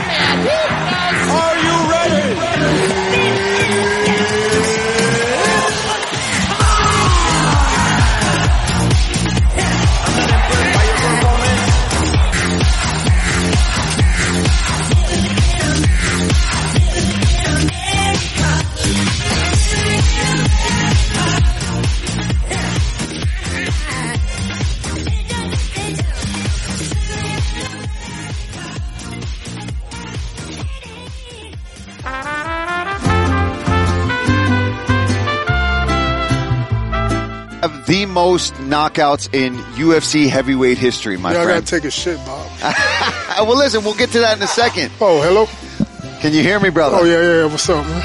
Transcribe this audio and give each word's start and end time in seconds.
oh 0.00 1.47
knockouts 38.68 39.32
in 39.34 39.54
UFC 39.76 40.28
heavyweight 40.28 40.78
history, 40.78 41.16
my 41.16 41.32
Yeah, 41.32 41.42
I 41.42 41.46
gotta 41.46 41.66
take 41.66 41.84
a 41.84 41.90
shit, 41.90 42.18
Bob. 42.24 42.46
Well, 43.38 43.56
listen, 43.56 43.84
we'll 43.84 43.94
get 43.94 44.10
to 44.10 44.20
that 44.20 44.36
in 44.36 44.42
a 44.42 44.48
second. 44.48 44.90
Oh, 45.00 45.22
hello. 45.22 45.46
Can 46.20 46.32
you 46.32 46.42
hear 46.42 46.58
me, 46.58 46.70
brother? 46.70 46.96
Oh 47.00 47.04
yeah, 47.04 47.22
yeah. 47.22 47.34
yeah. 47.42 47.44
What's 47.46 47.68
up, 47.68 47.86
man? 47.86 48.02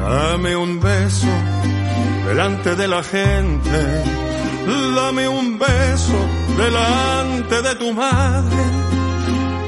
Dame 0.00 0.56
un 0.56 0.80
beso 0.80 1.34
delante 2.26 2.74
de 2.74 2.88
la 2.88 3.02
gente. 3.02 3.80
Dame 4.96 5.28
un 5.28 5.58
beso 5.58 6.18
delante 6.56 7.62
de 7.62 7.74
tu 7.74 7.92
madre. 7.92 8.64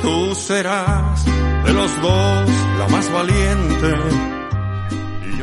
Tú 0.01 0.35
serás 0.35 1.25
de 1.67 1.73
los 1.75 2.01
dos 2.01 2.51
la 2.79 2.89
más 2.89 3.11
valiente. 3.13 4.40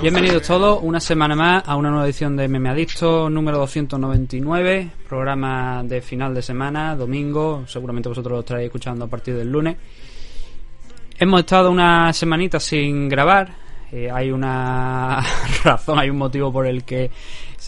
Bienvenidos 0.01 0.43
todos 0.43 0.79
una 0.83 0.99
semana 0.99 1.35
más 1.35 1.63
a 1.65 1.75
una 1.75 1.89
nueva 1.89 2.05
edición 2.05 2.37
de 2.37 2.47
Meme 2.47 2.69
Adicto, 2.69 3.29
número 3.29 3.57
299, 3.57 4.91
programa 5.07 5.81
de 5.83 6.01
final 6.01 6.35
de 6.35 6.41
semana, 6.41 6.95
domingo, 6.95 7.63
seguramente 7.67 8.07
vosotros 8.07 8.33
lo 8.33 8.39
estaréis 8.41 8.67
escuchando 8.67 9.05
a 9.05 9.07
partir 9.07 9.35
del 9.35 9.51
lunes. 9.51 9.75
Hemos 11.17 11.39
estado 11.39 11.71
una 11.71 12.13
semanita 12.13 12.59
sin 12.59 13.09
grabar, 13.09 13.49
eh, 13.91 14.09
hay 14.13 14.31
una 14.31 15.19
razón, 15.63 15.97
hay 15.97 16.09
un 16.09 16.17
motivo 16.17 16.53
por 16.53 16.67
el 16.67 16.83
que 16.83 17.09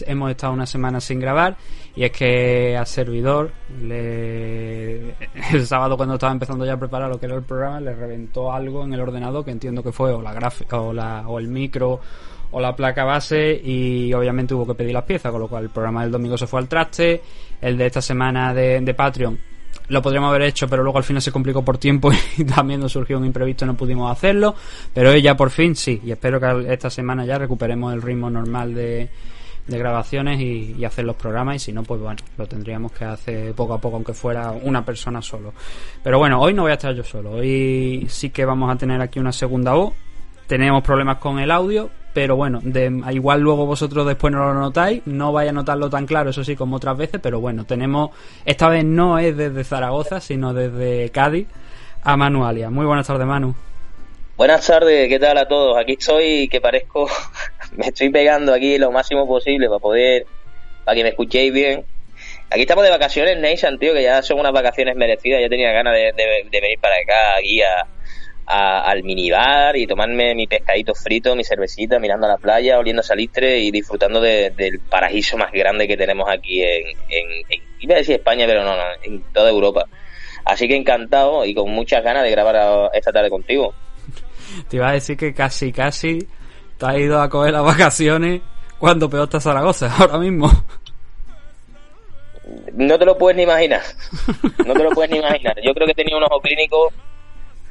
hemos 0.06 0.30
estado 0.30 0.52
una 0.52 0.66
semana 0.66 1.00
sin 1.00 1.18
grabar 1.18 1.56
y 1.96 2.04
es 2.04 2.12
que 2.12 2.76
a 2.76 2.84
servidor 2.84 3.50
le... 3.82 5.10
el 5.52 5.66
sábado 5.66 5.96
cuando 5.96 6.14
estaba 6.14 6.32
empezando 6.32 6.64
ya 6.64 6.74
a 6.74 6.78
preparar 6.78 7.08
lo 7.08 7.18
que 7.18 7.26
era 7.26 7.34
el 7.34 7.42
programa 7.42 7.80
le 7.80 7.94
reventó 7.94 8.52
algo 8.52 8.84
en 8.84 8.94
el 8.94 9.00
ordenador 9.00 9.44
que 9.44 9.50
entiendo 9.50 9.82
que 9.82 9.92
fue 9.92 10.12
o 10.12 10.22
la 10.22 10.32
gráfica 10.32 10.80
o, 10.80 10.92
la, 10.92 11.26
o 11.26 11.38
el 11.38 11.48
micro 11.48 12.00
o 12.52 12.60
la 12.60 12.74
placa 12.74 13.04
base 13.04 13.60
y 13.62 14.12
obviamente 14.12 14.54
hubo 14.54 14.66
que 14.66 14.74
pedir 14.74 14.92
las 14.92 15.04
piezas 15.04 15.30
con 15.32 15.40
lo 15.40 15.48
cual 15.48 15.64
el 15.64 15.70
programa 15.70 16.02
del 16.02 16.12
domingo 16.12 16.36
se 16.36 16.46
fue 16.46 16.60
al 16.60 16.68
traste 16.68 17.22
el 17.60 17.76
de 17.76 17.86
esta 17.86 18.02
semana 18.02 18.54
de, 18.54 18.80
de 18.80 18.94
Patreon 18.94 19.50
lo 19.88 20.00
podríamos 20.00 20.30
haber 20.30 20.42
hecho, 20.42 20.68
pero 20.68 20.84
luego 20.84 20.98
al 20.98 21.04
final 21.04 21.20
se 21.20 21.32
complicó 21.32 21.62
por 21.64 21.76
tiempo 21.76 22.10
y 22.38 22.44
también 22.44 22.80
nos 22.80 22.92
surgió 22.92 23.18
un 23.18 23.24
imprevisto 23.24 23.64
y 23.64 23.68
no 23.68 23.76
pudimos 23.76 24.10
hacerlo. 24.10 24.54
Pero 24.94 25.10
hoy 25.10 25.20
ya 25.20 25.36
por 25.36 25.50
fin 25.50 25.74
sí, 25.74 26.00
y 26.04 26.12
espero 26.12 26.40
que 26.40 26.72
esta 26.72 26.88
semana 26.88 27.24
ya 27.24 27.38
recuperemos 27.38 27.92
el 27.92 28.00
ritmo 28.00 28.30
normal 28.30 28.72
de, 28.72 29.08
de 29.70 29.78
grabaciones 29.78 30.40
y, 30.40 30.74
y 30.78 30.84
hacer 30.84 31.04
los 31.04 31.16
programas. 31.16 31.56
Y 31.56 31.58
si 31.58 31.72
no, 31.72 31.82
pues 31.82 32.00
bueno, 32.00 32.18
lo 32.36 32.46
tendríamos 32.46 32.92
que 32.92 33.04
hacer 33.04 33.54
poco 33.54 33.74
a 33.74 33.80
poco, 33.80 33.96
aunque 33.96 34.12
fuera 34.12 34.50
una 34.50 34.84
persona 34.84 35.22
solo. 35.22 35.54
Pero 36.02 36.18
bueno, 36.18 36.40
hoy 36.40 36.52
no 36.52 36.62
voy 36.62 36.72
a 36.72 36.74
estar 36.74 36.94
yo 36.94 37.04
solo. 37.04 37.32
Hoy 37.32 38.06
sí 38.08 38.30
que 38.30 38.44
vamos 38.44 38.70
a 38.70 38.76
tener 38.76 39.00
aquí 39.00 39.18
una 39.18 39.32
segunda 39.32 39.72
voz. 39.72 39.94
Tenemos 40.46 40.82
problemas 40.82 41.18
con 41.18 41.38
el 41.38 41.50
audio, 41.50 41.90
pero 42.12 42.34
bueno, 42.34 42.58
de, 42.62 43.02
igual 43.12 43.40
luego 43.40 43.66
vosotros 43.66 44.04
después 44.04 44.32
no 44.32 44.40
lo 44.40 44.54
notáis, 44.54 45.02
no 45.06 45.32
vais 45.32 45.48
a 45.48 45.52
notarlo 45.52 45.88
tan 45.88 46.06
claro, 46.06 46.30
eso 46.30 46.42
sí, 46.42 46.56
como 46.56 46.76
otras 46.76 46.96
veces, 46.96 47.20
pero 47.22 47.40
bueno, 47.40 47.64
tenemos, 47.64 48.10
esta 48.44 48.68
vez 48.68 48.84
no 48.84 49.18
es 49.20 49.36
desde 49.36 49.62
Zaragoza, 49.62 50.20
sino 50.20 50.52
desde 50.52 51.10
Cádiz 51.10 51.46
a 52.02 52.16
Manualia. 52.16 52.68
Muy 52.68 52.84
buenas 52.84 53.06
tardes, 53.06 53.26
Manu. 53.26 53.54
Buenas 54.36 54.66
tardes, 54.66 55.08
¿qué 55.08 55.20
tal 55.20 55.38
a 55.38 55.46
todos? 55.46 55.76
Aquí 55.78 55.92
estoy, 55.92 56.48
que 56.48 56.60
parezco, 56.60 57.08
me 57.76 57.86
estoy 57.86 58.10
pegando 58.10 58.52
aquí 58.54 58.78
lo 58.78 58.90
máximo 58.90 59.26
posible 59.26 59.66
para 59.68 59.78
poder, 59.78 60.26
para 60.84 60.94
que 60.96 61.02
me 61.02 61.10
escuchéis 61.10 61.52
bien. 61.52 61.84
Aquí 62.50 62.62
estamos 62.62 62.84
de 62.84 62.90
vacaciones, 62.90 63.38
Nation, 63.38 63.78
tío, 63.78 63.94
que 63.94 64.02
ya 64.02 64.22
son 64.22 64.40
unas 64.40 64.52
vacaciones 64.52 64.96
merecidas. 64.96 65.40
Ya 65.40 65.48
tenía 65.48 65.70
ganas 65.72 65.94
de, 65.94 66.12
venir 66.50 66.78
para 66.80 66.96
acá, 66.96 67.36
aquí 67.38 67.62
a, 67.62 67.86
al 68.46 69.04
minibar 69.04 69.76
y 69.76 69.86
tomarme 69.86 70.34
mi 70.34 70.46
pescadito 70.48 70.94
frito, 70.94 71.36
mi 71.36 71.44
cervecita, 71.44 72.00
mirando 72.00 72.26
a 72.26 72.30
la 72.30 72.36
playa, 72.36 72.78
oliendo 72.78 73.02
salistre 73.02 73.60
y 73.60 73.70
disfrutando 73.70 74.20
de- 74.20 74.50
del 74.50 74.80
paraíso 74.80 75.36
más 75.36 75.52
grande 75.52 75.86
que 75.86 75.96
tenemos 75.96 76.28
aquí 76.28 76.60
en, 76.62 76.88
en, 77.08 77.62
iba 77.78 77.94
a 77.94 77.98
decir 77.98 78.16
España, 78.16 78.46
pero 78.46 78.64
no, 78.64 78.76
no, 78.76 78.82
en 79.04 79.22
toda 79.32 79.48
Europa. 79.50 79.86
Así 80.44 80.66
que 80.66 80.74
encantado 80.74 81.44
y 81.44 81.54
con 81.54 81.70
muchas 81.70 82.02
ganas 82.02 82.24
de 82.24 82.30
grabar 82.32 82.90
esta 82.92 83.12
tarde 83.12 83.30
contigo. 83.30 83.72
Te 84.68 84.76
iba 84.76 84.88
a 84.88 84.92
decir 84.94 85.16
que 85.16 85.32
casi, 85.32 85.72
casi 85.72 86.26
te 86.80 86.86
has 86.86 86.96
ido 86.98 87.20
a 87.20 87.28
coger 87.28 87.52
las 87.52 87.62
vacaciones 87.62 88.40
cuando 88.78 89.08
peor 89.08 89.24
está 89.24 89.38
Zaragoza, 89.40 89.94
ahora 89.98 90.18
mismo. 90.18 90.50
No 92.72 92.98
te 92.98 93.04
lo 93.04 93.16
puedes 93.16 93.36
ni 93.36 93.42
imaginar. 93.44 93.82
No 94.66 94.72
te 94.74 94.82
lo 94.82 94.90
puedes 94.90 95.10
ni 95.10 95.18
imaginar. 95.18 95.56
Yo 95.62 95.72
creo 95.74 95.86
que 95.86 95.94
tenía 95.94 96.16
un 96.16 96.24
ojo 96.24 96.40
clínico 96.40 96.90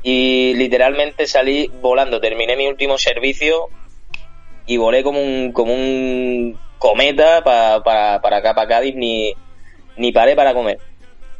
y 0.04 0.54
literalmente 0.56 1.28
salí 1.28 1.70
volando. 1.82 2.22
Terminé 2.22 2.56
mi 2.56 2.68
último 2.68 2.98
servicio 2.98 3.70
y 4.66 4.78
volé 4.78 5.04
como 5.04 5.22
un, 5.22 5.52
como 5.52 5.74
un 5.74 6.58
cometa 6.78 7.44
pa- 7.44 7.84
para, 7.84 8.22
para 8.22 8.38
acá, 8.38 8.54
para 8.54 8.68
Cádiz, 8.70 8.96
ni, 8.96 9.34
ni 9.98 10.12
paré 10.12 10.36
para 10.36 10.54
comer. 10.54 10.80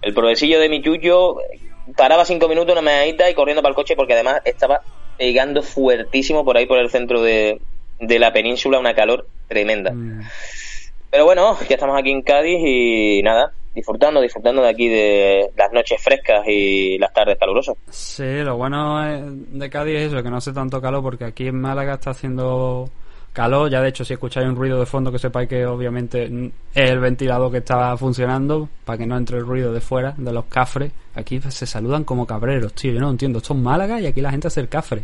El 0.02 0.14
progresillo 0.14 0.60
de 0.60 0.68
mi 0.70 0.82
chucho 0.82 1.38
paraba 1.96 2.26
cinco 2.26 2.48
minutos, 2.50 2.74
una 2.74 2.82
medallita 2.82 3.30
y 3.30 3.36
corriendo 3.36 3.62
para 3.62 3.70
el 3.72 3.76
coche 3.76 3.96
porque 3.96 4.14
además 4.14 4.42
estaba 4.44 4.82
pegando 5.20 5.62
fuertísimo 5.62 6.44
por 6.44 6.58
ahí 6.58 6.66
por 6.66 6.80
el 6.80 6.90
centro 6.90 7.22
de, 7.22 7.62
de 8.00 8.18
la 8.20 8.34
península, 8.34 8.80
una 8.80 8.96
calor 8.96 9.28
tremenda. 9.48 9.92
Mm. 9.92 10.22
Pero 11.12 11.26
bueno, 11.26 11.58
ya 11.68 11.76
estamos 11.76 12.00
aquí 12.00 12.10
en 12.12 12.22
Cádiz 12.22 12.60
y 12.66 13.22
nada, 13.24 13.52
disfrutando, 13.76 14.22
disfrutando 14.22 14.62
de 14.62 14.70
aquí 14.70 14.88
de 14.88 15.50
las 15.58 15.72
noches 15.74 16.02
frescas 16.02 16.44
y 16.48 16.98
las 17.00 17.12
tardes 17.14 17.38
calurosas. 17.38 17.76
Sí, 17.90 18.24
lo 18.44 18.56
bueno 18.58 19.04
es- 19.08 19.60
de 19.60 19.70
Cádiz 19.70 19.96
es 19.98 20.14
eso, 20.14 20.24
que 20.24 20.30
no 20.30 20.38
hace 20.38 20.54
tanto 20.54 20.80
calor, 20.82 21.02
porque 21.04 21.26
aquí 21.26 21.48
en 21.48 21.60
Málaga 21.60 21.96
está 21.96 22.12
haciendo 22.12 22.90
calor. 23.40 23.70
Ya 23.70 23.82
de 23.82 23.88
hecho, 23.88 24.04
si 24.04 24.14
escucháis 24.14 24.48
un 24.48 24.56
ruido 24.58 24.78
de 24.78 24.86
fondo, 24.86 25.12
que 25.14 25.18
sepáis 25.18 25.48
que 25.48 25.66
obviamente 25.66 26.26
es 26.26 26.90
el 26.92 27.00
ventilador 27.00 27.50
que 27.50 27.60
está 27.60 27.96
funcionando, 27.96 28.68
para 28.84 28.98
que 28.98 29.06
no 29.06 29.16
entre 29.16 29.38
el 29.38 29.46
ruido 29.46 29.72
de 29.72 29.80
fuera, 29.80 30.14
de 30.18 30.34
los 30.34 30.46
cafres. 30.46 30.92
Aquí 31.16 31.40
se 31.40 31.66
saludan 31.66 32.04
como 32.04 32.26
cabreros, 32.26 32.74
tío. 32.74 32.92
Yo 32.92 33.00
no 33.00 33.10
entiendo. 33.10 33.38
Esto 33.40 33.54
es 33.54 33.60
Málaga 33.60 34.02
y 34.02 34.08
aquí 34.08 34.20
la 34.20 34.32
gente 34.32 34.50
hace 34.50 34.60
el 34.60 34.68
cafre. 34.68 35.04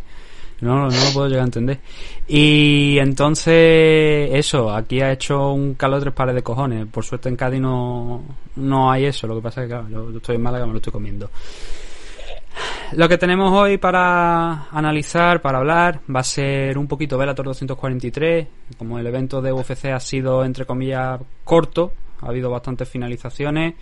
No, 0.60 0.90
no 0.90 1.04
lo 1.04 1.12
puedo 1.14 1.28
llegar 1.28 1.42
a 1.42 1.44
entender. 1.46 1.78
Y 2.28 2.98
entonces, 2.98 4.30
eso, 4.32 4.70
aquí 4.70 5.00
ha 5.00 5.12
hecho 5.12 5.52
un 5.52 5.74
calor 5.74 5.98
de 5.98 6.04
tres 6.04 6.14
pares 6.14 6.34
de 6.34 6.42
cojones. 6.42 6.86
Por 6.86 7.04
suerte 7.04 7.30
en 7.30 7.36
Cádiz 7.36 7.60
no, 7.60 8.22
no 8.56 8.90
hay 8.90 9.06
eso. 9.06 9.26
Lo 9.26 9.36
que 9.36 9.42
pasa 9.42 9.62
es 9.62 9.68
que, 9.68 9.74
claro, 9.74 9.88
yo 9.88 10.16
estoy 10.16 10.36
en 10.36 10.42
Málaga, 10.42 10.66
me 10.66 10.72
lo 10.72 10.78
estoy 10.78 10.92
comiendo. 10.92 11.30
Lo 12.92 13.08
que 13.08 13.18
tenemos 13.18 13.52
hoy 13.52 13.78
para 13.78 14.68
analizar, 14.70 15.42
para 15.42 15.58
hablar, 15.58 16.00
va 16.14 16.20
a 16.20 16.24
ser 16.24 16.78
un 16.78 16.86
poquito 16.86 17.18
Velator 17.18 17.46
243. 17.46 18.46
Como 18.78 18.98
el 18.98 19.06
evento 19.06 19.42
de 19.42 19.52
UFC 19.52 19.86
ha 19.86 20.00
sido, 20.00 20.44
entre 20.44 20.64
comillas, 20.64 21.20
corto, 21.44 21.92
ha 22.20 22.28
habido 22.28 22.50
bastantes 22.50 22.88
finalizaciones, 22.88 23.74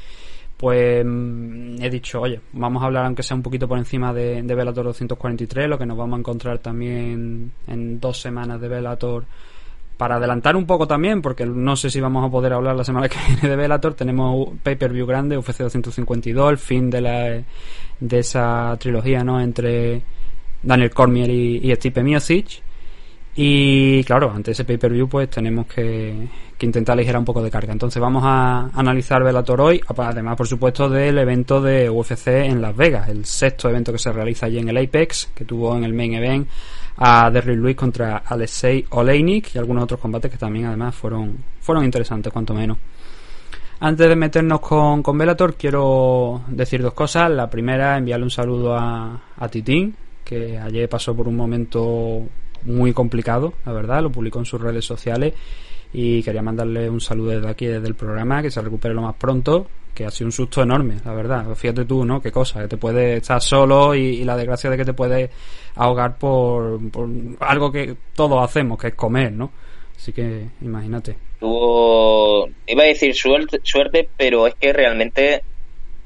pues 0.57 1.05
mm, 1.05 1.83
he 1.83 1.91
dicho, 1.91 2.21
oye, 2.21 2.41
vamos 2.53 2.83
a 2.83 2.87
hablar 2.87 3.05
aunque 3.07 3.23
sea 3.23 3.37
un 3.37 3.43
poquito 3.43 3.69
por 3.69 3.79
encima 3.79 4.13
de, 4.13 4.43
de 4.43 4.55
Velator 4.55 4.85
243, 4.87 5.69
lo 5.69 5.79
que 5.79 5.87
nos 5.87 5.99
vamos 5.99 6.17
a 6.17 6.21
encontrar 6.21 6.59
también 6.59 7.53
en 7.67 8.01
dos 8.01 8.21
semanas 8.21 8.61
de 8.61 8.69
Velator 8.69 9.25
para 9.97 10.17
adelantar 10.17 10.57
un 10.57 10.67
poco 10.67 10.87
también, 10.87 11.23
porque 11.23 11.47
no 11.47 11.77
sé 11.77 11.91
si 11.91 12.01
vamos 12.01 12.27
a 12.27 12.31
poder 12.31 12.53
hablar 12.53 12.75
la 12.75 12.85
semana 12.85 13.09
que 13.09 13.19
viene 13.29 13.49
de 13.49 13.57
Bellator, 13.57 13.95
tenemos 13.95 14.49
pay-per-view 14.63 15.07
grande, 15.07 15.39
UFC 15.39 15.59
252, 15.59 16.51
el 16.51 16.59
fin 16.59 16.91
de 16.91 17.01
la 17.01 17.43
de 18.01 18.19
esa 18.19 18.77
trilogía, 18.79 19.23
¿no? 19.23 19.41
Entre 19.41 20.03
Daniel 20.63 20.91
Cormier 20.91 21.31
y, 21.31 21.71
y 21.71 21.75
Stipe 21.75 22.03
Miocic. 22.03 22.64
Y 23.37 24.05
claro, 24.05 24.31
ante 24.31 24.53
ese 24.53 24.65
pay-per-view 24.65 25.09
pues 25.09 25.29
tenemos 25.29 25.67
que, 25.67 26.29
intentar 26.61 26.95
aligerar 26.95 27.19
un 27.19 27.27
poco 27.27 27.43
de 27.43 27.51
carga. 27.51 27.73
Entonces 27.73 28.01
vamos 28.01 28.23
a 28.25 28.71
analizar 28.73 29.23
Bellator 29.23 29.61
hoy, 29.61 29.81
además 29.99 30.37
por 30.37 30.47
supuesto 30.47 30.89
del 30.89 31.19
evento 31.19 31.61
de 31.61 31.91
UFC 31.91 32.29
en 32.29 32.63
Las 32.63 32.75
Vegas, 32.75 33.09
el 33.11 33.27
sexto 33.27 33.69
evento 33.69 33.93
que 33.93 33.99
se 33.99 34.11
realiza 34.11 34.47
allí 34.47 34.59
en 34.59 34.69
el 34.71 34.79
Apex, 34.79 35.31
que 35.35 35.45
tuvo 35.45 35.77
en 35.77 35.85
el 35.85 35.93
main 35.93 36.15
event 36.15 36.49
a 36.97 37.31
Derrick 37.31 37.59
Lewis 37.59 37.77
contra 37.77 38.19
Alexei 38.19 38.87
Oleinik 38.91 39.55
y 39.55 39.59
algunos 39.59 39.85
otros 39.85 40.01
combates 40.01 40.31
que 40.31 40.39
también 40.39 40.67
además 40.67 40.95
fueron, 40.95 41.37
fueron 41.61 41.85
interesantes 41.85 42.33
cuanto 42.33 42.55
menos. 42.55 42.79
Antes 43.81 44.09
de 44.09 44.17
meternos 44.17 44.61
con, 44.61 45.03
con 45.03 45.19
Velator, 45.19 45.57
quiero 45.57 46.43
decir 46.49 46.81
dos 46.81 46.95
cosas. 46.95 47.31
La 47.31 47.51
primera, 47.51 47.99
enviarle 47.99 48.25
un 48.25 48.31
saludo 48.31 48.75
a, 48.75 49.21
a 49.37 49.49
Titín, 49.49 49.95
que 50.25 50.57
ayer 50.59 50.89
pasó 50.89 51.15
por 51.15 51.29
un 51.29 51.37
momento 51.37 52.23
muy 52.65 52.93
complicado, 52.93 53.55
la 53.65 53.73
verdad, 53.73 54.03
lo 54.03 54.11
publicó 54.11 54.39
en 54.39 54.45
sus 54.45 54.61
redes 54.61 54.85
sociales 54.85 55.35
y 55.93 56.23
quería 56.23 56.43
mandarle 56.43 56.91
un 56.91 57.01
saludo 57.01 57.31
desde 57.31 57.49
aquí, 57.49 57.67
desde 57.67 57.87
el 57.87 57.95
programa, 57.95 58.43
que 58.43 58.51
se 58.51 58.61
recupere 58.61 58.95
lo 58.95 59.03
más 59.03 59.15
pronto, 59.15 59.69
que 59.95 60.05
ha 60.05 60.11
sido 60.11 60.27
un 60.27 60.33
susto 60.33 60.61
enorme, 60.63 60.97
la 61.05 61.15
verdad. 61.15 61.55
Fíjate 61.55 61.85
tú, 61.85 62.05
¿no? 62.05 62.21
Qué 62.21 62.33
cosa, 62.33 62.61
que 62.63 62.69
te 62.69 62.77
puede 62.77 63.19
estar 63.19 63.41
solo 63.41 63.95
y, 63.95 64.25
la 64.25 64.37
desgracia 64.37 64.69
de 64.69 64.77
que 64.77 64.85
te 64.85 64.93
puede 64.93 65.31
ahogar 65.77 66.19
por, 66.19 66.81
algo 67.39 67.71
que 67.71 67.95
todos 68.15 68.43
hacemos, 68.43 68.77
que 68.77 68.89
es 68.89 68.95
comer, 68.95 69.33
¿no? 69.33 69.53
Así 69.97 70.13
que 70.13 70.49
imagínate. 70.61 71.17
Tuvo, 71.39 72.49
iba 72.67 72.83
a 72.83 72.87
decir 72.87 73.15
suerte, 73.15 73.61
suerte 73.63 74.09
pero 74.17 74.49
es 74.49 74.57
que 74.57 74.73
realmente 74.73 75.45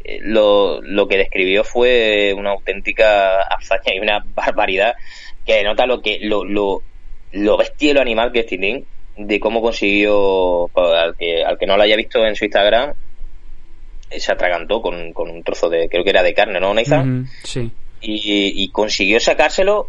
eh, 0.05 0.21
lo, 0.23 0.83
lo 0.83 1.09
que 1.09 1.17
describió 1.17 1.65
fue 1.65 2.35
una 2.37 2.51
auténtica 2.51 3.41
hazaña 3.43 3.95
y 3.95 4.01
una 4.01 4.23
barbaridad 4.35 4.95
que 5.49 5.55
denota 5.55 5.87
lo 5.87 6.03
que 6.03 6.19
lo, 6.21 6.45
lo, 6.45 6.83
lo 7.33 7.57
bestia 7.57 7.95
lo 7.95 8.03
animal 8.03 8.33
que 8.33 8.41
es 8.41 8.47
Tintín 8.47 8.85
de 9.17 9.41
cómo 9.41 9.63
consiguió, 9.63 10.71
al 10.77 11.17
que, 11.17 11.43
al 11.43 11.59
que 11.59 11.67
no 11.67 11.77
lo 11.77 11.83
haya 11.83 11.97
visto 11.97 12.25
en 12.25 12.37
su 12.37 12.45
Instagram, 12.45 12.93
se 14.11 14.31
atragantó 14.31 14.81
con, 14.81 15.13
con 15.15 15.31
un 15.31 15.43
trozo 15.43 15.71
de, 15.71 15.89
creo 15.89 16.05
que 16.05 16.11
era 16.11 16.23
de 16.23 16.35
carne, 16.35 16.61
¿no, 16.61 16.73
Nathan? 16.73 17.27
sí. 17.43 17.73
Y, 18.01 18.69
consiguió 18.71 19.19
sacárselo 19.19 19.89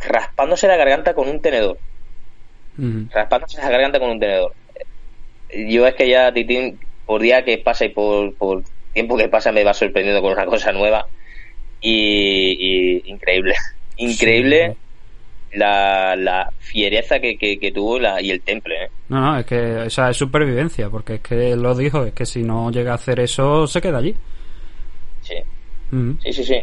raspándose 0.00 0.68
la 0.68 0.76
garganta 0.76 1.14
con 1.14 1.28
un 1.28 1.40
tenedor. 1.40 1.78
Raspándose 2.76 3.62
la 3.62 3.70
garganta 3.70 3.98
con 3.98 4.10
un 4.10 4.20
tenedor. 4.20 4.52
Yo 5.68 5.86
es 5.86 5.94
que 5.94 6.10
ya, 6.10 6.32
Titín, 6.32 6.78
por 7.06 7.22
día 7.22 7.44
que 7.44 7.56
pasa 7.56 7.86
y 7.86 7.90
por, 7.90 8.34
por 8.34 8.62
tiempo 8.92 9.16
que 9.16 9.28
pasa, 9.28 9.52
me 9.52 9.64
va 9.64 9.72
sorprendiendo 9.72 10.20
con 10.20 10.32
una 10.32 10.44
cosa 10.44 10.72
nueva. 10.72 11.06
Y, 11.80 13.08
increíble. 13.08 13.54
Increíble 13.96 14.76
la, 15.52 16.16
la 16.16 16.50
fiereza 16.58 17.18
que, 17.18 17.36
que, 17.36 17.72
tuvo 17.72 17.98
la, 17.98 18.20
y 18.20 18.30
el 18.30 18.40
temple. 18.42 18.84
¿eh? 18.84 18.88
No, 19.08 19.20
no, 19.20 19.38
es 19.38 19.46
que 19.46 19.86
esa 19.86 20.10
es 20.10 20.16
supervivencia, 20.16 20.88
porque 20.90 21.14
es 21.14 21.20
que 21.20 21.56
lo 21.56 21.74
dijo, 21.74 22.04
es 22.04 22.12
que 22.12 22.26
si 22.26 22.42
no 22.42 22.70
llega 22.70 22.92
a 22.92 22.96
hacer 22.96 23.20
eso, 23.20 23.66
se 23.66 23.80
queda 23.80 23.98
allí. 23.98 24.14
Sí. 25.22 25.34
Sí, 26.22 26.32
sí, 26.32 26.44
sí. 26.44 26.62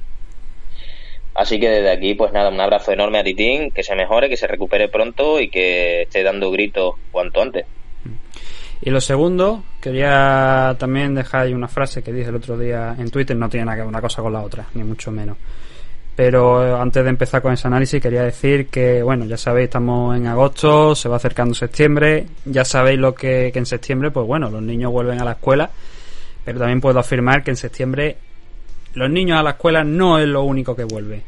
Así 1.35 1.59
que 1.59 1.67
desde 1.67 1.91
aquí, 1.91 2.13
pues 2.13 2.31
nada, 2.31 2.49
un 2.49 2.59
abrazo 2.59 2.91
enorme 2.91 3.19
a 3.19 3.23
Titín, 3.23 3.71
que 3.71 3.83
se 3.83 3.95
mejore, 3.95 4.29
que 4.29 4.37
se 4.37 4.45
recupere 4.45 4.87
pronto 4.87 5.39
y 5.39 5.49
que 5.49 6.03
esté 6.03 6.21
dando 6.21 6.51
gritos 6.51 6.95
cuanto 7.11 7.41
antes. 7.41 7.65
Y 8.81 8.89
lo 8.89 8.99
segundo, 8.99 9.63
quería 9.81 10.75
también 10.77 11.15
dejar 11.15 11.43
ahí 11.43 11.53
una 11.53 11.69
frase 11.69 12.03
que 12.03 12.11
dije 12.11 12.29
el 12.29 12.35
otro 12.35 12.57
día 12.57 12.95
en 12.99 13.09
Twitter, 13.09 13.35
no 13.35 13.49
tiene 13.49 13.65
nada 13.65 13.77
que 13.77 13.81
ver 13.81 13.87
una 13.87 14.01
cosa 14.01 14.21
con 14.21 14.33
la 14.33 14.41
otra, 14.41 14.67
ni 14.73 14.83
mucho 14.83 15.09
menos. 15.09 15.37
Pero 16.15 16.65
eh, 16.65 16.79
antes 16.79 17.03
de 17.03 17.09
empezar 17.09 17.41
con 17.41 17.53
ese 17.53 17.67
análisis 17.67 18.01
quería 18.01 18.23
decir 18.23 18.67
que, 18.67 19.01
bueno, 19.01 19.25
ya 19.25 19.37
sabéis, 19.37 19.65
estamos 19.65 20.15
en 20.15 20.27
agosto, 20.27 20.93
se 20.95 21.09
va 21.09 21.15
acercando 21.15 21.55
septiembre, 21.55 22.27
ya 22.45 22.63
sabéis 22.63 22.99
lo 22.99 23.15
que, 23.15 23.49
que 23.51 23.59
en 23.59 23.65
septiembre, 23.65 24.11
pues 24.11 24.27
bueno, 24.27 24.49
los 24.49 24.61
niños 24.61 24.91
vuelven 24.91 25.19
a 25.19 25.25
la 25.25 25.31
escuela, 25.31 25.69
pero 26.45 26.59
también 26.59 26.81
puedo 26.81 26.99
afirmar 26.99 27.43
que 27.43 27.51
en 27.51 27.57
septiembre 27.57 28.17
los 28.93 29.09
niños 29.09 29.39
a 29.39 29.43
la 29.43 29.51
escuela 29.51 29.83
no 29.83 30.19
es 30.19 30.27
lo 30.27 30.43
único 30.43 30.75
que 30.75 30.83
vuelve. 30.83 31.23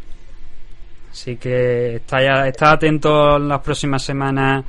Así 1.11 1.37
que 1.37 1.95
está, 1.95 2.47
está 2.47 2.73
atento 2.73 3.37
en 3.37 3.47
las 3.47 3.61
próximas 3.61 4.03
semanas 4.03 4.65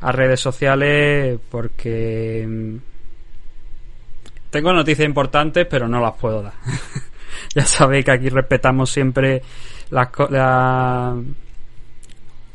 a 0.00 0.12
redes 0.12 0.40
sociales 0.40 1.38
porque 1.50 2.46
mm, 2.48 2.76
tengo 4.50 4.72
noticias 4.72 5.06
importantes, 5.06 5.66
pero 5.68 5.88
no 5.88 6.00
las 6.00 6.14
puedo 6.14 6.42
dar. 6.42 6.54
ya 7.54 7.64
sabéis 7.64 8.04
que 8.04 8.12
aquí 8.12 8.28
respetamos 8.28 8.90
siempre 8.90 9.42
las, 9.90 10.08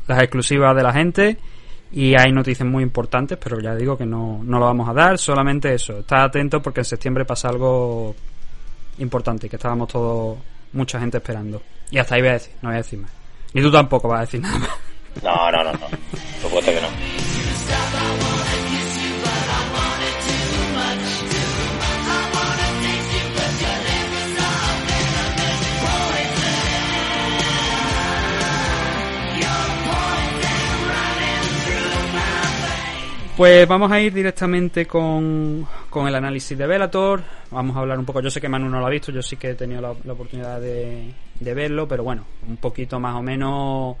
las 0.06 0.22
exclusivas 0.22 0.76
de 0.76 0.82
la 0.82 0.92
gente 0.92 1.38
y 1.92 2.14
hay 2.14 2.32
noticias 2.32 2.68
muy 2.68 2.82
importantes, 2.82 3.38
pero 3.42 3.60
ya 3.60 3.74
digo 3.74 3.96
que 3.96 4.06
no, 4.06 4.40
no 4.42 4.58
lo 4.58 4.66
vamos 4.66 4.88
a 4.88 4.92
dar, 4.92 5.18
solamente 5.18 5.72
eso, 5.72 6.00
está 6.00 6.24
atento 6.24 6.60
porque 6.60 6.80
en 6.80 6.84
septiembre 6.84 7.24
pasa 7.24 7.48
algo 7.48 8.14
importante 8.98 9.48
que 9.48 9.56
estábamos 9.56 9.88
todos, 9.88 10.38
mucha 10.72 10.98
gente 10.98 11.18
esperando. 11.18 11.62
Y 11.90 11.98
hasta 11.98 12.16
ahí 12.16 12.22
voy 12.22 12.30
a 12.30 12.34
decir, 12.34 12.52
no 12.62 12.68
voy 12.68 12.74
a 12.74 12.78
decir 12.78 12.98
más. 12.98 13.10
Ni 13.52 13.62
tú 13.62 13.70
tampoco 13.70 14.08
vas 14.08 14.18
a 14.18 14.20
decir 14.22 14.40
nada 14.40 14.58
más. 14.58 14.70
No, 15.22 15.50
no, 15.50 15.64
no, 15.64 15.72
no. 15.72 15.86
Supuesto 16.42 16.70
que 16.70 16.80
no. 16.80 17.15
Pues 33.36 33.68
vamos 33.68 33.92
a 33.92 34.00
ir 34.00 34.14
directamente 34.14 34.86
con, 34.86 35.68
el 35.94 36.14
análisis 36.14 36.56
de 36.56 36.66
Velator. 36.66 37.22
Vamos 37.50 37.76
a 37.76 37.80
hablar 37.80 37.98
un 37.98 38.06
poco. 38.06 38.22
Yo 38.22 38.30
sé 38.30 38.40
que 38.40 38.48
Manu 38.48 38.70
no 38.70 38.80
lo 38.80 38.86
ha 38.86 38.88
visto, 38.88 39.12
yo 39.12 39.20
sí 39.20 39.36
que 39.36 39.50
he 39.50 39.54
tenido 39.54 39.82
la, 39.82 39.90
oportunidad 39.90 40.58
de, 40.58 41.12
verlo, 41.38 41.86
pero 41.86 42.02
bueno, 42.02 42.24
un 42.48 42.56
poquito 42.56 42.98
más 42.98 43.14
o 43.14 43.22
menos 43.22 43.96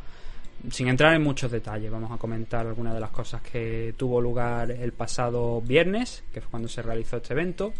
sin 0.70 0.88
entrar 0.88 1.12
en 1.14 1.22
muchos 1.22 1.50
detalles. 1.50 1.90
Vamos 1.90 2.10
a 2.12 2.16
comentar 2.16 2.66
algunas 2.66 2.94
de 2.94 3.00
las 3.00 3.10
cosas 3.10 3.42
que 3.42 3.92
tuvo 3.98 4.22
lugar 4.22 4.70
el 4.70 4.92
pasado 4.92 5.60
viernes, 5.60 6.24
que 6.32 6.40
fue 6.40 6.52
cuando 6.52 6.68
se 6.68 6.80
realizó 6.80 7.18
este 7.18 7.34
evento. 7.34 7.74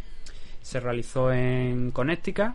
Se 0.60 0.78
realizó 0.78 1.32
en 1.32 1.90
Connecticut. 1.90 2.52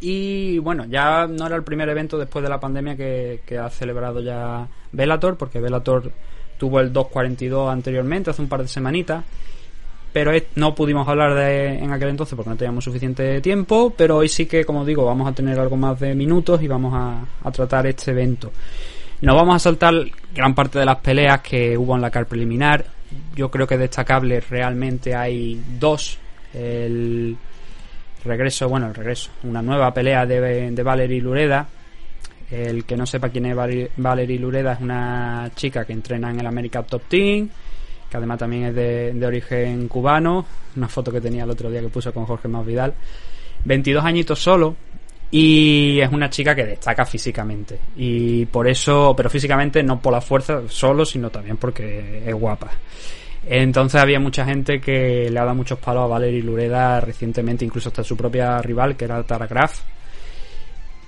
Y 0.00 0.58
bueno, 0.58 0.84
ya 0.84 1.26
no 1.26 1.46
era 1.46 1.56
el 1.56 1.64
primer 1.64 1.88
evento 1.88 2.18
después 2.18 2.42
de 2.42 2.50
la 2.50 2.60
pandemia 2.60 2.94
que, 2.94 3.40
que 3.46 3.56
ha 3.56 3.70
celebrado 3.70 4.20
ya 4.20 4.68
Velator, 4.92 5.38
porque 5.38 5.60
Velator 5.60 6.12
tuvo 6.58 6.80
el 6.80 6.92
242 6.92 7.72
anteriormente, 7.72 8.30
hace 8.30 8.42
un 8.42 8.48
par 8.48 8.62
de 8.62 8.68
semanitas. 8.68 9.24
Pero 10.12 10.30
no 10.54 10.76
pudimos 10.76 11.08
hablar 11.08 11.34
de 11.34 11.76
en 11.78 11.92
aquel 11.92 12.10
entonces 12.10 12.36
porque 12.36 12.50
no 12.50 12.56
teníamos 12.56 12.84
suficiente 12.84 13.40
tiempo. 13.40 13.92
Pero 13.96 14.18
hoy 14.18 14.28
sí 14.28 14.46
que, 14.46 14.64
como 14.64 14.84
digo, 14.84 15.04
vamos 15.04 15.28
a 15.28 15.32
tener 15.32 15.58
algo 15.58 15.76
más 15.76 15.98
de 15.98 16.14
minutos 16.14 16.62
y 16.62 16.68
vamos 16.68 16.94
a, 16.94 17.50
tratar 17.50 17.88
este 17.88 18.12
evento. 18.12 18.52
Nos 19.22 19.34
vamos 19.34 19.56
a 19.56 19.58
saltar 19.58 19.92
gran 20.32 20.54
parte 20.54 20.78
de 20.78 20.84
las 20.84 20.98
peleas 20.98 21.40
que 21.40 21.76
hubo 21.76 21.96
en 21.96 22.02
la 22.02 22.10
car 22.10 22.26
preliminar. 22.26 22.84
Yo 23.34 23.50
creo 23.50 23.66
que 23.66 23.76
destacables 23.76 24.48
realmente 24.48 25.16
hay 25.16 25.60
dos. 25.80 26.18
El 26.52 27.36
regreso, 28.24 28.68
bueno, 28.68 28.86
el 28.86 28.94
regreso, 28.94 29.30
una 29.42 29.62
nueva 29.62 29.92
pelea 29.92 30.26
de, 30.26 30.70
de 30.70 30.82
Valerie 30.84 31.20
Lureda 31.20 31.66
el 32.54 32.84
que 32.84 32.96
no 32.96 33.06
sepa 33.06 33.28
quién 33.28 33.46
es 33.46 33.90
Valerie 33.96 34.38
Lureda 34.38 34.74
es 34.74 34.80
una 34.80 35.50
chica 35.54 35.84
que 35.84 35.92
entrena 35.92 36.30
en 36.30 36.40
el 36.40 36.46
America 36.46 36.82
Top 36.82 37.02
Team, 37.08 37.48
que 38.10 38.16
además 38.16 38.38
también 38.38 38.64
es 38.64 38.74
de, 38.74 39.26
origen 39.26 39.88
cubano. 39.88 40.46
Una 40.76 40.88
foto 40.88 41.10
que 41.12 41.20
tenía 41.20 41.44
el 41.44 41.50
otro 41.50 41.70
día 41.70 41.80
que 41.80 41.88
puso 41.88 42.12
con 42.12 42.26
Jorge 42.26 42.48
Más 42.48 42.64
Vidal. 42.64 42.94
22 43.64 44.04
añitos 44.04 44.38
solo. 44.38 44.76
Y 45.30 45.98
es 46.00 46.12
una 46.12 46.30
chica 46.30 46.54
que 46.54 46.64
destaca 46.64 47.04
físicamente. 47.04 47.78
Y 47.96 48.46
por 48.46 48.68
eso, 48.68 49.14
pero 49.16 49.28
físicamente 49.28 49.82
no 49.82 50.00
por 50.00 50.12
la 50.12 50.20
fuerza 50.20 50.62
solo, 50.68 51.04
sino 51.04 51.30
también 51.30 51.56
porque 51.56 52.22
es 52.24 52.34
guapa. 52.34 52.70
Entonces 53.46 54.00
había 54.00 54.20
mucha 54.20 54.44
gente 54.44 54.80
que 54.80 55.28
le 55.30 55.38
ha 55.38 55.42
dado 55.42 55.54
muchos 55.54 55.78
palos 55.78 56.04
a 56.04 56.06
Valerie 56.06 56.42
Lureda 56.42 57.00
recientemente, 57.00 57.64
incluso 57.64 57.88
hasta 57.88 58.04
su 58.04 58.16
propia 58.16 58.58
rival, 58.62 58.96
que 58.96 59.04
era 59.06 59.22
Tara 59.24 59.46
Graf 59.46 59.80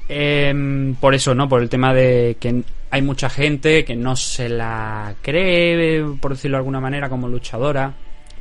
Em, 0.09 0.95
por 0.95 1.15
eso, 1.15 1.35
¿no? 1.35 1.49
Por 1.49 1.63
el 1.63 1.69
tema 1.69 1.93
de 1.93 2.37
que 2.39 2.63
hay 2.91 3.03
mucha 3.03 3.29
gente 3.29 3.85
que 3.85 3.97
no 3.97 4.15
se 4.15 4.49
la 4.49 5.15
cree, 5.21 6.05
por 6.21 6.33
decirlo 6.33 6.57
de 6.57 6.61
alguna 6.61 6.81
manera, 6.81 7.09
como 7.09 7.29
luchadora. 7.29 7.93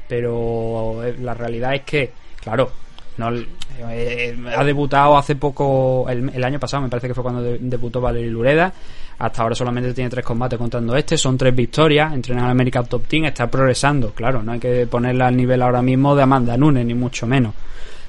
Pero 0.08 1.04
eh, 1.04 1.16
la 1.20 1.34
realidad 1.34 1.74
es 1.74 1.82
que, 1.82 2.12
claro, 2.40 2.72
no 3.18 3.32
eh, 3.90 4.38
ha 4.56 4.64
debutado 4.64 5.18
hace 5.18 5.36
poco, 5.36 6.06
el, 6.08 6.44
año 6.44 6.60
pasado 6.60 6.84
me 6.84 6.90
parece 6.90 7.08
que 7.08 7.16
fue 7.16 7.24
cuando 7.24 7.42
debutó 7.42 8.00
Valerie 8.00 8.30
Lureda. 8.30 8.72
Hasta 9.18 9.42
ahora 9.42 9.56
solamente 9.56 9.94
tiene 9.94 10.10
tres 10.10 10.26
combates 10.26 10.60
contando 10.60 10.96
este, 10.96 11.18
son 11.18 11.38
tres 11.38 11.56
victorias, 11.56 12.14
entrena 12.14 12.42
en 12.42 12.50
América 12.50 12.84
Top 12.84 13.08
Team, 13.08 13.24
está 13.26 13.50
progresando, 13.50 14.12
claro, 14.12 14.44
no 14.44 14.52
hay 14.52 14.60
que 14.60 14.86
ponerla 14.88 15.28
al 15.28 15.38
nivel 15.38 15.62
ahora 15.62 15.82
mismo 15.82 16.14
de 16.18 16.24
Amanda 16.24 16.58
Nunes, 16.58 16.86
ni 16.86 16.94
mucho 16.94 17.26
menos. 17.26 17.54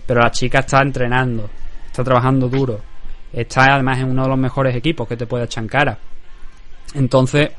Pero 0.04 0.20
la 0.20 0.32
chica 0.32 0.58
está 0.58 0.82
entrenando, 0.82 1.48
está 1.86 2.02
trabajando 2.02 2.48
duro 2.48 2.95
está 3.36 3.74
además 3.74 3.98
en 3.98 4.10
uno 4.10 4.22
de 4.22 4.28
los 4.28 4.38
mejores 4.38 4.74
equipos 4.74 5.06
que 5.06 5.16
te 5.16 5.26
puede 5.26 5.44
echar 5.44 5.64
en 5.64 5.68
cara. 5.68 5.98
Entonces, 6.94 7.50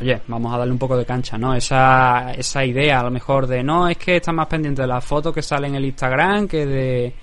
oye, 0.00 0.20
vamos 0.26 0.54
a 0.54 0.58
darle 0.58 0.72
un 0.72 0.78
poco 0.78 0.96
de 0.96 1.04
cancha, 1.04 1.36
¿no? 1.36 1.54
Esa, 1.54 2.32
esa 2.32 2.64
idea 2.64 3.00
a 3.00 3.04
lo 3.04 3.10
mejor 3.10 3.46
de 3.46 3.62
no, 3.62 3.88
es 3.88 3.98
que 3.98 4.16
está 4.16 4.32
más 4.32 4.46
pendiente 4.46 4.82
de 4.82 4.88
la 4.88 5.00
foto 5.00 5.32
que 5.32 5.42
sale 5.42 5.68
en 5.68 5.74
el 5.74 5.84
Instagram 5.84 6.48
que 6.48 6.64
de, 6.64 7.14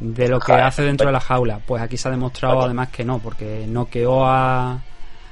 de 0.00 0.28
lo 0.28 0.40
que 0.40 0.52
hace 0.52 0.82
dentro 0.82 1.06
de 1.06 1.12
la 1.12 1.20
jaula. 1.20 1.60
Pues 1.64 1.82
aquí 1.82 1.96
se 1.96 2.08
ha 2.08 2.10
demostrado 2.10 2.62
además 2.62 2.88
que 2.88 3.04
no, 3.04 3.18
porque 3.18 3.66
no 3.68 3.86
quedó 3.86 4.24
a, 4.26 4.80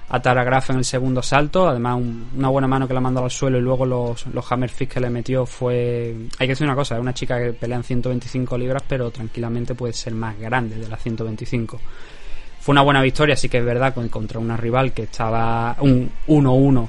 a 0.08 0.20
Taragraf 0.20 0.70
en 0.70 0.76
el 0.76 0.84
segundo 0.84 1.22
salto. 1.22 1.68
Además, 1.68 2.00
una 2.36 2.48
buena 2.48 2.68
mano 2.68 2.86
que 2.86 2.94
la 2.94 3.00
mandó 3.00 3.24
al 3.24 3.30
suelo 3.30 3.58
y 3.58 3.60
luego 3.60 3.86
los, 3.86 4.26
los 4.26 4.52
hammer 4.52 4.70
que 4.70 5.00
le 5.00 5.10
metió 5.10 5.46
fue. 5.46 6.14
Hay 6.38 6.46
que 6.46 6.52
decir 6.52 6.66
una 6.66 6.76
cosa: 6.76 6.94
es 6.96 7.00
una 7.00 7.14
chica 7.14 7.38
que 7.38 7.52
pelea 7.52 7.76
en 7.76 7.84
125 7.84 8.58
libras, 8.58 8.82
pero 8.86 9.10
tranquilamente 9.10 9.74
puede 9.74 9.92
ser 9.92 10.14
más 10.14 10.38
grande 10.38 10.76
de 10.76 10.88
las 10.88 11.02
125. 11.02 11.80
Fue 12.60 12.72
una 12.72 12.82
buena 12.82 13.02
victoria, 13.02 13.36
sí 13.36 13.48
que 13.48 13.58
es 13.58 13.64
verdad, 13.64 13.94
contra 14.10 14.38
una 14.38 14.56
rival 14.56 14.92
que 14.92 15.02
estaba 15.02 15.76
un 15.80 16.10
1-1 16.28 16.88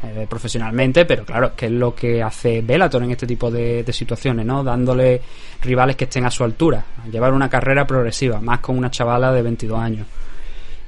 eh, 0.00 0.26
profesionalmente, 0.30 1.04
pero 1.06 1.24
claro, 1.24 1.56
que 1.56 1.66
es 1.66 1.72
lo 1.72 1.92
que 1.92 2.22
hace 2.22 2.62
Bellator 2.62 3.02
en 3.02 3.10
este 3.10 3.26
tipo 3.26 3.50
de, 3.50 3.84
situaciones, 3.92 4.46
¿no? 4.46 4.62
Dándole 4.62 5.20
rivales 5.60 5.96
que 5.96 6.04
estén 6.04 6.24
a 6.24 6.30
su 6.30 6.44
altura, 6.44 6.84
llevar 7.10 7.32
una 7.32 7.50
carrera 7.50 7.84
progresiva, 7.84 8.40
más 8.40 8.60
con 8.60 8.78
una 8.78 8.92
chavala 8.92 9.32
de 9.32 9.42
22 9.42 9.80
años. 9.80 10.06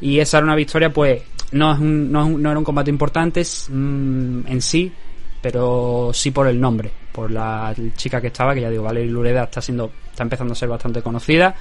Y 0.01 0.21
esa 0.21 0.39
era 0.39 0.45
una 0.45 0.55
victoria, 0.55 0.93
pues, 0.93 1.23
no, 1.53 1.73
es 1.73 1.81
no, 1.81 2.29
no, 2.29 2.51
era 2.51 2.59
un 2.59 2.65
combate 2.65 2.91
importante 2.91 3.43
mm, 3.43 4.47
en 4.47 4.63
sí, 4.63 4.93
pero 5.41 6.11
sí 6.13 6.31
por 6.31 6.47
el 6.47 6.61
nombre, 6.61 6.91
por 7.13 7.31
la 7.31 7.75
chica 7.97 8.21
que 8.21 8.29
estaba, 8.29 8.55
que 8.55 8.61
ya 8.61 8.71
digo, 8.71 8.85
Valerie 8.85 9.11
Lureda 9.11 9.45
está 9.45 9.61
siendo, 9.61 9.91
está 10.11 10.23
empezando 10.23 10.53
a 10.53 10.57
ser 10.57 10.69
bastante 10.69 11.03
conocida 11.03 11.55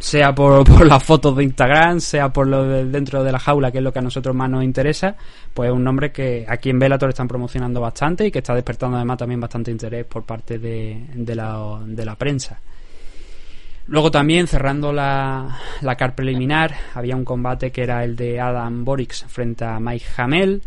sea 0.00 0.34
por, 0.34 0.64
por 0.76 0.86
las 0.86 1.04
fotos 1.04 1.36
de 1.36 1.44
Instagram, 1.44 2.00
sea 2.00 2.30
por 2.30 2.48
lo 2.48 2.64
de 2.64 2.86
dentro 2.86 3.22
de 3.22 3.30
la 3.30 3.38
jaula, 3.38 3.70
que 3.70 3.78
es 3.78 3.84
lo 3.84 3.92
que 3.92 4.00
a 4.00 4.02
nosotros 4.02 4.34
más 4.34 4.50
nos 4.50 4.64
interesa, 4.64 5.14
pues 5.54 5.68
es 5.68 5.74
un 5.74 5.84
nombre 5.84 6.10
que 6.10 6.44
aquí 6.48 6.70
en 6.70 6.78
Bellator 6.78 7.10
están 7.10 7.28
promocionando 7.28 7.80
bastante 7.80 8.26
y 8.26 8.30
que 8.30 8.38
está 8.38 8.54
despertando 8.54 8.96
además 8.96 9.18
también 9.18 9.40
bastante 9.40 9.70
interés 9.70 10.06
por 10.06 10.24
parte 10.24 10.58
de, 10.58 11.06
de, 11.14 11.34
la, 11.34 11.80
de 11.84 12.04
la 12.04 12.16
prensa. 12.16 12.58
Luego 13.90 14.10
también, 14.10 14.46
cerrando 14.46 14.92
la, 14.92 15.58
la 15.82 15.96
car 15.96 16.14
preliminar, 16.14 16.74
había 16.94 17.16
un 17.16 17.24
combate 17.24 17.70
que 17.70 17.82
era 17.82 18.02
el 18.04 18.16
de 18.16 18.40
Adam 18.40 18.84
Borix 18.84 19.24
frente 19.28 19.64
a 19.64 19.78
Mike 19.78 20.06
Hamel 20.16 20.62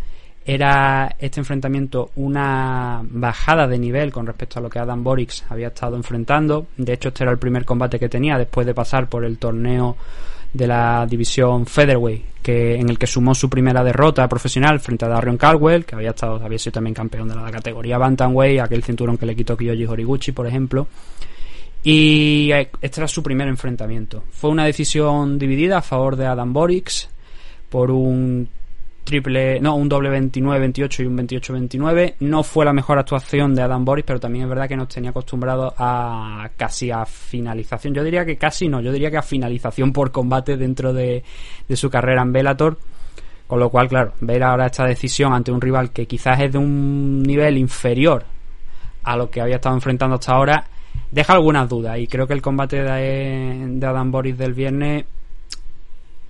era 0.45 1.15
este 1.19 1.39
enfrentamiento 1.39 2.11
una 2.15 3.01
bajada 3.03 3.67
de 3.67 3.79
nivel 3.79 4.11
con 4.11 4.27
respecto 4.27 4.59
a 4.59 4.61
lo 4.61 4.69
que 4.69 4.79
Adam 4.79 5.03
Borix 5.03 5.45
había 5.49 5.67
estado 5.67 5.95
enfrentando. 5.95 6.67
De 6.75 6.93
hecho, 6.93 7.09
este 7.09 7.23
era 7.23 7.31
el 7.31 7.37
primer 7.37 7.63
combate 7.63 7.97
que 7.97 8.09
tenía 8.09 8.37
después 8.37 8.67
de 8.67 8.73
pasar 8.73 9.07
por 9.07 9.23
el 9.23 9.37
torneo 9.37 9.95
de 10.51 10.67
la 10.67 11.05
división 11.09 11.65
Featherweight, 11.65 12.41
que 12.43 12.75
en 12.75 12.89
el 12.89 12.99
que 12.99 13.07
sumó 13.07 13.33
su 13.33 13.49
primera 13.49 13.83
derrota 13.83 14.27
profesional 14.27 14.79
frente 14.81 15.05
a 15.05 15.07
Darion 15.07 15.37
Caldwell, 15.37 15.85
que 15.85 15.95
había 15.95 16.09
estado 16.09 16.43
había 16.43 16.59
sido 16.59 16.73
también 16.73 16.93
campeón 16.93 17.29
de 17.29 17.35
la 17.35 17.49
categoría 17.49 17.97
Bantamweight, 17.97 18.59
aquel 18.59 18.83
cinturón 18.83 19.17
que 19.17 19.25
le 19.25 19.35
quitó 19.35 19.55
Kiyoshi 19.55 19.85
Horiguchi, 19.85 20.31
por 20.33 20.45
ejemplo. 20.45 20.87
Y 21.83 22.51
este 22.81 23.01
era 23.01 23.07
su 23.07 23.21
primer 23.21 23.47
enfrentamiento. 23.47 24.23
Fue 24.31 24.49
una 24.49 24.65
decisión 24.65 25.37
dividida 25.37 25.79
a 25.79 25.81
favor 25.81 26.15
de 26.15 26.25
Adam 26.25 26.53
Borix 26.53 27.09
por 27.69 27.91
un 27.91 28.47
triple, 29.03 29.59
no, 29.59 29.75
un 29.75 29.89
doble 29.89 30.09
29-28 30.09 31.03
y 31.03 31.05
un 31.05 31.17
28-29. 31.17 32.15
No 32.21 32.43
fue 32.43 32.65
la 32.65 32.73
mejor 32.73 32.99
actuación 32.99 33.53
de 33.53 33.61
Adam 33.61 33.83
Boris, 33.83 34.05
pero 34.07 34.19
también 34.19 34.45
es 34.45 34.49
verdad 34.49 34.67
que 34.67 34.77
nos 34.77 34.87
tenía 34.87 35.09
acostumbrados 35.09 35.73
a 35.77 36.49
casi 36.55 36.89
a 36.89 37.05
finalización. 37.05 37.93
Yo 37.93 38.03
diría 38.03 38.25
que 38.25 38.37
casi 38.37 38.69
no, 38.69 38.81
yo 38.81 38.91
diría 38.91 39.11
que 39.11 39.17
a 39.17 39.21
finalización 39.21 39.91
por 39.91 40.11
combate 40.11 40.57
dentro 40.57 40.93
de, 40.93 41.23
de 41.67 41.75
su 41.75 41.89
carrera 41.89 42.21
en 42.21 42.31
Bellator. 42.31 42.77
Con 43.45 43.59
lo 43.59 43.69
cual, 43.69 43.89
claro, 43.89 44.13
ver 44.21 44.41
ahora 44.41 44.67
esta 44.67 44.85
decisión 44.85 45.33
ante 45.33 45.51
un 45.51 45.59
rival 45.59 45.91
que 45.91 46.07
quizás 46.07 46.39
es 46.39 46.53
de 46.53 46.57
un 46.57 47.21
nivel 47.21 47.57
inferior 47.57 48.23
a 49.03 49.17
lo 49.17 49.29
que 49.29 49.41
había 49.41 49.55
estado 49.55 49.75
enfrentando 49.75 50.15
hasta 50.15 50.31
ahora, 50.31 50.65
deja 51.13 51.33
algunas 51.33 51.69
dudas. 51.69 51.97
Y 51.99 52.07
creo 52.07 52.27
que 52.27 52.33
el 52.33 52.41
combate 52.41 52.81
de, 52.83 53.65
de 53.67 53.85
Adam 53.85 54.11
Boris 54.11 54.37
del 54.37 54.53
viernes 54.53 55.05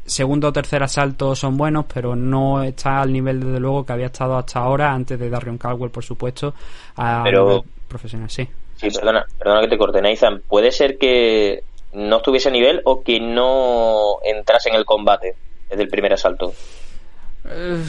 segundo 0.05 0.49
o 0.49 0.53
tercer 0.53 0.83
asalto 0.83 1.33
son 1.35 1.55
buenos, 1.55 1.85
pero 1.91 2.15
no 2.15 2.61
está 2.61 3.01
al 3.01 3.11
nivel, 3.11 3.39
desde 3.39 3.59
luego, 3.59 3.85
que 3.85 3.93
había 3.93 4.07
estado 4.07 4.37
hasta 4.37 4.59
ahora, 4.59 4.91
antes 4.91 5.17
de 5.17 5.29
Darion 5.29 5.57
Caldwell, 5.57 5.91
por 5.91 6.03
supuesto, 6.03 6.53
a 6.97 7.21
pero, 7.23 7.63
profesional, 7.87 8.29
sí. 8.29 8.47
Sí, 8.75 8.89
perdona, 8.89 9.25
perdona 9.37 9.61
que 9.61 9.69
te 9.69 9.77
corte, 9.77 10.01
Nathan. 10.01 10.41
¿Puede 10.47 10.71
ser 10.71 10.97
que 10.97 11.63
no 11.93 12.17
estuviese 12.17 12.49
a 12.49 12.51
nivel 12.51 12.81
o 12.83 13.01
que 13.01 13.19
no 13.19 14.17
entrase 14.23 14.69
en 14.69 14.75
el 14.75 14.83
combate 14.83 15.35
desde 15.69 15.83
el 15.83 15.89
primer 15.89 16.11
asalto? 16.11 16.53
Eh, 17.45 17.81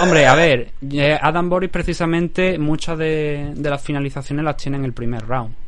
hombre, 0.00 0.26
a 0.26 0.34
ver, 0.34 0.70
eh, 0.90 1.18
Adam 1.20 1.50
Boris 1.50 1.70
precisamente 1.70 2.58
muchas 2.58 2.96
de, 2.96 3.52
de 3.54 3.70
las 3.70 3.82
finalizaciones 3.82 4.44
las 4.44 4.56
tiene 4.56 4.78
en 4.78 4.84
el 4.86 4.94
primer 4.94 5.26
round. 5.26 5.63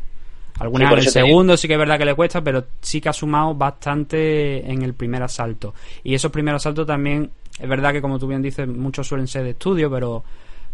Algunas 0.59 0.93
en 0.93 0.99
el 0.99 1.09
segundo 1.09 1.57
sí 1.57 1.69
que 1.69 1.75
es 1.75 1.79
verdad 1.79 1.99
que 1.99 2.07
le 2.07 2.15
cuesta, 2.15 2.43
pero 2.43 2.65
sí 2.81 3.01
que 3.01 3.11
ha 3.11 3.13
sumado 3.13 3.55
bastante 3.55 4.71
en 4.71 4.83
el 4.83 4.95
primer 4.95 5.23
asalto. 5.23 5.75
Y 6.03 6.15
esos 6.15 6.33
primeros 6.33 6.63
asaltos 6.63 6.87
también, 6.87 7.31
es 7.59 7.69
verdad 7.69 7.93
que 7.93 8.01
como 8.01 8.19
tú 8.19 8.27
bien 8.27 8.43
dices, 8.43 8.67
muchos 8.67 9.07
suelen 9.07 9.29
ser 9.29 9.45
de 9.45 9.51
estudio, 9.51 9.91
pero 9.91 10.25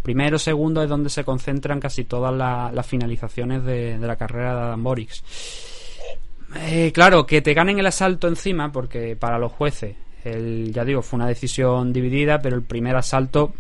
primero, 0.03 0.39
segundo 0.39 0.83
es 0.83 0.89
donde 0.89 1.11
se 1.11 1.25
concentran 1.25 1.81
casi 1.81 2.05
todas 2.05 2.33
las 2.35 2.87
finalizaciones 2.87 3.65
de, 3.65 3.99
la 3.99 4.17
carrera 4.17 4.55
de 4.55 4.61
Adam 4.63 4.83
Borix. 4.85 5.23
Eh, 6.55 6.93
claro, 6.93 7.27
que 7.27 7.41
te 7.41 7.55
ganen 7.55 7.79
el 7.79 7.87
asalto 7.87 8.29
encima, 8.29 8.71
porque 8.71 9.17
para 9.17 9.39
los 9.39 9.51
jueces, 9.53 9.97
el, 10.25 10.71
ya 10.73 10.85
digo, 10.85 11.03
fue 11.03 11.17
una 11.17 11.27
decisión 11.27 11.93
dividida, 11.93 12.41
pero 12.41 12.55
el 12.55 12.63
primer 12.63 12.95
asalto 12.95 13.53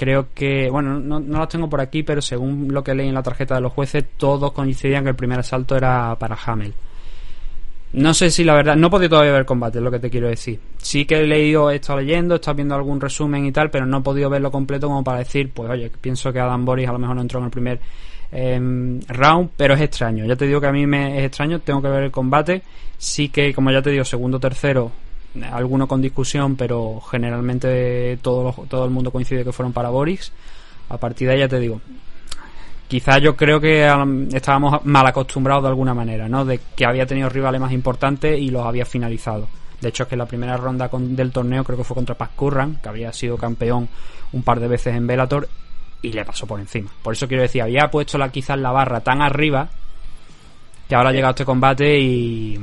creo 0.00 0.28
que, 0.34 0.70
bueno, 0.70 0.98
no, 0.98 1.20
no 1.20 1.38
los 1.40 1.48
tengo 1.50 1.68
por 1.68 1.78
aquí, 1.78 2.02
pero 2.02 2.22
según 2.22 2.68
lo 2.72 2.82
que 2.82 2.94
leí 2.94 3.08
en 3.08 3.14
la 3.14 3.22
tarjeta 3.22 3.56
de 3.56 3.60
los 3.60 3.74
jueces, 3.74 4.02
todos 4.16 4.50
coincidían 4.52 5.04
que 5.04 5.10
el 5.10 5.14
primer 5.14 5.40
asalto 5.40 5.76
era 5.76 6.16
para 6.18 6.38
Hamel. 6.46 6.72
No 7.92 8.14
sé 8.14 8.30
si 8.30 8.42
la 8.42 8.54
verdad, 8.54 8.76
no 8.76 8.86
he 8.86 8.90
podido 8.90 9.10
todavía 9.10 9.32
ver 9.32 9.44
combate, 9.44 9.76
es 9.76 9.84
lo 9.84 9.90
que 9.90 9.98
te 9.98 10.08
quiero 10.08 10.28
decir. 10.28 10.58
Sí 10.78 11.04
que 11.04 11.18
he 11.18 11.26
leído, 11.26 11.70
he 11.70 11.76
estado 11.76 12.00
leyendo, 12.00 12.34
he 12.34 12.36
estado 12.36 12.54
viendo 12.54 12.74
algún 12.74 12.98
resumen 12.98 13.44
y 13.44 13.52
tal, 13.52 13.70
pero 13.70 13.84
no 13.84 13.98
he 13.98 14.00
podido 14.00 14.30
verlo 14.30 14.50
completo 14.50 14.86
como 14.86 15.04
para 15.04 15.18
decir, 15.18 15.50
pues 15.52 15.68
oye, 15.68 15.90
pienso 16.00 16.32
que 16.32 16.40
Adam 16.40 16.64
Boris 16.64 16.88
a 16.88 16.92
lo 16.92 16.98
mejor 16.98 17.16
no 17.16 17.22
entró 17.22 17.40
en 17.40 17.44
el 17.44 17.50
primer 17.50 17.80
em, 18.32 19.00
round, 19.06 19.50
pero 19.54 19.74
es 19.74 19.82
extraño. 19.82 20.24
Ya 20.24 20.34
te 20.34 20.46
digo 20.46 20.62
que 20.62 20.68
a 20.68 20.72
mí 20.72 20.86
me 20.86 21.18
es 21.18 21.26
extraño, 21.26 21.58
tengo 21.58 21.82
que 21.82 21.88
ver 21.88 22.04
el 22.04 22.10
combate. 22.10 22.62
Sí 22.96 23.28
que, 23.28 23.52
como 23.52 23.70
ya 23.70 23.82
te 23.82 23.90
digo, 23.90 24.04
segundo, 24.04 24.40
tercero, 24.40 24.92
alguno 25.50 25.86
con 25.86 26.02
discusión, 26.02 26.56
pero 26.56 27.00
generalmente 27.00 28.18
todo, 28.22 28.52
todo 28.68 28.84
el 28.84 28.90
mundo 28.90 29.10
coincide 29.10 29.44
que 29.44 29.52
fueron 29.52 29.72
para 29.72 29.90
Boris. 29.90 30.32
A 30.88 30.98
partir 30.98 31.28
de 31.28 31.34
ahí 31.34 31.40
ya 31.40 31.48
te 31.48 31.60
digo, 31.60 31.80
quizás 32.88 33.22
yo 33.22 33.36
creo 33.36 33.60
que 33.60 33.88
estábamos 34.32 34.84
mal 34.84 35.06
acostumbrados 35.06 35.62
de 35.62 35.68
alguna 35.68 35.94
manera, 35.94 36.28
¿no? 36.28 36.44
De 36.44 36.60
que 36.74 36.84
había 36.84 37.06
tenido 37.06 37.28
rivales 37.28 37.60
más 37.60 37.72
importantes 37.72 38.38
y 38.40 38.50
los 38.50 38.66
había 38.66 38.84
finalizado. 38.84 39.46
De 39.80 39.88
hecho, 39.88 40.02
es 40.02 40.08
que 40.08 40.16
la 40.16 40.26
primera 40.26 40.56
ronda 40.56 40.90
del 40.92 41.32
torneo 41.32 41.64
creo 41.64 41.78
que 41.78 41.84
fue 41.84 41.94
contra 41.94 42.16
Paz 42.16 42.30
Curran, 42.36 42.80
que 42.82 42.88
había 42.88 43.12
sido 43.12 43.36
campeón 43.36 43.88
un 44.32 44.42
par 44.42 44.60
de 44.60 44.68
veces 44.68 44.94
en 44.94 45.06
Bellator 45.06 45.48
y 46.02 46.12
le 46.12 46.24
pasó 46.24 46.46
por 46.46 46.60
encima. 46.60 46.90
Por 47.02 47.14
eso 47.14 47.28
quiero 47.28 47.42
decir, 47.42 47.62
había 47.62 47.90
puesto 47.90 48.18
la, 48.18 48.30
quizás 48.30 48.58
la 48.58 48.72
barra 48.72 49.00
tan 49.00 49.22
arriba 49.22 49.68
que 50.88 50.94
ahora 50.94 51.10
ha 51.10 51.12
llegado 51.12 51.30
este 51.30 51.44
combate 51.44 51.98
y 51.98 52.58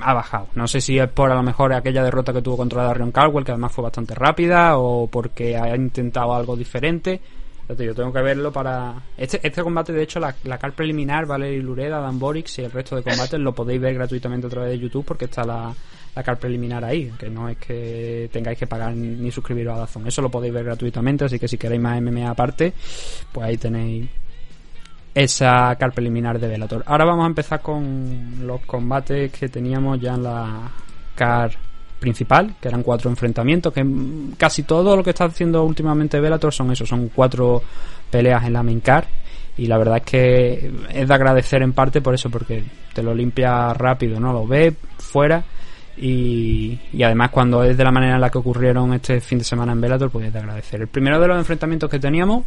ha 0.00 0.14
bajado. 0.14 0.48
No 0.54 0.66
sé 0.66 0.80
si 0.80 0.98
es 0.98 1.08
por 1.08 1.30
a 1.30 1.34
lo 1.34 1.42
mejor 1.42 1.72
aquella 1.72 2.02
derrota 2.02 2.32
que 2.32 2.42
tuvo 2.42 2.56
contra 2.56 2.82
Darion 2.84 3.12
Caldwell, 3.12 3.44
que 3.44 3.52
además 3.52 3.72
fue 3.72 3.84
bastante 3.84 4.14
rápida, 4.14 4.78
o 4.78 5.06
porque 5.06 5.56
ha 5.56 5.74
intentado 5.76 6.34
algo 6.34 6.56
diferente. 6.56 7.20
Yo 7.68 7.94
tengo 7.94 8.12
que 8.12 8.22
verlo 8.22 8.52
para. 8.52 8.94
Este, 9.16 9.40
este 9.42 9.62
combate, 9.62 9.92
de 9.92 10.02
hecho, 10.02 10.20
la, 10.20 10.34
la 10.44 10.56
car 10.56 10.72
preliminar, 10.72 11.26
Valerie 11.26 11.60
Lureda, 11.60 11.98
Dan 11.98 12.18
Borix 12.18 12.60
y 12.60 12.62
el 12.62 12.70
resto 12.70 12.94
de 12.94 13.02
combates 13.02 13.40
lo 13.40 13.52
podéis 13.54 13.80
ver 13.80 13.94
gratuitamente 13.94 14.46
a 14.46 14.50
través 14.50 14.70
de 14.70 14.78
YouTube 14.78 15.04
porque 15.04 15.24
está 15.24 15.44
la, 15.44 15.74
la 16.14 16.22
car 16.22 16.38
preliminar 16.38 16.84
ahí. 16.84 17.10
Que 17.18 17.28
no 17.28 17.48
es 17.48 17.56
que 17.56 18.30
tengáis 18.32 18.56
que 18.56 18.68
pagar 18.68 18.94
ni 18.94 19.32
suscribiros 19.32 19.74
a 19.74 19.80
Dazón. 19.80 20.06
Eso 20.06 20.22
lo 20.22 20.30
podéis 20.30 20.54
ver 20.54 20.64
gratuitamente, 20.64 21.24
así 21.24 21.40
que 21.40 21.48
si 21.48 21.58
queréis 21.58 21.82
más 21.82 22.00
MMA 22.00 22.30
aparte, 22.30 22.72
pues 23.32 23.44
ahí 23.44 23.56
tenéis 23.56 24.08
esa 25.16 25.74
car 25.76 25.92
preliminar 25.92 26.38
de 26.38 26.46
Velator. 26.46 26.82
Ahora 26.84 27.06
vamos 27.06 27.24
a 27.24 27.28
empezar 27.28 27.62
con 27.62 28.46
los 28.46 28.60
combates 28.66 29.32
que 29.32 29.48
teníamos 29.48 29.98
ya 29.98 30.14
en 30.14 30.22
la 30.22 30.70
car 31.14 31.52
principal, 31.98 32.56
que 32.60 32.68
eran 32.68 32.82
cuatro 32.82 33.08
enfrentamientos, 33.08 33.72
que 33.72 33.82
casi 34.36 34.64
todo 34.64 34.94
lo 34.94 35.02
que 35.02 35.10
está 35.10 35.24
haciendo 35.24 35.64
últimamente 35.64 36.20
Velator 36.20 36.52
son 36.52 36.70
eso, 36.70 36.84
son 36.84 37.08
cuatro 37.08 37.62
peleas 38.10 38.44
en 38.44 38.52
la 38.52 38.62
main 38.62 38.80
car 38.80 39.06
y 39.56 39.66
la 39.66 39.78
verdad 39.78 39.96
es 39.96 40.02
que 40.02 40.70
es 40.92 41.08
de 41.08 41.14
agradecer 41.14 41.62
en 41.62 41.72
parte 41.72 42.02
por 42.02 42.12
eso, 42.12 42.28
porque 42.28 42.62
te 42.92 43.02
lo 43.02 43.14
limpia 43.14 43.72
rápido, 43.72 44.20
¿no? 44.20 44.34
Lo 44.34 44.46
ves 44.46 44.74
fuera 44.98 45.42
y, 45.96 46.78
y, 46.92 47.02
además 47.02 47.30
cuando 47.30 47.64
es 47.64 47.74
de 47.74 47.84
la 47.84 47.90
manera 47.90 48.16
en 48.16 48.20
la 48.20 48.28
que 48.28 48.36
ocurrieron 48.36 48.92
este 48.92 49.22
fin 49.22 49.38
de 49.38 49.44
semana 49.44 49.72
en 49.72 49.80
Velator, 49.80 50.10
pues 50.10 50.26
es 50.26 50.32
de 50.34 50.40
agradecer. 50.40 50.82
El 50.82 50.88
primero 50.88 51.18
de 51.18 51.26
los 51.26 51.38
enfrentamientos 51.38 51.88
que 51.88 51.98
teníamos 51.98 52.44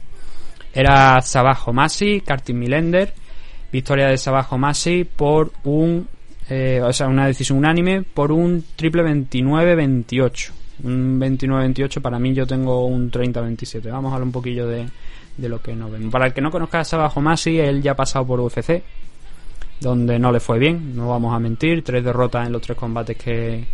era 0.73 1.21
Sabajo 1.21 1.73
Masi, 1.73 2.21
Kartin 2.21 2.57
Milender, 2.57 3.13
victoria 3.71 4.07
de 4.07 4.17
Sabajo 4.17 4.57
Masi 4.57 5.03
por 5.03 5.51
un, 5.63 6.07
eh, 6.49 6.81
o 6.83 6.93
sea, 6.93 7.07
una 7.07 7.27
decisión 7.27 7.57
unánime 7.57 8.03
por 8.03 8.31
un 8.31 8.63
triple 8.75 9.03
29-28. 9.03 10.51
Un 10.83 11.19
29-28 11.19 12.01
para 12.01 12.19
mí 12.19 12.33
yo 12.33 12.47
tengo 12.47 12.85
un 12.85 13.11
30-27. 13.11 13.91
Vamos 13.91 14.11
a 14.11 14.15
hablar 14.15 14.27
un 14.27 14.31
poquillo 14.31 14.67
de, 14.67 14.87
de 15.37 15.49
lo 15.49 15.61
que 15.61 15.75
no 15.75 15.89
vemos. 15.89 16.11
Para 16.11 16.27
el 16.27 16.33
que 16.33 16.41
no 16.41 16.51
conozca 16.51 16.79
a 16.79 16.83
Sabajo 16.83 17.21
Masi, 17.21 17.59
él 17.59 17.81
ya 17.81 17.91
ha 17.91 17.95
pasado 17.95 18.25
por 18.25 18.39
UFC, 18.39 18.81
donde 19.79 20.19
no 20.19 20.31
le 20.31 20.39
fue 20.39 20.59
bien, 20.59 20.95
no 20.95 21.09
vamos 21.09 21.33
a 21.33 21.39
mentir, 21.39 21.83
tres 21.83 22.03
derrotas 22.03 22.45
en 22.45 22.53
los 22.53 22.61
tres 22.61 22.77
combates 22.77 23.17
que, 23.17 23.65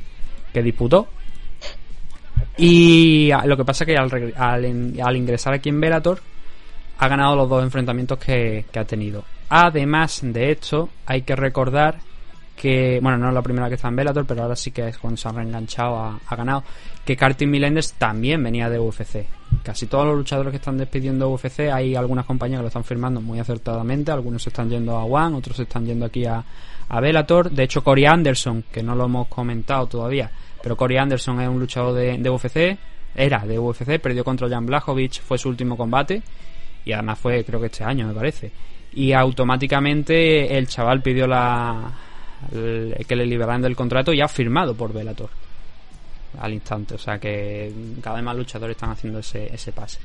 que 0.54 0.64
disputó. 0.64 1.08
Y 2.58 3.32
lo 3.46 3.58
que 3.58 3.66
pasa 3.66 3.84
es 3.84 3.88
que 3.88 3.98
al, 3.98 5.16
ingresar 5.16 5.54
aquí 5.54 5.70
en 5.70 5.82
Velator 5.82 6.22
ha 6.98 7.08
ganado 7.08 7.36
los 7.36 7.50
dos 7.50 7.64
enfrentamientos 7.64 8.18
que, 8.20 8.66
ha 8.74 8.86
tenido. 8.86 9.24
Además 9.50 10.20
de 10.24 10.52
esto, 10.52 10.90
hay 11.06 11.22
que 11.22 11.36
recordar 11.36 12.00
que, 12.56 13.00
bueno, 13.02 13.18
no 13.18 13.28
es 13.28 13.34
la 13.34 13.42
primera 13.42 13.68
que 13.68 13.75
está 13.75 13.90
en 13.90 13.98
Bellator, 13.98 14.25
pero 14.25 14.44
ahora 14.44 14.56
sí 14.56 14.72
que 14.72 14.88
es 14.88 14.98
cuando 14.98 15.18
se 15.18 15.28
ha 15.28 15.32
reenganchado, 15.32 15.98
ha, 15.98 16.36
ganado, 16.36 16.64
que 17.04 17.16
Cartin 17.16 17.50
Milenders 17.50 17.94
también 17.94 18.42
venía 18.42 18.70
de 18.70 18.80
UFC. 18.80 19.25
Casi 19.62 19.88
todos 19.88 20.06
los 20.06 20.16
luchadores 20.16 20.52
que 20.52 20.58
están 20.58 20.78
despidiendo 20.78 21.30
UFC, 21.30 21.72
hay 21.72 21.96
algunas 21.96 22.25
compañías 22.25 22.60
que 22.60 22.64
lo 22.64 22.68
están 22.68 22.84
firmando 22.84 23.20
muy 23.20 23.40
acertadamente, 23.40 24.12
algunos 24.12 24.42
se 24.42 24.50
están 24.50 24.70
yendo 24.70 24.96
a 24.98 25.04
One, 25.04 25.36
otros 25.36 25.58
se 25.58 25.64
están 25.64 25.86
yendo 25.86 26.06
aquí 26.06 26.25
a, 26.25 26.44
a 26.88 27.00
Bellator. 27.00 27.52
De 27.52 27.64
hecho, 27.64 27.84
Corey 27.84 28.06
Anderson, 28.06 28.64
que 28.72 28.82
no 28.82 28.96
lo 28.96 29.06
hemos 29.06 29.28
comentado 29.28 29.88
todavía, 29.88 30.32
pero 30.64 30.78
Corey 30.78 30.98
Anderson 30.98 31.42
es 31.42 31.50
un 31.50 31.60
luchador 31.60 31.94
de, 31.94 32.18
de 32.18 32.30
UFC, 32.30 32.78
era 33.16 33.40
de 33.46 33.60
UFC, 33.60 34.00
perdió 34.00 34.24
contra 34.24 34.50
Jan 34.50 34.66
Blachowicz, 34.66 35.20
fue 35.20 35.38
su 35.38 35.50
último 35.50 35.78
combate, 35.78 36.22
y 36.86 36.94
además 36.94 37.20
fue 37.20 37.44
creo 37.44 37.60
que 37.60 37.68
este 37.68 37.84
año, 37.84 38.08
me 38.08 38.13
parece. 38.13 38.51
Y 38.94 39.12
automáticamente 39.12 40.58
el 40.58 40.68
chaval 40.68 41.01
pidió 41.01 41.27
la 41.27 41.92
que 43.08 43.15
le 43.15 43.25
liberaran 43.25 43.62
del 43.62 43.75
contrato 43.75 44.13
y 44.13 44.22
ha 44.22 44.27
firmado 44.27 44.75
por 44.75 44.94
Bellator 44.94 45.30
al 46.39 46.54
instante. 46.54 46.96
O 46.96 46.98
sea 46.98 47.18
que 47.18 47.72
cada 48.01 48.18
vez 48.18 48.25
más 48.25 48.38
luchadores 48.38 48.75
están 48.75 48.92
haciendo 48.92 49.20
ese, 49.20 49.54
ese 49.54 49.72
pase. 49.72 50.00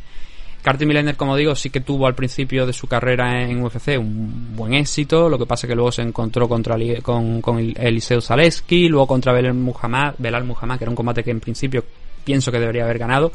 Carter 0.62 0.86
Millender, 0.86 1.16
como 1.16 1.36
digo, 1.36 1.54
sí 1.54 1.70
que 1.70 1.80
tuvo 1.80 2.06
al 2.06 2.14
principio 2.14 2.66
de 2.66 2.74
su 2.74 2.86
carrera 2.86 3.42
en 3.42 3.62
UFC 3.62 3.98
un 3.98 4.54
buen 4.54 4.74
éxito. 4.74 5.28
Lo 5.28 5.38
que 5.38 5.46
pasa 5.46 5.66
es 5.66 5.68
que 5.68 5.74
luego 5.74 5.90
se 5.90 6.02
encontró 6.02 6.48
contra 6.48 6.76
con, 7.02 7.40
con 7.40 7.58
Eliseo 7.76 8.20
Zaleski, 8.20 8.88
luego 8.88 9.06
contra 9.06 9.32
Belal 9.32 9.54
Muhammad, 9.54 10.14
Belal 10.18 10.44
Muhammad, 10.44 10.76
que 10.76 10.84
era 10.84 10.90
un 10.90 10.96
combate 10.96 11.24
que 11.24 11.30
en 11.30 11.40
principio 11.40 11.82
pienso 12.24 12.52
que 12.52 12.60
debería 12.60 12.84
haber 12.84 12.98
ganado. 12.98 13.32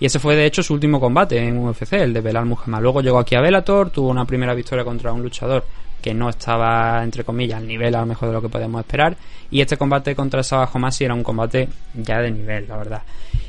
Y 0.00 0.06
ese 0.06 0.18
fue 0.18 0.36
de 0.36 0.46
hecho 0.46 0.62
su 0.62 0.74
último 0.74 1.00
combate 1.00 1.38
en 1.38 1.58
UFC, 1.58 1.94
el 1.94 2.12
de 2.12 2.20
Belal 2.20 2.46
Muhammad. 2.46 2.82
Luego 2.82 3.00
llegó 3.00 3.18
aquí 3.18 3.34
a 3.34 3.40
Bellator, 3.40 3.90
tuvo 3.90 4.08
una 4.08 4.24
primera 4.24 4.54
victoria 4.54 4.84
contra 4.84 5.12
un 5.12 5.22
luchador 5.22 5.64
que 6.04 6.12
no 6.12 6.28
estaba, 6.28 7.02
entre 7.02 7.24
comillas, 7.24 7.58
al 7.58 7.66
nivel 7.66 7.94
a 7.94 8.00
lo 8.00 8.06
mejor 8.06 8.28
de 8.28 8.34
lo 8.34 8.42
que 8.42 8.50
podemos 8.50 8.78
esperar. 8.80 9.16
Y 9.50 9.62
este 9.62 9.78
combate 9.78 10.14
contra 10.14 10.42
Saba 10.42 10.68
Homasi 10.70 11.04
era 11.04 11.14
un 11.14 11.22
combate 11.22 11.66
ya 11.94 12.20
de 12.20 12.30
nivel, 12.30 12.66
la 12.68 12.76
verdad. 12.76 13.02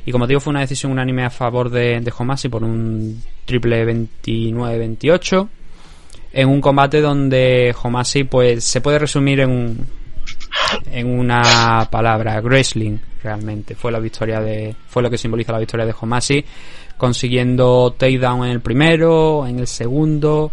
Y 0.06 0.12
como 0.14 0.26
digo, 0.26 0.40
fue 0.40 0.52
una 0.52 0.62
decisión 0.62 0.94
unánime 0.94 1.26
a 1.26 1.30
favor 1.30 1.70
de, 1.70 2.00
de 2.00 2.14
Homasi 2.18 2.48
por 2.48 2.64
un 2.64 3.22
triple 3.44 3.86
29-28. 3.86 5.50
En 6.32 6.48
un 6.48 6.62
combate 6.62 7.02
donde 7.02 7.76
Homasi, 7.84 8.24
pues, 8.24 8.64
se 8.64 8.80
puede 8.80 9.00
resumir 9.00 9.42
en, 9.42 9.86
en 10.92 11.20
una 11.20 11.90
palabra, 11.92 12.40
wrestling, 12.40 13.00
realmente. 13.26 13.76
Fue 13.76 13.92
la 13.92 14.00
victoria 14.00 14.40
de, 14.40 14.76
fue 14.88 15.04
lo 15.04 15.10
que 15.10 15.18
simboliza 15.18 15.52
la 15.52 15.60
victoria 15.60 15.86
de 15.86 15.96
Homasi, 16.00 16.46
consiguiendo 16.98 17.94
takedown 17.98 18.46
en 18.46 18.52
el 18.52 18.62
primero, 18.62 19.46
en 19.46 19.60
el 19.60 19.68
segundo, 19.68 20.52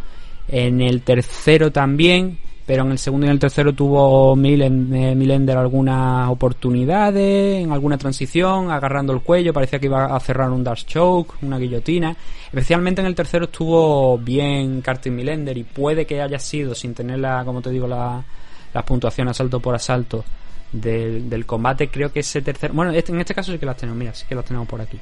en 0.48 0.80
el 0.80 1.02
tercero 1.02 1.70
también, 1.70 2.38
pero 2.66 2.84
en 2.84 2.92
el 2.92 2.98
segundo 2.98 3.26
y 3.26 3.28
en 3.28 3.32
el 3.32 3.38
tercero 3.38 3.74
tuvo 3.74 4.34
Milender 4.34 5.56
algunas 5.56 6.30
oportunidades, 6.30 7.62
en 7.62 7.72
alguna 7.72 7.98
transición, 7.98 8.70
agarrando 8.70 9.12
el 9.12 9.20
cuello, 9.20 9.52
parecía 9.52 9.78
que 9.78 9.86
iba 9.86 10.16
a 10.16 10.20
cerrar 10.20 10.50
un 10.50 10.64
dash 10.64 10.84
choke, 10.86 11.34
una 11.42 11.58
guillotina. 11.58 12.16
Especialmente 12.46 13.00
en 13.00 13.06
el 13.06 13.14
tercero 13.14 13.44
estuvo 13.44 14.16
bien 14.18 14.80
Carter 14.80 15.12
Milender 15.12 15.56
y 15.58 15.64
puede 15.64 16.06
que 16.06 16.22
haya 16.22 16.38
sido, 16.38 16.74
sin 16.74 16.94
tener 16.94 17.18
la, 17.18 17.44
como 17.44 17.60
te 17.60 17.70
digo, 17.70 17.86
la, 17.86 18.24
las 18.72 18.84
puntuaciones 18.84 19.32
asalto 19.32 19.60
por 19.60 19.74
asalto 19.74 20.24
del, 20.72 21.28
del 21.28 21.46
combate, 21.46 21.88
creo 21.88 22.12
que 22.12 22.20
ese 22.20 22.42
tercer... 22.42 22.72
Bueno, 22.72 22.92
este, 22.92 23.12
en 23.12 23.20
este 23.20 23.34
caso 23.34 23.52
sí 23.52 23.58
que 23.58 23.66
las 23.66 23.76
tenemos, 23.76 23.98
mira, 23.98 24.14
sí 24.14 24.24
que 24.28 24.34
las 24.34 24.44
tenemos 24.44 24.66
por 24.66 24.80
aquí. 24.80 24.98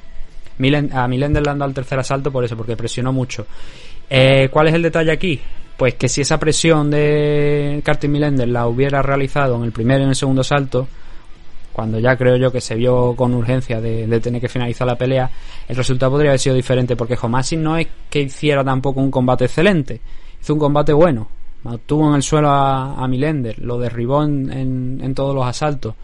a 0.93 1.07
Milender 1.07 1.43
le 1.43 1.49
han 1.49 1.59
dado 1.59 1.69
el 1.69 1.75
tercer 1.75 1.97
asalto 1.99 2.31
por 2.31 2.43
eso, 2.43 2.55
porque 2.57 2.75
presionó 2.75 3.13
mucho. 3.13 3.45
Eh, 4.09 4.49
¿Cuál 4.51 4.67
es 4.67 4.73
el 4.73 4.81
detalle 4.81 5.11
aquí? 5.11 5.39
Pues 5.77 5.95
que 5.95 6.09
si 6.09 6.21
esa 6.21 6.37
presión 6.37 6.91
de 6.91 7.81
Carter 7.83 8.09
Milender 8.09 8.47
la 8.47 8.67
hubiera 8.67 9.01
realizado 9.01 9.55
en 9.55 9.63
el 9.63 9.71
primero 9.71 10.01
y 10.01 10.03
en 10.03 10.09
el 10.09 10.15
segundo 10.15 10.43
salto, 10.43 10.87
cuando 11.71 11.99
ya 11.99 12.15
creo 12.17 12.35
yo 12.35 12.51
que 12.51 12.61
se 12.61 12.75
vio 12.75 13.15
con 13.15 13.33
urgencia 13.33 13.79
de, 13.79 14.19
tener 14.19 14.41
que 14.41 14.49
finalizar 14.49 14.85
la 14.85 14.97
pelea, 14.97 15.31
el 15.67 15.75
resultado 15.75 16.11
podría 16.11 16.31
haber 16.31 16.39
sido 16.39 16.55
diferente, 16.55 16.95
porque 16.95 17.17
Homasi 17.19 17.55
no 17.55 17.77
es 17.77 17.87
que 18.09 18.21
hiciera 18.21 18.63
tampoco 18.63 18.99
un 18.99 19.09
combate 19.09 19.45
excelente, 19.45 20.01
hizo 20.41 20.53
un 20.53 20.59
combate 20.59 20.93
bueno, 20.93 21.29
mantuvo 21.63 22.09
en 22.09 22.15
el 22.15 22.23
suelo 22.23 22.49
a, 22.49 23.07
Milender, 23.07 23.59
lo 23.59 23.77
derribó 23.77 24.23
en, 24.23 24.99
en, 25.01 25.15
todos 25.15 25.35
los 25.35 25.45
asaltos, 25.45 25.95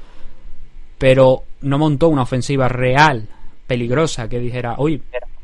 pero 0.97 1.43
no 1.61 1.77
montó 1.77 2.09
una 2.09 2.23
ofensiva 2.23 2.67
real, 2.67 3.27
peligrosa, 3.65 4.27
que 4.27 4.39
dijera, 4.39 4.75
uy, 4.77 5.01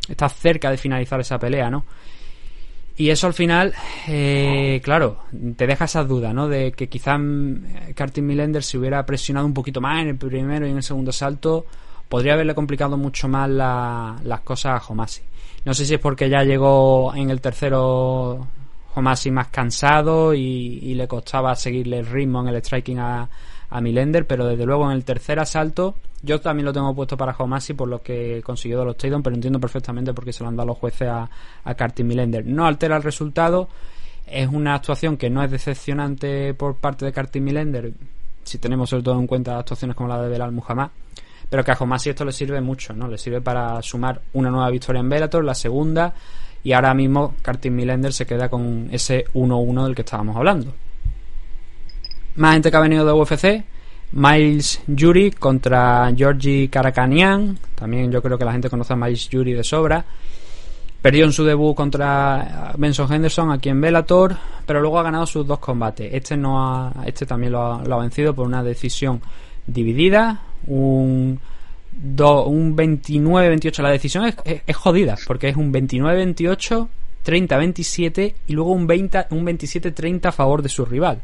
está 0.07 0.29
cerca 0.29 0.69
de 0.69 0.77
finalizar 0.77 1.19
esa 1.19 1.39
pelea, 1.39 1.69
¿no? 1.69 1.85
Y 2.95 3.09
eso 3.09 3.25
al 3.25 3.33
final, 3.33 3.73
eh, 4.07 4.79
claro, 4.83 5.23
te 5.55 5.65
deja 5.65 5.85
esas 5.85 6.07
dudas, 6.07 6.33
¿no? 6.33 6.47
De 6.47 6.73
que 6.73 6.87
quizá 6.87 7.17
Cartin 7.95 8.27
Millender 8.27 8.61
se 8.61 8.77
hubiera 8.77 9.03
presionado 9.03 9.47
un 9.47 9.53
poquito 9.53 9.81
más 9.81 10.03
en 10.03 10.09
el 10.09 10.15
primero 10.15 10.67
y 10.67 10.69
en 10.69 10.77
el 10.77 10.83
segundo 10.83 11.11
salto, 11.11 11.65
podría 12.07 12.33
haberle 12.33 12.53
complicado 12.53 12.95
mucho 12.95 13.27
más 13.27 13.49
las 13.49 14.41
cosas 14.41 14.79
a 14.79 14.85
Homasi. 14.87 15.23
No 15.65 15.73
sé 15.73 15.85
si 15.85 15.95
es 15.95 15.99
porque 15.99 16.29
ya 16.29 16.43
llegó 16.43 17.13
en 17.15 17.31
el 17.31 17.41
tercero 17.41 18.47
Homasi 18.95 19.31
más 19.31 19.47
cansado 19.47 20.33
y, 20.33 20.93
le 20.93 21.07
costaba 21.07 21.55
seguirle 21.55 21.99
el 21.99 22.05
ritmo 22.05 22.41
en 22.41 22.47
el 22.49 22.61
striking 22.61 22.99
a, 22.99 23.29
a 23.69 23.81
Milender, 23.81 24.27
pero 24.27 24.45
desde 24.45 24.65
luego 24.65 24.85
en 24.85 24.91
el 24.91 25.03
tercer 25.03 25.39
asalto 25.39 25.95
yo 26.23 26.39
también 26.39 26.65
lo 26.65 26.71
tengo 26.71 26.95
puesto 26.95 27.17
para 27.17 27.35
Homasi 27.37 27.73
por 27.73 27.89
lo 27.89 28.01
que 28.01 28.41
consiguió 28.43 28.79
de 28.79 28.85
los 28.85 28.97
Taydon, 28.97 29.21
pero 29.21 29.35
entiendo 29.35 29.59
perfectamente 29.59 30.13
por 30.13 30.23
qué 30.23 30.31
se 30.31 30.41
lo 30.41 30.49
han 30.49 30.55
dado 30.55 30.67
los 30.67 30.77
jueces 30.77 31.09
a, 31.09 31.29
a 31.63 31.75
Carty 31.75 32.03
Millender. 32.03 32.45
No 32.45 32.65
altera 32.65 32.95
el 32.95 33.03
resultado, 33.03 33.67
es 34.25 34.47
una 34.47 34.75
actuación 34.75 35.17
que 35.17 35.29
no 35.29 35.43
es 35.43 35.51
decepcionante 35.51 36.53
por 36.53 36.77
parte 36.77 37.03
de 37.03 37.11
Carty 37.11 37.41
Millender, 37.41 37.93
si 38.43 38.57
tenemos 38.57 38.89
sobre 38.89 39.03
todo 39.03 39.19
en 39.19 39.27
cuenta 39.27 39.59
actuaciones 39.59 39.97
como 39.97 40.07
la 40.07 40.21
de 40.21 40.29
Belal 40.29 40.53
Muhammad, 40.53 40.91
pero 41.49 41.63
que 41.63 41.71
a 41.71 41.77
Homasi 41.77 42.11
esto 42.11 42.23
le 42.23 42.31
sirve 42.31 42.61
mucho, 42.61 42.93
¿no? 42.93 43.07
Le 43.09 43.17
sirve 43.17 43.41
para 43.41 43.81
sumar 43.81 44.21
una 44.31 44.49
nueva 44.49 44.69
victoria 44.69 45.01
en 45.01 45.09
Bellator, 45.09 45.43
la 45.43 45.53
segunda, 45.53 46.13
y 46.63 46.71
ahora 46.71 46.93
mismo 46.93 47.35
Carty 47.41 47.69
Millender 47.69 48.13
se 48.13 48.25
queda 48.25 48.49
con 48.49 48.87
ese 48.91 49.25
1-1 49.33 49.85
del 49.85 49.95
que 49.95 50.01
estábamos 50.01 50.35
hablando. 50.37 50.73
Más 52.35 52.53
gente 52.53 52.71
que 52.71 52.77
ha 52.77 52.79
venido 52.79 53.05
de 53.05 53.11
UFC, 53.11 53.63
Miles 54.13 54.81
Yuri 54.87 55.31
contra 55.31 56.11
Georgi 56.15 56.67
Karakanian. 56.67 57.57
También 57.75 58.11
yo 58.11 58.21
creo 58.21 58.37
que 58.37 58.45
la 58.45 58.51
gente 58.51 58.69
conoce 58.69 58.93
a 58.93 58.95
Miles 58.95 59.29
Yuri 59.29 59.53
de 59.53 59.63
sobra. 59.63 60.05
Perdió 61.01 61.25
en 61.25 61.33
su 61.33 61.43
debut 61.43 61.75
contra 61.75 62.73
Benson 62.77 63.11
Henderson 63.11 63.51
aquí 63.51 63.69
en 63.69 63.81
Bellator, 63.81 64.37
pero 64.65 64.79
luego 64.79 64.99
ha 64.99 65.03
ganado 65.03 65.25
sus 65.25 65.45
dos 65.45 65.59
combates. 65.59 66.13
Este 66.13 66.37
no 66.37 66.63
ha, 66.63 66.93
este 67.05 67.25
también 67.25 67.51
lo 67.51 67.61
ha, 67.61 67.99
vencido 67.99 68.33
por 68.33 68.47
una 68.47 68.63
decisión 68.63 69.21
dividida, 69.67 70.41
un 70.67 71.39
un 72.01 72.75
29-28. 72.75 73.81
La 73.81 73.89
decisión 73.89 74.25
es, 74.25 74.75
jodida, 74.75 75.15
porque 75.25 75.49
es 75.49 75.55
un 75.55 75.71
29-28, 75.71 76.87
30-27 77.25 78.33
y 78.47 78.53
luego 78.53 78.71
un, 78.71 78.87
20, 78.87 79.27
un 79.31 79.45
27-30 79.45 80.25
a 80.25 80.31
favor 80.31 80.61
de 80.61 80.69
su 80.69 80.85
rival 80.85 81.21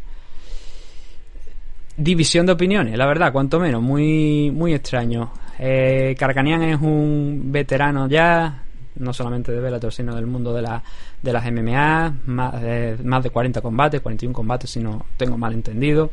división 1.99 2.45
de 2.45 2.53
opiniones, 2.53 2.97
la 2.97 3.05
verdad, 3.05 3.33
cuanto 3.33 3.59
menos, 3.59 3.81
muy, 3.81 4.51
muy 4.51 4.73
extraño. 4.73 5.31
Eh, 5.59 6.15
es 6.17 6.81
un 6.81 7.51
veterano 7.51 8.07
ya, 8.07 8.63
no 8.95 9.13
solamente 9.13 9.51
de 9.51 9.59
Bellator, 9.59 9.91
sino 9.91 10.15
del 10.15 10.25
mundo 10.25 10.53
de, 10.53 10.61
la, 10.61 10.81
de 11.21 11.33
las 11.33 11.51
MMA, 11.51 12.15
más 12.25 12.61
de, 12.61 12.97
más 13.03 13.21
de 13.21 13.29
40 13.29 13.61
combates, 13.61 13.99
41 13.99 14.33
combates, 14.33 14.69
si 14.69 14.79
no 14.79 15.05
tengo 15.17 15.37
mal 15.37 15.53
entendido. 15.53 16.09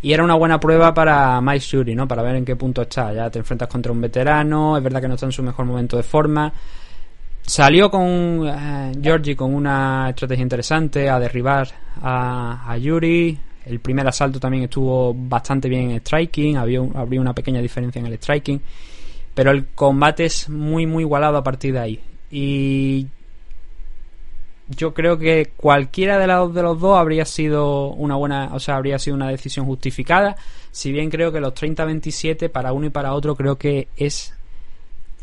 Y 0.00 0.12
era 0.12 0.22
una 0.22 0.34
buena 0.34 0.60
prueba 0.60 0.94
para 0.94 1.40
Mike 1.40 1.58
Shuri, 1.58 1.94
¿no? 1.94 2.06
Para 2.06 2.22
ver 2.22 2.36
en 2.36 2.44
qué 2.44 2.54
punto 2.54 2.82
está. 2.82 3.12
Ya 3.12 3.30
te 3.30 3.40
enfrentas 3.40 3.68
contra 3.68 3.90
un 3.90 4.00
veterano, 4.00 4.76
es 4.76 4.82
verdad 4.82 5.00
que 5.00 5.08
no 5.08 5.14
está 5.14 5.26
en 5.26 5.32
su 5.32 5.42
mejor 5.42 5.64
momento 5.64 5.96
de 5.96 6.02
forma. 6.04 6.52
Salió 7.42 7.90
con 7.90 8.46
eh, 8.46 8.92
Georgie 9.02 9.34
con 9.34 9.54
una 9.54 10.10
estrategia 10.10 10.42
interesante 10.42 11.08
a 11.08 11.18
derribar 11.18 11.68
a, 12.02 12.70
a 12.70 12.76
Yuri, 12.76 13.38
el 13.68 13.80
primer 13.80 14.06
asalto 14.06 14.40
también 14.40 14.64
estuvo 14.64 15.14
bastante 15.14 15.68
bien 15.68 15.90
en 15.90 16.00
striking, 16.00 16.56
había, 16.56 16.80
había 16.94 17.20
una 17.20 17.34
pequeña 17.34 17.60
diferencia 17.60 18.00
en 18.00 18.06
el 18.06 18.14
striking, 18.14 18.60
pero 19.34 19.50
el 19.50 19.68
combate 19.68 20.24
es 20.24 20.48
muy 20.48 20.86
muy 20.86 21.04
igualado 21.04 21.36
a 21.36 21.42
partir 21.42 21.74
de 21.74 21.78
ahí. 21.78 22.00
Y 22.30 23.06
yo 24.68 24.92
creo 24.92 25.18
que 25.18 25.52
cualquiera 25.56 26.18
de 26.18 26.26
los, 26.26 26.52
dos 26.52 26.98
habría 26.98 27.24
sido 27.24 27.88
una 27.88 28.16
buena, 28.16 28.50
o 28.52 28.60
sea, 28.60 28.76
habría 28.76 28.98
sido 28.98 29.16
una 29.16 29.28
decisión 29.28 29.66
justificada. 29.66 30.36
Si 30.70 30.92
bien 30.92 31.10
creo 31.10 31.32
que 31.32 31.40
los 31.40 31.54
30-27 31.54 32.50
para 32.50 32.72
uno 32.72 32.86
y 32.86 32.90
para 32.90 33.14
otro 33.14 33.34
creo 33.34 33.56
que 33.56 33.88
es 33.96 34.34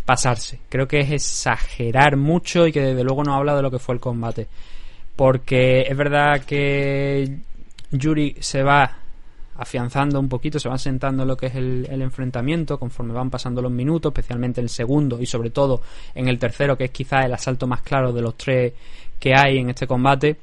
pasarse. 0.06 0.60
Creo 0.70 0.88
que 0.88 1.00
es 1.00 1.12
exagerar 1.12 2.18
mucho 2.18 2.68
y 2.68 2.72
que 2.72 2.82
desde 2.82 3.04
luego 3.04 3.24
no 3.24 3.36
habla 3.36 3.56
de 3.56 3.62
lo 3.62 3.72
que 3.72 3.80
fue 3.80 3.96
el 3.96 4.02
combate. 4.02 4.48
Porque 5.16 5.82
es 5.82 5.96
verdad 5.96 6.44
que 6.44 7.38
Yuri 7.92 8.36
se 8.40 8.64
va 8.64 9.00
afianzando 9.58 10.20
un 10.20 10.28
poquito, 10.28 10.60
se 10.60 10.68
van 10.68 10.80
sentando 10.80 11.24
en 11.24 11.30
lo 11.30 11.38
que 11.38 11.46
es 11.46 11.56
el, 11.56 11.88
el, 11.90 12.02
enfrentamiento 12.02 12.78
conforme 12.78 13.14
van 13.14 13.30
pasando 13.30 13.62
los 13.62 13.72
minutos, 13.72 14.10
especialmente 14.12 14.60
el 14.60 14.68
segundo 14.68 15.22
y 15.22 15.26
sobre 15.26 15.50
todo 15.50 15.82
en 16.14 16.28
el 16.28 16.38
tercero, 16.38 16.78
que 16.78 16.86
es 16.86 16.92
quizás 16.92 17.26
el 17.26 17.34
asalto 17.34 17.66
más 17.66 17.82
claro 17.82 18.12
de 18.12 18.22
los 18.22 18.36
tres 18.36 18.74
que 19.20 19.34
hay 19.36 19.60
en 19.60 19.70
este 19.70 19.88
combate. 19.88 20.38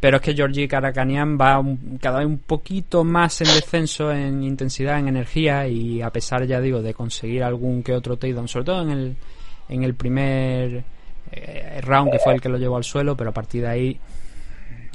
Pero 0.00 0.18
es 0.18 0.22
que 0.22 0.34
Georgie 0.34 0.68
Karakanian 0.68 1.38
va 1.38 1.62
cada 2.00 2.18
vez 2.18 2.26
un 2.26 2.38
poquito 2.38 3.04
más 3.04 3.40
en 3.40 3.46
descenso 3.46 4.12
en 4.12 4.42
intensidad, 4.42 4.98
en 4.98 5.08
energía 5.08 5.66
y 5.66 6.02
a 6.02 6.10
pesar, 6.10 6.44
ya 6.46 6.60
digo, 6.60 6.82
de 6.82 6.92
conseguir 6.92 7.42
algún 7.42 7.82
que 7.82 7.94
otro 7.94 8.18
takedown, 8.18 8.46
sobre 8.46 8.66
todo 8.66 8.82
en 8.82 8.90
el, 8.90 9.16
en 9.70 9.82
el 9.82 9.94
primer 9.94 10.84
eh, 11.32 11.80
round 11.80 12.12
que 12.12 12.18
fue 12.18 12.34
el 12.34 12.40
que 12.40 12.50
lo 12.50 12.58
llevó 12.58 12.76
al 12.76 12.84
suelo, 12.84 13.16
pero 13.16 13.30
a 13.30 13.32
partir 13.32 13.62
de 13.62 13.68
ahí 13.68 14.00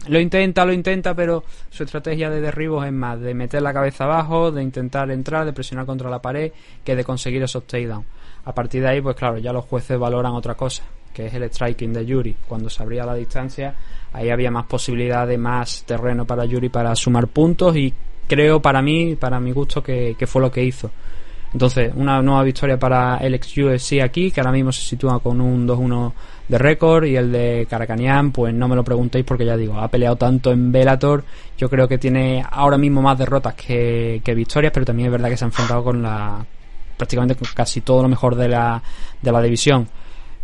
lo 0.07 0.19
intenta, 0.19 0.65
lo 0.65 0.73
intenta, 0.73 1.13
pero 1.13 1.43
su 1.69 1.83
estrategia 1.83 2.29
de 2.29 2.39
derribos 2.39 2.85
es 2.85 2.93
más 2.93 3.19
de 3.19 3.33
meter 3.33 3.61
la 3.61 3.73
cabeza 3.73 4.05
abajo, 4.05 4.51
de 4.51 4.63
intentar 4.63 5.11
entrar, 5.11 5.45
de 5.45 5.53
presionar 5.53 5.85
contra 5.85 6.09
la 6.09 6.21
pared, 6.21 6.51
que 6.83 6.95
de 6.95 7.03
conseguir 7.03 7.43
esos 7.43 7.65
takedowns. 7.65 8.05
A 8.45 8.53
partir 8.53 8.81
de 8.81 8.89
ahí, 8.89 9.01
pues 9.01 9.15
claro, 9.15 9.37
ya 9.37 9.51
los 9.51 9.65
jueces 9.65 9.99
valoran 9.99 10.31
otra 10.33 10.55
cosa, 10.55 10.83
que 11.13 11.27
es 11.27 11.33
el 11.33 11.43
striking 11.43 11.93
de 11.93 12.05
Yuri. 12.05 12.35
Cuando 12.47 12.69
se 12.69 12.81
abría 12.81 13.05
la 13.05 13.15
distancia, 13.15 13.75
ahí 14.13 14.29
había 14.29 14.51
más 14.51 14.65
posibilidad 14.65 15.27
de 15.27 15.37
más 15.37 15.83
terreno 15.85 16.25
para 16.25 16.45
Yuri 16.45 16.69
para 16.69 16.95
sumar 16.95 17.27
puntos 17.27 17.75
y 17.75 17.93
creo 18.27 18.61
para 18.61 18.81
mí, 18.81 19.15
para 19.15 19.39
mi 19.39 19.51
gusto, 19.51 19.81
que, 19.81 20.15
que 20.17 20.27
fue 20.27 20.41
lo 20.41 20.51
que 20.51 20.63
hizo. 20.63 20.91
Entonces, 21.51 21.91
una 21.95 22.21
nueva 22.21 22.43
victoria 22.43 22.77
para 22.77 23.17
el 23.17 23.33
ex 23.33 23.57
UFC 23.57 24.01
aquí, 24.03 24.29
que 24.29 24.39
ahora 24.39 24.51
mismo 24.51 24.71
se 24.71 24.81
sitúa 24.81 25.19
con 25.19 25.41
un 25.41 25.67
2-1 25.67 26.13
de 26.47 26.57
récord 26.57 27.05
y 27.05 27.15
el 27.15 27.31
de 27.31 27.67
Caracanian, 27.67 28.31
pues 28.31 28.53
no 28.53 28.67
me 28.67 28.75
lo 28.75 28.83
preguntéis 28.83 29.25
porque 29.25 29.45
ya 29.45 29.57
digo, 29.57 29.79
ha 29.79 29.87
peleado 29.87 30.15
tanto 30.15 30.51
en 30.51 30.71
Bellator, 30.71 31.23
yo 31.57 31.69
creo 31.69 31.87
que 31.87 31.97
tiene 31.97 32.43
ahora 32.49 32.77
mismo 32.77 33.01
más 33.01 33.17
derrotas 33.17 33.55
que, 33.55 34.21
que 34.23 34.35
victorias, 34.35 34.71
pero 34.71 34.85
también 34.85 35.07
es 35.07 35.11
verdad 35.11 35.29
que 35.29 35.37
se 35.37 35.45
ha 35.45 35.47
enfrentado 35.47 35.83
con 35.83 36.03
la 36.03 36.45
prácticamente 36.97 37.35
con 37.35 37.47
casi 37.55 37.81
todo 37.81 38.03
lo 38.03 38.09
mejor 38.09 38.35
de 38.35 38.49
la, 38.49 38.83
de 39.21 39.31
la 39.31 39.41
división. 39.41 39.87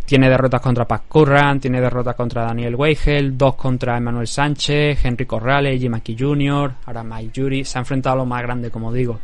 Tiene 0.05 0.29
derrotas 0.29 0.61
contra 0.61 0.85
Pat 0.85 1.03
Curran, 1.07 1.59
tiene 1.59 1.81
derrotas 1.81 2.15
contra 2.15 2.43
Daniel 2.43 2.75
Weigel, 2.75 3.35
dos 3.35 3.55
contra 3.55 3.97
Emmanuel 3.97 4.27
Sánchez, 4.27 5.03
Henry 5.03 5.25
Corrales, 5.25 5.81
Jim 5.81 5.95
Aki 5.95 6.15
Jr., 6.17 6.71
ahora 6.85 7.03
Mike 7.03 7.31
Jury. 7.35 7.65
Se 7.65 7.79
ha 7.79 7.81
enfrentado 7.81 8.13
a 8.13 8.17
lo 8.17 8.25
más 8.25 8.43
grande, 8.43 8.69
como 8.69 8.93
digo. 8.93 9.19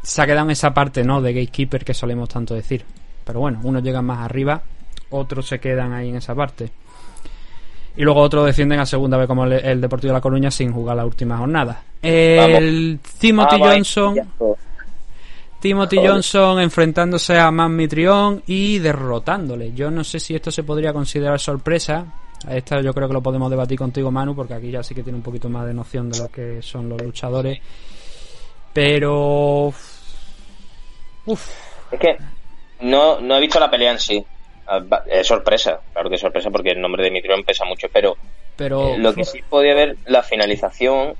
Se 0.00 0.22
ha 0.22 0.26
quedado 0.26 0.46
en 0.46 0.52
esa 0.52 0.72
parte, 0.72 1.02
¿no? 1.02 1.20
De 1.20 1.32
gatekeeper 1.32 1.84
que 1.84 1.92
solemos 1.92 2.28
tanto 2.28 2.54
decir. 2.54 2.84
Pero 3.24 3.40
bueno, 3.40 3.58
unos 3.64 3.82
llegan 3.82 4.04
más 4.04 4.20
arriba, 4.20 4.62
otros 5.10 5.48
se 5.48 5.58
quedan 5.58 5.92
ahí 5.92 6.10
en 6.10 6.16
esa 6.16 6.36
parte. 6.36 6.70
Y 7.96 8.02
luego 8.02 8.20
otros 8.20 8.46
descienden 8.46 8.78
a 8.78 8.86
segunda 8.86 9.16
vez 9.16 9.26
como 9.26 9.44
el, 9.44 9.54
el 9.54 9.80
Deportivo 9.80 10.12
de 10.12 10.18
La 10.18 10.20
Coruña 10.20 10.52
sin 10.52 10.72
jugar 10.72 10.96
la 10.96 11.04
última 11.04 11.36
jornada. 11.36 11.82
El 12.00 13.00
Vamos. 13.02 13.18
Timothy 13.18 13.56
ah, 13.56 13.58
Johnson... 13.58 14.16
Timothy 15.60 15.96
Johnson 15.96 16.60
enfrentándose 16.60 17.36
a 17.38 17.50
Man 17.50 17.74
Mitrión 17.74 18.42
y 18.46 18.78
derrotándole. 18.78 19.72
Yo 19.72 19.90
no 19.90 20.04
sé 20.04 20.20
si 20.20 20.34
esto 20.34 20.50
se 20.50 20.62
podría 20.62 20.92
considerar 20.92 21.40
sorpresa. 21.40 22.06
Esta 22.48 22.80
yo 22.80 22.94
creo 22.94 23.08
que 23.08 23.14
lo 23.14 23.22
podemos 23.22 23.50
debatir 23.50 23.76
contigo, 23.76 24.12
Manu, 24.12 24.36
porque 24.36 24.54
aquí 24.54 24.70
ya 24.70 24.82
sí 24.82 24.94
que 24.94 25.02
tiene 25.02 25.16
un 25.16 25.24
poquito 25.24 25.48
más 25.48 25.66
de 25.66 25.74
noción 25.74 26.10
de 26.10 26.18
lo 26.18 26.28
que 26.28 26.62
son 26.62 26.88
los 26.88 27.02
luchadores. 27.02 27.58
Pero. 28.72 29.72
Uf. 31.26 31.50
Es 31.90 31.98
que 31.98 32.16
no, 32.80 33.20
no 33.20 33.36
he 33.36 33.40
visto 33.40 33.58
la 33.58 33.70
pelea 33.70 33.92
en 33.92 33.98
sí. 33.98 34.24
Ah, 34.68 34.80
es 35.06 35.26
sorpresa, 35.26 35.80
claro 35.92 36.08
que 36.08 36.16
es 36.16 36.20
sorpresa 36.20 36.50
porque 36.50 36.70
el 36.70 36.80
nombre 36.80 37.02
de 37.02 37.10
Mitrión 37.10 37.42
pesa 37.42 37.64
mucho, 37.64 37.88
pero, 37.90 38.16
pero 38.54 38.94
eh, 38.94 38.98
lo 38.98 39.14
que 39.14 39.24
sí 39.24 39.40
podía 39.48 39.74
ver 39.74 39.96
la 40.04 40.22
finalización 40.22 41.14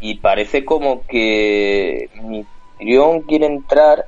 y 0.00 0.14
parece 0.18 0.64
como 0.64 1.04
que 1.04 2.08
Tyrion 2.84 3.22
quiere 3.22 3.46
entrar 3.46 4.04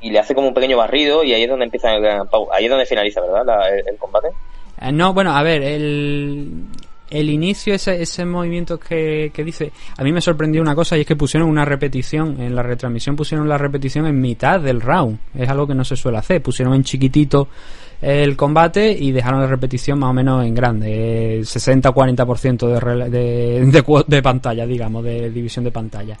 y 0.00 0.10
le 0.10 0.18
hace 0.18 0.34
como 0.34 0.48
un 0.48 0.54
pequeño 0.54 0.76
barrido 0.76 1.22
y 1.22 1.32
ahí 1.32 1.44
es 1.44 1.48
donde 1.48 1.64
empieza 1.64 1.88
ahí 1.90 2.64
es 2.64 2.70
donde 2.70 2.86
finaliza 2.86 3.20
verdad 3.20 3.46
La, 3.46 3.68
el, 3.68 3.88
el, 3.88 3.96
combate. 3.96 4.28
Eh, 4.80 4.92
no 4.92 5.14
bueno 5.14 5.34
a 5.34 5.42
ver 5.42 5.62
el 5.62 6.66
el 7.08 7.28
inicio 7.28 7.74
ese, 7.74 8.00
ese 8.00 8.24
movimiento 8.24 8.80
que, 8.80 9.30
que, 9.34 9.44
dice 9.44 9.70
a 9.98 10.02
mí 10.02 10.12
me 10.12 10.22
sorprendió 10.22 10.62
una 10.62 10.74
cosa 10.74 10.96
y 10.96 11.02
es 11.02 11.06
que 11.06 11.14
pusieron 11.14 11.48
una 11.48 11.64
repetición 11.64 12.40
en 12.40 12.54
la 12.54 12.62
retransmisión 12.62 13.14
pusieron 13.14 13.48
la 13.48 13.58
repetición 13.58 14.06
en 14.06 14.18
mitad 14.20 14.58
del 14.60 14.80
round. 14.80 15.18
Es 15.34 15.48
algo 15.48 15.66
que 15.66 15.74
no 15.74 15.84
se 15.84 15.94
suele 15.94 16.18
hacer. 16.18 16.42
Pusieron 16.42 16.74
en 16.74 16.84
chiquitito 16.84 17.48
el 18.00 18.34
combate 18.34 18.90
y 18.90 19.12
dejaron 19.12 19.40
la 19.40 19.46
repetición 19.46 19.98
más 19.98 20.10
o 20.10 20.14
menos 20.14 20.44
en 20.44 20.54
grande. 20.54 21.40
60-40% 21.42 22.66
de, 22.66 23.10
de, 23.10 23.66
de, 23.66 24.04
de 24.06 24.22
pantalla 24.22 24.66
digamos 24.66 25.04
de 25.04 25.30
división 25.30 25.64
de 25.64 25.70
pantalla 25.70 26.18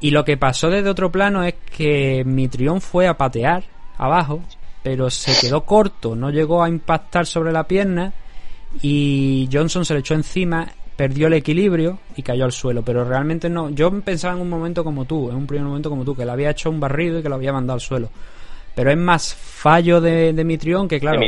y 0.00 0.10
lo 0.10 0.24
que 0.24 0.36
pasó 0.36 0.70
desde 0.70 0.90
otro 0.90 1.10
plano 1.10 1.42
es 1.42 1.54
que 1.76 2.22
Mitrión 2.24 2.80
fue 2.80 3.06
a 3.06 3.16
patear 3.16 3.64
abajo, 3.98 4.42
pero 4.82 5.10
se 5.10 5.38
quedó 5.40 5.64
corto, 5.64 6.14
no 6.14 6.30
llegó 6.30 6.62
a 6.62 6.68
impactar 6.68 7.26
sobre 7.26 7.52
la 7.52 7.64
pierna 7.64 8.12
y 8.82 9.48
Johnson 9.52 9.84
se 9.84 9.94
le 9.94 10.00
echó 10.00 10.14
encima, 10.14 10.68
perdió 10.96 11.26
el 11.28 11.34
equilibrio 11.34 11.98
y 12.14 12.22
cayó 12.22 12.44
al 12.44 12.52
suelo, 12.52 12.82
pero 12.82 13.04
realmente 13.04 13.48
no, 13.48 13.70
yo 13.70 13.90
pensaba 14.00 14.34
en 14.34 14.40
un 14.40 14.50
momento 14.50 14.84
como 14.84 15.04
tú, 15.04 15.30
en 15.30 15.36
un 15.36 15.46
primer 15.46 15.66
momento 15.66 15.88
como 15.88 16.04
tú, 16.04 16.14
que 16.14 16.24
le 16.24 16.32
había 16.32 16.50
hecho 16.50 16.70
un 16.70 16.80
barrido 16.80 17.18
y 17.18 17.22
que 17.22 17.28
lo 17.28 17.36
había 17.36 17.52
mandado 17.52 17.74
al 17.74 17.80
suelo 17.80 18.10
pero 18.76 18.90
es 18.90 18.98
más 18.98 19.34
fallo 19.34 20.02
de, 20.02 20.34
de 20.34 20.44
Mitrión 20.44 20.86
que 20.86 21.00
claro 21.00 21.20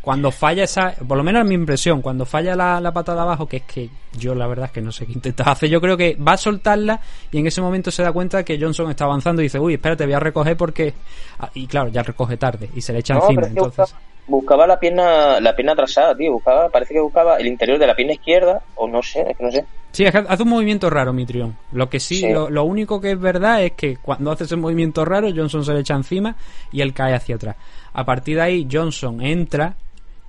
cuando 0.00 0.32
falla 0.32 0.64
esa 0.64 0.94
por 1.06 1.16
lo 1.16 1.22
menos 1.22 1.42
es 1.42 1.48
mi 1.48 1.54
impresión 1.54 2.02
cuando 2.02 2.26
falla 2.26 2.56
la, 2.56 2.80
la 2.80 2.92
patada 2.92 3.22
abajo 3.22 3.46
que 3.46 3.58
es 3.58 3.62
que 3.62 3.88
yo 4.18 4.34
la 4.34 4.48
verdad 4.48 4.66
es 4.66 4.72
que 4.72 4.82
no 4.82 4.90
sé 4.90 5.06
qué 5.06 5.12
intenta 5.12 5.44
hacer 5.44 5.70
yo 5.70 5.80
creo 5.80 5.96
que 5.96 6.16
va 6.16 6.32
a 6.32 6.36
soltarla 6.36 7.00
y 7.30 7.38
en 7.38 7.46
ese 7.46 7.62
momento 7.62 7.92
se 7.92 8.02
da 8.02 8.12
cuenta 8.12 8.42
que 8.42 8.58
Johnson 8.60 8.90
está 8.90 9.04
avanzando 9.04 9.40
y 9.40 9.44
dice 9.44 9.60
uy 9.60 9.74
espérate 9.74 10.04
voy 10.04 10.14
a 10.14 10.20
recoger 10.20 10.56
porque 10.56 10.92
ah, 11.38 11.48
y 11.54 11.68
claro 11.68 11.88
ya 11.88 12.02
recoge 12.02 12.36
tarde 12.36 12.68
y 12.74 12.80
se 12.80 12.92
le 12.92 12.98
echa 12.98 13.14
no, 13.14 13.22
encima 13.22 13.46
entonces 13.46 13.94
buscaba 14.28 14.66
la 14.66 14.78
pierna 14.78 15.40
la 15.40 15.56
pierna 15.56 15.72
atrasada, 15.72 16.14
tío. 16.16 16.32
Buscaba, 16.32 16.68
parece 16.68 16.94
que 16.94 17.00
buscaba 17.00 17.36
el 17.36 17.46
interior 17.46 17.78
de 17.78 17.86
la 17.86 17.94
pierna 17.94 18.14
izquierda, 18.14 18.62
o 18.76 18.86
no 18.86 19.02
sé, 19.02 19.24
es 19.28 19.36
que 19.36 19.44
no 19.44 19.50
sé. 19.50 19.64
Sí, 19.90 20.04
hace 20.04 20.42
un 20.42 20.48
movimiento 20.50 20.90
raro, 20.90 21.12
Mitrión. 21.12 21.56
Lo 21.72 21.88
que 21.88 21.98
sí, 21.98 22.16
sí. 22.16 22.28
Lo, 22.30 22.50
lo, 22.50 22.64
único 22.64 23.00
que 23.00 23.12
es 23.12 23.20
verdad 23.20 23.64
es 23.64 23.72
que 23.72 23.96
cuando 23.96 24.30
hace 24.30 24.44
ese 24.44 24.56
movimiento 24.56 25.04
raro, 25.04 25.28
Johnson 25.34 25.64
se 25.64 25.72
le 25.72 25.80
echa 25.80 25.94
encima 25.94 26.36
y 26.70 26.82
él 26.82 26.92
cae 26.92 27.14
hacia 27.14 27.36
atrás. 27.36 27.56
A 27.94 28.04
partir 28.04 28.36
de 28.36 28.42
ahí, 28.42 28.68
Johnson 28.70 29.22
entra 29.22 29.76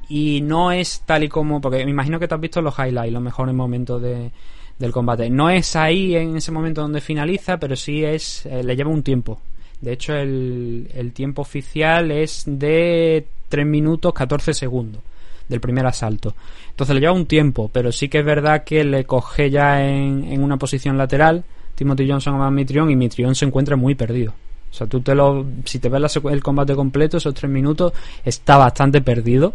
y 0.07 0.41
no 0.41 0.71
es 0.71 1.03
tal 1.05 1.23
y 1.23 1.29
como. 1.29 1.61
Porque 1.61 1.83
me 1.85 1.91
imagino 1.91 2.19
que 2.19 2.27
te 2.27 2.35
has 2.35 2.41
visto 2.41 2.61
los 2.61 2.77
highlights, 2.77 3.13
los 3.13 3.21
mejores 3.21 3.53
momentos 3.53 4.01
de, 4.01 4.31
del 4.77 4.91
combate. 4.91 5.29
No 5.29 5.49
es 5.49 5.75
ahí 5.75 6.15
en 6.15 6.37
ese 6.37 6.51
momento 6.51 6.81
donde 6.81 7.01
finaliza, 7.01 7.57
pero 7.57 7.75
sí 7.75 8.03
es. 8.03 8.45
Eh, 8.45 8.63
le 8.63 8.75
lleva 8.75 8.89
un 8.89 9.03
tiempo. 9.03 9.39
De 9.81 9.93
hecho, 9.93 10.15
el, 10.15 10.89
el 10.93 11.13
tiempo 11.13 11.41
oficial 11.41 12.11
es 12.11 12.43
de 12.47 13.27
3 13.49 13.65
minutos 13.65 14.13
14 14.13 14.53
segundos 14.53 15.01
del 15.47 15.59
primer 15.59 15.85
asalto. 15.85 16.35
Entonces 16.69 16.93
le 16.93 17.01
lleva 17.01 17.13
un 17.13 17.25
tiempo, 17.25 17.69
pero 17.73 17.91
sí 17.91 18.07
que 18.07 18.19
es 18.19 18.25
verdad 18.25 18.63
que 18.63 18.83
le 18.83 19.05
coge 19.05 19.49
ya 19.49 19.85
en, 19.85 20.23
en 20.25 20.43
una 20.43 20.57
posición 20.57 20.97
lateral 20.97 21.43
Timothy 21.79 22.09
Johnson 22.09 22.41
a 22.41 22.51
Mitrión 22.51 22.91
y 22.91 22.97
Mitrión 22.97 23.35
se 23.35 23.45
encuentra 23.45 23.77
muy 23.77 23.95
perdido. 23.95 24.33
O 24.69 24.73
sea, 24.73 24.85
tú 24.85 24.99
te 24.99 25.15
lo, 25.15 25.45
si 25.63 25.79
te 25.79 25.87
ves 25.87 26.01
la, 26.01 26.29
el 26.31 26.43
combate 26.43 26.75
completo, 26.75 27.15
esos 27.15 27.33
tres 27.33 27.49
minutos, 27.49 27.93
está 28.25 28.57
bastante 28.57 29.01
perdido. 29.01 29.53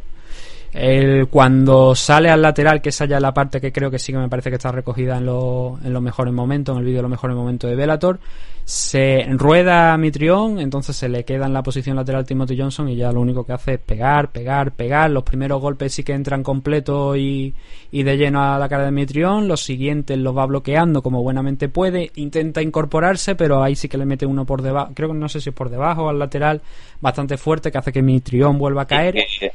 El, 0.74 1.28
cuando 1.28 1.94
sale 1.94 2.28
al 2.30 2.42
lateral, 2.42 2.82
que 2.82 2.88
esa 2.88 3.04
ya 3.04 3.16
es 3.16 3.22
la 3.22 3.32
parte 3.32 3.60
que 3.60 3.70
creo 3.70 3.92
que 3.92 4.00
sí 4.00 4.12
que 4.12 4.18
me 4.18 4.28
parece 4.28 4.50
que 4.50 4.56
está 4.56 4.72
recogida 4.72 5.18
en, 5.18 5.26
lo, 5.26 5.78
en 5.84 5.92
los 5.92 6.02
mejores 6.02 6.34
momentos, 6.34 6.74
en 6.74 6.80
el 6.80 6.84
vídeo 6.84 6.98
de 6.98 7.02
los 7.02 7.10
mejores 7.12 7.36
momentos 7.36 7.70
de 7.70 7.76
Velator, 7.76 8.18
se 8.64 9.24
rueda 9.30 9.92
a 9.92 9.98
Mitrión, 9.98 10.58
entonces 10.58 10.96
se 10.96 11.08
le 11.08 11.24
queda 11.24 11.46
en 11.46 11.52
la 11.52 11.62
posición 11.62 11.94
lateral 11.94 12.24
Timothy 12.24 12.58
Johnson 12.58 12.88
y 12.88 12.96
ya 12.96 13.12
lo 13.12 13.20
único 13.20 13.44
que 13.44 13.52
hace 13.52 13.74
es 13.74 13.78
pegar, 13.78 14.32
pegar, 14.32 14.72
pegar. 14.72 15.10
Los 15.10 15.22
primeros 15.22 15.60
golpes 15.60 15.92
sí 15.92 16.02
que 16.02 16.12
entran 16.12 16.42
completo 16.42 17.14
y, 17.14 17.54
y 17.92 18.02
de 18.02 18.16
lleno 18.16 18.42
a 18.42 18.58
la 18.58 18.68
cara 18.68 18.86
de 18.86 18.90
Mitrión, 18.90 19.46
los 19.46 19.62
siguientes 19.62 20.18
los 20.18 20.36
va 20.36 20.46
bloqueando 20.46 21.02
como 21.02 21.22
buenamente 21.22 21.68
puede, 21.68 22.10
intenta 22.16 22.62
incorporarse, 22.62 23.36
pero 23.36 23.62
ahí 23.62 23.76
sí 23.76 23.88
que 23.88 23.98
le 23.98 24.06
mete 24.06 24.26
uno 24.26 24.44
por 24.44 24.60
debajo, 24.60 24.90
creo 24.92 25.10
que 25.10 25.14
no 25.14 25.28
sé 25.28 25.40
si 25.40 25.50
es 25.50 25.54
por 25.54 25.70
debajo 25.70 26.04
o 26.04 26.08
al 26.08 26.18
lateral, 26.18 26.62
bastante 27.00 27.36
fuerte 27.36 27.70
que 27.70 27.78
hace 27.78 27.92
que 27.92 28.02
Mitrión 28.02 28.58
vuelva 28.58 28.82
a 28.82 28.86
caer. 28.86 29.14
Sí, 29.14 29.38
sí. 29.40 29.46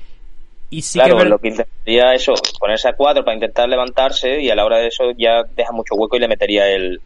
Y 0.70 0.82
sí 0.82 1.00
claro, 1.00 1.16
que 1.16 1.24
ver... 1.24 1.30
lo 1.30 1.40
que 1.40 1.48
intentaría 1.50 2.14
eso, 2.14 2.34
ponerse 2.60 2.90
a 2.90 2.94
cuatro 2.94 3.24
para 3.24 3.36
intentar 3.36 3.68
levantarse 3.68 4.40
y 4.40 4.50
a 4.50 4.56
la 4.56 4.66
hora 4.66 4.78
de 4.78 4.88
eso 4.88 5.12
ya 5.18 5.44
deja 5.56 5.72
mucho 5.72 5.96
hueco 5.96 6.16
y 6.16 6.20
le 6.20 6.28
metería 6.28 6.68
el, 6.68 7.02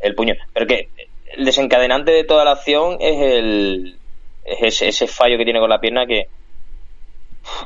el 0.00 0.14
puño. 0.14 0.34
Pero 0.52 0.66
que 0.66 0.88
el 1.36 1.44
desencadenante 1.44 2.12
de 2.12 2.24
toda 2.24 2.44
la 2.44 2.52
acción 2.52 2.96
es 3.00 3.20
el 3.20 3.98
es 4.44 4.62
ese, 4.62 4.88
ese 4.88 5.06
fallo 5.06 5.38
que 5.38 5.44
tiene 5.44 5.60
con 5.60 5.70
la 5.70 5.80
pierna 5.80 6.06
que 6.06 6.28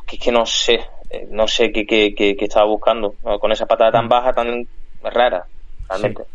que, 0.07 0.19
que 0.19 0.33
no 0.33 0.47
sé 0.47 0.81
no 1.31 1.49
sé 1.49 1.73
qué, 1.73 1.87
qué, 1.87 2.15
qué, 2.15 2.37
qué 2.37 2.45
estaba 2.45 2.67
buscando 2.67 3.15
¿no? 3.25 3.39
con 3.39 3.51
esa 3.53 3.67
patada 3.67 3.93
tan 3.93 4.09
baja 4.09 4.33
tan 4.33 4.67
rara 5.03 5.47
realmente 5.89 6.23
sí. 6.23 6.31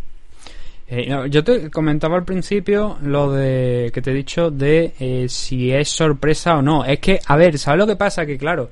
Eh, 0.96 1.10
yo 1.32 1.44
te 1.44 1.72
comentaba 1.72 2.18
al 2.18 2.24
principio 2.24 3.00
lo 3.02 3.32
de 3.32 3.90
que 3.92 4.00
te 4.00 4.12
he 4.12 4.14
dicho 4.14 4.52
de 4.52 4.94
eh, 5.00 5.26
si 5.28 5.72
es 5.72 5.90
sorpresa 5.90 6.58
o 6.58 6.62
no. 6.62 6.86
Es 6.86 7.00
que, 7.00 7.20
a 7.26 7.36
ver, 7.36 7.58
¿sabes 7.58 7.80
lo 7.80 7.88
que 7.88 7.96
pasa? 7.96 8.28
Que 8.28 8.38
claro, 8.38 8.70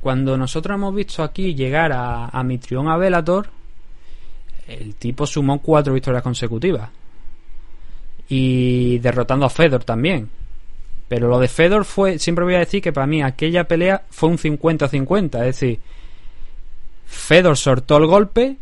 cuando 0.00 0.36
nosotros 0.36 0.76
hemos 0.76 0.94
visto 0.94 1.24
aquí 1.24 1.56
llegar 1.56 1.90
a, 1.90 2.26
a 2.26 2.44
Mitrión 2.44 2.86
a 2.88 2.96
Velator, 2.96 3.48
el 4.68 4.94
tipo 4.94 5.26
sumó 5.26 5.60
cuatro 5.60 5.92
victorias 5.92 6.22
consecutivas. 6.22 6.88
Y 8.28 8.98
derrotando 9.00 9.46
a 9.46 9.50
Fedor 9.50 9.82
también. 9.82 10.30
Pero 11.08 11.26
lo 11.26 11.40
de 11.40 11.48
Fedor 11.48 11.84
fue, 11.84 12.20
siempre 12.20 12.44
voy 12.44 12.54
a 12.54 12.60
decir 12.60 12.80
que 12.80 12.92
para 12.92 13.08
mí 13.08 13.24
aquella 13.24 13.64
pelea 13.64 14.04
fue 14.08 14.28
un 14.28 14.38
50-50. 14.38 15.40
Es 15.40 15.46
decir, 15.46 15.80
Fedor 17.06 17.56
soltó 17.56 17.96
el 17.96 18.06
golpe, 18.06 18.56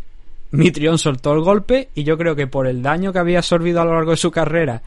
Mitrión 0.54 0.98
soltó 0.98 1.32
el 1.32 1.40
golpe 1.40 1.88
y 1.96 2.04
yo 2.04 2.16
creo 2.16 2.36
que 2.36 2.46
por 2.46 2.68
el 2.68 2.80
daño 2.80 3.12
que 3.12 3.18
había 3.18 3.38
absorbido 3.38 3.80
a 3.80 3.84
lo 3.84 3.94
largo 3.94 4.12
de 4.12 4.16
su 4.16 4.30
carrera, 4.30 4.82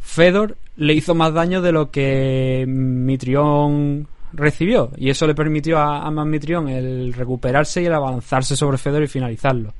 Fedor 0.00 0.56
le 0.76 0.94
hizo 0.94 1.14
más 1.14 1.34
daño 1.34 1.60
de 1.60 1.70
lo 1.70 1.90
que 1.90 2.64
Mitrión 2.66 4.08
recibió 4.32 4.90
y 4.96 5.10
eso 5.10 5.26
le 5.26 5.34
permitió 5.34 5.78
a, 5.78 6.06
a 6.06 6.10
Mitrión 6.10 6.66
el 6.68 7.12
recuperarse 7.12 7.82
y 7.82 7.86
el 7.86 7.92
avanzarse 7.92 8.56
sobre 8.56 8.78
Fedor 8.78 9.02
y 9.02 9.06
finalizarlo. 9.06 9.74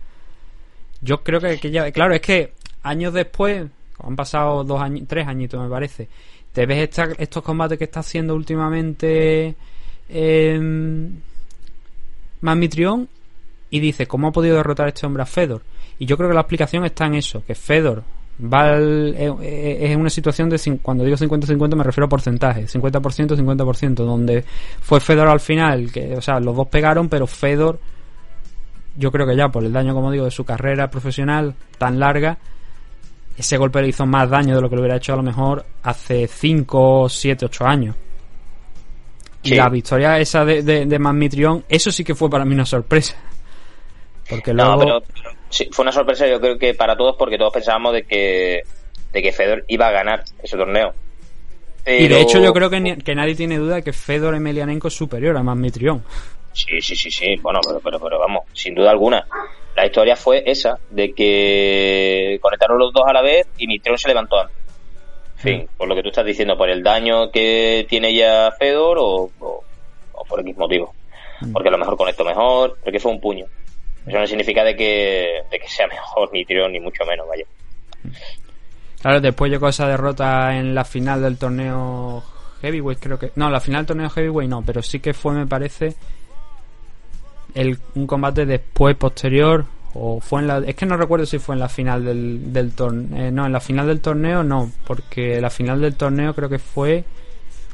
Yo 1.01 1.23
creo 1.23 1.41
que, 1.41 1.71
ya, 1.71 1.91
claro, 1.93 2.15
es 2.15 2.21
que 2.21 2.53
años 2.83 3.15
después, 3.15 3.67
han 4.01 4.17
pasado 4.17 4.65
dos 4.65 4.83
años, 4.83 5.05
tres 5.09 5.27
añitos 5.27 5.63
me 5.63 5.71
parece, 5.71 6.09
te 6.53 6.67
ves 6.67 6.91
estos 7.19 7.43
combates 7.43 7.79
que 7.79 7.85
está 7.85 8.01
haciendo 8.01 8.35
últimamente 8.35 9.55
eh, 10.11 11.11
y 13.73 13.81
dice 13.81 14.07
cómo 14.07 14.29
ha 14.29 14.33
podido 14.33 14.57
derrotar 14.57 14.87
a 14.87 14.89
este 14.91 15.07
hombre 15.07 15.23
a 15.23 15.27
Fedor. 15.27 15.63
Y 15.99 16.05
yo 16.05 16.17
creo 16.17 16.29
que 16.29 16.35
la 16.35 16.43
explicación 16.43 16.85
está 16.85 17.07
en 17.07 17.15
eso, 17.15 17.43
que 17.45 17.55
Fedor 17.55 18.05
va 18.41 18.77
eh, 18.79 19.33
eh, 19.43 19.79
es 19.81 19.97
una 19.97 20.11
situación 20.11 20.51
de 20.51 20.79
cuando 20.83 21.05
digo 21.05 21.17
50-50 21.17 21.75
me 21.75 21.83
refiero 21.83 22.05
a 22.05 22.09
porcentaje, 22.09 22.67
50% 22.67 23.35
50%, 23.35 23.95
donde 23.95 24.45
fue 24.81 25.01
Fedor 25.01 25.29
al 25.29 25.41
final, 25.41 25.91
que 25.91 26.15
o 26.15 26.21
sea, 26.21 26.39
los 26.39 26.55
dos 26.55 26.69
pegaron, 26.69 27.09
pero 27.09 27.27
Fedor 27.27 27.81
yo 28.97 29.11
creo 29.11 29.27
que 29.27 29.35
ya 29.35 29.49
por 29.49 29.65
el 29.65 29.73
daño 29.73 29.95
como 29.95 30.13
digo 30.13 30.27
de 30.27 30.31
su 30.31 30.45
carrera 30.45 30.91
profesional 30.91 31.55
tan 31.79 31.99
larga 31.99 32.37
ese 33.39 33.57
golpe 33.57 33.81
le 33.81 33.89
hizo 33.89 34.05
más 34.05 34.29
daño 34.29 34.55
de 34.55 34.61
lo 34.61 34.69
que 34.69 34.77
lo 34.77 34.83
hubiera 34.83 34.99
hecho 34.99 35.15
a 35.15 35.17
lo 35.17 35.23
mejor 35.23 35.65
hace 35.83 36.29
5, 36.29 37.09
7, 37.09 37.47
8 37.47 37.65
años. 37.65 37.97
Y 39.45 39.55
la 39.55 39.71
victoria 39.71 40.19
esa 40.19 40.45
de, 40.45 40.63
de, 40.63 40.85
de 40.85 41.63
eso 41.71 41.91
sí 41.91 42.05
que 42.05 42.15
fue 42.15 42.29
para 42.29 42.45
mí 42.45 42.53
una 42.53 42.67
sorpresa. 42.67 43.17
Porque 44.35 44.53
luego... 44.53 44.73
No, 44.73 44.79
pero, 44.79 45.03
sí, 45.49 45.69
fue 45.71 45.83
una 45.83 45.93
sorpresa 45.93 46.27
yo 46.27 46.41
creo 46.41 46.59
que 46.59 46.75
para 46.75 46.97
todos 46.97 47.17
porque 47.17 47.39
todos 47.39 47.53
pensábamos 47.53 47.93
de 47.93 48.05
que, 48.05 48.63
de 49.13 49.23
que 49.23 49.33
Fedor 49.33 49.65
iba 49.69 49.89
a 49.89 49.93
ganar 49.93 50.25
ese 50.43 50.57
torneo. 50.57 50.95
Y 51.87 52.09
de 52.09 52.21
hecho 52.21 52.39
yo 52.39 52.53
creo 52.53 52.71
que, 52.71 52.99
que 53.05 53.15
nadie 53.15 53.35
tiene 53.35 53.59
duda 53.59 53.77
de 53.77 53.83
que 53.83 53.93
Fedor 53.93 54.35
Emelianenko 54.35 54.89
es 54.89 54.95
superior 54.95 55.37
a 55.37 55.43
Mitrión. 55.43 56.05
Sí, 56.53 56.81
sí, 56.81 56.95
sí, 56.95 57.11
sí. 57.11 57.37
Bueno, 57.41 57.61
pero, 57.67 57.81
pero, 57.81 57.99
pero 57.99 58.19
vamos, 58.19 58.45
sin 58.53 58.75
duda 58.75 58.91
alguna. 58.91 59.27
La 59.75 59.87
historia 59.87 60.17
fue 60.17 60.43
esa, 60.47 60.79
de 60.91 61.13
que 61.13 62.39
conectaron 62.41 62.79
los 62.79 62.93
dos 62.93 63.05
a 63.07 63.13
la 63.13 63.23
vez 63.23 63.47
y 63.59 63.67
Mitrión 63.67 63.99
se 63.99 64.09
levantó 64.09 64.41
antes. 64.41 64.57
En 65.37 65.43
fin, 65.43 65.69
por 65.77 65.89
lo 65.89 65.97
que 65.97 66.03
tú 66.03 66.11
estás 66.11 66.25
diciendo, 66.25 66.57
por 66.57 66.71
el 66.71 66.85
daño 66.85 67.31
que 67.33 67.85
tiene 67.89 68.15
ya 68.15 68.53
Fedor 68.57 68.99
o, 69.01 69.31
o, 69.41 70.25
por 70.29 70.41
X 70.41 70.57
motivo. 70.57 70.95
Mm. 71.41 71.53
Porque 71.53 71.69
a 71.69 71.73
lo 71.73 71.79
mejor 71.79 71.97
conectó 71.97 72.25
mejor, 72.25 72.79
porque 72.83 73.01
fue 73.01 73.11
un 73.11 73.21
puño. 73.21 73.47
Eso 74.07 74.19
no 74.19 74.27
significa 74.27 74.65
de 74.65 74.75
que, 74.75 75.43
de 75.51 75.59
que 75.59 75.69
sea 75.69 75.87
mejor 75.87 76.31
ni 76.33 76.45
ni 76.45 76.81
mucho 76.81 77.05
menos, 77.05 77.27
vaya. 77.29 77.45
Claro, 79.01 79.21
después 79.21 79.51
llegó 79.51 79.69
esa 79.69 79.87
derrota 79.87 80.57
en 80.57 80.75
la 80.75 80.85
final 80.85 81.23
del 81.23 81.39
torneo 81.39 82.23
Heavyweight, 82.63 83.01
creo 83.01 83.19
que. 83.19 83.33
No, 83.37 83.51
la 83.51 83.61
final 83.61 83.81
del 83.81 83.87
torneo 83.87 84.11
Heavyweight 84.11 84.51
no, 84.51 84.63
pero 84.63 84.83
sí 84.83 85.01
que 85.01 85.13
fue, 85.13 85.35
me 85.35 85.47
parece, 85.47 85.95
el, 87.55 87.79
un 87.95 88.07
combate 88.07 88.47
después, 88.47 88.97
posterior, 88.97 89.67
o 89.95 90.21
fue 90.21 90.41
en 90.41 90.47
la. 90.47 90.59
Es 90.59 90.75
que 90.75 90.87
no 90.87 90.97
recuerdo 90.97 91.27
si 91.27 91.39
fue 91.39 91.55
en 91.55 91.61
la 91.61 91.69
final 91.69 92.05
del, 92.05 92.53
del 92.53 92.73
torneo. 92.73 93.27
Eh, 93.27 93.31
no, 93.31 93.47
en 93.47 93.53
la 93.53 93.61
final 93.61 93.87
del 93.87 94.01
torneo 94.01 94.43
no, 94.43 94.71
porque 94.87 95.41
la 95.41 95.51
final 95.51 95.81
del 95.81 95.97
torneo 95.97 96.35
creo 96.35 96.49
que 96.49 96.59
fue. 96.59 97.05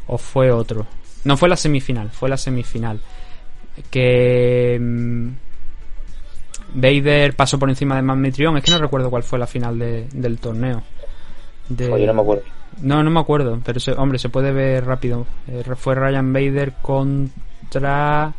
O 0.06 0.16
fue 0.16 0.50
otro. 0.50 0.86
No 1.24 1.36
fue 1.36 1.50
la 1.50 1.56
semifinal, 1.56 2.10
fue 2.10 2.28
la 2.28 2.36
semifinal. 2.36 3.00
Que. 3.90 4.78
Mm, 4.80 5.28
Vader 6.74 7.34
pasó 7.34 7.58
por 7.58 7.68
encima 7.68 7.96
de 7.96 8.02
Magmitrion. 8.02 8.56
Es 8.56 8.64
que 8.64 8.70
no 8.70 8.78
recuerdo 8.78 9.10
cuál 9.10 9.22
fue 9.22 9.38
la 9.38 9.46
final 9.46 9.78
del 9.78 10.38
torneo. 10.38 10.82
De... 11.68 11.88
no 11.88 12.14
me 12.14 12.22
acuerdo. 12.22 12.42
No, 12.82 13.02
no 13.02 13.10
me 13.10 13.20
acuerdo, 13.20 13.60
pero 13.64 13.80
hombre, 13.96 14.18
se 14.18 14.28
puede 14.28 14.52
ver 14.52 14.84
rápido. 14.84 15.26
Eh, 15.48 15.64
fue 15.76 15.94
Ryan 15.94 16.32
Vader 16.32 16.74
contra. 16.80 18.32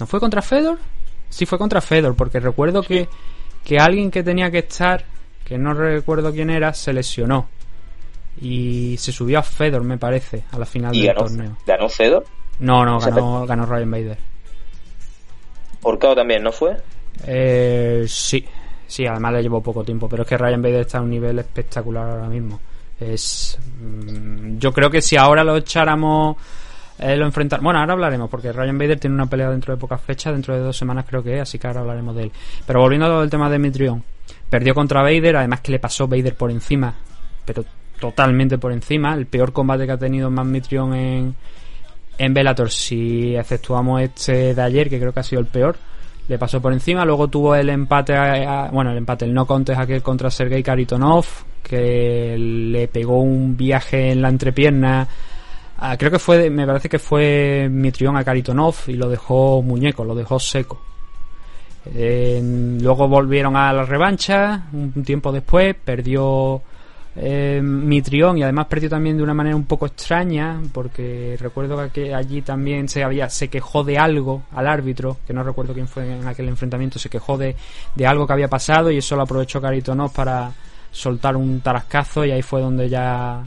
¿No 0.00 0.06
fue 0.06 0.20
contra 0.20 0.42
Fedor? 0.42 0.78
Sí, 1.28 1.46
fue 1.46 1.58
contra 1.58 1.80
Fedor, 1.80 2.16
porque 2.16 2.40
recuerdo 2.40 2.82
que, 2.82 3.08
que 3.64 3.78
alguien 3.78 4.10
que 4.10 4.22
tenía 4.22 4.50
que 4.50 4.58
estar, 4.58 5.04
que 5.44 5.58
no 5.58 5.74
recuerdo 5.74 6.32
quién 6.32 6.50
era, 6.50 6.72
se 6.74 6.92
lesionó. 6.92 7.48
Y 8.40 8.96
se 8.98 9.12
subió 9.12 9.40
a 9.40 9.42
Fedor, 9.42 9.84
me 9.84 9.98
parece, 9.98 10.44
a 10.50 10.58
la 10.58 10.66
final 10.66 10.92
del 10.92 11.14
torneo. 11.14 11.56
¿Ganó 11.66 11.88
Fedor? 11.88 12.24
No, 12.60 12.84
no, 12.84 12.98
ganó, 12.98 13.46
ganó 13.46 13.66
Ryan 13.66 13.90
Vader. 13.90 14.18
¿Porcado 15.80 16.16
también, 16.16 16.42
no 16.42 16.50
fue? 16.50 16.76
Eh, 17.26 18.04
sí, 18.06 18.44
sí, 18.86 19.06
además 19.06 19.34
le 19.34 19.42
llevó 19.42 19.62
poco 19.62 19.84
tiempo, 19.84 20.08
pero 20.08 20.22
es 20.22 20.28
que 20.28 20.38
Ryan 20.38 20.62
Bader 20.62 20.80
está 20.80 20.98
a 20.98 21.02
un 21.02 21.10
nivel 21.10 21.38
espectacular 21.38 22.08
ahora 22.08 22.28
mismo. 22.28 22.60
Es, 23.00 23.58
mm, 23.80 24.58
yo 24.58 24.72
creo 24.72 24.90
que 24.90 25.00
si 25.00 25.16
ahora 25.16 25.44
lo 25.44 25.56
echáramos, 25.56 26.36
eh, 26.98 27.16
lo 27.16 27.26
enfrentar, 27.26 27.60
bueno, 27.60 27.78
ahora 27.78 27.92
hablaremos, 27.92 28.28
porque 28.28 28.52
Ryan 28.52 28.78
Bader 28.78 28.98
tiene 28.98 29.14
una 29.14 29.26
pelea 29.26 29.50
dentro 29.50 29.74
de 29.74 29.80
pocas 29.80 30.00
fechas, 30.00 30.32
dentro 30.32 30.54
de 30.54 30.60
dos 30.60 30.76
semanas 30.76 31.04
creo 31.08 31.22
que 31.22 31.36
es, 31.36 31.42
así 31.42 31.58
que 31.58 31.66
ahora 31.66 31.80
hablaremos 31.80 32.16
de 32.16 32.24
él. 32.24 32.32
Pero 32.66 32.80
volviendo 32.80 33.20
al 33.20 33.30
tema 33.30 33.48
de 33.48 33.58
Mitrion, 33.58 34.02
perdió 34.50 34.74
contra 34.74 35.02
Vader, 35.02 35.36
además 35.36 35.60
que 35.60 35.72
le 35.72 35.78
pasó 35.78 36.08
Vader 36.08 36.34
por 36.34 36.50
encima, 36.50 36.94
pero 37.44 37.64
totalmente 38.00 38.58
por 38.58 38.72
encima, 38.72 39.14
el 39.14 39.26
peor 39.26 39.52
combate 39.52 39.86
que 39.86 39.92
ha 39.92 39.98
tenido 39.98 40.30
más 40.30 40.46
Mitrion 40.46 40.94
en, 40.94 41.34
en 42.16 42.34
Bellator, 42.34 42.70
si 42.70 43.36
exceptuamos 43.36 44.02
este 44.02 44.54
de 44.54 44.62
ayer, 44.62 44.88
que 44.88 44.98
creo 44.98 45.12
que 45.12 45.20
ha 45.20 45.24
sido 45.24 45.40
el 45.40 45.46
peor 45.46 45.76
le 46.28 46.38
pasó 46.38 46.60
por 46.60 46.72
encima. 46.72 47.04
Luego 47.04 47.28
tuvo 47.28 47.54
el 47.54 47.70
empate, 47.70 48.14
bueno, 48.72 48.92
el 48.92 48.98
empate, 48.98 49.24
el 49.24 49.34
no 49.34 49.46
contest 49.46 49.80
aquel 49.80 50.02
contra 50.02 50.30
Sergei 50.30 50.62
Karitonov, 50.62 51.26
que 51.62 52.36
le 52.38 52.88
pegó 52.88 53.20
un 53.20 53.56
viaje 53.56 54.12
en 54.12 54.22
la 54.22 54.28
entrepierna. 54.28 55.08
creo 55.98 56.10
que 56.10 56.18
fue, 56.18 56.50
me 56.50 56.66
parece 56.66 56.88
que 56.88 56.98
fue 56.98 57.68
Mitrión 57.70 58.16
a 58.16 58.24
Karitonov 58.24 58.74
y 58.88 58.92
lo 58.92 59.08
dejó 59.08 59.62
muñeco, 59.62 60.04
lo 60.04 60.14
dejó 60.14 60.38
seco. 60.38 60.80
luego 61.92 63.08
volvieron 63.08 63.56
a 63.56 63.72
la 63.72 63.84
revancha 63.84 64.64
un 64.72 65.02
tiempo 65.04 65.32
después, 65.32 65.74
perdió 65.82 66.62
eh, 67.20 67.60
Mitrión 67.62 68.38
y 68.38 68.42
además 68.42 68.66
perdió 68.66 68.88
también 68.88 69.16
de 69.16 69.22
una 69.22 69.34
manera 69.34 69.56
un 69.56 69.64
poco 69.64 69.86
extraña 69.86 70.60
porque 70.72 71.36
recuerdo 71.40 71.90
que 71.92 72.14
allí 72.14 72.42
también 72.42 72.88
se 72.88 73.02
había 73.02 73.28
se 73.28 73.48
quejó 73.48 73.82
de 73.82 73.98
algo 73.98 74.44
al 74.52 74.68
árbitro 74.68 75.16
que 75.26 75.32
no 75.32 75.42
recuerdo 75.42 75.74
quién 75.74 75.88
fue 75.88 76.18
en 76.18 76.26
aquel 76.28 76.48
enfrentamiento 76.48 76.98
se 76.98 77.10
quejó 77.10 77.36
de, 77.36 77.56
de 77.94 78.06
algo 78.06 78.26
que 78.26 78.32
había 78.32 78.48
pasado 78.48 78.90
y 78.90 78.98
eso 78.98 79.16
lo 79.16 79.22
aprovechó 79.22 79.60
Caritonov 79.60 80.12
para 80.12 80.52
soltar 80.92 81.36
un 81.36 81.60
tarascazo 81.60 82.24
y 82.24 82.30
ahí 82.30 82.42
fue 82.42 82.60
donde 82.60 82.88
ya 82.88 83.42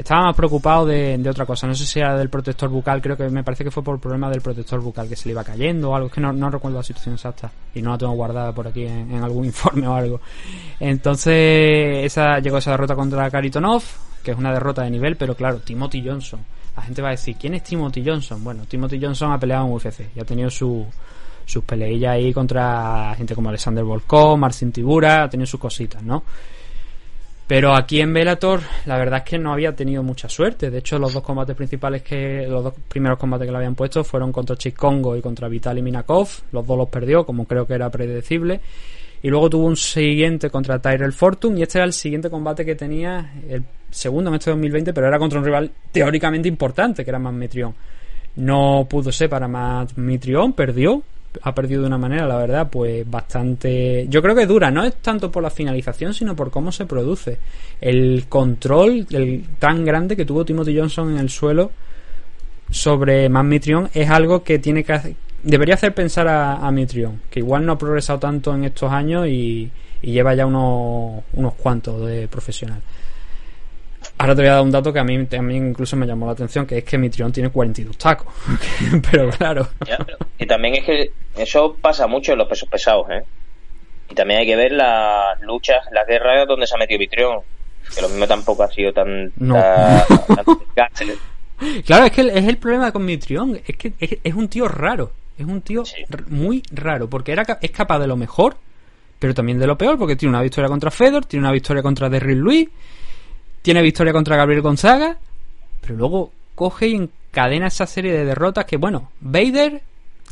estaba 0.00 0.26
más 0.26 0.36
preocupado 0.36 0.86
de, 0.86 1.22
otra 1.28 1.46
cosa. 1.46 1.66
No 1.66 1.74
sé 1.74 1.86
si 1.86 1.98
era 1.98 2.16
del 2.16 2.28
protector 2.28 2.68
bucal, 2.68 3.00
creo 3.00 3.16
que 3.16 3.28
me 3.28 3.44
parece 3.44 3.64
que 3.64 3.70
fue 3.70 3.82
por 3.82 3.94
el 3.94 4.00
problema 4.00 4.28
del 4.30 4.40
protector 4.40 4.80
bucal, 4.80 5.08
que 5.08 5.16
se 5.16 5.28
le 5.28 5.32
iba 5.32 5.44
cayendo 5.44 5.90
o 5.90 5.94
algo. 5.94 6.08
Es 6.08 6.12
que 6.12 6.20
no, 6.20 6.50
recuerdo 6.50 6.78
la 6.78 6.82
situación 6.82 7.14
exacta 7.14 7.50
y 7.74 7.82
no 7.82 7.90
la 7.90 7.98
tengo 7.98 8.12
guardada 8.12 8.52
por 8.52 8.68
aquí 8.68 8.84
en, 8.84 9.22
algún 9.22 9.44
informe 9.46 9.86
o 9.86 9.94
algo. 9.94 10.20
Entonces, 10.78 12.04
esa 12.04 12.38
llegó 12.40 12.58
esa 12.58 12.72
derrota 12.72 12.94
contra 12.94 13.30
Karitonov, 13.30 13.82
que 14.22 14.32
es 14.32 14.38
una 14.38 14.52
derrota 14.52 14.82
de 14.82 14.90
nivel, 14.90 15.16
pero 15.16 15.34
claro, 15.34 15.58
Timothy 15.60 16.02
Johnson. 16.06 16.40
La 16.76 16.82
gente 16.82 17.02
va 17.02 17.08
a 17.08 17.12
decir, 17.12 17.36
¿quién 17.38 17.54
es 17.54 17.64
Timothy 17.64 18.02
Johnson? 18.04 18.42
Bueno, 18.42 18.64
Timothy 18.66 18.98
Johnson 19.00 19.32
ha 19.32 19.38
peleado 19.38 19.66
en 19.66 19.72
UFC 19.72 20.16
y 20.16 20.20
ha 20.20 20.24
tenido 20.24 20.48
su, 20.50 20.86
sus 21.44 21.64
peleillas 21.64 22.12
ahí 22.12 22.32
contra 22.32 23.12
gente 23.16 23.34
como 23.34 23.48
Alexander 23.48 23.82
Volkov, 23.84 24.38
Marcin 24.38 24.70
Tibura, 24.72 25.24
ha 25.24 25.28
tenido 25.28 25.46
sus 25.46 25.60
cositas, 25.60 26.02
¿no? 26.02 26.22
Pero 27.50 27.74
aquí 27.74 28.00
en 28.00 28.12
Bellator, 28.12 28.60
la 28.86 28.96
verdad 28.96 29.24
es 29.24 29.24
que 29.24 29.36
no 29.36 29.52
había 29.52 29.74
tenido 29.74 30.04
mucha 30.04 30.28
suerte. 30.28 30.70
De 30.70 30.78
hecho, 30.78 31.00
los 31.00 31.12
dos 31.12 31.24
combates 31.24 31.56
principales 31.56 32.00
que. 32.00 32.46
Los 32.48 32.62
dos 32.62 32.74
primeros 32.86 33.18
combates 33.18 33.44
que 33.44 33.50
le 33.50 33.56
habían 33.56 33.74
puesto 33.74 34.04
fueron 34.04 34.30
contra 34.30 34.54
Congo 34.76 35.16
y 35.16 35.20
contra 35.20 35.48
Vitaly 35.48 35.82
Minakov. 35.82 36.28
Los 36.52 36.64
dos 36.64 36.78
los 36.78 36.88
perdió, 36.88 37.26
como 37.26 37.46
creo 37.46 37.66
que 37.66 37.74
era 37.74 37.90
predecible. 37.90 38.60
Y 39.20 39.30
luego 39.30 39.50
tuvo 39.50 39.66
un 39.66 39.76
siguiente 39.76 40.48
contra 40.48 40.78
Tyrell 40.78 41.12
Fortune. 41.12 41.58
Y 41.58 41.62
este 41.64 41.78
era 41.78 41.86
el 41.86 41.92
siguiente 41.92 42.30
combate 42.30 42.64
que 42.64 42.76
tenía, 42.76 43.32
el 43.48 43.64
segundo 43.90 44.30
en 44.30 44.36
este 44.36 44.50
2020, 44.50 44.92
pero 44.92 45.08
era 45.08 45.18
contra 45.18 45.40
un 45.40 45.44
rival 45.44 45.72
teóricamente 45.90 46.46
importante, 46.46 47.02
que 47.02 47.10
era 47.10 47.18
Mitrión. 47.18 47.74
No 48.36 48.86
pudo 48.88 49.10
ser 49.10 49.28
para 49.28 49.48
Mitrión, 49.96 50.52
perdió 50.52 51.02
ha 51.42 51.54
perdido 51.54 51.82
de 51.82 51.86
una 51.86 51.98
manera, 51.98 52.26
la 52.26 52.36
verdad, 52.36 52.68
pues 52.70 53.08
bastante. 53.08 54.06
Yo 54.08 54.22
creo 54.22 54.34
que 54.34 54.46
dura, 54.46 54.70
no 54.70 54.84
es 54.84 54.96
tanto 54.96 55.30
por 55.30 55.42
la 55.42 55.50
finalización, 55.50 56.14
sino 56.14 56.34
por 56.34 56.50
cómo 56.50 56.72
se 56.72 56.86
produce. 56.86 57.38
El 57.80 58.26
control 58.28 59.06
el 59.10 59.44
tan 59.58 59.84
grande 59.84 60.16
que 60.16 60.24
tuvo 60.24 60.44
Timothy 60.44 60.76
Johnson 60.76 61.12
en 61.12 61.18
el 61.18 61.30
suelo 61.30 61.70
sobre 62.70 63.28
Mitrion 63.28 63.90
es 63.92 64.08
algo 64.10 64.42
que 64.44 64.58
tiene 64.58 64.84
que 64.84 65.16
debería 65.42 65.74
hacer 65.74 65.94
pensar 65.94 66.28
a, 66.28 66.66
a 66.66 66.70
Mitrion, 66.70 67.22
que 67.30 67.40
igual 67.40 67.64
no 67.64 67.72
ha 67.72 67.78
progresado 67.78 68.18
tanto 68.18 68.54
en 68.54 68.64
estos 68.64 68.92
años 68.92 69.26
y, 69.26 69.70
y 70.02 70.12
lleva 70.12 70.34
ya 70.34 70.46
unos, 70.46 71.22
unos 71.32 71.54
cuantos 71.54 72.06
de 72.06 72.28
profesional. 72.28 72.80
Ahora 74.20 74.34
te 74.34 74.42
voy 74.42 74.48
a 74.50 74.54
dar 74.54 74.62
un 74.62 74.70
dato 74.70 74.92
que 74.92 74.98
a 74.98 75.04
mí 75.04 75.24
también 75.26 75.68
incluso 75.68 75.96
me 75.96 76.06
llamó 76.06 76.26
la 76.26 76.32
atención, 76.32 76.66
que 76.66 76.78
es 76.78 76.84
que 76.84 76.98
Mitrion 76.98 77.32
tiene 77.32 77.48
42 77.50 77.96
tacos. 77.96 78.26
pero 79.10 79.30
claro. 79.30 79.68
Ya, 79.86 79.96
pero- 79.98 80.18
y 80.38 80.46
también 80.46 80.74
es 80.74 80.84
que 80.84 81.10
eso 81.36 81.76
pasa 81.80 82.06
mucho 82.06 82.32
en 82.32 82.38
los 82.38 82.48
pesos 82.48 82.68
pesados, 82.68 83.06
¿eh? 83.10 83.22
Y 84.10 84.14
también 84.14 84.40
hay 84.40 84.46
que 84.46 84.56
ver 84.56 84.72
las 84.72 85.40
luchas, 85.40 85.78
las 85.92 86.06
guerras 86.06 86.46
donde 86.46 86.66
se 86.66 86.74
ha 86.74 86.78
metido 86.78 86.98
Vitrión. 86.98 87.40
Que 87.94 88.02
lo 88.02 88.08
mismo 88.08 88.26
tampoco 88.26 88.62
ha 88.62 88.68
sido 88.70 88.92
tan... 88.92 89.32
No. 89.36 89.54
tan- 89.54 90.26
tan 90.26 90.44
eficaz. 90.56 91.18
Claro, 91.86 92.04
es 92.06 92.12
que 92.12 92.20
es 92.22 92.46
el 92.46 92.56
problema 92.58 92.92
con 92.92 93.04
Mitrion, 93.04 93.60
es 93.66 93.76
que 93.76 93.92
es, 94.00 94.18
es 94.22 94.34
un 94.34 94.48
tío 94.48 94.66
raro, 94.68 95.12
es 95.38 95.46
un 95.46 95.60
tío 95.62 95.84
Sí. 95.84 96.04
muy 96.28 96.62
raro, 96.72 97.08
porque 97.08 97.32
era, 97.32 97.42
es 97.60 97.70
capaz 97.70 97.98
de 97.98 98.06
lo 98.06 98.16
mejor, 98.16 98.56
pero 99.18 99.34
también 99.34 99.58
de 99.58 99.66
lo 99.66 99.76
peor, 99.78 99.98
porque 99.98 100.16
tiene 100.16 100.30
una 100.34 100.42
victoria 100.42 100.68
contra 100.68 100.90
Fedor, 100.90 101.24
tiene 101.26 101.44
una 101.44 101.52
victoria 101.52 101.82
contra 101.82 102.08
Derrick 102.08 102.38
Luis, 102.38 102.68
tiene 103.62 103.82
victoria 103.82 104.12
contra 104.12 104.36
Gabriel 104.36 104.62
Gonzaga, 104.62 105.18
pero 105.80 105.96
luego 105.96 106.32
coge 106.54 106.88
y 106.88 106.94
encadena 106.94 107.68
esa 107.68 107.86
serie 107.86 108.12
de 108.12 108.24
derrotas 108.24 108.64
que, 108.64 108.76
bueno, 108.76 109.10
Vader 109.20 109.82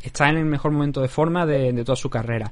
está 0.02 0.28
en 0.28 0.38
el 0.38 0.44
mejor 0.44 0.72
momento 0.72 1.00
de 1.00 1.08
forma 1.08 1.46
de, 1.46 1.72
de 1.72 1.84
toda 1.84 1.96
su 1.96 2.10
carrera. 2.10 2.50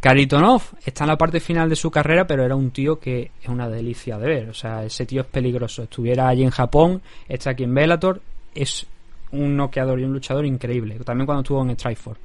Karitonov 0.00 0.62
está 0.84 1.04
en 1.04 1.08
la 1.08 1.16
parte 1.16 1.38
final 1.38 1.68
de 1.68 1.76
su 1.76 1.88
carrera, 1.88 2.26
pero 2.26 2.44
era 2.44 2.56
un 2.56 2.72
tío 2.72 2.98
que 2.98 3.30
es 3.40 3.48
una 3.48 3.68
delicia 3.68 4.18
de 4.18 4.26
ver. 4.26 4.48
O 4.48 4.54
sea, 4.54 4.84
ese 4.84 5.06
tío 5.06 5.20
es 5.20 5.28
peligroso. 5.28 5.84
Estuviera 5.84 6.26
allí 6.26 6.42
en 6.42 6.50
Japón, 6.50 7.00
está 7.28 7.50
aquí 7.50 7.62
en 7.62 7.72
Bellator, 7.72 8.20
es 8.52 8.84
un 9.30 9.56
noqueador 9.56 10.00
y 10.00 10.04
un 10.04 10.12
luchador 10.12 10.44
increíble. 10.44 10.98
También 11.04 11.26
cuando 11.26 11.42
estuvo 11.42 11.62
en 11.62 11.74
Strikeforce. 11.74 12.20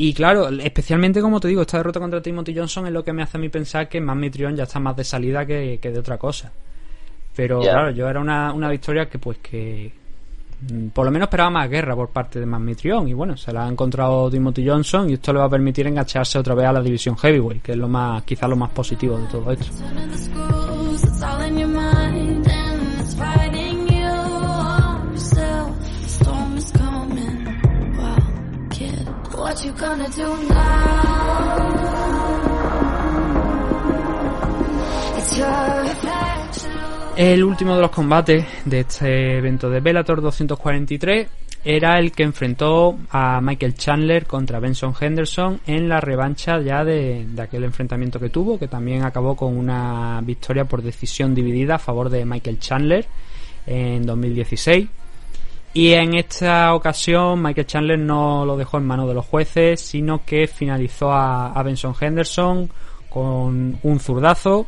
Y 0.00 0.14
claro, 0.14 0.48
especialmente 0.48 1.20
como 1.20 1.40
te 1.40 1.48
digo, 1.48 1.62
esta 1.62 1.78
derrota 1.78 1.98
contra 1.98 2.22
Timothy 2.22 2.56
Johnson 2.56 2.86
es 2.86 2.92
lo 2.92 3.04
que 3.04 3.12
me 3.12 3.24
hace 3.24 3.36
a 3.36 3.40
mí 3.40 3.48
pensar 3.48 3.88
que 3.88 4.00
más 4.00 4.16
Mitrion 4.16 4.54
ya 4.54 4.62
está 4.62 4.78
más 4.78 4.96
de 4.96 5.02
salida 5.02 5.44
que, 5.44 5.80
que 5.82 5.90
de 5.90 5.98
otra 5.98 6.16
cosa. 6.16 6.52
Pero 7.34 7.60
claro, 7.60 7.90
yo 7.90 8.08
era 8.08 8.20
una, 8.20 8.52
una 8.52 8.70
victoria 8.70 9.08
que 9.08 9.18
pues 9.18 9.38
que 9.38 9.92
mm, 10.70 10.88
por 10.90 11.04
lo 11.04 11.10
menos 11.10 11.26
esperaba 11.26 11.50
más 11.50 11.68
guerra 11.68 11.96
por 11.96 12.10
parte 12.10 12.38
de 12.38 12.46
Mitrion 12.46 13.08
y 13.08 13.12
bueno, 13.12 13.36
se 13.36 13.52
la 13.52 13.66
ha 13.66 13.68
encontrado 13.68 14.30
Timothy 14.30 14.68
Johnson 14.68 15.10
y 15.10 15.14
esto 15.14 15.32
le 15.32 15.40
va 15.40 15.46
a 15.46 15.50
permitir 15.50 15.88
engancharse 15.88 16.38
otra 16.38 16.54
vez 16.54 16.66
a 16.66 16.72
la 16.74 16.80
división 16.80 17.16
heavyweight, 17.16 17.60
que 17.60 17.72
es 17.72 17.78
lo 17.78 17.88
más 17.88 18.22
quizás 18.22 18.48
lo 18.48 18.54
más 18.54 18.70
positivo 18.70 19.18
de 19.18 19.26
todo 19.26 19.50
esto. 19.50 19.66
El 37.16 37.42
último 37.42 37.74
de 37.74 37.80
los 37.80 37.90
combates 37.90 38.44
de 38.66 38.80
este 38.80 39.38
evento 39.38 39.70
de 39.70 39.80
Bellator 39.80 40.20
243 40.20 41.28
era 41.64 41.98
el 41.98 42.12
que 42.12 42.24
enfrentó 42.24 42.98
a 43.10 43.40
Michael 43.40 43.74
Chandler 43.74 44.26
contra 44.26 44.60
Benson 44.60 44.92
Henderson 45.00 45.60
en 45.66 45.88
la 45.88 46.00
revancha 46.00 46.60
ya 46.60 46.84
de, 46.84 47.26
de 47.26 47.42
aquel 47.42 47.64
enfrentamiento 47.64 48.20
que 48.20 48.28
tuvo, 48.28 48.58
que 48.58 48.68
también 48.68 49.02
acabó 49.02 49.34
con 49.34 49.56
una 49.56 50.20
victoria 50.22 50.66
por 50.66 50.82
decisión 50.82 51.34
dividida 51.34 51.76
a 51.76 51.78
favor 51.78 52.10
de 52.10 52.26
Michael 52.26 52.58
Chandler 52.58 53.06
en 53.66 54.04
2016. 54.04 54.88
Y 55.74 55.92
en 55.92 56.14
esta 56.14 56.74
ocasión 56.74 57.42
Michael 57.42 57.66
Chandler 57.66 57.98
no 57.98 58.44
lo 58.44 58.56
dejó 58.56 58.78
en 58.78 58.86
manos 58.86 59.06
de 59.08 59.14
los 59.14 59.26
jueces, 59.26 59.80
sino 59.80 60.24
que 60.24 60.46
finalizó 60.46 61.12
a, 61.12 61.52
a 61.52 61.62
Benson 61.62 61.94
Henderson 62.00 62.70
con 63.08 63.78
un 63.82 64.00
zurdazo 64.00 64.66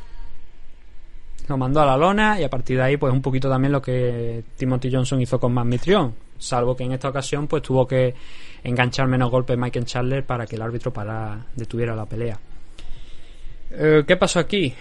lo 1.51 1.59
mandó 1.59 1.81
a 1.81 1.87
la 1.87 1.97
lona 1.97 2.41
y 2.41 2.45
a 2.45 2.49
partir 2.49 2.77
de 2.77 2.85
ahí 2.85 2.97
pues 2.97 3.13
un 3.13 3.21
poquito 3.21 3.51
también 3.51 3.73
lo 3.73 3.83
que 3.83 4.45
Timothy 4.57 4.91
Johnson 4.91 5.21
hizo 5.21 5.39
con 5.39 5.53
Matt 5.53 5.67
Mitrion. 5.67 6.15
Salvo 6.39 6.77
que 6.77 6.85
en 6.85 6.93
esta 6.93 7.09
ocasión 7.09 7.49
pues 7.49 7.63
tuvo 7.63 7.87
que 7.87 8.15
enganchar 8.63 9.09
menos 9.09 9.31
golpes 9.31 9.59
Michael 9.59 9.85
Chandler 9.85 10.25
para 10.25 10.47
que 10.47 10.57
el 10.57 10.63
árbitro 10.63 10.93
para 10.93 11.45
detuviera 11.55 11.95
la 11.95 12.07
pelea. 12.07 12.39
Eh, 13.73 14.05
¿qué 14.07 14.17
pasó 14.17 14.39
aquí? 14.39 14.73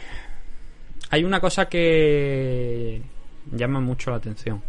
hay 1.12 1.24
una 1.24 1.40
cosa 1.40 1.68
que 1.68 3.02
llama 3.52 3.80
mucho 3.80 4.12
la 4.12 4.18
atención 4.18 4.62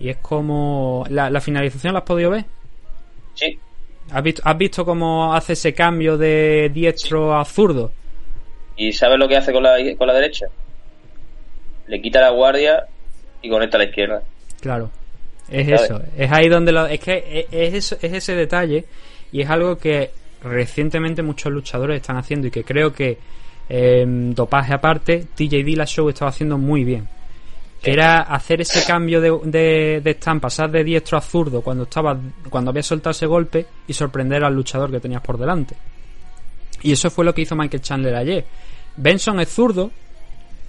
y 0.00 0.08
es 0.08 0.16
como 0.18 1.04
la, 1.10 1.28
la 1.30 1.40
finalización 1.40 1.92
la 1.92 2.00
has 2.00 2.04
podido 2.04 2.30
ver 2.30 2.44
Sí, 3.34 3.58
¿Has 4.10 4.22
visto, 4.22 4.42
¿Has 4.44 4.56
visto 4.58 4.84
cómo 4.84 5.34
hace 5.34 5.52
ese 5.52 5.74
cambio 5.74 6.16
de 6.16 6.70
diestro 6.72 7.38
a 7.38 7.44
zurdo? 7.44 7.92
¿Y 8.76 8.92
sabes 8.92 9.18
lo 9.18 9.28
que 9.28 9.36
hace 9.36 9.52
con 9.52 9.62
la, 9.62 9.76
con 9.96 10.06
la 10.06 10.14
derecha? 10.14 10.46
Le 11.86 12.00
quita 12.00 12.20
la 12.20 12.30
guardia 12.30 12.86
y 13.42 13.48
conecta 13.50 13.76
a 13.76 13.80
la 13.80 13.84
izquierda. 13.86 14.22
Claro, 14.60 14.90
es 15.50 15.66
¿Sabes? 15.66 15.82
eso, 15.82 16.02
es 16.16 16.32
ahí 16.32 16.48
donde 16.48 16.72
lo, 16.72 16.86
es 16.86 17.00
que 17.00 17.46
es, 17.50 17.52
es 17.52 17.74
eso- 17.74 17.96
es 18.02 18.12
ese 18.12 18.34
detalle 18.34 18.84
y 19.32 19.42
es 19.42 19.50
algo 19.50 19.78
que 19.78 20.10
recientemente 20.42 21.22
muchos 21.22 21.52
luchadores 21.52 22.00
están 22.00 22.16
haciendo 22.16 22.46
y 22.46 22.50
que 22.50 22.64
creo 22.64 22.92
que 22.92 23.18
eh, 23.68 24.04
dopaje 24.06 24.72
aparte, 24.72 25.26
TJ 25.34 25.62
Dillashaw 25.64 26.08
estaba 26.08 26.30
haciendo 26.30 26.56
muy 26.58 26.84
bien. 26.84 27.06
Era 27.82 28.22
hacer 28.22 28.60
ese 28.60 28.84
cambio 28.84 29.20
de, 29.20 29.38
de, 29.44 30.00
de 30.02 30.10
stand, 30.12 30.40
pasar 30.40 30.70
de 30.70 30.82
diestro 30.82 31.16
a 31.16 31.20
zurdo 31.20 31.62
cuando 31.62 31.84
estaba 31.84 32.18
cuando 32.50 32.70
había 32.70 32.82
soltado 32.82 33.12
ese 33.12 33.26
golpe 33.26 33.66
y 33.86 33.92
sorprender 33.92 34.42
al 34.42 34.54
luchador 34.54 34.90
que 34.90 35.00
tenías 35.00 35.22
por 35.22 35.38
delante. 35.38 35.76
Y 36.82 36.92
eso 36.92 37.10
fue 37.10 37.24
lo 37.24 37.34
que 37.34 37.42
hizo 37.42 37.54
Michael 37.54 37.82
Chandler 37.82 38.14
ayer. 38.14 38.44
Benson 38.96 39.38
es 39.40 39.48
zurdo, 39.48 39.90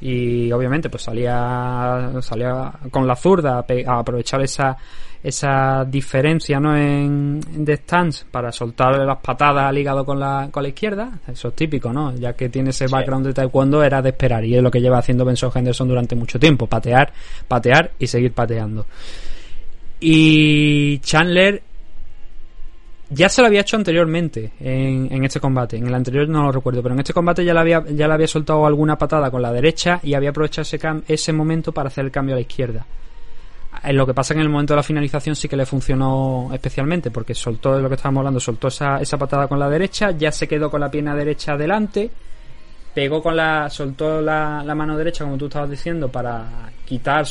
y 0.02 0.52
obviamente 0.52 0.90
pues 0.90 1.04
salía 1.04 2.12
salía 2.22 2.72
con 2.90 3.06
la 3.06 3.16
zurda 3.16 3.66
a 3.88 4.00
aprovechar 4.00 4.42
esa 4.42 4.78
esa 5.22 5.84
diferencia 5.86 6.60
no 6.60 6.78
en, 6.78 7.42
de 7.66 7.74
stance 7.76 8.24
para 8.32 8.52
soltarle 8.54 9.06
las 9.06 9.18
patadas 9.18 9.66
al 9.66 9.78
hígado 9.78 10.06
con 10.06 10.18
la 10.20 10.48
con 10.50 10.64
la 10.64 10.70
izquierda 10.70 11.12
eso 11.28 11.50
es 11.50 11.56
típico 11.56 11.92
no 11.92 12.16
ya 12.16 12.34
que 12.34 12.48
tiene 12.48 12.70
ese 12.70 12.88
background 12.88 13.26
de 13.28 13.34
taekwondo 13.34 13.84
era 13.84 14.02
de 14.02 14.10
esperar 14.10 14.46
y 14.46 14.56
es 14.56 14.64
lo 14.64 14.72
que 14.72 14.80
lleva 14.80 14.98
haciendo 15.00 15.26
Benson 15.26 15.52
Henderson 15.54 15.90
durante 15.90 16.16
mucho 16.16 16.40
tiempo 16.40 16.68
patear 16.68 17.12
patear 17.50 17.92
y 18.00 18.08
seguir 18.08 18.32
pateando 18.32 18.86
y 20.00 21.00
Chandler 21.00 21.62
ya 23.10 23.28
se 23.28 23.42
lo 23.42 23.48
había 23.48 23.62
hecho 23.62 23.76
anteriormente 23.76 24.52
en, 24.60 25.08
en 25.12 25.26
este 25.26 25.40
combate. 25.40 25.78
En 25.78 25.88
el 25.88 25.96
anterior 25.96 26.30
no 26.30 26.44
lo 26.44 26.52
recuerdo, 26.52 26.84
pero 26.84 26.94
en 26.94 27.00
este 27.00 27.12
combate 27.12 27.44
ya 27.44 27.56
le 27.56 27.60
había, 27.60 27.84
ya 27.90 28.08
le 28.08 28.14
había 28.14 28.28
soltado 28.28 28.68
alguna 28.68 29.00
patada 29.00 29.32
con 29.32 29.42
la 29.42 29.52
derecha 29.52 30.00
y 30.04 30.14
había 30.14 30.30
aprovechado 30.30 30.62
ese, 30.62 30.80
cam- 30.80 31.02
ese 31.08 31.34
momento 31.34 31.72
para 31.72 31.88
hacer 31.88 32.06
el 32.06 32.12
cambio 32.12 32.36
a 32.36 32.38
la 32.38 32.42
izquierda. 32.42 32.86
En 33.84 33.96
lo 33.96 34.06
que 34.06 34.14
pasa 34.14 34.34
que 34.34 34.40
en 34.40 34.46
el 34.46 34.52
momento 34.52 34.74
de 34.74 34.78
la 34.78 34.84
finalización 34.84 35.36
sí 35.36 35.48
que 35.48 35.56
le 35.56 35.66
funcionó 35.66 36.50
especialmente, 36.52 37.12
porque 37.12 37.34
soltó 37.34 37.76
de 37.76 37.82
lo 37.82 37.88
que 37.88 37.96
estábamos 37.96 38.22
hablando, 38.22 38.40
soltó 38.40 38.68
esa, 38.68 38.98
esa 38.98 39.18
patada 39.18 39.48
con 39.48 39.60
la 39.60 39.70
derecha, 39.70 40.12
ya 40.12 40.32
se 40.32 40.48
quedó 40.48 40.70
con 40.70 40.82
la 40.82 40.90
pierna 40.90 41.16
derecha 41.16 41.54
adelante, 41.54 42.10
pegó 42.94 43.22
con 43.22 43.36
la, 43.36 43.70
soltó 43.70 44.22
la, 44.22 44.64
la 44.66 44.76
mano 44.76 44.98
derecha, 44.98 45.24
como 45.24 45.38
tú 45.38 45.46
estabas 45.46 45.70
diciendo, 45.70 46.10
para 46.10 46.72
quitar, 46.84 47.26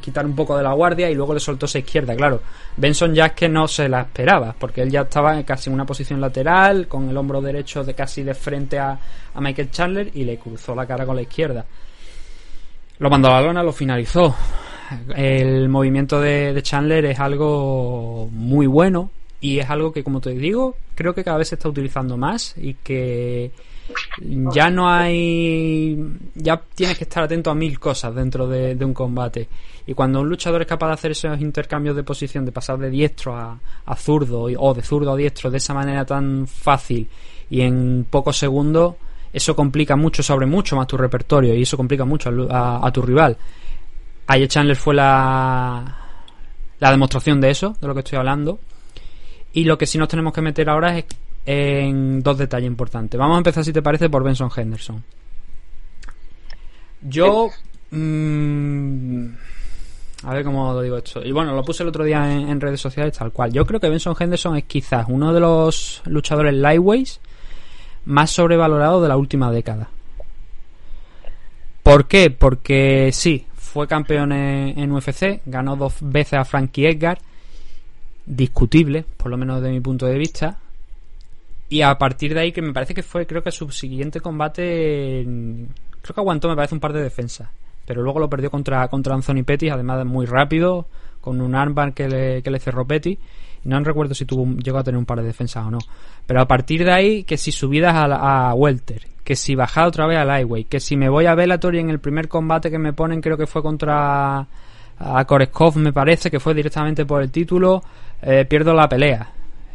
quitar 0.00 0.26
un 0.26 0.36
poco 0.36 0.56
de 0.56 0.62
la 0.62 0.74
guardia 0.74 1.10
y 1.10 1.14
luego 1.14 1.32
le 1.32 1.40
soltó 1.40 1.64
esa 1.66 1.78
izquierda, 1.78 2.14
claro. 2.14 2.42
Benson 2.76 3.14
ya 3.14 3.26
es 3.26 3.32
que 3.32 3.48
no 3.48 3.66
se 3.66 3.88
la 3.88 4.02
esperaba, 4.02 4.54
porque 4.56 4.82
él 4.82 4.90
ya 4.90 5.00
estaba 5.00 5.42
casi 5.42 5.70
en 5.70 5.74
una 5.74 5.86
posición 5.86 6.20
lateral, 6.20 6.86
con 6.86 7.08
el 7.08 7.16
hombro 7.16 7.40
derecho 7.40 7.82
de 7.82 7.94
casi 7.94 8.22
de 8.22 8.34
frente 8.34 8.78
a, 8.78 8.98
a 9.34 9.40
Michael 9.40 9.70
Chandler 9.70 10.10
y 10.14 10.24
le 10.24 10.36
cruzó 10.38 10.74
la 10.74 10.86
cara 10.86 11.06
con 11.06 11.16
la 11.16 11.22
izquierda. 11.22 11.64
Lo 12.98 13.08
mandó 13.08 13.28
a 13.28 13.40
la 13.40 13.46
lona, 13.46 13.62
lo 13.62 13.72
finalizó. 13.72 14.34
El 15.14 15.68
movimiento 15.68 16.20
de, 16.20 16.58
Chandler 16.62 17.04
es 17.06 17.20
algo 17.20 18.28
muy 18.32 18.66
bueno 18.66 19.10
y 19.40 19.58
es 19.58 19.70
algo 19.70 19.92
que, 19.92 20.02
como 20.02 20.20
te 20.20 20.30
digo, 20.30 20.76
creo 20.94 21.14
que 21.14 21.24
cada 21.24 21.38
vez 21.38 21.48
se 21.48 21.54
está 21.54 21.68
utilizando 21.68 22.16
más 22.16 22.54
y 22.56 22.74
que 22.74 23.50
ya 24.52 24.70
no 24.70 24.88
hay. 24.88 25.96
Ya 26.34 26.60
tienes 26.74 26.98
que 26.98 27.04
estar 27.04 27.24
atento 27.24 27.50
a 27.50 27.54
mil 27.54 27.78
cosas 27.78 28.14
dentro 28.14 28.46
de, 28.48 28.76
un 28.84 28.92
combate. 28.92 29.48
Y 29.86 29.94
cuando 29.94 30.20
un 30.20 30.28
luchador 30.28 30.62
es 30.62 30.68
capaz 30.68 30.88
de 30.88 30.92
hacer 30.94 31.10
esos 31.12 31.40
intercambios 31.40 31.96
de 31.96 32.02
posición, 32.02 32.44
de 32.44 32.52
pasar 32.52 32.78
de 32.78 32.90
diestro 32.90 33.34
a, 33.34 33.58
zurdo 33.96 34.42
o 34.42 34.74
de 34.74 34.82
zurdo 34.82 35.12
a 35.12 35.16
diestro 35.16 35.50
de 35.50 35.56
esa 35.56 35.72
manera 35.72 36.04
tan 36.04 36.46
fácil 36.46 37.08
y 37.48 37.62
en 37.62 38.06
pocos 38.10 38.36
segundos, 38.36 38.96
eso 39.32 39.56
complica 39.56 39.96
mucho 39.96 40.22
sobre 40.22 40.44
mucho 40.44 40.76
más 40.76 40.86
tu 40.86 40.98
repertorio 40.98 41.54
y 41.54 41.62
eso 41.62 41.78
complica 41.78 42.04
mucho 42.04 42.30
a 42.50 42.90
tu 42.92 43.00
rival. 43.00 43.38
Ayer 44.28 44.48
Chandler 44.48 44.76
fue 44.76 44.94
la, 44.94 45.96
la 46.78 46.90
demostración 46.90 47.40
de 47.40 47.50
eso, 47.50 47.76
de 47.80 47.86
lo 47.88 47.94
que 47.94 48.00
estoy 48.00 48.18
hablando. 48.18 48.60
Y 49.52 49.64
lo 49.64 49.76
que 49.78 49.86
sí 49.86 49.98
nos 49.98 50.08
tenemos 50.08 50.32
que 50.32 50.42
meter 50.42 50.68
ahora 50.68 50.96
es 50.98 51.06
en 51.46 52.22
dos 52.22 52.36
detalles 52.38 52.66
importantes. 52.66 53.18
Vamos 53.18 53.36
a 53.36 53.38
empezar, 53.38 53.64
si 53.64 53.72
te 53.72 53.82
parece, 53.82 54.10
por 54.10 54.22
Benson 54.22 54.50
Henderson. 54.54 55.02
Yo. 57.02 57.50
mm, 57.90 59.26
A 60.24 60.34
ver 60.34 60.44
cómo 60.44 60.72
lo 60.74 60.82
digo 60.82 60.98
esto. 60.98 61.24
Y 61.24 61.32
bueno, 61.32 61.54
lo 61.54 61.64
puse 61.64 61.82
el 61.82 61.88
otro 61.88 62.04
día 62.04 62.30
en, 62.32 62.48
en 62.50 62.60
redes 62.60 62.80
sociales 62.80 63.16
tal 63.16 63.32
cual. 63.32 63.52
Yo 63.52 63.64
creo 63.64 63.80
que 63.80 63.88
Benson 63.88 64.14
Henderson 64.18 64.56
es 64.56 64.64
quizás 64.64 65.06
uno 65.08 65.32
de 65.32 65.40
los 65.40 66.02
luchadores 66.04 66.52
lightweights 66.54 67.20
más 68.04 68.30
sobrevalorados 68.30 69.00
de 69.02 69.08
la 69.08 69.16
última 69.16 69.50
década. 69.50 69.88
¿Por 71.82 72.06
qué? 72.06 72.30
Porque 72.30 73.10
sí, 73.12 73.46
fue 73.68 73.86
campeón 73.86 74.32
en, 74.32 74.90
UFC, 74.90 75.42
ganó 75.44 75.76
dos 75.76 75.96
veces 76.00 76.38
a 76.38 76.44
Frankie 76.44 76.86
Edgar, 76.86 77.18
discutible, 78.24 79.04
por 79.16 79.30
lo 79.30 79.36
menos 79.36 79.60
desde 79.60 79.74
mi 79.74 79.80
punto 79.80 80.06
de 80.06 80.16
vista. 80.16 80.58
Y 81.68 81.82
a 81.82 81.96
partir 81.98 82.32
de 82.32 82.40
ahí, 82.40 82.52
que 82.52 82.62
me 82.62 82.72
parece 82.72 82.94
que 82.94 83.02
fue, 83.02 83.26
creo 83.26 83.42
que 83.42 83.50
su 83.50 83.70
siguiente 83.70 84.20
combate, 84.20 85.22
creo 85.22 86.14
que 86.14 86.20
aguantó, 86.20 86.48
me 86.48 86.56
parece, 86.56 86.74
un 86.74 86.80
par 86.80 86.94
de 86.94 87.02
defensas. 87.02 87.50
Pero 87.84 88.02
luego 88.02 88.20
lo 88.20 88.30
perdió 88.30 88.50
contra, 88.50 88.88
contra 88.88 89.14
Anthony 89.14 89.44
Pettis, 89.44 89.70
además 89.70 89.98
de 89.98 90.04
muy 90.04 90.24
rápido, 90.24 90.86
con 91.20 91.40
un 91.42 91.54
armbar 91.54 91.92
que 91.92 92.08
le, 92.08 92.42
que 92.42 92.50
le 92.50 92.60
cerró 92.60 92.86
Pettis. 92.86 93.18
No 93.64 93.78
recuerdo 93.84 94.14
si 94.14 94.24
tuvo, 94.24 94.46
llegó 94.56 94.78
a 94.78 94.84
tener 94.84 94.98
un 94.98 95.04
par 95.04 95.20
de 95.20 95.26
defensas 95.26 95.66
o 95.66 95.70
no. 95.70 95.78
Pero 96.26 96.40
a 96.40 96.48
partir 96.48 96.84
de 96.84 96.92
ahí, 96.92 97.24
que 97.24 97.36
si 97.36 97.52
subidas 97.52 97.94
a, 97.94 98.48
a 98.48 98.54
Welter, 98.54 99.06
que 99.28 99.36
si 99.36 99.54
bajada 99.54 99.88
otra 99.88 100.06
vez 100.06 100.16
a 100.16 100.24
Lightweight, 100.24 100.70
que 100.70 100.80
si 100.80 100.96
me 100.96 101.10
voy 101.10 101.26
a 101.26 101.34
Bellator 101.34 101.74
y 101.74 101.80
en 101.80 101.90
el 101.90 101.98
primer 102.00 102.28
combate 102.28 102.70
que 102.70 102.78
me 102.78 102.94
ponen, 102.94 103.20
creo 103.20 103.36
que 103.36 103.46
fue 103.46 103.60
contra 103.60 104.46
a 104.98 105.24
Koreskov, 105.26 105.76
me 105.76 105.92
parece, 105.92 106.30
que 106.30 106.40
fue 106.40 106.54
directamente 106.54 107.04
por 107.04 107.20
el 107.20 107.30
título, 107.30 107.82
eh, 108.22 108.46
pierdo 108.46 108.72
la 108.72 108.88
pelea. 108.88 109.30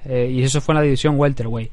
Eh, 0.06 0.28
y 0.32 0.42
eso 0.42 0.60
fue 0.60 0.74
en 0.74 0.78
la 0.78 0.82
división 0.82 1.20
welterweight. 1.20 1.72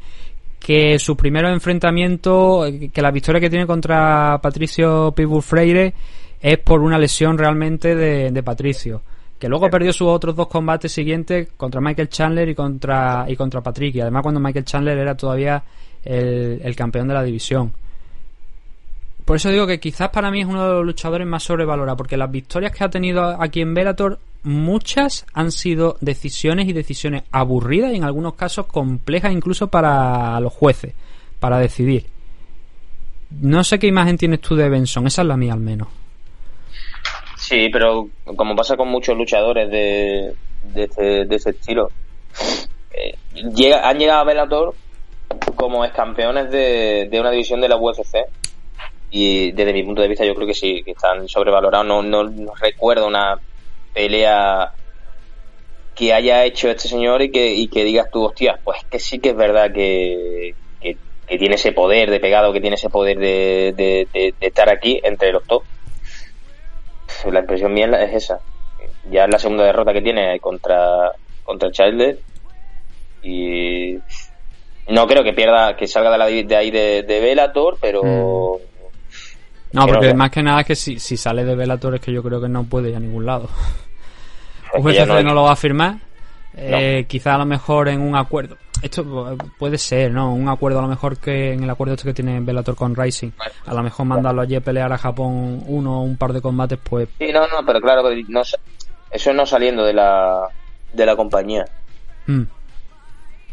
Que 0.59 0.99
sus 0.99 1.17
primeros 1.17 1.55
enfrentamientos, 1.55 2.69
eh, 2.69 2.91
que 2.93 3.01
la 3.01 3.11
victoria 3.11 3.41
que 3.41 3.49
tiene 3.49 3.67
contra 3.67 4.39
Patricio 4.43 5.15
Pitbull 5.17 5.43
Freire 5.43 5.95
es 6.39 6.59
por 6.59 6.83
una 6.83 6.99
lesión 6.99 7.39
realmente 7.39 7.95
de, 7.95 8.31
de 8.31 8.43
Patricio. 8.43 9.01
Que 9.39 9.49
luego 9.49 9.71
perdió 9.71 9.91
sus 9.95 10.09
otros 10.09 10.37
dos 10.37 10.49
combates 10.49 10.93
siguientes 10.93 11.49
contra 11.57 11.81
Michael 11.81 12.11
Chandler 12.11 12.47
y 12.51 12.55
contra, 12.55 13.25
y 13.27 13.37
contra 13.37 13.63
Patrick. 13.63 13.95
Y 13.95 14.03
además 14.03 14.23
cuando 14.23 14.39
Michael 14.39 14.67
Chandler 14.67 14.99
era 14.99 15.17
todavía 15.17 15.65
el, 16.05 16.75
campeón 16.77 17.09
de 17.09 17.15
la 17.15 17.23
división. 17.23 17.73
Por 19.25 19.37
eso 19.37 19.51
digo 19.51 19.67
que 19.67 19.79
quizás 19.79 20.09
para 20.09 20.31
mí 20.31 20.41
es 20.41 20.47
uno 20.47 20.67
de 20.67 20.75
los 20.75 20.85
luchadores 20.85 21.27
más 21.27 21.43
sobrevalorados, 21.43 21.97
porque 21.97 22.17
las 22.17 22.31
victorias 22.31 22.73
que 22.73 22.85
ha 22.85 22.91
tenido 22.91 23.23
aquí 23.41 23.61
en 23.61 23.75
Bellator, 23.75 24.19
muchas 24.43 25.27
han 25.35 25.53
sido 25.53 25.97
decisiones 26.01 26.67
y 26.69 26.73
decisiones 26.73 27.25
aburridas 27.31 27.93
y 27.93 27.97
en 27.97 28.05
algunos 28.05 28.35
casos 28.35 28.67
complejas 28.67 29.33
incluso 29.33 29.69
para 29.69 30.41
los 30.41 30.53
jueces, 30.53 30.95
para 31.39 31.59
decidir. 31.59 32.07
No 33.31 33.63
sé 33.63 33.79
qué 33.79 33.87
imagen 33.87 34.19
tienes 34.19 34.41
tú 34.41 34.57
de 34.57 34.69
Benson, 34.69 35.07
esa 35.07 35.23
es 35.23 35.29
la 35.29 35.37
mía 35.37 35.53
al 35.53 35.61
menos. 35.61 35.89
Sí, 37.37 37.69
pero 37.73 38.09
como 38.37 38.57
pasa 38.57 38.77
con 38.77 38.89
muchos 38.89 39.17
luchadores 39.17 39.71
de, 39.71 40.35
de, 40.75 40.85
este, 40.85 41.25
de 41.25 41.37
ese 41.37 41.51
estilo, 41.51 41.91
eh, 42.93 43.17
llega, 43.55 43.89
han 43.89 43.99
llegado 43.99 44.21
a 44.21 44.25
Bellator 44.25 44.75
como 45.57 45.85
ex 45.85 45.95
campeones 45.95 46.51
de, 46.51 47.09
una 47.21 47.31
división 47.31 47.61
de 47.61 47.69
la 47.69 47.77
UFC 47.77 48.27
y 49.11 49.53
desde 49.53 49.73
mi 49.73 49.83
punto 49.83 50.03
de 50.03 50.09
vista 50.09 50.25
yo 50.25 50.35
creo 50.35 50.47
que 50.47 50.55
sí, 50.55 50.83
que 50.85 50.93
están 50.93 51.29
sobrevalorados. 51.29 51.87
No, 51.87 52.03
no, 52.03 52.55
recuerdo 52.55 53.07
una 53.07 53.39
pelea 53.93 54.73
que 55.95 56.13
haya 56.15 56.45
hecho 56.45 56.71
este 56.71 56.89
señor 56.89 57.21
y 57.23 57.31
que, 57.31 57.85
digas 57.85 58.09
tú, 58.11 58.25
hostia, 58.25 58.59
pues 58.63 58.79
que 58.91 58.99
sí 58.99 59.19
que 59.19 59.31
es 59.31 59.37
verdad 59.37 59.73
que, 59.73 60.55
tiene 61.27 61.55
ese 61.55 61.73
poder 61.73 62.11
de 62.11 62.19
pegado, 62.19 62.53
que 62.53 62.61
tiene 62.61 62.75
ese 62.75 62.91
poder 62.91 63.19
de, 63.19 63.73
de, 63.77 64.09
de- 64.13 64.35
de 64.41 64.47
estar 64.47 64.69
aquí 64.69 65.01
entre 65.05 65.33
los 65.33 65.45
top. 65.45 65.63
La 67.31 67.41
impresión 67.41 67.73
mía 67.73 67.87
es 68.03 68.25
esa. 68.25 68.41
Ya 69.11 69.25
es 69.25 69.31
la 69.31 69.39
segunda 69.39 69.65
derrota 69.65 69.93
que 69.93 70.03
tiene 70.03 70.41
contra, 70.41 71.13
contra 71.45 71.71
Childer 71.71 72.19
y 73.23 73.99
no 74.89 75.07
creo 75.07 75.23
que 75.23 75.33
pierda, 75.33 75.77
que 75.77 75.87
salga 75.87 76.11
de, 76.11 76.19
la, 76.19 76.27
de 76.27 76.57
ahí 76.57 76.71
de, 76.71 77.03
de 77.03 77.21
Bellator, 77.21 77.79
pero 77.81 78.03
No, 79.73 79.83
Creo 79.85 79.95
porque 79.95 80.09
que- 80.09 80.15
más 80.15 80.31
que 80.31 80.43
nada 80.43 80.61
es 80.63 80.67
que 80.67 80.75
si, 80.77 80.99
si 80.99 81.17
sale 81.17 81.45
de 81.45 81.55
Bellator 81.55 81.95
es 81.95 82.01
que 82.01 82.13
yo 82.13 82.23
creo 82.23 82.41
que 82.41 82.49
no 82.49 82.65
puede 82.65 82.91
ir 82.91 82.97
a 82.97 83.01
ningún 83.01 83.25
lado. 83.27 83.49
UFC 84.79 85.07
no, 85.07 85.23
no- 85.23 85.35
lo 85.35 85.43
va 85.45 85.53
a 85.53 85.57
firmar. 85.57 85.97
Eh, 86.57 87.05
Quizá 87.09 87.37
a 87.37 87.39
lo 87.39 87.47
mejor 87.47 87.89
en 87.89 88.01
un 88.01 88.17
acuerdo. 88.17 88.57
Esto 88.83 89.05
pu- 89.05 89.53
puede 89.59 89.79
ser, 89.79 90.11
¿no? 90.11 90.33
Un 90.33 90.49
acuerdo 90.49 90.79
a 90.79 90.83
lo 90.83 90.89
mejor 90.89 91.19
que 91.19 91.53
en 91.53 91.63
el 91.63 91.71
acuerdo 91.71 91.95
este 91.95 92.09
que 92.09 92.15
tiene 92.15 92.41
Bellator 92.41 92.75
con 92.75 92.95
Rising. 92.97 93.31
A 93.67 93.75
lo 93.75 93.83
mejor 93.83 94.07
mandarlo 94.07 94.43
allí 94.43 94.57
a 94.57 94.61
pelear 94.61 94.93
a 94.93 94.99
Japón 94.99 95.63
uno 95.67 96.01
o 96.01 96.03
un 96.03 96.17
par 96.17 96.33
de 96.33 96.41
combates, 96.41 96.79
pues 96.83 97.09
Sí, 97.19 97.31
no, 97.33 97.47
no, 97.47 97.65
pero 97.65 97.81
claro, 97.81 98.03
no, 98.29 98.43
sa- 98.45 98.59
eso 99.11 99.33
no 99.33 99.45
saliendo 99.47 99.85
de 99.85 99.93
la, 99.93 100.49
de 100.93 101.07
la 101.07 101.15
compañía. 101.15 101.65
Mm. 102.27 102.43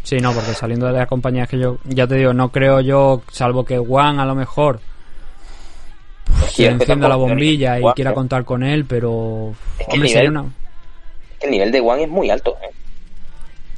Sí, 0.03 0.17
no, 0.19 0.31
porque 0.33 0.53
saliendo 0.53 0.85
de 0.87 0.93
las 0.93 1.07
compañías 1.07 1.49
que 1.49 1.59
yo, 1.59 1.77
ya 1.85 2.07
te 2.07 2.15
digo, 2.15 2.33
no 2.33 2.49
creo 2.51 2.79
yo, 2.81 3.21
salvo 3.31 3.65
que 3.65 3.77
Juan 3.77 4.19
a 4.19 4.25
lo 4.25 4.35
mejor 4.35 4.79
Sí, 6.47 6.63
se 6.63 6.63
es 6.63 6.67
que 6.69 6.73
encienda 6.83 7.07
la 7.09 7.15
bombilla 7.15 7.77
y 7.77 7.81
Juan, 7.81 7.93
quiera 7.93 8.11
eh. 8.11 8.13
contar 8.13 8.45
con 8.45 8.63
él, 8.63 8.85
pero 8.85 9.53
Es 9.79 9.85
que 9.87 9.93
hombre, 9.93 10.09
el 10.11 10.15
nivel- 10.15 10.29
una... 10.29 10.45
El 11.41 11.51
nivel 11.51 11.71
de 11.71 11.79
One 11.81 12.03
es 12.03 12.09
muy 12.09 12.29
alto. 12.29 12.55
¿eh? 12.63 12.73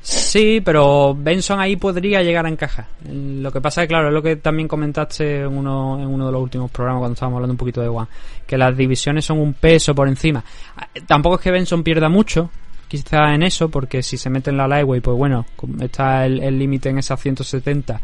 Sí, 0.01 0.61
pero 0.63 1.13
Benson 1.17 1.59
ahí 1.59 1.75
podría 1.75 2.23
llegar 2.23 2.45
a 2.45 2.49
encajar. 2.49 2.85
Lo 3.11 3.51
que 3.51 3.59
pasa 3.59 3.81
es 3.81 3.85
que, 3.87 3.89
claro, 3.89 4.07
es 4.07 4.13
lo 4.13 4.21
que 4.23 4.37
también 4.37 4.67
comentaste 4.67 5.41
en 5.41 5.47
uno, 5.57 5.99
en 5.99 6.07
uno 6.07 6.25
de 6.27 6.31
los 6.31 6.41
últimos 6.41 6.71
programas 6.71 7.01
cuando 7.01 7.13
estábamos 7.13 7.37
hablando 7.37 7.53
un 7.53 7.57
poquito 7.57 7.81
de 7.81 7.89
One, 7.89 8.07
que 8.47 8.57
las 8.57 8.75
divisiones 8.77 9.25
son 9.25 9.39
un 9.39 9.53
peso 9.53 9.93
por 9.93 10.07
encima. 10.07 10.43
Ah, 10.77 10.87
Tampoco 11.05 11.35
es 11.35 11.41
que 11.41 11.51
Benson 11.51 11.83
pierda 11.83 12.07
mucho, 12.07 12.49
quizá 12.89 13.33
en 13.33 13.43
eso, 13.43 13.69
porque 13.69 14.03
si 14.03 14.17
se 14.17 14.29
mete 14.29 14.49
en 14.49 14.57
la 14.57 14.67
lightweight, 14.67 15.03
pues 15.03 15.15
bueno, 15.15 15.45
está 15.79 16.25
el 16.25 16.59
límite 16.59 16.89
en 16.89 16.97
esas 16.97 17.21
170, 17.21 18.01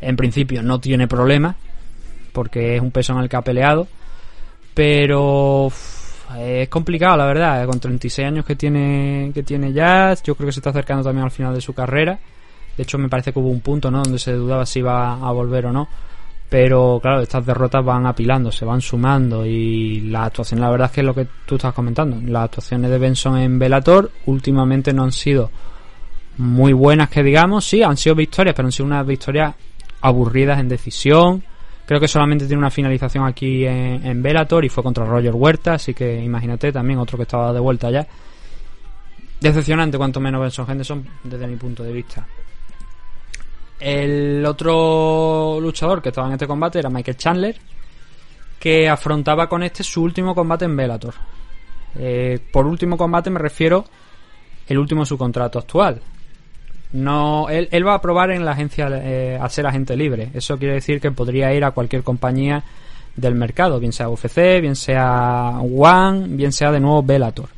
en 0.00 0.16
principio 0.16 0.62
no 0.62 0.80
tiene 0.80 1.06
problema, 1.06 1.54
porque 2.32 2.76
es 2.76 2.80
un 2.80 2.90
peso 2.90 3.12
en 3.12 3.18
el 3.18 3.28
que 3.28 3.36
ha 3.36 3.42
peleado, 3.42 3.86
pero 4.72 5.70
es 6.38 6.68
complicado 6.68 7.16
la 7.16 7.26
verdad 7.26 7.66
con 7.66 7.80
36 7.80 8.26
años 8.28 8.44
que 8.44 8.54
tiene 8.54 9.32
que 9.34 9.42
tiene 9.42 9.72
ya 9.72 10.14
yo 10.22 10.34
creo 10.34 10.46
que 10.46 10.52
se 10.52 10.60
está 10.60 10.70
acercando 10.70 11.02
también 11.02 11.24
al 11.24 11.30
final 11.30 11.52
de 11.52 11.60
su 11.60 11.72
carrera 11.72 12.18
de 12.76 12.82
hecho 12.82 12.98
me 12.98 13.08
parece 13.08 13.32
que 13.32 13.38
hubo 13.40 13.48
un 13.48 13.60
punto 13.60 13.90
no 13.90 14.02
donde 14.02 14.18
se 14.18 14.32
dudaba 14.32 14.64
si 14.64 14.78
iba 14.78 15.14
a 15.14 15.32
volver 15.32 15.66
o 15.66 15.72
no 15.72 15.88
pero 16.50 16.98
claro 17.00 17.22
estas 17.22 17.46
derrotas 17.46 17.82
van 17.82 18.04
apilando 18.04 18.52
se 18.52 18.66
van 18.66 18.82
sumando 18.82 19.46
y 19.46 20.00
la 20.02 20.24
actuación 20.24 20.60
la 20.60 20.68
verdad 20.68 20.86
es 20.86 20.92
que 20.92 21.00
es 21.00 21.06
lo 21.06 21.14
que 21.14 21.26
tú 21.46 21.54
estás 21.54 21.72
comentando 21.72 22.20
las 22.30 22.44
actuaciones 22.44 22.90
de 22.90 22.98
Benson 22.98 23.38
en 23.38 23.58
Bellator 23.58 24.10
últimamente 24.26 24.92
no 24.92 25.04
han 25.04 25.12
sido 25.12 25.50
muy 26.36 26.74
buenas 26.74 27.08
que 27.08 27.22
digamos 27.22 27.64
sí 27.64 27.82
han 27.82 27.96
sido 27.96 28.16
victorias 28.16 28.54
pero 28.54 28.66
han 28.66 28.72
sido 28.72 28.86
unas 28.86 29.06
victorias 29.06 29.54
aburridas 30.02 30.60
en 30.60 30.68
decisión 30.68 31.44
Creo 31.90 31.98
que 31.98 32.06
solamente 32.06 32.46
tiene 32.46 32.60
una 32.60 32.70
finalización 32.70 33.26
aquí 33.26 33.66
en, 33.66 34.22
Bellator 34.22 34.64
y 34.64 34.68
fue 34.68 34.80
contra 34.80 35.04
Roger 35.04 35.34
Huerta, 35.34 35.74
así 35.74 35.92
que 35.92 36.22
imagínate 36.22 36.70
también 36.70 37.00
otro 37.00 37.16
que 37.16 37.24
estaba 37.24 37.52
de 37.52 37.58
vuelta 37.58 37.90
ya. 37.90 38.06
Decepcionante, 39.40 39.98
cuanto 39.98 40.20
menos 40.20 40.40
Benson 40.40 40.70
Henderson, 40.70 41.04
desde 41.24 41.48
mi 41.48 41.56
punto 41.56 41.82
de 41.82 41.92
vista. 41.92 42.24
El 43.80 44.44
otro 44.46 45.58
luchador 45.60 46.02
que 46.02 46.10
estaba 46.10 46.28
en 46.28 46.34
este 46.34 46.46
combate 46.46 46.78
era 46.78 46.90
Michael 46.90 47.16
Chandler, 47.16 47.56
que 48.58 48.88
afrontaba 48.88 49.48
con 49.48 49.62
este 49.62 49.82
su 49.82 50.02
último 50.02 50.34
combate 50.34 50.66
en 50.66 50.76
Bellator. 50.76 51.14
Eh, 51.98 52.38
por 52.52 52.66
último 52.66 52.96
combate 52.96 53.30
me 53.30 53.38
refiero 53.40 53.84
el 54.68 54.78
último 54.78 55.02
de 55.02 55.06
su 55.06 55.18
contrato 55.18 55.58
actual, 55.58 56.00
no, 56.92 57.48
él, 57.48 57.86
va 57.86 57.94
a 57.94 58.00
probar 58.00 58.30
en 58.30 58.44
la 58.44 58.52
agencia 58.52 58.88
eh, 58.90 59.38
a 59.40 59.48
ser 59.48 59.66
agente 59.66 59.96
libre. 59.96 60.30
Eso 60.34 60.58
quiere 60.58 60.74
decir 60.74 61.00
que 61.00 61.10
podría 61.12 61.52
ir 61.54 61.64
a 61.64 61.70
cualquier 61.70 62.02
compañía 62.02 62.64
del 63.14 63.34
mercado, 63.34 63.78
bien 63.78 63.92
sea 63.92 64.08
UFC, 64.08 64.60
bien 64.60 64.74
sea 64.74 65.60
One, 65.60 66.28
bien 66.30 66.52
sea 66.52 66.72
de 66.72 66.80
nuevo 66.80 67.02
Bellator. 67.02 67.48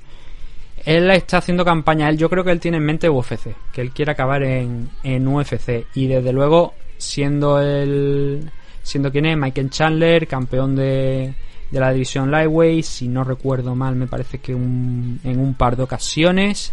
Él 0.84 1.10
está 1.10 1.38
haciendo 1.38 1.64
campaña, 1.64 2.08
él 2.08 2.18
yo 2.18 2.28
creo 2.28 2.42
que 2.44 2.50
él 2.50 2.60
tiene 2.60 2.78
en 2.78 2.84
mente 2.84 3.08
UFC, 3.08 3.54
que 3.72 3.80
él 3.80 3.90
quiere 3.92 4.12
acabar 4.12 4.42
en, 4.42 4.88
en 5.02 5.28
UFC 5.28 5.86
y 5.94 6.06
desde 6.08 6.32
luego 6.32 6.74
siendo 6.98 7.60
el 7.60 8.50
siendo 8.82 9.12
quien 9.12 9.26
es 9.26 9.36
Michael 9.36 9.70
Chandler, 9.70 10.26
campeón 10.26 10.74
de, 10.74 11.34
de 11.70 11.80
la 11.80 11.92
división 11.92 12.30
Lightweight, 12.32 12.84
si 12.84 13.06
no 13.06 13.22
recuerdo 13.22 13.76
mal, 13.76 13.94
me 13.94 14.08
parece 14.08 14.38
que 14.38 14.54
un- 14.54 15.20
en 15.22 15.38
un 15.38 15.54
par 15.54 15.76
de 15.76 15.84
ocasiones. 15.84 16.72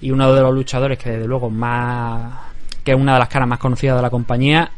Y 0.00 0.10
uno 0.10 0.32
de 0.32 0.40
los 0.42 0.52
luchadores 0.54 0.98
que 0.98 1.10
desde 1.10 1.26
luego 1.26 1.48
más 1.50 2.38
que 2.84 2.92
es 2.92 2.96
una 2.98 3.14
de 3.14 3.18
las 3.18 3.28
caras 3.28 3.48
más 3.48 3.58
conocidas 3.58 3.96
de 3.96 4.02
la 4.02 4.10
compañía. 4.10 4.70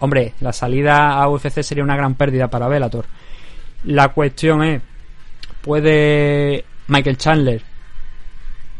Hombre 0.00 0.34
la 0.40 0.52
salida 0.52 1.12
a 1.20 1.28
UFC 1.28 1.62
sería 1.62 1.82
una 1.84 1.96
gran 1.96 2.14
pérdida 2.14 2.48
para 2.48 2.68
Bellator. 2.68 3.06
La 3.84 4.08
cuestión 4.08 4.62
es 4.64 4.82
puede 5.62 6.64
Michael 6.88 7.16
Chandler 7.16 7.62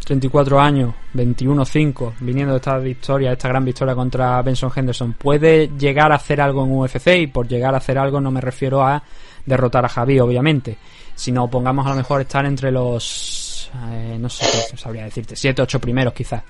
34 0.05 0.61
años 0.61 0.95
21-5 1.15 2.15
viniendo 2.21 2.53
de 2.53 2.59
esta 2.59 2.79
victoria 2.79 3.33
esta 3.33 3.49
gran 3.49 3.65
victoria 3.65 3.95
contra 3.95 4.43
Benson 4.43 4.71
Henderson 4.75 5.15
puede 5.15 5.69
llegar 5.79 6.13
a 6.13 6.17
hacer 6.17 6.41
algo 6.41 6.65
en 6.65 6.73
UFC 6.73 7.09
y 7.19 7.27
por 7.27 7.49
llegar 7.49 7.75
a 7.75 7.79
hacer 7.79 7.99
algo 7.99 8.21
no 8.21 8.31
me 8.31 8.41
refiero 8.41 8.83
a 8.83 9.03
derrotar 9.47 9.85
a 9.85 9.89
Javi 9.89 10.21
obviamente 10.21 10.77
sino 11.15 11.49
pongamos 11.49 11.87
a 11.87 11.91
lo 11.91 11.97
mejor 11.97 12.21
estar 12.21 12.45
entre 12.45 12.71
los 12.71 13.55
eh, 13.75 14.17
no 14.19 14.29
sé 14.29 14.47
qué 14.71 14.77
sabría 14.77 15.05
decirte, 15.05 15.35
7, 15.35 15.63
8 15.63 15.81
primeros 15.81 16.15
quizás. 16.15 16.43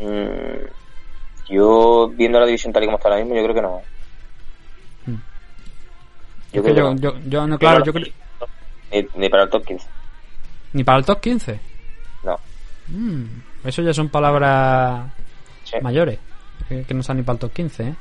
Mm, 0.00 1.52
yo, 1.52 2.08
viendo 2.14 2.40
la 2.40 2.46
división 2.46 2.72
tal 2.72 2.82
y 2.82 2.86
como 2.86 2.96
está 2.96 3.08
ahora 3.08 3.20
mismo, 3.22 3.36
yo 3.36 3.42
creo 3.42 3.54
que 3.54 3.62
no. 3.62 3.82
Mm. 5.06 5.20
Yo 6.52 6.62
creo 6.62 6.74
yo, 6.74 6.74
que 6.74 6.80
no. 6.80 6.96
yo, 6.96 7.14
yo 7.26 7.46
no, 7.46 7.58
claro, 7.58 7.84
yo 7.84 7.92
creo... 7.92 8.06
Ni, 8.92 9.06
ni 9.16 9.28
para 9.28 9.44
el 9.44 9.50
top 9.50 9.64
15. 9.64 9.86
Ni 10.72 10.84
para 10.84 10.98
el 10.98 11.04
top 11.04 11.20
15. 11.20 11.60
Mm, 12.90 13.24
eso 13.64 13.82
ya 13.82 13.92
son 13.94 14.08
palabras 14.08 15.10
Sí. 15.64 15.76
mayores. 15.82 16.18
Que, 16.68 16.82
que 16.84 16.94
no 16.94 17.00
están 17.00 17.16
ni 17.16 17.22
para 17.22 17.34
el 17.34 17.40
top 17.40 17.52
15, 17.52 17.82
¿eh? 17.84 17.94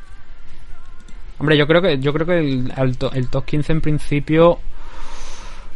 Hombre, 1.40 1.58
yo 1.58 1.66
creo 1.68 1.82
que 1.82 1.98
yo 2.00 2.12
creo 2.14 2.26
que 2.28 2.40
el, 2.40 2.74
el 2.76 2.98
el 3.14 3.28
top 3.30 3.46
15 3.46 3.72
en 3.72 3.82
principio 3.82 4.60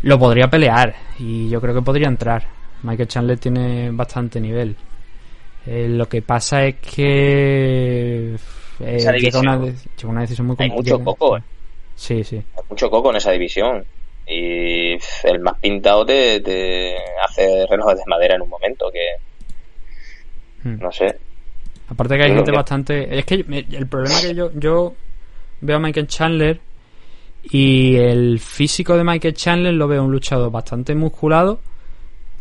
lo 0.02 0.20
podría 0.20 0.50
pelear 0.50 0.94
y 1.20 1.50
yo 1.50 1.62
creo 1.62 1.74
que 1.74 1.82
podría 1.82 2.08
entrar. 2.08 2.46
Michael 2.84 3.08
Chandler 3.08 3.38
tiene 3.40 3.90
bastante 3.92 4.42
nivel. 4.42 4.76
Eh, 5.66 5.88
lo 5.90 6.10
que 6.10 6.22
pasa 6.22 6.66
es 6.66 6.76
que 6.76 8.36
eh, 8.82 9.30
una, 9.36 9.62
una 10.04 10.22
decisión 10.22 10.48
muy 10.48 10.58
Hay 10.60 10.70
mucho 10.70 11.00
coco, 11.02 11.38
eh. 11.38 11.44
Sí, 11.96 12.24
sí. 12.26 12.36
Hay 12.36 12.64
mucho 12.70 12.90
coco 12.90 13.12
en 13.12 13.16
esa 13.16 13.32
división. 13.32 13.86
Y 14.28 14.94
el 15.24 15.40
más 15.42 15.58
pintado 15.60 16.06
te, 16.06 16.40
te 16.40 16.96
hace 17.24 17.66
relojes 17.70 17.98
de 17.98 18.04
madera 18.08 18.36
en 18.36 18.42
un 18.42 18.50
momento, 18.50 18.90
que 18.92 19.08
Hmm. 20.64 20.78
no 20.80 20.92
sé. 20.94 21.18
Aparte 21.90 22.16
que 22.16 22.24
hay 22.24 22.34
gente 22.34 22.52
que- 22.52 22.56
bastante... 22.58 23.18
Es 23.20 23.26
que 23.26 23.36
el 23.36 23.88
problema 23.88 24.22
que 24.22 24.34
yo, 24.34 24.50
yo 24.56 24.94
veo 25.60 25.76
a 25.76 25.80
Michael 25.80 26.08
Chandler 26.08 26.60
y 27.44 27.98
el 27.98 28.40
físico 28.40 28.96
de 28.96 29.04
Michael 29.04 29.34
Chandler 29.34 29.74
lo 29.74 29.90
veo 29.90 30.04
un 30.06 30.12
luchador 30.12 30.50
bastante 30.52 30.96
musculado, 30.96 31.60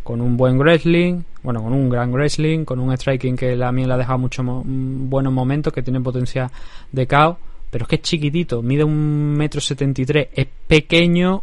con 0.05 0.21
un 0.21 0.37
buen 0.37 0.57
wrestling, 0.59 1.23
bueno, 1.43 1.63
con 1.65 1.73
un 1.73 1.89
gran 1.91 2.13
wrestling, 2.13 2.65
con 2.65 2.79
un 2.79 2.97
striking 2.97 3.37
que 3.37 3.61
a 3.61 3.73
mí 3.73 3.85
le 3.85 3.93
ha 3.93 3.97
dejado 3.97 4.19
muchos 4.19 4.45
mo- 4.45 4.63
buenos 4.65 5.33
momentos, 5.33 5.73
que 5.73 5.83
tiene 5.83 6.01
potencia 6.01 6.49
de 6.93 7.07
caos, 7.09 7.39
pero 7.71 7.85
es 7.85 7.89
que 7.89 7.97
es 7.97 8.03
chiquitito, 8.03 8.63
mide 8.63 8.85
un 8.85 9.35
metro 9.37 9.61
setenta 9.61 10.01
y 10.01 10.07
tres, 10.07 10.29
es 10.33 10.47
pequeño 10.69 11.43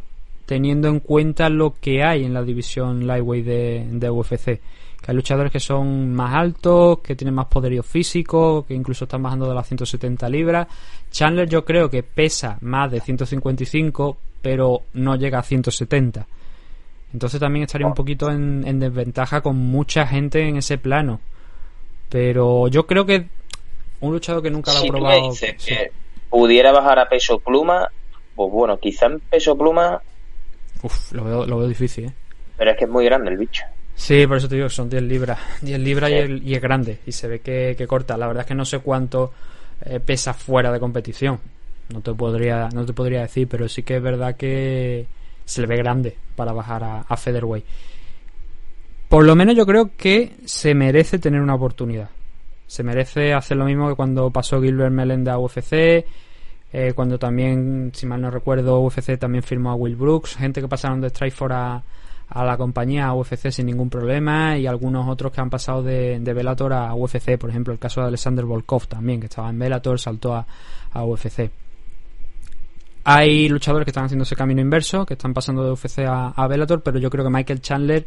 teniendo 0.49 0.87
en 0.87 0.99
cuenta 0.99 1.47
lo 1.47 1.75
que 1.79 2.03
hay 2.03 2.23
en 2.25 2.33
la 2.33 2.41
división 2.41 3.05
lightweight 3.05 3.45
de, 3.45 3.87
de 3.91 4.09
UFC. 4.09 4.45
Que 4.99 5.11
hay 5.11 5.13
luchadores 5.15 5.51
que 5.51 5.59
son 5.59 6.11
más 6.15 6.33
altos, 6.33 7.01
que 7.01 7.15
tienen 7.15 7.35
más 7.35 7.45
poderío 7.45 7.83
físico, 7.83 8.65
que 8.67 8.73
incluso 8.73 9.05
están 9.05 9.21
bajando 9.21 9.47
de 9.47 9.53
las 9.53 9.67
170 9.67 10.27
libras. 10.27 10.67
Chandler 11.11 11.47
yo 11.47 11.63
creo 11.63 11.87
que 11.91 12.01
pesa 12.01 12.57
más 12.61 12.89
de 12.91 12.99
155, 12.99 14.17
pero 14.41 14.81
no 14.93 15.15
llega 15.17 15.37
a 15.37 15.43
170. 15.43 16.25
Entonces 17.13 17.39
también 17.39 17.65
estaría 17.65 17.85
un 17.85 17.93
poquito 17.93 18.31
en, 18.31 18.63
en 18.67 18.79
desventaja 18.79 19.41
con 19.41 19.55
mucha 19.55 20.07
gente 20.07 20.47
en 20.47 20.57
ese 20.57 20.79
plano. 20.79 21.19
Pero 22.09 22.67
yo 22.69 22.87
creo 22.87 23.05
que 23.05 23.27
un 23.99 24.13
luchador 24.13 24.41
que 24.41 24.49
nunca 24.49 24.71
lo 24.73 24.79
ha 24.79 24.81
Si 24.81 24.87
tú 24.87 24.93
me 24.93 24.99
probado. 24.99 25.29
dices 25.29 25.53
sí. 25.59 25.75
que 25.75 25.91
pudiera 26.27 26.71
bajar 26.71 26.97
a 26.97 27.07
peso 27.07 27.37
pluma, 27.37 27.91
pues 28.35 28.51
bueno, 28.51 28.79
quizá 28.79 29.05
en 29.05 29.19
peso 29.19 29.55
pluma, 29.55 30.01
Uf, 30.83 31.11
lo 31.13 31.23
veo, 31.23 31.45
lo 31.45 31.57
veo 31.59 31.67
difícil, 31.67 32.05
¿eh? 32.05 32.13
pero 32.57 32.71
es 32.71 32.77
que 32.77 32.85
es 32.85 32.89
muy 32.89 33.05
grande 33.05 33.31
el 33.31 33.37
bicho. 33.37 33.63
Sí, 33.95 34.25
por 34.27 34.37
eso 34.37 34.47
te 34.47 34.55
digo 34.55 34.67
que 34.67 34.73
son 34.73 34.89
10 34.89 35.03
libras. 35.03 35.39
10 35.61 35.79
libras 35.79 36.09
y, 36.09 36.13
Sí. 36.13 36.19
el- 36.19 36.47
y 36.47 36.55
es 36.55 36.61
grande. 36.61 36.99
Y 37.05 37.11
se 37.11 37.27
ve 37.27 37.39
que, 37.39 37.75
que 37.77 37.85
corta. 37.87 38.15
La 38.17 38.27
verdad 38.27 38.41
es 38.41 38.47
que 38.47 38.55
no 38.55 38.63
sé 38.65 38.79
cuánto 38.79 39.33
eh, 39.85 39.99
pesa 39.99 40.33
fuera 40.33 40.71
de 40.71 40.79
competición. 40.79 41.39
No 41.93 42.01
te 42.01 42.13
podría 42.13 42.69
no 42.73 42.85
te 42.85 42.93
podría 42.93 43.21
decir, 43.21 43.47
pero 43.49 43.67
sí 43.67 43.83
que 43.83 43.97
es 43.97 44.01
verdad 44.01 44.35
que 44.37 45.05
se 45.45 45.61
le 45.61 45.67
ve 45.67 45.75
grande 45.77 46.15
para 46.35 46.53
bajar 46.53 46.83
a, 46.83 47.01
a 47.01 47.17
featherweight. 47.17 47.65
Por 49.09 49.25
lo 49.25 49.35
menos 49.35 49.55
yo 49.55 49.65
creo 49.65 49.91
que 49.97 50.33
se 50.45 50.73
merece 50.75 51.17
tener 51.19 51.41
una 51.41 51.55
oportunidad. 51.55 52.09
Se 52.67 52.83
merece 52.83 53.33
hacer 53.33 53.57
lo 53.57 53.65
mismo 53.65 53.89
que 53.89 53.95
cuando 53.95 54.29
pasó 54.29 54.61
Gilbert 54.61 54.91
Melenda 54.93 55.33
a 55.33 55.39
UFC. 55.39 56.05
Eh, 56.71 56.93
cuando 56.93 57.17
también, 57.17 57.91
si 57.93 58.05
mal 58.05 58.21
no 58.21 58.29
recuerdo, 58.29 58.79
UFC 58.81 59.17
también 59.17 59.43
firmó 59.43 59.71
a 59.71 59.75
Will 59.75 59.95
Brooks. 59.95 60.35
Gente 60.35 60.61
que 60.61 60.67
pasaron 60.67 61.01
de 61.01 61.09
Strikeforce 61.09 61.55
a, 61.55 61.83
a 62.29 62.43
la 62.45 62.57
compañía, 62.57 63.07
a 63.07 63.15
UFC 63.15 63.49
sin 63.49 63.65
ningún 63.65 63.89
problema. 63.89 64.57
Y 64.57 64.67
algunos 64.67 65.07
otros 65.07 65.31
que 65.31 65.41
han 65.41 65.49
pasado 65.49 65.81
de, 65.81 66.19
de 66.19 66.33
Bellator 66.33 66.73
a 66.73 66.93
UFC. 66.93 67.37
Por 67.39 67.49
ejemplo, 67.49 67.73
el 67.73 67.79
caso 67.79 68.01
de 68.01 68.07
Alexander 68.07 68.45
Volkov 68.45 68.87
también, 68.87 69.19
que 69.19 69.25
estaba 69.25 69.49
en 69.49 69.57
Bellator, 69.57 69.99
saltó 69.99 70.35
a, 70.35 70.45
a 70.91 71.03
UFC. 71.03 71.49
Hay 73.05 73.49
luchadores 73.49 73.85
que 73.85 73.91
están 73.91 74.05
haciendo 74.05 74.23
ese 74.23 74.35
camino 74.35 74.61
inverso, 74.61 75.05
que 75.05 75.15
están 75.15 75.33
pasando 75.33 75.63
de 75.63 75.71
UFC 75.71 75.99
a, 76.07 76.29
a 76.29 76.47
Bellator, 76.47 76.83
pero 76.83 76.99
yo 76.99 77.09
creo 77.09 77.23
que 77.23 77.31
Michael 77.31 77.61
Chandler, 77.61 78.05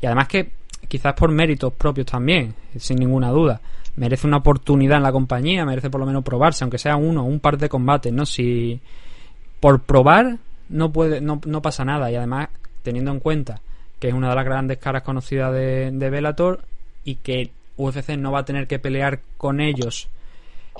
y 0.00 0.06
además 0.06 0.26
que 0.26 0.50
quizás 0.88 1.12
por 1.12 1.30
méritos 1.30 1.72
propios 1.74 2.06
también, 2.06 2.54
sin 2.76 2.96
ninguna 2.96 3.30
duda, 3.30 3.60
merece 3.96 4.26
una 4.26 4.38
oportunidad 4.38 4.98
en 4.98 5.02
la 5.02 5.12
compañía, 5.12 5.64
merece 5.64 5.90
por 5.90 6.00
lo 6.00 6.06
menos 6.06 6.24
probarse, 6.24 6.64
aunque 6.64 6.78
sea 6.78 6.96
uno, 6.96 7.24
un 7.24 7.40
par 7.40 7.58
de 7.58 7.68
combates, 7.68 8.12
¿no? 8.12 8.26
Si 8.26 8.80
por 9.60 9.82
probar 9.82 10.38
no 10.68 10.92
puede, 10.92 11.20
no, 11.20 11.40
no 11.44 11.62
pasa 11.62 11.84
nada, 11.84 12.10
y 12.10 12.16
además 12.16 12.48
teniendo 12.82 13.10
en 13.10 13.20
cuenta 13.20 13.60
que 13.98 14.08
es 14.08 14.14
una 14.14 14.30
de 14.30 14.36
las 14.36 14.44
grandes 14.44 14.78
caras 14.78 15.02
conocidas 15.02 15.52
de, 15.52 15.90
de 15.92 16.10
Bellator 16.10 16.60
y 17.04 17.16
que 17.16 17.50
UFC 17.76 18.10
no 18.16 18.32
va 18.32 18.40
a 18.40 18.44
tener 18.44 18.66
que 18.66 18.78
pelear 18.78 19.20
con 19.36 19.60
ellos 19.60 20.08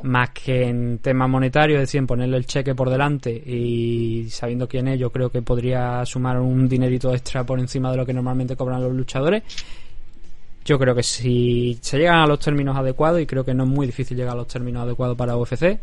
más 0.03 0.31
que 0.31 0.69
en 0.69 0.99
tema 0.99 1.27
monetario, 1.27 1.77
es 1.77 1.83
decir, 1.83 2.07
ponerle 2.07 2.37
el 2.37 2.47
cheque 2.47 2.75
por 2.75 2.89
delante 2.89 3.31
y 3.31 4.29
sabiendo 4.31 4.69
quién 4.69 4.89
es, 4.89 4.99
yo 4.99 5.11
creo 5.11 5.31
que 5.31 5.43
podría 5.43 6.05
sumar 6.07 6.39
un 6.41 6.69
dinerito 6.69 7.13
extra 7.13 7.45
por 7.45 7.59
encima 7.59 7.91
de 7.91 7.99
lo 7.99 8.07
que 8.07 8.15
normalmente 8.15 8.57
cobran 8.57 8.83
los 8.83 8.95
luchadores. 8.95 9.43
Yo 10.65 10.79
creo 10.79 10.95
que 10.95 11.03
si 11.03 11.79
se 11.81 11.99
llegan 11.99 12.21
a 12.21 12.27
los 12.27 12.39
términos 12.39 12.77
adecuados, 12.77 13.21
y 13.21 13.27
creo 13.27 13.45
que 13.45 13.55
no 13.55 13.65
es 13.65 13.71
muy 13.71 13.87
difícil 13.87 14.17
llegar 14.17 14.35
a 14.35 14.37
los 14.37 14.49
términos 14.49 14.83
adecuados 14.83 15.17
para 15.17 15.37
UFC, 15.37 15.79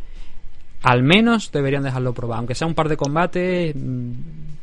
al 0.83 1.03
menos 1.03 1.51
deberían 1.51 1.83
dejarlo 1.83 2.13
probar, 2.13 2.39
aunque 2.39 2.55
sea 2.55 2.67
un 2.67 2.75
par 2.75 2.87
de 2.87 2.97
combates, 2.97 3.75
mm, 3.75 4.11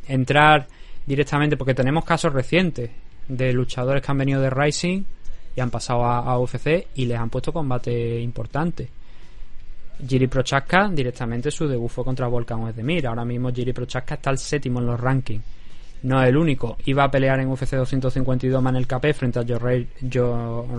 entrar 0.07 0.67
directamente, 1.05 1.57
porque 1.57 1.73
tenemos 1.73 2.05
casos 2.05 2.33
recientes 2.33 2.89
de 3.27 3.53
luchadores 3.53 4.01
que 4.01 4.11
han 4.11 4.17
venido 4.17 4.41
de 4.41 4.49
Rising 4.49 5.03
y 5.55 5.61
han 5.61 5.69
pasado 5.69 6.05
a, 6.05 6.37
UFC 6.39 6.87
y 6.95 7.05
les 7.05 7.17
han 7.17 7.29
puesto 7.29 7.51
combate 7.53 8.19
importante. 8.19 8.89
Jiri 10.05 10.27
Prochaska 10.27 10.89
directamente 10.89 11.49
su 11.51 11.67
debut 11.67 11.89
fue 11.89 12.03
contra 12.03 12.27
Volkan 12.27 12.63
Oezdemir. 12.63 13.07
Ahora 13.07 13.23
mismo 13.23 13.51
Jiri 13.51 13.71
Prochaska 13.71 14.15
está 14.15 14.29
el 14.29 14.37
séptimo 14.37 14.79
en 14.79 14.87
los 14.87 14.99
rankings. 14.99 15.43
No 16.05 16.21
es 16.21 16.29
el 16.29 16.37
único. 16.37 16.77
Iba 16.85 17.05
a 17.05 17.11
pelear 17.11 17.39
en 17.39 17.47
UFC 17.47 17.71
252 17.75 18.61
Manel 18.61 18.85
Capé 18.85 19.13
frente 19.13 19.39
a 19.39 19.43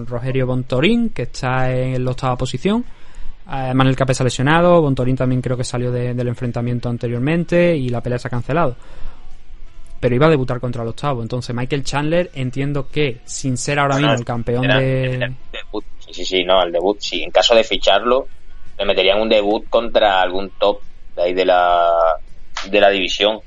Rogerio 0.07 0.47
Bontorín, 0.47 1.11
que 1.11 1.23
está 1.23 1.73
en 1.75 2.05
la 2.05 2.11
octava 2.13 2.37
posición. 2.37 2.85
Eh, 3.53 3.73
Manel 3.75 3.97
Capé 3.97 4.15
se 4.15 4.23
ha 4.23 4.25
lesionado. 4.25 4.81
Bontorín 4.83 5.17
también 5.17 5.41
creo 5.41 5.57
que 5.57 5.65
salió 5.65 5.91
de- 5.91 6.15
del 6.15 6.29
enfrentamiento 6.29 6.89
anteriormente 6.89 7.77
y 7.77 7.89
la 7.89 8.01
pelea 8.01 8.19
se 8.19 8.29
ha 8.29 8.31
cancelado. 8.31 8.77
Pero 9.99 10.15
iba 10.15 10.27
a 10.27 10.31
debutar 10.31 10.61
contra 10.61 10.83
el 10.83 10.89
octavo. 10.91 11.23
Entonces 11.23 11.55
Michael 11.55 11.83
Chandler 11.83 12.31
entiendo 12.35 12.89
que, 12.89 13.21
sin 13.25 13.57
ser 13.57 13.79
ahora 13.79 13.97
mismo 13.97 14.13
el 14.13 14.25
campeón 14.25 14.65
Era- 14.65 14.79
de... 14.79 15.15
era 15.15 15.33
debut. 15.53 15.85
Sí, 16.01 16.13
sí, 16.15 16.25
sí, 16.25 16.45
no, 16.45 16.63
el 16.63 16.71
debut, 16.71 16.99
sí. 17.01 17.23
En 17.23 17.31
caso 17.31 17.55
de 17.55 17.65
ficharlo, 17.65 18.29
le 18.79 18.85
meterían 18.85 19.21
un 19.21 19.29
debut 19.29 19.65
contra 19.69 20.21
algún 20.21 20.51
top 20.59 20.81
de 21.17 21.23
ahí 21.23 21.35
de 21.35 21.45
la, 21.45 21.91
de 22.71 22.81
la 22.81 22.91
división. 22.91 23.41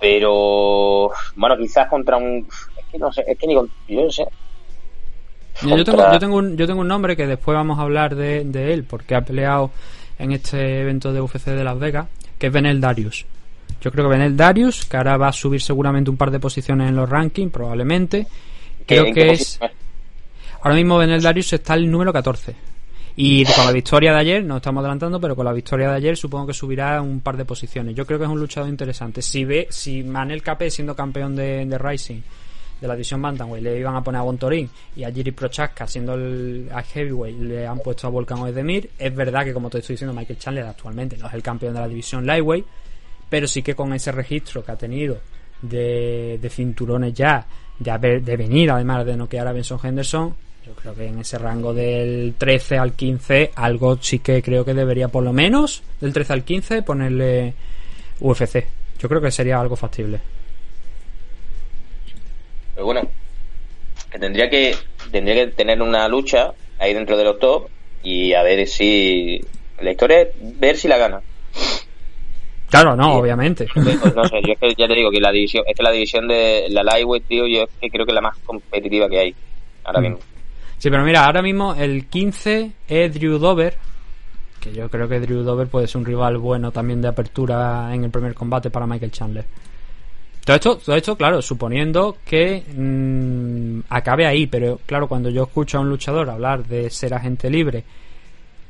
Pero, 0.00 1.10
bueno, 1.36 1.56
quizás 1.56 1.88
contra 1.88 2.16
un. 2.16 2.46
Es 2.76 2.84
que 2.90 2.98
no 2.98 3.12
sé, 3.12 3.24
es 3.26 3.38
que 3.38 3.46
ni 3.46 3.54
con. 3.54 3.70
Yo 3.88 4.02
no 4.02 4.10
sé. 4.10 4.26
Yo, 5.62 5.84
tengo, 5.84 6.12
yo, 6.12 6.18
tengo 6.18 6.36
un, 6.36 6.56
yo 6.56 6.66
tengo 6.66 6.80
un 6.82 6.88
nombre 6.88 7.16
que 7.16 7.26
después 7.26 7.54
vamos 7.54 7.78
a 7.78 7.82
hablar 7.82 8.14
de, 8.14 8.44
de 8.44 8.72
él, 8.72 8.84
porque 8.84 9.16
ha 9.16 9.22
peleado 9.22 9.72
en 10.18 10.32
este 10.32 10.82
evento 10.82 11.12
de 11.12 11.20
UFC 11.20 11.46
de 11.46 11.64
Las 11.64 11.78
Vegas, 11.78 12.06
que 12.38 12.46
es 12.46 12.52
Benel 12.52 12.80
Darius. 12.80 13.26
Yo 13.80 13.92
creo 13.92 14.04
que 14.04 14.16
Benel 14.16 14.36
Darius, 14.36 14.84
que 14.84 14.96
ahora 14.96 15.16
va 15.16 15.28
a 15.28 15.32
subir 15.32 15.60
seguramente 15.60 16.10
un 16.10 16.16
par 16.16 16.30
de 16.30 16.40
posiciones 16.40 16.88
en 16.88 16.96
los 16.96 17.08
rankings, 17.08 17.52
probablemente. 17.52 18.26
Creo 18.86 19.06
¿En 19.06 19.14
qué 19.14 19.20
que 19.20 19.30
es. 19.32 19.58
Ahora 20.62 20.74
mismo 20.74 20.98
Benel 20.98 21.22
Darius 21.22 21.52
está 21.52 21.74
el 21.74 21.90
número 21.90 22.12
14. 22.12 22.54
Y 23.20 23.44
con 23.46 23.66
la 23.66 23.72
victoria 23.72 24.12
de 24.12 24.20
ayer, 24.20 24.44
no 24.44 24.58
estamos 24.58 24.80
adelantando, 24.80 25.20
pero 25.20 25.34
con 25.34 25.44
la 25.44 25.52
victoria 25.52 25.88
de 25.90 25.96
ayer 25.96 26.16
supongo 26.16 26.46
que 26.46 26.54
subirá 26.54 27.02
un 27.02 27.18
par 27.18 27.36
de 27.36 27.44
posiciones. 27.44 27.96
Yo 27.96 28.06
creo 28.06 28.16
que 28.16 28.26
es 28.26 28.30
un 28.30 28.38
luchador 28.38 28.70
interesante. 28.70 29.22
Si 29.22 29.44
ve, 29.44 29.66
si 29.70 30.04
Manel 30.04 30.40
Capé 30.40 30.70
siendo 30.70 30.94
campeón 30.94 31.34
de, 31.34 31.66
de 31.66 31.78
Rising 31.78 32.20
de 32.80 32.86
la 32.86 32.94
división 32.94 33.20
Bantamweight 33.20 33.64
le 33.64 33.80
iban 33.80 33.96
a 33.96 34.04
poner 34.04 34.20
a 34.20 34.22
Bontorín 34.22 34.70
y 34.94 35.02
a 35.02 35.10
Jiri 35.10 35.32
Prochaska 35.32 35.88
siendo 35.88 36.14
el 36.14 36.68
a 36.72 36.80
Heavyweight 36.80 37.40
le 37.40 37.66
han 37.66 37.80
puesto 37.80 38.06
a 38.06 38.10
Volkan 38.10 38.38
Oezdemir 38.38 38.90
es 38.96 39.12
verdad 39.12 39.44
que 39.44 39.52
como 39.52 39.68
te 39.68 39.78
estoy 39.78 39.94
diciendo 39.94 40.14
Michael 40.14 40.38
Chandler 40.38 40.64
actualmente 40.64 41.16
no 41.16 41.26
es 41.26 41.34
el 41.34 41.42
campeón 41.42 41.74
de 41.74 41.80
la 41.80 41.88
división 41.88 42.24
Lightweight 42.24 42.64
pero 43.28 43.48
sí 43.48 43.62
que 43.62 43.74
con 43.74 43.92
ese 43.94 44.12
registro 44.12 44.64
que 44.64 44.70
ha 44.70 44.76
tenido 44.76 45.18
de, 45.60 46.38
de 46.40 46.50
cinturones 46.50 47.14
ya 47.14 47.44
de, 47.80 47.90
haber, 47.90 48.22
de 48.22 48.36
venir 48.36 48.70
además 48.70 49.04
de 49.04 49.16
noquear 49.16 49.48
a 49.48 49.52
Benson 49.52 49.80
Henderson 49.82 50.36
yo 50.68 50.74
creo 50.74 50.94
que 50.94 51.06
en 51.06 51.18
ese 51.18 51.38
rango 51.38 51.72
del 51.72 52.34
13 52.36 52.76
al 52.76 52.92
15 52.92 53.52
algo 53.56 53.96
sí 54.02 54.18
que 54.18 54.42
creo 54.42 54.64
que 54.66 54.74
debería 54.74 55.08
por 55.08 55.24
lo 55.24 55.32
menos 55.32 55.82
del 56.00 56.12
13 56.12 56.32
al 56.34 56.44
15 56.44 56.82
ponerle 56.82 57.54
UFC 58.20 58.66
yo 58.98 59.08
creo 59.08 59.20
que 59.22 59.30
sería 59.30 59.58
algo 59.58 59.76
factible 59.76 60.20
Pero 62.74 62.84
bueno, 62.86 63.00
que 64.10 64.18
tendría 64.18 64.48
que 64.50 64.74
tendría 65.10 65.34
que 65.34 65.52
tener 65.52 65.80
una 65.82 66.06
lucha 66.08 66.52
ahí 66.78 66.92
dentro 66.94 67.16
de 67.16 67.24
los 67.24 67.38
top 67.38 67.68
y 68.02 68.34
a 68.34 68.42
ver 68.42 68.66
si 68.68 69.40
la 69.80 69.90
historia 69.90 70.20
es 70.22 70.28
ver 70.60 70.76
si 70.76 70.86
la 70.88 70.98
gana. 70.98 71.20
Claro, 72.70 72.94
no, 72.94 73.04
Sí. 73.14 73.18
obviamente. 73.20 73.66
Pues 73.74 74.14
no 74.14 74.24
sé, 74.28 74.36
yo 74.46 74.52
es 74.52 74.58
que 74.60 74.74
ya 74.76 74.86
te 74.86 74.94
digo 74.94 75.10
que 75.10 75.20
la 75.20 75.32
división, 75.32 75.64
es 75.66 75.74
que 75.76 75.82
la 75.82 75.90
división 75.90 76.28
de 76.28 76.66
la 76.70 76.82
Lightweight, 76.84 77.26
tío, 77.26 77.46
yo 77.46 77.62
es 77.62 77.68
que 77.80 77.88
creo 77.90 78.04
que 78.04 78.12
es 78.12 78.14
la 78.14 78.20
más 78.20 78.36
competitiva 78.44 79.08
que 79.08 79.18
hay 79.18 79.34
ahora 79.84 80.00
Mm. 80.00 80.18
Sí, 80.78 80.90
pero 80.90 81.04
mira, 81.04 81.24
ahora 81.24 81.42
mismo 81.42 81.74
el 81.74 82.06
15 82.06 82.72
es 82.86 83.14
Drew 83.14 83.38
Dover, 83.38 83.76
que 84.60 84.72
yo 84.72 84.88
creo 84.88 85.08
que 85.08 85.18
Drew 85.18 85.42
Dover 85.42 85.66
puede 85.66 85.88
ser 85.88 85.98
un 85.98 86.06
rival 86.06 86.38
bueno 86.38 86.70
también 86.70 87.02
de 87.02 87.08
apertura 87.08 87.92
en 87.92 88.04
el 88.04 88.10
primer 88.10 88.34
combate 88.34 88.70
para 88.70 88.86
Michael 88.86 89.10
Chandler. 89.10 89.44
Todo 90.44 90.56
esto, 90.56 90.76
todo 90.78 90.96
esto 90.96 91.16
claro, 91.16 91.42
suponiendo 91.42 92.18
que 92.24 92.62
mm, 92.74 93.80
acabe 93.88 94.26
ahí, 94.26 94.46
pero 94.46 94.78
claro, 94.86 95.08
cuando 95.08 95.30
yo 95.30 95.42
escucho 95.42 95.78
a 95.78 95.80
un 95.80 95.90
luchador 95.90 96.30
hablar 96.30 96.64
de 96.64 96.88
ser 96.90 97.12
agente 97.12 97.50
libre, 97.50 97.84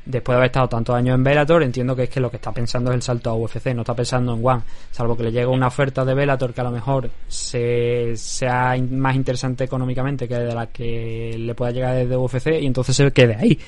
después 0.09 0.33
de 0.33 0.37
haber 0.37 0.47
estado 0.47 0.67
tantos 0.67 0.95
años 0.95 1.15
en 1.15 1.23
Bellator, 1.23 1.61
entiendo 1.61 1.95
que 1.95 2.03
es 2.03 2.09
que 2.09 2.19
lo 2.19 2.31
que 2.31 2.37
está 2.37 2.51
pensando 2.51 2.89
es 2.91 2.95
el 2.95 3.01
salto 3.03 3.29
a 3.29 3.35
UFC, 3.35 3.67
no 3.75 3.81
está 3.81 3.93
pensando 3.95 4.33
en 4.33 4.45
One, 4.45 4.61
salvo 4.91 5.15
que 5.15 5.23
le 5.23 5.31
llegue 5.31 5.45
una 5.45 5.67
oferta 5.67 6.03
de 6.03 6.13
Bellator 6.15 6.51
que 6.53 6.61
a 6.61 6.63
lo 6.63 6.71
mejor 6.71 7.09
se, 7.27 8.13
sea 8.15 8.75
más 8.89 9.15
interesante 9.15 9.63
económicamente 9.65 10.27
que 10.27 10.35
de 10.35 10.53
la 10.55 10.67
que 10.67 11.35
le 11.37 11.53
pueda 11.53 11.71
llegar 11.71 11.95
desde 11.95 12.17
UFC 12.17 12.47
y 12.59 12.65
entonces 12.65 12.95
se 12.95 13.11
quede 13.11 13.35
ahí. 13.35 13.59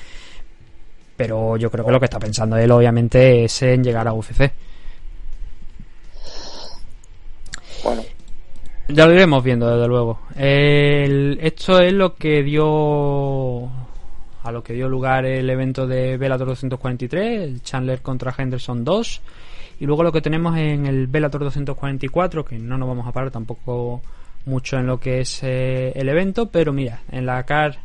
Pero 1.16 1.56
yo 1.56 1.70
creo 1.70 1.84
que 1.84 1.92
lo 1.92 2.00
que 2.00 2.06
está 2.06 2.18
pensando 2.18 2.56
él 2.56 2.70
obviamente 2.72 3.44
es 3.44 3.62
en 3.62 3.84
llegar 3.84 4.08
a 4.08 4.12
UFC. 4.12 4.50
Bueno, 7.84 8.02
Ya 8.88 9.06
lo 9.06 9.12
iremos 9.14 9.42
viendo, 9.44 9.70
desde 9.74 9.86
luego. 9.88 10.20
El- 10.36 11.38
esto 11.40 11.78
es 11.80 11.92
lo 11.92 12.14
que 12.16 12.42
dio 12.42 13.70
a 14.42 14.52
lo 14.52 14.62
que 14.62 14.72
dio 14.72 14.88
lugar 14.88 15.24
el 15.24 15.48
evento 15.48 15.86
de 15.86 16.16
Bellator 16.16 16.48
243, 16.48 17.42
el 17.42 17.62
Chandler 17.62 18.02
contra 18.02 18.34
Henderson 18.36 18.84
2. 18.84 19.20
Y 19.80 19.86
luego 19.86 20.02
lo 20.02 20.12
que 20.12 20.20
tenemos 20.20 20.56
en 20.56 20.86
el 20.86 21.06
Bellator 21.06 21.42
244, 21.42 22.44
que 22.44 22.58
no 22.58 22.78
nos 22.78 22.88
vamos 22.88 23.06
a 23.06 23.12
parar 23.12 23.30
tampoco 23.30 24.02
mucho 24.44 24.78
en 24.78 24.86
lo 24.86 24.98
que 24.98 25.20
es 25.20 25.42
eh, 25.42 25.92
el 25.94 26.08
evento, 26.08 26.46
pero 26.46 26.72
mira, 26.72 27.00
en 27.10 27.26
la 27.26 27.42
CAR, 27.44 27.78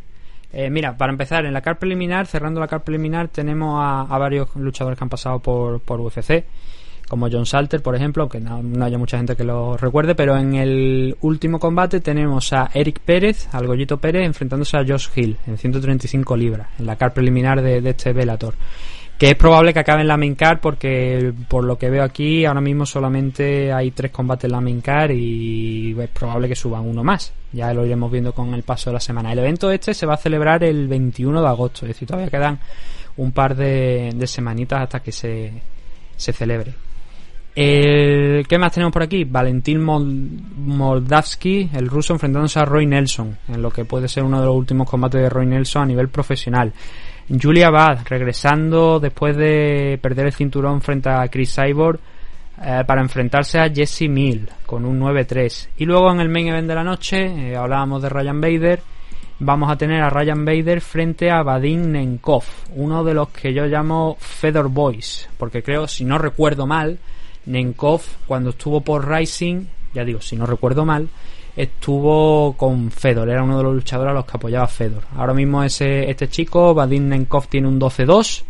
eh, 0.51 0.69
mira, 0.69 0.97
para 0.97 1.11
empezar, 1.11 1.45
en 1.45 1.53
la 1.53 1.61
CAR 1.61 1.77
preliminar, 1.77 2.25
cerrando 2.25 2.59
la 2.59 2.67
CAR 2.67 2.83
preliminar, 2.83 3.27
tenemos 3.27 3.79
a, 3.79 4.01
a 4.01 4.17
varios 4.17 4.55
luchadores 4.55 4.97
que 4.97 5.05
han 5.05 5.09
pasado 5.09 5.39
por, 5.39 5.79
por 5.79 5.99
UFC 5.99 6.45
como 7.07 7.29
John 7.31 7.45
Salter, 7.45 7.81
por 7.81 7.95
ejemplo, 7.95 8.23
aunque 8.23 8.39
no, 8.39 8.83
haya 8.83 8.97
mucha 8.97 9.17
gente 9.17 9.35
que 9.35 9.43
lo 9.43 9.77
recuerde, 9.77 10.15
pero 10.15 10.37
en 10.37 10.55
el 10.55 11.17
último 11.21 11.59
combate 11.59 12.01
tenemos 12.01 12.51
a 12.53 12.69
Eric 12.73 12.99
Pérez, 12.99 13.47
al 13.53 13.67
Goyito 13.67 13.97
Pérez, 13.97 14.25
enfrentándose 14.25 14.77
a 14.77 14.85
Josh 14.85 15.07
Hill 15.15 15.37
en 15.47 15.57
135 15.57 16.35
libras, 16.35 16.67
en 16.79 16.85
la 16.85 16.95
car 16.95 17.13
preliminar 17.13 17.61
de, 17.61 17.77
este 17.89 18.13
Velator. 18.13 18.55
Que 19.17 19.31
es 19.31 19.35
probable 19.35 19.73
que 19.73 19.79
acabe 19.79 20.01
en 20.01 20.09
la 20.09 20.17
main 20.17 20.35
card 20.35 20.59
porque 20.59 21.33
por 21.47 21.63
lo 21.63 21.75
que 21.75 21.89
veo 21.89 22.03
aquí 22.03 22.45
ahora 22.45 22.61
mismo 22.61 22.85
solamente 22.85 23.73
hay 23.73 23.89
tres 23.89 24.11
combates 24.11 24.45
en 24.45 24.51
la 24.51 24.61
main 24.61 24.79
card 24.79 25.09
y 25.09 25.99
es 25.99 26.09
probable 26.09 26.47
que 26.47 26.55
suban 26.55 26.85
uno 26.85 27.03
más. 27.03 27.33
Ya 27.51 27.73
lo 27.73 27.83
iremos 27.83 28.11
viendo 28.11 28.33
con 28.33 28.53
el 28.53 28.61
paso 28.61 28.91
de 28.91 28.95
la 28.95 28.99
semana. 28.99 29.31
El 29.31 29.39
evento 29.39 29.71
este 29.71 29.95
se 29.95 30.05
va 30.05 30.13
a 30.13 30.17
celebrar 30.17 30.63
el 30.63 30.87
21 30.87 31.41
de 31.41 31.47
agosto, 31.47 31.85
es 31.85 31.93
decir, 31.93 32.07
todavía 32.07 32.29
quedan 32.29 32.59
un 33.15 33.31
par 33.31 33.55
de, 33.55 34.11
de 34.13 34.27
semanitas 34.27 34.83
hasta 34.83 34.99
que 34.99 35.11
se, 35.11 35.51
se 36.15 36.31
celebre. 36.31 36.75
El, 37.59 38.45
¿Qué 38.47 38.59
más 38.59 38.71
tenemos 38.71 38.93
por 38.93 39.01
aquí? 39.01 39.23
Valentín 39.23 39.83
Mol- 39.83 40.29
Moldavsky, 40.57 41.71
el 41.73 41.87
ruso, 41.87 42.13
enfrentándose 42.13 42.59
a 42.59 42.65
Roy 42.65 42.85
Nelson, 42.85 43.35
en 43.47 43.63
lo 43.63 43.71
que 43.71 43.83
puede 43.83 44.07
ser 44.07 44.23
uno 44.23 44.39
de 44.39 44.45
los 44.45 44.55
últimos 44.55 44.87
combates 44.87 45.19
de 45.21 45.27
Roy 45.27 45.47
Nelson 45.47 45.81
a 45.81 45.85
nivel 45.87 46.09
profesional. 46.09 46.71
Julia 47.41 47.71
Bad, 47.71 48.05
regresando 48.07 48.99
después 48.99 49.35
de 49.35 49.97
perder 49.99 50.27
el 50.27 50.33
cinturón 50.33 50.81
frente 50.81 51.09
a 51.09 51.27
Chris 51.29 51.55
Cyborg 51.55 51.99
eh, 52.63 52.83
para 52.85 53.01
enfrentarse 53.01 53.57
a 53.59 53.69
Jesse 53.73 54.07
Mill 54.07 54.47
con 54.67 54.85
un 54.85 54.99
9-3. 54.99 55.69
Y 55.77 55.85
luego 55.85 56.11
en 56.11 56.19
el 56.19 56.29
main 56.29 56.49
event 56.49 56.67
de 56.67 56.75
la 56.75 56.83
noche, 56.83 57.25
eh, 57.25 57.55
hablábamos 57.55 58.03
de 58.03 58.09
Ryan 58.09 58.39
Bader, 58.39 58.81
vamos 59.39 59.71
a 59.71 59.75
tener 59.75 60.03
a 60.03 60.11
Ryan 60.11 60.45
Bader 60.45 60.79
frente 60.79 61.31
a 61.31 61.41
Vadim 61.41 61.91
Nenkov, 61.91 62.43
uno 62.75 63.03
de 63.03 63.15
los 63.15 63.29
que 63.29 63.51
yo 63.51 63.65
llamo 63.65 64.15
Fedor 64.19 64.69
Boys, 64.69 65.27
porque 65.39 65.63
creo, 65.63 65.87
si 65.87 66.05
no 66.05 66.19
recuerdo 66.19 66.67
mal, 66.67 66.99
Nenkov 67.47 68.01
cuando 68.27 68.51
estuvo 68.51 68.81
por 68.81 69.09
Rising, 69.09 69.65
ya 69.93 70.03
digo, 70.03 70.21
si 70.21 70.35
no 70.35 70.45
recuerdo 70.45 70.85
mal, 70.85 71.09
estuvo 71.55 72.53
con 72.53 72.91
Fedor, 72.91 73.29
era 73.29 73.43
uno 73.43 73.57
de 73.57 73.63
los 73.63 73.73
luchadores 73.73 74.11
a 74.11 74.13
los 74.13 74.25
que 74.25 74.37
apoyaba 74.37 74.67
Fedor. 74.67 75.03
Ahora 75.15 75.33
mismo 75.33 75.63
ese, 75.63 76.09
este 76.09 76.29
chico, 76.29 76.73
Vadim 76.73 77.07
Nenkov, 77.07 77.47
tiene 77.47 77.67
un 77.67 77.79
12-2. 77.79 78.43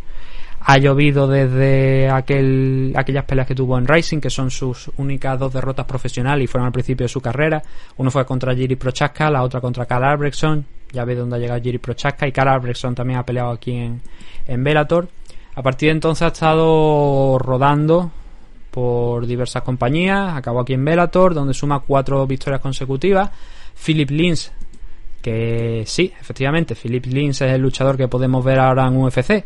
Ha 0.60 0.76
llovido 0.76 1.26
desde 1.26 2.10
aquel, 2.10 2.92
aquellas 2.96 3.24
peleas 3.24 3.46
que 3.46 3.54
tuvo 3.54 3.78
en 3.78 3.86
Rising, 3.86 4.20
que 4.20 4.28
son 4.28 4.50
sus 4.50 4.90
únicas 4.98 5.38
dos 5.38 5.52
derrotas 5.52 5.86
profesionales 5.86 6.44
y 6.44 6.46
fueron 6.46 6.66
al 6.66 6.72
principio 6.72 7.04
de 7.04 7.08
su 7.08 7.20
carrera. 7.20 7.62
Uno 7.96 8.10
fue 8.10 8.26
contra 8.26 8.54
Jiri 8.54 8.76
Prochaska, 8.76 9.30
la 9.30 9.42
otra 9.42 9.60
contra 9.60 9.86
Karl 9.86 10.04
Albrechtson. 10.04 10.66
Ya 10.92 11.04
ve 11.04 11.14
dónde 11.14 11.36
ha 11.36 11.38
llegado 11.38 11.62
Jiri 11.62 11.78
Prochaska 11.78 12.26
y 12.26 12.32
Karl 12.32 12.48
Albrechtson 12.48 12.94
también 12.94 13.20
ha 13.20 13.24
peleado 13.24 13.50
aquí 13.50 13.72
en, 13.72 14.02
en. 14.46 14.66
A 15.54 15.62
partir 15.62 15.88
de 15.88 15.92
entonces 15.92 16.22
ha 16.22 16.28
estado 16.28 17.38
rodando 17.38 18.10
por 18.78 19.26
diversas 19.26 19.64
compañías. 19.64 20.36
Acabó 20.36 20.60
aquí 20.60 20.74
en 20.74 20.84
Bellator, 20.84 21.34
donde 21.34 21.52
suma 21.52 21.80
cuatro 21.80 22.24
victorias 22.28 22.60
consecutivas. 22.60 23.28
Philip 23.74 24.08
Lins, 24.08 24.52
que 25.20 25.82
sí, 25.84 26.12
efectivamente, 26.20 26.76
Philip 26.76 27.06
Lins 27.06 27.40
es 27.40 27.50
el 27.50 27.60
luchador 27.60 27.96
que 27.96 28.06
podemos 28.06 28.44
ver 28.44 28.60
ahora 28.60 28.86
en 28.86 28.96
UFC. 28.96 29.44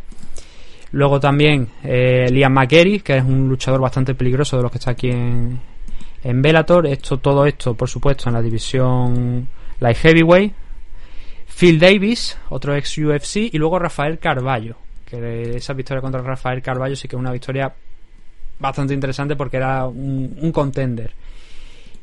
Luego 0.91 1.19
también 1.19 1.67
eh, 1.83 2.27
Liam 2.31 2.53
McGarry, 2.53 3.01
que 3.01 3.17
es 3.17 3.25
un 3.25 3.49
luchador 3.49 3.81
bastante 3.81 4.15
peligroso 4.15 4.59
de 4.59 4.65
los 4.65 4.71
que 4.71 4.77
está 4.77 4.91
aquí 4.91 5.09
en, 5.09 5.59
en 6.23 6.43
Bellator. 6.43 6.87
Esto, 6.87 7.17
todo 7.17 7.47
esto, 7.47 7.73
por 7.75 7.89
supuesto, 7.89 8.29
en 8.29 8.35
la 8.35 8.43
división 8.43 9.49
Light 9.81 9.97
Heavyweight. 9.97 10.53
Phil 11.59 11.79
Davis, 11.79 12.37
otro 12.51 12.77
ex 12.77 12.99
UFC, 12.99 13.37
y 13.51 13.57
luego 13.57 13.79
Rafael 13.79 14.19
Carballo, 14.19 14.77
que 15.07 15.57
esa 15.57 15.73
victoria 15.73 16.03
contra 16.03 16.21
Rafael 16.21 16.61
Carballo 16.61 16.97
sí 16.97 17.09
que 17.09 17.17
es 17.17 17.21
una 17.21 17.33
victoria 17.33 17.73
bastante 18.63 18.95
interesante 18.95 19.37
porque 19.37 19.59
era 19.59 19.87
un, 19.87 20.51
contender. 20.53 21.13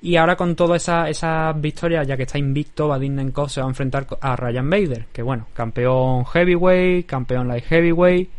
Y 0.02 0.16
ahora 0.16 0.36
con 0.36 0.56
todas 0.56 0.82
esas 0.82 1.10
esa 1.10 1.54
victorias, 1.54 2.08
ya 2.08 2.16
que 2.16 2.24
está 2.24 2.38
invicto, 2.38 2.88
Vadim 2.88 3.16
Nenkov 3.16 3.50
se 3.50 3.60
va 3.60 3.68
a 3.68 3.70
enfrentar 3.70 4.06
a 4.22 4.36
Ryan 4.36 4.70
Bader, 4.70 5.06
que 5.12 5.24
bueno, 5.24 5.48
campeón 5.54 6.26
heavyweight, 6.26 7.06
campeón 7.08 7.48
light 7.48 7.66
heavyweight 7.66 8.30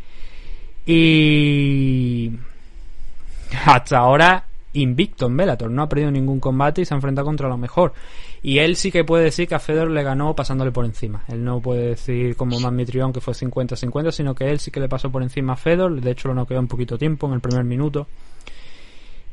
y 0.85 2.31
hasta 3.65 3.97
ahora 3.97 4.45
invicto 4.73 5.27
en 5.27 5.37
Bellator, 5.37 5.69
no 5.69 5.83
ha 5.83 5.89
perdido 5.89 6.11
ningún 6.11 6.39
combate 6.39 6.81
y 6.81 6.85
se 6.85 6.93
ha 6.93 6.97
enfrentado 6.97 7.25
contra 7.25 7.49
lo 7.49 7.57
mejor. 7.57 7.93
Y 8.41 8.59
él 8.59 8.75
sí 8.75 8.91
que 8.91 9.03
puede 9.03 9.25
decir 9.25 9.47
que 9.47 9.55
a 9.55 9.59
Fedor 9.59 9.91
le 9.91 10.03
ganó 10.03 10.35
pasándole 10.35 10.71
por 10.71 10.85
encima. 10.85 11.23
Él 11.27 11.43
no 11.43 11.59
puede 11.59 11.89
decir 11.89 12.35
como 12.35 12.59
Magmitrión 12.59 13.13
que 13.13 13.21
fue 13.21 13.33
50-50, 13.33 14.11
sino 14.11 14.33
que 14.33 14.49
él 14.49 14.59
sí 14.59 14.71
que 14.71 14.79
le 14.79 14.89
pasó 14.89 15.11
por 15.11 15.23
encima 15.23 15.53
a 15.53 15.57
Fedor. 15.57 15.99
De 15.99 16.11
hecho, 16.11 16.29
lo 16.29 16.33
noqueó 16.33 16.59
en 16.59 16.67
poquito 16.67 16.97
tiempo, 16.97 17.27
en 17.27 17.33
el 17.33 17.41
primer 17.41 17.63
minuto. 17.63 18.07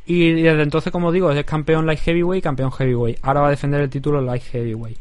Y 0.07 0.33
desde 0.43 0.63
entonces, 0.63 0.91
como 0.91 1.13
digo, 1.13 1.31
es 1.31 1.45
campeón 1.45 1.87
light 1.87 2.01
heavyweight, 2.01 2.43
campeón 2.43 2.73
heavyweight. 2.73 3.19
Ahora 3.23 3.43
va 3.43 3.47
a 3.49 3.51
defender 3.51 3.81
el 3.81 3.91
título 3.91 4.21
light 4.21 4.43
heavyweight. 4.43 4.99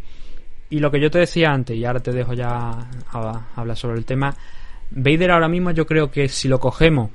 Y 0.69 0.79
lo 0.79 0.91
que 0.91 0.99
yo 0.99 1.09
te 1.09 1.19
decía 1.19 1.51
antes, 1.51 1.77
y 1.77 1.85
ahora 1.85 2.01
te 2.01 2.11
dejo 2.11 2.33
ya 2.33 2.49
a, 2.49 2.89
a 3.13 3.45
hablar 3.55 3.77
sobre 3.77 3.97
el 3.97 4.05
tema. 4.05 4.35
Vader 4.91 5.31
ahora 5.31 5.47
mismo 5.47 5.71
yo 5.71 5.85
creo 5.85 6.11
que 6.11 6.27
si 6.27 6.47
lo 6.49 6.59
cogemos 6.59 7.09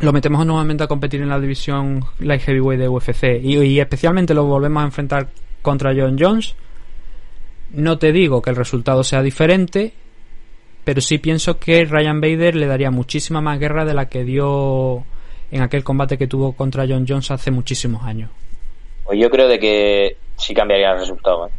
lo 0.00 0.12
metemos 0.12 0.44
nuevamente 0.44 0.84
a 0.84 0.86
competir 0.86 1.22
en 1.22 1.28
la 1.28 1.40
división 1.40 2.04
light 2.18 2.42
heavyweight 2.42 2.80
de 2.80 2.88
UFC 2.88 3.40
y, 3.42 3.80
especialmente 3.80 4.34
lo 4.34 4.44
volvemos 4.44 4.82
a 4.82 4.86
enfrentar 4.86 5.28
contra 5.62 5.94
John 5.96 6.16
Jones. 6.18 6.54
No 7.70 7.98
te 7.98 8.12
digo 8.12 8.42
que 8.42 8.50
el 8.50 8.56
resultado 8.56 9.02
sea 9.02 9.22
diferente 9.22 9.92
pero 10.86 11.00
sí 11.00 11.18
pienso 11.18 11.58
que 11.58 11.84
Ryan 11.84 12.20
Bader 12.20 12.54
le 12.54 12.68
daría 12.68 12.92
muchísima 12.92 13.40
más 13.40 13.58
guerra 13.58 13.84
de 13.84 13.92
la 13.92 14.08
que 14.08 14.22
dio 14.22 15.04
en 15.50 15.60
aquel 15.60 15.82
combate 15.82 16.16
que 16.16 16.28
tuvo 16.28 16.52
contra 16.52 16.86
John 16.88 17.04
Jones 17.08 17.28
hace 17.32 17.50
muchísimos 17.50 18.04
años. 18.04 18.30
Pues 19.04 19.18
yo 19.18 19.28
creo 19.28 19.48
de 19.48 19.58
que 19.58 20.16
sí 20.36 20.54
cambiaría 20.54 20.92
el 20.92 21.00
resultado 21.00 21.48
¿eh? 21.48 21.50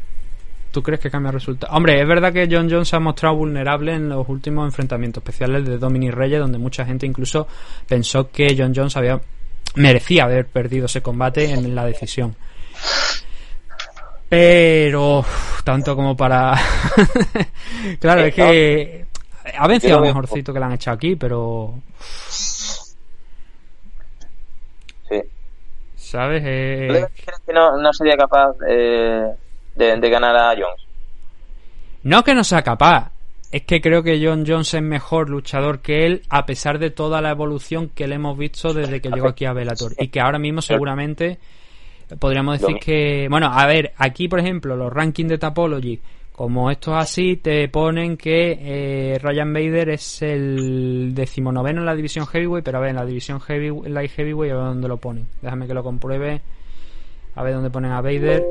¿Tú 0.78 0.84
crees 0.84 1.02
que 1.02 1.10
cambia 1.10 1.30
el 1.30 1.34
resultado? 1.34 1.76
Hombre, 1.76 2.00
es 2.00 2.08
verdad 2.08 2.32
que 2.32 2.48
John 2.48 2.70
Jones 2.70 2.88
se 2.88 2.96
ha 2.96 3.00
mostrado 3.00 3.36
vulnerable 3.36 3.96
en 3.96 4.10
los 4.10 4.30
últimos 4.30 4.64
enfrentamientos 4.68 5.24
especiales 5.24 5.66
de 5.66 5.80
Dominic 5.80 6.14
Reyes, 6.14 6.40
donde 6.40 6.60
mucha 6.60 6.86
gente 6.86 7.08
incluso 7.08 7.48
pensó 7.88 8.30
que 8.30 8.56
John 8.56 8.74
Jones 8.76 8.96
había 8.96 9.20
merecía 9.74 10.26
haber 10.26 10.46
perdido 10.46 10.86
ese 10.86 11.02
combate 11.02 11.50
en 11.50 11.74
la 11.74 11.84
decisión. 11.84 12.36
Pero 14.30 15.26
tanto 15.64 15.96
como 15.96 16.16
para 16.16 16.54
claro, 18.00 18.22
es 18.22 18.36
que 18.36 19.08
ha 19.58 19.68
vencido 19.68 20.00
mejorcito 20.00 20.54
que 20.54 20.60
le 20.60 20.66
han 20.66 20.74
echado 20.74 20.94
aquí, 20.94 21.16
pero 21.16 21.74
sí. 25.10 25.24
¿Sabes? 25.96 26.44
Eh... 26.46 27.08
¿Crees 27.16 27.40
que 27.48 27.52
no, 27.52 27.82
no 27.82 27.92
sería 27.94 28.16
capaz 28.16 28.56
eh, 28.70 29.34
de, 29.78 29.98
de, 29.98 30.10
ganar 30.10 30.36
a 30.36 30.50
Jones? 30.52 30.86
No 32.04 32.24
que 32.24 32.34
no 32.34 32.44
sea 32.44 32.62
capaz, 32.62 33.12
es 33.52 33.64
que 33.64 33.80
creo 33.80 34.04
que 34.04 34.20
John 34.24 34.44
Jones 34.46 34.74
es 34.74 34.82
mejor 34.82 35.30
luchador 35.30 35.80
que 35.80 36.06
él, 36.06 36.22
a 36.30 36.46
pesar 36.46 36.80
de 36.80 36.90
toda 36.90 37.22
la 37.22 37.32
evolución 37.32 37.90
que 37.90 38.08
le 38.08 38.16
hemos 38.16 38.38
visto 38.38 38.74
desde 38.74 39.00
que 39.00 39.10
llegó 39.10 39.30
aquí 39.30 39.46
a 39.46 39.54
Bellator. 39.54 39.94
Y 39.98 40.10
que 40.10 40.20
ahora 40.20 40.38
mismo 40.38 40.62
seguramente 40.62 41.40
podríamos 42.20 42.60
decir 42.60 42.78
que. 42.78 43.28
Bueno, 43.30 43.48
a 43.48 43.66
ver, 43.66 43.94
aquí 43.98 44.28
por 44.28 44.40
ejemplo, 44.40 44.76
los 44.76 44.92
rankings 44.92 45.30
de 45.30 45.38
Tapology, 45.38 46.02
como 46.34 46.70
estos 46.70 46.96
así, 46.96 47.38
te 47.38 47.70
ponen 47.70 48.18
que 48.18 48.60
eh, 48.60 49.20
Ryan 49.20 49.54
Bader 49.54 49.90
es 49.90 50.22
el 50.22 51.14
decimonoveno 51.16 51.80
en 51.80 51.86
la 51.86 51.96
división 51.96 52.28
Heavyweight, 52.28 52.66
pero 52.66 52.80
a 52.80 52.82
ver, 52.82 52.90
en 52.92 52.98
la 52.98 53.06
división 53.06 53.40
heavy, 53.40 53.72
Light 53.90 54.12
Heavyweight, 54.12 54.54
a 54.54 54.58
ver 54.58 54.66
dónde 54.66 54.88
lo 54.90 54.98
ponen. 54.98 55.28
Déjame 55.42 55.68
que 55.68 55.74
lo 55.74 55.84
compruebe. 55.84 56.42
A 57.36 57.44
ver 57.44 57.54
dónde 57.54 57.70
ponen 57.70 57.92
a 57.92 58.02
Bader. 58.02 58.44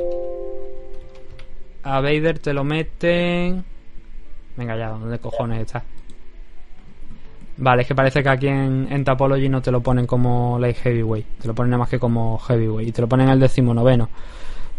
A 1.87 2.01
Vader 2.01 2.41
te 2.41 2.53
lo 2.53 2.65
meten. 2.65 3.65
Venga 4.57 4.77
ya, 4.77 4.89
¿dónde 4.89 5.19
cojones 5.21 5.61
está? 5.61 5.85
Vale, 7.59 7.83
es 7.83 7.89
que 7.89 7.95
parece 7.95 8.23
que 8.23 8.29
aquí 8.29 8.49
en, 8.49 8.89
en 8.91 9.05
Tapology 9.05 9.49
no 9.49 9.63
te 9.63 9.71
lo 9.71 9.81
ponen 9.81 10.07
como 10.07 10.59
light 10.59 10.77
heavyweight, 10.79 11.27
te 11.41 11.49
lo 11.49 11.55
ponen 11.55 11.71
nada 11.71 11.79
más 11.79 11.89
que 11.89 11.99
como 11.99 12.39
heavyweight 12.39 12.89
y 12.89 12.93
te 12.93 13.03
lo 13.03 13.09
ponen 13.09 13.29
el 13.29 13.39
decimonoveno. 13.39 14.09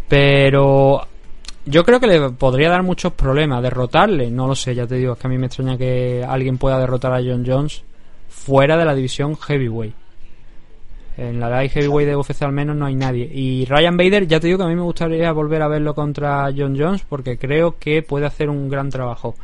Pero 0.06 1.06
yo 1.64 1.84
creo 1.84 1.98
que 1.98 2.06
le 2.06 2.30
podría 2.30 2.68
dar 2.68 2.82
muchos 2.82 3.14
problemas 3.14 3.62
derrotarle, 3.62 4.30
no 4.30 4.46
lo 4.46 4.54
sé, 4.54 4.74
ya 4.74 4.86
te 4.86 4.96
digo, 4.96 5.14
es 5.14 5.18
que 5.18 5.26
a 5.26 5.30
mí 5.30 5.38
me 5.38 5.46
extraña 5.46 5.78
que 5.78 6.24
alguien 6.28 6.58
pueda 6.58 6.78
derrotar 6.78 7.14
a 7.14 7.22
John 7.22 7.44
Jones 7.46 7.84
fuera 8.28 8.76
de 8.76 8.84
la 8.84 8.94
división 8.94 9.34
heavyweight. 9.34 9.94
En 11.18 11.40
la 11.40 11.50
light 11.50 11.72
heavyweight 11.72 12.08
de 12.08 12.16
UFC 12.16 12.42
al 12.42 12.52
menos 12.52 12.76
no 12.76 12.86
hay 12.86 12.94
nadie. 12.94 13.28
Y 13.30 13.66
Ryan 13.66 13.96
Bader, 13.96 14.26
ya 14.26 14.40
te 14.40 14.46
digo 14.46 14.58
que 14.58 14.64
a 14.64 14.68
mí 14.68 14.76
me 14.76 14.82
gustaría 14.82 15.30
volver 15.32 15.60
a 15.62 15.68
verlo 15.68 15.94
contra 15.94 16.48
John 16.56 16.76
Jones 16.78 17.04
porque 17.08 17.36
creo 17.36 17.76
que 17.78 18.02
puede 18.02 18.26
hacer 18.26 18.48
un 18.48 18.68
gran 18.68 18.88
trabajo 18.88 19.34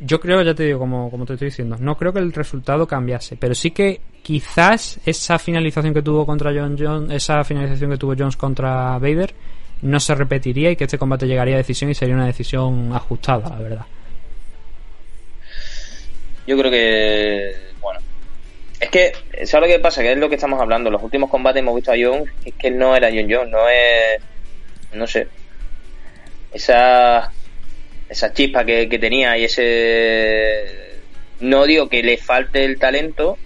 yo 0.00 0.20
creo, 0.20 0.42
ya 0.42 0.54
te 0.54 0.64
digo, 0.64 0.78
como, 0.78 1.10
como 1.10 1.26
te 1.26 1.34
estoy 1.34 1.46
diciendo, 1.46 1.76
no 1.80 1.96
creo 1.96 2.12
que 2.12 2.20
el 2.20 2.32
resultado 2.32 2.86
cambiase, 2.86 3.36
pero 3.36 3.54
sí 3.54 3.72
que 3.72 4.00
quizás 4.22 5.00
esa 5.04 5.38
finalización 5.38 5.92
que 5.92 6.02
tuvo 6.02 6.24
contra 6.24 6.52
John 6.52 6.76
Jones, 6.78 7.10
esa 7.10 7.42
finalización 7.44 7.90
que 7.90 7.96
tuvo 7.96 8.14
Jones 8.16 8.36
contra 8.36 8.98
Vader, 8.98 9.34
no 9.82 9.98
se 9.98 10.14
repetiría 10.14 10.70
y 10.70 10.76
que 10.76 10.84
este 10.84 10.98
combate 10.98 11.26
llegaría 11.26 11.54
a 11.54 11.58
decisión 11.58 11.90
y 11.90 11.94
sería 11.94 12.14
una 12.14 12.26
decisión 12.26 12.92
ajustada, 12.92 13.48
la 13.50 13.58
verdad. 13.58 13.86
Yo 16.46 16.56
creo 16.56 16.70
que, 16.70 17.52
bueno, 17.80 18.00
es 18.80 18.90
que, 18.90 19.12
¿sabes 19.44 19.68
lo 19.68 19.76
que 19.76 19.80
pasa? 19.80 20.02
Que 20.02 20.12
es 20.12 20.18
lo 20.18 20.28
que 20.28 20.36
estamos 20.36 20.60
hablando. 20.60 20.90
Los 20.90 21.02
últimos 21.02 21.30
combates 21.30 21.60
hemos 21.60 21.74
visto 21.74 21.92
a 21.92 21.96
Jones, 22.00 22.30
es 22.44 22.54
que 22.54 22.70
no 22.70 22.94
era 22.94 23.08
John 23.08 23.26
Jones, 23.28 23.50
no 23.50 23.68
es, 23.68 24.20
no 24.92 25.06
sé, 25.06 25.26
esa 26.52 27.30
esa 28.08 28.32
chispa 28.32 28.64
que, 28.64 28.86
tenía 28.98 29.36
y 29.36 29.44
ese 29.44 30.98
no 31.40 31.66
digo 31.66 31.88
que 31.88 32.02
le 32.02 32.16
falte 32.16 32.64
el 32.64 32.78
talento 32.78 33.36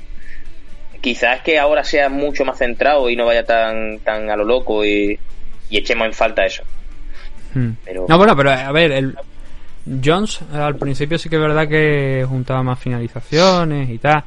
quizás 1.00 1.42
que 1.42 1.58
ahora 1.58 1.82
sea 1.82 2.08
mucho 2.08 2.44
más 2.44 2.58
centrado 2.58 3.10
y 3.10 3.16
no 3.16 3.26
vaya 3.26 3.44
tan 3.44 3.98
tan 4.00 4.30
a 4.30 4.36
lo 4.36 4.44
loco 4.44 4.84
y, 4.84 5.18
echemos 5.68 6.06
en 6.06 6.12
falta 6.12 6.44
eso 6.44 6.62
hmm. 7.54 7.70
no 8.08 8.18
bueno 8.18 8.36
pero 8.36 8.50
a 8.50 8.70
ver 8.70 8.92
el 8.92 9.16
Jones 10.04 10.40
al 10.52 10.76
principio 10.76 11.18
sí 11.18 11.28
que 11.28 11.36
es 11.36 11.42
verdad 11.42 11.66
que 11.66 12.24
juntaba 12.28 12.62
más 12.62 12.78
finalizaciones 12.78 13.90
y 13.90 13.98
tal 13.98 14.22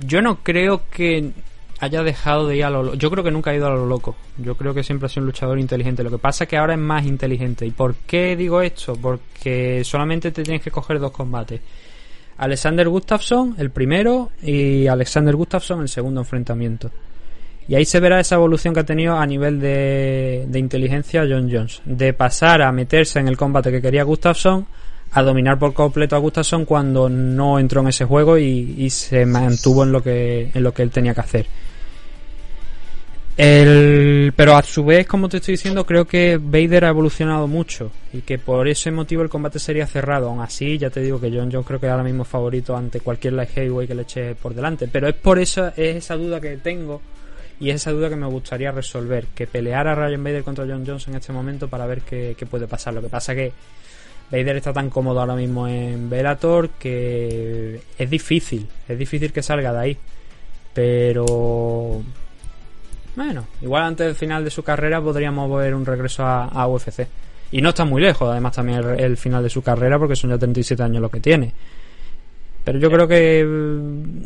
yo 0.00 0.22
no 0.22 0.36
creo 0.42 0.82
que 0.90 1.32
haya 1.80 2.02
dejado 2.02 2.48
de 2.48 2.56
ir 2.56 2.64
a 2.64 2.70
lo 2.70 2.94
Yo 2.94 3.10
creo 3.10 3.22
que 3.22 3.30
nunca 3.30 3.50
ha 3.50 3.54
ido 3.54 3.66
a 3.66 3.70
lo 3.70 3.86
loco. 3.86 4.16
Yo 4.36 4.56
creo 4.56 4.74
que 4.74 4.82
siempre 4.82 5.06
ha 5.06 5.08
sido 5.08 5.22
un 5.22 5.26
luchador 5.26 5.58
inteligente. 5.58 6.02
Lo 6.02 6.10
que 6.10 6.18
pasa 6.18 6.44
es 6.44 6.50
que 6.50 6.56
ahora 6.56 6.74
es 6.74 6.80
más 6.80 7.06
inteligente. 7.06 7.66
¿Y 7.66 7.70
por 7.70 7.94
qué 7.94 8.36
digo 8.36 8.60
esto? 8.60 8.94
Porque 8.96 9.82
solamente 9.84 10.32
te 10.32 10.42
tienes 10.42 10.62
que 10.62 10.70
coger 10.70 10.98
dos 10.98 11.12
combates. 11.12 11.60
Alexander 12.38 12.88
Gustafsson, 12.88 13.56
el 13.58 13.70
primero, 13.70 14.30
y 14.42 14.86
Alexander 14.86 15.34
Gustafsson, 15.34 15.80
el 15.80 15.88
segundo 15.88 16.20
enfrentamiento. 16.20 16.90
Y 17.66 17.74
ahí 17.74 17.84
se 17.84 18.00
verá 18.00 18.20
esa 18.20 18.36
evolución 18.36 18.72
que 18.72 18.80
ha 18.80 18.84
tenido 18.84 19.16
a 19.16 19.26
nivel 19.26 19.60
de, 19.60 20.46
de 20.48 20.58
inteligencia 20.58 21.26
John 21.28 21.50
Jones. 21.52 21.82
De 21.84 22.12
pasar 22.12 22.62
a 22.62 22.72
meterse 22.72 23.18
en 23.18 23.28
el 23.28 23.36
combate 23.36 23.70
que 23.70 23.82
quería 23.82 24.04
Gustafsson 24.04 24.66
a 25.12 25.22
dominar 25.22 25.58
por 25.58 25.72
completo 25.72 26.16
a 26.16 26.18
Gustafsson 26.18 26.64
cuando 26.64 27.08
no 27.08 27.58
entró 27.58 27.80
en 27.80 27.88
ese 27.88 28.04
juego 28.04 28.36
y, 28.38 28.74
y, 28.76 28.90
se 28.90 29.24
mantuvo 29.24 29.84
en 29.84 29.92
lo 29.92 30.02
que 30.02 30.50
en 30.52 30.62
lo 30.62 30.72
que 30.72 30.82
él 30.82 30.90
tenía 30.90 31.14
que 31.14 31.20
hacer. 31.20 31.46
El, 33.38 34.32
pero 34.34 34.56
a 34.56 34.62
su 34.64 34.84
vez, 34.84 35.06
como 35.06 35.28
te 35.28 35.36
estoy 35.36 35.52
diciendo, 35.52 35.86
creo 35.86 36.04
que 36.04 36.40
Vader 36.42 36.86
ha 36.86 36.88
evolucionado 36.88 37.46
mucho 37.46 37.92
y 38.12 38.22
que 38.22 38.36
por 38.36 38.66
ese 38.66 38.90
motivo 38.90 39.22
el 39.22 39.28
combate 39.28 39.60
sería 39.60 39.86
cerrado. 39.86 40.28
Aún 40.28 40.40
así, 40.40 40.76
ya 40.76 40.90
te 40.90 41.00
digo 41.00 41.20
que 41.20 41.30
John 41.30 41.48
John 41.52 41.62
creo 41.62 41.78
que 41.78 41.88
ahora 41.88 42.02
mismo 42.02 42.24
favorito 42.24 42.76
ante 42.76 42.98
cualquier 42.98 43.34
light 43.34 43.50
heavyweight 43.50 43.88
que 43.88 43.94
le 43.94 44.02
eche 44.02 44.34
por 44.34 44.54
delante. 44.54 44.88
Pero 44.88 45.06
es 45.06 45.14
por 45.14 45.38
esa, 45.38 45.68
es 45.76 45.94
esa 45.94 46.16
duda 46.16 46.40
que 46.40 46.56
tengo 46.56 47.00
y 47.60 47.70
es 47.70 47.76
esa 47.76 47.92
duda 47.92 48.08
que 48.08 48.16
me 48.16 48.26
gustaría 48.26 48.72
resolver. 48.72 49.26
Que 49.26 49.46
pelear 49.46 49.86
a 49.86 49.94
Ryan 49.94 50.24
Vader 50.24 50.42
contra 50.42 50.66
John 50.66 50.84
Jones 50.84 51.06
en 51.06 51.14
este 51.14 51.32
momento 51.32 51.68
para 51.68 51.86
ver 51.86 52.00
qué, 52.00 52.34
qué 52.36 52.44
puede 52.44 52.66
pasar. 52.66 52.92
Lo 52.92 53.02
que 53.02 53.08
pasa 53.08 53.36
que 53.36 53.52
Vader 54.30 54.56
está 54.56 54.72
tan 54.72 54.90
cómodo 54.90 55.20
ahora 55.20 55.34
mismo 55.34 55.66
en 55.66 56.10
Velator 56.10 56.70
que 56.70 57.80
es 57.98 58.10
difícil, 58.10 58.68
es 58.86 58.98
difícil 58.98 59.32
que 59.32 59.42
salga 59.42 59.72
de 59.72 59.78
ahí. 59.78 59.96
Pero 60.74 62.02
bueno, 63.16 63.48
igual 63.62 63.82
antes 63.82 64.06
del 64.06 64.14
final 64.14 64.44
de 64.44 64.50
su 64.50 64.62
carrera 64.62 65.02
podríamos 65.02 65.50
ver 65.58 65.74
un 65.74 65.84
regreso 65.84 66.24
a, 66.24 66.66
UFC. 66.68 67.06
Y 67.50 67.60
no 67.62 67.70
está 67.70 67.84
muy 67.84 68.00
lejos, 68.00 68.30
además, 68.30 68.54
también 68.54 68.84
el, 68.98 69.16
final 69.16 69.42
de 69.42 69.50
su 69.50 69.60
carrera, 69.60 69.98
porque 69.98 70.14
son 70.14 70.30
ya 70.30 70.38
37 70.38 70.82
años 70.82 71.00
lo 71.00 71.10
que 71.10 71.18
tiene. 71.18 71.52
Pero 72.62 72.78
yo 72.78 72.90
creo 72.90 73.08
que. 73.08 73.44
Mm, 73.44 74.22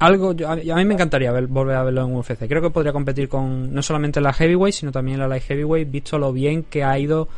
algo. 0.00 0.34
A, 0.46 0.56
mí 0.56 0.84
me 0.84 0.94
encantaría 0.94 1.32
volver 1.32 1.76
a 1.76 1.84
verlo 1.84 2.04
en 2.04 2.14
UFC. 2.14 2.46
Creo 2.46 2.60
que 2.60 2.70
podría 2.70 2.92
competir 2.92 3.28
con 3.28 3.72
no 3.72 3.82
solamente 3.82 4.20
la 4.20 4.34
Heavyweight, 4.34 4.74
sino 4.74 4.92
también 4.92 5.20
la 5.20 5.28
Light 5.28 5.44
Heavyweight, 5.44 5.90
visto 5.90 6.18
lo 6.18 6.30
bien 6.32 6.64
que 6.64 6.84
ha 6.84 6.98
ido 6.98 7.28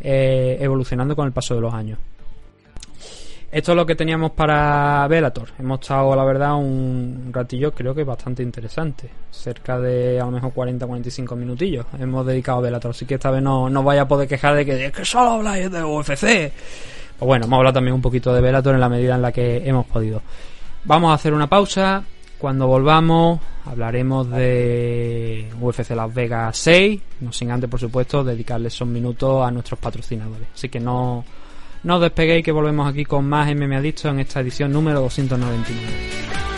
eh, 0.00 0.58
evolucionando 0.60 1.14
con 1.16 1.26
el 1.26 1.32
paso 1.32 1.54
de 1.54 1.60
los 1.60 1.72
años. 1.72 1.98
Esto 3.54 3.70
es 3.70 3.76
lo 3.76 3.86
que 3.86 3.94
teníamos 3.94 4.32
para 4.32 5.06
Velator. 5.06 5.50
Hemos 5.60 5.80
estado, 5.80 6.16
la 6.16 6.24
verdad, 6.24 6.56
un 6.56 7.30
ratillo 7.32 7.72
creo 7.72 7.94
que 7.94 8.02
bastante 8.02 8.42
interesante. 8.42 9.08
Cerca 9.30 9.78
de 9.78 10.20
a 10.20 10.24
lo 10.24 10.32
mejor 10.32 10.52
40-45 10.52 11.36
minutillos 11.36 11.86
hemos 12.00 12.26
dedicado 12.26 12.58
a 12.58 12.62
Velator. 12.62 12.90
Así 12.90 13.06
que 13.06 13.14
esta 13.14 13.30
vez 13.30 13.42
no, 13.42 13.70
no 13.70 13.84
vaya 13.84 14.02
a 14.02 14.08
poder 14.08 14.26
quejar 14.26 14.56
de 14.56 14.66
que, 14.66 14.90
que 14.90 15.04
solo 15.04 15.30
habláis 15.30 15.70
de 15.70 15.84
UFC. 15.84 16.20
Pues 16.20 17.26
bueno, 17.26 17.44
hemos 17.44 17.58
hablado 17.58 17.74
también 17.74 17.94
un 17.94 18.02
poquito 18.02 18.34
de 18.34 18.40
Velator 18.40 18.74
en 18.74 18.80
la 18.80 18.88
medida 18.88 19.14
en 19.14 19.22
la 19.22 19.30
que 19.30 19.62
hemos 19.64 19.86
podido. 19.86 20.20
Vamos 20.82 21.12
a 21.12 21.14
hacer 21.14 21.32
una 21.32 21.46
pausa. 21.46 22.02
Cuando 22.44 22.66
volvamos 22.66 23.40
hablaremos 23.64 24.28
de 24.28 25.50
UFC 25.58 25.92
Las 25.92 26.12
Vegas 26.12 26.54
6. 26.58 27.00
No 27.20 27.32
sin 27.32 27.50
antes, 27.50 27.70
por 27.70 27.80
supuesto, 27.80 28.22
dedicarles 28.22 28.74
esos 28.74 28.86
minutos 28.86 29.42
a 29.42 29.50
nuestros 29.50 29.80
patrocinadores. 29.80 30.48
Así 30.52 30.68
que 30.68 30.78
no 30.78 31.24
no 31.84 31.94
os 31.94 32.02
despeguéis 32.02 32.44
que 32.44 32.52
volvemos 32.52 32.86
aquí 32.86 33.06
con 33.06 33.26
más 33.26 33.48
MMA 33.48 33.78
Adicto 33.78 34.10
en 34.10 34.20
esta 34.20 34.40
edición 34.40 34.72
número 34.72 35.00
299. 35.00 36.53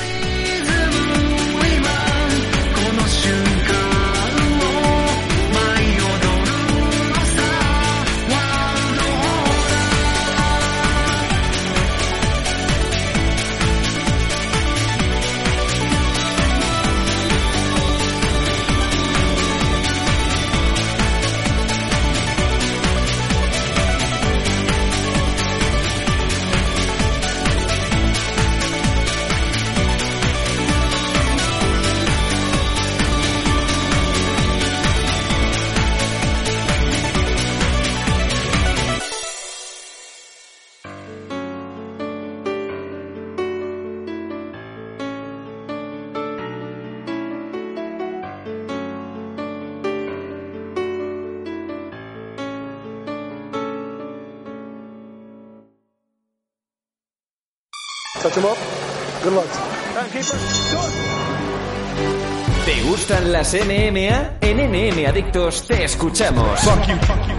¿Te 62.66 62.82
gustan 62.82 63.32
las 63.32 63.54
MMA? 63.54 64.36
En 64.42 64.58
MM 64.58 65.06
Adictos 65.06 65.66
te 65.66 65.84
escuchamos. 65.84 66.60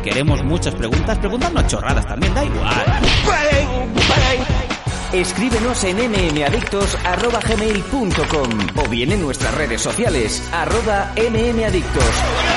Queremos 0.03 0.43
muchas 0.43 0.73
preguntas, 0.73 1.19
pregúntanos 1.19 1.67
chorradas 1.67 2.07
también, 2.07 2.33
da 2.33 2.43
igual. 2.43 2.85
Escríbenos 5.13 5.83
en 5.83 5.97
mmadictos.com 5.97 6.89
o 8.77 8.89
bien 8.89 9.11
en 9.11 9.21
nuestras 9.21 9.53
redes 9.53 9.81
sociales, 9.81 10.41
arroba 10.51 11.13
mmadictos. 11.15 12.56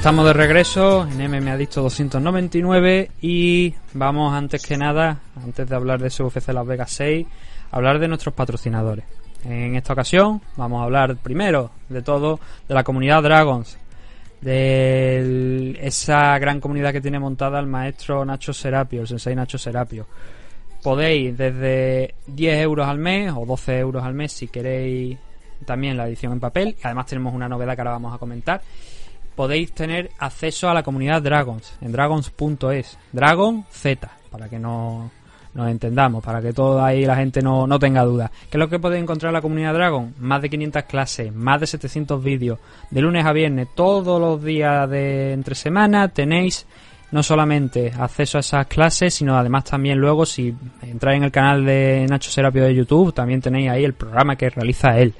Estamos 0.00 0.24
de 0.24 0.32
regreso 0.32 1.06
en 1.06 1.30
MM 1.30 1.50
Adicto 1.50 1.82
299 1.82 3.10
y 3.20 3.74
vamos 3.92 4.32
antes 4.32 4.64
que 4.64 4.78
nada, 4.78 5.20
antes 5.44 5.68
de 5.68 5.76
hablar 5.76 6.00
de 6.00 6.08
SUFC 6.08 6.48
Las 6.54 6.66
Vegas 6.66 6.90
6, 6.92 7.26
a 7.70 7.76
hablar 7.76 7.98
de 7.98 8.08
nuestros 8.08 8.34
patrocinadores. 8.34 9.04
En 9.44 9.76
esta 9.76 9.92
ocasión 9.92 10.40
vamos 10.56 10.80
a 10.80 10.84
hablar 10.84 11.16
primero 11.18 11.70
de 11.90 12.00
todo 12.00 12.40
de 12.66 12.74
la 12.74 12.82
comunidad 12.82 13.22
Dragons, 13.22 13.76
de 14.40 15.78
esa 15.82 16.38
gran 16.38 16.60
comunidad 16.60 16.92
que 16.92 17.02
tiene 17.02 17.18
montada 17.18 17.60
el 17.60 17.66
maestro 17.66 18.24
Nacho 18.24 18.54
Serapio, 18.54 19.02
el 19.02 19.06
sensei 19.06 19.34
Nacho 19.34 19.58
Serapio. 19.58 20.06
Podéis 20.82 21.36
desde 21.36 22.14
10 22.26 22.58
euros 22.60 22.88
al 22.88 22.96
mes 22.96 23.34
o 23.36 23.44
12 23.44 23.78
euros 23.78 24.02
al 24.02 24.14
mes 24.14 24.32
si 24.32 24.48
queréis 24.48 25.18
también 25.66 25.98
la 25.98 26.08
edición 26.08 26.32
en 26.32 26.40
papel. 26.40 26.74
Y 26.82 26.86
además 26.86 27.04
tenemos 27.04 27.34
una 27.34 27.50
novedad 27.50 27.74
que 27.74 27.82
ahora 27.82 27.90
vamos 27.90 28.14
a 28.14 28.18
comentar 28.18 28.62
podéis 29.34 29.72
tener 29.72 30.10
acceso 30.18 30.68
a 30.68 30.74
la 30.74 30.82
comunidad 30.82 31.22
Dragons 31.22 31.72
en 31.80 31.92
dragons.es. 31.92 32.98
Dragon 33.12 33.64
Z, 33.70 34.10
para 34.30 34.48
que 34.48 34.58
no 34.58 35.10
nos 35.54 35.68
entendamos, 35.68 36.22
para 36.22 36.40
que 36.40 36.52
toda 36.52 36.86
ahí 36.86 37.04
la 37.04 37.16
gente 37.16 37.42
no, 37.42 37.66
no 37.66 37.78
tenga 37.78 38.04
dudas. 38.04 38.30
¿Qué 38.30 38.56
es 38.56 38.58
lo 38.58 38.68
que 38.68 38.78
podéis 38.78 39.02
encontrar 39.02 39.30
en 39.30 39.34
la 39.34 39.42
comunidad 39.42 39.74
Dragon? 39.74 40.14
Más 40.18 40.42
de 40.42 40.50
500 40.50 40.84
clases, 40.84 41.34
más 41.34 41.60
de 41.60 41.66
700 41.66 42.22
vídeos, 42.22 42.58
de 42.90 43.00
lunes 43.00 43.24
a 43.24 43.32
viernes, 43.32 43.68
todos 43.74 44.20
los 44.20 44.42
días 44.42 44.88
de 44.88 45.32
entre 45.32 45.54
semana 45.54 46.08
tenéis 46.08 46.66
no 47.10 47.22
solamente 47.22 47.92
acceso 47.98 48.38
a 48.38 48.40
esas 48.40 48.66
clases, 48.66 49.14
sino 49.14 49.36
además 49.36 49.64
también 49.64 49.98
luego 49.98 50.24
si 50.24 50.54
entráis 50.82 51.18
en 51.18 51.24
el 51.24 51.32
canal 51.32 51.64
de 51.64 52.06
Nacho 52.08 52.30
Serapio 52.30 52.64
de 52.64 52.74
YouTube, 52.74 53.12
también 53.12 53.40
tenéis 53.40 53.70
ahí 53.70 53.84
el 53.84 53.94
programa 53.94 54.36
que 54.36 54.50
realiza 54.50 54.96
él. 54.96 55.14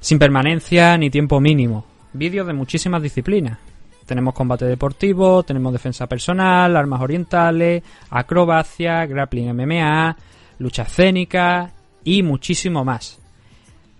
Sin 0.00 0.18
permanencia 0.18 0.96
ni 0.96 1.10
tiempo 1.10 1.40
mínimo. 1.40 1.95
Vídeos 2.16 2.46
de 2.46 2.52
muchísimas 2.52 3.02
disciplinas. 3.02 3.58
Tenemos 4.06 4.34
combate 4.34 4.64
deportivo, 4.64 5.42
tenemos 5.42 5.72
defensa 5.72 6.06
personal, 6.06 6.76
armas 6.76 7.00
orientales, 7.00 7.82
acrobacia, 8.10 9.04
grappling 9.04 9.52
MMA, 9.52 10.16
lucha 10.58 10.82
escénica 10.82 11.72
y 12.04 12.22
muchísimo 12.22 12.84
más. 12.84 13.18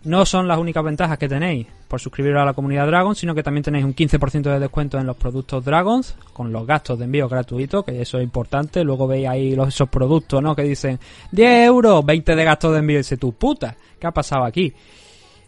No 0.05 0.25
son 0.25 0.47
las 0.47 0.59
únicas 0.59 0.85
ventajas 0.85 1.19
que 1.19 1.29
tenéis 1.29 1.67
por 1.89 2.01
suscribiros 2.01 2.41
a 2.41 2.45
la 2.45 2.55
comunidad 2.55 2.87
Dragon, 2.87 3.15
sino 3.15 3.35
que 3.35 3.43
también 3.43 3.65
tenéis 3.65 3.85
un 3.85 3.95
15% 3.95 4.43
de 4.43 4.61
descuento 4.61 4.99
en 4.99 5.07
los 5.07 5.17
productos 5.17 5.65
Dragons, 5.65 6.17
con 6.33 6.53
los 6.53 6.67
gastos 6.67 6.99
de 6.99 7.05
envío 7.05 7.29
gratuitos, 7.29 7.85
que 7.85 8.01
eso 8.01 8.19
es 8.19 8.25
importante. 8.25 8.85
Luego 8.85 9.07
veis 9.07 9.29
ahí 9.29 9.55
los, 9.55 9.69
esos 9.69 9.89
productos, 9.89 10.43
¿no? 10.43 10.55
Que 10.55 10.63
dicen 10.63 10.99
10 11.33 11.67
euros, 11.67 12.05
20 12.07 12.37
de 12.37 12.45
gastos 12.45 12.73
de 12.73 12.79
envío. 12.79 12.97
Y 12.97 12.99
dice, 12.99 13.17
tu 13.17 13.33
puta, 13.33 13.77
¿qué 14.01 14.07
ha 14.07 14.13
pasado 14.13 14.45
aquí? 14.45 14.73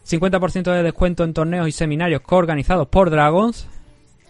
50% 0.09 0.73
de 0.73 0.83
descuento 0.83 1.23
en 1.23 1.35
torneos 1.35 1.69
y 1.69 1.73
seminarios 1.73 2.23
coorganizados 2.23 2.89
por 2.89 3.11
Dragons. 3.11 3.69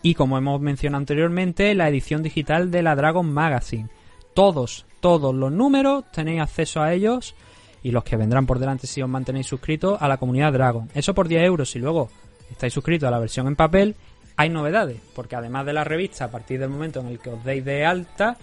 Y 0.03 0.14
como 0.14 0.37
hemos 0.37 0.61
mencionado 0.61 0.99
anteriormente, 0.99 1.74
la 1.74 1.89
edición 1.89 2.22
digital 2.22 2.70
de 2.70 2.83
la 2.83 2.97
Dragon 2.97 3.33
Magazine. 3.33 3.89
Todos, 4.35 4.87
todos 5.01 5.35
los 5.35 5.53
números 5.53 6.05
tenéis 6.12 6.41
acceso 6.41 6.81
a 6.81 6.93
ellos 6.93 7.35
y 7.83 7.93
los 7.93 8.05
que 8.05 8.16
vendrán 8.16 8.47
por 8.47 8.59
delante 8.59 8.87
si 8.87 9.03
os 9.03 9.09
mantenéis 9.09 9.47
suscritos 9.47 10.01
a 10.01 10.09
la 10.09 10.16
comunidad 10.16 10.53
Dragon. 10.53 10.89
Eso 10.95 11.14
por 11.14 11.29
10 11.29 11.45
euros. 11.45 11.70
Si 11.70 11.79
luego 11.79 12.11
estáis 12.51 12.72
suscritos 12.72 13.07
a 13.07 13.11
la 13.11 13.18
versión 13.20 13.47
en 13.47 13.57
papel, 13.57 13.95
hay 14.37 14.49
novedades. 14.49 15.01
Porque 15.14 15.37
además 15.37 15.64
de 15.64 15.72
la 15.72 15.85
revista, 15.85 16.24
a 16.24 16.31
partir 16.31 16.59
del 16.59 16.70
momento 16.70 17.01
en 17.01 17.09
el 17.09 17.20
que 17.20 17.31
os 17.31 17.45
deis 17.45 17.64
de 17.64 17.85
alta, 17.85 18.37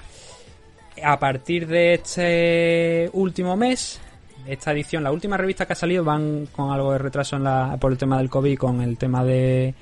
a 1.04 1.20
partir 1.20 1.68
de 1.68 1.96
este 1.96 3.10
último 3.14 3.58
mes, 3.58 4.00
esta 4.48 4.72
edición, 4.72 5.04
la 5.04 5.12
última 5.12 5.38
revista 5.38 5.66
que 5.66 5.74
ha 5.74 5.76
salido, 5.76 6.04
van 6.04 6.48
con 6.52 6.72
algo 6.72 6.92
de 6.92 6.98
retraso 6.98 7.36
en 7.36 7.44
la, 7.44 7.78
por 7.80 7.92
el 7.92 7.98
tema 7.98 8.18
del 8.18 8.30
COVID, 8.30 8.58
con 8.58 8.82
el 8.82 8.98
tema 8.98 9.24
de, 9.24 9.74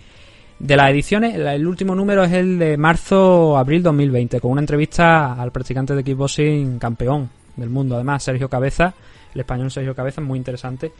de 0.59 0.78
las 0.78 0.89
ediciones. 0.91 1.36
El 1.36 1.68
último 1.68 1.95
número 1.95 2.24
es 2.24 2.32
el 2.32 2.57
de 2.59 2.78
marzo-abril 2.78 3.84
2020, 3.84 4.39
con 4.39 4.51
una 4.51 4.61
entrevista 4.61 5.34
al 5.34 5.51
practicante 5.51 5.95
de 5.95 6.03
kickboxing 6.03 6.80
campeón 6.80 7.30
del 7.55 7.70
mundo, 7.70 7.95
además 7.95 8.24
Sergio 8.24 8.49
Cabeza, 8.49 8.93
el 9.34 9.41
español 9.41 9.72
Sergio 9.72 9.95
Cabeza, 9.95 10.22
muy 10.22 10.38
interesante. 10.38 10.91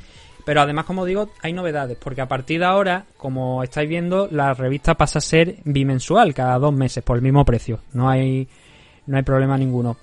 Pero 0.45 0.61
además, 0.61 0.86
como 0.86 1.05
digo, 1.05 1.30
hay 1.41 1.53
novedades, 1.53 1.97
porque 1.97 2.22
a 2.22 2.28
partir 2.28 2.59
de 2.59 2.66
ahora, 2.66 3.05
como 3.18 3.64
estáis 3.64 3.88
viendo, 3.88 4.28
la 4.30 4.53
revista 4.53 4.95
pasa 4.95 5.20
a 5.20 5.22
ser 5.22 5.55
bimensual, 5.64 6.34
cada 6.34 6.59
dos 6.59 6.74
meses, 6.74 7.03
por 7.03 7.16
el 7.16 7.24
mismo 7.24 7.45
precio. 7.45 7.80
No 7.93 8.09
hay, 8.09 8.47
no 9.07 9.16
hay 9.16 9.24
problema 9.24 9.57
ninguno. 9.57 9.95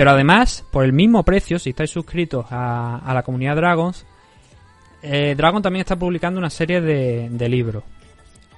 Pero 0.00 0.12
además, 0.12 0.64
por 0.70 0.86
el 0.86 0.94
mismo 0.94 1.22
precio, 1.24 1.58
si 1.58 1.68
estáis 1.68 1.90
suscritos 1.90 2.46
a, 2.48 3.12
la 3.12 3.22
comunidad 3.22 3.54
Dragons, 3.56 4.06
eh, 5.02 5.34
Dragon 5.36 5.60
también 5.60 5.82
está 5.82 5.94
publicando 5.96 6.38
una 6.38 6.48
serie 6.48 6.80
de, 6.80 7.28
de 7.30 7.48
libros. 7.50 7.84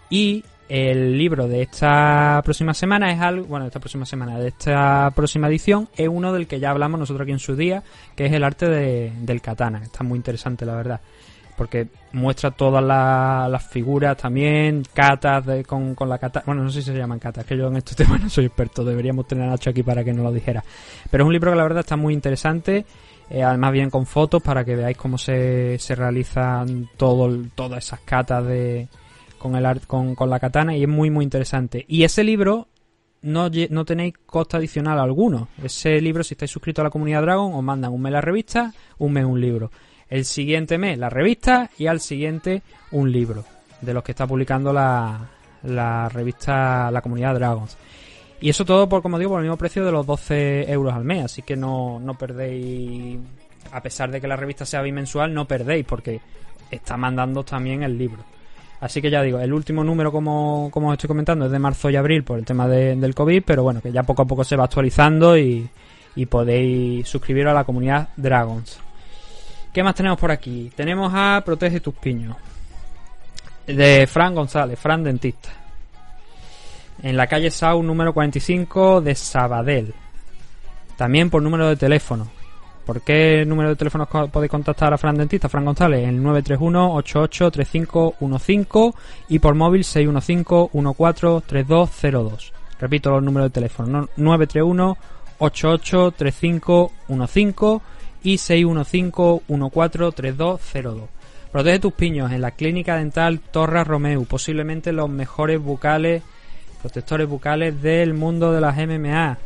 Y 0.09 0.45
el 0.68 1.18
libro 1.18 1.49
de 1.49 1.62
esta 1.62 2.40
próxima 2.45 2.74
semana 2.74 3.11
es 3.11 3.20
algo, 3.20 3.45
bueno, 3.47 3.64
de 3.64 3.70
esta 3.70 3.80
próxima 3.80 4.07
semana, 4.07 4.38
de 4.38 4.47
esta 4.51 5.11
próxima 5.16 5.49
edición, 5.49 5.88
es 5.97 6.07
uno 6.07 6.32
del 6.32 6.47
que 6.47 6.61
ya 6.61 6.70
hablamos 6.70 7.01
nosotros 7.01 7.24
aquí 7.24 7.32
en 7.32 7.40
su 7.40 7.57
día, 7.57 7.82
que 8.14 8.26
es 8.26 8.32
el 8.32 8.45
arte 8.45 8.68
de- 8.68 9.12
del 9.22 9.40
katana. 9.43 9.82
Está 9.82 10.05
muy 10.05 10.18
interesante, 10.18 10.64
la 10.64 10.76
verdad. 10.76 11.01
Porque 11.62 11.86
muestra 12.10 12.50
todas 12.50 12.82
la- 12.82 13.46
las 13.48 13.64
figuras 13.68 14.16
también, 14.16 14.82
catas 14.92 15.46
de- 15.46 15.62
con, 15.64 15.94
con 15.94 16.08
la 16.08 16.18
katana. 16.18 16.42
Bueno, 16.44 16.64
no 16.64 16.70
sé 16.70 16.82
si 16.82 16.90
se 16.90 16.98
llaman 16.98 17.20
catas, 17.20 17.44
que 17.46 17.56
yo 17.56 17.68
en 17.68 17.76
este 17.76 17.94
tema 18.04 18.18
no 18.18 18.28
soy 18.28 18.46
experto. 18.46 18.84
Deberíamos 18.84 19.28
tener 19.28 19.44
a 19.44 19.50
Nacho 19.50 19.70
aquí 19.70 19.84
para 19.84 20.02
que 20.02 20.12
nos 20.12 20.24
lo 20.24 20.32
dijera. 20.32 20.64
Pero 21.08 21.22
es 21.22 21.26
un 21.28 21.32
libro 21.32 21.52
que 21.52 21.56
la 21.56 21.62
verdad 21.62 21.80
está 21.80 21.96
muy 21.96 22.14
interesante. 22.14 22.84
eh, 23.30 23.44
además, 23.44 23.70
bien 23.72 23.90
con 23.90 24.06
fotos 24.06 24.42
para 24.42 24.64
que 24.64 24.74
veáis 24.74 24.96
cómo 24.96 25.18
se, 25.18 25.78
se 25.78 25.94
realizan 25.94 26.88
todo, 26.96 27.30
todas 27.54 27.84
esas 27.84 28.00
catas 28.00 28.44
de, 28.44 28.88
con, 29.38 29.54
el 29.54 29.64
art- 29.64 29.86
con, 29.86 30.16
con 30.16 30.28
la 30.28 30.40
katana. 30.40 30.76
Y 30.76 30.82
es 30.82 30.88
muy, 30.88 31.10
muy 31.10 31.22
interesante. 31.24 31.84
Y 31.86 32.02
ese 32.02 32.24
libro 32.24 32.66
no, 33.22 33.48
no 33.70 33.84
tenéis 33.84 34.14
coste 34.26 34.56
adicional 34.56 34.98
alguno. 34.98 35.46
Ese 35.62 36.00
libro, 36.00 36.24
si 36.24 36.34
estáis 36.34 36.50
suscritos 36.50 36.82
a 36.82 36.86
la 36.86 36.90
comunidad 36.90 37.22
Dragon, 37.22 37.54
os 37.54 37.62
mandan 37.62 37.92
un 37.92 38.02
mes 38.02 38.12
la 38.12 38.20
revista, 38.20 38.72
un 38.98 39.12
mes 39.12 39.24
un 39.24 39.40
libro. 39.40 39.70
El 40.12 40.26
siguiente 40.26 40.76
mes 40.76 40.98
la 40.98 41.08
revista 41.08 41.70
y 41.78 41.86
al 41.86 41.98
siguiente 41.98 42.60
un 42.90 43.10
libro 43.10 43.44
de 43.80 43.94
los 43.94 44.04
que 44.04 44.12
está 44.12 44.26
publicando 44.26 44.70
la, 44.70 45.20
revista 46.12 46.90
La 46.90 47.00
Comunidad 47.00 47.34
Dragons. 47.34 47.78
Y 48.38 48.50
eso 48.50 48.66
todo, 48.66 48.88
por 48.90 49.00
como 49.00 49.18
digo, 49.18 49.30
por 49.30 49.40
el 49.40 49.44
mismo 49.46 49.56
precio 49.56 49.82
de 49.86 49.90
los 49.90 50.04
12 50.04 50.70
euros 50.70 50.92
al 50.92 51.04
mes. 51.04 51.24
Así 51.24 51.40
que 51.40 51.56
no, 51.56 51.98
no 51.98 52.12
perdéis, 52.12 53.18
a 53.72 53.80
pesar 53.80 54.10
de 54.10 54.20
que 54.20 54.26
la 54.28 54.36
revista 54.36 54.66
sea 54.66 54.82
bimensual, 54.82 55.32
no 55.32 55.46
perdéis 55.46 55.86
porque 55.86 56.20
está 56.70 56.98
mandando 56.98 57.42
también 57.42 57.82
el 57.82 57.96
libro. 57.96 58.22
Así 58.80 59.00
que 59.00 59.08
ya 59.10 59.22
digo, 59.22 59.38
el 59.38 59.52
último 59.54 59.82
número, 59.82 60.12
como, 60.12 60.68
como 60.72 60.88
os 60.88 60.94
estoy 60.94 61.08
comentando, 61.08 61.46
es 61.46 61.52
de 61.52 61.58
marzo 61.58 61.88
y 61.88 61.96
abril 61.96 62.22
por 62.22 62.38
el 62.38 62.44
tema 62.44 62.68
de- 62.68 62.96
del 62.96 63.14
COVID, 63.14 63.44
pero 63.46 63.62
bueno, 63.62 63.80
que 63.80 63.92
ya 63.92 64.02
poco 64.02 64.22
a 64.22 64.26
poco 64.26 64.44
se 64.44 64.56
va 64.56 64.64
actualizando 64.64 65.38
y, 65.38 65.66
y 66.16 66.26
podéis 66.26 67.08
suscribiros 67.08 67.52
a 67.52 67.54
la 67.54 67.64
comunidad 67.64 68.08
Dragons. 68.16 68.78
¿Qué 69.73 69.83
más 69.83 69.95
tenemos 69.95 70.18
por 70.18 70.31
aquí? 70.31 70.70
Tenemos 70.77 71.11
a 71.14 71.43
Protege 71.45 71.81
tus 71.81 71.95
piños. 71.95 72.37
De 73.66 74.07
Fran 74.07 74.35
González, 74.35 74.79
Fran 74.79 75.03
Dentista. 75.03 75.49
En 77.03 77.16
la 77.16 77.27
calle 77.27 77.51
Sau 77.51 77.83
número 77.83 78.12
45 78.12 79.01
de 79.01 79.14
Sabadell. 79.14 79.95
También 80.97 81.31
por 81.31 81.43
número 81.43 81.68
de 81.68 81.77
teléfono. 81.77 82.29
¿Por 82.85 83.01
qué 83.01 83.47
número 83.47 83.70
de 83.70 83.77
teléfono 83.77 84.05
podéis 84.07 84.51
contactar 84.51 84.93
a 84.93 84.99
Fran 84.99 85.16
Dentista? 85.16 85.49
Fran 85.49 85.64
González, 85.64 86.07
el 86.07 86.20
931-883515 86.20 88.95
y 89.29 89.39
por 89.39 89.55
móvil 89.55 89.85
615-143202. 89.85 92.53
Repito 92.79 93.11
los 93.11 93.23
números 93.23 93.47
de 93.47 93.55
teléfono, 93.55 94.11
¿no? 94.16 94.37
931-883515 95.39 97.81
y 98.23 98.37
615-143202. 98.37 101.09
Protege 101.51 101.81
tus 101.81 101.93
piños 101.93 102.33
en 102.33 102.41
la 102.41 102.53
clínica 102.53 102.97
dental 102.97 103.41
Torres 103.41 103.87
Romeu, 103.87 104.25
posiblemente 104.25 104.91
los 104.93 105.11
mejores 105.11 105.61
bucales, 105.61 106.23
protectores 106.81 107.29
bucales 107.29 107.83
del 107.83 108.14
mundo 108.14 108.53
de 108.53 108.61
las 108.61 108.77
MMA. 108.77 109.37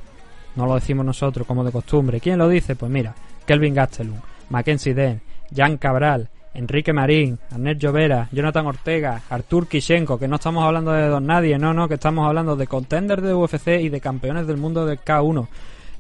No 0.55 0.67
lo 0.67 0.77
decimos 0.77 1.05
nosotros 1.05 1.45
como 1.47 1.65
de 1.65 1.73
costumbre. 1.73 2.21
¿Quién 2.21 2.39
lo 2.39 2.49
dice? 2.49 2.77
Pues 2.77 2.93
mira, 2.93 3.15
Kelvin 3.45 3.75
Gastelum, 3.75 4.21
Mackenzie 4.51 4.95
Den, 4.95 5.21
Jan 5.55 5.77
Cabral, 5.79 6.29
Enrique 6.55 6.93
Marín, 6.93 7.39
Arnett 7.51 7.79
Llovera, 7.79 8.29
Jonathan 8.33 8.67
Ortega, 8.67 9.23
Artur 9.29 9.69
Kishenko, 9.69 10.19
que 10.19 10.27
no 10.27 10.35
estamos 10.37 10.65
hablando 10.65 10.91
de 10.93 11.07
don 11.09 11.27
nadie, 11.27 11.59
no, 11.59 11.75
no, 11.75 11.87
que 11.87 11.95
estamos 11.95 12.27
hablando 12.27 12.57
de 12.57 12.67
contenders 12.67 13.23
de 13.23 13.35
UFC 13.35 13.69
y 13.81 13.91
de 13.91 14.01
campeones 14.01 14.47
del 14.47 14.57
mundo 14.57 14.87
del 14.87 14.99
K1. 14.99 15.47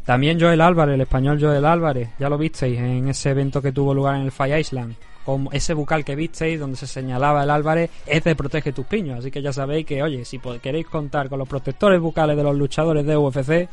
También 0.07 0.41
Joel 0.41 0.61
Álvarez, 0.61 0.95
el 0.95 1.01
español 1.01 1.39
Joel 1.41 1.65
Álvarez, 1.65 2.11
ya 2.17 2.29
lo 2.29 2.39
visteis 2.39 2.79
en 2.79 3.09
ese 3.09 3.31
evento 3.31 3.61
que 3.61 3.73
tuvo 3.73 3.93
lugar 3.93 4.15
en 4.15 4.23
el 4.23 4.31
Fire 4.31 4.61
Island. 4.61 4.95
Como 5.25 5.51
ese 5.51 5.75
bucal 5.75 6.05
que 6.05 6.15
visteis 6.15 6.61
donde 6.61 6.77
se 6.77 6.87
señalaba 6.87 7.43
el 7.43 7.51
Álvarez 7.51 7.91
es 8.07 8.23
de 8.23 8.37
Protege 8.37 8.73
tus 8.73 8.87
piños. 8.87 9.19
Así 9.19 9.33
que 9.33 9.43
ya 9.43 9.53
sabéis 9.53 9.85
que, 9.85 10.01
oye, 10.05 10.25
si 10.25 10.39
queréis 10.63 10.87
contar 10.87 11.29
con 11.29 11.41
los 11.41 11.49
protectores 11.49 12.01
bucales 12.01 12.37
de 12.37 12.45
los 12.45 12.57
luchadores 12.57 13.05
de 13.05 13.17
UFC, 13.17 13.69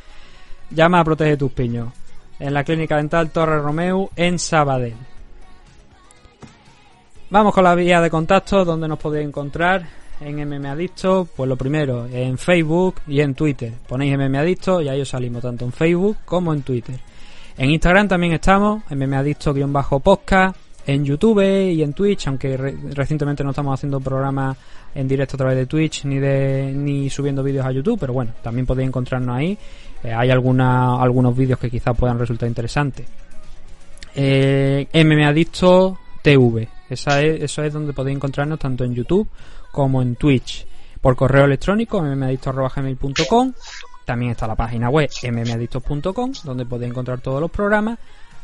llama 0.72 1.02
a 1.02 1.04
Protege 1.04 1.38
tus 1.38 1.52
piños. 1.52 1.90
En 2.40 2.56
la 2.56 2.64
clínica 2.64 2.98
dental 2.98 3.30
Torre 3.30 3.60
Romeu 3.60 4.10
en 4.16 4.40
Sabadell. 4.40 4.96
Vamos 7.30 7.54
con 7.54 7.64
la 7.64 7.76
vía 7.76 8.02
de 8.02 8.10
contacto 8.10 8.66
donde 8.66 8.88
nos 8.88 8.98
podéis 8.98 9.28
encontrar 9.28 9.88
en 10.22 10.38
MM 10.48 10.66
Adicto. 10.68 11.28
Pues 11.36 11.48
lo 11.50 11.56
primero, 11.56 12.06
en 12.08 12.38
Facebook 12.38 12.96
y 13.08 13.20
en 13.22 13.34
Twitter. 13.36 13.72
Ponéis 13.88 14.18
MM 14.18 14.36
Adicto 14.38 14.82
y 14.82 14.90
ahí 14.90 15.02
os 15.02 15.10
salimos 15.10 15.42
tanto 15.42 15.66
en 15.66 15.72
Facebook 15.72 16.18
como 16.26 16.54
en 16.54 16.62
Twitter. 16.62 17.00
En 17.58 17.70
Instagram 17.70 18.08
también 18.08 18.34
estamos, 18.34 18.84
MM 18.90 19.14
Adicto-podcast. 19.16 20.56
En 20.86 21.06
YouTube 21.06 21.40
y 21.72 21.82
en 21.82 21.94
Twitch, 21.94 22.28
aunque 22.28 22.58
re- 22.58 22.76
recientemente 22.94 23.42
no 23.42 23.52
estamos 23.52 23.74
haciendo 23.74 24.02
programas 24.02 24.58
en 24.94 25.08
directo 25.08 25.36
a 25.36 25.40
través 25.40 25.56
de 25.56 25.66
Twitch 25.66 26.04
ni 26.04 26.20
de 26.20 26.74
ni 26.76 27.10
subiendo 27.10 27.42
vídeos 27.42 27.66
a 27.66 27.72
YouTube, 27.72 27.98
pero 27.98 28.12
bueno, 28.12 28.34
también 28.44 28.66
podéis 28.66 28.90
encontrarnos 28.90 29.34
ahí. 29.34 29.58
Eh, 30.04 30.12
hay 30.14 30.30
alguna, 30.30 31.02
algunos 31.02 31.38
vídeos 31.38 31.58
que 31.58 31.70
quizás 31.70 31.96
puedan 31.98 32.20
resultar 32.20 32.50
interesantes. 32.50 33.08
Eh, 34.14 34.88
MM 34.94 35.24
Adicto 35.26 35.98
TV. 36.22 36.68
Esa 36.90 37.22
es, 37.22 37.44
eso 37.44 37.64
es 37.64 37.72
donde 37.74 37.94
podéis 37.94 38.18
encontrarnos 38.18 38.60
tanto 38.60 38.84
en 38.84 38.94
YouTube 38.94 39.28
como 39.74 40.04
en 40.04 40.16
Twitch. 40.16 40.66
Por 41.02 41.18
correo 41.18 41.46
electrónico, 41.46 42.02
mmadicto.gmail.com. 42.02 43.54
También 44.06 44.32
está 44.32 44.48
la 44.48 44.56
página 44.56 44.90
web 44.90 45.10
mmadictos.com, 45.22 46.32
donde 46.44 46.66
podéis 46.66 46.92
encontrar 46.92 47.20
todos 47.20 47.42
los 47.42 47.52
programas. 47.52 47.98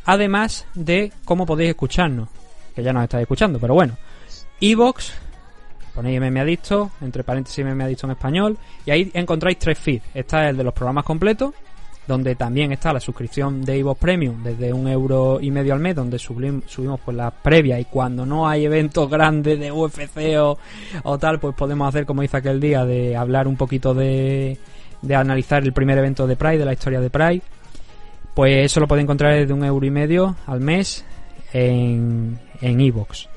Además 0.06 0.66
de 0.74 1.14
cómo 1.24 1.46
podéis 1.46 1.70
escucharnos. 1.70 2.28
Que 2.76 2.82
ya 2.82 2.92
nos 2.92 3.04
estáis 3.04 3.22
escuchando, 3.22 3.60
pero 3.60 3.76
bueno. 3.76 3.96
Evox, 4.60 5.14
ponéis 5.94 6.20
MM 6.20 6.40
Adicto, 6.40 6.92
entre 7.00 7.24
paréntesis 7.24 7.64
MM 7.64 7.82
Adicto 7.84 8.08
en 8.08 8.12
español, 8.12 8.58
y 8.86 8.92
ahí 8.92 9.12
encontráis 9.14 9.60
tres 9.60 9.78
feeds. 9.78 10.04
Está 10.14 10.50
el 10.50 10.58
de 10.58 10.64
los 10.64 10.74
programas 10.74 11.06
completos, 11.06 11.54
donde 12.10 12.36
también 12.36 12.74
está 12.74 12.92
la 12.92 13.00
suscripción 13.00 13.64
de 13.64 13.78
Evox 13.78 14.02
Premium 14.02 14.44
desde 14.44 14.74
un 14.74 14.88
euro 14.90 15.40
y 15.42 15.52
medio 15.52 15.74
al 15.74 15.80
mes, 15.80 15.96
donde 15.96 16.20
subimos 16.20 17.00
pues 17.06 17.16
las 17.16 17.32
previas 17.32 17.80
y 17.80 17.86
cuando 17.86 18.26
no 18.26 18.50
hay 18.50 18.66
eventos 18.66 19.10
grandes 19.10 19.58
de 19.58 19.72
UFC 19.72 20.36
o, 21.04 21.18
tal, 21.18 21.40
pues 21.40 21.56
podemos 21.56 21.88
hacer 21.88 22.06
como 22.06 22.24
hice 22.24 22.36
aquel 22.36 22.60
día 22.60 22.84
de 22.84 23.16
hablar 23.16 23.48
un 23.48 23.56
poquito 23.56 23.94
de, 23.94 24.58
de 25.02 25.16
analizar 25.16 25.64
el 25.64 25.72
primer 25.72 25.98
evento 25.98 26.28
de 26.28 26.36
Pride, 26.36 26.58
de 26.58 26.66
la 26.66 26.74
historia 26.74 27.00
de 27.00 27.10
Pride. 27.10 27.42
Pues 28.34 28.66
eso 28.66 28.82
lo 28.82 28.88
podéis 28.88 29.04
encontrar 29.04 29.36
desde 29.36 29.54
un 29.54 29.64
euro 29.64 29.86
y 29.86 29.92
medio 29.92 30.36
al 30.48 30.60
mes 30.60 31.06
en 31.54 32.38
en 32.62 32.80
Evox. 32.80 33.28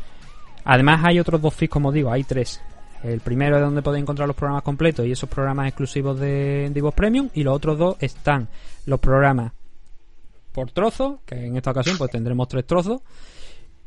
Además 0.64 1.00
hay 1.04 1.18
otros 1.18 1.40
dos 1.40 1.54
feeds, 1.54 1.70
como 1.70 1.92
digo, 1.92 2.10
hay 2.10 2.24
tres. 2.24 2.60
El 3.02 3.20
primero 3.20 3.56
es 3.56 3.62
donde 3.62 3.82
podéis 3.82 4.02
encontrar 4.02 4.28
los 4.28 4.36
programas 4.36 4.62
completos 4.62 5.06
y 5.06 5.12
esos 5.12 5.28
programas 5.28 5.68
exclusivos 5.68 6.18
de, 6.18 6.66
Evox 6.66 6.94
Premium. 6.94 7.28
Y 7.34 7.42
los 7.42 7.54
otros 7.54 7.78
dos 7.78 7.96
están 8.00 8.48
los 8.86 9.00
programas 9.00 9.52
por 10.52 10.70
trozos, 10.70 11.20
que 11.26 11.46
en 11.46 11.56
esta 11.56 11.70
ocasión 11.70 11.98
pues 11.98 12.10
tendremos 12.10 12.48
tres 12.48 12.66
trozos. 12.66 13.00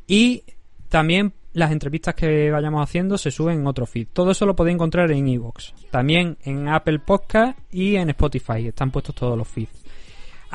Y 0.07 0.43
también 0.89 1.33
las 1.53 1.71
entrevistas 1.71 2.13
que 2.15 2.51
vayamos 2.51 2.83
haciendo 2.83 3.17
se 3.17 3.31
suben 3.31 3.59
en 3.59 3.67
otro 3.67 3.85
feed. 3.85 4.07
Todo 4.11 4.31
eso 4.31 4.45
lo 4.45 4.55
podéis 4.55 4.75
encontrar 4.75 5.11
en 5.11 5.27
Evox. 5.27 5.73
También 5.91 6.37
en 6.43 6.67
Apple 6.67 6.99
Podcast 6.99 7.57
y 7.71 7.95
en 7.95 8.09
Spotify. 8.09 8.67
Están 8.67 8.91
puestos 8.91 9.15
todos 9.15 9.37
los 9.37 9.47
feeds. 9.47 9.85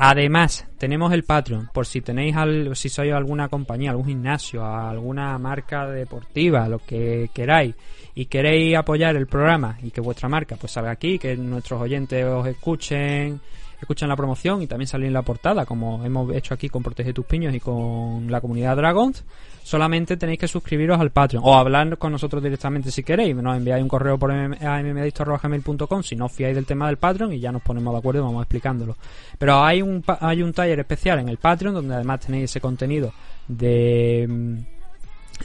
Además, 0.03 0.65
tenemos 0.77 1.13
el 1.13 1.23
Patreon, 1.23 1.69
por 1.71 1.85
si 1.85 2.01
tenéis 2.01 2.35
al, 2.35 2.75
si 2.75 2.89
sois 2.89 3.13
alguna 3.13 3.49
compañía, 3.49 3.91
algún 3.91 4.07
gimnasio, 4.07 4.65
alguna 4.65 5.37
marca 5.37 5.85
deportiva, 5.85 6.67
lo 6.67 6.79
que 6.79 7.29
queráis, 7.33 7.75
y 8.15 8.25
queréis 8.25 8.75
apoyar 8.75 9.15
el 9.15 9.27
programa 9.27 9.77
y 9.81 9.91
que 9.91 10.01
vuestra 10.01 10.29
marca 10.29 10.55
pues 10.57 10.73
salga 10.73 10.91
aquí, 10.91 11.17
que 11.17 11.35
nuestros 11.37 11.81
oyentes 11.81 12.25
os 12.25 12.45
escuchen, 12.47 13.39
escuchen 13.79 14.09
la 14.09 14.15
promoción 14.15 14.61
y 14.61 14.67
también 14.67 14.87
salir 14.87 15.07
en 15.07 15.13
la 15.13 15.21
portada, 15.23 15.65
como 15.65 16.03
hemos 16.05 16.33
hecho 16.35 16.53
aquí 16.53 16.69
con 16.69 16.83
Protege 16.83 17.13
tus 17.13 17.25
Piños 17.25 17.53
y 17.53 17.59
con 17.59 18.29
la 18.29 18.41
comunidad 18.41 18.75
Dragons, 18.75 19.23
solamente 19.63 20.17
tenéis 20.17 20.39
que 20.39 20.47
suscribiros 20.47 20.99
al 20.99 21.11
Patreon 21.11 21.43
o 21.45 21.55
hablar 21.55 21.97
con 21.97 22.11
nosotros 22.11 22.43
directamente 22.43 22.91
si 22.91 23.03
queréis. 23.03 23.35
Nos 23.35 23.57
enviáis 23.57 23.81
un 23.81 23.89
correo 23.89 24.17
por 24.17 24.31
mm- 24.31 24.63
a 24.63 24.81
mmadicto.gmail.com 24.83 26.03
si 26.03 26.15
no 26.15 26.25
os 26.25 26.31
fiáis 26.31 26.55
del 26.55 26.65
tema 26.65 26.87
del 26.87 26.97
Patreon 26.97 27.33
y 27.33 27.39
ya 27.39 27.51
nos 27.51 27.61
ponemos 27.61 27.93
de 27.93 27.99
acuerdo 27.99 28.21
y 28.21 28.23
vamos 28.23 28.43
explicándolo. 28.43 28.97
Pero 29.37 29.63
hay 29.63 29.81
un, 29.81 30.03
hay 30.19 30.43
un 30.43 30.53
taller 30.53 30.79
especial 30.79 31.19
en 31.19 31.29
el 31.29 31.37
Patreon 31.37 31.73
donde 31.73 31.95
además 31.95 32.19
tenéis 32.19 32.45
ese 32.45 32.61
contenido 32.61 33.13
de 33.47 34.27
mm, 34.29 34.80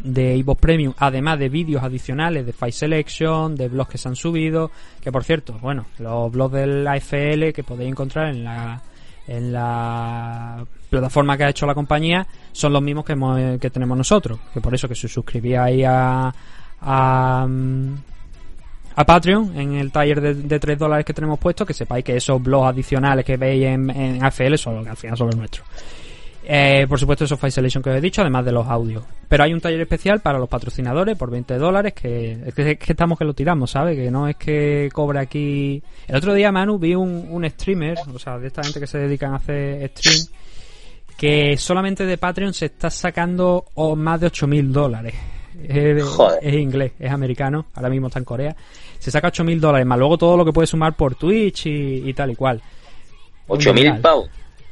de 0.02 0.34
Evox 0.36 0.60
Premium, 0.60 0.94
además 0.98 1.38
de 1.38 1.48
vídeos 1.48 1.82
adicionales 1.82 2.44
de 2.46 2.52
Fight 2.52 2.74
Selection, 2.74 3.54
de 3.56 3.68
blogs 3.68 3.90
que 3.90 3.98
se 3.98 4.08
han 4.08 4.16
subido, 4.16 4.70
que 5.00 5.10
por 5.12 5.24
cierto, 5.24 5.58
bueno, 5.60 5.86
los 5.98 6.30
blogs 6.32 6.54
del 6.54 6.86
AFL 6.86 7.52
que 7.54 7.64
podéis 7.66 7.90
encontrar 7.90 8.28
en 8.28 8.44
la 8.44 8.82
en 9.28 9.52
la 9.52 10.64
plataforma 10.88 11.36
que 11.36 11.42
ha 11.44 11.48
hecho 11.50 11.66
la 11.66 11.74
compañía 11.74 12.24
son 12.52 12.72
los 12.72 12.80
mismos 12.80 13.04
que, 13.04 13.14
hemos- 13.14 13.58
que 13.60 13.70
tenemos 13.70 13.98
nosotros, 13.98 14.38
que 14.54 14.60
por 14.60 14.72
eso 14.72 14.86
que 14.88 14.94
si 14.94 15.08
ahí 15.56 15.82
a, 15.82 16.32
a 16.80 17.46
a 18.98 19.04
Patreon 19.04 19.58
en 19.58 19.74
el 19.74 19.90
taller 19.92 20.20
de, 20.20 20.34
de 20.34 20.58
3 20.58 20.78
dólares 20.78 21.04
que 21.04 21.12
tenemos 21.12 21.38
puesto, 21.38 21.66
que 21.66 21.74
sepáis 21.74 22.04
que 22.04 22.16
esos 22.16 22.42
blogs 22.42 22.68
adicionales 22.68 23.24
que 23.26 23.36
veis 23.36 23.64
en, 23.66 23.90
en 23.90 24.24
AFL 24.24 24.54
son 24.56 24.76
los 24.76 24.84
que 24.84 24.90
al 24.90 24.96
final 24.96 25.16
son 25.18 25.26
los 25.26 25.36
nuestros. 25.36 25.66
Eh, 26.48 26.86
por 26.88 27.00
supuesto, 27.00 27.24
esos 27.24 27.40
Fight 27.40 27.52
Selection 27.52 27.82
que 27.82 27.90
os 27.90 27.96
he 27.96 28.00
dicho, 28.00 28.20
además 28.20 28.44
de 28.44 28.52
los 28.52 28.68
audios. 28.68 29.02
Pero 29.26 29.42
hay 29.42 29.52
un 29.52 29.60
taller 29.60 29.80
especial 29.80 30.20
para 30.20 30.38
los 30.38 30.48
patrocinadores 30.48 31.18
por 31.18 31.28
20 31.28 31.58
dólares, 31.58 31.92
que 31.92 32.38
es 32.46 32.54
que, 32.54 32.70
es 32.70 32.78
que 32.78 32.92
estamos 32.92 33.18
que 33.18 33.24
lo 33.24 33.34
tiramos, 33.34 33.72
¿sabes? 33.72 33.96
Que 33.96 34.12
no 34.12 34.28
es 34.28 34.36
que 34.36 34.88
cobre 34.92 35.18
aquí. 35.18 35.82
El 36.06 36.14
otro 36.14 36.34
día, 36.34 36.52
Manu, 36.52 36.78
vi 36.78 36.94
un, 36.94 37.26
un 37.28 37.50
streamer, 37.50 37.98
o 38.14 38.18
sea, 38.20 38.38
de 38.38 38.46
esta 38.46 38.62
gente 38.62 38.78
que 38.78 38.86
se 38.86 38.98
dedican 38.98 39.32
a 39.32 39.36
hacer 39.36 39.90
stream, 39.96 40.24
que 41.16 41.56
solamente 41.56 42.06
de 42.06 42.16
Patreon 42.16 42.54
se 42.54 42.66
está 42.66 42.90
sacando 42.90 43.64
oh, 43.74 43.96
más 43.96 44.20
de 44.20 44.28
8.000 44.28 44.68
dólares. 44.68 45.14
Es, 45.64 46.04
es 46.42 46.54
inglés, 46.54 46.92
es 47.00 47.10
americano, 47.10 47.66
ahora 47.74 47.88
mismo 47.88 48.06
está 48.06 48.20
en 48.20 48.24
Corea. 48.24 48.54
Se 49.00 49.10
saca 49.10 49.32
8.000 49.32 49.58
dólares, 49.58 49.84
más 49.84 49.98
luego 49.98 50.16
todo 50.16 50.36
lo 50.36 50.44
que 50.44 50.52
puede 50.52 50.68
sumar 50.68 50.94
por 50.94 51.16
Twitch 51.16 51.66
y, 51.66 52.08
y 52.08 52.14
tal 52.14 52.30
y 52.30 52.36
cual. 52.36 52.62
Un 53.48 53.58
8.000 53.58 53.74
dineral. 53.74 54.00
pavos. 54.00 54.30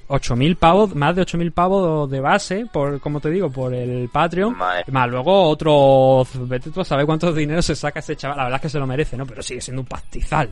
8.000 0.09 0.57
pavos, 0.57 0.95
más 0.95 1.17
de 1.17 1.23
8.000 1.23 1.53
pavos 1.53 2.11
de 2.11 2.21
base, 2.21 2.67
por 2.73 3.01
como 3.01 3.21
te 3.21 3.31
digo, 3.31 3.51
por 3.51 3.75
el 3.75 4.09
Patreon. 4.09 4.57
Madre. 4.57 4.85
Más 4.91 5.09
luego 5.09 5.49
otros, 5.49 6.29
vete 6.49 6.71
tú 6.71 6.81
a 6.81 6.85
saber 6.85 7.07
cuántos 7.07 7.35
dinero 7.35 7.63
se 7.63 7.75
saca 7.75 8.01
ese 8.01 8.17
chaval. 8.17 8.37
La 8.37 8.45
verdad 8.45 8.57
es 8.57 8.63
que 8.63 8.69
se 8.69 8.79
lo 8.79 8.87
merece, 8.87 9.17
¿no? 9.17 9.27
Pero 9.27 9.43
sigue 9.43 9.61
siendo 9.61 9.83
un 9.83 9.87
pastizal. 9.87 10.51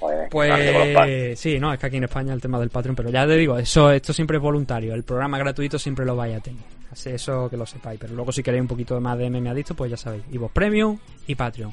Joder. 0.00 0.28
Pues 0.30 1.38
sí, 1.38 1.60
no, 1.60 1.72
es 1.72 1.78
que 1.78 1.86
aquí 1.86 1.96
en 1.98 2.04
España 2.04 2.32
el 2.32 2.40
tema 2.40 2.58
del 2.58 2.70
Patreon, 2.70 2.96
pero 2.96 3.10
ya 3.10 3.26
te 3.26 3.36
digo, 3.36 3.58
eso 3.58 3.90
esto 3.90 4.12
siempre 4.12 4.38
es 4.38 4.42
voluntario. 4.42 4.94
El 4.94 5.02
programa 5.02 5.38
gratuito 5.38 5.78
siempre 5.78 6.06
lo 6.06 6.16
vais 6.16 6.36
a 6.36 6.40
tener. 6.40 6.62
Así 6.90 7.10
eso 7.10 7.48
que 7.48 7.56
lo 7.56 7.66
sepáis. 7.66 8.00
Pero 8.00 8.14
luego 8.14 8.32
si 8.32 8.42
queréis 8.42 8.62
un 8.62 8.68
poquito 8.68 9.00
más 9.00 9.16
de 9.18 9.30
MM 9.30 9.48
Adicto, 9.48 9.74
pues 9.74 9.90
ya 9.90 9.96
sabéis. 9.96 10.24
Ivo 10.32 10.48
Premium 10.48 10.98
y 11.26 11.34
Patreon. 11.34 11.72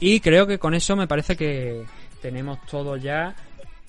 Y 0.00 0.20
creo 0.20 0.46
que 0.46 0.58
con 0.58 0.74
eso 0.74 0.96
me 0.96 1.06
parece 1.06 1.36
que 1.36 1.84
tenemos 2.20 2.58
todo 2.66 2.96
ya 2.96 3.34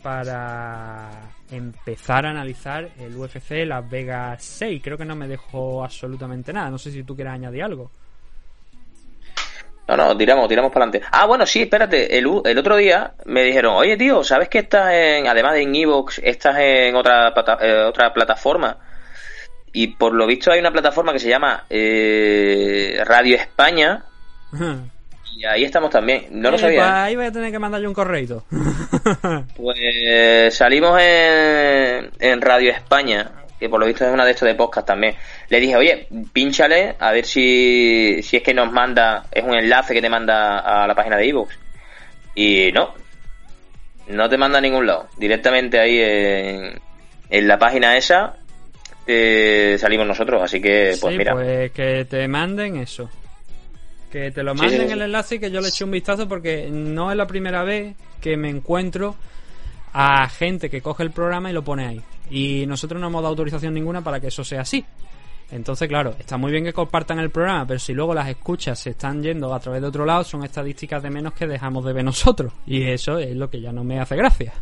para 0.01 1.09
empezar 1.51 2.25
a 2.25 2.29
analizar 2.31 2.89
el 2.99 3.15
UFC 3.15 3.65
Las 3.65 3.89
Vegas 3.89 4.43
6. 4.43 4.81
Creo 4.83 4.97
que 4.97 5.05
no 5.05 5.15
me 5.15 5.27
dejo 5.27 5.83
absolutamente 5.83 6.51
nada. 6.53 6.69
No 6.69 6.77
sé 6.77 6.91
si 6.91 7.03
tú 7.03 7.15
quieres 7.15 7.33
añadir 7.33 7.63
algo. 7.63 7.91
No, 9.87 9.97
no, 9.97 10.15
tiramos, 10.15 10.47
tiramos 10.47 10.71
para 10.71 10.85
adelante. 10.85 11.07
Ah, 11.11 11.25
bueno, 11.25 11.45
sí, 11.45 11.63
espérate. 11.63 12.17
El, 12.17 12.25
el 12.45 12.57
otro 12.57 12.77
día 12.77 13.13
me 13.25 13.43
dijeron, 13.43 13.75
oye, 13.75 13.97
tío, 13.97 14.23
¿sabes 14.23 14.47
que 14.47 14.59
estás 14.59 14.93
en, 14.93 15.27
además 15.27 15.53
de 15.53 15.63
en 15.63 15.75
Evox, 15.75 16.19
estás 16.23 16.55
en 16.59 16.95
otra, 16.95 17.33
plata- 17.33 17.57
eh, 17.61 17.83
otra 17.83 18.13
plataforma 18.13 18.77
y 19.73 19.87
por 19.87 20.13
lo 20.13 20.27
visto 20.27 20.51
hay 20.51 20.59
una 20.59 20.71
plataforma 20.71 21.11
que 21.13 21.19
se 21.19 21.29
llama 21.29 21.65
eh, 21.69 23.01
Radio 23.05 23.35
España 23.37 24.03
y 25.35 25.45
ahí 25.45 25.63
estamos 25.63 25.89
también. 25.89 26.27
No 26.31 26.51
lo 26.51 26.57
sabía. 26.57 26.81
pues 26.81 26.91
ahí 26.91 27.15
voy 27.15 27.25
a 27.25 27.31
tener 27.31 27.51
que 27.51 27.59
mandarle 27.59 27.87
un 27.87 27.93
correito. 27.93 28.45
Pues 29.55 30.55
salimos 30.55 30.99
en, 31.01 32.11
en 32.19 32.41
Radio 32.41 32.71
España, 32.71 33.31
que 33.59 33.69
por 33.69 33.79
lo 33.79 33.85
visto 33.85 34.05
es 34.05 34.11
una 34.11 34.25
de 34.25 34.31
estos 34.31 34.47
de 34.47 34.55
podcast 34.55 34.87
también. 34.87 35.15
Le 35.49 35.59
dije, 35.59 35.75
oye, 35.75 36.07
pínchale 36.33 36.95
a 36.99 37.11
ver 37.11 37.25
si, 37.25 38.21
si 38.23 38.37
es 38.37 38.43
que 38.43 38.53
nos 38.53 38.71
manda, 38.71 39.25
es 39.31 39.43
un 39.43 39.55
enlace 39.55 39.93
que 39.93 40.01
te 40.01 40.09
manda 40.09 40.59
a 40.59 40.87
la 40.87 40.95
página 40.95 41.17
de 41.17 41.27
iVoox. 41.27 41.53
Y 42.35 42.71
no, 42.73 42.93
no 44.07 44.29
te 44.29 44.37
manda 44.37 44.57
a 44.57 44.61
ningún 44.61 44.85
lado. 44.85 45.07
Directamente 45.17 45.79
ahí 45.79 45.99
en, 45.99 46.81
en 47.29 47.47
la 47.47 47.57
página 47.57 47.97
esa 47.97 48.35
eh, 49.07 49.77
salimos 49.79 50.07
nosotros. 50.07 50.41
Así 50.43 50.61
que, 50.61 50.95
pues 50.99 51.13
sí, 51.13 51.17
mira. 51.17 51.33
pues 51.33 51.71
que 51.71 52.05
te 52.05 52.27
manden 52.27 52.77
eso. 52.77 53.09
Que 54.11 54.29
te 54.31 54.43
lo 54.43 54.53
manden 54.53 54.87
sí, 54.87 54.93
el 54.93 55.01
enlace 55.01 55.35
y 55.35 55.39
que 55.39 55.49
yo 55.49 55.61
le 55.61 55.69
eche 55.69 55.85
un 55.85 55.91
vistazo 55.91 56.27
porque 56.27 56.69
no 56.69 57.11
es 57.11 57.17
la 57.17 57.25
primera 57.25 57.63
vez 57.63 57.95
que 58.19 58.35
me 58.35 58.49
encuentro 58.49 59.15
a 59.93 60.27
gente 60.27 60.69
que 60.69 60.81
coge 60.81 61.03
el 61.03 61.11
programa 61.11 61.49
y 61.49 61.53
lo 61.53 61.63
pone 61.63 61.87
ahí. 61.87 62.01
Y 62.29 62.65
nosotros 62.65 62.99
no 62.99 63.07
hemos 63.07 63.21
dado 63.21 63.29
autorización 63.29 63.73
ninguna 63.73 64.01
para 64.01 64.19
que 64.19 64.27
eso 64.27 64.43
sea 64.43 64.61
así. 64.61 64.83
Entonces, 65.51 65.87
claro, 65.87 66.15
está 66.17 66.37
muy 66.37 66.51
bien 66.51 66.63
que 66.63 66.73
compartan 66.73 67.19
el 67.19 67.29
programa, 67.29 67.65
pero 67.65 67.79
si 67.79 67.93
luego 67.93 68.13
las 68.13 68.27
escuchas 68.29 68.79
se 68.79 68.91
están 68.91 69.21
yendo 69.21 69.53
a 69.53 69.59
través 69.59 69.81
de 69.81 69.87
otro 69.87 70.05
lado, 70.05 70.23
son 70.23 70.43
estadísticas 70.43 71.03
de 71.03 71.09
menos 71.09 71.33
que 71.33 71.47
dejamos 71.47 71.83
de 71.85 71.93
ver 71.93 72.03
nosotros. 72.05 72.53
Y 72.65 72.83
eso 72.83 73.17
es 73.17 73.35
lo 73.35 73.49
que 73.49 73.61
ya 73.61 73.71
no 73.71 73.83
me 73.83 73.99
hace 73.99 74.15
gracia. 74.15 74.53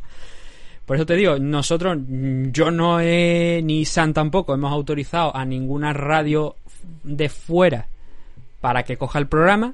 Por 0.86 0.95
eso 0.95 1.06
te 1.06 1.16
digo, 1.16 1.38
nosotros, 1.38 1.97
yo 2.08 2.72
no 2.72 3.00
he, 3.00 3.62
ni 3.64 3.86
San 3.86 4.14
tampoco, 4.14 4.56
hemos 4.56 4.72
autorizado 4.72 5.36
a 5.36 5.45
ninguna 5.45 5.93
radio 5.93 6.56
de 7.04 7.30
fuera 7.30 7.88
para 8.62 8.84
que 8.84 8.97
coja 8.97 9.20
el 9.20 9.28
programa. 9.28 9.74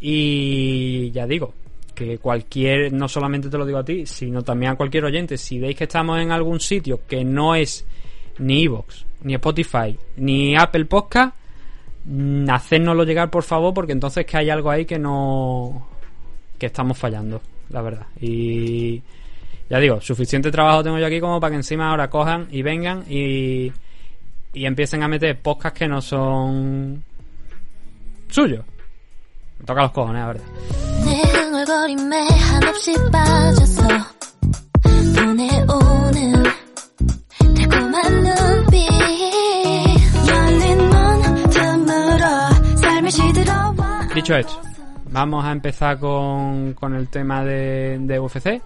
Y 0.00 1.10
ya 1.12 1.26
digo, 1.26 1.54
que 1.94 2.18
cualquier, 2.18 2.92
no 2.92 3.08
solamente 3.08 3.48
te 3.48 3.56
lo 3.56 3.64
digo 3.64 3.78
a 3.78 3.84
ti, 3.84 4.04
sino 4.06 4.42
también 4.42 4.72
a 4.72 4.76
cualquier 4.76 5.04
oyente, 5.04 5.38
si 5.38 5.58
veis 5.58 5.76
que 5.76 5.84
estamos 5.84 6.20
en 6.20 6.32
algún 6.32 6.60
sitio 6.60 7.00
que 7.06 7.24
no 7.24 7.54
es 7.54 7.86
ni 8.38 8.64
Evox, 8.64 9.06
ni 9.22 9.34
Spotify, 9.34 9.96
ni 10.16 10.56
Apple 10.56 10.84
Podcast, 10.86 11.34
mm, 12.04 12.50
hacérnoslo 12.50 13.04
llegar 13.04 13.30
por 13.30 13.44
favor, 13.44 13.72
porque 13.72 13.92
entonces 13.92 14.26
que 14.26 14.36
hay 14.36 14.50
algo 14.50 14.70
ahí 14.70 14.84
que 14.84 14.98
no. 14.98 15.88
que 16.58 16.66
estamos 16.66 16.98
fallando, 16.98 17.40
la 17.70 17.82
verdad. 17.82 18.06
Y 18.20 19.02
ya 19.70 19.78
digo, 19.78 20.00
suficiente 20.00 20.50
trabajo 20.50 20.82
tengo 20.82 20.98
yo 20.98 21.06
aquí 21.06 21.20
como 21.20 21.40
para 21.40 21.52
que 21.52 21.56
encima 21.56 21.90
ahora 21.90 22.10
cojan 22.10 22.48
y 22.50 22.62
vengan 22.62 23.04
y, 23.08 23.72
y 24.52 24.66
empiecen 24.66 25.02
a 25.02 25.08
meter 25.08 25.38
podcasts 25.40 25.78
que 25.78 25.88
no 25.88 26.02
son 26.02 27.02
suyo. 28.28 28.64
Me 29.58 29.64
toca 29.66 29.82
los 29.82 29.92
cojones, 29.92 30.20
la 30.20 30.26
verdad. 30.26 30.44
Dicho 44.14 44.36
esto, 44.36 44.60
vamos 45.10 45.44
a 45.44 45.52
empezar 45.52 45.98
con, 45.98 46.74
con 46.74 46.94
el 46.94 47.08
tema 47.08 47.44
de, 47.44 47.98
de 48.00 48.20
UFC 48.20 48.62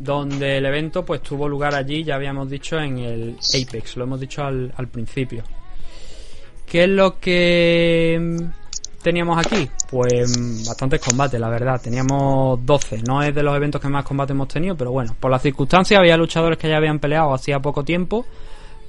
donde 0.00 0.56
el 0.56 0.64
evento 0.64 1.04
pues 1.04 1.22
tuvo 1.22 1.46
lugar 1.46 1.74
allí, 1.74 2.02
ya 2.02 2.14
habíamos 2.14 2.48
dicho, 2.48 2.78
en 2.78 2.98
el 2.98 3.36
Apex, 3.36 3.96
lo 3.96 4.04
hemos 4.04 4.18
dicho 4.18 4.42
al, 4.42 4.72
al 4.76 4.88
principio. 4.88 5.44
¿Qué 6.70 6.84
es 6.84 6.88
lo 6.88 7.18
que 7.18 8.16
mm, 8.20 9.02
teníamos 9.02 9.44
aquí? 9.44 9.68
Pues 9.90 10.64
bastantes 10.64 11.00
combates, 11.00 11.40
la 11.40 11.48
verdad. 11.48 11.80
Teníamos 11.82 12.64
12. 12.64 13.02
No 13.08 13.24
es 13.24 13.34
de 13.34 13.42
los 13.42 13.56
eventos 13.56 13.80
que 13.80 13.88
más 13.88 14.04
combates 14.04 14.30
hemos 14.36 14.46
tenido, 14.46 14.76
pero 14.76 14.92
bueno, 14.92 15.16
por 15.18 15.32
las 15.32 15.42
circunstancias 15.42 15.98
había 15.98 16.16
luchadores 16.16 16.58
que 16.58 16.68
ya 16.68 16.76
habían 16.76 17.00
peleado 17.00 17.34
hacía 17.34 17.58
poco 17.58 17.82
tiempo, 17.82 18.24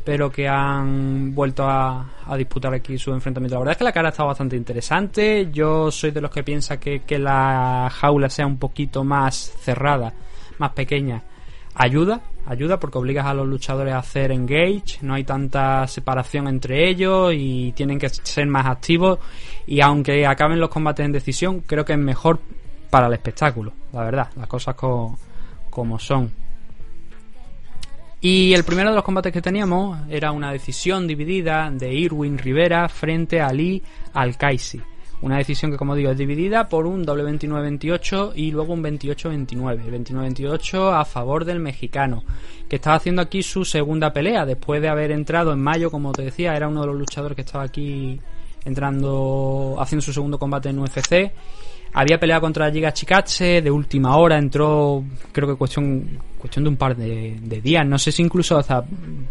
pero 0.06 0.32
que 0.32 0.48
han 0.48 1.34
vuelto 1.34 1.64
a, 1.68 2.06
disputar 2.38 2.72
aquí 2.76 3.00
su 3.00 3.14
enfrentamiento. 3.14 3.56
La 3.56 3.60
verdad 3.62 3.72
es 3.72 3.78
que 3.80 3.84
la 3.84 3.92
cara 3.92 4.10
estado 4.10 4.28
bastante 4.28 4.56
interesante. 4.56 5.50
Yo 5.52 5.90
soy 5.90 6.12
de 6.12 6.22
los 6.22 6.30
que 6.30 6.44
piensa 6.44 6.80
que, 6.80 7.02
que 7.02 7.18
la 7.18 7.92
jaula 7.92 8.30
sea 8.30 8.46
un 8.46 8.60
poquito 8.60 9.04
más 9.04 9.54
cerrada, 9.60 10.14
más 10.60 10.72
pequeña. 10.74 11.24
Ayuda, 11.84 12.22
ayuda 12.46 12.80
porque 12.80 13.00
obligas 13.00 13.26
a 13.26 13.34
los 13.34 13.48
luchadores 13.48 13.94
a 13.96 13.98
hacer 13.98 14.32
engage, 14.32 15.00
no 15.02 15.16
hay 15.16 15.24
tanta 15.24 15.88
separación 15.88 16.48
entre 16.48 16.88
ellos 16.88 17.34
y 17.36 17.72
tienen 17.72 17.98
que 17.98 18.08
ser 18.10 18.46
más 18.46 18.68
activos 18.68 19.18
y 19.66 19.82
aunque 19.82 20.28
acaben 20.28 20.60
los 20.60 20.70
combates 20.70 21.04
en 21.04 21.12
decisión, 21.12 21.62
creo 21.62 21.84
que 21.84 21.94
es 21.94 21.98
mejor 22.00 22.40
para 22.92 23.08
el 23.08 23.14
espectáculo, 23.14 23.74
la 23.94 24.04
verdad, 24.04 24.30
las 24.36 24.48
cosas 24.48 24.76
co- 24.76 25.18
como 25.72 25.98
son. 25.98 26.32
Y 28.22 28.54
el 28.54 28.64
primero 28.64 28.90
de 28.92 28.96
los 28.96 29.04
combates 29.04 29.34
que 29.34 29.42
teníamos 29.42 29.98
era 30.08 30.32
una 30.32 30.52
decisión 30.52 31.08
dividida 31.08 31.72
de 31.72 31.92
Irwin 31.96 32.38
Rivera 32.38 32.88
frente 32.90 33.42
a 33.42 33.48
Ali 33.48 33.82
Al-Kaisi. 34.14 34.80
Una 35.22 35.38
decisión 35.38 35.70
que, 35.72 35.78
como 35.78 35.96
digo, 35.96 36.10
es 36.12 36.18
dividida 36.18 36.68
por 36.68 36.88
un 36.88 37.04
doble 37.04 37.24
29-28 37.24 38.32
y 38.36 38.52
luego 38.52 38.74
un 38.74 38.84
28-29. 38.84 39.86
El 39.86 40.04
29-28 40.04 41.00
a 41.00 41.06
favor 41.06 41.46
del 41.46 41.60
mexicano, 41.60 42.24
que 42.68 42.78
estaba 42.78 42.96
haciendo 42.96 43.22
aquí 43.22 43.44
su 43.44 43.64
segunda 43.64 44.12
pelea 44.14 44.46
después 44.46 44.82
de 44.82 44.90
haber 44.90 45.12
entrado 45.12 45.54
en 45.54 45.60
mayo, 45.62 45.92
como 45.92 46.12
te 46.12 46.24
decía, 46.24 46.56
era 46.56 46.68
uno 46.68 46.82
de 46.82 46.88
los 46.88 46.96
luchadores 46.98 47.36
que 47.36 47.42
estaba 47.44 47.64
aquí 47.66 48.20
entrando, 48.66 49.76
haciendo 49.80 50.02
su 50.02 50.12
segundo 50.14 50.40
combate 50.40 50.70
en 50.70 50.80
UFC. 50.80 51.32
Había 51.94 52.20
peleado 52.20 52.42
contra 52.42 52.72
Giga 52.72 52.92
Chikatse, 52.94 53.62
de 53.62 53.70
última 53.70 54.16
hora 54.18 54.38
entró, 54.38 55.04
creo 55.32 55.50
que 55.50 55.56
cuestión, 55.56 56.20
cuestión 56.40 56.64
de 56.64 56.70
un 56.70 56.78
par 56.78 56.96
de, 56.96 57.38
de 57.42 57.62
días, 57.62 57.86
no 57.86 58.00
sé 58.00 58.12
si 58.12 58.22
incluso 58.24 58.58
hasta 58.58 58.84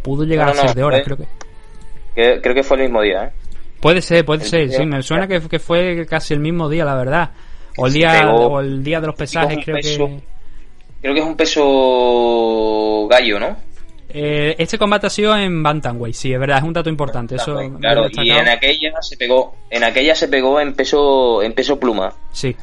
pudo 0.02 0.24
llegar 0.24 0.48
No, 0.48 0.54
no, 0.54 0.60
a 0.60 0.66
ser 0.68 0.76
de 0.76 0.82
horas, 0.84 1.00
fue- 1.02 1.16
creo 1.16 1.26
que. 1.26 1.50
Que- 2.14 2.40
creo 2.42 2.54
que 2.54 2.62
fue 2.62 2.76
el 2.76 2.82
mismo 2.84 3.00
día, 3.02 3.24
¿eh? 3.24 3.30
Puede 3.80 4.02
ser, 4.02 4.24
puede 4.24 4.44
ser, 4.44 4.70
sí, 4.70 4.84
me 4.84 5.02
suena 5.02 5.26
que, 5.26 5.40
que 5.40 5.58
fue 5.58 6.06
casi 6.06 6.34
el 6.34 6.40
mismo 6.40 6.68
día, 6.68 6.84
la 6.84 6.94
verdad. 6.94 7.30
O 7.76 7.86
el 7.86 7.92
día, 7.92 8.30
o 8.30 8.60
el 8.60 8.82
día 8.82 9.00
de 9.00 9.06
los 9.06 9.16
pesajes, 9.16 9.58
creo 9.64 9.76
peso. 9.76 10.06
que. 10.06 10.20
Creo 11.00 11.14
que 11.14 11.20
es 11.20 11.26
un 11.26 11.36
peso 11.36 13.06
gallo, 13.08 13.40
¿no? 13.40 13.56
Eh, 14.12 14.56
este 14.58 14.76
combate 14.76 15.06
ha 15.06 15.10
sido 15.10 15.36
en 15.36 15.62
Bantamweight, 15.62 16.14
sí, 16.14 16.32
es 16.32 16.40
verdad, 16.40 16.58
es 16.58 16.64
un 16.64 16.72
dato 16.72 16.90
importante. 16.90 17.36
Eso 17.36 17.56
claro, 17.78 18.08
y 18.10 18.30
en 18.30 18.48
aquella 18.48 18.92
se 19.00 19.16
pegó, 19.16 19.54
en 19.70 19.84
aquella 19.84 20.14
se 20.14 20.26
pegó 20.28 20.60
en 20.60 20.74
peso, 20.74 21.42
en 21.42 21.52
peso 21.52 21.78
pluma, 21.78 22.12
Sí, 22.32 22.54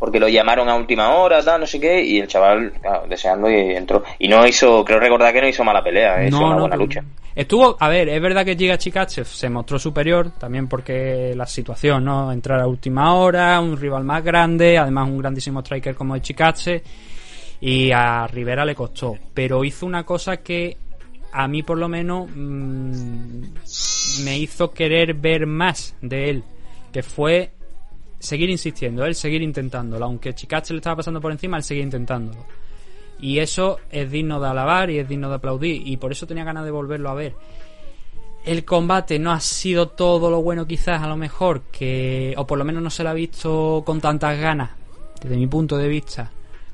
porque 0.00 0.18
lo 0.18 0.28
llamaron 0.28 0.68
a 0.70 0.74
última 0.74 1.14
hora, 1.14 1.44
tal, 1.44 1.60
no 1.60 1.66
sé 1.66 1.78
qué, 1.78 2.02
y 2.02 2.18
el 2.18 2.26
chaval, 2.26 2.72
claro, 2.80 3.04
deseando 3.06 3.50
y 3.50 3.76
entró. 3.76 4.02
Y 4.18 4.28
no 4.28 4.46
hizo, 4.46 4.82
creo 4.82 4.98
recordar 4.98 5.30
que 5.34 5.42
no 5.42 5.46
hizo 5.46 5.62
mala 5.62 5.84
pelea, 5.84 6.26
hizo 6.26 6.42
una 6.42 6.58
buena 6.58 6.74
lucha. 6.76 7.04
Estuvo, 7.34 7.76
a 7.78 7.88
ver, 7.90 8.08
es 8.08 8.20
verdad 8.20 8.44
que 8.44 8.56
Giga 8.56 8.78
Chikatse 8.78 9.26
se 9.26 9.50
mostró 9.50 9.78
superior, 9.78 10.30
también 10.38 10.68
porque 10.68 11.34
la 11.36 11.44
situación, 11.44 12.04
¿no? 12.04 12.32
Entrar 12.32 12.60
a 12.60 12.66
última 12.66 13.14
hora, 13.14 13.60
un 13.60 13.76
rival 13.76 14.02
más 14.02 14.24
grande, 14.24 14.78
además 14.78 15.06
un 15.06 15.18
grandísimo 15.18 15.60
striker 15.60 15.94
como 15.94 16.14
el 16.14 16.22
Chikatse, 16.22 16.82
y 17.60 17.92
a 17.92 18.26
Rivera 18.26 18.64
le 18.64 18.74
costó. 18.74 19.18
Pero 19.34 19.62
hizo 19.64 19.84
una 19.84 20.04
cosa 20.04 20.38
que 20.38 20.78
a 21.30 21.46
mí 21.46 21.62
por 21.62 21.76
lo 21.76 21.88
menos 21.88 22.26
mm, 22.34 23.42
me 24.24 24.38
hizo 24.38 24.72
querer 24.72 25.12
ver 25.12 25.46
más 25.46 25.94
de 26.00 26.30
él, 26.30 26.44
que 26.90 27.02
fue 27.02 27.52
seguir 28.20 28.50
insistiendo, 28.50 29.04
él 29.04 29.16
seguir 29.16 29.42
intentándolo, 29.42 30.04
aunque 30.04 30.34
Chikatse 30.34 30.72
le 30.72 30.78
estaba 30.78 30.96
pasando 30.96 31.20
por 31.20 31.32
encima, 31.32 31.56
él 31.56 31.64
seguía 31.64 31.82
intentándolo. 31.82 32.44
Y 33.18 33.38
eso 33.38 33.78
es 33.90 34.10
digno 34.10 34.40
de 34.40 34.48
alabar 34.48 34.90
y 34.90 34.98
es 34.98 35.08
digno 35.08 35.28
de 35.28 35.34
aplaudir. 35.34 35.86
Y 35.86 35.96
por 35.96 36.12
eso 36.12 36.26
tenía 36.26 36.44
ganas 36.44 36.64
de 36.64 36.70
volverlo 36.70 37.10
a 37.10 37.14
ver. 37.14 37.34
El 38.44 38.64
combate 38.64 39.18
no 39.18 39.32
ha 39.32 39.40
sido 39.40 39.88
todo 39.88 40.30
lo 40.30 40.42
bueno 40.42 40.66
quizás 40.66 41.02
a 41.02 41.08
lo 41.08 41.16
mejor 41.16 41.62
que... 41.70 42.34
O 42.38 42.46
por 42.46 42.56
lo 42.56 42.64
menos 42.64 42.82
no 42.82 42.88
se 42.88 43.02
lo 43.02 43.10
ha 43.10 43.14
visto 43.14 43.82
con 43.84 44.00
tantas 44.00 44.38
ganas, 44.38 44.70
desde 45.20 45.36
mi 45.36 45.46
punto 45.46 45.76
de 45.76 45.88
vista, 45.88 46.30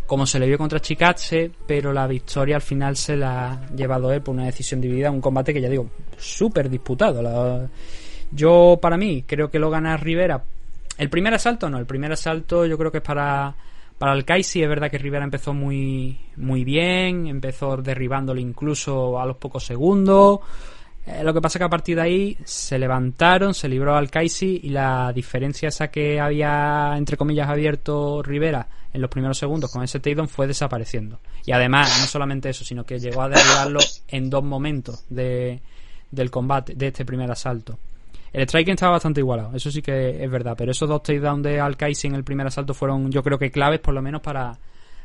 como 0.06 0.24
se 0.26 0.38
le 0.38 0.46
vio 0.46 0.58
contra 0.58 0.78
Chikatse, 0.78 1.50
pero 1.66 1.92
la 1.92 2.06
victoria 2.06 2.56
al 2.56 2.62
final 2.62 2.96
se 2.96 3.16
la 3.16 3.52
ha 3.52 3.68
llevado 3.70 4.12
él 4.12 4.22
por 4.22 4.34
una 4.34 4.46
decisión 4.46 4.80
dividida. 4.80 5.10
Un 5.10 5.20
combate 5.20 5.52
que 5.52 5.60
ya 5.60 5.68
digo, 5.68 5.88
súper 6.16 6.70
disputado. 6.70 7.68
Yo 8.30 8.78
para 8.80 8.96
mí 8.96 9.24
creo 9.26 9.50
que 9.50 9.58
lo 9.58 9.70
gana 9.70 9.96
Rivera. 9.96 10.44
El 10.98 11.10
primer 11.10 11.34
asalto 11.34 11.68
no, 11.68 11.78
el 11.78 11.86
primer 11.86 12.12
asalto 12.12 12.66
yo 12.66 12.78
creo 12.78 12.90
que 12.90 12.98
es 12.98 13.04
para 13.04 13.54
para 13.98 14.12
el 14.12 14.24
Kaisi 14.24 14.62
es 14.62 14.68
verdad 14.68 14.90
que 14.90 14.98
Rivera 14.98 15.24
empezó 15.24 15.54
muy 15.54 16.18
muy 16.36 16.64
bien, 16.64 17.26
empezó 17.26 17.76
derribándole 17.76 18.40
incluso 18.40 19.18
a 19.20 19.26
los 19.26 19.36
pocos 19.36 19.64
segundos. 19.64 20.40
Eh, 21.06 21.22
lo 21.22 21.32
que 21.32 21.40
pasa 21.40 21.58
que 21.58 21.64
a 21.64 21.68
partir 21.68 21.96
de 21.96 22.02
ahí 22.02 22.38
se 22.44 22.78
levantaron, 22.78 23.54
se 23.54 23.68
libró 23.68 23.96
al 23.96 24.10
Kaisi 24.10 24.60
y 24.64 24.70
la 24.70 25.12
diferencia 25.14 25.68
esa 25.68 25.88
que 25.88 26.20
había, 26.20 26.94
entre 26.96 27.16
comillas, 27.16 27.48
abierto 27.48 28.22
Rivera 28.22 28.66
en 28.92 29.00
los 29.00 29.10
primeros 29.10 29.38
segundos 29.38 29.70
con 29.70 29.84
ese 29.84 30.00
takedown 30.00 30.28
fue 30.28 30.46
desapareciendo. 30.46 31.20
Y 31.44 31.52
además, 31.52 31.96
no 32.00 32.06
solamente 32.06 32.48
eso, 32.48 32.64
sino 32.64 32.84
que 32.84 32.98
llegó 32.98 33.22
a 33.22 33.28
derribarlo 33.28 33.78
en 34.08 34.28
dos 34.30 34.42
momentos 34.42 35.04
de, 35.08 35.60
del 36.10 36.30
combate, 36.30 36.74
de 36.74 36.88
este 36.88 37.04
primer 37.04 37.30
asalto. 37.30 37.78
El 38.36 38.46
striking 38.46 38.74
estaba 38.74 38.92
bastante 38.92 39.20
igualado, 39.20 39.56
eso 39.56 39.70
sí 39.70 39.80
que 39.80 40.22
es 40.22 40.30
verdad, 40.30 40.54
pero 40.58 40.70
esos 40.70 40.86
dos 40.86 41.02
takedowns 41.02 41.42
de 41.42 41.58
Al 41.58 41.74
en 41.80 42.14
el 42.14 42.22
primer 42.22 42.46
asalto 42.46 42.74
fueron, 42.74 43.10
yo 43.10 43.22
creo 43.22 43.38
que 43.38 43.50
claves 43.50 43.80
por 43.80 43.94
lo 43.94 44.02
menos 44.02 44.20
para 44.20 44.58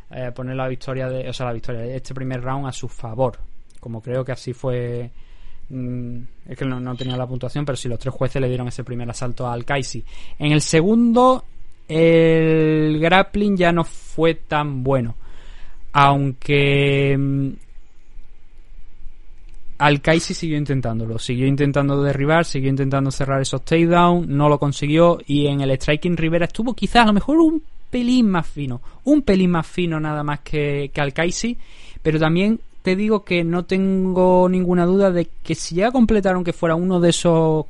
eh, 0.09 0.33
poner 0.35 0.57
la 0.57 0.67
victoria 0.67 1.07
de, 1.07 1.29
o 1.29 1.31
sea, 1.31 1.45
la 1.45 1.53
victoria 1.53 1.79
de 1.79 1.95
este 1.95 2.13
primer 2.13 2.43
round 2.43 2.67
a 2.67 2.73
su 2.73 2.89
favor. 2.89 3.37
Como 3.79 4.01
creo 4.01 4.25
que 4.25 4.33
así 4.33 4.51
fue 4.51 5.09
mm, 5.69 6.17
es 6.45 6.57
que 6.57 6.65
no, 6.65 6.95
tenía 6.97 7.15
la 7.15 7.25
puntuación, 7.25 7.63
pero 7.63 7.77
sí 7.77 7.87
los 7.87 7.99
tres 7.99 8.13
jueces 8.13 8.41
le 8.41 8.49
dieron 8.49 8.67
ese 8.67 8.83
primer 8.83 9.09
asalto 9.09 9.47
al 9.47 9.63
Kaisi. 9.63 10.03
En 10.37 10.51
el 10.51 10.59
segundo, 10.59 11.45
el 11.87 12.99
grappling 12.99 13.55
ya 13.55 13.71
no 13.71 13.85
fue 13.85 14.33
tan 14.33 14.83
bueno. 14.83 15.15
Aunque 15.93 17.17
Al-Kaisi 19.81 20.35
siguió 20.35 20.57
intentándolo, 20.57 21.17
siguió 21.17 21.47
intentando 21.47 22.03
derribar, 22.03 22.45
siguió 22.45 22.69
intentando 22.69 23.09
cerrar 23.09 23.41
esos 23.41 23.65
takedowns, 23.65 24.27
no 24.27 24.47
lo 24.47 24.59
consiguió 24.59 25.17
y 25.25 25.47
en 25.47 25.61
el 25.61 25.71
striking 25.71 26.17
Rivera 26.17 26.45
estuvo 26.45 26.75
quizás 26.75 27.03
a 27.03 27.07
lo 27.07 27.13
mejor 27.13 27.37
un 27.39 27.63
pelín 27.89 28.29
más 28.29 28.47
fino, 28.47 28.79
un 29.05 29.23
pelín 29.23 29.49
más 29.49 29.65
fino 29.65 29.99
nada 29.99 30.23
más 30.23 30.41
que, 30.41 30.91
que 30.93 31.57
pero 32.03 32.19
también 32.19 32.59
te 32.83 32.95
digo 32.95 33.23
que 33.23 33.43
no 33.43 33.65
tengo 33.65 34.47
ninguna 34.47 34.85
duda 34.85 35.09
de 35.09 35.27
que 35.41 35.55
si 35.55 35.75
ya 35.75 35.91
completaron 35.91 36.43
que 36.43 36.53
fuera 36.53 36.75
uno 36.75 36.99
de 36.99 37.09
esos 37.09 37.65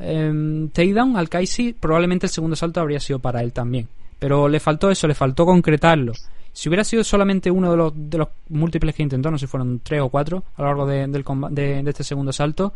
eh, 0.00 0.68
takedown 0.72 1.16
al 1.16 1.28
Kaisi, 1.28 1.74
probablemente 1.78 2.26
el 2.26 2.30
segundo 2.30 2.56
salto 2.56 2.80
habría 2.80 2.98
sido 2.98 3.20
para 3.20 3.40
él 3.40 3.52
también. 3.52 3.86
Pero 4.18 4.48
le 4.48 4.58
faltó 4.58 4.90
eso, 4.90 5.06
le 5.06 5.14
faltó 5.14 5.46
concretarlo. 5.46 6.12
Si 6.52 6.68
hubiera 6.68 6.84
sido 6.84 7.04
solamente 7.04 7.50
uno 7.50 7.70
de 7.70 7.76
los, 7.76 7.92
de 7.94 8.18
los 8.18 8.28
múltiples 8.48 8.94
que 8.94 9.02
intentó, 9.02 9.30
no 9.30 9.38
sé 9.38 9.46
si 9.46 9.50
fueron 9.50 9.80
tres 9.82 10.00
o 10.00 10.08
cuatro 10.08 10.44
a 10.56 10.62
lo 10.62 10.68
largo 10.68 10.86
de, 10.86 11.06
del 11.06 11.24
de- 11.50 11.82
de 11.82 11.90
este 11.90 12.04
segundo 12.04 12.32
salto, 12.32 12.72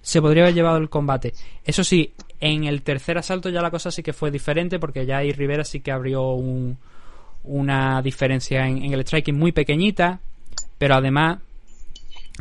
se 0.00 0.20
podría 0.22 0.44
haber 0.44 0.54
llevado 0.54 0.76
el 0.76 0.88
combate. 0.88 1.34
Eso 1.64 1.82
sí, 1.82 2.12
en 2.40 2.64
el 2.64 2.82
tercer 2.82 3.18
asalto 3.18 3.48
ya 3.48 3.60
la 3.62 3.70
cosa 3.70 3.90
sí 3.90 4.02
que 4.02 4.12
fue 4.12 4.30
diferente 4.30 4.78
porque 4.78 5.04
ya 5.04 5.18
ahí 5.18 5.32
Rivera 5.32 5.64
sí 5.64 5.80
que 5.80 5.90
abrió 5.90 6.30
un- 6.32 6.78
una 7.44 8.00
diferencia 8.02 8.66
en, 8.66 8.92
el 8.92 9.00
striking 9.00 9.36
muy 9.36 9.52
pequeñita, 9.52 10.20
pero 10.78 10.94
además 10.94 11.38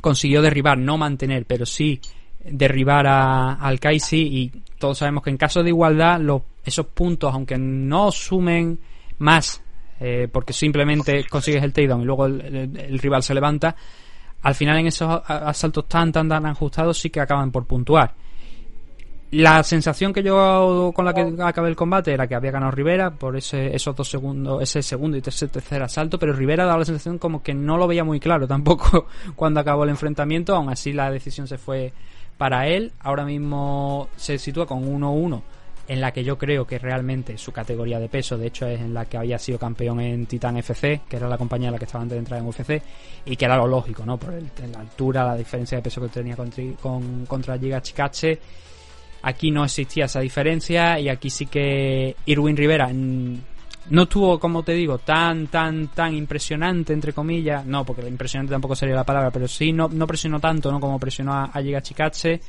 consiguió 0.02 0.41
derribar, 0.41 0.78
no 0.78 0.98
mantener, 0.98 1.45
pero 1.45 1.66
sí 1.66 1.99
derribar 2.44 3.07
a, 3.07 3.53
al 3.53 3.80
Kaisi 3.80 4.18
y 4.22 4.52
todos 4.78 4.99
sabemos 4.99 5.24
que 5.24 5.30
en 5.32 5.38
caso 5.38 5.64
de 5.64 5.70
igualdad 5.70 6.22
esos 6.64 6.86
puntos, 6.88 7.34
aunque 7.34 7.57
no 7.57 8.12
sumen 8.12 8.78
más 9.18 9.62
eh, 9.99 10.27
porque 10.31 10.53
simplemente 10.53 11.26
consigues 11.30 11.63
el 11.63 11.73
takedown 11.73 12.01
y 12.01 12.05
luego 12.05 12.26
el, 12.26 12.99
rival 12.99 13.23
se 13.23 13.34
levanta, 13.34 13.76
al 14.41 14.55
final 14.55 14.77
en 14.80 14.88
esos 14.88 15.22
asaltos 15.26 15.88
tan 15.88 16.11
tan 16.11 16.27
tan 16.27 16.45
ajustados 16.45 16.97
sí 16.97 17.09
que 17.09 17.22
acaban 17.22 17.51
por 17.51 17.65
puntuar. 17.65 18.13
La 19.31 19.63
sensación 19.63 20.13
que 20.13 20.22
yo 20.22 20.91
con 20.95 21.03
la 21.03 21.13
que 21.13 21.34
acabé 21.41 21.69
el 21.69 21.76
combate 21.76 22.13
era 22.13 22.27
que 22.27 22.35
había 22.35 22.51
ganado 22.51 22.72
Rivera 22.72 23.11
por 23.11 23.35
ese, 23.35 23.76
esos 23.76 23.95
dos 23.95 24.07
segundos, 24.07 24.61
ese 24.61 24.81
segundo 24.81 25.17
y 25.17 25.23
ese 25.26 25.47
tercer 25.47 25.81
asalto, 25.81 26.19
pero 26.19 26.31
Rivera 26.31 26.65
daba 26.65 26.80
la 26.80 26.85
sensación 26.85 27.17
como 27.17 27.41
que 27.41 27.53
no 27.53 27.77
lo 27.77 27.88
veía 27.88 28.03
muy 28.03 28.19
claro 28.19 28.47
tampoco 28.47 29.07
cuando 29.35 29.59
acabó 29.59 29.84
el 29.84 29.89
enfrentamiento, 29.89 30.55
aún 30.55 30.69
así 30.69 30.93
la 30.93 31.09
decisión 31.09 31.47
se 31.47 31.57
fue 31.57 31.91
para 32.38 32.67
él. 32.67 32.91
Ahora 32.99 33.26
mismo 33.26 34.09
se 34.15 34.38
sitúa 34.38 34.65
con 34.65 34.84
1-1 34.84 35.41
en 35.88 36.02
la 36.02 36.12
que 36.12 36.24
yo 36.24 36.38
creo 36.38 36.66
que 36.66 36.80
realmente 36.80 37.38
su 37.38 37.52
categoría 37.52 37.99
de 37.99 38.10
peso, 38.10 38.38
de 38.38 38.48
hecho 38.48 38.66
es 38.68 38.82
en 38.82 38.94
la 38.94 39.06
que 39.06 39.18
había 39.18 39.38
sido 39.38 39.60
campeón 39.60 39.99
en 39.99 40.26
Titan 40.26 40.57
FC, 40.57 41.02
que 41.07 41.18
era 41.18 41.28
la 41.28 41.38
compañía 41.38 41.68
en 41.68 41.74
la 41.74 41.78
que 41.80 41.86
estaba 41.86 42.02
antes 42.02 42.16
de 42.16 42.20
entrar 42.20 42.40
en 42.40 42.48
UFC, 42.48 42.82
y 43.26 43.36
que 43.36 43.45
era 43.45 43.56
lo 43.57 43.68
lógico, 43.68 44.03
¿no? 44.06 44.18
Por 44.18 44.34
el- 44.34 44.49
la 44.72 44.80
altura, 44.80 45.24
la 45.26 45.36
diferencia 45.36 45.78
de 45.78 45.84
peso 45.84 46.02
que 46.02 46.07
tenía 46.10 46.36
contra, 46.36 46.64
con, 46.82 47.26
contra 47.28 47.57
Giga 47.60 47.82
Chikache. 47.82 48.40
Aquí 49.22 49.52
no 49.52 49.64
existía 49.64 50.06
esa 50.06 50.20
diferencia 50.20 50.99
y 50.99 51.10
aquí 51.10 51.30
sí 51.30 51.45
que 51.48 52.16
Irwin 52.26 52.56
Rivera 52.57 52.88
mm, 52.91 53.38
no 53.90 54.03
estuvo, 54.03 54.40
como 54.40 54.64
te 54.64 54.74
digo, 54.74 54.98
tan, 54.99 55.48
tan, 55.48 55.88
tan 55.90 56.16
impresionante, 56.16 56.94
entre 56.94 57.14
comillas. 57.14 57.66
No, 57.66 57.84
porque 57.86 58.07
impresionante 58.07 58.52
tampoco 58.52 58.76
sería 58.76 58.95
la 58.95 59.03
palabra, 59.03 59.30
pero 59.32 59.48
sí 59.48 59.72
no, 59.72 59.88
no 59.88 60.07
presionó 60.07 60.40
tanto, 60.40 60.72
¿no? 60.72 60.80
Como 60.80 60.99
presionó 60.99 61.34
a, 61.34 61.45
a 61.45 61.62
Giga 61.62 61.82
Chikache. 61.82 62.40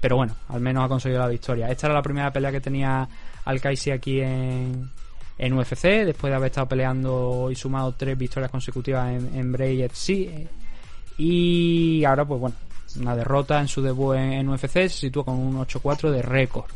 Pero 0.00 0.16
bueno, 0.16 0.34
al 0.48 0.60
menos 0.60 0.84
ha 0.84 0.88
conseguido 0.88 1.20
la 1.20 1.28
victoria. 1.28 1.68
Esta 1.68 1.86
era 1.86 1.94
la 1.94 2.02
primera 2.02 2.30
pelea 2.32 2.52
que 2.52 2.60
tenía 2.60 3.08
Al 3.44 3.60
Kaisi 3.60 3.90
aquí 3.90 4.20
en, 4.20 4.90
en 5.38 5.52
UFC, 5.52 6.04
después 6.04 6.30
de 6.30 6.36
haber 6.36 6.50
estado 6.50 6.68
peleando 6.68 7.48
y 7.50 7.54
sumado 7.54 7.92
tres 7.92 8.16
victorias 8.16 8.50
consecutivas 8.50 9.10
en, 9.10 9.34
en 9.34 9.52
Bray 9.52 9.82
FC. 9.82 10.46
Y 11.16 12.04
ahora, 12.04 12.24
pues 12.24 12.40
bueno, 12.40 12.56
una 13.00 13.16
derrota 13.16 13.60
en 13.60 13.68
su 13.68 13.82
debut 13.82 14.16
en, 14.16 14.48
UFC, 14.48 14.72
se 14.72 14.88
sitúa 14.88 15.24
con 15.24 15.34
un 15.34 15.56
8-4 15.56 16.10
de 16.10 16.22
récord. 16.22 16.70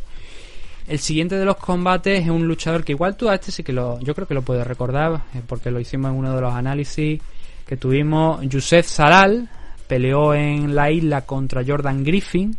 El 0.87 0.99
siguiente 0.99 1.37
de 1.37 1.45
los 1.45 1.57
combates 1.57 2.23
es 2.23 2.31
un 2.31 2.47
luchador 2.47 2.83
que 2.83 2.93
igual 2.93 3.17
tú 3.17 3.29
a 3.29 3.35
este 3.35 3.53
sí 3.53 3.63
que 3.63 3.73
lo, 3.73 4.01
yo 4.01 4.15
creo 4.15 4.27
que 4.27 4.35
lo 4.35 4.43
puedes 4.43 4.67
recordar, 4.67 5.23
eh, 5.35 5.43
porque 5.47 5.71
lo 5.71 5.81
hicimos 5.81 6.11
en 6.11 6.17
uno 6.17 6.35
de 6.35 6.41
los 6.41 6.55
análisis 6.55 7.21
que 7.67 7.77
tuvimos. 7.77 8.41
Yusef 8.43 8.87
Salal 8.87 9.49
peleó 9.87 10.35
en 10.35 10.75
la 10.75 10.91
isla 10.91 11.23
contra 11.23 11.63
Jordan 11.67 12.03
Griffin. 12.03 12.57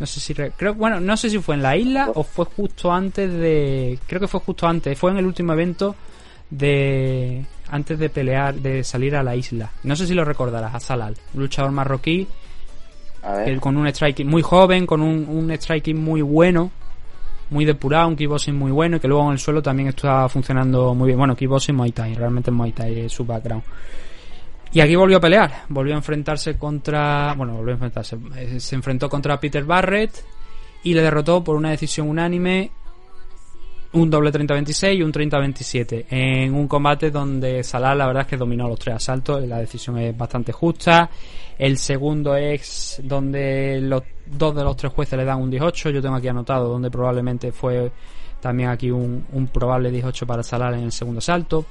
No 0.00 0.06
sé 0.06 0.20
si 0.20 0.32
re- 0.32 0.52
creo, 0.56 0.74
bueno, 0.74 1.00
no 1.00 1.16
sé 1.16 1.28
si 1.30 1.38
fue 1.38 1.56
en 1.56 1.62
la 1.62 1.76
isla 1.76 2.10
o 2.14 2.22
fue 2.22 2.44
justo 2.44 2.92
antes 2.92 3.32
de, 3.32 3.98
creo 4.06 4.20
que 4.20 4.28
fue 4.28 4.40
justo 4.40 4.66
antes, 4.66 4.96
fue 4.98 5.10
en 5.10 5.18
el 5.18 5.26
último 5.26 5.52
evento 5.52 5.96
de 6.50 7.44
antes 7.70 7.98
de 7.98 8.08
pelear, 8.08 8.54
de 8.54 8.82
salir 8.84 9.14
a 9.16 9.22
la 9.22 9.36
isla. 9.36 9.70
No 9.82 9.94
sé 9.96 10.06
si 10.06 10.14
lo 10.14 10.24
recordarás 10.24 10.74
a 10.74 10.80
Salal, 10.80 11.14
un 11.34 11.40
luchador 11.40 11.70
marroquí 11.72 12.26
A 13.22 13.32
ver. 13.32 13.44
que 13.54 13.60
con 13.60 13.76
un 13.76 13.86
striking 13.88 14.26
muy 14.26 14.42
joven, 14.42 14.86
con 14.86 15.02
un, 15.02 15.26
un 15.28 15.50
striking 15.50 15.96
muy 16.02 16.22
bueno, 16.22 16.70
muy 17.50 17.64
depurado, 17.64 18.08
un 18.08 18.16
kickboxing 18.16 18.54
muy 18.56 18.70
bueno 18.70 18.96
y 18.96 19.00
que 19.00 19.08
luego 19.08 19.24
en 19.26 19.32
el 19.32 19.38
suelo 19.38 19.62
también 19.62 19.88
estaba 19.88 20.28
funcionando 20.28 20.94
muy 20.94 21.08
bien. 21.08 21.18
Bueno, 21.18 21.34
kickboxing 21.36 21.74
Muay 21.74 21.92
Thai, 21.92 22.14
realmente 22.14 22.50
Muay 22.50 22.72
Thai 22.72 23.00
es 23.00 23.12
su 23.12 23.24
background. 23.24 23.64
Y 24.72 24.80
aquí 24.80 24.96
volvió 24.96 25.16
a 25.16 25.20
pelear, 25.20 25.64
volvió 25.68 25.94
a 25.94 25.96
enfrentarse 25.96 26.58
contra, 26.58 27.34
bueno, 27.34 27.54
volvió 27.54 27.72
a 27.72 27.74
enfrentarse, 27.74 28.18
eh, 28.36 28.60
se 28.60 28.74
enfrentó 28.74 29.08
contra 29.08 29.40
Peter 29.40 29.64
Barrett 29.64 30.24
y 30.82 30.94
le 30.94 31.02
derrotó 31.02 31.42
por 31.42 31.56
una 31.56 31.70
decisión 31.70 32.08
unánime 32.08 32.70
un 33.92 34.10
doble 34.10 34.30
30-26 34.30 34.96
y 34.96 35.02
un 35.02 35.12
30-27 35.12 36.06
en 36.10 36.54
un 36.54 36.68
combate 36.68 37.10
donde 37.10 37.62
Salah 37.64 37.94
la 37.94 38.06
verdad 38.06 38.22
es 38.22 38.28
que 38.28 38.36
dominó 38.36 38.68
los 38.68 38.78
tres 38.78 38.96
asaltos 38.96 39.42
la 39.46 39.58
decisión 39.58 39.98
es 39.98 40.16
bastante 40.16 40.52
justa. 40.52 41.08
El 41.58 41.78
segundo 41.78 42.36
es 42.36 43.00
donde 43.02 43.80
los 43.80 44.02
dos 44.26 44.54
de 44.54 44.62
los 44.62 44.76
tres 44.76 44.92
jueces 44.92 45.18
le 45.18 45.24
dan 45.24 45.40
un 45.40 45.50
18 45.50 45.90
yo 45.90 46.02
tengo 46.02 46.16
aquí 46.16 46.28
anotado 46.28 46.68
donde 46.68 46.90
probablemente 46.90 47.50
fue 47.50 47.90
también 48.40 48.68
aquí 48.68 48.90
un, 48.90 49.24
probable 49.52 49.90
18 49.90 50.26
para 50.26 50.42
Salah 50.42 50.76
en 50.76 50.84
el 50.84 50.92
segundo 50.92 51.18
asalto 51.18 51.64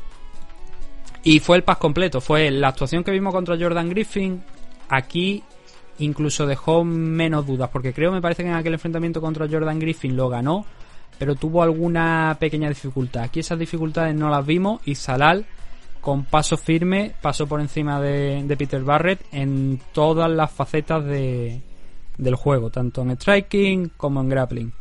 y 1.23 1.39
fue 1.39 1.57
el 1.57 1.64
pas 1.64 1.77
completo 1.77 2.22
fue 2.22 2.52
la 2.52 2.69
actuación 2.69 3.03
que 3.03 3.11
vimos 3.11 3.34
contra 3.34 3.57
Jordan 3.57 3.89
Griffin 3.89 4.41
aquí 4.89 5.44
incluso 5.99 6.45
dejó 6.45 6.84
menos 6.84 7.45
dudas 7.45 7.69
porque 7.72 7.94
creo 7.94 8.11
me 8.11 8.22
parece 8.22 8.44
que 8.44 8.49
en 8.49 8.56
aquel 8.56 8.73
enfrentamiento 8.73 9.22
contra 9.22 9.48
Jordan 9.48 9.80
Griffin 9.80 10.15
lo 10.15 10.30
ganó 10.30 10.65
pero 11.18 11.35
tuvo 11.35 11.64
alguna 11.64 12.38
pequeña 12.39 12.69
dificultad. 12.69 13.23
Aquí 13.23 13.39
esas 13.39 13.60
dificultades 13.60 14.15
no 14.15 14.30
las 14.30 14.45
vimos 14.45 14.81
y 14.85 14.95
Salal 14.95 15.45
con 16.02 16.26
paso 16.26 16.57
firme 16.57 17.14
pasó 17.22 17.48
por 17.48 17.60
encima 17.60 17.99
de, 17.99 18.44
de 18.44 18.57
Peter 18.57 18.84
Barrett 18.84 19.26
en 19.31 19.81
todas 19.94 20.30
las 20.30 20.52
facetas 20.52 21.03
de, 21.03 21.61
del 22.18 22.35
juego, 22.35 22.69
tanto 22.69 23.02
en 23.02 23.11
striking 23.11 23.91
como 23.98 24.22
en 24.22 24.30
grappling. 24.30 24.73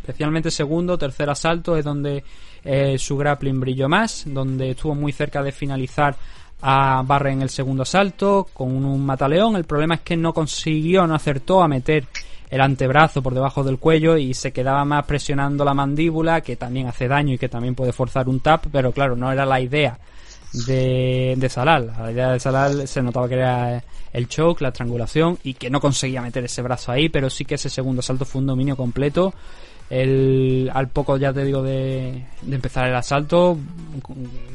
Especialmente 0.00 0.50
segundo, 0.50 0.98
tercer 0.98 1.30
asalto 1.30 1.76
es 1.76 1.84
donde 1.84 2.24
eh, 2.64 2.96
su 2.98 3.16
grappling 3.16 3.60
brilló 3.60 3.88
más, 3.88 4.24
donde 4.26 4.70
estuvo 4.70 4.94
muy 4.94 5.12
cerca 5.12 5.42
de 5.42 5.52
finalizar 5.52 6.16
a 6.62 7.02
Barrett 7.04 7.34
en 7.34 7.42
el 7.42 7.50
segundo 7.50 7.82
asalto 7.82 8.48
con 8.52 8.84
un, 8.84 9.04
mataleón. 9.04 9.56
El 9.56 9.64
problema 9.64 9.96
es 9.96 10.00
que 10.00 10.16
no 10.16 10.32
consiguió, 10.32 11.06
no 11.06 11.14
acertó 11.14 11.62
a 11.62 11.68
meter 11.68 12.06
el 12.48 12.60
antebrazo 12.60 13.22
por 13.22 13.34
debajo 13.34 13.62
del 13.64 13.78
cuello 13.78 14.16
y 14.16 14.32
se 14.32 14.52
quedaba 14.52 14.84
más 14.84 15.04
presionando 15.04 15.64
la 15.64 15.74
mandíbula, 15.74 16.40
que 16.40 16.56
también 16.56 16.86
hace 16.86 17.06
daño 17.08 17.34
y 17.34 17.38
que 17.38 17.48
también 17.48 17.74
puede 17.74 17.92
forzar 17.92 18.28
un 18.28 18.40
tap, 18.40 18.66
pero 18.72 18.92
claro, 18.92 19.14
no 19.14 19.30
era 19.30 19.44
la 19.44 19.60
idea 19.60 19.98
de, 20.66 21.34
de 21.36 21.48
Salal. 21.48 21.92
La 21.98 22.12
idea 22.12 22.32
de 22.32 22.40
Salal 22.40 22.88
se 22.88 23.02
notaba 23.02 23.28
que 23.28 23.34
era 23.34 23.82
el 24.12 24.28
choke, 24.28 24.62
la 24.62 24.68
estrangulación 24.68 25.38
y 25.42 25.54
que 25.54 25.68
no 25.68 25.80
conseguía 25.80 26.22
meter 26.22 26.44
ese 26.44 26.62
brazo 26.62 26.92
ahí, 26.92 27.08
pero 27.08 27.28
sí 27.28 27.44
que 27.44 27.56
ese 27.56 27.68
segundo 27.68 28.00
salto 28.00 28.24
fue 28.24 28.40
un 28.40 28.46
dominio 28.46 28.76
completo. 28.76 29.34
El, 30.02 30.70
al 30.74 30.88
poco, 30.88 31.16
ya 31.18 31.32
te 31.32 31.44
digo, 31.44 31.62
de, 31.62 32.24
de 32.42 32.56
empezar 32.56 32.88
el 32.88 32.96
asalto, 32.96 33.56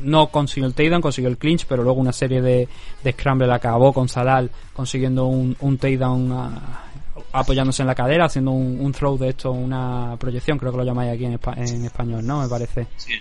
no 0.04 0.28
consiguió 0.28 0.68
el 0.68 0.74
takedown, 0.74 1.02
consiguió 1.02 1.30
el 1.30 1.38
clinch, 1.38 1.66
pero 1.66 1.82
luego 1.84 2.00
una 2.02 2.12
serie 2.12 2.42
de, 2.42 2.68
de 3.04 3.12
scramble 3.14 3.50
acabó 3.54 3.94
con 3.94 4.10
Salal 4.10 4.50
consiguiendo 4.74 5.28
un, 5.28 5.56
un 5.62 5.78
takedown 5.78 6.32
ah, 6.34 6.84
apoyándose 7.32 7.84
en 7.84 7.88
la 7.88 7.96
cadera, 7.96 8.26
haciendo 8.26 8.52
un, 8.52 8.80
un 8.82 8.92
throw 8.92 9.18
de 9.18 9.30
esto, 9.30 9.52
una 9.52 10.18
proyección, 10.20 10.58
creo 10.58 10.72
que 10.74 10.78
lo 10.80 10.84
llamáis 10.84 11.14
aquí 11.14 11.26
en, 11.26 11.40
espa- 11.40 11.56
en 11.58 11.86
español, 11.86 12.26
¿no? 12.28 12.42
Me 12.42 12.50
parece. 12.50 12.88
Sí. 12.98 13.14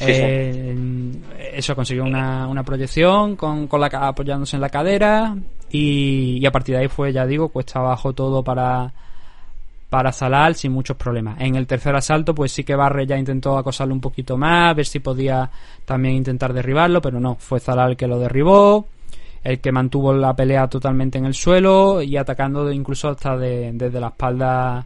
Eh, 0.00 0.76
eso 1.54 1.74
consiguió 1.76 2.04
una, 2.04 2.48
una 2.48 2.62
proyección 2.64 3.36
con, 3.36 3.66
con 3.68 3.80
la 3.80 3.88
ca- 3.88 4.08
apoyándose 4.08 4.56
en 4.56 4.62
la 4.62 4.68
cadera 4.68 5.36
y, 5.70 6.38
y 6.40 6.44
a 6.46 6.50
partir 6.50 6.74
de 6.74 6.82
ahí 6.82 6.88
fue 6.88 7.12
ya 7.12 7.24
digo 7.24 7.48
cuesta 7.48 7.78
abajo 7.78 8.12
todo 8.12 8.42
para 8.42 8.92
para 9.90 10.10
Salal 10.12 10.54
sin 10.56 10.72
muchos 10.72 10.96
problemas. 10.96 11.40
En 11.40 11.54
el 11.54 11.66
tercer 11.66 11.94
asalto 11.94 12.34
pues 12.34 12.52
sí 12.52 12.64
que 12.64 12.74
Barre 12.74 13.06
ya 13.06 13.16
intentó 13.16 13.56
acosarlo 13.56 13.94
un 13.94 14.00
poquito 14.00 14.36
más 14.36 14.74
ver 14.74 14.86
si 14.86 14.98
podía 15.00 15.48
también 15.84 16.14
intentar 16.16 16.52
derribarlo 16.52 17.00
pero 17.00 17.20
no 17.20 17.36
fue 17.36 17.60
Salal 17.60 17.90
el 17.92 17.96
que 17.96 18.06
lo 18.08 18.18
derribó 18.18 18.86
el 19.44 19.60
que 19.60 19.70
mantuvo 19.70 20.12
la 20.12 20.34
pelea 20.34 20.66
totalmente 20.66 21.18
en 21.18 21.24
el 21.26 21.34
suelo 21.34 22.02
y 22.02 22.16
atacando 22.16 22.70
incluso 22.72 23.10
hasta 23.10 23.36
de- 23.36 23.70
desde 23.74 24.00
la 24.00 24.08
espalda 24.08 24.84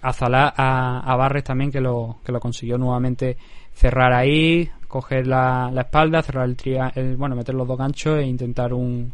a 0.00 0.12
Zala, 0.12 0.52
a, 0.56 1.00
a 1.06 1.16
Barres 1.16 1.44
también 1.44 1.70
que 1.70 1.80
lo, 1.80 2.16
que 2.24 2.32
lo 2.32 2.40
consiguió 2.40 2.78
nuevamente 2.78 3.36
cerrar 3.72 4.12
ahí, 4.12 4.68
coger 4.88 5.26
la, 5.28 5.70
la 5.72 5.82
espalda, 5.82 6.20
cerrar 6.22 6.46
el, 6.48 6.56
tria- 6.56 6.90
el- 6.96 7.16
bueno, 7.16 7.36
meter 7.36 7.54
los 7.54 7.68
dos 7.68 7.78
ganchos 7.78 8.18
e 8.18 8.26
intentar 8.26 8.72
un, 8.74 9.12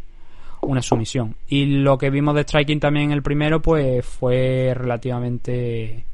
una 0.62 0.82
sumisión. 0.82 1.35
Y 1.48 1.66
lo 1.66 1.98
que 1.98 2.10
vimos 2.10 2.35
de 2.35 2.43
striking 2.43 2.80
también 2.80 3.06
en 3.06 3.12
el 3.12 3.22
primero, 3.22 3.60
pues 3.60 4.05
fue 4.05 4.72
relativamente 4.74 6.05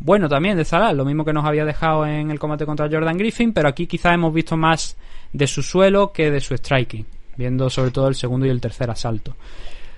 bueno 0.00 0.28
también 0.28 0.56
de 0.56 0.64
Salah, 0.64 0.92
lo 0.92 1.04
mismo 1.04 1.24
que 1.24 1.32
nos 1.32 1.44
había 1.44 1.64
dejado 1.64 2.06
en 2.06 2.30
el 2.30 2.38
combate 2.38 2.64
contra 2.64 2.88
Jordan 2.88 3.18
Griffin, 3.18 3.52
pero 3.52 3.68
aquí 3.68 3.86
quizás 3.86 4.14
hemos 4.14 4.32
visto 4.32 4.56
más 4.56 4.96
de 5.32 5.46
su 5.46 5.62
suelo 5.62 6.12
que 6.12 6.30
de 6.30 6.40
su 6.40 6.56
striking, 6.56 7.04
viendo 7.36 7.68
sobre 7.68 7.90
todo 7.90 8.08
el 8.08 8.14
segundo 8.14 8.46
y 8.46 8.50
el 8.50 8.60
tercer 8.60 8.90
asalto. 8.90 9.34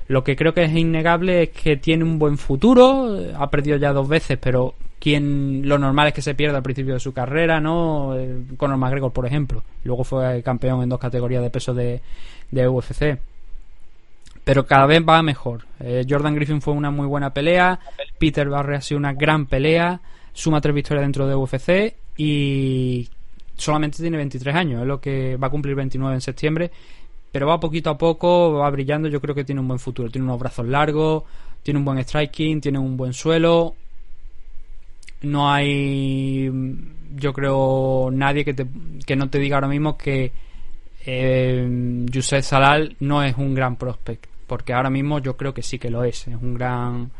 Lo 0.08 0.24
que 0.24 0.34
creo 0.34 0.54
que 0.54 0.64
es 0.64 0.74
innegable 0.74 1.44
es 1.44 1.48
que 1.50 1.76
tiene 1.76 2.02
un 2.02 2.18
buen 2.18 2.36
futuro, 2.36 3.16
ha 3.36 3.48
perdido 3.50 3.76
ya 3.76 3.92
dos 3.92 4.08
veces, 4.08 4.38
pero 4.40 4.74
quien 4.98 5.68
lo 5.68 5.78
normal 5.78 6.08
es 6.08 6.14
que 6.14 6.22
se 6.22 6.34
pierda 6.34 6.58
al 6.58 6.62
principio 6.62 6.94
de 6.94 7.00
su 7.00 7.12
carrera, 7.12 7.60
¿no? 7.60 8.16
Eh, 8.16 8.42
Conor 8.56 8.76
McGregor, 8.76 9.12
por 9.12 9.26
ejemplo. 9.26 9.62
Luego 9.84 10.04
fue 10.04 10.42
campeón 10.42 10.82
en 10.82 10.88
dos 10.88 10.98
categorías 10.98 11.42
de 11.42 11.50
peso 11.50 11.72
de, 11.72 12.02
de 12.50 12.68
UFC. 12.68 13.18
Pero 14.44 14.66
cada 14.66 14.86
vez 14.86 15.02
va 15.06 15.22
mejor. 15.22 15.66
Eh, 15.80 16.04
Jordan 16.08 16.34
Griffin 16.34 16.60
fue 16.60 16.74
una 16.74 16.90
muy 16.90 17.06
buena 17.06 17.32
pelea. 17.32 17.78
Peter 18.18 18.48
Barre 18.48 18.76
ha 18.76 18.80
sido 18.80 18.98
una 18.98 19.12
gran 19.12 19.46
pelea. 19.46 20.00
Suma 20.32 20.60
tres 20.60 20.74
victorias 20.74 21.04
dentro 21.04 21.26
de 21.26 21.34
UFC. 21.34 21.94
Y 22.16 23.08
solamente 23.56 23.98
tiene 23.98 24.16
23 24.16 24.54
años. 24.54 24.80
Es 24.82 24.86
lo 24.86 25.00
que 25.00 25.36
va 25.36 25.48
a 25.48 25.50
cumplir 25.50 25.74
29 25.74 26.14
en 26.14 26.20
septiembre 26.20 26.70
pero 27.32 27.46
va 27.46 27.60
poquito 27.60 27.90
a 27.90 27.98
poco, 27.98 28.54
va 28.54 28.70
brillando, 28.70 29.08
yo 29.08 29.20
creo 29.20 29.34
que 29.34 29.44
tiene 29.44 29.60
un 29.60 29.68
buen 29.68 29.78
futuro, 29.78 30.10
tiene 30.10 30.24
unos 30.26 30.40
brazos 30.40 30.66
largos, 30.66 31.24
tiene 31.62 31.78
un 31.78 31.84
buen 31.84 31.98
striking, 31.98 32.60
tiene 32.60 32.78
un 32.78 32.96
buen 32.96 33.12
suelo, 33.12 33.76
no 35.22 35.52
hay, 35.52 36.50
yo 37.14 37.32
creo, 37.32 38.10
nadie 38.12 38.44
que, 38.44 38.54
te, 38.54 38.66
que 39.06 39.16
no 39.16 39.30
te 39.30 39.38
diga 39.38 39.56
ahora 39.56 39.68
mismo 39.68 39.96
que 39.96 40.32
eh, 41.06 42.04
Yusef 42.10 42.44
Salal 42.44 42.96
no 43.00 43.22
es 43.22 43.36
un 43.36 43.54
gran 43.54 43.76
prospect, 43.76 44.26
porque 44.50 44.72
ahora 44.72 44.90
mismo 44.90 45.20
yo 45.20 45.36
creo 45.36 45.54
que 45.54 45.62
sí 45.62 45.78
que 45.78 45.90
lo 45.90 46.02
es, 46.02 46.26
es 46.26 46.34
un 46.34 46.54
gran... 46.54 47.12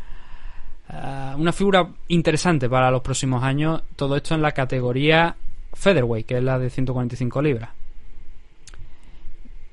eh, 0.88 1.32
una 1.36 1.52
figura 1.52 1.88
interesante 2.08 2.68
para 2.68 2.90
los 2.90 3.02
próximos 3.02 3.44
años, 3.44 3.84
todo 3.94 4.16
esto 4.16 4.34
en 4.34 4.42
la 4.42 4.50
categoría 4.50 5.36
featherweight, 5.72 6.26
que 6.26 6.38
es 6.38 6.42
la 6.42 6.58
de 6.58 6.68
145 6.68 7.40
libras. 7.40 7.70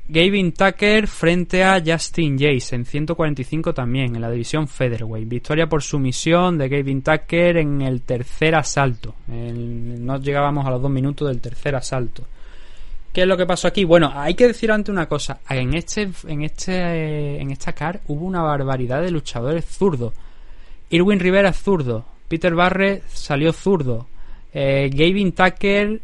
Gavin 0.07 0.51
Tucker 0.51 1.07
frente 1.07 1.63
a 1.63 1.81
Justin 1.84 2.38
Jace 2.38 2.75
en 2.75 2.85
145 2.85 3.73
también, 3.73 4.15
en 4.15 4.21
la 4.21 4.29
división 4.29 4.67
Featherweight. 4.67 5.27
Victoria 5.27 5.67
por 5.67 5.81
sumisión 5.81 6.59
de 6.59 6.69
Gavin 6.69 7.01
Tucker 7.01 7.57
en 7.57 7.81
el 7.81 8.03
tercer 8.03 8.53
asalto. 8.53 9.15
No 9.27 10.17
llegábamos 10.19 10.65
a 10.65 10.69
los 10.69 10.81
dos 10.81 10.91
minutos 10.91 11.27
del 11.27 11.41
tercer 11.41 11.75
asalto. 11.75 12.23
¿Qué 13.18 13.23
es 13.23 13.27
lo 13.27 13.35
que 13.35 13.48
pasó 13.48 13.68
aquí? 13.68 13.84
Bueno, 13.84 14.11
hay 14.14 14.35
que 14.35 14.45
decir 14.45 14.72
antes 14.72 14.94
una 14.94 15.07
cosa. 15.07 15.39
En 15.49 15.73
este, 15.73 16.07
en 16.27 16.44
este, 16.44 17.41
en 17.41 17.49
esta 17.49 17.73
car 17.73 17.99
hubo 18.06 18.23
una 18.23 18.44
barbaridad 18.44 19.02
de 19.02 19.10
luchadores 19.10 19.65
zurdos. 19.65 20.14
Irwin 20.91 21.19
Rivera 21.19 21.52
zurdo. 21.52 22.06
Peter 22.27 22.53
Barre 22.53 23.02
salió 23.11 23.53
zurdo. 23.53 24.06
Eh, 24.53 24.91
Gavin 24.94 25.31
Tucker 25.31 25.99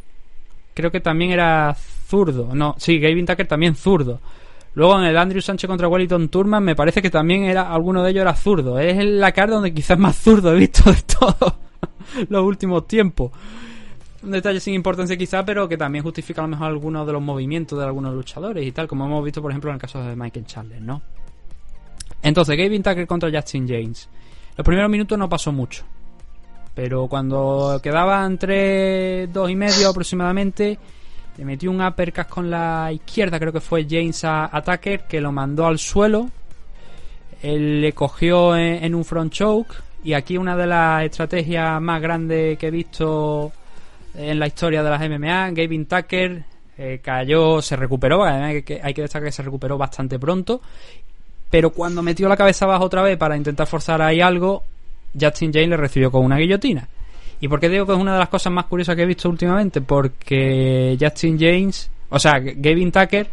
creo 0.73 0.91
que 0.91 1.01
también 1.01 1.29
era 1.29 1.77
zurdo. 2.07 2.49
No, 2.55 2.73
sí, 2.79 2.97
Gavin 2.99 3.27
Tucker 3.27 3.45
también 3.45 3.75
zurdo. 3.75 4.19
Luego 4.73 4.97
en 4.97 5.05
el 5.05 5.15
Andrew 5.15 5.39
Sánchez 5.43 5.67
contra 5.67 5.87
Wellington 5.87 6.29
Turman 6.29 6.63
me 6.63 6.75
parece 6.75 6.99
que 6.99 7.11
también 7.11 7.43
era 7.43 7.71
alguno 7.71 8.01
de 8.01 8.09
ellos 8.09 8.23
era 8.23 8.35
zurdo. 8.35 8.79
Es 8.79 9.05
la 9.05 9.31
cara 9.33 9.53
donde 9.53 9.71
quizás 9.71 9.99
más 9.99 10.17
zurdo 10.17 10.51
he 10.51 10.57
visto 10.57 10.91
de 10.91 11.03
todos 11.19 11.53
los 12.27 12.43
últimos 12.43 12.87
tiempos. 12.87 13.29
Un 14.23 14.31
detalle 14.31 14.59
sin 14.59 14.73
importancia 14.73 15.17
quizá, 15.17 15.43
pero 15.43 15.67
que 15.67 15.77
también 15.77 16.03
justifica 16.03 16.41
a 16.41 16.45
lo 16.45 16.49
mejor 16.49 16.67
algunos 16.67 17.05
de 17.05 17.13
los 17.13 17.21
movimientos 17.21 17.77
de 17.77 17.85
algunos 17.85 18.13
luchadores 18.13 18.65
y 18.65 18.71
tal, 18.71 18.87
como 18.87 19.05
hemos 19.05 19.23
visto 19.23 19.41
por 19.41 19.51
ejemplo 19.51 19.69
en 19.69 19.75
el 19.75 19.81
caso 19.81 20.01
de 20.01 20.15
Michael 20.15 20.45
Chandler, 20.45 20.81
¿no? 20.81 21.01
Entonces, 22.21 22.57
Gavin 22.57 22.81
Tucker 22.81 23.05
contra 23.05 23.29
Justin 23.29 23.67
James. 23.67 24.09
Los 24.55 24.65
primeros 24.65 24.89
minutos 24.89 25.17
no 25.17 25.27
pasó 25.27 25.51
mucho. 25.51 25.83
Pero 26.73 27.07
cuando 27.07 27.79
quedaban 27.83 28.37
tres, 28.37 29.31
dos 29.31 29.49
y 29.49 29.55
medio 29.55 29.89
aproximadamente, 29.89 30.79
le 31.37 31.45
metió 31.45 31.69
un 31.69 31.81
uppercut 31.81 32.27
con 32.27 32.49
la 32.49 32.91
izquierda, 32.91 33.39
creo 33.39 33.51
que 33.51 33.59
fue 33.59 33.85
James 33.87 34.23
a, 34.23 34.49
que 35.07 35.21
lo 35.21 35.31
mandó 35.31 35.67
al 35.67 35.77
suelo. 35.77 36.29
Él 37.41 37.81
le 37.81 37.91
cogió 37.91 38.55
en 38.55 38.95
un 38.95 39.03
front 39.03 39.33
choke. 39.33 39.75
Y 40.05 40.13
aquí 40.13 40.37
una 40.37 40.55
de 40.55 40.67
las 40.67 41.03
estrategias 41.03 41.81
más 41.81 42.01
grandes 42.01 42.57
que 42.57 42.67
he 42.67 42.71
visto 42.71 43.51
en 44.15 44.39
la 44.39 44.47
historia 44.47 44.83
de 44.83 44.89
las 44.89 44.99
MMA, 45.01 45.51
Gavin 45.51 45.85
Tucker 45.85 46.43
eh, 46.77 46.99
cayó, 47.03 47.61
se 47.61 47.75
recuperó, 47.75 48.23
hay 48.23 48.63
que, 48.63 48.79
hay 48.81 48.93
que 48.93 49.01
destacar 49.01 49.27
que 49.27 49.31
se 49.31 49.43
recuperó 49.43 49.77
bastante 49.77 50.19
pronto, 50.19 50.61
pero 51.49 51.69
cuando 51.69 52.01
metió 52.01 52.27
la 52.27 52.37
cabeza 52.37 52.65
abajo 52.65 52.85
otra 52.85 53.01
vez 53.03 53.17
para 53.17 53.37
intentar 53.37 53.67
forzar 53.67 54.01
ahí 54.01 54.21
algo, 54.21 54.63
Justin 55.19 55.51
James 55.53 55.69
le 55.69 55.77
recibió 55.77 56.11
con 56.11 56.25
una 56.25 56.37
guillotina. 56.37 56.87
¿Y 57.39 57.47
por 57.47 57.59
qué 57.59 57.69
digo 57.69 57.85
que 57.85 57.91
es 57.91 57.97
una 57.97 58.13
de 58.13 58.19
las 58.19 58.29
cosas 58.29 58.53
más 58.53 58.65
curiosas 58.65 58.95
que 58.95 59.03
he 59.03 59.05
visto 59.05 59.29
últimamente? 59.29 59.81
Porque 59.81 60.97
Justin 60.99 61.37
James, 61.39 61.91
o 62.09 62.17
sea, 62.17 62.39
Gavin 62.39 62.91
Tucker, 62.91 63.27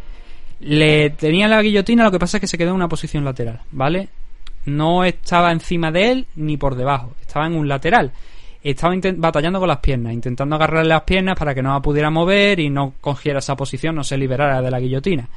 le 0.59 1.11
tenía 1.11 1.47
la 1.47 1.61
guillotina, 1.61 2.03
lo 2.03 2.11
que 2.11 2.19
pasa 2.19 2.37
es 2.37 2.41
que 2.41 2.47
se 2.47 2.57
quedó 2.57 2.69
en 2.69 2.75
una 2.75 2.87
posición 2.87 3.25
lateral, 3.25 3.61
¿vale? 3.71 4.09
No 4.65 5.03
estaba 5.03 5.51
encima 5.51 5.91
de 5.91 6.11
él 6.11 6.27
ni 6.35 6.57
por 6.57 6.75
debajo, 6.75 7.13
estaba 7.21 7.47
en 7.47 7.55
un 7.55 7.67
lateral. 7.67 8.11
Estaba 8.63 8.95
batallando 9.15 9.59
con 9.59 9.67
las 9.67 9.79
piernas, 9.79 10.13
intentando 10.13 10.55
agarrarle 10.55 10.89
las 10.89 11.03
piernas 11.03 11.37
para 11.37 11.55
que 11.55 11.63
no 11.63 11.73
la 11.73 11.81
pudiera 11.81 12.11
mover 12.11 12.59
y 12.59 12.69
no 12.69 12.93
cogiera 13.01 13.39
esa 13.39 13.55
posición, 13.55 13.95
no 13.95 14.03
se 14.03 14.17
liberara 14.17 14.61
de 14.61 14.69
la 14.69 14.79
guillotina. 14.79 15.27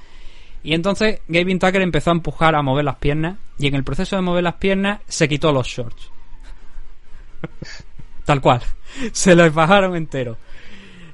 Y 0.62 0.74
entonces 0.74 1.20
Gavin 1.28 1.59
Tucker 1.59 1.82
empezó 1.82 2.10
a 2.10 2.14
empujar 2.14 2.55
a 2.55 2.62
mover 2.62 2.84
las 2.84 2.96
piernas 2.96 3.36
y 3.59 3.66
en 3.66 3.74
el 3.74 3.84
proceso 3.84 4.16
de 4.16 4.22
mover 4.22 4.42
las 4.42 4.55
piernas 4.55 5.01
se 5.06 5.28
quitó 5.28 5.52
los 5.52 5.66
shorts. 5.66 6.10
Tal 8.24 8.40
cual. 8.40 8.62
Se 9.12 9.34
los 9.34 9.52
bajaron 9.52 9.96
entero. 9.96 10.38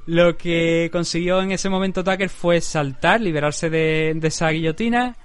Lo 0.06 0.36
que 0.36 0.88
consiguió 0.92 1.40
en 1.42 1.52
ese 1.52 1.68
momento 1.68 2.02
Tucker 2.02 2.28
fue 2.28 2.60
saltar, 2.60 3.20
liberarse 3.20 3.70
de, 3.70 4.12
de 4.16 4.28
esa 4.28 4.50
guillotina, 4.50 5.16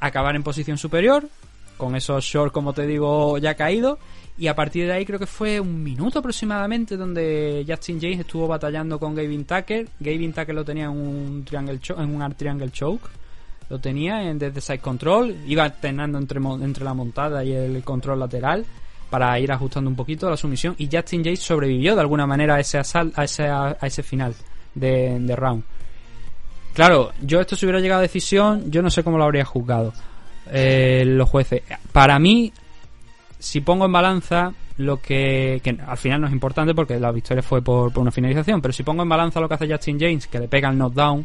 acabar 0.00 0.36
en 0.36 0.42
posición 0.42 0.78
superior, 0.78 1.28
con 1.76 1.96
esos 1.96 2.24
shorts, 2.24 2.52
como 2.52 2.72
te 2.72 2.86
digo, 2.86 3.38
ya 3.38 3.54
caídos. 3.54 3.98
Y 4.38 4.46
a 4.46 4.54
partir 4.54 4.86
de 4.86 4.92
ahí 4.92 5.04
creo 5.04 5.18
que 5.18 5.26
fue 5.26 5.58
un 5.58 5.82
minuto 5.82 6.20
aproximadamente 6.20 6.96
donde 6.96 7.64
Justin 7.68 8.00
James 8.00 8.20
estuvo 8.20 8.46
batallando 8.46 8.98
con 9.00 9.14
Gavin 9.14 9.44
Tucker. 9.44 9.88
Gavin 9.98 10.32
Tucker 10.32 10.54
lo 10.54 10.64
tenía 10.64 10.84
en 10.84 10.90
un 10.90 11.44
triangle, 11.44 11.80
cho- 11.80 12.00
en 12.00 12.14
un 12.14 12.32
triangle 12.34 12.70
choke. 12.70 13.08
Lo 13.68 13.78
tenía 13.80 14.22
en, 14.22 14.38
desde 14.38 14.60
side 14.60 14.78
control. 14.78 15.34
Iba 15.46 15.64
alternando 15.64 16.18
entre, 16.18 16.38
entre 16.62 16.84
la 16.84 16.94
montada 16.94 17.44
y 17.44 17.52
el 17.52 17.82
control 17.82 18.20
lateral 18.20 18.64
para 19.10 19.38
ir 19.40 19.50
ajustando 19.50 19.90
un 19.90 19.96
poquito 19.96 20.30
la 20.30 20.36
sumisión. 20.36 20.74
Y 20.78 20.88
Justin 20.90 21.24
James 21.24 21.40
sobrevivió 21.40 21.94
de 21.96 22.00
alguna 22.02 22.26
manera 22.26 22.54
a 22.54 22.60
ese, 22.60 22.78
asal- 22.78 23.12
a 23.16 23.24
ese, 23.24 23.48
a 23.48 23.76
ese 23.82 24.02
final 24.04 24.34
de, 24.74 25.18
de 25.18 25.34
round. 25.36 25.64
Claro, 26.74 27.10
yo 27.22 27.40
esto 27.40 27.56
si 27.56 27.66
hubiera 27.66 27.80
llegado 27.80 27.98
a 27.98 28.02
decisión, 28.02 28.70
yo 28.70 28.82
no 28.82 28.90
sé 28.90 29.02
cómo 29.02 29.18
lo 29.18 29.24
habría 29.24 29.44
juzgado 29.44 29.92
eh, 30.52 31.02
los 31.04 31.28
jueces. 31.28 31.62
Para 31.90 32.18
mí, 32.20 32.52
si 33.38 33.60
pongo 33.60 33.86
en 33.86 33.92
balanza 33.92 34.52
lo 34.78 35.00
que, 35.00 35.60
que 35.62 35.76
al 35.86 35.96
final 35.96 36.20
no 36.20 36.26
es 36.28 36.32
importante 36.32 36.74
porque 36.74 36.98
la 36.98 37.12
victoria 37.12 37.42
fue 37.42 37.62
por, 37.62 37.92
por 37.92 38.02
una 38.02 38.10
finalización, 38.10 38.60
pero 38.62 38.72
si 38.72 38.82
pongo 38.82 39.02
en 39.02 39.08
balanza 39.08 39.40
lo 39.40 39.48
que 39.48 39.54
hace 39.54 39.68
Justin 39.68 39.98
James, 39.98 40.26
que 40.26 40.38
le 40.38 40.48
pega 40.48 40.70
el 40.70 40.78
knockdown, 40.78 41.24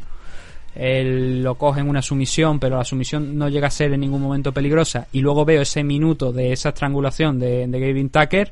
él 0.75 1.43
lo 1.43 1.55
coge 1.55 1.81
en 1.81 1.89
una 1.89 2.01
sumisión, 2.01 2.59
pero 2.59 2.77
la 2.77 2.83
sumisión 2.83 3.37
no 3.37 3.47
llega 3.49 3.67
a 3.67 3.71
ser 3.71 3.93
en 3.93 4.01
ningún 4.01 4.21
momento 4.21 4.51
peligrosa, 4.51 5.07
y 5.11 5.21
luego 5.21 5.45
veo 5.45 5.61
ese 5.61 5.83
minuto 5.83 6.31
de 6.31 6.51
esa 6.51 6.69
estrangulación 6.69 7.39
de, 7.39 7.67
de 7.67 7.79
Gavin 7.79 8.09
Tucker, 8.09 8.51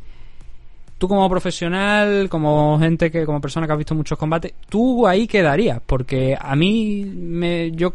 tú 0.99 1.07
como 1.07 1.27
profesional, 1.27 2.29
como 2.29 2.77
gente 2.77 3.09
que, 3.09 3.25
como 3.25 3.41
persona 3.41 3.65
que 3.65 3.73
ha 3.73 3.77
visto 3.77 3.95
muchos 3.95 4.19
combates, 4.19 4.53
tú 4.69 5.07
ahí 5.07 5.25
quedarías, 5.25 5.81
porque 5.83 6.38
a 6.39 6.55
mí 6.55 7.05
me, 7.05 7.71
yo 7.71 7.93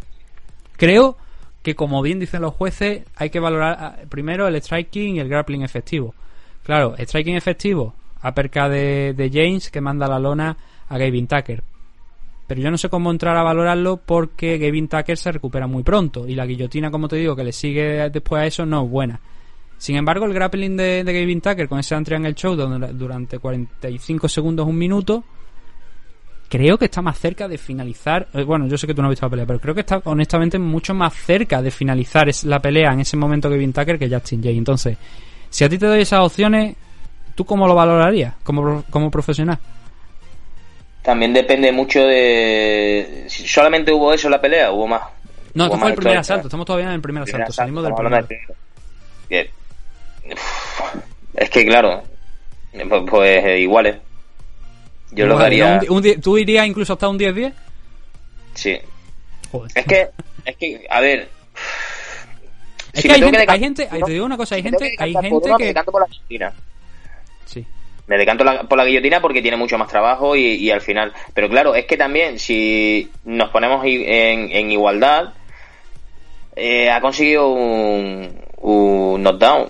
creo 0.76 1.16
que 1.66 1.74
como 1.74 2.00
bien 2.00 2.20
dicen 2.20 2.42
los 2.42 2.54
jueces, 2.54 3.02
hay 3.16 3.28
que 3.28 3.40
valorar 3.40 3.76
ah, 3.80 3.96
primero 4.08 4.46
el 4.46 4.54
striking 4.62 5.16
y 5.16 5.18
el 5.18 5.28
grappling 5.28 5.62
efectivo. 5.62 6.14
Claro, 6.62 6.94
striking 6.96 7.34
efectivo, 7.34 7.92
aperca 8.20 8.68
de, 8.68 9.14
de 9.14 9.30
James 9.32 9.68
que 9.72 9.80
manda 9.80 10.06
la 10.06 10.20
lona 10.20 10.56
a 10.88 10.96
Gavin 10.96 11.26
Tucker. 11.26 11.64
Pero 12.46 12.60
yo 12.60 12.70
no 12.70 12.78
sé 12.78 12.88
cómo 12.88 13.10
entrar 13.10 13.36
a 13.36 13.42
valorarlo 13.42 13.96
porque 13.96 14.58
Gavin 14.58 14.86
Tucker 14.86 15.16
se 15.16 15.32
recupera 15.32 15.66
muy 15.66 15.82
pronto 15.82 16.28
y 16.28 16.36
la 16.36 16.46
guillotina, 16.46 16.92
como 16.92 17.08
te 17.08 17.16
digo, 17.16 17.34
que 17.34 17.42
le 17.42 17.50
sigue 17.50 18.10
después 18.10 18.42
a 18.42 18.46
eso 18.46 18.64
no 18.64 18.84
es 18.84 18.88
buena. 18.88 19.18
Sin 19.76 19.96
embargo, 19.96 20.24
el 20.24 20.34
grappling 20.34 20.76
de, 20.76 21.02
de 21.02 21.20
Gavin 21.20 21.40
Tucker 21.40 21.68
con 21.68 21.80
ese 21.80 21.96
en 21.96 22.26
el 22.26 22.36
show 22.36 22.54
durante 22.54 23.40
45 23.40 24.28
segundos, 24.28 24.68
un 24.68 24.78
minuto, 24.78 25.24
creo 26.48 26.78
que 26.78 26.84
está 26.86 27.02
más 27.02 27.18
cerca 27.18 27.48
de 27.48 27.58
finalizar. 27.58 28.28
eh, 28.34 28.42
Bueno, 28.44 28.66
yo 28.66 28.76
sé 28.78 28.86
que 28.86 28.94
tú 28.94 29.02
no 29.02 29.08
has 29.08 29.12
visto 29.12 29.26
la 29.26 29.30
pelea, 29.30 29.46
pero 29.46 29.60
creo 29.60 29.74
que 29.74 29.80
está 29.80 30.00
honestamente 30.04 30.58
mucho 30.58 30.94
más 30.94 31.14
cerca 31.14 31.60
de 31.62 31.70
finalizar 31.70 32.28
la 32.44 32.60
pelea 32.60 32.92
en 32.92 33.00
ese 33.00 33.16
momento 33.16 33.50
Gavin 33.50 33.72
Tucker 33.72 33.98
que 33.98 34.08
Justin 34.08 34.42
Jay. 34.42 34.56
Entonces, 34.58 34.96
si 35.50 35.64
a 35.64 35.68
ti 35.68 35.78
te 35.78 35.86
doy 35.86 36.00
esas 36.02 36.20
opciones, 36.20 36.76
¿tú 37.34 37.44
cómo 37.44 37.66
lo 37.66 37.74
valorarías 37.74 38.34
como, 38.42 38.84
como 38.90 39.10
profesional? 39.10 39.58
También 41.02 41.32
depende 41.32 41.70
mucho 41.70 42.00
de. 42.00 43.26
si 43.28 43.46
¿Solamente 43.46 43.92
hubo 43.92 44.12
eso 44.12 44.26
en 44.26 44.32
la 44.32 44.40
pelea? 44.40 44.72
¿Hubo 44.72 44.88
más? 44.88 45.02
No, 45.54 45.66
esto 45.66 45.78
fue 45.78 45.90
el 45.90 45.94
primer 45.94 46.12
historia. 46.14 46.20
asalto. 46.20 46.48
Estamos 46.48 46.66
todavía 46.66 46.88
en 46.88 46.94
el 46.94 47.00
primer 47.00 47.22
Primer 47.22 47.42
asalto. 47.42 47.52
Salimos 47.52 47.84
del 47.84 47.94
primero. 47.94 48.26
Que- 49.28 49.50
Es 51.34 51.50
que, 51.50 51.64
claro, 51.64 52.02
pues, 52.72 53.02
pues 53.08 53.44
eh, 53.44 53.60
iguales. 53.60 53.96
Yo 55.12 55.26
lo 55.26 55.38
daría. 55.38 55.80
Un 55.88 56.04
un 56.04 56.20
¿Tú 56.20 56.36
irías 56.38 56.66
incluso 56.66 56.92
hasta 56.94 57.08
un 57.08 57.18
10-10? 57.18 57.52
Sí. 58.54 58.78
Joder. 59.50 59.70
Es 59.74 59.84
que, 59.86 60.08
es 60.44 60.56
que, 60.56 60.86
a 60.90 61.00
ver. 61.00 61.28
Es 62.92 63.02
si 63.02 63.08
que 63.08 63.14
hay 63.14 63.20
gente, 63.22 63.44
hay 63.48 63.60
gente, 63.60 63.88
uno, 63.92 64.06
te 64.06 64.12
digo 64.12 64.24
una 64.24 64.36
cosa, 64.36 64.54
hay 64.54 64.62
si 64.62 64.68
gente, 64.70 64.90
que 64.96 65.04
hay 65.04 65.12
gente 65.12 65.28
uno, 65.30 65.52
Me 65.54 65.58
que... 65.58 65.64
decanto 65.66 65.92
por 65.92 66.00
la 66.02 66.06
guillotina. 66.08 66.52
Sí. 67.44 67.64
Me 68.06 68.16
decanto 68.16 68.42
la- 68.44 68.62
por 68.64 68.78
la 68.78 68.84
guillotina 68.84 69.20
porque 69.20 69.42
tiene 69.42 69.56
mucho 69.56 69.76
más 69.78 69.88
trabajo 69.88 70.34
y, 70.34 70.42
y 70.54 70.70
al 70.70 70.80
final. 70.80 71.12
Pero 71.34 71.48
claro, 71.48 71.74
es 71.74 71.84
que 71.86 71.96
también 71.96 72.38
si 72.38 73.10
nos 73.24 73.50
ponemos 73.50 73.84
en, 73.84 74.50
en 74.50 74.70
igualdad, 74.70 75.34
eh, 76.56 76.90
ha 76.90 77.00
conseguido 77.00 77.48
un, 77.48 78.40
un 78.58 79.22
knockdown. 79.22 79.68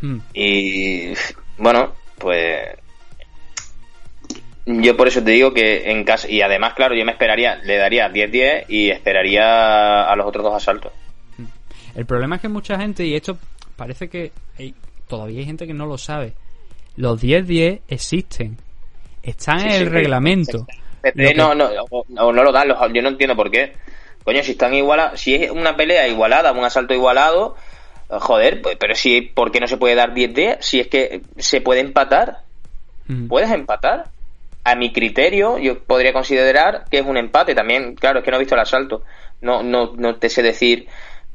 Mm. 0.00 0.18
Y 0.34 1.12
bueno, 1.58 1.92
pues 2.18 2.60
yo 4.66 4.96
por 4.96 5.08
eso 5.08 5.22
te 5.22 5.30
digo 5.32 5.52
que 5.52 5.90
en 5.90 6.04
casa 6.04 6.28
y 6.30 6.40
además 6.42 6.74
claro, 6.74 6.94
yo 6.94 7.04
me 7.04 7.12
esperaría, 7.12 7.56
le 7.56 7.76
daría 7.76 8.08
10-10 8.10 8.64
y 8.68 8.90
esperaría 8.90 10.04
a 10.04 10.14
los 10.16 10.26
otros 10.26 10.44
dos 10.44 10.54
asaltos. 10.54 10.92
El 11.94 12.06
problema 12.06 12.36
es 12.36 12.42
que 12.42 12.48
mucha 12.48 12.78
gente, 12.78 13.04
y 13.04 13.14
esto 13.14 13.36
parece 13.76 14.08
que 14.08 14.32
hay- 14.58 14.74
todavía 15.08 15.40
hay 15.40 15.46
gente 15.46 15.66
que 15.66 15.74
no 15.74 15.86
lo 15.86 15.98
sabe, 15.98 16.32
los 16.96 17.20
10-10 17.20 17.80
existen. 17.88 18.56
Están 19.22 19.60
Sí, 19.60 19.66
en 19.66 19.72
el 19.72 19.84
sí. 19.84 19.88
reglamento. 19.88 20.66
Que- 21.02 21.34
no, 21.34 21.54
no, 21.54 21.68
o- 21.90 22.04
o 22.18 22.32
no 22.32 22.42
lo 22.42 22.52
dan, 22.52 22.68
los- 22.68 22.78
yo 22.92 23.02
no 23.02 23.08
entiendo 23.08 23.36
por 23.36 23.50
qué. 23.50 23.72
Coño, 24.24 24.42
si 24.42 24.52
están 24.52 24.72
igualados, 24.74 25.20
si 25.20 25.34
es 25.34 25.50
una 25.50 25.76
pelea 25.76 26.06
igualada, 26.08 26.52
un 26.52 26.64
asalto 26.64 26.94
igualado, 26.94 27.56
joder, 28.08 28.62
pues, 28.62 28.76
pero 28.78 28.94
si, 28.94 29.20
¿por 29.22 29.50
qué 29.50 29.58
no 29.60 29.66
se 29.66 29.76
puede 29.76 29.94
dar 29.96 30.14
10-10? 30.14 30.58
Si 30.60 30.78
es 30.80 30.86
que 30.88 31.22
se 31.38 31.60
puede 31.60 31.80
empatar, 31.80 32.38
Mm. 33.08 33.26
puedes 33.26 33.50
empatar. 33.50 34.04
A 34.64 34.74
mi 34.76 34.92
criterio, 34.92 35.58
yo 35.58 35.82
podría 35.82 36.12
considerar 36.12 36.84
que 36.90 36.98
es 36.98 37.04
un 37.06 37.16
empate 37.16 37.54
también. 37.54 37.96
Claro, 37.96 38.20
es 38.20 38.24
que 38.24 38.30
no 38.30 38.36
he 38.36 38.40
visto 38.40 38.54
el 38.54 38.60
asalto. 38.60 39.02
No, 39.40 39.62
no, 39.62 39.92
no 39.96 40.16
te 40.16 40.28
sé 40.28 40.42
decir. 40.42 40.86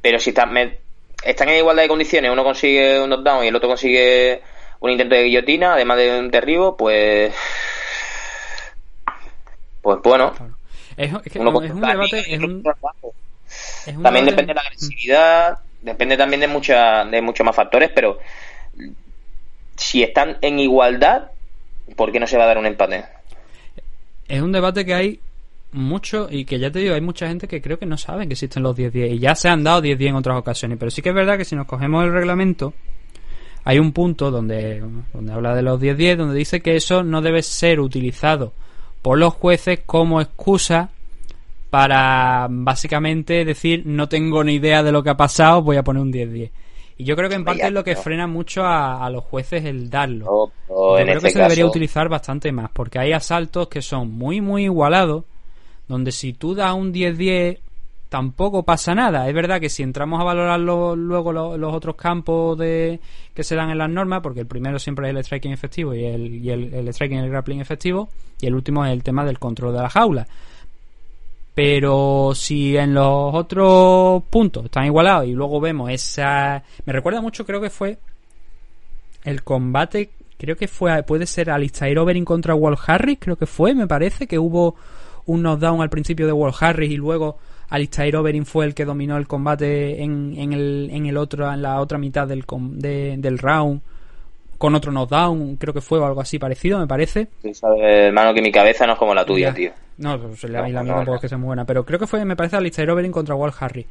Pero 0.02 0.18
si 0.20 0.30
están, 0.30 0.54
me- 0.54 0.78
están 1.24 1.50
en 1.50 1.58
igualdad 1.58 1.84
de 1.84 1.90
condiciones, 1.90 2.32
uno 2.32 2.44
consigue 2.46 3.02
un 3.02 3.10
knockdown 3.10 3.44
y 3.44 3.48
el 3.50 3.56
otro 3.56 3.68
consigue 3.68 4.42
un 4.80 4.92
intento 4.92 5.16
de 5.16 5.24
guillotina, 5.24 5.74
además 5.74 5.98
de 5.98 6.20
un 6.20 6.32
derribo, 6.32 6.78
pues. 6.78 7.34
Pues 9.82 9.98
bueno. 10.04 10.34
Es, 10.96 11.12
es 11.26 11.32
que 11.34 11.40
uno 11.40 11.62
es 11.62 11.72
un 11.72 11.82
debate. 11.82 12.34
Es 12.34 12.40
un, 12.40 12.64
es 13.86 13.96
un 13.98 14.04
También 14.04 14.26
debate- 14.26 14.32
depende 14.32 14.48
de 14.48 14.54
la 14.56 14.62
agresividad, 14.62 15.58
depende 15.82 16.18
también 16.18 16.40
de, 16.42 16.48
mucha, 16.48 17.06
de 17.06 17.22
muchos 17.22 17.46
más 17.46 17.56
factores, 17.56 17.92
pero 17.94 18.20
si 19.76 20.02
están 20.04 20.38
en 20.42 20.60
igualdad, 20.60 21.32
¿por 21.96 22.12
qué 22.12 22.20
no 22.20 22.28
se 22.28 22.38
va 22.38 22.46
a 22.46 22.48
dar 22.48 22.58
un 22.58 22.66
empate? 22.66 23.06
Es 24.28 24.42
un 24.42 24.52
debate 24.52 24.86
que 24.86 24.94
hay 24.94 25.20
mucho 25.72 26.28
y 26.30 26.46
que 26.46 26.60
ya 26.60 26.72
te 26.72 26.80
digo, 26.80 26.96
hay 26.96 27.02
mucha 27.02 27.28
gente 27.28 27.48
que 27.48 27.62
creo 27.62 27.78
que 27.78 27.86
no 27.86 27.98
sabe 27.98 28.28
que 28.28 28.34
existen 28.34 28.64
los 28.64 28.76
10-10 28.76 29.16
y 29.16 29.20
ya 29.20 29.36
se 29.36 29.50
han 29.50 29.64
dado 29.64 29.82
10-10 29.82 30.08
en 30.10 30.16
otras 30.16 30.38
ocasiones, 30.38 30.78
pero 30.78 30.92
sí 30.92 31.02
que 31.02 31.10
es 31.10 31.16
verdad 31.16 31.38
que 31.38 31.46
si 31.46 31.56
nos 31.56 31.68
cogemos 31.68 32.06
el 32.06 32.14
reglamento 32.14 32.74
hay 33.64 33.80
un 33.80 33.92
punto 33.92 34.32
donde, 34.32 34.82
donde 35.14 35.34
habla 35.34 35.54
de 35.54 35.62
los 35.62 35.80
10-10 35.82 36.16
donde 36.16 36.36
dice 36.36 36.62
que 36.62 36.76
eso 36.76 37.04
no 37.04 37.22
debe 37.22 37.44
ser 37.44 37.80
utilizado 37.80 38.54
por 39.02 39.18
los 39.18 39.34
jueces 39.34 39.82
como 39.86 40.22
excusa 40.22 40.90
para 41.70 42.48
básicamente 42.50 43.44
decir 43.44 43.84
no 43.86 44.08
tengo 44.08 44.44
ni 44.44 44.56
idea 44.56 44.84
de 44.84 44.92
lo 44.92 45.04
que 45.04 45.10
ha 45.10 45.18
pasado, 45.18 45.62
voy 45.62 45.78
a 45.78 45.84
poner 45.84 46.02
un 46.02 46.14
10-10. 46.14 46.50
Y 46.98 47.04
yo 47.04 47.16
creo 47.16 47.30
que 47.30 47.36
en 47.36 47.46
parte 47.46 47.60
Ya, 47.62 47.68
es 47.68 47.74
lo 47.74 47.84
que 47.84 47.94
no. 47.94 48.02
frena 48.02 48.28
mucho 48.28 48.64
a, 48.64 49.06
a 49.06 49.10
los 49.10 49.24
jueces 49.24 49.64
el 49.66 49.90
darlo. 49.90 50.26
Yo 51.00 51.06
creo 51.06 51.18
este 51.18 51.28
que 51.28 51.34
se 51.34 51.40
debería 51.44 51.64
utilizar 51.70 52.10
bastante 52.10 52.52
más, 52.52 52.70
porque 52.74 53.00
hay 53.00 53.14
asaltos 53.14 53.68
que 53.68 53.82
son 53.82 54.12
muy, 54.12 54.42
muy 54.42 54.64
igualados, 54.66 55.24
donde 55.88 56.12
si 56.12 56.34
tú 56.34 56.56
das 56.56 56.74
un 56.74 56.92
10-10 56.94 57.60
tampoco 58.10 58.64
pasa 58.64 58.96
nada. 58.96 59.28
Es 59.28 59.34
verdad 59.36 59.60
que 59.60 59.70
si 59.70 59.84
entramos 59.84 60.20
a 60.22 60.24
valorar 60.24 60.60
lo- 60.60 60.96
luego 60.96 61.34
lo- 61.34 61.58
los 61.58 61.74
otros 61.74 61.96
campos 61.98 62.58
de 62.58 63.00
que 63.34 63.44
se 63.44 63.56
dan 63.56 63.70
en 63.70 63.78
las 63.78 63.90
normas, 63.90 64.22
porque 64.22 64.40
el 64.40 64.48
primero 64.48 64.80
siempre 64.80 65.10
es 65.10 65.16
el 65.16 65.24
striking 65.24 65.52
efectivo 65.52 65.94
y 65.94 66.06
el, 66.06 66.36
y 66.36 66.50
el, 66.50 66.74
el 66.74 66.94
striking 66.94 67.18
y 67.20 67.22
el 67.24 67.30
grappling 67.30 67.60
efectivo, 67.60 68.10
y 68.40 68.48
el 68.48 68.56
último 68.56 68.86
es 68.86 68.92
el 68.94 69.04
tema 69.04 69.26
del 69.26 69.40
control 69.40 69.74
de 69.76 69.82
la 69.82 69.90
jaula. 69.90 70.26
Pero 71.58 72.34
si 72.36 72.78
en 72.78 72.94
los 72.94 73.34
otros 73.34 74.22
puntos 74.30 74.66
están 74.66 74.86
igualados 74.86 75.26
y 75.28 75.32
luego 75.32 75.60
vemos 75.60 75.90
esa... 75.90 76.62
Me 76.86 76.94
recuerda 76.94 77.20
mucho, 77.20 77.48
creo 77.48 77.60
que 77.60 77.72
fue 77.72 77.98
el 79.24 79.44
combate, 79.44 80.12
creo 80.38 80.56
que 80.56 80.68
fue, 80.68 81.02
puede 81.02 81.26
ser 81.26 81.50
Alistair 81.50 81.98
Overeem 81.98 82.26
contra 82.26 82.54
Walt 82.54 82.78
Harris, 82.86 83.18
creo 83.20 83.38
que 83.38 83.48
fue, 83.48 83.74
me 83.74 83.88
parece, 83.88 84.28
que 84.28 84.38
hubo 84.38 84.76
un 85.26 85.42
knockdown 85.42 85.82
al 85.82 85.90
principio 85.90 86.28
de 86.28 86.32
Walt 86.32 86.56
Harris 86.62 86.92
y 86.92 86.96
luego 86.98 87.40
Alistair 87.70 88.16
Overeem 88.18 88.46
fue 88.46 88.66
el 88.66 88.76
que 88.76 88.86
dominó 88.86 89.18
el 89.18 89.28
combate 89.28 90.04
en, 90.04 90.36
en, 90.38 90.54
el, 90.54 90.90
en 90.92 91.08
el 91.08 91.18
otro, 91.18 91.52
en 91.52 91.64
la 91.64 91.82
otra 91.82 91.98
mitad 91.98 92.28
del, 92.28 92.46
de- 92.74 93.16
del 93.18 93.40
round 93.40 93.82
con 94.58 94.74
otro 94.76 94.92
knockdown, 94.92 95.56
creo 95.58 95.74
que 95.74 95.82
fue 95.82 96.00
o 96.00 96.06
algo 96.06 96.22
así 96.22 96.40
parecido, 96.40 96.80
me 96.80 96.88
parece. 96.88 97.28
Tú 97.42 97.54
sabes, 97.54 97.82
hermano, 97.84 98.34
que 98.34 98.42
mi 98.42 98.52
cabeza 98.52 98.86
no 98.88 98.94
es 98.94 99.00
como 99.00 99.14
la 99.14 99.26
tuya, 99.26 99.50
Ya. 99.50 99.54
tío. 99.54 99.72
No, 100.00 100.20
pues 100.20 100.44
la, 100.44 100.62
No, 100.62 100.68
la 100.68 100.68
mía 100.70 100.82
no, 100.84 100.88
tampoco 100.98 101.12
no. 101.12 101.16
es 101.16 101.22
que 101.22 101.30
sea 101.30 101.38
muy 101.38 101.48
buena, 101.48 101.66
pero 101.66 101.84
creo 101.86 102.00
que 102.00 102.08
fue, 102.08 102.24
me 102.26 102.36
parece, 102.36 102.56
Alistair 102.56 102.90
Overeem 102.92 103.12
contra 103.12 103.36
Walt 103.36 103.56
Harris. 103.60 103.86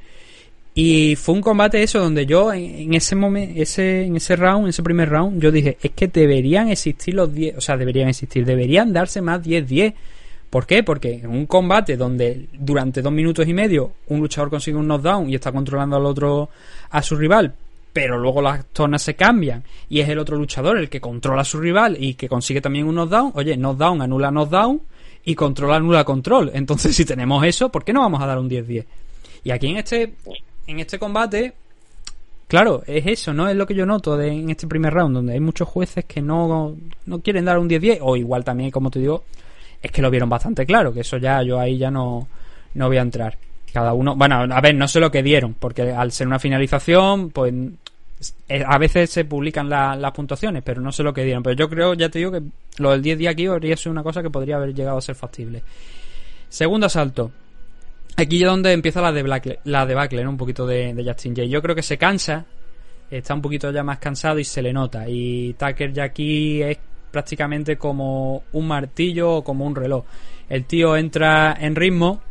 Y 0.75 1.17
fue 1.17 1.35
un 1.35 1.41
combate 1.41 1.83
eso 1.83 1.99
donde 2.01 2.27
yo 2.27 2.53
en, 2.53 2.63
en 2.65 2.95
ese 2.95 3.17
momento, 3.17 3.61
ese, 3.61 4.05
en 4.05 4.17
ese 4.17 4.37
round, 4.37 4.65
en 4.65 4.69
ese 4.71 4.83
primer 4.83 5.09
round, 5.09 5.41
yo 5.43 5.51
dije, 5.51 5.79
es 5.83 5.91
que 5.93 6.07
deberían 6.09 6.69
existir 6.69 7.15
los 7.15 7.33
10, 7.33 7.57
o 7.57 7.61
sea, 7.63 7.77
deberían 7.79 8.09
existir, 8.11 8.45
deberían 8.45 8.93
darse 8.93 9.23
más 9.23 9.43
10-10. 9.43 9.95
¿Por 10.51 10.67
qué? 10.67 10.83
Porque 10.85 11.15
en 11.15 11.29
un 11.31 11.47
combate 11.47 11.97
donde 11.97 12.47
durante 12.53 13.01
dos 13.03 13.13
minutos 13.13 13.49
y 13.49 13.55
medio 13.55 13.93
un 14.09 14.21
luchador 14.21 14.51
consigue 14.51 14.77
un 14.77 14.87
knockdown 14.87 15.29
y 15.31 15.35
está 15.35 15.51
controlando 15.51 15.97
al 15.97 16.05
otro, 16.07 16.51
a 16.91 17.03
su 17.03 17.17
rival, 17.17 17.55
pero 17.97 18.19
luego 18.19 18.43
las 18.43 18.67
tornas 18.75 19.01
se 19.01 19.15
cambian 19.15 19.65
y 19.89 20.01
es 20.01 20.09
el 20.11 20.19
otro 20.19 20.37
luchador 20.37 20.77
el 20.77 20.91
que 20.91 21.01
controla 21.01 21.41
a 21.41 21.45
su 21.47 21.59
rival 21.59 21.97
y 21.99 22.13
que 22.13 22.29
consigue 22.29 22.61
también 22.61 22.87
un 22.87 22.95
knockdown, 22.95 23.33
oye, 23.35 23.57
knockdown 23.57 24.03
anula 24.03 24.31
knockdown 24.31 24.83
y 25.25 25.35
control 25.35 25.73
anula 25.73 26.05
control. 26.05 26.51
Entonces, 26.53 26.95
si 26.95 27.07
tenemos 27.07 27.43
eso, 27.47 27.71
¿por 27.71 27.87
qué 27.87 27.95
no 27.95 28.03
vamos 28.03 28.21
a 28.21 28.27
dar 28.27 28.37
un 28.37 28.51
10-10? 28.51 28.85
Y 29.45 29.51
aquí 29.51 29.69
en 29.69 29.79
este, 29.79 30.13
en 30.67 30.79
este 30.79 30.99
combate, 30.99 31.55
claro, 32.47 32.83
es 32.87 33.07
eso, 33.07 33.33
¿no? 33.33 33.49
Es 33.49 33.57
lo 33.57 33.67
que 33.67 33.75
yo 33.75 33.87
noto 33.87 34.21
en 34.21 34.51
este 34.51 34.67
primer 34.67 34.93
round, 34.93 35.15
donde 35.15 35.33
hay 35.33 35.41
muchos 35.41 35.67
jueces 35.67 36.05
que 36.05 36.21
no, 36.21 36.77
no 37.07 37.21
quieren 37.21 37.47
dar 37.47 37.59
un 37.59 37.67
10-10, 37.67 38.01
o 38.03 38.15
igual 38.15 38.45
también, 38.45 38.71
como 38.71 38.91
te 38.91 38.99
digo, 38.99 39.25
es 39.81 39.91
que 39.91 40.03
lo 40.03 40.11
vieron 40.11 40.29
bastante 40.29 40.67
claro, 40.67 40.93
que 40.93 41.01
eso 41.01 41.17
ya, 41.17 41.43
yo 41.43 41.59
ahí 41.59 41.79
ya 41.79 41.91
no, 41.91 42.29
no 42.75 42.89
voy 42.89 42.99
a 42.99 43.01
entrar. 43.01 43.39
Cada 43.73 43.95
uno, 43.95 44.17
bueno, 44.17 44.37
a 44.37 44.61
ver, 44.61 44.75
no 44.75 44.87
sé 44.87 45.01
lo 45.01 45.11
que 45.11 45.23
dieron, 45.23 45.55
porque 45.55 45.93
al 45.93 46.13
ser 46.13 46.27
una 46.27 46.39
finalización, 46.39 47.31
pues 47.31 47.55
a 48.67 48.79
veces 48.79 49.11
se 49.11 49.25
publican 49.25 49.69
la- 49.69 49.95
las 49.97 50.13
puntuaciones, 50.13 50.63
pero 50.65 50.81
no 50.81 50.91
sé 50.93 51.03
lo 51.03 51.13
que 51.13 51.25
dieron. 51.25 51.43
Pero 51.43 51.57
yo 51.57 51.69
creo, 51.69 51.95
ya 51.95 52.09
te 52.09 52.19
digo, 52.19 52.33
que 52.33 52.43
lo 52.79 52.91
del 52.93 53.03
10 53.03 53.19
días 53.19 53.33
aquí 53.33 53.47
habría 53.47 53.77
sido 53.77 53.93
una 53.93 54.03
cosa 54.03 54.23
que 54.23 54.31
podría 54.31 54.57
haber 54.57 54.75
llegado 54.75 54.99
a 54.99 55.03
ser 55.03 55.15
factible. 55.15 55.63
Segundo 56.49 56.87
asalto. 56.87 57.31
Aquí 58.17 58.43
es 58.43 58.49
donde 58.49 58.73
empieza 58.73 59.03
la 59.03 59.13
debacle, 59.13 59.59
la 59.65 59.85
debacle 59.85 60.25
¿no? 60.25 60.31
un 60.31 60.37
poquito 60.39 60.67
de, 60.67 60.95
de 60.95 61.05
Justin 61.05 61.37
Jay. 61.37 61.49
Yo 61.51 61.61
creo 61.61 61.75
que 61.75 61.83
se 61.83 61.99
cansa, 61.99 62.47
está 63.11 63.35
un 63.35 63.43
poquito 63.43 63.71
ya 63.71 63.83
más 63.83 63.99
cansado 63.99 64.39
y 64.39 64.45
se 64.45 64.63
le 64.63 64.73
nota. 64.73 65.05
Y 65.07 65.53
Tucker 65.55 65.93
ya 65.93 66.05
aquí 66.05 66.63
es 66.63 66.79
prácticamente 67.11 67.77
como 67.77 68.45
un 68.53 68.67
martillo 68.67 69.33
o 69.37 69.45
como 69.45 69.67
un 69.67 69.75
reloj. 69.75 70.05
El 70.49 70.65
tío 70.65 70.97
entra 70.97 71.55
en 71.61 71.75
ritmo 71.77 72.23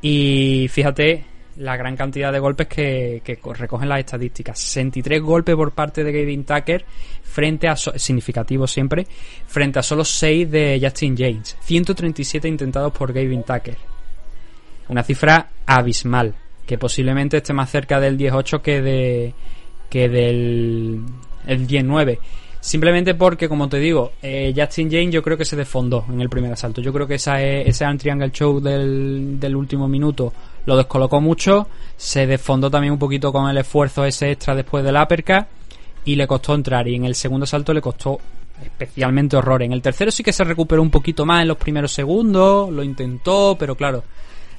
y 0.00 0.68
fíjate 0.70 1.24
la 1.56 1.76
gran 1.76 1.96
cantidad 1.96 2.32
de 2.32 2.38
golpes 2.38 2.66
que, 2.66 3.38
recogen 3.56 3.88
las 3.88 4.00
estadísticas. 4.00 4.58
63 4.58 5.20
golpes 5.20 5.54
por 5.54 5.72
parte 5.72 6.04
de 6.04 6.12
Gavin 6.12 6.44
Tucker 6.44 6.84
frente 7.22 7.68
a, 7.68 7.76
significativo 7.76 8.66
siempre, 8.66 9.06
frente 9.46 9.78
a 9.78 9.82
solo 9.82 10.04
6 10.04 10.50
de 10.50 10.80
Justin 10.82 11.16
James. 11.16 11.56
137 11.60 12.48
intentados 12.48 12.92
por 12.92 13.12
Gavin 13.12 13.42
Tucker. 13.42 13.76
Una 14.88 15.02
cifra 15.02 15.48
abismal, 15.66 16.34
que 16.66 16.78
posiblemente 16.78 17.38
esté 17.38 17.52
más 17.52 17.70
cerca 17.70 18.00
del 18.00 18.18
10-8 18.18 18.60
que 18.60 18.82
de 18.82 19.34
que 19.88 20.08
del 20.08 21.02
el 21.46 21.66
10-9. 21.66 22.18
Simplemente 22.60 23.14
porque, 23.14 23.46
como 23.46 23.68
te 23.68 23.78
digo, 23.78 24.12
eh, 24.22 24.54
Justin 24.56 24.90
James 24.90 25.12
yo 25.12 25.22
creo 25.22 25.36
que 25.36 25.44
se 25.44 25.54
desfondó 25.54 26.06
en 26.08 26.22
el 26.22 26.30
primer 26.30 26.50
asalto. 26.50 26.80
Yo 26.80 26.94
creo 26.94 27.06
que 27.06 27.16
esa, 27.16 27.42
eh, 27.42 27.68
ese 27.68 27.84
Triangle 27.98 28.30
Show 28.30 28.58
del, 28.58 29.38
del 29.38 29.54
último 29.54 29.86
minuto 29.86 30.32
lo 30.66 30.76
descolocó 30.76 31.20
mucho. 31.20 31.68
Se 31.96 32.26
desfondó 32.26 32.70
también 32.70 32.92
un 32.92 32.98
poquito 32.98 33.32
con 33.32 33.48
el 33.48 33.58
esfuerzo 33.58 34.04
ese 34.04 34.32
extra 34.32 34.54
después 34.54 34.84
del 34.84 34.96
uppercut 34.96 35.46
y 36.04 36.16
le 36.16 36.26
costó 36.26 36.54
entrar. 36.54 36.86
Y 36.88 36.94
en 36.94 37.04
el 37.04 37.14
segundo 37.14 37.44
asalto 37.44 37.72
le 37.72 37.80
costó 37.80 38.18
especialmente 38.62 39.36
horror. 39.36 39.62
En 39.62 39.72
el 39.72 39.82
tercero 39.82 40.10
sí 40.10 40.22
que 40.22 40.32
se 40.32 40.44
recuperó 40.44 40.82
un 40.82 40.90
poquito 40.90 41.24
más 41.24 41.42
en 41.42 41.48
los 41.48 41.56
primeros 41.56 41.92
segundos, 41.92 42.70
lo 42.70 42.82
intentó, 42.82 43.56
pero 43.58 43.74
claro, 43.74 44.04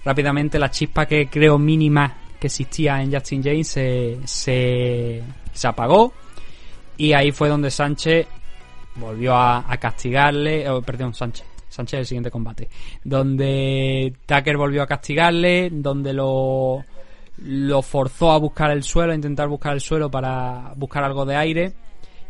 rápidamente 0.03 0.59
la 0.59 0.69
chispa 0.69 1.05
que 1.05 1.27
creo 1.27 1.57
mínima 1.57 2.13
que 2.39 2.47
existía 2.47 3.01
en 3.01 3.13
Justin 3.13 3.43
James 3.43 3.67
se, 3.67 4.19
se, 4.25 5.23
apagó 5.63 6.13
y 6.97 7.13
ahí 7.13 7.31
fue 7.31 7.47
donde 7.47 7.71
Sánchez 7.71 8.27
volvió 8.95 9.35
a, 9.35 9.65
a 9.71 9.77
castigarle, 9.77 10.69
oh, 10.69 10.81
perdón, 10.81 11.13
Sánchez, 11.13 11.45
Sánchez 11.75 11.99
el 11.99 12.05
siguiente 12.05 12.31
combate, 12.31 12.69
donde 13.03 14.13
Tucker 14.25 14.57
volvió 14.57 14.81
a 14.83 14.87
castigarle, 14.87 15.69
donde 15.71 16.13
lo 16.13 16.83
lo 17.37 17.81
forzó 17.81 18.31
a 18.31 18.37
buscar 18.37 18.71
el 18.71 18.83
suelo, 18.83 19.11
a 19.11 19.15
intentar 19.15 19.49
buscar 19.49 19.73
el 19.73 19.81
suelo 19.81 20.09
para 20.09 20.73
buscar 20.77 21.03
algo 21.03 21.25
de 21.25 21.35
aire 21.35 21.73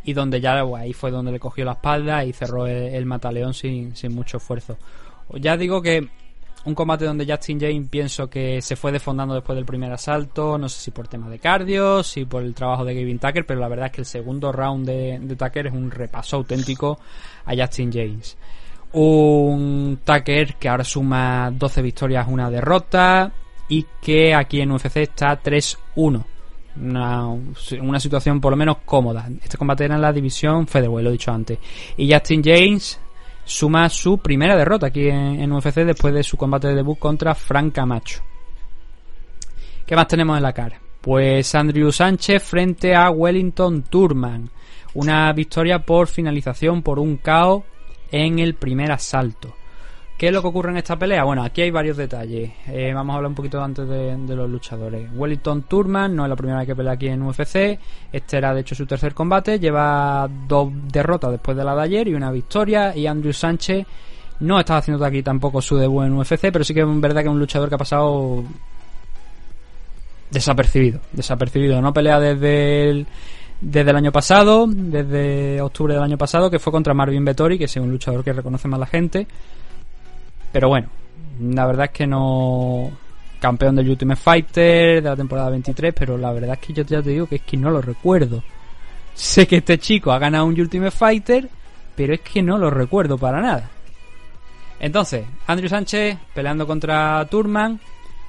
y 0.03 0.13
donde 0.13 0.41
ya 0.41 0.63
pues, 0.65 0.81
ahí 0.81 0.93
fue 0.93 1.11
donde 1.11 1.31
le 1.31 1.39
cogió 1.39 1.65
la 1.65 1.73
espalda 1.73 2.23
y 2.26 2.34
cerró 2.34 2.65
el, 2.67 3.05
mataleón 3.05 3.53
sin, 3.53 3.95
sin 3.95 4.13
mucho 4.13 4.38
esfuerzo. 4.38 4.77
Ya 5.34 5.57
digo 5.57 5.81
que 5.81 6.07
un 6.65 6.73
combate 6.73 7.05
donde 7.05 7.27
Justin 7.27 7.59
James 7.59 7.88
pienso 7.89 8.27
que 8.27 8.61
se 8.61 8.76
fue 8.76 8.91
desfondando 8.91 9.35
después 9.35 9.55
del 9.55 9.65
primer 9.65 9.91
asalto, 9.91 10.57
no 10.57 10.67
sé 10.67 10.80
si 10.80 10.91
por 10.91 11.07
tema 11.07 11.30
de 11.30 11.39
cardio, 11.39 12.01
si 12.01 12.26
por 12.26 12.41
el 12.41 12.55
trabajo 12.55 12.84
de 12.84 12.95
Gavin 12.95 13.19
Tucker, 13.19 13.45
pero 13.45 13.59
la 13.59 13.67
verdad 13.67 13.88
es 13.88 13.91
que 13.91 14.01
el 14.01 14.07
segundo 14.07 14.51
round 14.51 14.88
de, 14.88 15.19
de 15.22 15.35
Tucker 15.35 15.67
es 15.67 15.73
un 15.73 15.91
repaso 15.91 16.38
auténtico 16.38 16.99
a 17.45 17.55
Justin 17.55 17.91
James. 17.91 18.38
Un 18.97 19.99
Tucker 20.05 20.55
que 20.55 20.69
ahora 20.69 20.85
suma 20.85 21.51
12 21.51 21.81
victorias, 21.81 22.26
una 22.30 22.49
derrota 22.49 23.30
y 23.67 23.85
que 24.01 24.34
aquí 24.34 24.61
en 24.61 24.72
UFC 24.72 24.97
está 24.97 25.41
3-1. 25.41 26.23
Una, 26.77 27.27
una 27.81 27.99
situación 27.99 28.39
por 28.39 28.51
lo 28.51 28.57
menos 28.57 28.77
cómoda. 28.85 29.27
Este 29.43 29.57
combate 29.57 29.84
era 29.84 29.95
en 29.95 30.01
la 30.01 30.13
división 30.13 30.65
Featherweight, 30.65 31.03
lo 31.03 31.09
he 31.09 31.13
dicho 31.13 31.31
antes. 31.31 31.59
Y 31.97 32.09
Justin 32.09 32.41
James 32.41 32.99
suma 33.43 33.89
su 33.89 34.17
primera 34.19 34.55
derrota 34.55 34.88
aquí 34.88 35.09
en, 35.09 35.41
en 35.41 35.51
UFC 35.51 35.80
después 35.80 36.13
de 36.13 36.23
su 36.23 36.38
combate 36.38 36.69
de 36.69 36.76
debut 36.76 36.97
contra 36.97 37.35
Frank 37.35 37.73
Camacho. 37.73 38.22
¿Qué 39.85 39.95
más 39.95 40.07
tenemos 40.07 40.38
en 40.38 40.43
la 40.43 40.53
cara? 40.53 40.80
Pues 41.01 41.53
Andrew 41.53 41.91
Sánchez 41.91 42.41
frente 42.41 42.95
a 42.95 43.09
Wellington 43.09 43.84
Turman. 43.84 44.49
Una 44.93 45.34
victoria 45.34 45.80
por 45.80 46.07
finalización 46.07 46.81
por 46.81 46.97
un 46.97 47.17
KO 47.17 47.65
en 48.11 48.40
el 48.40 48.56
primer 48.56 48.91
asalto. 48.91 49.56
¿Qué 50.18 50.27
es 50.27 50.34
lo 50.34 50.41
que 50.41 50.48
ocurre 50.48 50.72
en 50.72 50.77
esta 50.77 50.98
pelea? 50.98 51.26
Bueno, 51.26 51.44
aquí 51.44 51.61
hay 51.61 51.72
varios 51.72 51.98
detalles. 51.98 52.49
Eh, 52.68 52.94
vamos 52.94 53.14
a 53.14 53.18
hablar 53.18 53.30
un 53.30 53.36
poquito 53.36 53.61
antes 53.61 53.86
de, 53.86 54.36
los 54.36 54.49
luchadores. 54.49 55.10
Wellington 55.14 55.64
Turman 55.64 56.15
no 56.15 56.23
es 56.23 56.30
la 56.30 56.38
primera 56.38 56.60
vez 56.60 56.68
que 56.68 56.76
pelea 56.76 56.94
aquí 56.94 57.07
en 57.07 57.22
UFC. 57.22 57.77
Este 58.14 58.38
era 58.38 58.53
de 58.53 58.61
hecho 58.61 58.76
su 58.76 58.86
tercer 58.86 59.14
combate. 59.14 59.60
Lleva 59.60 60.30
dos 60.48 60.69
derrotas 60.90 61.32
después 61.32 61.57
de 61.57 61.65
la 61.65 61.76
de 61.76 61.82
ayer 61.82 62.07
y 62.07 62.14
una 62.14 62.32
victoria. 62.32 62.95
Y 62.95 63.07
Andrew 63.07 63.34
Sánchez 63.34 63.86
no 64.40 64.57
está 64.57 64.77
haciendo 64.77 65.03
aquí 65.03 65.22
tampoco 65.22 65.61
su 65.61 65.76
debut 65.76 66.06
en 66.06 66.14
UFC, 66.14 66.49
pero 66.52 66.64
sí 66.64 66.73
que 66.73 66.82
es 66.82 67.02
verdad 67.02 67.22
que 67.22 67.27
es 67.27 67.34
un 67.34 67.40
luchador 67.40 67.68
que 67.68 67.76
ha 67.76 67.80
pasado 67.80 68.41
desapercibido. 70.32 71.02
Desapercibido. 71.11 71.82
No 71.82 71.94
pelea 71.94 72.22
desde 72.22 72.90
el, 72.90 73.07
desde 73.61 73.90
el 73.90 73.95
año 73.95 74.11
pasado, 74.11 74.65
desde 74.68 75.61
octubre 75.61 75.94
del 75.94 76.03
año 76.03 76.18
pasado, 76.18 76.49
que 76.49 76.60
fue 76.60 76.72
contra 76.72 76.94
Marvin 76.94 77.26
Vettori, 77.26 77.57
que 77.57 77.65
es 77.65 77.76
un 77.77 77.91
luchador 77.91 78.23
que 78.23 78.34
reconoce 78.34 78.68
más 78.68 78.80
la 78.80 78.86
gente. 78.86 79.27
Pero 80.52 80.69
bueno, 80.69 80.88
la 81.40 81.65
verdad 81.65 81.86
es 81.86 81.91
que 81.91 82.07
no. 82.07 82.91
Campeón 83.40 83.76
del 83.76 83.90
Ultimate 83.90 84.19
Fighter 84.19 85.03
de 85.03 85.10
la 85.10 85.15
temporada 85.15 85.49
23, 85.49 85.94
pero 85.94 86.18
la 86.18 86.32
verdad 86.32 86.53
es 86.53 86.60
que 86.60 86.73
yo 86.73 86.84
ya 86.84 87.02
te 87.02 87.10
digo 87.11 87.27
que 87.27 87.36
es 87.36 87.41
que 87.41 87.57
no 87.57 87.69
lo 87.69 87.82
recuerdo. 87.82 88.44
Sé 89.14 89.45
que 89.45 89.57
este 89.57 89.77
chico 89.77 90.11
ha 90.11 90.19
ganado 90.19 90.45
un 90.45 90.60
Ultimate 90.60 90.91
Fighter, 90.91 91.49
pero 91.95 92.14
es 92.14 92.22
que 92.22 92.41
no 92.41 92.57
lo 92.57 92.69
recuerdo 92.69 93.18
para 93.18 93.41
nada. 93.41 93.69
Entonces, 94.80 95.26
Andrew 95.48 95.69
Sánchez 95.69 96.18
peleando 96.34 96.65
contra 96.65 97.26
Turman. 97.30 97.80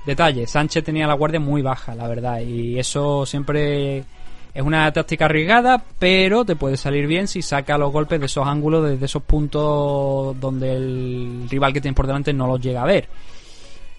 Detalle, 0.04 0.46
Sánchez 0.46 0.84
tenía 0.84 1.06
la 1.06 1.14
guardia 1.14 1.40
muy 1.40 1.62
baja, 1.62 1.94
la 1.94 2.06
verdad, 2.06 2.40
y 2.40 2.78
eso 2.78 3.26
siempre 3.26 4.04
es 4.56 4.62
una 4.62 4.90
táctica 4.90 5.26
arriesgada, 5.26 5.84
pero 5.98 6.46
te 6.46 6.56
puede 6.56 6.78
salir 6.78 7.06
bien 7.06 7.28
si 7.28 7.42
saca 7.42 7.76
los 7.76 7.92
golpes 7.92 8.18
de 8.18 8.24
esos 8.24 8.46
ángulos, 8.46 8.88
desde 8.88 9.04
esos 9.04 9.22
puntos 9.22 10.34
donde 10.40 10.72
el 10.72 11.46
rival 11.50 11.74
que 11.74 11.82
tienes 11.82 11.94
por 11.94 12.06
delante 12.06 12.32
no 12.32 12.46
los 12.46 12.58
llega 12.58 12.80
a 12.80 12.86
ver. 12.86 13.06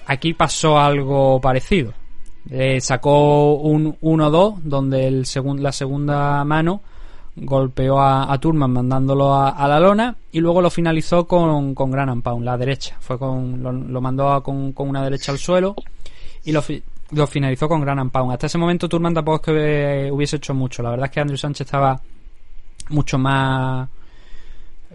Aquí 0.08 0.34
pasó 0.34 0.80
algo 0.80 1.40
parecido. 1.40 1.94
Eh, 2.50 2.82
sacó 2.82 3.54
un 3.54 4.00
1-2, 4.00 4.62
donde 4.64 5.06
el 5.06 5.26
la 5.62 5.72
segunda 5.72 6.44
mano 6.44 6.82
golpeó 7.36 8.02
a, 8.02 8.36
Turman 8.40 8.72
mandándolo 8.72 9.36
a, 9.36 9.68
la 9.68 9.80
lona 9.80 10.16
y 10.32 10.40
luego 10.40 10.64
lo 10.64 10.72
finalizó 10.72 11.28
con, 11.28 11.76
con 11.76 11.92
Gran 11.92 12.24
Pound, 12.24 12.44
la 12.44 12.58
derecha. 12.58 12.98
Fue 13.00 13.20
con, 13.20 13.62
lo, 13.62 14.02
mandó 14.02 14.42
con, 14.42 14.74
con 14.74 14.90
una 14.90 15.04
derecha 15.04 15.32
al 15.32 15.38
suelo 15.38 15.76
y 16.44 16.52
lo, 16.52 16.64
lo 17.12 17.28
finalizó 17.28 17.68
con 17.68 17.82
Gran 17.82 18.10
Pound. 18.10 18.34
Hasta 18.34 18.48
ese 18.48 18.58
momento 18.58 18.90
Turman 18.90 19.14
tampoco 19.14 19.38
es 19.38 19.42
que 19.42 20.12
hubiese 20.12 20.38
hecho 20.38 20.54
mucho. 20.54 20.84
La 20.84 20.92
verdad 20.92 21.06
es 21.06 21.12
que 21.12 21.20
Andrew 21.20 21.38
Sánchez 21.38 21.68
estaba 21.68 22.00
mucho 22.90 23.18
más 23.18 23.90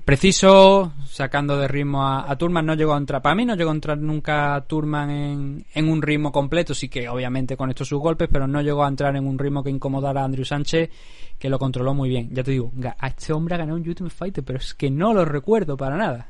preciso, 0.04 0.92
sacando 1.06 1.56
de 1.58 1.68
ritmo 1.68 2.02
a, 2.02 2.30
a, 2.30 2.36
Turman. 2.36 2.66
No 2.66 2.74
llegó 2.74 2.94
a 2.94 2.98
entrar, 2.98 3.22
para 3.22 3.34
mí 3.34 3.44
no 3.44 3.54
llegó 3.54 3.70
a 3.70 3.74
entrar 3.74 3.98
nunca 3.98 4.62
Turman 4.66 5.10
en, 5.10 5.66
en, 5.74 5.88
un 5.88 6.02
ritmo 6.02 6.32
completo. 6.32 6.74
Sí 6.74 6.88
que 6.88 7.08
obviamente 7.08 7.56
con 7.56 7.70
estos 7.70 7.88
sus 7.88 8.00
golpes, 8.00 8.28
pero 8.30 8.46
no 8.46 8.60
llegó 8.62 8.84
a 8.84 8.88
entrar 8.88 9.14
en 9.16 9.26
un 9.26 9.38
ritmo 9.38 9.62
que 9.62 9.70
incomodara 9.70 10.22
a 10.22 10.24
Andrew 10.24 10.44
Sánchez, 10.44 10.90
que 11.38 11.48
lo 11.48 11.58
controló 11.58 11.94
muy 11.94 12.08
bien. 12.08 12.28
Ya 12.32 12.42
te 12.42 12.52
digo, 12.52 12.72
a 12.98 13.06
este 13.08 13.32
hombre 13.32 13.54
ha 13.54 13.58
ganado 13.58 13.76
un 13.76 13.86
Ultimate 13.86 14.14
Fighter, 14.14 14.44
pero 14.44 14.58
es 14.58 14.74
que 14.74 14.90
no 14.90 15.14
lo 15.14 15.24
recuerdo 15.24 15.76
para 15.76 15.96
nada. 15.96 16.28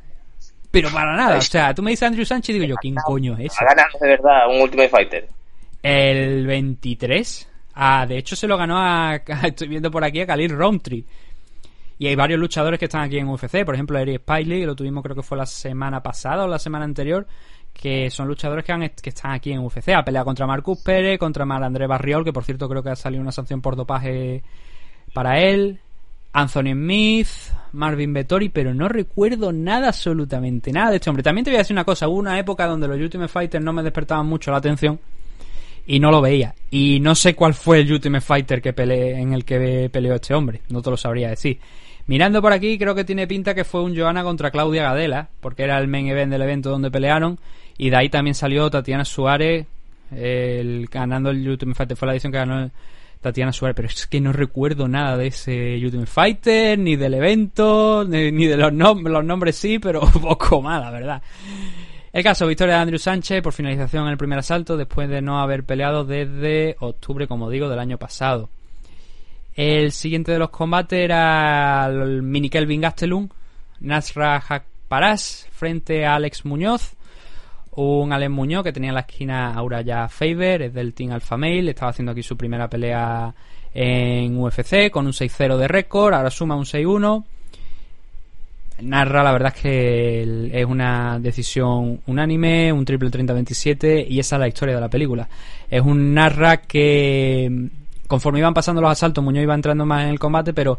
Pero 0.70 0.88
para 0.90 1.14
nada, 1.14 1.36
o 1.36 1.42
sea, 1.42 1.74
tú 1.74 1.82
me 1.82 1.90
dices 1.90 2.04
Andrew 2.04 2.24
Sánchez 2.24 2.48
y 2.48 2.58
digo 2.58 2.64
yo, 2.70 2.76
¿quién 2.76 2.94
coño 2.94 3.34
es 3.34 3.52
ese? 3.52 3.56
Ha 3.62 3.74
ganado 3.74 3.98
de 4.00 4.08
verdad 4.08 4.48
un 4.48 4.62
Ultimate 4.62 4.88
Fighter. 4.88 5.28
El 5.82 6.46
23. 6.46 7.48
Ah, 7.74 8.06
de 8.06 8.18
hecho 8.18 8.36
se 8.36 8.46
lo 8.46 8.56
ganó 8.56 8.78
a, 8.78 9.16
estoy 9.44 9.68
viendo 9.68 9.90
por 9.90 10.04
aquí, 10.04 10.20
a 10.20 10.26
Khalil 10.26 10.50
Roundtree. 10.50 11.04
Y 11.98 12.06
hay 12.06 12.14
varios 12.14 12.40
luchadores 12.40 12.78
que 12.78 12.86
están 12.86 13.02
aquí 13.02 13.18
en 13.18 13.28
UFC, 13.28 13.64
por 13.64 13.74
ejemplo 13.74 13.98
Eric 13.98 14.22
Spiley, 14.22 14.60
que 14.60 14.66
lo 14.66 14.74
tuvimos 14.74 15.02
creo 15.02 15.14
que 15.14 15.22
fue 15.22 15.38
la 15.38 15.46
semana 15.46 16.02
pasada 16.02 16.44
o 16.44 16.48
la 16.48 16.58
semana 16.58 16.84
anterior, 16.84 17.26
que 17.72 18.10
son 18.10 18.26
luchadores 18.26 18.64
que, 18.64 18.72
han, 18.72 18.80
que 18.80 19.10
están 19.10 19.32
aquí 19.32 19.52
en 19.52 19.60
UFC. 19.60 19.90
Ha 19.90 20.04
peleado 20.04 20.24
contra 20.24 20.46
Marcus 20.46 20.78
Pérez, 20.78 21.18
contra 21.18 21.44
Mar 21.44 21.62
André 21.62 21.86
Barriol, 21.86 22.24
que 22.24 22.32
por 22.32 22.44
cierto 22.44 22.68
creo 22.68 22.82
que 22.82 22.90
ha 22.90 22.96
salido 22.96 23.22
una 23.22 23.32
sanción 23.32 23.60
por 23.60 23.76
dopaje 23.76 24.42
para 25.12 25.40
él. 25.40 25.80
Anthony 26.34 26.72
Smith, 26.72 27.28
Marvin 27.72 28.14
Vettori, 28.14 28.48
pero 28.48 28.72
no 28.72 28.88
recuerdo 28.88 29.52
nada, 29.52 29.88
absolutamente 29.88 30.72
nada 30.72 30.90
de 30.90 30.96
este 30.96 31.10
hombre. 31.10 31.22
También 31.22 31.44
te 31.44 31.50
voy 31.50 31.56
a 31.56 31.58
decir 31.58 31.74
una 31.74 31.84
cosa, 31.84 32.08
hubo 32.08 32.18
una 32.18 32.38
época 32.38 32.66
donde 32.66 32.88
los 32.88 32.98
Ultimate 32.98 33.28
Fighters 33.28 33.62
no 33.62 33.72
me 33.74 33.82
despertaban 33.82 34.26
mucho 34.26 34.50
la 34.50 34.56
atención 34.56 34.98
y 35.86 36.00
no 36.00 36.10
lo 36.10 36.20
veía. 36.20 36.54
Y 36.70 37.00
no 37.00 37.14
sé 37.14 37.34
cuál 37.34 37.54
fue 37.54 37.80
el 37.80 37.92
Ultimate 37.92 38.24
Fighter 38.24 38.62
que 38.62 38.72
peleé, 38.72 39.20
en 39.20 39.32
el 39.32 39.44
que 39.44 39.88
peleó 39.92 40.14
este 40.14 40.34
hombre, 40.34 40.62
no 40.68 40.82
te 40.82 40.90
lo 40.90 40.96
sabría 40.96 41.30
decir. 41.30 41.58
Mirando 42.06 42.42
por 42.42 42.52
aquí, 42.52 42.78
creo 42.78 42.94
que 42.94 43.04
tiene 43.04 43.26
pinta 43.26 43.54
que 43.54 43.64
fue 43.64 43.82
un 43.82 43.96
Joana 43.96 44.24
contra 44.24 44.50
Claudia 44.50 44.82
Gadela, 44.82 45.28
porque 45.40 45.62
era 45.62 45.78
el 45.78 45.88
main 45.88 46.08
event 46.08 46.32
del 46.32 46.42
evento 46.42 46.70
donde 46.70 46.90
pelearon, 46.90 47.38
y 47.78 47.90
de 47.90 47.96
ahí 47.96 48.08
también 48.08 48.34
salió 48.34 48.68
Tatiana 48.70 49.04
Suárez 49.04 49.66
el, 50.16 50.88
ganando 50.90 51.30
el 51.30 51.48
Ultimate 51.48 51.76
Fighter, 51.76 51.96
fue 51.96 52.06
la 52.06 52.12
edición 52.12 52.32
que 52.32 52.38
ganó 52.38 52.70
Tatiana 53.20 53.52
Suárez, 53.52 53.76
pero 53.76 53.88
es 53.88 54.06
que 54.06 54.20
no 54.20 54.32
recuerdo 54.32 54.88
nada 54.88 55.16
de 55.16 55.28
ese 55.28 55.76
Ultimate 55.76 56.10
Fighter, 56.10 56.78
ni 56.78 56.96
del 56.96 57.14
evento, 57.14 58.04
ni, 58.06 58.46
de 58.46 58.56
los, 58.56 58.72
nom 58.72 59.04
los 59.04 59.24
nombres 59.24 59.56
sí, 59.56 59.78
pero 59.78 60.00
poco 60.20 60.60
más, 60.60 60.82
la 60.82 60.90
verdad. 60.90 61.22
El 62.12 62.22
caso, 62.22 62.46
victoria 62.46 62.74
de 62.74 62.80
Andrew 62.82 62.98
Sánchez 62.98 63.40
por 63.42 63.54
finalización 63.54 64.04
en 64.04 64.10
el 64.10 64.18
primer 64.18 64.38
asalto 64.38 64.76
después 64.76 65.08
de 65.08 65.22
no 65.22 65.40
haber 65.40 65.64
peleado 65.64 66.04
desde 66.04 66.76
octubre, 66.78 67.26
como 67.26 67.48
digo, 67.48 67.70
del 67.70 67.78
año 67.78 67.96
pasado. 67.96 68.50
El 69.54 69.92
siguiente 69.92 70.30
de 70.30 70.38
los 70.38 70.50
combates 70.50 70.98
era 70.98 71.86
el 71.86 72.22
mini 72.22 72.50
Kelvin 72.50 72.82
Gastelum, 72.82 73.30
Nasra 73.80 74.36
Hakparas 74.36 75.48
frente 75.52 76.04
a 76.04 76.16
Alex 76.16 76.44
Muñoz. 76.44 76.96
Un 77.76 78.12
Alex 78.12 78.30
Muñoz 78.30 78.64
que 78.64 78.74
tenía 78.74 78.90
en 78.90 78.96
la 78.96 79.00
esquina 79.00 79.54
a 79.54 79.62
Uraya 79.62 80.06
Faber, 80.08 80.60
es 80.60 80.74
del 80.74 80.92
Team 80.92 81.12
Alpha 81.12 81.38
Male, 81.38 81.70
estaba 81.70 81.92
haciendo 81.92 82.12
aquí 82.12 82.22
su 82.22 82.36
primera 82.36 82.68
pelea 82.68 83.34
en 83.72 84.38
UFC 84.38 84.90
con 84.90 85.06
un 85.06 85.12
6-0 85.12 85.56
de 85.56 85.66
récord, 85.66 86.12
ahora 86.12 86.30
suma 86.30 86.56
un 86.56 86.66
6-1. 86.66 87.24
Narra, 88.82 89.22
la 89.22 89.32
verdad 89.32 89.52
es 89.56 89.62
que 89.62 90.50
es 90.52 90.64
una 90.66 91.18
decisión 91.18 92.00
unánime, 92.06 92.72
un 92.72 92.84
triple 92.84 93.10
30-27 93.10 94.06
y 94.08 94.18
esa 94.18 94.36
es 94.36 94.40
la 94.40 94.48
historia 94.48 94.74
de 94.74 94.80
la 94.80 94.88
película. 94.88 95.28
Es 95.70 95.80
un 95.82 96.14
Narra 96.14 96.58
que 96.58 97.68
conforme 98.06 98.40
iban 98.40 98.54
pasando 98.54 98.80
los 98.82 98.90
asaltos 98.90 99.24
Muñoz 99.24 99.42
iba 99.44 99.54
entrando 99.54 99.86
más 99.86 100.04
en 100.04 100.10
el 100.10 100.18
combate, 100.18 100.52
pero 100.52 100.78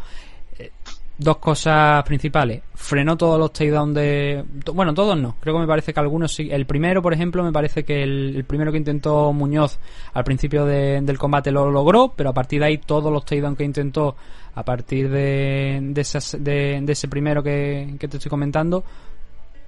eh, 0.59 0.69
dos 1.17 1.38
cosas 1.38 2.03
principales. 2.03 2.61
Frenó 2.75 3.15
todos 3.17 3.39
los 3.39 3.51
takedowns 3.53 3.95
de... 3.95 4.43
Bueno, 4.73 4.93
todos 4.93 5.17
no. 5.17 5.35
Creo 5.39 5.55
que 5.55 5.61
me 5.61 5.67
parece 5.67 5.93
que 5.93 5.99
algunos 5.99 6.31
sí. 6.34 6.49
El 6.51 6.65
primero, 6.65 7.01
por 7.01 7.13
ejemplo, 7.13 7.43
me 7.43 7.51
parece 7.51 7.84
que 7.84 8.03
el, 8.03 8.43
primero 8.47 8.71
que 8.71 8.77
intentó 8.77 9.31
Muñoz 9.34 9.80
al 10.13 10.23
principio 10.23 10.65
de- 10.65 11.01
del 11.01 11.17
combate 11.17 11.51
lo 11.51 11.71
logró, 11.71 12.13
pero 12.15 12.30
a 12.30 12.34
partir 12.34 12.59
de 12.59 12.65
ahí 12.67 12.77
todos 12.77 13.11
los 13.11 13.25
takedowns 13.25 13.57
que 13.57 13.63
intentó 13.63 14.15
a 14.55 14.63
partir 14.63 15.09
de, 15.09 15.80
de, 15.81 16.01
esas- 16.01 16.38
de- 16.39 16.84
ese 16.88 17.07
primero 17.07 17.41
que, 17.41 17.95
que 17.99 18.07
te 18.07 18.17
estoy 18.17 18.30
comentando, 18.30 18.84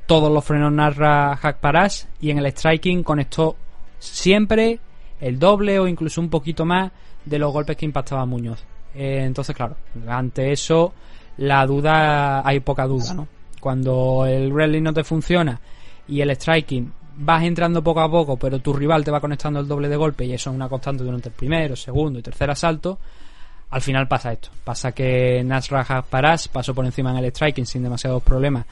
todos 0.05 0.31
los 0.31 0.43
frenos 0.45 0.71
narra 0.71 1.35
Hack 1.35 1.57
Parash 1.59 2.03
y 2.21 2.29
en 2.29 2.37
el 2.37 2.45
striking 2.51 3.03
conectó 3.03 3.55
siempre 3.99 4.79
el 5.19 5.39
doble 5.39 5.79
o 5.79 5.87
incluso 5.87 6.21
un 6.21 6.29
poquito 6.29 6.65
más 6.65 6.91
de 7.25 7.39
los 7.39 7.51
golpes 7.51 7.75
que 7.77 7.85
impactaba 7.85 8.25
Muñoz. 8.25 8.63
Eh, 8.93 9.23
entonces, 9.23 9.55
claro, 9.55 9.75
ante 10.07 10.51
eso 10.51 10.93
la 11.37 11.65
duda, 11.65 12.47
hay 12.47 12.59
poca 12.59 12.85
duda, 12.85 13.13
¿no? 13.13 13.27
Cuando 13.59 14.25
el 14.27 14.53
wrestling 14.53 14.83
no 14.83 14.93
te 14.93 15.03
funciona 15.03 15.59
y 16.07 16.21
el 16.21 16.29
striking 16.35 16.91
vas 17.17 17.43
entrando 17.43 17.83
poco 17.83 18.01
a 18.01 18.11
poco, 18.11 18.37
pero 18.37 18.59
tu 18.59 18.73
rival 18.73 19.03
te 19.03 19.09
va 19.09 19.19
conectando 19.19 19.59
el 19.59 19.67
doble 19.67 19.89
de 19.89 19.95
golpe 19.95 20.25
y 20.25 20.33
eso 20.33 20.49
es 20.51 20.55
una 20.55 20.69
constante 20.69 21.03
durante 21.03 21.29
el 21.29 21.35
primero, 21.35 21.75
segundo 21.75 22.19
y 22.19 22.21
tercer 22.21 22.49
asalto, 22.51 22.99
al 23.69 23.81
final 23.81 24.07
pasa 24.07 24.31
esto. 24.33 24.49
Pasa 24.63 24.91
que 24.91 25.43
Nasra 25.43 26.01
Parash 26.01 26.47
pasó 26.47 26.73
por 26.73 26.85
encima 26.85 27.11
en 27.11 27.17
el 27.17 27.31
striking 27.31 27.65
sin 27.65 27.83
demasiados 27.83 28.23
problemas 28.23 28.65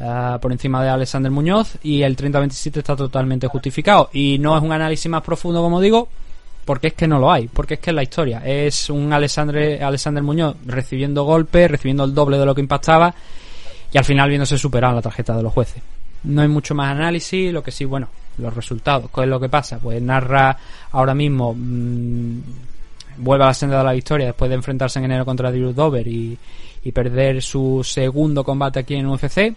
ah, 0.00 0.38
por 0.40 0.52
encima 0.52 0.82
de 0.82 0.90
Alexander 0.90 1.30
Muñoz 1.30 1.78
y 1.82 2.02
el 2.02 2.16
30-27 2.16 2.78
está 2.78 2.96
totalmente 2.96 3.46
justificado. 3.46 4.10
Y 4.12 4.38
no 4.38 4.56
es 4.56 4.62
un 4.62 4.72
análisis 4.72 5.10
más 5.10 5.22
profundo, 5.22 5.62
como 5.62 5.80
digo, 5.80 6.08
porque 6.64 6.88
es 6.88 6.94
que 6.94 7.08
no 7.08 7.18
lo 7.18 7.32
hay, 7.32 7.48
porque 7.48 7.74
es 7.74 7.80
que 7.80 7.90
es 7.90 7.96
la 7.96 8.02
historia. 8.02 8.42
Es 8.44 8.90
un 8.90 9.12
Alexander, 9.12 9.82
Alexander 9.82 10.22
Muñoz 10.22 10.56
recibiendo 10.66 11.24
golpes, 11.24 11.70
recibiendo 11.70 12.04
el 12.04 12.14
doble 12.14 12.38
de 12.38 12.46
lo 12.46 12.54
que 12.54 12.60
impactaba 12.60 13.14
y 13.92 13.98
al 13.98 14.04
final 14.04 14.28
viéndose 14.28 14.56
superado 14.58 14.92
en 14.92 14.96
la 14.96 15.02
tarjeta 15.02 15.36
de 15.36 15.42
los 15.42 15.52
jueces. 15.52 15.82
No 16.24 16.42
hay 16.42 16.48
mucho 16.48 16.74
más 16.74 16.90
análisis, 16.90 17.52
lo 17.52 17.62
que 17.62 17.72
sí, 17.72 17.84
bueno, 17.84 18.08
los 18.38 18.54
resultados. 18.54 19.10
¿Qué 19.12 19.22
es 19.22 19.28
lo 19.28 19.40
que 19.40 19.48
pasa? 19.48 19.78
Pues 19.78 20.00
narra 20.00 20.56
ahora 20.92 21.14
mismo, 21.14 21.54
mm, 21.56 22.40
vuelve 23.18 23.44
a 23.44 23.48
la 23.48 23.54
senda 23.54 23.78
de 23.78 23.84
la 23.84 23.92
victoria 23.92 24.26
después 24.26 24.48
de 24.48 24.54
enfrentarse 24.54 24.98
en 24.98 25.06
enero 25.06 25.24
contra 25.24 25.50
Drew 25.50 25.72
Dover 25.72 26.06
y, 26.06 26.38
perder 26.92 27.42
su 27.42 27.82
segundo 27.84 28.44
combate 28.44 28.80
aquí 28.80 28.94
en 28.94 29.06
UFC. 29.06 29.54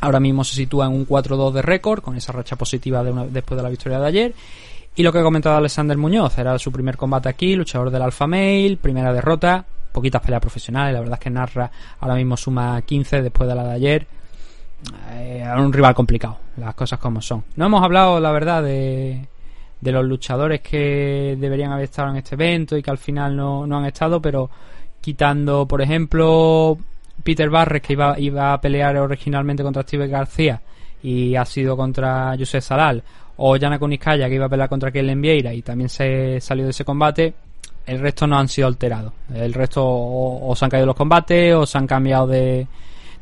Ahora 0.00 0.20
mismo 0.20 0.44
se 0.44 0.54
sitúa 0.54 0.86
en 0.86 0.92
un 0.92 1.06
4-2 1.06 1.52
de 1.52 1.62
récord, 1.62 2.00
con 2.00 2.16
esa 2.16 2.32
racha 2.32 2.56
positiva 2.56 3.02
después 3.02 3.56
de 3.56 3.62
la 3.62 3.68
victoria 3.68 3.98
de 3.98 4.06
ayer. 4.06 4.34
Y 4.94 5.02
lo 5.02 5.12
que 5.12 5.18
ha 5.18 5.22
comentado 5.22 5.56
Alexander 5.56 5.96
Muñoz, 5.96 6.38
era 6.38 6.58
su 6.58 6.72
primer 6.72 6.96
combate 6.96 7.28
aquí, 7.28 7.54
luchador 7.54 7.90
del 7.90 8.02
Alpha 8.02 8.26
Male, 8.26 8.78
primera 8.80 9.12
derrota, 9.12 9.64
poquitas 9.92 10.22
peleas 10.22 10.40
profesionales, 10.40 10.94
la 10.94 11.00
verdad 11.00 11.18
es 11.18 11.24
que 11.24 11.30
Narra 11.30 11.70
ahora 12.00 12.14
mismo 12.14 12.36
suma 12.36 12.80
15 12.82 13.22
después 13.22 13.48
de 13.48 13.54
la 13.54 13.64
de 13.64 13.72
ayer. 13.72 14.06
Eh, 15.12 15.44
un 15.56 15.72
rival 15.72 15.94
complicado, 15.94 16.38
las 16.56 16.74
cosas 16.74 16.98
como 16.98 17.20
son. 17.20 17.44
No 17.56 17.66
hemos 17.66 17.82
hablado, 17.82 18.18
la 18.18 18.32
verdad, 18.32 18.62
de, 18.62 19.26
de 19.80 19.92
los 19.92 20.04
luchadores 20.04 20.60
que 20.60 21.36
deberían 21.38 21.72
haber 21.72 21.84
estado 21.84 22.10
en 22.10 22.16
este 22.16 22.34
evento 22.34 22.76
y 22.76 22.82
que 22.82 22.90
al 22.90 22.98
final 22.98 23.36
no, 23.36 23.66
no 23.66 23.78
han 23.78 23.86
estado, 23.86 24.20
pero 24.20 24.50
quitando, 25.00 25.66
por 25.66 25.80
ejemplo, 25.80 26.78
Peter 27.22 27.48
Barres, 27.48 27.82
que 27.82 27.94
iba, 27.94 28.18
iba 28.18 28.52
a 28.52 28.60
pelear 28.60 28.96
originalmente 28.98 29.62
contra 29.62 29.82
Steve 29.82 30.08
García 30.08 30.60
y 31.02 31.34
ha 31.34 31.44
sido 31.44 31.76
contra 31.76 32.36
Josep 32.38 32.60
Salal, 32.60 33.02
o 33.36 33.56
Yana 33.56 33.78
Kuniskaya, 33.78 34.28
que 34.28 34.34
iba 34.34 34.46
a 34.46 34.50
pelear 34.50 34.68
contra 34.68 34.90
Kellen 34.90 35.22
Vieira 35.22 35.54
y 35.54 35.62
también 35.62 35.88
se 35.88 36.40
salió 36.40 36.64
de 36.64 36.70
ese 36.70 36.84
combate, 36.84 37.32
el 37.86 37.98
resto 37.98 38.26
no 38.26 38.38
han 38.38 38.48
sido 38.48 38.68
alterados. 38.68 39.12
El 39.34 39.54
resto 39.54 39.82
o, 39.82 40.50
o 40.50 40.54
se 40.54 40.64
han 40.64 40.70
caído 40.70 40.86
los 40.86 40.96
combates 40.96 41.54
o 41.54 41.64
se 41.64 41.78
han 41.78 41.86
cambiado 41.86 42.26
de, 42.26 42.66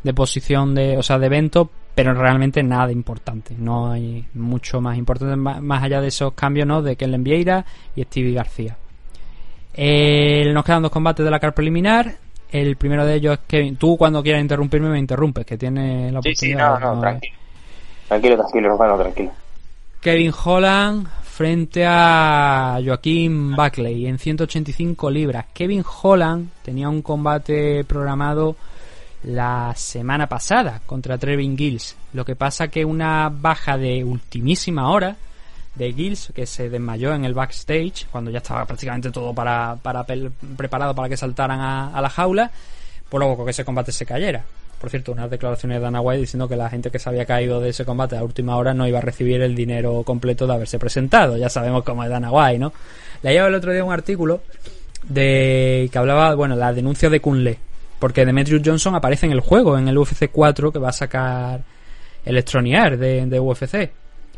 de 0.03 0.15
posición, 0.15 0.75
de, 0.75 0.97
o 0.97 1.03
sea, 1.03 1.19
de 1.19 1.27
evento, 1.27 1.71
pero 1.99 2.15
realmente 2.15 2.63
nada 2.63 2.93
importante. 2.93 3.57
No 3.59 3.91
hay 3.91 4.25
mucho 4.35 4.81
más 4.81 4.97
importante 4.97 5.35
más 5.35 5.83
allá 5.83 6.01
de 6.01 6.07
esos 6.07 6.33
cambios, 6.33 6.65
¿no? 6.65 6.81
De 6.81 6.95
Kellen 6.95 7.25
Vieira 7.25 7.67
y 7.97 8.05
Stevie 8.05 8.35
García. 8.35 8.77
Eh, 9.75 10.49
nos 10.55 10.65
quedan 10.65 10.83
dos 10.83 10.93
combates 10.93 11.25
de 11.25 11.31
la 11.33 11.41
car 11.41 11.55
preliminar. 11.55 12.15
El 12.53 12.77
primero 12.77 13.05
de 13.05 13.17
ellos 13.17 13.35
es 13.35 13.41
Kevin. 13.49 13.75
Tú 13.79 13.97
cuando 13.97 14.23
quieras 14.23 14.41
interrumpirme 14.43 14.89
me 14.91 15.01
interrumpes, 15.01 15.45
que 15.45 15.59
tienes 15.59 16.13
la 16.13 16.23
Sí, 16.23 16.37
sí, 16.37 16.53
oportunidad. 16.55 16.79
no, 16.79 16.87
no, 16.87 16.95
¿no? 16.95 17.01
tranquilo. 17.01 17.35
Tranquilo, 18.07 18.37
tranquilo, 18.37 18.73
hermano, 18.75 18.99
tranquilo. 18.99 19.31
Kevin 20.01 20.33
Holland 20.45 21.09
frente 21.25 21.85
a 21.85 22.79
Joaquín 22.85 23.57
Buckley 23.57 24.07
en 24.07 24.21
185 24.21 25.11
libras. 25.11 25.47
Kevin 25.53 25.83
Holland 26.03 26.49
tenía 26.63 26.89
un 26.89 27.03
combate 27.03 27.83
programado 27.83 28.55
la 29.25 29.73
semana 29.77 30.29
pasada 30.29 30.81
contra 30.87 31.19
Trevin 31.19 31.57
Gills. 31.57 31.97
Lo 32.13 32.25
que 32.25 32.37
pasa 32.37 32.69
que 32.69 32.85
una 32.85 33.31
baja 33.33 33.77
de 33.77 34.05
ultimísima 34.05 34.91
hora 34.91 35.17
de 35.75 35.93
Gills 35.93 36.33
que 36.35 36.47
se 36.47 36.69
desmayó 36.69 37.15
en 37.15 37.25
el 37.25 37.35
backstage 37.35 38.07
cuando 38.11 38.31
ya 38.31 38.39
estaba 38.39 38.65
prácticamente 38.65 39.11
todo 39.11 39.33
para, 39.35 39.77
para 39.81 40.05
preparado 40.05 40.95
para 40.95 41.09
que 41.09 41.17
saltaran 41.17 41.61
a, 41.61 42.01
la 42.01 42.11
jaula, 42.11 42.51
por 43.09 43.21
luego 43.21 43.45
que 43.45 43.53
ese 43.53 43.65
combate 43.65 43.93
se 43.93 44.07
cayera. 44.07 44.45
Por 44.81 44.91
cierto, 44.91 45.11
unas 45.11 45.29
declaraciones 45.29 45.79
de 45.79 45.83
Dana 45.83 46.01
White 46.01 46.21
diciendo 46.21 46.49
que 46.49 46.55
la 46.55 46.71
gente 46.71 46.91
que 46.91 47.01
se 47.01 47.09
había 47.09 47.27
caído 47.27 47.61
de 47.61 47.71
ese 47.71 47.85
combate 47.85 48.17
a 48.17 48.23
última 48.23 48.57
hora 48.57 48.75
no 48.75 48.87
iba 48.87 48.99
a 48.99 49.03
recibir 49.03 49.41
el 49.43 49.57
dinero 49.57 50.05
completo 50.05 50.47
de 50.47 50.55
haberse 50.55 50.79
presentado. 50.79 51.37
Ya 51.37 51.49
sabemos 51.49 51.83
cómo 51.83 52.05
es 52.05 52.11
Dana 52.11 52.31
White, 52.31 52.61
¿no? 52.61 52.73
Leía 53.23 53.45
el 53.47 53.55
otro 53.55 53.73
día 53.73 53.83
un 53.83 53.93
artículo 53.93 54.41
de 55.09 55.89
que 55.91 55.99
hablaba, 55.99 56.35
bueno, 56.37 56.55
la 56.55 56.73
denuncia 56.73 57.11
de 57.11 57.21
Kunle, 57.21 57.59
porque 57.99 58.25
Demetrius 58.25 58.63
Johnson 58.65 58.95
aparece 58.95 59.27
en 59.27 59.33
el 59.33 59.41
juego, 59.41 59.77
en 59.79 59.89
el 59.89 59.99
UFC 59.99 60.31
4 60.31 60.73
que 60.73 60.79
va 60.79 60.91
a 60.91 60.93
sacar 60.93 61.63
Electronic 62.25 62.75
Arts 62.75 62.99
de, 62.99 63.27
de 63.27 63.41
UFC. 63.41 63.91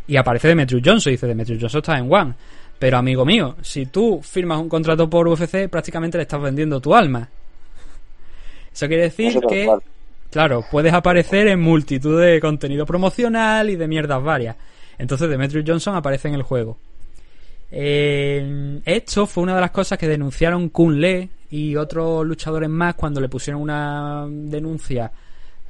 Y 0.06 0.16
aparece 0.16 0.48
Demetrius 0.48 0.82
Johnson, 0.84 1.10
y 1.10 1.14
dice 1.14 1.26
Demetrius 1.26 1.60
Johnson 1.60 1.78
está 1.80 1.98
en 1.98 2.12
One. 2.12 2.34
Pero 2.78 2.96
amigo 2.96 3.24
mío, 3.24 3.56
si 3.60 3.86
tú 3.86 4.20
firmas 4.22 4.58
un 4.58 4.68
contrato 4.68 5.08
por 5.08 5.28
UFC, 5.28 5.68
prácticamente 5.68 6.16
le 6.16 6.22
estás 6.22 6.40
vendiendo 6.40 6.80
tu 6.80 6.94
alma. 6.94 7.28
Eso 8.72 8.88
quiere 8.88 9.04
decir 9.04 9.28
Eso 9.28 9.40
que, 9.42 9.68
claro, 10.30 10.64
puedes 10.70 10.92
aparecer 10.92 11.48
en 11.48 11.60
multitud 11.60 12.20
de 12.20 12.40
contenido 12.40 12.86
promocional 12.86 13.68
y 13.68 13.76
de 13.76 13.86
mierdas 13.86 14.22
varias. 14.22 14.56
Entonces 14.96 15.28
Demetrius 15.28 15.64
Johnson 15.66 15.94
aparece 15.94 16.28
en 16.28 16.34
el 16.34 16.42
juego. 16.42 16.78
Eh, 17.70 18.80
esto 18.84 19.26
fue 19.26 19.42
una 19.42 19.54
de 19.54 19.60
las 19.60 19.70
cosas 19.70 19.98
que 19.98 20.08
denunciaron 20.08 20.70
Kun 20.70 21.00
Le 21.00 21.28
y 21.50 21.76
otros 21.76 22.26
luchadores 22.26 22.68
más 22.68 22.94
cuando 22.94 23.20
le 23.20 23.28
pusieron 23.28 23.62
una 23.62 24.26
denuncia 24.28 25.10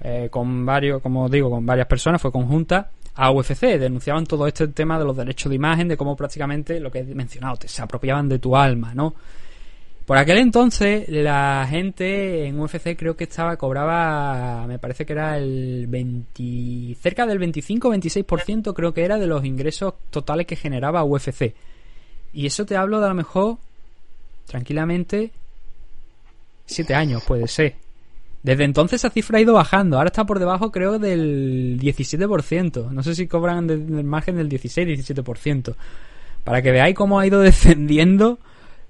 eh, 0.02 0.28
con 0.30 0.64
varios, 0.64 1.02
como 1.02 1.28
digo, 1.28 1.50
con 1.50 1.64
varias 1.64 1.86
personas, 1.86 2.20
fue 2.20 2.32
conjunta 2.32 2.90
a 3.14 3.30
UFC. 3.30 3.78
Denunciaban 3.78 4.26
todo 4.26 4.46
este 4.46 4.68
tema 4.68 4.98
de 4.98 5.04
los 5.04 5.16
derechos 5.16 5.50
de 5.50 5.56
imagen, 5.56 5.88
de 5.88 5.96
cómo 5.96 6.16
prácticamente 6.16 6.80
lo 6.80 6.90
que 6.90 7.00
he 7.00 7.14
mencionado, 7.14 7.56
te, 7.56 7.68
se 7.68 7.82
apropiaban 7.82 8.28
de 8.28 8.38
tu 8.38 8.56
alma, 8.56 8.94
¿no? 8.94 9.14
Por 10.06 10.16
aquel 10.16 10.38
entonces, 10.38 11.08
la 11.08 11.64
gente 11.70 12.46
en 12.46 12.58
UFC 12.58 12.96
creo 12.98 13.16
que 13.16 13.24
estaba, 13.24 13.56
cobraba, 13.56 14.66
me 14.66 14.78
parece 14.80 15.06
que 15.06 15.12
era 15.12 15.38
el 15.38 15.86
20, 15.86 16.96
cerca 17.00 17.26
del 17.26 17.38
25-26% 17.38 18.74
creo 18.74 18.92
que 18.92 19.04
era 19.04 19.18
de 19.18 19.28
los 19.28 19.44
ingresos 19.44 19.94
totales 20.10 20.46
que 20.46 20.56
generaba 20.56 21.04
UFC. 21.04 21.54
Y 22.32 22.46
eso 22.46 22.66
te 22.66 22.76
hablo 22.76 22.98
de 22.98 23.06
a 23.06 23.10
lo 23.10 23.14
mejor, 23.14 23.58
tranquilamente, 24.46 25.30
7 26.70 26.94
años 26.94 27.22
puede 27.24 27.46
ser. 27.48 27.74
Desde 28.42 28.64
entonces 28.64 29.00
esa 29.00 29.10
cifra 29.10 29.38
ha 29.38 29.40
ido 29.42 29.52
bajando. 29.54 29.96
Ahora 29.98 30.08
está 30.08 30.24
por 30.24 30.38
debajo, 30.38 30.72
creo, 30.72 30.98
del 30.98 31.78
17%. 31.80 32.90
No 32.90 33.02
sé 33.02 33.14
si 33.14 33.26
cobran 33.26 33.66
de- 33.66 33.76
del 33.78 34.04
margen 34.04 34.36
del 34.36 34.48
16-17%. 34.48 35.74
Para 36.44 36.62
que 36.62 36.70
veáis 36.70 36.94
cómo 36.94 37.20
ha 37.20 37.26
ido 37.26 37.40
descendiendo 37.42 38.38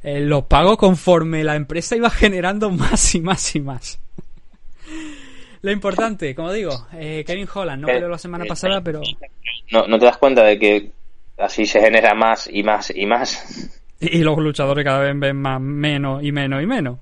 eh, 0.02 0.20
los 0.20 0.44
pagos 0.44 0.76
conforme 0.78 1.42
la 1.44 1.56
empresa 1.56 1.96
iba 1.96 2.10
generando 2.10 2.70
más 2.70 3.14
y 3.14 3.20
más 3.20 3.54
y 3.56 3.60
más. 3.60 3.98
Lo 5.62 5.70
importante, 5.72 6.34
como 6.34 6.52
digo, 6.52 6.86
eh, 6.94 7.22
Kevin 7.26 7.46
Holland 7.52 7.82
no 7.82 7.88
Eh, 7.88 7.94
peleó 7.94 8.08
la 8.08 8.18
semana 8.18 8.44
pasada, 8.46 8.80
pero 8.82 9.02
No, 9.72 9.86
no 9.86 9.98
te 9.98 10.06
das 10.06 10.16
cuenta 10.16 10.42
de 10.44 10.58
que 10.58 10.90
así 11.38 11.66
se 11.66 11.80
genera 11.80 12.14
más 12.14 12.48
y 12.50 12.62
más 12.62 12.90
y 12.94 13.04
más. 13.04 13.80
y 14.00 14.18
los 14.20 14.38
luchadores 14.38 14.84
cada 14.84 15.00
vez 15.00 15.18
ven 15.18 15.36
más 15.36 15.60
menos 15.60 16.22
y 16.22 16.32
menos 16.32 16.62
y 16.62 16.66
menos. 16.66 16.98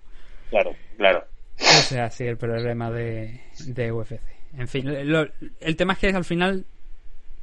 Claro, 0.50 0.74
claro. 0.96 1.24
Ese 1.58 1.96
es 1.96 2.00
así 2.00 2.24
el 2.24 2.36
problema 2.36 2.90
de, 2.90 3.40
de 3.66 3.92
UFC. 3.92 4.20
En 4.56 4.68
fin, 4.68 5.10
lo- 5.10 5.26
el 5.60 5.76
tema 5.76 5.92
es 5.94 5.98
que 5.98 6.08
al 6.08 6.24
final, 6.24 6.64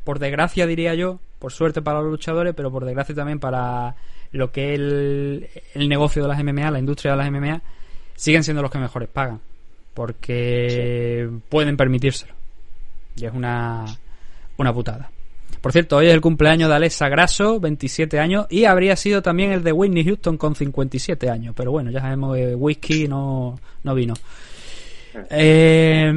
por 0.04 0.20
desgracia 0.20 0.66
diría 0.66 0.94
yo, 0.96 1.20
por 1.40 1.52
suerte 1.52 1.82
para 1.82 2.00
los 2.02 2.10
luchadores, 2.12 2.54
pero 2.56 2.72
por 2.72 2.86
desgracia 2.86 3.14
también 3.14 3.40
para 3.40 3.96
lo 4.32 4.52
que 4.52 4.74
es 4.74 4.80
el, 4.80 5.50
el 5.76 5.90
negocio 5.90 6.22
de 6.24 6.28
las 6.30 6.40
MMA, 6.44 6.72
la 6.72 6.80
industria 6.80 7.12
de 7.12 7.18
las 7.18 7.30
MMA, 7.32 7.62
siguen 8.16 8.44
siendo 8.44 8.62
los 8.62 8.72
que 8.72 8.80
mejores 8.80 9.10
pagan. 9.10 9.40
Porque 9.94 11.30
pueden 11.50 11.78
permitírselo. 11.78 12.34
Y 13.16 13.26
es 13.26 13.34
una, 13.34 13.86
una 14.58 14.74
putada. 14.74 15.10
Por 15.66 15.72
cierto, 15.72 15.98
hoy 15.98 16.06
es 16.06 16.14
el 16.14 16.22
cumpleaños 16.22 16.70
de 16.70 16.76
Alexa 16.76 17.10
Grasso, 17.10 17.60
27 17.60 18.20
años, 18.20 18.46
y 18.52 18.66
habría 18.66 18.96
sido 18.96 19.24
también 19.24 19.52
el 19.52 19.64
de 19.64 19.72
Whitney 19.72 20.04
Houston 20.06 20.38
con 20.38 20.54
57 20.54 21.28
años. 21.28 21.56
Pero 21.58 21.72
bueno, 21.72 21.90
ya 21.90 22.02
sabemos 22.02 22.36
que 22.36 22.54
whisky 22.54 23.08
no, 23.08 23.60
no 23.82 23.96
vino. 23.96 24.14
Eh, 25.32 26.14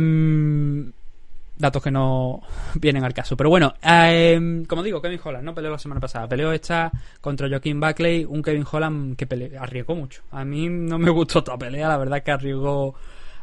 datos 1.57 1.83
que 1.83 1.91
no 1.91 2.43
vienen 2.75 3.05
al 3.05 3.15
caso. 3.15 3.39
Pero 3.39 3.49
bueno, 3.49 3.73
eh, 3.83 4.65
como 4.69 4.83
digo, 4.83 5.01
Kevin 5.01 5.19
Holland 5.25 5.45
no 5.47 5.55
peleó 5.55 5.71
la 5.71 5.79
semana 5.79 5.99
pasada. 6.03 6.29
Peleó 6.29 6.53
esta 6.53 6.93
contra 7.23 7.49
Joaquín 7.49 7.81
Buckley, 7.81 8.27
un 8.27 8.43
Kevin 8.43 8.67
Holland 8.71 9.17
que 9.17 9.27
pele- 9.27 9.57
arriesgó 9.59 9.95
mucho. 9.95 10.21
A 10.31 10.45
mí 10.45 10.69
no 10.69 10.99
me 10.99 11.09
gustó 11.09 11.39
esta 11.39 11.57
pelea, 11.57 11.89
la 11.89 11.97
verdad 11.97 12.23
que 12.23 12.33
arriesgó 12.33 12.95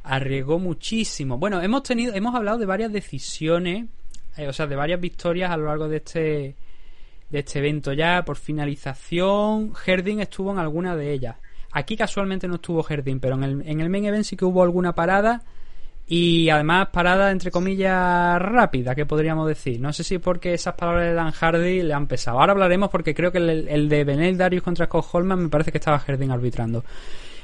arriesgó 0.03 0.59
muchísimo. 0.59 1.39
Bueno, 1.39 1.63
hemos 1.63 1.81
tenido 1.81 2.13
hemos 2.13 2.35
hablado 2.35 2.59
de 2.59 2.67
varias 2.67 2.91
decisiones, 2.93 3.85
eh, 4.37 4.47
o 4.47 4.53
sea, 4.53 4.67
de 4.67 4.75
varias 4.75 4.99
victorias 4.99 5.51
a 5.51 5.57
lo 5.57 5.65
largo 5.65 5.87
de 5.87 5.97
este 5.97 6.55
de 7.29 7.39
este 7.39 7.59
evento 7.59 7.93
ya 7.93 8.23
por 8.23 8.37
finalización. 8.37 9.73
Herding 9.85 10.19
estuvo 10.19 10.51
en 10.51 10.59
alguna 10.59 10.95
de 10.95 11.11
ellas. 11.11 11.35
Aquí 11.71 11.97
casualmente 11.97 12.47
no 12.47 12.55
estuvo 12.55 12.85
Herding, 12.87 13.19
pero 13.19 13.35
en 13.35 13.43
el, 13.43 13.61
en 13.65 13.81
el 13.81 13.89
main 13.89 14.05
event 14.05 14.23
sí 14.23 14.37
que 14.37 14.45
hubo 14.45 14.63
alguna 14.63 14.93
parada 14.93 15.43
y 16.07 16.49
además 16.49 16.89
parada 16.89 17.31
entre 17.31 17.51
comillas 17.51 18.39
rápida, 18.39 18.95
que 18.95 19.05
podríamos 19.05 19.47
decir. 19.47 19.79
No 19.81 19.91
sé 19.91 20.03
si 20.03 20.19
porque 20.19 20.53
esas 20.53 20.75
palabras 20.75 21.05
de 21.07 21.13
Dan 21.13 21.31
Hardy 21.31 21.81
le 21.81 21.93
han 21.93 22.07
pesado. 22.07 22.39
Ahora 22.39 22.53
hablaremos 22.53 22.89
porque 22.89 23.13
creo 23.13 23.31
que 23.31 23.39
el, 23.39 23.67
el 23.67 23.89
de 23.89 24.03
Benel 24.03 24.37
Darius 24.37 24.63
contra 24.63 24.85
Scott 24.85 25.07
Holman 25.11 25.43
me 25.43 25.49
parece 25.49 25.71
que 25.71 25.79
estaba 25.79 26.01
Herding 26.05 26.31
arbitrando. 26.31 26.83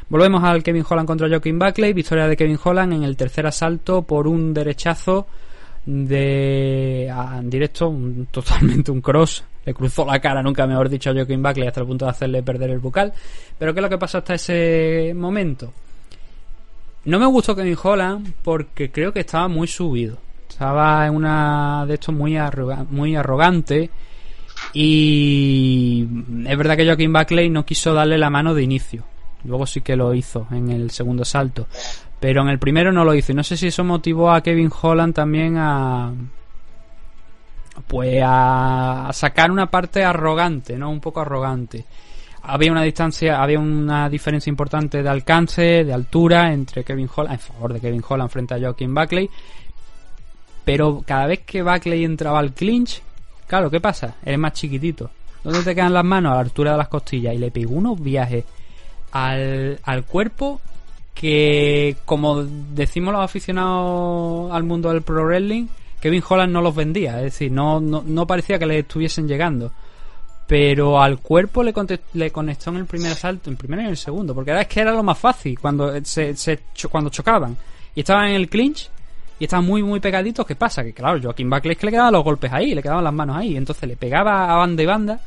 Volvemos 0.08 0.44
al 0.44 0.62
Kevin 0.62 0.86
Holland 0.88 1.08
contra 1.08 1.28
Joaquin 1.28 1.58
Buckley, 1.58 1.94
victoria 1.94 2.28
de 2.28 2.38
Kevin 2.38 2.60
Holland 2.64 2.94
en 2.94 3.04
el 3.04 3.18
tercer 3.18 3.48
asalto 3.48 4.04
por 4.04 4.28
un 4.28 4.54
derechazo 4.54 5.26
de 5.86 7.08
en 7.08 7.50
directo, 7.50 7.90
un- 7.90 8.28
totalmente 8.32 8.92
un 8.92 9.02
cross. 9.02 9.44
Le 9.66 9.74
cruzó 9.74 10.06
la 10.06 10.20
cara, 10.20 10.42
nunca 10.42 10.66
mejor 10.66 10.90
dicho, 10.90 11.12
a 11.12 11.14
Joaquin 11.14 11.42
Buckley 11.44 11.68
hasta 11.68 11.82
el 11.82 11.88
punto 11.88 12.06
de 12.06 12.12
hacerle 12.12 12.42
perder 12.44 12.72
el 12.72 12.80
bucal. 12.80 13.14
Pero 13.60 13.74
¿qué 13.74 13.80
es 13.80 13.84
lo 13.84 13.90
que 13.90 13.98
pasó 13.98 14.18
hasta 14.20 14.34
ese 14.34 15.14
momento? 15.16 15.72
No 17.06 17.20
me 17.20 17.26
gustó 17.28 17.56
Kevin 17.56 17.78
Holland 17.82 18.34
porque 18.44 18.92
creo 18.92 19.14
que 19.14 19.20
estaba 19.22 19.48
muy 19.48 19.68
subido. 19.68 20.18
Estaba 20.50 21.06
en 21.08 21.16
una 21.16 21.86
de 21.88 21.94
estos 21.96 22.14
muy, 22.14 22.38
muy 22.90 23.16
arrogante. 23.16 23.90
Y 24.74 26.08
es 26.48 26.58
verdad 26.58 26.76
que 26.78 26.86
Joaquin 26.86 27.14
Buckley 27.14 27.50
no 27.50 27.66
quiso 27.66 27.94
darle 27.94 28.18
la 28.18 28.30
mano 28.30 28.54
de 28.54 28.64
inicio. 28.64 29.04
Luego 29.46 29.66
sí 29.66 29.82
que 29.82 29.96
lo 29.96 30.14
hizo 30.14 30.48
en 30.52 30.70
el 30.70 30.92
segundo 30.92 31.26
salto. 31.26 31.68
Pero 32.20 32.44
en 32.44 32.50
el 32.50 32.60
primero 32.60 32.92
no 32.92 33.04
lo 33.04 33.16
hizo. 33.16 33.32
Y 33.32 33.36
no 33.36 33.44
sé 33.44 33.58
si 33.58 33.68
eso 33.68 33.84
motivó 33.84 34.32
a 34.32 34.42
Kevin 34.42 34.72
Holland 34.82 35.14
también 35.14 35.58
a. 35.58 36.14
Pues 37.88 38.22
a, 38.24 39.10
sacar 39.14 39.50
una 39.50 39.66
parte 39.66 40.04
arrogante, 40.04 40.78
¿no? 40.78 40.92
Un 40.92 41.00
poco 41.00 41.22
arrogante. 41.22 41.84
Había 42.44 42.72
una 42.72 42.84
distancia, 42.84 43.42
había 43.42 43.60
una 43.60 44.10
diferencia 44.10 44.50
importante 44.50 45.02
de 45.02 45.10
alcance, 45.10 45.84
de 45.84 45.94
altura 45.94 46.54
entre 46.54 46.84
Kevin 46.84 47.10
Holland, 47.14 47.34
en 47.34 47.40
favor 47.40 47.74
de 47.74 47.80
Kevin 47.80 48.04
Holland 48.08 48.30
frente 48.30 48.54
a 48.54 48.60
Joaquin 48.60 48.94
Buckley. 48.94 49.30
Pero 50.64 51.04
cada 51.06 51.28
vez 51.28 51.40
que 51.40 51.64
Buckley 51.64 52.04
entraba 52.04 52.40
al 52.40 52.54
clinch, 52.54 53.02
claro, 53.48 53.70
¿qué 53.70 53.80
pasa? 53.80 54.16
Eres 54.24 54.40
más 54.40 54.54
chiquitito. 54.54 55.10
¿Dónde 55.44 55.64
te 55.64 55.74
quedan 55.74 55.94
las 55.94 56.06
manos? 56.06 56.34
A 56.34 56.36
la 56.36 56.42
altura 56.42 56.74
de 56.74 56.78
las 56.78 56.88
costillas. 56.88 57.34
Y 57.34 57.40
le 57.40 57.50
pegó 57.50 57.74
unos 57.74 58.00
viajes 58.00 58.46
al, 59.12 59.80
al 59.84 60.06
cuerpo 60.06 60.62
que, 61.14 61.98
como 62.06 62.44
decimos 62.44 63.14
los 63.14 63.24
aficionados 63.24 64.52
al 64.52 64.64
mundo 64.64 64.90
del 64.92 65.02
pro 65.02 65.26
wrestling, 65.26 65.68
Kevin 66.00 66.24
Holland 66.28 66.52
no 66.52 66.62
los 66.62 66.76
vendía. 66.76 67.18
Es 67.18 67.26
decir, 67.26 67.52
no, 67.52 67.80
no, 67.80 68.04
no 68.06 68.26
parecía 68.26 68.58
que 68.58 68.66
le 68.66 68.80
estuviesen 68.80 69.28
llegando. 69.28 69.72
Pero 70.48 71.02
al 71.02 71.20
cuerpo 71.20 71.64
le, 71.64 71.74
le 72.14 72.32
conectó 72.32 72.72
en 72.72 72.78
el 72.78 72.86
primer 72.86 73.12
asalto, 73.12 73.50
en 73.50 73.56
primero 73.56 73.84
y 73.84 73.86
en 73.86 73.92
el 73.92 73.98
segundo. 73.98 74.34
Porque 74.34 74.52
era, 74.52 74.62
es 74.62 74.68
que 74.68 74.82
era 74.82 74.92
lo 74.92 75.04
más 75.04 75.18
fácil 75.18 75.58
cuando, 75.60 75.94
se, 76.04 76.36
se 76.36 76.60
cuando 76.90 77.10
chocaban. 77.10 77.56
Y 77.94 78.02
estaban 78.02 78.30
en 78.30 78.36
el 78.36 78.50
clinch 78.50 78.90
y 79.40 79.46
estaban 79.46 79.66
muy, 79.66 79.84
muy 79.84 80.00
pegaditos. 80.00 80.46
¿Qué 80.46 80.56
pasa? 80.56 80.84
Que 80.84 80.92
claro, 80.92 81.22
Joaquín 81.22 81.50
Buckley 81.50 81.74
es 81.74 81.78
que 81.78 81.86
le 81.86 81.92
quedaban 81.92 82.14
los 82.14 82.24
golpes 82.24 82.52
ahí, 82.52 82.74
le 82.74 82.82
quedaban 82.82 83.04
las 83.04 83.14
manos 83.14 83.38
ahí. 83.38 83.56
Entonces 83.56 83.88
le 83.88 83.96
pegaba 83.96 84.52
a 84.52 84.58
banda 84.58 84.84
y 84.84 84.86
banda. 84.86 85.20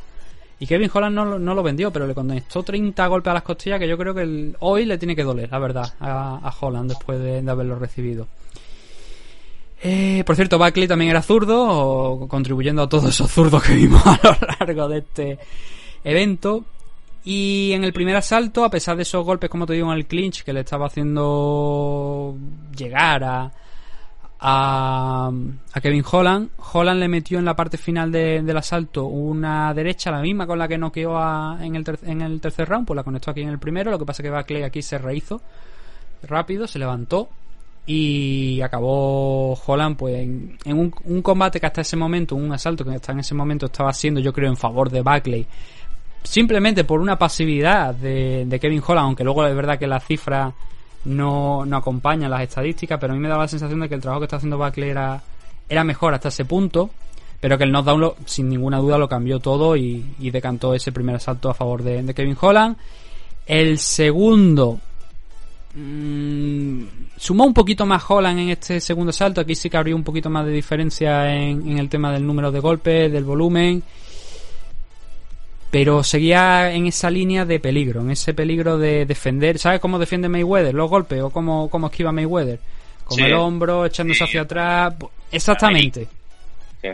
Y 0.59 0.67
Kevin 0.67 0.91
Holland 0.93 1.15
no, 1.15 1.39
no 1.39 1.55
lo 1.55 1.63
vendió, 1.63 1.91
pero 1.93 2.07
le 2.07 2.15
conectó 2.15 2.63
30 2.63 3.07
golpes 3.09 3.31
a 3.31 3.35
las 3.35 3.43
costillas 3.43 3.81
que 3.81 3.89
yo 3.89 3.99
creo 3.99 4.15
que 4.15 4.55
hoy 4.61 4.85
le 4.85 4.99
tiene 4.99 5.17
que 5.17 5.25
doler, 5.25 5.51
la 5.51 5.59
verdad, 5.59 5.95
a, 6.01 6.55
Holland 6.61 6.91
después 6.91 7.21
de, 7.21 7.51
haberlo 7.51 7.77
recibido. 7.77 8.29
Eh, 9.83 10.23
por 10.25 10.37
cierto, 10.37 10.59
Buckley 10.59 10.89
también 10.89 11.11
era 11.11 11.23
zurdo, 11.23 12.27
contribuyendo 12.29 12.83
a 12.83 12.89
todos 12.89 13.05
esos 13.07 13.31
zurdos 13.31 13.63
que 13.63 13.75
vimos 13.75 14.03
a 14.07 14.19
lo 14.23 14.37
largo 14.59 14.89
de 14.89 14.99
este 14.99 15.39
evento. 16.05 16.65
Y 17.25 17.73
en 17.73 17.85
el 17.85 17.93
primer 17.93 18.17
asalto, 18.17 18.65
a 18.65 18.71
pesar 18.71 18.97
de 18.97 19.03
esos 19.03 19.25
golpes, 19.25 19.51
como 19.51 19.67
te 19.67 19.73
digo, 19.73 19.91
en 19.91 19.99
el 19.99 20.07
clinch, 20.07 20.45
que 20.45 20.53
le 20.53 20.61
estaba 20.61 20.87
haciendo 20.87 22.37
llegar 22.77 23.25
a, 23.25 23.53
a, 24.47 25.31
Kevin 25.83 26.05
Holland, 26.11 26.51
Holland 26.73 27.01
le 27.01 27.09
metió 27.09 27.39
en 27.39 27.47
la 27.47 27.57
parte 27.57 27.79
final 27.79 28.13
de- 28.13 28.43
del 28.43 28.57
asalto 28.59 29.05
una 29.07 29.73
derecha, 29.73 30.11
la 30.11 30.21
misma 30.21 30.47
con 30.47 30.59
la 30.59 30.69
que 30.69 30.77
noqueó 30.77 31.17
a- 31.17 31.57
en, 31.63 31.75
el 31.77 31.85
en 32.05 32.21
el 32.21 32.41
tercer 32.43 32.69
round, 32.69 32.87
pues 32.87 32.95
la 32.97 33.03
conectó 33.03 33.31
aquí 33.31 33.41
en 33.41 33.49
el 33.49 33.59
primero. 33.59 33.91
Lo 33.91 33.99
que 33.99 34.05
pasa 34.05 34.23
es 34.23 34.29
que 34.29 34.37
Buckley 34.37 34.63
aquí 34.63 34.83
se 34.83 34.99
rehizo 34.99 35.41
rápido, 36.29 36.67
se 36.67 36.79
levantó 36.79 37.29
y 37.87 38.61
acabó 38.63 39.55
Holland 39.55 39.97
pues 39.97 40.15
en, 40.17 40.59
en 40.65 40.79
un, 40.79 40.95
un 41.05 41.23
combate 41.23 41.59
que 41.61 41.67
hasta 41.67 41.81
ese 41.81 41.97
momento, 41.97 42.35
un 42.37 42.53
asalto 42.53 42.85
que 42.85 42.95
hasta 42.95 43.13
en 43.13 43.21
ese 43.21 43.35
momento 43.35 43.67
estaba 43.67 43.91
haciendo 43.91 44.21
yo 44.21 44.33
creo 44.33 44.49
en 44.51 44.57
favor 44.57 44.91
de 44.91 45.03
Buckley 45.03 45.47
simplemente 46.23 46.85
por 46.85 47.01
una 47.01 47.19
pasividad 47.19 47.95
de, 47.95 48.45
de 48.47 48.61
Kevin 48.61 48.83
Holland, 48.87 49.07
aunque 49.07 49.25
luego 49.25 49.47
es 49.47 49.55
verdad 49.55 49.79
que 49.79 49.87
las 49.87 50.03
cifras 50.07 50.55
no, 51.05 51.65
no 51.67 51.77
acompañan 51.77 52.31
las 52.31 52.43
estadísticas, 52.43 52.99
pero 53.01 53.13
a 53.13 53.17
mí 53.17 53.21
me 53.23 53.29
daba 53.29 53.43
la 53.45 53.49
sensación 53.49 53.81
de 53.81 53.89
que 53.89 53.95
el 53.95 54.01
trabajo 54.01 54.21
que 54.21 54.25
está 54.27 54.37
haciendo 54.37 54.59
Buckley 54.59 54.91
era, 54.91 55.23
era 55.69 55.85
mejor 55.85 56.15
hasta 56.15 56.29
ese 56.29 56.45
punto, 56.45 56.91
pero 57.41 57.59
que 57.59 57.65
el 57.65 57.73
knockdown 57.73 58.01
lo- 58.01 58.17
sin 58.25 58.49
ninguna 58.49 58.79
duda 58.79 58.97
lo 58.99 59.09
cambió 59.09 59.39
todo 59.39 59.77
y, 59.77 60.05
y 60.19 60.31
decantó 60.31 60.75
ese 60.75 60.93
primer 60.93 61.17
asalto 61.17 61.51
a 61.51 61.55
favor 61.55 61.83
de, 61.83 62.15
Kevin 62.15 62.37
Holland. 62.41 62.77
El 63.47 63.79
segundo 63.79 64.81
mm, 65.75 66.83
sumó 67.17 67.45
un 67.45 67.55
poquito 67.55 67.85
más 67.87 68.03
Holland 68.09 68.39
en 68.39 68.49
este 68.51 68.81
segundo 68.81 69.13
salto. 69.13 69.41
Aquí 69.41 69.55
sí 69.55 69.69
que 69.69 69.77
abrió 69.77 69.97
un 69.97 70.05
poquito 70.05 70.31
más 70.31 70.47
de 70.47 70.53
diferencia 70.53 71.33
en, 71.35 71.69
en 71.71 71.79
el 71.79 71.89
tema 71.89 72.13
del 72.13 72.27
número 72.27 72.51
de 72.51 72.61
golpes, 72.61 73.13
del 73.13 73.25
volumen. 73.25 73.83
Pero 75.71 76.05
seguía 76.05 76.71
en 76.73 76.87
esa 76.87 77.11
línea 77.11 77.45
de 77.45 77.59
peligro, 77.59 78.01
en 78.03 78.11
ese 78.13 78.33
peligro 78.33 78.79
de 78.79 79.07
defender. 79.07 79.59
¿Sabes 79.59 79.81
cómo 79.81 79.99
defiende 79.99 80.29
Mayweather 80.29 80.73
los 80.75 80.89
golpes? 80.89 81.21
¿O 81.21 81.31
cómo, 81.31 81.69
cómo 81.69 81.89
esquiva 81.89 82.13
Mayweather? 82.13 82.61
Con 83.05 83.17
Sí. 83.19 83.25
El 83.25 83.35
hombro, 83.35 83.85
echándose 83.85 84.25
hacia 84.25 84.43
atrás. 84.43 84.95
Exactamente. 85.33 86.07
Sí. 86.81 86.89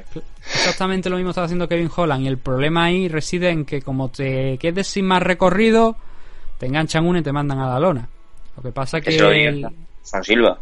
Exactamente 0.54 1.10
lo 1.10 1.16
mismo 1.16 1.30
está 1.30 1.44
haciendo 1.44 1.68
Kevin 1.68 1.90
Holland. 1.94 2.24
Y 2.24 2.28
el 2.28 2.38
problema 2.38 2.84
ahí 2.84 3.08
reside 3.08 3.50
en 3.50 3.64
que 3.64 3.82
como 3.82 4.08
te 4.08 4.56
quedes 4.58 4.86
sin 4.86 5.04
más 5.04 5.22
recorrido, 5.22 5.96
te 6.58 6.66
enganchan 6.66 7.06
uno 7.06 7.18
y 7.18 7.22
te 7.22 7.32
mandan 7.32 7.58
a 7.58 7.68
la 7.68 7.78
lona. 7.80 8.08
Lo 8.56 8.62
que 8.62 8.72
pasa 8.72 9.00
que 9.00 9.10
Eso 9.14 9.24
lo 9.24 9.30
el- 9.32 9.66
San 10.02 10.24
Silva. 10.24 10.58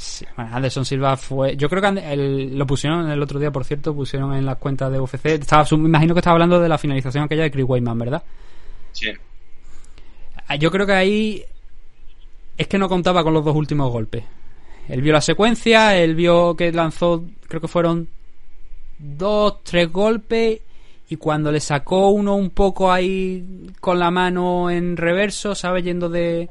Sí, 0.00 0.24
bueno, 0.36 0.54
Anderson 0.54 0.84
Silva 0.84 1.16
fue. 1.16 1.56
Yo 1.56 1.68
creo 1.68 1.82
que 1.82 2.12
el- 2.12 2.56
lo 2.56 2.64
pusieron 2.68 3.10
el 3.10 3.20
otro 3.20 3.40
día, 3.40 3.50
por 3.50 3.64
cierto, 3.64 3.92
pusieron 3.92 4.32
en 4.32 4.46
las 4.46 4.56
cuentas 4.56 4.92
de 4.92 5.00
UFC. 5.00 5.26
Estaba, 5.34 5.66
imagino 5.72 6.14
que 6.14 6.20
estaba 6.20 6.34
hablando 6.34 6.60
de 6.60 6.68
la 6.68 6.78
finalización 6.78 7.24
aquella 7.24 7.42
de 7.42 7.50
Chris 7.50 7.64
Weidman, 7.68 7.98
¿verdad? 7.98 8.22
Sí. 8.92 9.08
Ah, 10.46 10.54
Yo 10.54 10.70
creo 10.70 10.86
que 10.86 10.92
ahí 10.92 11.44
es 12.56 12.68
que 12.68 12.78
no 12.78 12.88
contaba 12.88 13.24
con 13.24 13.34
los 13.34 13.44
dos 13.44 13.56
últimos 13.56 13.90
golpes. 13.90 14.22
Él 14.88 15.02
vio 15.02 15.12
la 15.12 15.20
secuencia, 15.20 15.96
él 15.98 16.14
vio 16.14 16.54
que 16.54 16.70
lanzó, 16.72 17.24
creo 17.48 17.60
que 17.60 17.68
fueron 17.68 18.08
dos, 19.00 19.64
tres 19.64 19.90
golpes 19.90 20.60
y 21.08 21.16
cuando 21.16 21.50
le 21.50 21.58
sacó 21.60 22.10
uno 22.10 22.36
un 22.36 22.50
poco 22.50 22.92
ahí 22.92 23.44
con 23.80 23.98
la 23.98 24.12
mano 24.12 24.70
en 24.70 24.96
reverso, 24.96 25.56
¿sabes? 25.56 25.82
Yendo 25.84 26.08
de 26.08 26.48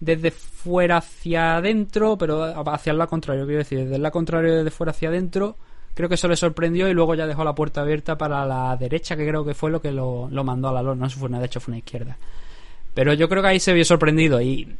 desde 0.00 0.30
fuera 0.30 0.96
hacia 0.96 1.56
adentro, 1.56 2.16
pero 2.16 2.42
hacia 2.72 2.90
el 2.90 2.98
lado 2.98 3.10
contrario, 3.10 3.44
quiero 3.44 3.58
decir, 3.58 3.80
desde 3.80 3.96
el 3.96 4.02
lado 4.02 4.12
contrario 4.12 4.56
desde 4.56 4.70
fuera 4.70 4.90
hacia 4.90 5.10
adentro, 5.10 5.56
creo 5.94 6.08
que 6.08 6.14
eso 6.14 6.26
le 6.26 6.36
sorprendió 6.36 6.88
y 6.88 6.94
luego 6.94 7.14
ya 7.14 7.26
dejó 7.26 7.44
la 7.44 7.54
puerta 7.54 7.82
abierta 7.82 8.16
para 8.16 8.46
la 8.46 8.76
derecha, 8.76 9.16
que 9.16 9.28
creo 9.28 9.44
que 9.44 9.54
fue 9.54 9.70
lo 9.70 9.80
que 9.80 9.92
lo, 9.92 10.28
mandó 10.42 10.68
a 10.68 10.72
la 10.72 10.82
lona, 10.82 11.04
no 11.04 11.10
fue 11.10 11.28
una 11.28 11.38
derecha 11.38 11.60
fue 11.60 11.72
una 11.72 11.78
izquierda. 11.78 12.16
Pero 12.94 13.12
yo 13.12 13.28
creo 13.28 13.42
que 13.42 13.48
ahí 13.48 13.60
se 13.60 13.74
vio 13.74 13.84
sorprendido 13.84 14.40
y 14.40 14.76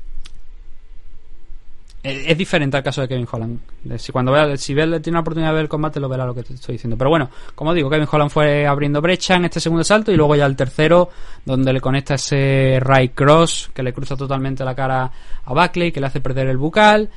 es, 2.03 2.27
es 2.27 2.39
diferente 2.39 2.77
al 2.77 2.83
caso 2.83 3.01
de 3.03 3.09
Kevin 3.09 3.29
Holland. 3.31 3.61
Si 3.99 4.13
cuando 4.13 4.33
vea, 4.33 4.57
si 4.57 4.75
ve, 4.75 5.01
tiene 5.01 5.17
la 5.17 5.21
oportunidad 5.21 5.51
de 5.51 5.55
ver 5.55 5.63
el 5.63 5.69
combate, 5.69 6.01
lo 6.01 6.09
verá 6.09 6.25
lo 6.25 6.35
que 6.35 6.43
te 6.43 6.55
estoy 6.55 6.75
diciendo. 6.75 6.97
Pero 6.97 7.11
bueno, 7.11 7.31
como 7.55 7.75
digo, 7.75 7.91
Kevin 7.91 8.09
Holland 8.11 8.31
fue 8.31 8.67
abriendo 8.67 9.01
brecha 9.01 9.37
en 9.37 9.45
este 9.45 9.61
segundo 9.61 9.85
salto 9.85 10.11
y 10.11 10.17
luego 10.17 10.35
ya 10.35 10.47
el 10.47 10.57
tercero, 10.57 11.11
donde 11.45 11.73
le 11.73 11.81
conecta 11.81 12.15
ese 12.15 12.81
right 12.81 13.15
cross 13.15 13.71
que 13.75 13.83
le 13.83 13.93
cruza 13.93 14.17
totalmente 14.17 14.65
la 14.65 14.75
cara 14.75 15.11
a 15.45 15.53
Buckley, 15.53 15.93
que 15.93 16.01
le 16.01 16.07
hace 16.07 16.21
perder 16.21 16.49
el 16.49 16.57
bucal. 16.57 17.11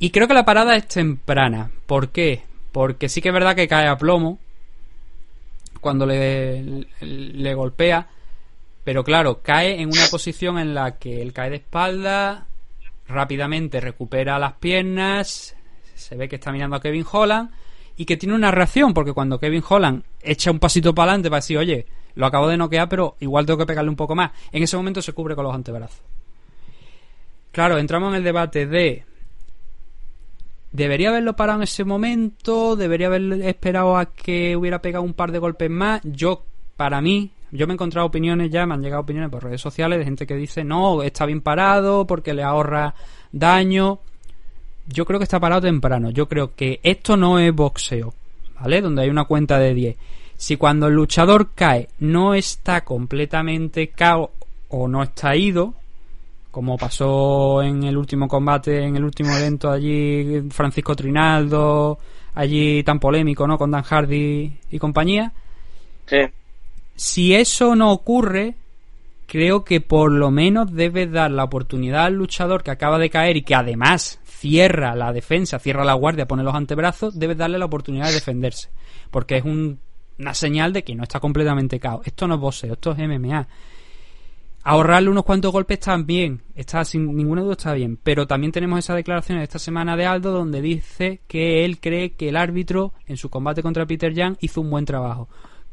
Y 0.00 0.10
creo 0.10 0.28
que 0.28 0.34
la 0.34 0.44
parada 0.44 0.76
es 0.76 0.86
temprana. 0.88 1.70
¿Por 1.86 2.10
qué? 2.10 2.42
Porque 2.72 3.08
sí 3.08 3.20
que 3.20 3.28
es 3.28 3.34
verdad 3.34 3.56
que 3.56 3.68
cae 3.68 3.86
a 3.86 3.96
plomo 3.96 4.38
cuando 5.80 6.06
le, 6.06 6.86
le 7.00 7.54
golpea. 7.54 8.08
Pero 8.84 9.04
claro, 9.04 9.40
cae 9.42 9.80
en 9.80 9.88
una 9.88 10.06
posición 10.10 10.58
en 10.58 10.74
la 10.74 10.98
que 10.98 11.20
él 11.20 11.32
cae 11.32 11.50
de 11.50 11.56
espalda, 11.56 12.47
rápidamente 13.08 13.80
recupera 13.80 14.38
las 14.38 14.54
piernas, 14.54 15.56
se 15.94 16.16
ve 16.16 16.28
que 16.28 16.36
está 16.36 16.52
mirando 16.52 16.76
a 16.76 16.80
Kevin 16.80 17.04
Holland 17.10 17.50
y 17.96 18.04
que 18.04 18.16
tiene 18.16 18.34
una 18.34 18.50
reacción, 18.50 18.94
porque 18.94 19.12
cuando 19.12 19.40
Kevin 19.40 19.64
Holland 19.68 20.04
echa 20.22 20.50
un 20.50 20.58
pasito 20.58 20.94
para 20.94 21.12
adelante 21.12 21.30
para 21.30 21.38
decir, 21.38 21.58
oye, 21.58 21.86
lo 22.14 22.26
acabo 22.26 22.48
de 22.48 22.56
noquear, 22.56 22.88
pero 22.88 23.16
igual 23.20 23.46
tengo 23.46 23.58
que 23.58 23.66
pegarle 23.66 23.90
un 23.90 23.96
poco 23.96 24.14
más, 24.14 24.30
en 24.52 24.62
ese 24.62 24.76
momento 24.76 25.02
se 25.02 25.12
cubre 25.12 25.34
con 25.34 25.44
los 25.44 25.54
antebrazos. 25.54 26.00
Claro, 27.50 27.78
entramos 27.78 28.10
en 28.10 28.16
el 28.16 28.24
debate 28.24 28.66
de 28.66 29.04
¿Debería 30.70 31.08
haberlo 31.08 31.34
parado 31.34 31.60
en 31.60 31.62
ese 31.64 31.84
momento? 31.84 32.76
¿Debería 32.76 33.06
haber 33.06 33.32
esperado 33.42 33.96
a 33.96 34.12
que 34.12 34.54
hubiera 34.54 34.82
pegado 34.82 35.02
un 35.02 35.14
par 35.14 35.32
de 35.32 35.38
golpes 35.38 35.70
más? 35.70 36.02
Yo, 36.04 36.44
para 36.76 37.00
mí, 37.00 37.32
yo 37.50 37.66
me 37.66 37.72
he 37.72 37.74
encontrado 37.74 38.06
opiniones 38.06 38.50
ya, 38.50 38.66
me 38.66 38.74
han 38.74 38.82
llegado 38.82 39.02
opiniones 39.02 39.30
por 39.30 39.42
redes 39.42 39.60
sociales 39.60 39.98
de 39.98 40.04
gente 40.04 40.26
que 40.26 40.34
dice, 40.34 40.64
no, 40.64 41.02
está 41.02 41.26
bien 41.26 41.40
parado 41.40 42.06
porque 42.06 42.34
le 42.34 42.42
ahorra 42.42 42.94
daño. 43.32 44.00
Yo 44.86 45.04
creo 45.04 45.18
que 45.18 45.24
está 45.24 45.40
parado 45.40 45.62
temprano. 45.62 46.10
Yo 46.10 46.28
creo 46.28 46.54
que 46.54 46.80
esto 46.82 47.16
no 47.16 47.38
es 47.38 47.54
boxeo, 47.54 48.14
¿vale? 48.60 48.80
Donde 48.80 49.02
hay 49.02 49.10
una 49.10 49.24
cuenta 49.24 49.58
de 49.58 49.74
10. 49.74 49.96
Si 50.36 50.56
cuando 50.56 50.86
el 50.86 50.94
luchador 50.94 51.50
cae 51.54 51.88
no 51.98 52.34
está 52.34 52.84
completamente 52.84 53.88
cao 53.88 54.30
o 54.68 54.86
no 54.86 55.02
está 55.02 55.34
ido, 55.34 55.74
como 56.50 56.78
pasó 56.78 57.62
en 57.62 57.84
el 57.84 57.96
último 57.96 58.28
combate, 58.28 58.84
en 58.84 58.96
el 58.96 59.04
último 59.04 59.36
evento 59.36 59.70
allí, 59.70 60.42
Francisco 60.50 60.94
Trinaldo, 60.94 61.98
allí 62.34 62.82
tan 62.84 63.00
polémico, 63.00 63.46
¿no? 63.46 63.58
Con 63.58 63.70
Dan 63.70 63.82
Hardy 63.82 64.52
y 64.70 64.78
compañía. 64.78 65.32
Sí. 66.06 66.18
Si 66.98 67.32
eso 67.32 67.76
no 67.76 67.92
ocurre, 67.92 68.56
creo 69.26 69.62
que 69.62 69.80
por 69.80 70.10
lo 70.10 70.32
menos 70.32 70.74
debes 70.74 71.12
dar 71.12 71.30
la 71.30 71.44
oportunidad 71.44 72.06
al 72.06 72.14
luchador 72.14 72.64
que 72.64 72.72
acaba 72.72 72.98
de 72.98 73.08
caer 73.08 73.36
y 73.36 73.42
que 73.42 73.54
además 73.54 74.18
cierra 74.24 74.96
la 74.96 75.12
defensa, 75.12 75.60
cierra 75.60 75.84
la 75.84 75.94
guardia, 75.94 76.26
pone 76.26 76.42
los 76.42 76.56
antebrazos, 76.56 77.16
debes 77.16 77.36
darle 77.36 77.56
la 77.56 77.66
oportunidad 77.66 78.06
de 78.08 78.14
defenderse. 78.14 78.68
Porque 79.12 79.36
es 79.36 79.44
un- 79.44 79.78
una 80.18 80.34
señal 80.34 80.72
de 80.72 80.82
que 80.82 80.96
no 80.96 81.04
está 81.04 81.20
completamente 81.20 81.78
cao. 81.78 82.02
Esto 82.04 82.26
no 82.26 82.34
es 82.34 82.40
boxeo, 82.40 82.72
esto 82.72 82.90
es 82.90 82.98
MMA. 82.98 83.46
Ahorrarle 84.64 85.08
unos 85.08 85.24
cuantos 85.24 85.52
golpes 85.52 85.78
también, 85.78 86.42
está 86.56 86.84
sin 86.84 87.14
ninguna 87.16 87.42
duda 87.42 87.52
está 87.52 87.74
bien, 87.74 87.96
pero 88.02 88.26
también 88.26 88.50
tenemos 88.50 88.80
esa 88.80 88.96
declaración 88.96 89.38
de 89.38 89.44
esta 89.44 89.60
semana 89.60 89.96
de 89.96 90.04
Aldo 90.04 90.32
donde 90.32 90.60
dice 90.60 91.20
que 91.28 91.64
él 91.64 91.78
cree 91.78 92.14
que 92.14 92.28
el 92.28 92.36
árbitro 92.36 92.92
en 93.06 93.16
su 93.16 93.30
combate 93.30 93.62
contra 93.62 93.86
Peter 93.86 94.12
Young 94.12 94.36
hizo 94.40 94.60
un 94.60 94.68
buen 94.70 94.84
trabajo, 94.84 95.28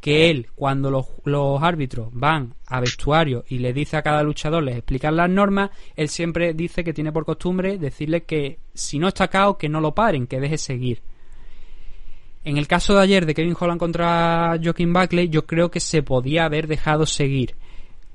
que 0.06 0.30
él 0.30 0.50
cuando 0.54 0.92
los, 0.92 1.08
los 1.24 1.64
árbitros 1.64 2.10
van 2.12 2.54
a 2.68 2.80
vestuario 2.80 3.44
y 3.50 3.58
le 3.58 3.74
dice 3.74 3.98
a 3.98 4.04
cada 4.04 4.22
luchador, 4.22 4.62
les 4.62 4.76
explican 4.76 5.16
las 5.16 5.28
normas, 5.32 5.72
él 5.96 6.10
siempre 6.10 6.54
dice 6.54 6.84
que 6.84 6.94
tiene 6.94 7.12
por 7.12 7.26
costumbre 7.26 7.80
decirle 7.80 8.22
que 8.22 8.60
si 8.76 9.00
no 9.00 9.08
está 9.08 9.30
cao 9.30 9.58
que 9.58 9.68
no 9.68 9.82
lo 9.82 9.96
paren, 9.96 10.28
que 10.28 10.40
deje 10.40 10.60
seguir. 10.60 11.02
En 12.44 12.58
el 12.58 12.68
caso 12.68 12.94
de 12.94 13.02
ayer 13.02 13.26
de 13.26 13.34
Kevin 13.34 13.56
Holland 13.60 13.80
contra 13.80 14.60
Joaquin 14.64 14.94
Buckley, 14.94 15.30
yo 15.30 15.48
creo 15.48 15.72
que 15.72 15.80
se 15.80 16.04
podía 16.04 16.46
haber 16.46 16.68
dejado 16.68 17.08
seguir. 17.08 17.56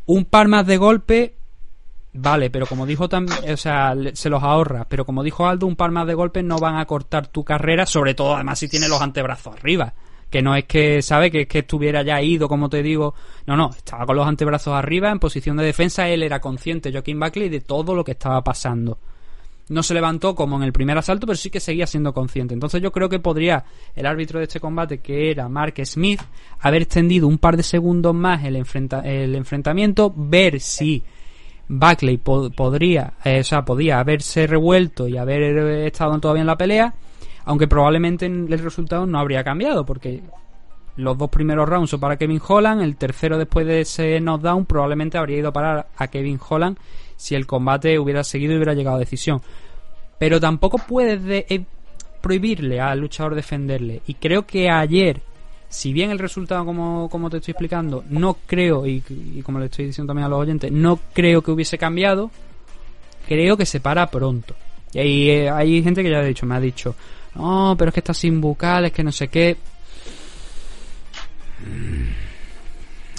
Un 0.06 0.26
par 0.26 0.46
más 0.46 0.68
de 0.68 0.76
golpe, 0.76 1.34
vale, 2.12 2.50
pero 2.50 2.66
como 2.66 2.86
dijo 2.86 3.08
también, 3.08 3.52
o 3.52 3.56
sea, 3.56 3.96
se 4.12 4.30
los 4.30 4.44
ahorra. 4.44 4.86
Pero 4.88 5.04
como 5.04 5.24
dijo 5.24 5.44
Aldo, 5.44 5.66
un 5.66 5.74
par 5.74 5.90
más 5.90 6.06
de 6.06 6.14
golpes 6.14 6.44
no 6.44 6.58
van 6.60 6.76
a 6.76 6.86
cortar 6.86 7.26
tu 7.26 7.42
carrera, 7.42 7.84
sobre 7.84 8.14
todo 8.14 8.36
además 8.36 8.60
si 8.60 8.68
tiene 8.68 8.86
los 8.86 9.02
antebrazos 9.02 9.56
arriba. 9.56 9.92
Que 10.30 10.42
no 10.42 10.54
es 10.54 10.64
que, 10.64 11.02
¿sabe? 11.02 11.30
Que 11.30 11.46
que 11.48 11.58
estuviera 11.60 12.02
ya 12.02 12.22
ido, 12.22 12.48
como 12.48 12.68
te 12.70 12.82
digo. 12.82 13.14
No, 13.46 13.56
no, 13.56 13.70
estaba 13.76 14.06
con 14.06 14.16
los 14.16 14.26
antebrazos 14.26 14.74
arriba, 14.74 15.10
en 15.10 15.18
posición 15.18 15.56
de 15.56 15.64
defensa. 15.64 16.08
Él 16.08 16.22
era 16.22 16.40
consciente, 16.40 16.92
Joaquín 16.92 17.18
Buckley, 17.18 17.48
de 17.48 17.60
todo 17.60 17.94
lo 17.94 18.04
que 18.04 18.12
estaba 18.12 18.42
pasando 18.44 18.98
no 19.68 19.84
se 19.84 19.94
levantó 19.94 20.34
como 20.34 20.56
en 20.56 20.64
el 20.64 20.72
primer 20.72 20.98
asalto, 20.98 21.28
pero 21.28 21.36
sí 21.36 21.48
que 21.48 21.60
seguía 21.60 21.86
siendo 21.86 22.12
consciente. 22.12 22.54
Entonces 22.54 22.82
yo 22.82 22.90
creo 22.90 23.08
que 23.08 23.20
podría 23.20 23.64
el 23.94 24.04
árbitro 24.04 24.40
de 24.40 24.46
este 24.46 24.58
combate, 24.58 24.98
que 24.98 25.30
era 25.30 25.48
Mark 25.48 25.74
Smith, 25.86 26.20
haber 26.58 26.82
extendido 26.82 27.28
un 27.28 27.38
par 27.38 27.56
de 27.56 27.62
segundos 27.62 28.12
más 28.12 28.44
el, 28.44 28.56
enfrenta- 28.56 29.04
el 29.04 29.32
enfrentamiento, 29.36 30.12
ver 30.16 30.58
si 30.58 31.04
Buckley 31.68 32.16
po- 32.16 32.50
podría, 32.50 33.12
eh, 33.24 33.38
o 33.40 33.44
sea, 33.44 33.64
podía 33.64 34.00
haberse 34.00 34.48
revuelto 34.48 35.06
y 35.06 35.16
haber 35.16 35.40
eh, 35.42 35.86
estado 35.86 36.18
todavía 36.18 36.40
en 36.40 36.46
la 36.48 36.58
pelea, 36.58 36.92
aunque 37.50 37.66
probablemente 37.66 38.26
el 38.26 38.48
resultado 38.60 39.06
no 39.06 39.18
habría 39.18 39.42
cambiado, 39.42 39.84
porque 39.84 40.22
los 40.96 41.18
dos 41.18 41.28
primeros 41.30 41.68
rounds 41.68 41.90
son 41.90 41.98
para 41.98 42.16
Kevin 42.16 42.40
Holland, 42.46 42.80
el 42.80 42.94
tercero 42.96 43.38
después 43.38 43.66
de 43.66 43.80
ese 43.80 44.20
knockdown 44.20 44.66
probablemente 44.66 45.18
habría 45.18 45.38
ido 45.38 45.48
a 45.48 45.52
parar 45.52 45.88
a 45.96 46.06
Kevin 46.06 46.38
Holland 46.48 46.76
si 47.16 47.34
el 47.34 47.48
combate 47.48 47.98
hubiera 47.98 48.22
seguido 48.22 48.52
y 48.52 48.56
hubiera 48.56 48.74
llegado 48.74 48.96
a 48.96 49.00
decisión. 49.00 49.42
Pero 50.16 50.38
tampoco 50.38 50.78
puedes 50.78 51.24
de- 51.24 51.46
eh, 51.48 51.64
prohibirle 52.20 52.80
al 52.80 53.00
luchador 53.00 53.34
defenderle. 53.34 54.00
Y 54.06 54.14
creo 54.14 54.46
que 54.46 54.70
ayer, 54.70 55.20
si 55.68 55.92
bien 55.92 56.10
el 56.12 56.20
resultado, 56.20 56.64
como, 56.64 57.08
como 57.10 57.30
te 57.30 57.38
estoy 57.38 57.50
explicando, 57.52 58.04
no 58.10 58.36
creo, 58.46 58.86
y, 58.86 59.02
y 59.08 59.42
como 59.42 59.58
le 59.58 59.64
estoy 59.66 59.86
diciendo 59.86 60.10
también 60.12 60.26
a 60.26 60.28
los 60.28 60.38
oyentes, 60.38 60.70
no 60.70 61.00
creo 61.12 61.42
que 61.42 61.50
hubiese 61.50 61.78
cambiado, 61.78 62.30
creo 63.26 63.56
que 63.56 63.66
se 63.66 63.80
para 63.80 64.06
pronto. 64.06 64.54
Y 64.92 64.98
hay, 64.98 65.30
eh, 65.30 65.50
hay 65.50 65.82
gente 65.82 66.02
que 66.02 66.10
ya 66.10 66.18
ha 66.18 66.24
dicho, 66.24 66.46
me 66.46 66.54
ha 66.56 66.60
dicho, 66.60 66.94
no, 67.34 67.74
pero 67.78 67.88
es 67.90 67.94
que 67.94 68.00
está 68.00 68.14
sin 68.14 68.40
bucales, 68.40 68.92
que 68.92 69.04
no 69.04 69.12
sé 69.12 69.28
qué. 69.28 69.56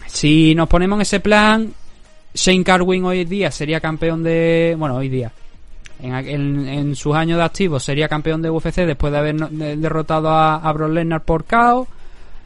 Si 0.08 0.54
nos 0.56 0.68
ponemos 0.68 0.98
en 0.98 1.02
ese 1.02 1.20
plan, 1.20 1.72
Shane 2.34 2.64
Carwin 2.64 3.06
hoy 3.06 3.26
día 3.26 3.52
sería 3.52 3.80
campeón 3.80 4.24
de. 4.24 4.76
Bueno, 4.78 4.96
hoy 4.96 5.10
día. 5.10 5.32
En, 6.02 6.14
en- 6.16 6.68
en 6.68 6.96
sus 6.96 7.16
años 7.16 7.38
de 7.38 7.44
activo 7.44 7.80
sería 7.80 8.08
campeón 8.10 8.42
de 8.42 8.50
UFC 8.50 8.78
después 8.78 9.12
de 9.14 9.20
haber 9.20 9.36
derrotado 9.38 10.30
a, 10.30 10.56
a 10.56 10.74
Brock 10.74 10.92
Lesnar 10.92 11.24
por 11.24 11.46
KO. 11.46 11.88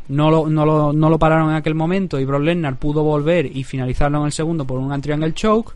No 0.09 0.29
lo, 0.29 0.47
no, 0.49 0.65
lo, 0.65 0.93
no 0.93 1.09
lo 1.09 1.17
pararon 1.17 1.49
en 1.49 1.55
aquel 1.55 1.73
momento 1.73 2.19
y 2.19 2.25
Brock 2.25 2.41
Lesnar 2.43 2.75
pudo 2.75 3.01
volver 3.03 3.45
y 3.45 3.63
finalizarlo 3.63 4.19
en 4.19 4.25
el 4.25 4.31
segundo 4.31 4.65
por 4.65 4.77
un 4.77 5.01
triangle 5.01 5.33
choke. 5.33 5.73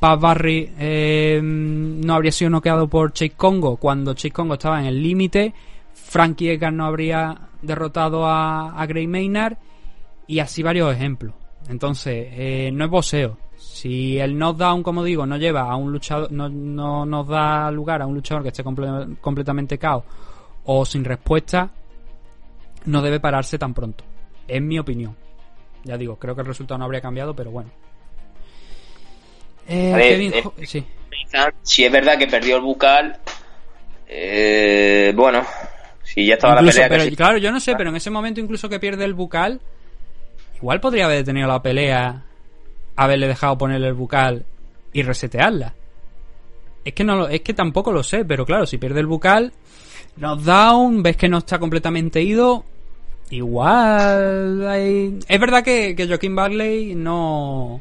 Pat 0.00 0.20
Barry 0.20 0.72
eh, 0.78 1.40
no 1.42 2.14
habría 2.14 2.32
sido 2.32 2.50
noqueado 2.50 2.88
por 2.88 3.12
Chase 3.12 3.30
Congo 3.30 3.76
cuando 3.76 4.14
Chase 4.14 4.32
Congo 4.32 4.54
estaba 4.54 4.80
en 4.80 4.86
el 4.86 5.02
límite. 5.02 5.54
Frankie 5.94 6.50
Edgar 6.50 6.72
no 6.72 6.84
habría 6.84 7.48
derrotado 7.62 8.26
a, 8.26 8.78
a 8.78 8.86
Gray 8.86 9.06
Maynard 9.06 9.56
y 10.26 10.40
así 10.40 10.62
varios 10.62 10.92
ejemplos. 10.92 11.34
Entonces, 11.68 12.28
eh, 12.32 12.70
no 12.72 12.84
es 12.84 12.90
boxeo. 12.90 13.38
Si 13.56 14.18
el 14.18 14.36
knockdown, 14.36 14.82
como 14.82 15.02
digo, 15.02 15.24
no 15.24 15.38
lleva 15.38 15.62
a 15.70 15.76
un 15.76 15.90
luchador, 15.90 16.30
no, 16.30 16.48
no 16.50 17.06
nos 17.06 17.26
da 17.26 17.70
lugar 17.70 18.02
a 18.02 18.06
un 18.06 18.14
luchador 18.14 18.42
que 18.42 18.50
esté 18.50 18.62
comple- 18.62 19.16
completamente 19.20 19.78
cao 19.78 20.04
o 20.64 20.84
sin 20.84 21.04
respuesta, 21.04 21.70
no 22.84 23.00
debe 23.00 23.20
pararse 23.20 23.58
tan 23.58 23.72
pronto. 23.72 24.04
Es 24.46 24.60
mi 24.60 24.78
opinión. 24.78 25.16
Ya 25.84 25.96
digo, 25.96 26.16
creo 26.16 26.34
que 26.34 26.42
el 26.42 26.46
resultado 26.46 26.78
no 26.78 26.84
habría 26.84 27.00
cambiado, 27.00 27.34
pero 27.34 27.50
bueno. 27.50 27.70
Eh, 29.68 29.92
A 29.92 29.96
ver, 29.96 30.08
Kevin 30.14 30.32
eh, 30.34 30.42
Ho- 30.44 30.54
sí. 30.64 30.84
Si 31.62 31.84
es 31.84 31.90
verdad 31.90 32.16
que 32.16 32.26
perdió 32.28 32.56
el 32.56 32.62
bucal, 32.62 33.18
eh, 34.06 35.12
bueno, 35.16 35.42
si 36.02 36.26
ya 36.26 36.34
estaba 36.34 36.54
Incluso, 36.60 36.78
la 36.80 36.84
pelea 36.84 36.88
pero, 36.88 37.04
casi- 37.04 37.16
claro, 37.16 37.38
yo 37.38 37.50
no 37.50 37.58
sé, 37.60 37.74
pero 37.76 37.90
en 37.90 37.96
ese 37.96 38.10
momento 38.10 38.40
incluso 38.40 38.68
que 38.68 38.78
pierde 38.78 39.04
el 39.04 39.14
bucal, 39.14 39.60
igual 40.56 40.80
podría 40.80 41.06
haber 41.06 41.18
detenido 41.18 41.48
la 41.48 41.62
pelea, 41.62 42.22
haberle 42.96 43.26
dejado 43.26 43.58
ponerle 43.58 43.88
el 43.88 43.94
bucal 43.94 44.44
y 44.92 45.02
resetearla. 45.02 45.74
Es 46.84 46.92
que 46.94 47.02
no 47.02 47.16
lo- 47.16 47.28
es 47.28 47.40
que 47.40 47.54
tampoco 47.54 47.90
lo 47.90 48.02
sé, 48.04 48.24
pero 48.24 48.44
claro, 48.46 48.66
si 48.66 48.78
pierde 48.78 49.00
el 49.00 49.06
bucal, 49.06 49.52
knockdown, 50.16 51.02
ves 51.02 51.16
que 51.16 51.28
no 51.28 51.38
está 51.38 51.58
completamente 51.58 52.22
ido, 52.22 52.64
igual 53.30 54.66
hay... 54.68 55.18
Es 55.26 55.40
verdad 55.40 55.64
que, 55.64 55.96
que 55.96 56.06
Joaquín 56.06 56.36
Barley 56.36 56.94
no 56.94 57.80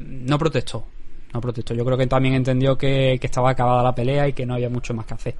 no 0.00 0.38
protestó. 0.38 0.84
No 1.32 1.40
protestó. 1.40 1.74
Yo 1.74 1.84
creo 1.84 1.96
que 1.96 2.06
también 2.06 2.34
entendió 2.34 2.76
que, 2.76 3.18
que 3.20 3.26
estaba 3.26 3.50
acabada 3.50 3.82
la 3.82 3.94
pelea 3.94 4.26
y 4.26 4.32
que 4.32 4.44
no 4.44 4.54
había 4.54 4.68
mucho 4.68 4.92
más 4.94 5.06
que 5.06 5.14
hacer. 5.14 5.34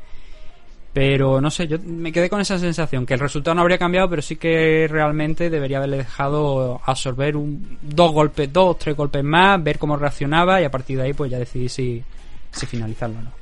Pero 0.93 1.41
no 1.41 1.51
sé, 1.51 1.69
yo 1.69 1.79
me 1.85 2.11
quedé 2.11 2.29
con 2.29 2.41
esa 2.41 2.59
sensación, 2.59 3.07
que 3.07 3.15
el 3.15 3.21
resultado 3.21 3.55
no 3.55 3.61
habría 3.61 3.79
cambiado, 3.79 4.11
pero 4.11 4.23
sí 4.23 4.37
que 4.37 4.89
realmente 4.91 5.49
debería 5.49 5.79
haberle 5.79 5.99
dejado 5.99 6.81
absorber 6.85 7.37
un, 7.37 7.79
dos 7.81 8.11
golpes, 8.13 8.53
dos, 8.53 8.77
tres 8.77 8.97
golpes 8.97 9.23
más, 9.23 9.63
ver 9.63 9.79
cómo 9.79 9.97
reaccionaba 9.97 10.61
y 10.61 10.65
a 10.65 10.71
partir 10.71 10.99
de 10.99 11.05
ahí 11.05 11.13
pues 11.13 11.31
ya 11.31 11.39
decidir 11.39 11.71
si, 11.71 12.03
si 12.51 12.67
finalizarlo 12.67 13.21
o 13.21 13.23
no. 13.23 13.40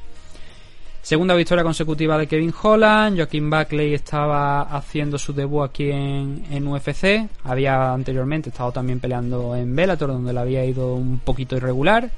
Segunda 1.02 1.34
victoria 1.34 1.64
consecutiva 1.64 2.18
de 2.18 2.26
Kevin 2.26 2.52
Holland. 2.62 3.16
Joaquín 3.16 3.48
Buckley 3.48 3.94
estaba 3.94 4.62
haciendo 4.62 5.18
su 5.18 5.32
debut 5.32 5.64
aquí 5.64 5.90
en, 5.90 6.44
en 6.50 6.66
UFC. 6.66 7.28
Había 7.44 7.92
anteriormente 7.92 8.50
estado 8.50 8.72
también 8.72 9.00
peleando 9.00 9.56
en 9.56 9.74
Bellator, 9.74 10.08
donde 10.08 10.32
le 10.32 10.40
había 10.40 10.64
ido 10.64 10.94
un 10.94 11.20
poquito 11.20 11.56
irregular. 11.56 12.10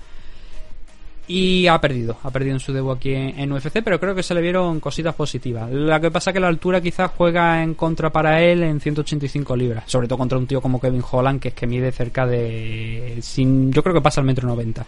Y 1.33 1.69
ha 1.69 1.81
perdido, 1.81 2.17
ha 2.25 2.31
perdido 2.33 2.55
en 2.55 2.59
su 2.59 2.73
debut 2.73 2.97
aquí 2.97 3.15
en, 3.15 3.53
UFC, 3.53 3.85
pero 3.85 4.01
creo 4.01 4.17
que 4.17 4.23
se 4.25 4.35
le 4.35 4.41
vieron 4.41 4.81
cositas 4.81 5.15
positivas. 5.15 5.71
Lo 5.71 6.01
que 6.01 6.11
pasa 6.11 6.33
que 6.33 6.41
la 6.41 6.49
altura 6.49 6.81
quizás 6.81 7.13
juega 7.17 7.63
en 7.63 7.75
contra 7.75 8.11
para 8.11 8.43
él 8.43 8.65
en 8.65 8.81
185 8.81 9.55
libras, 9.55 9.85
sobre 9.87 10.09
todo 10.09 10.19
contra 10.19 10.37
un 10.37 10.49
tío 10.49 10.61
como 10.61 10.81
Kevin 10.81 11.05
Holland, 11.09 11.39
que 11.39 11.49
es 11.51 11.55
que 11.55 11.69
mide 11.69 11.93
cerca 11.93 12.27
de... 12.27 13.19
Sin, 13.23 13.73
yo 13.73 13.81
creo 13.81 13.95
que 13.95 14.01
pasa 14.01 14.21
el 14.21 14.27
metro 14.27 14.49
90. 14.49 14.85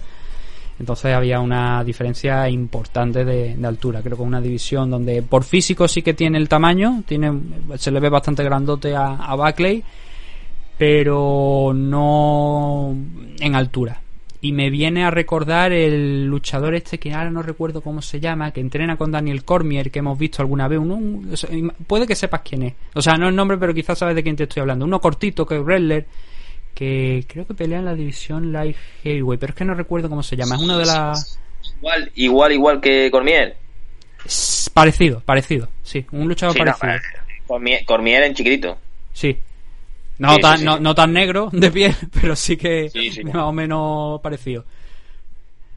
Entonces 0.83 1.15
había 1.15 1.39
una 1.39 1.85
diferencia 1.85 2.49
importante 2.49 3.25
de, 3.25 3.57
altura. 3.65 4.03
Creo 4.03 4.17
que 4.17 4.23
una 4.25 4.41
división 4.41 4.91
donde 4.91 5.23
por 5.23 5.45
físico 5.45 5.87
sí 5.87 6.03
que 6.03 6.13
tiene 6.13 6.39
el 6.39 6.49
tamaño, 6.49 7.05
tiene, 7.07 7.33
se 7.77 7.93
le 7.93 8.01
ve 8.01 8.09
bastante 8.09 8.43
grandote 8.43 8.97
a, 8.97 9.15
a 9.15 9.37
Buckley, 9.37 9.85
pero 10.77 11.71
no 11.73 12.97
en 13.39 13.55
altura. 13.55 14.01
Y 14.41 14.51
me 14.51 14.71
viene 14.71 15.05
a 15.05 15.13
recordar 15.13 15.71
el 15.71 16.27
luchador 16.27 16.75
este 16.75 16.99
que 16.99 17.15
ahora 17.15 17.31
no 17.31 17.43
recuerdo 17.43 17.81
cómo 17.81 18.03
se 18.03 18.19
llama, 18.19 18.51
que 18.51 18.61
entrena 18.61 18.97
con 18.97 19.13
Daniel 19.13 19.45
Cormier, 19.45 19.93
que 19.93 20.01
hemos 20.01 20.19
visto 20.19 20.43
alguna 20.43 20.67
vez. 20.67 20.81
Uno, 20.81 20.99
puede 21.87 22.09
que 22.09 22.17
sepas 22.17 22.41
quién 22.41 22.65
es. 22.65 22.75
O 22.97 23.01
sea, 23.01 23.15
no 23.15 23.29
el 23.29 23.37
nombre, 23.37 23.57
pero 23.57 23.73
quizás 23.73 24.01
sabes 24.01 24.17
de 24.17 24.25
quién 24.25 24.35
te 24.35 24.43
estoy 24.43 24.63
hablando. 24.63 24.85
Uno 24.85 25.01
cortito, 25.01 25.47
que 25.47 25.59
es 25.59 25.63
wrestler, 25.63 26.09
que 26.75 27.25
creo 27.29 27.47
que 27.47 27.55
pelea 27.55 27.79
en 27.79 27.85
la 27.85 27.95
división 27.95 28.53
Light 28.53 28.77
Heavyweight, 29.03 29.41
pero 29.41 29.51
es 29.53 29.57
que 29.57 29.65
no 29.65 29.75
recuerdo 29.75 30.09
cómo 30.09 30.23
se 30.23 30.37
llama. 30.37 30.57
Es 30.57 30.63
uno 30.63 30.79
de 30.79 30.87
las... 30.87 31.39
Igual, 31.79 32.13
igual, 32.15 32.53
igual 32.53 32.81
que 32.81 33.11
Cormier. 33.11 33.57
Es 34.25 34.71
Parecido, 34.73 35.21
parecido, 35.21 35.69
sí. 35.83 36.05
Un 36.13 36.29
luchador 36.29 36.55
Sí, 36.55 36.61
no, 36.61 36.73
parecido. 36.79 36.93
eh, 36.95 37.41
Cormier, 37.47 37.85
Cormier 37.85 38.23
en 38.25 38.35
chiquitito. 38.35 38.79
Sí. 39.13 39.37
No, 40.19 40.35
Sí, 40.35 40.41
tan, 40.41 40.59
sí. 40.59 40.65
No, 40.65 40.79
no 40.79 40.95
tan 40.95 41.13
negro 41.13 41.51
de 41.53 41.71
piel, 41.71 41.95
pero 42.21 42.35
sí 42.37 42.57
que 42.57 42.91
más 43.25 43.43
o 43.43 43.53
menos 43.53 44.21
parecido. 44.21 44.65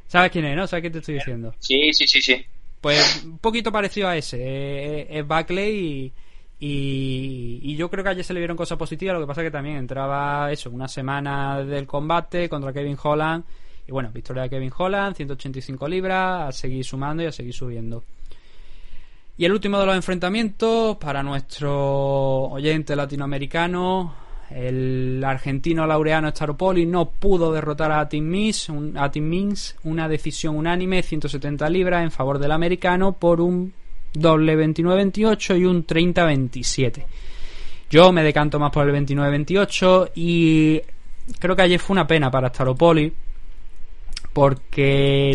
¿Sabes 0.07 0.31
quién 0.31 0.45
es, 0.45 0.55
no? 0.55 0.67
¿Sabes 0.67 0.83
qué 0.83 0.89
te 0.91 0.99
estoy 0.99 1.15
diciendo? 1.15 1.53
Sí, 1.59 1.91
sí, 1.91 2.07
sí, 2.07 2.21
sí. 2.21 2.45
Pues 2.79 3.23
un 3.25 3.39
poquito 3.39 3.71
parecido 3.71 4.07
a 4.07 4.15
ese. 4.15 4.37
eh, 4.39 5.07
Es 5.09 5.27
Buckley 5.27 5.75
y, 5.75 6.13
y, 6.59 7.59
y 7.61 7.75
yo 7.75 7.89
creo 7.89 8.03
que 8.03 8.11
ayer 8.11 8.23
se 8.23 8.33
le 8.33 8.39
vieron 8.39 8.57
cosas 8.57 8.77
positivas. 8.77 9.13
Lo 9.15 9.21
que 9.21 9.27
pasa 9.27 9.41
que 9.43 9.51
también 9.51 9.77
entraba 9.77 10.51
eso, 10.51 10.69
una 10.69 10.87
semana 10.87 11.61
del 11.63 11.85
combate 11.85 12.47
contra 12.49 12.71
Kevin 12.73 12.97
Holland. 13.01 13.43
Y 13.87 13.91
bueno, 13.91 14.09
victoria 14.13 14.43
de 14.43 14.49
Kevin 14.49 14.71
Holland, 14.75 15.15
185 15.15 15.87
libras, 15.87 16.49
a 16.49 16.51
seguir 16.51 16.83
sumando 16.83 17.21
y 17.23 17.27
a 17.27 17.31
seguir 17.31 17.53
subiendo. 17.53 18.03
Y 19.37 19.45
el 19.45 19.51
último 19.51 19.77
de 19.79 19.85
los 19.85 19.95
enfrentamientos 19.95 20.97
para 20.97 21.21
nuestro 21.21 22.45
oyente 22.45 22.95
latinoamericano, 22.95 24.15
el 24.49 25.21
argentino 25.25 25.85
laureano 25.85 26.29
Staropoli 26.29 26.85
no 26.85 27.09
pudo 27.09 27.51
derrotar 27.51 27.91
a 27.91 28.07
Tim 28.07 28.31
un- 28.69 28.93
a 28.97 29.11
Tim 29.11 29.25
Means, 29.25 29.75
una 29.83 30.07
decisión 30.07 30.55
unánime, 30.55 31.03
170 31.03 31.69
libras 31.69 32.03
en 32.03 32.11
favor 32.11 32.39
del 32.39 32.51
americano 32.53 33.11
por 33.11 33.41
un 33.41 33.73
doble 34.15 34.57
29-28 34.57 35.59
y 35.59 35.65
un 35.65 35.85
30-27. 35.85 37.05
Yo 37.89 38.11
me 38.11 38.23
decanto 38.23 38.59
más 38.59 38.71
por 38.71 38.87
el 38.87 38.95
29-28 39.05 40.11
y 40.15 40.81
creo 41.39 41.55
que 41.55 41.61
ayer 41.61 41.79
fue 41.79 41.93
una 41.93 42.07
pena 42.07 42.31
para 42.31 42.49
Staropoli 42.49 43.13
porque 44.33 45.31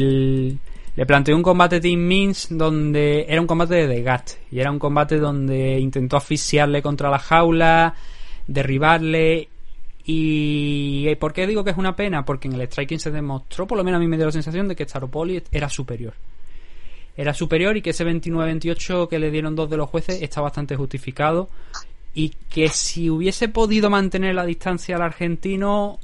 le 0.96 1.06
planteó 1.06 1.36
un 1.36 1.42
combate 1.42 1.80
Tim 1.80 2.00
Means 2.00 2.48
donde 2.50 3.24
era 3.28 3.40
un 3.40 3.46
combate 3.46 3.74
de 3.74 3.86
desgaste 3.86 4.34
y 4.50 4.60
era 4.60 4.70
un 4.70 4.78
combate 4.78 5.18
donde 5.18 5.78
intentó 5.78 6.16
asfixiarle 6.16 6.82
contra 6.82 7.08
la 7.08 7.18
jaula, 7.18 7.94
derribarle 8.46 9.48
y 10.04 11.14
¿por 11.16 11.32
qué 11.32 11.46
digo 11.46 11.62
que 11.62 11.70
es 11.70 11.76
una 11.76 11.94
pena? 11.94 12.24
Porque 12.24 12.48
en 12.48 12.54
el 12.54 12.62
striking 12.62 12.98
se 12.98 13.10
demostró, 13.10 13.66
por 13.66 13.78
lo 13.78 13.84
menos 13.84 13.98
a 13.98 14.00
mí 14.00 14.08
me 14.08 14.16
dio 14.16 14.26
la 14.26 14.32
sensación 14.32 14.66
de 14.66 14.74
que 14.74 14.84
Staropoli 14.84 15.42
era 15.52 15.68
superior. 15.68 16.14
Era 17.16 17.34
superior 17.34 17.76
y 17.76 17.82
que 17.82 17.90
ese 17.90 18.06
29-28 18.06 19.08
que 19.08 19.18
le 19.18 19.30
dieron 19.30 19.56
dos 19.56 19.68
de 19.68 19.76
los 19.76 19.90
jueces 19.90 20.22
está 20.22 20.40
bastante 20.40 20.76
justificado. 20.76 21.48
Y 22.14 22.30
que 22.48 22.68
si 22.68 23.10
hubiese 23.10 23.48
podido 23.48 23.90
mantener 23.90 24.34
la 24.34 24.44
distancia 24.44 24.96
al 24.96 25.02
argentino 25.02 25.98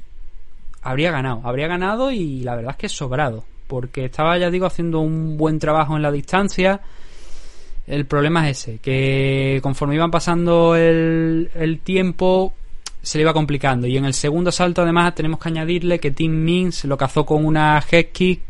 habría 0.81 1.11
ganado, 1.11 1.41
habría 1.43 1.67
ganado 1.67 2.11
y 2.11 2.41
la 2.41 2.55
verdad 2.55 2.71
es 2.71 2.77
que 2.77 2.89
sobrado, 2.89 3.43
porque 3.67 4.05
estaba 4.05 4.37
ya 4.37 4.49
digo 4.49 4.65
haciendo 4.65 4.99
un 4.99 5.37
buen 5.37 5.59
trabajo 5.59 5.95
en 5.95 6.01
la 6.01 6.11
distancia. 6.11 6.79
El 7.87 8.05
problema 8.05 8.49
es 8.49 8.59
ese, 8.59 8.79
que 8.79 9.59
conforme 9.63 9.95
iban 9.95 10.11
pasando 10.11 10.75
el, 10.75 11.79
tiempo 11.83 12.53
se 13.01 13.17
le 13.17 13.23
iba 13.23 13.33
complicando. 13.33 13.87
Y 13.87 13.97
en 13.97 14.05
el 14.05 14.13
segundo 14.13 14.49
asalto 14.49 14.81
además 14.81 15.15
tenemos 15.15 15.39
que 15.39 15.49
añadirle 15.49 15.99
que 15.99 16.11
Tim 16.11 16.31
Means 16.31 16.85
lo 16.85 16.97
cazó 16.97 17.25
con 17.25 17.45
una 17.45 17.81
head 17.89 18.07
kick 18.11 18.41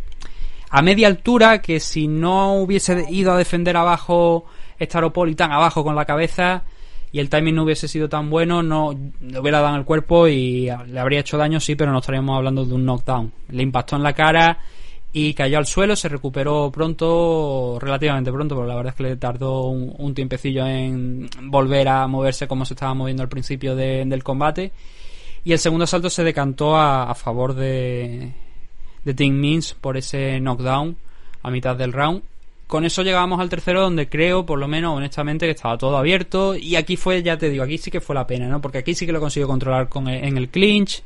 a 0.69 0.81
media 0.81 1.07
altura 1.07 1.61
que 1.61 1.79
si 1.79 2.07
no 2.07 2.55
hubiese 2.55 3.05
ido 3.09 3.31
a 3.31 3.37
defender 3.37 3.77
abajo 3.77 4.45
Staropoli 4.79 5.35
tan 5.35 5.51
abajo 5.51 5.83
con 5.83 5.95
la 5.95 6.05
cabeza 6.05 6.63
y 7.11 7.19
el 7.19 7.29
timing 7.29 7.55
no 7.55 7.63
hubiese 7.63 7.87
sido 7.87 8.09
tan 8.09 8.29
bueno, 8.29 8.61
no 8.61 8.93
le 9.21 9.39
hubiera 9.39 9.61
dado 9.61 9.73
en 9.75 9.79
el 9.79 9.85
cuerpo 9.85 10.27
y 10.27 10.69
le 10.87 10.99
habría 10.99 11.21
hecho 11.21 11.37
daño, 11.37 11.59
sí, 11.59 11.75
pero 11.75 11.91
no 11.91 11.99
estaríamos 11.99 12.35
hablando 12.35 12.65
de 12.65 12.73
un 12.73 12.85
knockdown. 12.85 13.31
Le 13.49 13.63
impactó 13.63 13.95
en 13.95 14.03
la 14.03 14.11
cara 14.13 14.59
y 15.13 15.33
cayó 15.33 15.57
al 15.57 15.65
suelo, 15.65 15.95
se 15.95 16.09
recuperó 16.09 16.69
pronto, 16.69 17.77
relativamente 17.79 18.31
pronto, 18.31 18.55
pero 18.55 18.67
la 18.67 18.75
verdad 18.75 18.91
es 18.91 18.97
que 18.97 19.03
le 19.03 19.15
tardó 19.15 19.69
un, 19.69 20.13
tiempecillo 20.13 20.67
en 20.67 21.29
volver 21.43 21.87
a 21.87 22.05
moverse 22.07 22.45
como 22.47 22.65
se 22.65 22.73
estaba 22.73 22.93
moviendo 22.93 23.23
al 23.23 23.29
principio 23.29 23.73
de- 23.75 24.03
del 24.05 24.23
combate. 24.23 24.73
Y 25.45 25.53
el 25.53 25.59
segundo 25.59 25.85
asalto 25.85 26.09
se 26.09 26.25
decantó 26.25 26.75
a 26.77 27.15
favor 27.15 27.53
de, 27.53 28.33
de 29.07 29.13
Tim 29.13 29.33
Means 29.33 29.73
por 29.73 29.95
ese 29.95 30.39
knockdown 30.41 30.97
a 31.41 31.49
mitad 31.49 31.75
del 31.77 31.93
round. 31.93 32.21
Con 32.67 32.83
eso 32.83 33.01
llegábamos 33.01 33.39
al 33.39 33.47
tercero 33.47 33.79
donde 33.81 34.09
creo, 34.09 34.45
por 34.45 34.59
lo 34.59 34.67
menos 34.67 34.97
honestamente, 34.97 35.45
que 35.45 35.53
estaba 35.53 35.77
todo 35.77 35.95
abierto. 35.97 36.53
Y 36.55 36.75
aquí 36.75 36.97
fue, 36.97 37.23
ya 37.23 37.37
te 37.37 37.49
digo, 37.49 37.63
aquí 37.63 37.77
sí 37.77 37.89
que 37.89 38.01
fue 38.01 38.13
la 38.13 38.27
pena, 38.27 38.49
¿no? 38.49 38.59
Porque 38.59 38.79
aquí 38.79 38.93
sí 38.93 39.05
que 39.05 39.13
lo 39.13 39.21
consiguió 39.21 39.47
controlar 39.47 39.87
con 39.87 40.09
el- 40.09 40.21
en 40.25 40.37
el 40.37 40.49
clinch. 40.49 41.01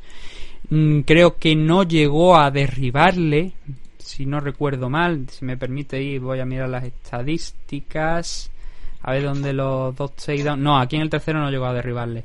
Mm, 0.70 1.00
creo 1.02 1.38
que 1.38 1.54
no 1.54 1.84
llegó 1.84 2.36
a 2.36 2.50
derribarle, 2.50 3.52
si 3.98 4.26
no 4.26 4.40
recuerdo 4.40 4.90
mal. 4.90 5.26
Si 5.30 5.44
me 5.44 5.56
permite 5.56 6.02
ir, 6.02 6.20
voy 6.20 6.40
a 6.40 6.44
mirar 6.44 6.68
las 6.68 6.82
estadísticas. 6.82 8.50
A 9.02 9.12
ver 9.12 9.22
dónde 9.22 9.52
los 9.52 9.94
dos 9.94 10.16
takedowns. 10.16 10.60
No, 10.60 10.78
aquí 10.78 10.96
en 10.96 11.02
el 11.02 11.10
tercero 11.10 11.38
no 11.38 11.50
llegó 11.50 11.66
a 11.66 11.72
derribarle. 11.74 12.24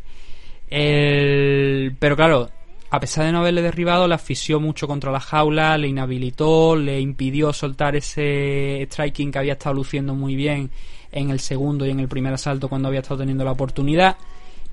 El... 0.70 1.95
Pero 1.99 2.16
claro, 2.16 2.49
a 2.89 2.99
pesar 2.99 3.26
de 3.26 3.31
no 3.31 3.39
haberle 3.39 3.61
derribado, 3.61 4.07
le 4.07 4.15
asfixió 4.15 4.59
mucho 4.59 4.88
contra 4.88 5.11
la 5.11 5.19
jaula, 5.19 5.77
le 5.77 5.88
inhabilitó, 5.88 6.76
le 6.76 6.99
impidió 6.99 7.51
soltar 7.51 7.95
ese 7.95 8.88
striking 8.89 9.31
que 9.31 9.39
había 9.39 9.53
estado 9.53 9.76
luciendo 9.76 10.15
muy 10.15 10.35
bien 10.35 10.69
en 11.11 11.30
el 11.30 11.39
segundo 11.39 11.85
y 11.85 11.89
en 11.89 11.99
el 11.99 12.07
primer 12.07 12.34
asalto 12.34 12.69
cuando 12.69 12.88
había 12.88 13.01
estado 13.01 13.19
teniendo 13.19 13.43
la 13.43 13.51
oportunidad. 13.51 14.15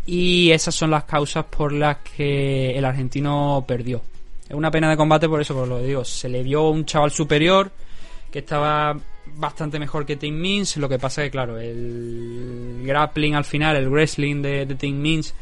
Y 0.07 0.51
esas 0.51 0.75
son 0.75 0.91
las 0.91 1.05
causas 1.05 1.47
por 1.47 1.73
las 1.73 1.99
que 1.99 2.77
el 2.77 2.85
argentino 2.85 3.65
perdió. 3.67 4.03
Es 4.49 4.55
una 4.55 4.71
pena 4.71 4.91
de 4.91 4.97
combate 4.97 5.29
por 5.29 5.41
eso, 5.41 5.55
por 5.55 5.67
lo 5.67 5.83
digo. 5.83 6.05
Se 6.05 6.29
le 6.29 6.43
vio 6.43 6.69
un 6.69 6.85
chaval 6.85 7.11
superior 7.11 7.73
que 8.31 8.41
estaba 8.41 8.97
bastante 9.37 9.79
mejor 9.79 10.05
que 10.05 10.17
Tim 10.17 10.35
Means. 10.35 10.77
Lo 10.77 10.89
que 10.89 10.99
pasa 10.99 11.23
que, 11.23 11.31
claro, 11.31 11.59
el 11.59 12.83
grappling 12.85 13.35
al 13.35 13.45
final, 13.45 13.77
el 13.77 13.89
wrestling 13.89 14.43
de, 14.43 14.67
de 14.67 14.75
Tim 14.75 14.97
Means, 14.97 15.35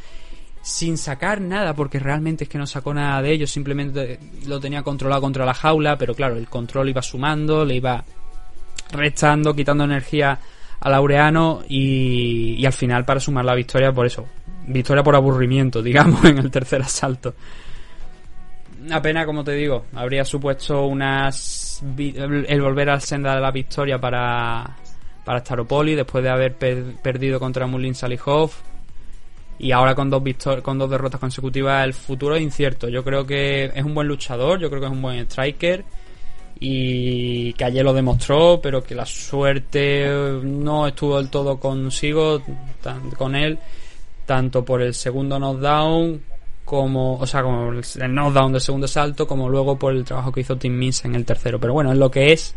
sin 0.62 0.97
sacar 0.97 1.40
nada, 1.40 1.74
porque 1.74 1.98
realmente 1.98 2.44
es 2.44 2.51
que 2.51 2.56
no 2.59 2.66
sacó 2.66 2.94
nada 2.94 3.20
de 3.20 3.32
ello, 3.32 3.47
simplemente 3.47 4.18
lo 4.47 4.60
tenía 4.60 4.82
controlado 4.82 5.20
contra 5.20 5.44
la 5.44 5.55
jaula, 5.55 5.98
pero 5.98 6.14
claro, 6.14 6.36
el 6.36 6.48
control 6.48 6.89
iba 6.89 7.02
sumando, 7.02 7.64
le 7.64 7.74
iba 7.76 8.05
restando, 8.93 9.55
quitando 9.55 9.84
energía 9.84 10.39
a 10.80 10.90
Laureano 10.90 11.62
y, 11.68 12.55
y 12.59 12.66
al 12.66 12.72
final 12.72 13.05
para 13.05 13.20
sumar 13.20 13.44
la 13.44 13.55
victoria 13.55 13.93
por 13.93 14.06
eso, 14.06 14.26
victoria 14.66 15.02
por 15.02 15.16
aburrimiento, 15.16 15.82
digamos, 15.82 16.24
en 16.24 16.39
el 16.39 16.51
tercer 16.51 16.80
asalto. 16.82 17.34
Una 18.84 19.01
pena, 19.02 19.24
como 19.24 19.44
te 19.44 19.52
digo, 19.52 19.86
habría 19.94 20.24
supuesto 20.24 20.86
unas 20.86 21.82
el 21.97 22.62
volver 22.62 22.90
al 22.90 23.01
senda 23.01 23.34
de 23.34 23.40
la 23.40 23.51
victoria 23.51 24.01
para 24.01 24.76
para 25.24 25.39
Staropoli 25.39 25.94
después 25.94 26.22
de 26.24 26.30
haber 26.30 26.56
per- 26.56 26.97
perdido 27.01 27.39
contra 27.39 27.66
Mulin 27.68 27.94
Salihov 27.94 28.51
y 29.62 29.70
ahora 29.70 29.94
con 29.94 30.10
dos 30.10 30.22
victor 30.22 30.60
con 30.60 30.76
dos 30.76 30.90
derrotas 30.90 31.20
consecutivas 31.20 31.84
el 31.84 31.94
futuro 31.94 32.34
es 32.34 32.43
incierto. 32.43 32.89
Yo 32.89 33.02
creo 33.02 33.24
que 33.24 33.66
es 33.66 33.84
un 33.84 33.94
buen 33.94 34.09
luchador, 34.09 34.60
yo 34.60 34.68
creo 34.68 34.80
que 34.80 34.86
es 34.89 34.93
un 34.93 35.01
buen 35.01 35.20
striker 35.20 35.84
y 36.60 37.52
que 37.55 37.64
ayer 37.64 37.84
lo 37.84 37.94
demostró, 37.94 38.60
pero 38.60 38.82
que 38.82 38.94
la 38.94 39.06
suerte 39.06 40.06
no 40.43 40.86
estuvo 40.86 41.16
del 41.16 41.30
todo 41.30 41.59
consigo 41.59 42.43
con 43.16 43.34
él 43.34 43.59
tanto 44.26 44.64
por 44.64 44.82
el 44.82 44.94
segundo 44.94 45.39
knockdown 45.39 46.20
como, 46.64 47.18
o 47.18 47.26
sea, 47.26 47.43
como 47.43 47.70
el 47.70 48.14
knockdown 48.14 48.52
del 48.52 48.60
segundo 48.60 48.89
salto, 48.89 49.26
como 49.26 49.48
luego 49.48 49.78
por 49.78 49.93
el 49.93 50.05
trabajo 50.05 50.32
que 50.32 50.40
hizo 50.40 50.56
Tim 50.56 50.72
Means 50.72 51.05
en 51.05 51.14
el 51.14 51.24
tercero. 51.24 51.59
Pero 51.60 51.72
bueno, 51.72 51.93
es 51.93 51.98
lo 51.98 52.10
que 52.10 52.32
es. 52.32 52.55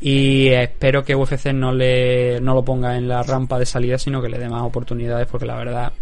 Y 0.00 0.48
espero 0.48 1.04
que 1.04 1.14
UFC 1.14 1.52
no, 1.52 1.72
le, 1.72 2.40
no 2.40 2.54
lo 2.54 2.64
ponga 2.64 2.96
en 2.96 3.08
la 3.08 3.22
rampa 3.22 3.58
de 3.58 3.66
salida, 3.66 3.98
sino 3.98 4.22
que 4.22 4.28
le 4.28 4.38
dé 4.38 4.48
más 4.48 4.62
oportunidades, 4.62 5.26
porque 5.26 5.46
la 5.46 5.56
verdad 5.56 5.92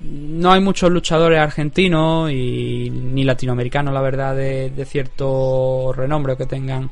no 0.00 0.52
hay 0.52 0.60
muchos 0.60 0.90
luchadores 0.90 1.38
argentinos 1.38 2.30
y 2.30 2.90
ni 2.90 3.24
latinoamericanos, 3.24 3.94
la 3.94 4.02
verdad, 4.02 4.36
de, 4.36 4.70
de 4.70 4.84
cierto 4.84 5.92
renombre 5.94 6.36
que 6.36 6.46
tengan 6.46 6.90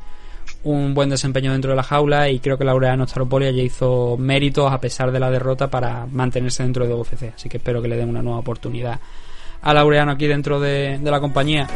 un 0.64 0.94
buen 0.94 1.10
desempeño 1.10 1.52
dentro 1.52 1.70
de 1.70 1.76
la 1.76 1.82
jaula 1.82 2.30
y 2.30 2.40
creo 2.40 2.56
que 2.56 2.64
Laureano 2.64 3.06
Staropolia 3.06 3.50
ya 3.50 3.62
hizo 3.62 4.16
méritos 4.18 4.72
a 4.72 4.80
pesar 4.80 5.12
de 5.12 5.20
la 5.20 5.30
derrota 5.30 5.68
para 5.68 6.06
mantenerse 6.06 6.62
dentro 6.62 6.86
de 6.86 6.94
UFC. 6.94 7.34
Así 7.34 7.48
que 7.48 7.58
espero 7.58 7.82
que 7.82 7.88
le 7.88 7.96
den 7.96 8.08
una 8.08 8.22
nueva 8.22 8.38
oportunidad 8.38 8.98
a 9.60 9.74
Laureano 9.74 10.12
aquí 10.12 10.26
dentro 10.26 10.60
de, 10.60 10.98
de 10.98 11.10
la 11.10 11.20
compañía. 11.20 11.66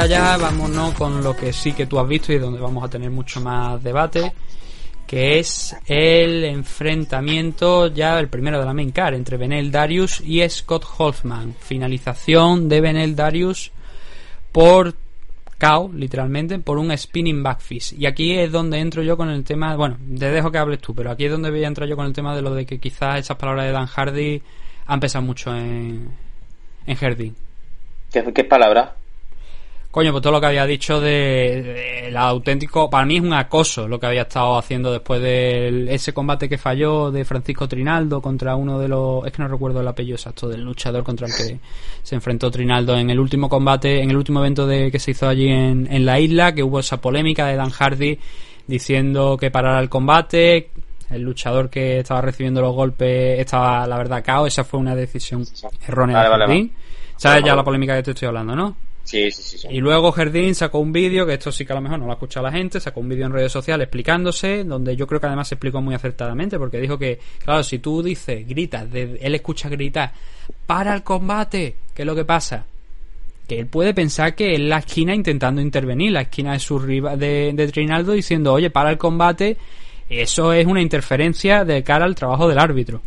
Ahora 0.00 0.08
ya 0.08 0.36
vámonos 0.38 0.94
con 0.94 1.22
lo 1.22 1.36
que 1.36 1.52
sí 1.52 1.74
que 1.74 1.84
tú 1.84 1.98
has 1.98 2.08
visto 2.08 2.32
y 2.32 2.38
donde 2.38 2.58
vamos 2.58 2.82
a 2.82 2.88
tener 2.88 3.10
mucho 3.10 3.38
más 3.42 3.82
debate, 3.82 4.32
que 5.06 5.38
es 5.38 5.76
el 5.86 6.42
enfrentamiento 6.44 7.88
ya 7.88 8.18
el 8.18 8.28
primero 8.28 8.58
de 8.58 8.64
la 8.64 8.72
main 8.72 8.92
car 8.92 9.12
entre 9.12 9.36
Benel 9.36 9.70
Darius 9.70 10.22
y 10.22 10.40
Scott 10.48 10.86
Hoffman. 10.96 11.54
Finalización 11.60 12.66
de 12.66 12.80
Benel 12.80 13.14
Darius 13.14 13.72
por 14.52 14.94
KO, 15.58 15.90
literalmente, 15.94 16.58
por 16.60 16.78
un 16.78 16.96
spinning 16.96 17.42
backfish. 17.42 17.92
Y 17.98 18.06
aquí 18.06 18.38
es 18.38 18.50
donde 18.50 18.78
entro 18.78 19.02
yo 19.02 19.18
con 19.18 19.28
el 19.28 19.44
tema, 19.44 19.76
bueno, 19.76 19.98
te 20.18 20.30
dejo 20.30 20.50
que 20.50 20.56
hables 20.56 20.78
tú, 20.78 20.94
pero 20.94 21.10
aquí 21.10 21.26
es 21.26 21.30
donde 21.30 21.50
voy 21.50 21.62
a 21.62 21.68
entrar 21.68 21.86
yo 21.86 21.96
con 21.96 22.06
el 22.06 22.14
tema 22.14 22.34
de 22.34 22.40
lo 22.40 22.54
de 22.54 22.64
que 22.64 22.78
quizás 22.78 23.18
esas 23.18 23.36
palabras 23.36 23.66
de 23.66 23.72
Dan 23.72 23.86
Hardy 23.86 24.40
han 24.86 24.98
pesado 24.98 25.26
mucho 25.26 25.54
en, 25.54 26.08
en 26.86 26.96
Hardy. 26.96 27.34
¿Qué, 28.10 28.32
qué 28.32 28.44
palabra? 28.44 28.96
Coño, 29.90 30.12
pues 30.12 30.22
todo 30.22 30.34
lo 30.34 30.40
que 30.40 30.46
había 30.46 30.66
dicho 30.66 31.00
de, 31.00 32.06
el 32.06 32.16
auténtico, 32.16 32.88
para 32.88 33.04
mí 33.04 33.16
es 33.16 33.22
un 33.22 33.32
acoso 33.32 33.88
lo 33.88 33.98
que 33.98 34.06
había 34.06 34.22
estado 34.22 34.56
haciendo 34.56 34.92
después 34.92 35.20
de 35.20 35.92
ese 35.92 36.12
combate 36.12 36.48
que 36.48 36.58
falló 36.58 37.10
de 37.10 37.24
Francisco 37.24 37.66
Trinaldo 37.66 38.22
contra 38.22 38.54
uno 38.54 38.78
de 38.78 38.86
los, 38.86 39.26
es 39.26 39.32
que 39.32 39.42
no 39.42 39.48
recuerdo 39.48 39.80
el 39.80 39.88
apellido 39.88 40.14
exacto 40.14 40.48
del 40.48 40.62
luchador 40.62 41.02
contra 41.02 41.26
el 41.26 41.34
que 41.34 41.58
se 42.04 42.14
enfrentó 42.14 42.52
Trinaldo 42.52 42.96
en 42.96 43.10
el 43.10 43.18
último 43.18 43.48
combate, 43.48 44.00
en 44.00 44.10
el 44.10 44.16
último 44.16 44.38
evento 44.38 44.64
de 44.64 44.92
que 44.92 45.00
se 45.00 45.10
hizo 45.10 45.28
allí 45.28 45.48
en, 45.48 45.88
en 45.90 46.06
la 46.06 46.20
isla, 46.20 46.54
que 46.54 46.62
hubo 46.62 46.78
esa 46.78 47.00
polémica 47.00 47.46
de 47.46 47.56
Dan 47.56 47.70
Hardy 47.70 48.16
diciendo 48.68 49.36
que 49.36 49.50
parara 49.50 49.80
el 49.80 49.88
combate, 49.88 50.70
el 51.10 51.22
luchador 51.22 51.68
que 51.68 51.98
estaba 51.98 52.20
recibiendo 52.20 52.60
los 52.60 52.76
golpes 52.76 53.40
estaba, 53.40 53.84
la 53.88 53.98
verdad, 53.98 54.22
cao, 54.24 54.46
esa 54.46 54.62
fue 54.62 54.78
una 54.78 54.94
decisión 54.94 55.44
errónea 55.84 56.16
Vale, 56.18 56.28
de 56.28 56.30
vale, 56.30 56.46
vale. 56.46 56.70
¿Sabes 57.16 57.42
ya 57.44 57.56
la 57.56 57.64
polémica 57.64 57.96
que 57.96 58.04
te 58.04 58.10
estoy 58.12 58.28
hablando, 58.28 58.54
no? 58.54 58.89
Sí, 59.04 59.30
sí, 59.30 59.42
sí. 59.42 59.58
sí. 59.58 59.68
Y 59.70 59.80
luego 59.80 60.12
Jardín 60.12 60.54
sacó 60.54 60.78
un 60.78 60.92
vídeo, 60.92 61.26
que 61.26 61.34
esto 61.34 61.50
sí 61.50 61.64
que 61.66 61.72
a 61.72 61.76
lo 61.76 61.80
mejor 61.82 61.98
no 61.98 62.04
lo 62.06 62.12
ha 62.12 62.14
escuchado 62.14 62.46
la 62.46 62.52
gente, 62.52 62.78
sacó 62.80 63.00
un 63.00 63.08
vídeo 63.08 63.26
en 63.26 63.32
redes 63.32 63.50
sociales 63.50 63.84
explicándose, 63.86 64.62
donde 64.64 64.94
yo 64.94 65.06
creo 65.06 65.20
que 65.20 65.26
además 65.26 65.48
se 65.48 65.54
explicó 65.56 65.80
muy 65.80 65.94
acertadamente, 65.94 66.58
porque 66.58 66.78
dijo 66.80 66.98
que, 66.98 67.18
claro, 67.42 67.62
si 67.64 67.78
tú 67.80 68.02
dices, 68.02 68.46
gritas, 68.46 68.90
de- 68.90 69.18
él 69.20 69.34
escucha 69.34 69.68
gritar, 69.68 70.12
para 70.66 70.94
el 70.94 71.02
combate, 71.02 71.76
¿qué 71.94 72.02
es 72.02 72.06
lo 72.06 72.14
que 72.14 72.24
pasa? 72.24 72.66
Que 73.48 73.58
él 73.58 73.66
puede 73.66 73.94
pensar 73.94 74.36
que 74.36 74.54
es 74.54 74.60
la 74.60 74.78
esquina 74.78 75.12
intentando 75.14 75.60
intervenir, 75.60 76.12
la 76.12 76.20
esquina 76.22 76.52
de 76.52 76.60
su 76.60 76.78
rival, 76.78 77.18
de, 77.18 77.52
de 77.52 77.68
Trinaldo 77.68 78.12
diciendo, 78.12 78.52
oye, 78.52 78.70
para 78.70 78.90
el 78.90 78.98
combate, 78.98 79.56
eso 80.08 80.52
es 80.52 80.66
una 80.66 80.80
interferencia 80.82 81.64
de 81.64 81.82
cara 81.82 82.04
al 82.04 82.14
trabajo 82.14 82.48
del 82.48 82.58
árbitro. 82.60 83.02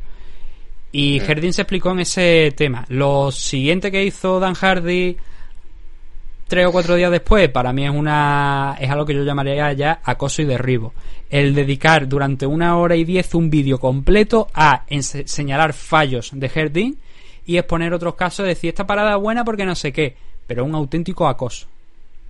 Y 0.91 1.19
Jardín 1.21 1.53
se 1.53 1.61
explicó 1.63 1.91
en 1.91 2.01
ese 2.01 2.53
tema. 2.55 2.85
Lo 2.89 3.31
siguiente 3.31 3.89
que 3.91 4.03
hizo 4.05 4.39
Dan 4.39 4.53
Hardy 4.53 5.17
tres 6.47 6.65
o 6.65 6.71
cuatro 6.71 6.95
días 6.95 7.11
después, 7.11 7.49
para 7.49 7.73
mí 7.73 7.85
es 7.85 7.91
una 7.91 8.77
es 8.79 8.89
algo 8.89 9.05
que 9.05 9.13
yo 9.13 9.23
llamaría 9.23 9.73
ya 9.73 10.01
acoso 10.03 10.41
y 10.41 10.45
derribo. 10.45 10.93
El 11.29 11.55
dedicar 11.55 12.07
durante 12.07 12.45
una 12.45 12.77
hora 12.77 12.95
y 12.95 13.03
diez 13.03 13.33
un 13.33 13.49
vídeo 13.49 13.79
completo 13.79 14.47
a 14.53 14.85
señalar 15.25 15.73
fallos 15.73 16.31
de 16.33 16.51
Herdin 16.53 16.97
y 17.45 17.57
exponer 17.57 17.93
otros 17.93 18.15
casos, 18.15 18.45
decir 18.45 18.69
esta 18.69 18.85
parada 18.85 19.15
es 19.15 19.21
buena 19.21 19.43
porque 19.43 19.65
no 19.65 19.75
sé 19.75 19.91
qué, 19.91 20.15
pero 20.47 20.63
un 20.63 20.75
auténtico 20.75 21.27
acoso 21.27 21.67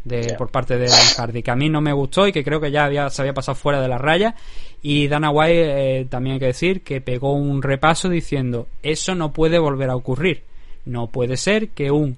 de, 0.03 0.35
por 0.37 0.49
parte 0.49 0.77
de 0.77 0.87
Dan 0.87 1.07
Hardy, 1.17 1.43
que 1.43 1.51
a 1.51 1.55
mí 1.55 1.69
no 1.69 1.81
me 1.81 1.93
gustó 1.93 2.27
y 2.27 2.31
que 2.31 2.43
creo 2.43 2.59
que 2.59 2.71
ya 2.71 2.85
había, 2.85 3.09
se 3.09 3.21
había 3.21 3.33
pasado 3.33 3.55
fuera 3.55 3.81
de 3.81 3.87
la 3.87 3.97
raya. 3.97 4.35
Y 4.81 5.07
Dana 5.07 5.29
White 5.29 5.99
eh, 5.99 6.05
también 6.05 6.35
hay 6.35 6.39
que 6.39 6.47
decir 6.47 6.81
que 6.81 7.01
pegó 7.01 7.33
un 7.33 7.61
repaso 7.61 8.09
diciendo 8.09 8.67
eso 8.81 9.15
no 9.15 9.31
puede 9.31 9.59
volver 9.59 9.89
a 9.89 9.95
ocurrir. 9.95 10.43
No 10.85 11.07
puede 11.07 11.37
ser 11.37 11.69
que 11.69 11.91
un 11.91 12.17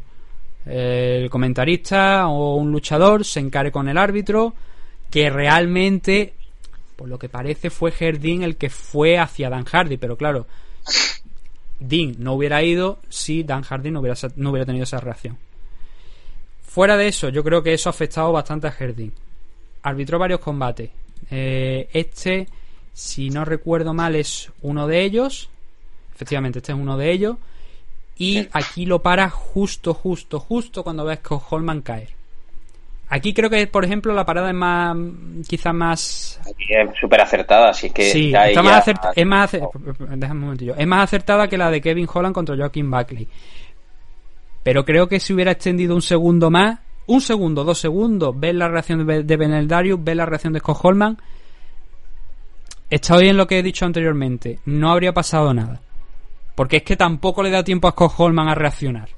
el 0.65 1.29
comentarista 1.29 2.27
o 2.27 2.55
un 2.55 2.71
luchador 2.71 3.23
se 3.23 3.39
encare 3.39 3.71
con 3.71 3.87
el 3.87 3.97
árbitro 3.97 4.53
que 5.11 5.29
realmente 5.29 6.33
por 6.95 7.07
lo 7.07 7.19
que 7.19 7.29
parece 7.29 7.69
fue 7.69 7.93
Herdin 7.97 8.43
el 8.43 8.55
que 8.55 8.69
fue 8.69 9.17
hacia 9.17 9.49
Dan 9.49 9.65
Hardy. 9.65 9.97
Pero 9.97 10.17
claro 10.17 10.47
Dean 11.79 12.15
no 12.19 12.33
hubiera 12.33 12.63
ido 12.63 12.99
si 13.09 13.43
Dan 13.43 13.63
Hardy 13.63 13.91
no 13.91 13.99
hubiera, 13.99 14.17
no 14.37 14.51
hubiera 14.51 14.65
tenido 14.65 14.83
esa 14.83 14.99
reacción. 14.99 15.37
Fuera 16.63 16.97
de 16.97 17.07
eso 17.07 17.29
yo 17.29 17.43
creo 17.43 17.61
que 17.61 17.73
eso 17.73 17.89
ha 17.89 17.91
afectado 17.91 18.31
bastante 18.31 18.67
a 18.67 18.75
Herdin 18.77 19.13
arbitró 19.83 20.17
varios 20.17 20.39
combates. 20.39 20.89
Eh, 21.29 21.87
este 21.93 22.47
si 22.93 23.29
no 23.29 23.45
recuerdo 23.45 23.93
mal 23.93 24.15
es 24.15 24.51
uno 24.61 24.87
de 24.87 25.03
ellos. 25.03 25.49
Efectivamente 26.13 26.59
este 26.59 26.71
es 26.71 26.77
uno 26.77 26.97
de 26.97 27.11
ellos 27.11 27.37
y 28.17 28.47
aquí 28.53 28.85
lo 28.85 29.01
para 29.01 29.29
justo, 29.29 29.93
justo, 29.93 30.39
justo 30.39 30.83
cuando 30.83 31.03
ves 31.05 31.19
que 31.19 31.35
Holman 31.49 31.81
caer. 31.81 32.09
Aquí 33.07 33.33
creo 33.35 33.49
que, 33.51 33.67
por 33.67 33.85
ejemplo, 33.85 34.13
la 34.13 34.25
parada 34.25 34.49
es 34.49 34.55
más, 34.55 34.97
quizás 35.47 35.73
más... 35.75 36.39
Aquí 36.41 36.65
es 36.73 36.89
súper 36.99 37.21
acertada, 37.21 37.69
así 37.69 37.91
que 37.91 38.03
Sí, 38.09 38.27
está 38.27 38.47
está 38.49 38.61
ella- 38.61 38.69
más 38.71 38.87
es 39.15 39.25
más 39.27 39.53
ace- 39.53 39.61
déjame 40.17 40.39
un 40.39 40.45
momentillo. 40.45 40.75
Es 40.75 40.87
más 40.87 41.03
acertada 41.03 41.47
que 41.47 41.57
la 41.57 41.69
de 41.69 41.81
Kevin 41.81 42.07
Holland 42.11 42.33
contra 42.33 42.55
Joaquin 42.57 42.89
Buckley. 42.89 43.27
Pero 44.63 44.83
creo 44.85 45.07
que 45.07 45.19
si 45.19 45.33
hubiera 45.33 45.51
extendido 45.51 45.93
un 45.93 46.01
segundo 46.01 46.49
más, 46.49 46.79
un 47.05 47.21
segundo, 47.21 47.63
dos 47.63 47.77
segundos, 47.77 48.33
ves 48.39 48.55
la 48.55 48.67
reacción 48.69 49.05
de 49.05 49.21
de 49.23 49.37
Benel 49.37 49.67
Darius, 49.67 50.03
ves 50.03 50.15
la 50.15 50.25
reacción 50.25 50.53
de 50.53 50.59
Scott 50.59 50.79
Holman, 50.81 51.17
está 52.89 53.17
bien 53.17 53.37
lo 53.37 53.45
que 53.45 53.59
he 53.59 53.63
dicho 53.63 53.85
anteriormente, 53.85 54.59
no 54.65 54.89
habría 54.91 55.13
pasado 55.13 55.53
nada. 55.53 55.81
Porque 56.55 56.77
es 56.77 56.83
que 56.83 56.95
tampoco 56.95 57.43
le 57.43 57.51
da 57.51 57.63
tiempo 57.63 57.87
a 57.87 57.91
Scott 57.91 58.13
Holman 58.17 58.47
a 58.47 58.55
reaccionar. 58.55 59.09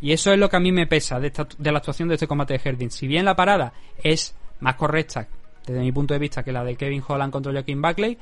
Y 0.00 0.12
eso 0.12 0.32
es 0.32 0.38
lo 0.38 0.48
que 0.48 0.56
a 0.56 0.60
mí 0.60 0.72
me 0.72 0.86
pesa 0.86 1.20
de, 1.20 1.32
la 1.58 1.78
actuación 1.78 2.08
de 2.08 2.14
este 2.14 2.26
combate 2.26 2.54
de 2.54 2.60
Herdin. 2.62 2.90
Si 2.90 3.06
bien 3.06 3.24
la 3.24 3.36
parada 3.36 3.72
es 4.02 4.34
más 4.60 4.74
correcta, 4.74 5.28
desde 5.66 5.80
mi 5.80 5.92
punto 5.92 6.14
de 6.14 6.20
vista, 6.20 6.42
que 6.42 6.52
la 6.52 6.64
de 6.64 6.76
Kevin 6.76 7.02
Holland 7.06 7.32
contra 7.32 7.52
Joaquin 7.52 7.82
Buckley, 7.82 8.18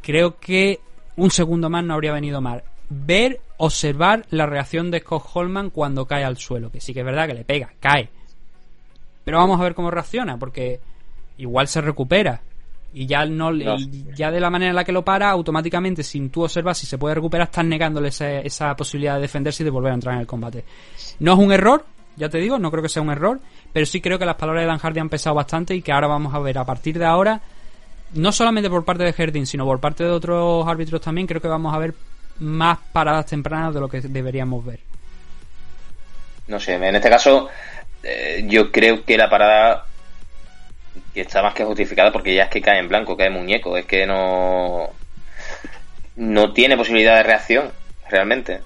creo 0.00 0.38
que 0.38 0.80
un 1.16 1.30
segundo 1.30 1.68
más 1.68 1.84
no 1.84 1.94
habría 1.94 2.12
venido 2.12 2.40
mal. 2.40 2.62
Ver, 2.88 3.40
observar 3.56 4.26
la 4.30 4.46
reacción 4.46 4.92
de 4.92 5.00
Scott 5.00 5.24
Holman 5.34 5.70
cuando 5.70 6.06
cae 6.06 6.24
al 6.24 6.36
suelo. 6.36 6.70
Que 6.70 6.80
sí 6.80 6.94
que 6.94 7.00
es 7.00 7.06
verdad 7.06 7.26
que 7.26 7.34
le 7.34 7.44
pega, 7.44 7.72
cae. 7.80 8.08
Pero 9.24 9.38
vamos 9.38 9.60
a 9.60 9.64
ver 9.64 9.74
cómo 9.74 9.90
reacciona, 9.90 10.38
porque 10.38 10.80
igual 11.36 11.66
se 11.66 11.80
recupera. 11.80 12.42
Y 12.94 13.06
ya 13.06 13.26
no, 13.26 13.50
le- 13.50 13.64
No. 13.64 13.76
y 13.76 14.06
ya 14.14 14.30
de 14.30 14.40
la 14.40 14.48
manera 14.48 14.70
en 14.70 14.76
la 14.76 14.84
que 14.84 14.92
lo 14.92 15.04
para, 15.04 15.28
automáticamente, 15.30 16.02
sin 16.02 16.30
tú 16.30 16.44
observar 16.44 16.74
si 16.74 16.86
se 16.86 16.96
puede 16.98 17.14
recuperar, 17.16 17.46
estás 17.48 17.64
negándole 17.64 18.08
esa, 18.08 18.38
esa 18.40 18.74
posibilidad 18.74 19.16
de 19.16 19.22
defenderse 19.22 19.62
y 19.62 19.64
de 19.64 19.70
volver 19.70 19.92
a 19.92 19.94
entrar 19.94 20.14
en 20.14 20.20
el 20.22 20.26
combate. 20.26 20.64
No 21.20 21.34
es 21.34 21.38
un 21.38 21.52
error, 21.52 21.84
ya 22.16 22.28
te 22.30 22.38
digo, 22.38 22.58
no 22.58 22.70
creo 22.70 22.82
que 22.82 22.88
sea 22.88 23.02
un 23.02 23.10
error, 23.10 23.38
pero 23.72 23.84
sí 23.84 24.00
creo 24.00 24.18
que 24.18 24.24
las 24.24 24.36
palabras 24.36 24.62
de 24.62 24.68
Dan 24.68 24.78
Hardy 24.78 25.00
han 25.00 25.08
pesado 25.10 25.36
bastante 25.36 25.74
y 25.74 25.82
que 25.82 25.92
ahora 25.92 26.06
vamos 26.06 26.32
a 26.34 26.38
ver 26.38 26.56
a 26.56 26.64
partir 26.64 26.98
de 26.98 27.04
ahora, 27.04 27.40
no 28.14 28.32
solamente 28.32 28.70
por 28.70 28.84
parte 28.84 29.02
de 29.04 29.14
Herdin, 29.16 29.46
sino 29.46 29.66
por 29.66 29.78
parte 29.80 30.04
de 30.04 30.10
otros 30.10 30.66
árbitros 30.66 31.00
también, 31.02 31.26
creo 31.26 31.40
que 31.42 31.48
vamos 31.48 31.74
a 31.74 31.78
ver 31.78 31.92
más 32.38 32.78
paradas 32.92 33.26
tempranas 33.26 33.74
de 33.74 33.80
lo 33.80 33.88
que 33.88 34.00
deberíamos 34.00 34.64
ver. 34.64 34.80
No 36.48 36.60
sé, 36.60 36.74
en 36.74 36.94
este 36.94 37.10
caso 37.10 37.48
eh, 38.02 38.44
yo 38.48 38.70
creo 38.70 39.04
que 39.04 39.16
la 39.18 39.28
parada 39.28 39.84
que 41.16 41.22
está 41.22 41.42
más 41.42 41.54
que 41.54 41.64
justificada 41.64 42.12
porque 42.12 42.34
ya 42.34 42.44
es 42.44 42.50
que 42.50 42.60
cae 42.60 42.78
en 42.78 42.88
blanco, 42.88 43.16
cae 43.16 43.30
muñeco, 43.30 43.76
es 43.76 43.86
que 43.86 44.06
no 44.06 44.90
no 46.16 46.52
tiene 46.52 46.76
posibilidad 46.76 47.16
de 47.16 47.22
reacción 47.24 47.70
realmente. 48.08 48.60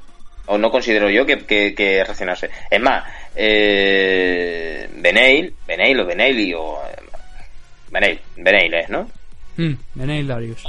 O 0.47 0.59
no 0.59 0.70
considero 0.70 1.09
yo 1.10 1.24
que, 1.27 1.39
que, 1.47 1.74
que 1.77 2.02
reaccionarse. 2.02 2.51
Es 2.70 2.81
más, 2.81 3.05
eh, 3.36 4.89
Beneil, 4.97 5.55
Beneil 5.66 6.01
o 6.01 6.06
Beneili 6.06 6.52
o 6.55 6.78
eh, 6.89 6.97
Beneil, 7.90 8.20
Beneil 8.36 8.74
es, 8.74 8.89
¿no? 8.90 9.09
Mm, 9.56 9.72
Benel 9.94 10.27
Darius. 10.27 10.64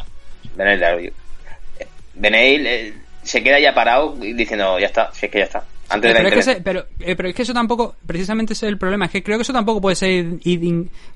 Beneil, 0.56 1.14
Beneil 2.14 2.68
eh, 2.68 2.94
se 3.24 3.42
queda 3.42 3.60
ya 3.60 3.74
parado 3.74 4.16
y 4.24 4.34
diciendo, 4.34 4.78
ya 4.80 4.86
está, 4.88 5.12
si 5.14 5.26
es 5.26 5.32
que 5.32 5.40
ya 5.40 5.46
está. 5.46 5.64
Antes 5.90 6.14
de 6.14 6.24
la 6.24 6.30
pero, 6.30 6.40
es 6.40 6.46
que 6.46 6.52
ese- 6.52 6.62
pero, 6.62 6.86
eh, 7.00 7.16
pero 7.16 7.30
es 7.30 7.36
que 7.36 7.42
eso 7.42 7.54
tampoco, 7.54 7.96
precisamente 8.06 8.54
ese 8.54 8.66
es 8.68 8.72
el 8.72 8.78
problema, 8.78 9.06
es 9.06 9.12
que 9.12 9.24
creo 9.24 9.38
que 9.38 9.42
eso 9.44 9.52
tampoco 9.54 9.82
puede 9.82 9.96
ser, 9.96 10.26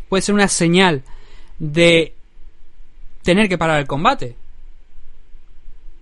puede 0.10 0.22
ser 0.22 0.36
una 0.36 0.48
señal 0.48 1.04
de 1.60 2.14
tener 3.24 3.48
que 3.50 3.58
parar 3.58 3.80
el 3.80 3.88
combate. 3.88 4.36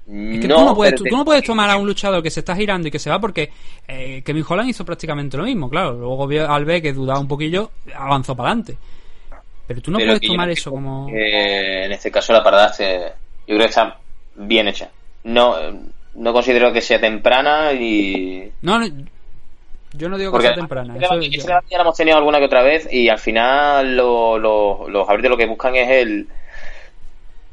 Es 0.06 0.40
que 0.42 0.48
tú, 0.50 0.60
no 0.60 0.76
puedes, 0.76 0.96
tú, 0.96 1.06
tú 1.06 1.16
no 1.16 1.24
puedes 1.24 1.46
tomar 1.46 1.70
a 1.70 1.78
un 1.78 1.88
luchador 1.88 2.22
que 2.22 2.30
se 2.30 2.42
está 2.42 2.54
girando 2.56 2.90
y 2.90 2.92
que 2.92 3.00
se 3.00 3.10
va 3.10 3.20
porque 3.22 3.50
eh, 3.88 4.22
Kevin 4.26 4.44
Holland 4.48 4.70
hizo 4.70 4.84
prácticamente 4.84 5.38
lo 5.38 5.44
mismo, 5.44 5.70
claro. 5.70 5.94
Luego 5.94 6.28
vio 6.28 6.50
al 6.52 6.66
ver 6.66 6.82
que 6.82 6.92
dudaba 6.92 7.20
un 7.22 7.28
poquillo, 7.28 7.72
avanzó 7.96 8.36
para 8.36 8.50
adelante. 8.50 8.78
Pero 9.66 9.82
tú 9.82 9.92
no 9.92 9.98
Pero 10.00 10.10
puedes 10.12 10.28
tomar 10.28 10.50
eso 10.50 10.72
como... 10.72 11.08
que 11.08 11.86
en 11.86 11.92
este 11.94 12.12
caso 12.12 12.34
la 12.34 12.44
parada 12.44 12.74
se- 12.74 13.14
yo 13.48 13.56
creo 13.56 13.60
que 13.60 13.66
está 13.66 13.98
bien 14.36 14.68
hecha. 14.68 14.90
No, 15.24 15.56
no 16.16 16.34
considero 16.34 16.74
que 16.74 16.82
sea 16.82 17.00
temprana 17.00 17.72
y 17.72 18.52
No, 18.62 18.80
no, 18.80 18.86
yo 19.94 20.10
no 20.10 20.18
digo 20.18 20.32
que 20.32 20.34
porque 20.34 20.48
sea 20.48 20.56
temprana. 20.56 20.96
ese 20.96 21.06
eso 21.06 21.14
debate- 21.16 21.30
yo- 21.30 21.38
ese 21.40 21.48
debate 21.48 21.68
ya 21.70 21.78
lo 21.78 21.84
hemos 21.84 21.98
tenido 21.98 22.18
alguna 22.18 22.40
que 22.40 22.46
otra 22.46 22.62
vez 22.64 22.88
y 22.92 23.10
al 23.10 23.20
final 23.20 23.96
lo- 23.96 24.38
lo- 24.38 24.90
los 24.90 25.08
árbitros 25.10 25.32
lo 25.32 25.38
que 25.38 25.46
buscan 25.46 25.76
es 25.76 25.90
el 25.90 26.28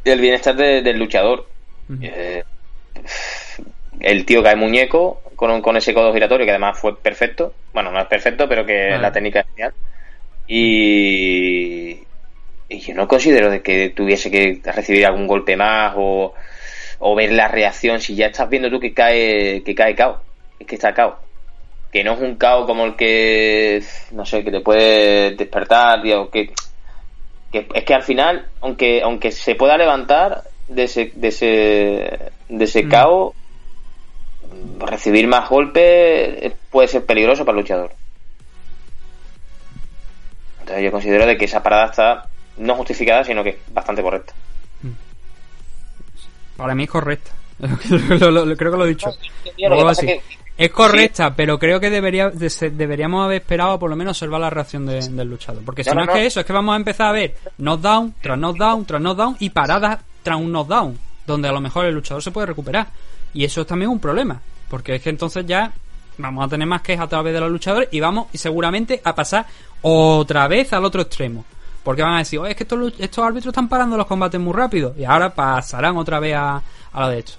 el 0.04 0.20
bienestar 0.20 0.56
de- 0.56 0.80
del 0.82 0.98
luchador. 0.98 1.46
Eh, 2.00 2.42
el 4.00 4.24
tío 4.24 4.42
cae 4.42 4.56
muñeco 4.56 5.20
con, 5.36 5.60
con 5.60 5.76
ese 5.76 5.92
codo 5.92 6.12
giratorio 6.12 6.46
que 6.46 6.50
además 6.52 6.78
fue 6.78 6.96
perfecto. 6.96 7.52
Bueno, 7.74 7.90
no 7.90 8.00
es 8.00 8.06
perfecto, 8.06 8.48
pero 8.48 8.64
que 8.64 8.90
Vale. 8.90 9.02
la 9.02 9.12
técnica 9.12 9.40
es 9.40 9.46
genial. 9.48 9.74
Y, 10.46 11.98
y 12.68 12.78
yo 12.80 12.94
no 12.94 13.06
considero 13.08 13.50
de 13.50 13.62
que 13.62 13.90
tuviese 13.90 14.30
que 14.30 14.60
recibir 14.72 15.04
algún 15.06 15.26
golpe 15.26 15.56
más 15.56 15.94
o, 15.96 16.34
o 17.00 17.14
ver 17.14 17.32
la 17.32 17.48
reacción. 17.48 18.00
Si 18.00 18.14
ya 18.14 18.26
estás 18.26 18.48
viendo 18.48 18.70
tú 18.70 18.78
que 18.80 18.92
cae, 18.94 19.62
que 19.64 19.74
cae 19.74 19.94
cao, 19.94 20.22
es 20.58 20.66
que 20.66 20.74
está 20.76 20.92
cao. 20.94 21.18
Que 21.92 22.04
no 22.04 22.12
es 22.12 22.20
un 22.20 22.36
cao 22.36 22.66
como 22.66 22.84
el 22.84 22.94
que, 22.96 23.82
no 24.12 24.24
sé, 24.24 24.44
que 24.44 24.50
te 24.52 24.60
puede 24.60 25.32
despertar, 25.34 26.00
tío, 26.02 26.30
que, 26.30 26.52
que 27.50 27.66
es 27.74 27.84
que 27.84 27.94
al 27.94 28.02
final, 28.04 28.46
aunque, 28.60 29.02
aunque 29.02 29.32
se 29.32 29.56
pueda 29.56 29.76
levantar 29.76 30.44
de 30.68 30.84
ese, 30.84 31.10
de 31.14 31.28
ese, 31.28 32.18
de 32.48 32.64
ese 32.64 32.84
Mm. 32.84 32.88
cao, 32.88 33.34
recibir 34.78 35.26
más 35.26 35.48
golpes 35.48 36.52
puede 36.70 36.86
ser 36.88 37.04
peligroso 37.04 37.44
para 37.44 37.56
el 37.58 37.62
luchador. 37.62 37.92
Entonces 40.60 40.84
yo 40.84 40.92
considero 40.92 41.26
de 41.26 41.36
que 41.36 41.44
esa 41.46 41.62
parada 41.62 41.86
está 41.86 42.28
no 42.58 42.74
justificada, 42.76 43.24
sino 43.24 43.42
que 43.42 43.50
es 43.50 43.56
bastante 43.72 44.02
correcta. 44.02 44.32
Para 46.56 46.74
mí 46.74 46.84
es 46.84 46.90
correcta. 46.90 47.30
Creo 47.88 48.56
que 48.56 48.76
lo 48.76 48.84
he 48.84 48.88
dicho. 48.88 49.08
Lo 49.10 49.52
que 49.56 49.68
Luego 49.68 49.84
pasa 49.84 50.06
es 50.06 50.22
que- 50.22 50.39
Es 50.60 50.70
correcta, 50.70 51.34
pero 51.34 51.58
creo 51.58 51.80
que 51.80 51.88
debería 51.90 52.30
deberíamos 52.30 53.24
haber 53.24 53.40
esperado 53.40 53.78
por 53.78 53.88
lo 53.88 53.96
menos 53.96 54.16
observar 54.16 54.40
la 54.40 54.50
reacción 54.50 54.84
de- 54.86 55.00
del 55.08 55.28
luchador. 55.28 55.62
Porque 55.64 55.82
si 55.82 55.90
No, 55.90 55.94
no, 55.96 56.04
no, 56.06 56.12
es 56.12 56.18
que 56.18 56.26
eso, 56.26 56.40
es 56.40 56.46
que 56.46 56.52
vamos 56.52 56.72
a 56.74 56.76
empezar 56.76 57.08
a 57.08 57.12
ver 57.12 57.34
knockdown 57.58 58.14
tras 58.20 58.38
knockdown 58.38 58.84
tras 58.84 59.00
knockdown 59.00 59.36
y 59.40 59.50
paradas 59.50 60.00
tras 60.22 60.36
un 60.38 60.52
knockdown, 60.52 60.98
donde 61.26 61.48
a 61.48 61.52
lo 61.52 61.60
mejor 61.60 61.86
el 61.86 61.94
luchador 61.94 62.22
se 62.22 62.30
puede 62.30 62.46
recuperar. 62.46 62.88
Y 63.32 63.44
eso 63.44 63.62
es 63.62 63.66
también 63.66 63.90
un 63.90 63.98
problema, 64.00 64.40
porque 64.68 64.96
es 64.96 65.02
que 65.02 65.10
entonces 65.10 65.46
ya 65.46 65.72
vamos 66.18 66.44
a 66.44 66.48
tener 66.48 66.66
más 66.66 66.82
quejas 66.82 67.06
a 67.06 67.08
través 67.08 67.32
de 67.32 67.40
los 67.40 67.50
luchadores 67.50 67.88
y 67.92 68.00
vamos 68.00 68.26
y 68.32 68.36
seguramente 68.38 69.00
a 69.02 69.14
pasar 69.14 69.46
otra 69.80 70.46
vez 70.48 70.72
al 70.74 70.84
otro 70.84 71.00
extremo. 71.02 71.44
Porque 71.82 72.02
van 72.02 72.16
a 72.16 72.18
decir, 72.18 72.38
"Oye, 72.38 72.50
es 72.50 72.56
que 72.58 72.64
estos 72.98 73.24
árbitros 73.24 73.52
están 73.52 73.66
parando 73.68 73.96
los 73.96 74.06
combates 74.06 74.38
muy 74.38 74.52
rápido. 74.52 74.94
Y 74.98 75.04
ahora 75.04 75.30
pasarán 75.34 75.96
otra 75.96 76.20
vez 76.20 76.34
a, 76.36 76.62
a 76.92 77.00
lo 77.00 77.08
de 77.08 77.20
esto. 77.20 77.32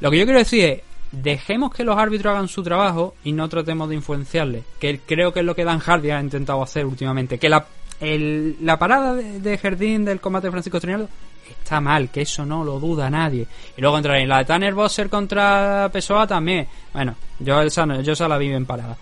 Lo 0.00 0.10
que 0.12 0.18
yo 0.18 0.24
quiero 0.24 0.38
decir 0.38 0.64
es, 0.64 0.80
dejemos 1.22 1.72
que 1.72 1.84
los 1.84 1.96
árbitros 1.96 2.32
hagan 2.32 2.48
su 2.48 2.62
trabajo 2.62 3.14
y 3.24 3.32
no 3.32 3.48
tratemos 3.48 3.88
de 3.88 3.96
influenciarles. 3.96 4.64
Que 4.78 5.00
creo 5.00 5.32
que 5.32 5.40
es 5.40 5.46
lo 5.46 5.54
que 5.54 5.64
Dan 5.64 5.78
Hardy 5.78 6.10
ha 6.10 6.20
intentado 6.20 6.62
hacer 6.62 6.86
últimamente. 6.86 7.38
Que 7.38 7.48
la, 7.48 7.66
la 8.00 8.78
parada 8.78 9.14
de, 9.14 9.58
Jardín 9.58 10.04
del 10.04 10.20
combate 10.20 10.48
de 10.48 10.50
Francisco 10.52 10.80
Trinaldo 10.80 11.08
está 11.48 11.80
mal, 11.80 12.10
que 12.10 12.22
eso 12.22 12.44
no 12.44 12.64
lo 12.64 12.80
duda 12.80 13.10
nadie. 13.10 13.46
Y 13.76 13.80
luego 13.80 13.96
entrar 13.96 14.18
en 14.18 14.28
la 14.28 14.38
de 14.38 14.44
Tanner 14.44 14.74
Bosser 14.74 15.08
contra 15.08 15.88
Pessoa 15.92 16.26
también. 16.26 16.66
Bueno, 16.92 17.14
yo 17.38 17.60
esa, 17.62 17.86
yo 18.00 18.12
esa 18.12 18.28
la 18.28 18.38
vi 18.38 18.48
bien 18.48 18.66
parada. 18.66 18.96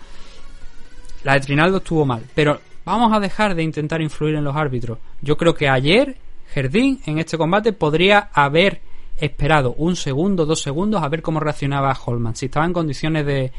La 1.23 1.33
de 1.33 1.39
Trinaldo 1.39 1.77
estuvo 1.77 2.05
mal, 2.05 2.23
pero 2.35 2.59
vamos 2.85 3.13
a 3.13 3.19
dejar 3.19 3.55
de 3.55 3.63
intentar 3.63 4.01
influir 4.01 4.35
en 4.35 4.43
los 4.43 4.55
árbitros. 4.55 4.97
Yo 5.21 5.37
creo 5.37 5.55
que 5.55 5.69
ayer 5.69 6.17
Jardín 6.53 7.01
en 7.05 7.19
este 7.19 7.37
combate 7.37 7.73
podría 7.73 8.29
haber 8.33 8.81
esperado 9.25 9.73
un 9.77 9.95
segundo, 9.95 10.45
dos 10.45 10.61
segundos 10.61 11.01
a 11.01 11.09
ver 11.09 11.21
cómo 11.21 11.39
reaccionaba 11.39 11.97
Holman, 12.05 12.35
si 12.35 12.47
estaba 12.47 12.65
en 12.65 12.73
condiciones 12.73 13.25
de, 13.25 13.51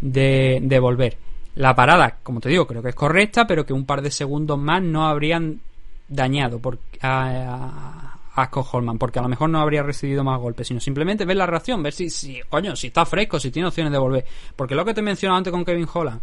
de, 0.00 0.78
volver. 0.78 1.16
La 1.56 1.74
parada, 1.74 2.18
como 2.22 2.40
te 2.40 2.48
digo, 2.48 2.66
creo 2.66 2.82
que 2.82 2.90
es 2.90 2.94
correcta, 2.94 3.46
pero 3.46 3.66
que 3.66 3.72
un 3.72 3.84
par 3.84 4.02
de 4.02 4.10
segundos 4.10 4.58
más 4.58 4.82
no 4.82 5.06
habrían 5.06 5.60
dañado 6.08 6.60
a, 7.00 8.18
a, 8.34 8.42
a 8.42 8.50
Holman, 8.52 8.98
porque 8.98 9.18
a 9.18 9.22
lo 9.22 9.28
mejor 9.28 9.50
no 9.50 9.60
habría 9.60 9.82
recibido 9.82 10.24
más 10.24 10.40
golpes, 10.40 10.68
sino 10.68 10.80
simplemente 10.80 11.24
ver 11.24 11.36
la 11.36 11.46
reacción, 11.46 11.82
ver 11.82 11.92
si, 11.92 12.10
si, 12.10 12.40
coño, 12.48 12.74
si 12.74 12.88
está 12.88 13.04
fresco, 13.04 13.38
si 13.38 13.50
tiene 13.50 13.68
opciones 13.68 13.92
de 13.92 13.98
volver. 13.98 14.24
Porque 14.56 14.74
lo 14.74 14.84
que 14.84 14.94
te 14.94 15.02
mencionaba 15.02 15.38
antes 15.38 15.52
con 15.52 15.64
Kevin 15.64 15.88
Holland, 15.92 16.20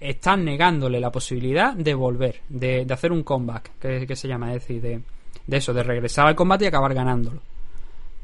están 0.00 0.44
negándole 0.44 1.00
la 1.00 1.10
posibilidad 1.10 1.74
de 1.74 1.94
volver, 1.94 2.40
de, 2.48 2.84
de 2.84 2.94
hacer 2.94 3.12
un 3.12 3.22
comeback, 3.22 3.72
que, 3.78 4.06
que 4.06 4.16
se 4.16 4.28
llama, 4.28 4.52
es 4.52 4.62
decir, 4.62 4.80
de, 4.80 5.00
de 5.46 5.56
eso, 5.56 5.72
de 5.72 5.82
regresar 5.82 6.26
al 6.26 6.36
combate 6.36 6.64
y 6.64 6.68
acabar 6.68 6.94
ganándolo. 6.94 7.40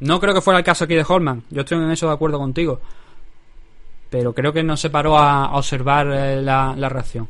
No 0.02 0.18
creo 0.18 0.34
que 0.34 0.40
fuera 0.40 0.58
el 0.58 0.64
caso 0.64 0.82
aquí 0.82 0.96
de 0.96 1.04
Holman, 1.08 1.44
yo 1.48 1.60
estoy 1.60 1.78
en 1.78 1.88
eso 1.92 2.08
de 2.08 2.14
acuerdo 2.14 2.36
contigo, 2.36 2.80
pero 4.10 4.34
creo 4.34 4.52
que 4.52 4.64
no 4.64 4.76
se 4.76 4.90
paró 4.90 5.16
a, 5.16 5.56
observar 5.56 6.08
eh, 6.10 6.42
la, 6.42 6.74
reacción. 6.88 7.28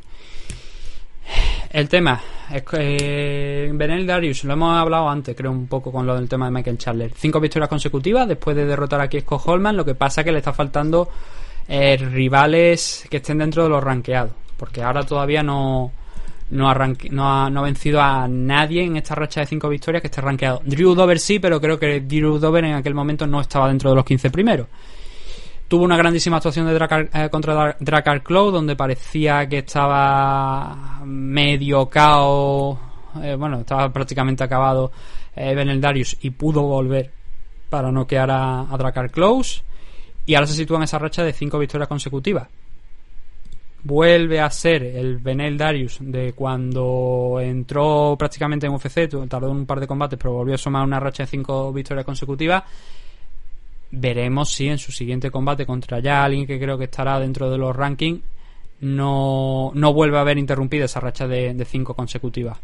El 1.69 1.87
tema, 1.87 2.19
es 2.51 2.63
eh, 2.71 3.69
Benel 3.71 4.07
Darius, 4.07 4.43
lo 4.45 4.53
hemos 4.53 4.75
hablado 4.75 5.07
antes, 5.07 5.35
creo 5.35 5.51
un 5.51 5.67
poco 5.67 5.91
con 5.91 6.07
lo 6.07 6.15
del 6.15 6.27
tema 6.27 6.45
de 6.45 6.51
Michael 6.51 6.79
Chandler. 6.79 7.11
Cinco 7.15 7.39
victorias 7.39 7.69
consecutivas 7.69 8.27
después 8.27 8.55
de 8.55 8.65
derrotar 8.65 9.01
a 9.01 9.07
Scott 9.07 9.43
Holman, 9.45 9.77
lo 9.77 9.85
que 9.85 9.93
pasa 9.93 10.21
es 10.21 10.25
que 10.25 10.31
le 10.31 10.39
está 10.39 10.51
faltando 10.51 11.09
eh, 11.67 11.95
rivales 11.97 13.05
que 13.07 13.17
estén 13.17 13.37
dentro 13.37 13.61
de 13.61 13.69
los 13.69 13.83
ranqueados, 13.83 14.31
porque 14.57 14.81
ahora 14.81 15.03
todavía 15.03 15.43
no 15.43 15.91
no 16.51 16.69
ha, 16.69 16.73
no, 17.09 17.49
no 17.49 17.59
ha 17.59 17.63
vencido 17.63 18.01
a 18.01 18.27
nadie 18.27 18.83
en 18.83 18.97
esta 18.97 19.15
racha 19.15 19.39
de 19.41 19.47
cinco 19.47 19.69
victorias 19.69 20.01
que 20.01 20.07
esté 20.07 20.21
rankeado. 20.21 20.61
Drew 20.65 20.93
Dover 20.95 21.19
sí, 21.19 21.39
pero 21.39 21.59
creo 21.59 21.79
que 21.79 22.01
Drew 22.01 22.37
Dover 22.39 22.65
en 22.65 22.75
aquel 22.75 22.93
momento 22.93 23.25
no 23.27 23.41
estaba 23.41 23.67
dentro 23.67 23.89
de 23.89 23.95
los 23.95 24.05
15 24.05 24.29
primeros. 24.29 24.67
Tuvo 25.67 25.83
una 25.85 25.97
grandísima 25.97 26.37
actuación 26.37 26.67
de 26.67 26.73
Dracar, 26.73 27.09
eh, 27.13 27.29
contra 27.31 27.55
Dra- 27.55 27.75
Dracar 27.79 28.21
Claw, 28.21 28.51
donde 28.51 28.75
parecía 28.75 29.47
que 29.49 29.59
estaba 29.59 31.01
medio 31.05 31.89
cao, 31.89 32.79
eh, 33.21 33.35
bueno, 33.35 33.61
estaba 33.61 33.91
prácticamente 33.91 34.43
acabado 34.43 34.91
eh, 35.35 35.55
Benel 35.55 35.81
Darius 35.81 36.17
y 36.21 36.29
pudo 36.31 36.61
volver 36.63 37.09
para 37.69 37.91
noquear 37.91 38.29
a, 38.29 38.61
a 38.71 38.77
Dracar. 38.77 39.09
Y 40.25 40.35
ahora 40.35 40.47
se 40.47 40.53
sitúa 40.53 40.77
en 40.77 40.83
esa 40.83 40.99
racha 40.99 41.23
de 41.23 41.33
cinco 41.33 41.57
victorias 41.57 41.87
consecutivas. 41.89 42.47
Vuelve 43.85 44.39
a 44.39 44.49
ser 44.49 44.83
el 44.83 45.17
Benel 45.17 45.57
Darius 45.57 45.97
de 45.99 46.33
cuando 46.33 47.39
entró 47.41 48.15
prácticamente 48.17 48.65
en 48.65 48.73
UFC, 48.73 49.09
tardó 49.27 49.51
un 49.51 49.65
par 49.65 49.79
de 49.79 49.87
combates, 49.87 50.17
pero 50.17 50.33
volvió 50.33 50.55
a 50.55 50.57
sumar 50.57 50.83
una 50.83 50.99
racha 50.99 51.23
de 51.23 51.27
cinco 51.27 51.73
victorias 51.73 52.05
consecutivas. 52.05 52.63
Veremos 53.91 54.51
si 54.51 54.69
en 54.69 54.77
su 54.77 54.91
siguiente 54.91 55.29
combate 55.29 55.65
contra 55.65 55.99
ya 55.99 56.23
alguien 56.23 56.47
que 56.47 56.59
creo 56.59 56.77
que 56.77 56.85
estará 56.85 57.19
dentro 57.19 57.49
de 57.49 57.57
los 57.57 57.75
rankings 57.75 58.21
no, 58.83 59.71
no 59.73 59.93
vuelve 59.93 60.17
a 60.17 60.21
haber 60.21 60.37
interrumpido 60.37 60.85
esa 60.85 60.99
racha 60.99 61.27
de, 61.27 61.53
de 61.53 61.65
cinco 61.65 61.93
consecutivas. 61.93 62.57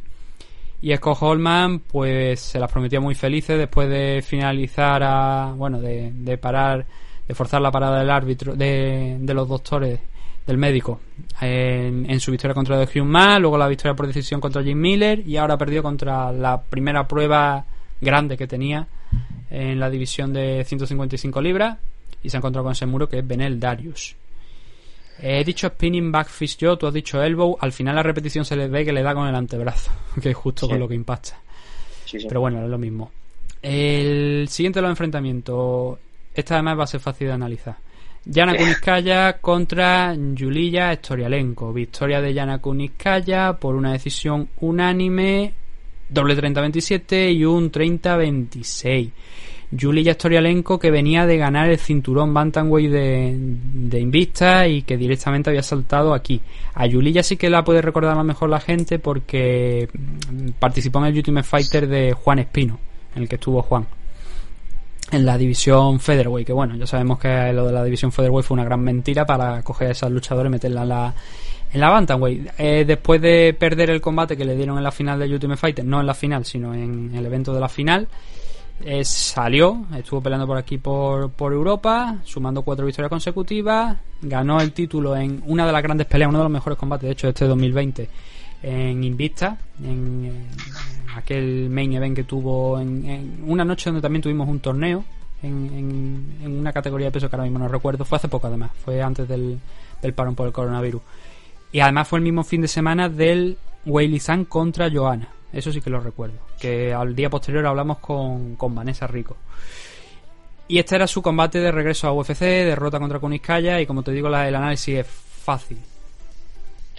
Y 0.82 0.96
Scott 0.96 1.18
Holman, 1.22 1.80
pues 1.80 2.40
se 2.40 2.60
las 2.60 2.72
prometió 2.72 3.02
muy 3.02 3.16
felices 3.16 3.58
después 3.58 3.90
de 3.90 4.24
finalizar 4.26 5.04
a. 5.04 5.54
Bueno, 5.56 5.80
de, 5.80 6.12
de 6.14 6.38
parar, 6.38 6.86
de 7.28 7.34
forzar 7.34 7.62
la 7.62 7.72
parada 7.72 8.00
del 8.00 8.10
árbitro, 8.10 8.56
de, 8.56 9.18
de 9.20 9.34
los 9.34 9.48
doctores, 9.48 10.00
del 10.50 10.58
médico, 10.58 11.00
en, 11.40 12.10
en 12.10 12.20
su 12.20 12.32
victoria 12.32 12.56
contra 12.56 12.84
The 12.84 13.02
Man, 13.04 13.42
luego 13.42 13.56
la 13.58 13.68
victoria 13.68 13.94
por 13.96 14.08
decisión 14.08 14.42
contra 14.42 14.64
Jim 14.64 14.80
Miller 14.80 15.22
y 15.28 15.38
ahora 15.38 15.58
perdió 15.58 15.84
contra 15.84 16.32
la 16.32 16.60
primera 16.60 17.08
prueba 17.08 17.66
grande 18.02 18.36
que 18.36 18.48
tenía 18.48 18.88
en 19.52 19.80
la 19.80 19.90
división 19.92 20.34
de 20.34 20.64
155 20.66 21.40
libras 21.42 21.78
y 22.24 22.30
se 22.30 22.38
ha 22.38 22.40
encontrado 22.40 22.64
con 22.64 22.72
ese 22.74 22.88
muro 22.88 23.08
que 23.08 23.20
es 23.20 23.28
Benel 23.28 23.60
Darius. 23.60 24.16
He 25.22 25.44
dicho 25.44 25.68
spinning 25.68 26.12
back 26.12 26.30
fist 26.30 26.60
yo, 26.62 26.78
tú 26.78 26.88
has 26.88 26.94
dicho 26.94 27.22
elbow. 27.22 27.58
Al 27.60 27.72
final 27.72 27.96
la 27.96 28.02
repetición 28.04 28.44
se 28.44 28.56
le 28.56 28.68
ve 28.68 28.84
que 28.86 28.94
le 28.94 29.04
da 29.04 29.14
con 29.14 29.28
el 29.28 29.36
antebrazo, 29.36 29.92
que 30.22 30.30
es 30.32 30.36
justo 30.36 30.66
Sí. 30.66 30.72
con 30.72 30.80
lo 30.80 30.88
que 30.88 30.96
impacta. 30.96 31.38
Sí, 32.06 32.20
sí. 32.20 32.26
Pero 32.28 32.40
bueno, 32.42 32.64
es 32.64 32.70
lo 32.70 32.78
mismo. 32.78 33.12
El 33.62 34.48
siguiente 34.50 34.80
de 34.80 34.82
los 34.84 34.90
enfrentamientos. 34.92 36.00
Esta 36.34 36.56
además 36.56 36.80
va 36.80 36.84
a 36.86 36.88
ser 36.88 37.02
fácil 37.02 37.28
de 37.28 37.34
analizar. 37.34 37.76
Yana 38.26 38.56
Kuniskaya 38.56 39.40
contra 39.40 40.16
Yulia 40.16 40.94
Storialenko. 40.96 41.74
Victoria 41.74 42.22
de 42.22 42.34
Yana 42.34 42.60
Kuniskaya 42.60 43.54
por 43.54 43.76
una 43.76 43.94
decisión 43.94 44.50
unánime. 44.60 45.54
Doble 46.10 46.36
30-27 46.36 47.34
y 47.34 47.46
un 47.46 47.72
30-26. 47.72 49.12
Yulia 49.72 50.14
Storialenko 50.14 50.80
que 50.80 50.90
venía 50.90 51.28
de 51.28 51.38
ganar 51.38 51.70
el 51.70 51.78
cinturón 51.78 52.34
Bantamweight 52.34 52.92
de, 52.92 53.36
de 53.38 54.00
Invicta 54.00 54.68
y 54.68 54.82
que 54.82 54.98
directamente 54.98 55.52
había 55.52 55.62
saltado 55.62 56.14
aquí. 56.14 56.42
A 56.74 56.88
Yulia 56.88 57.22
sí 57.22 57.38
que 57.38 57.50
la 57.50 57.64
puede 57.64 57.82
recordar 57.82 58.14
a 58.14 58.18
lo 58.18 58.24
mejor 58.24 58.50
la 58.50 58.60
gente 58.60 58.98
porque 58.98 59.88
participó 60.58 61.00
en 61.00 61.06
el 61.06 61.18
Ultimate 61.18 61.48
Fighter 61.48 61.88
de 61.88 62.14
Juan 62.14 62.40
Espino, 62.40 62.80
en 63.16 63.24
el 63.24 63.30
que 63.30 63.36
estuvo 63.36 63.62
Juan. 63.62 63.86
En 65.12 65.26
la 65.26 65.38
división 65.38 66.00
Featherweight, 66.00 66.46
que 66.46 66.54
bueno, 66.54 66.76
ya 66.76 66.86
sabemos 66.86 67.18
que 67.18 67.52
lo 67.52 67.66
de 67.66 67.74
la 67.74 67.84
división 67.84 68.12
Featherweight 68.12 68.46
fue 68.46 68.56
una 68.56 68.64
gran 68.64 68.82
mentira 68.82 69.26
para 69.26 69.64
coger 69.64 69.88
a 69.88 69.92
esas 69.92 70.12
luchadoras 70.12 70.50
y 70.50 70.52
meterla 70.52 70.84
en 70.84 70.90
la, 70.90 71.14
en 71.74 71.80
la 71.80 71.90
Bantamweight. 71.90 72.52
Eh, 72.60 72.86
después 72.86 73.20
de 73.20 73.56
perder 73.58 73.90
el 73.90 74.02
combate 74.02 74.38
que 74.38 74.46
le 74.46 74.56
dieron 74.56 74.78
en 74.78 74.84
la 74.84 74.92
final 74.92 75.20
de 75.20 75.34
Ultimate 75.34 75.60
Fighter, 75.60 75.86
no 75.86 76.00
en 76.00 76.06
la 76.06 76.14
final, 76.14 76.46
sino 76.46 76.76
en 76.76 77.12
el 77.16 77.26
evento 77.26 77.54
de 77.54 77.60
la 77.60 77.70
final, 77.70 78.08
eh, 78.86 79.04
salió, 79.04 79.84
estuvo 79.98 80.22
peleando 80.22 80.46
por 80.46 80.58
aquí 80.58 80.78
por, 80.78 81.32
por 81.32 81.54
Europa, 81.54 82.18
sumando 82.24 82.62
cuatro 82.62 82.86
victorias 82.86 83.10
consecutivas, 83.10 83.98
ganó 84.22 84.62
el 84.62 84.74
título 84.74 85.18
en 85.18 85.42
una 85.48 85.66
de 85.66 85.72
las 85.72 85.82
grandes 85.82 86.06
peleas, 86.06 86.30
uno 86.30 86.38
de 86.38 86.46
los 86.46 86.52
mejores 86.52 86.78
combates 86.78 87.08
de 87.08 87.14
hecho 87.14 87.28
de 87.28 87.32
este 87.32 87.46
2020 87.46 88.10
en 88.64 89.04
Invicta, 89.04 89.58
en, 89.84 90.48
aquel 91.16 91.70
main 91.70 91.94
event 91.94 92.16
que 92.16 92.24
tuvo 92.24 92.80
en, 92.80 93.44
una 93.46 93.66
noche 93.66 93.90
donde 93.90 94.02
también 94.02 94.22
tuvimos 94.22 94.48
un 94.48 94.60
torneo 94.60 95.04
en, 95.42 96.36
una 96.46 96.72
categoría 96.74 97.08
de 97.08 97.12
peso 97.12 97.30
que 97.30 97.36
ahora 97.36 97.46
mismo 97.46 97.60
no 97.60 97.68
recuerdo, 97.68 98.06
fue 98.06 98.18
hace 98.18 98.28
poco 98.28 98.48
además, 98.48 98.72
fue 98.84 99.02
antes 99.02 99.28
del, 99.28 99.60
del 100.02 100.14
parón 100.14 100.36
por 100.36 100.48
el 100.48 100.54
coronavirus. 100.54 101.02
Y 101.72 101.80
además 101.80 102.08
fue 102.08 102.20
el 102.20 102.24
mismo 102.24 102.44
fin 102.44 102.62
de 102.62 102.68
semana 102.68 103.10
del 103.10 103.58
Weili 103.86 104.20
San 104.20 104.46
contra 104.46 104.90
Johanna. 104.92 105.30
Eso 105.54 105.72
sí 105.72 105.82
que 105.82 105.90
lo 105.90 106.00
recuerdo. 106.00 106.36
Que 106.60 106.94
al 106.94 107.16
día 107.16 107.30
posterior 107.30 107.66
hablamos 107.66 108.00
con, 108.00 108.56
con 108.56 108.74
Vanessa 108.76 109.08
Rico. 109.08 109.38
Y 110.68 110.78
este 110.78 110.96
era 110.96 111.08
su 111.08 111.22
combate 111.22 111.60
de 111.60 111.72
regreso 111.72 112.08
a 112.08 112.14
UFC, 112.14 112.40
derrota 112.42 113.00
contra 113.00 113.20
Kuniskaya. 113.20 113.80
Y 113.82 113.86
como 113.88 114.04
te 114.04 114.12
digo, 114.12 114.30
la- 114.30 114.48
el 114.48 114.56
análisis 114.56 114.98
es 115.00 115.08
fácil. 115.08 115.78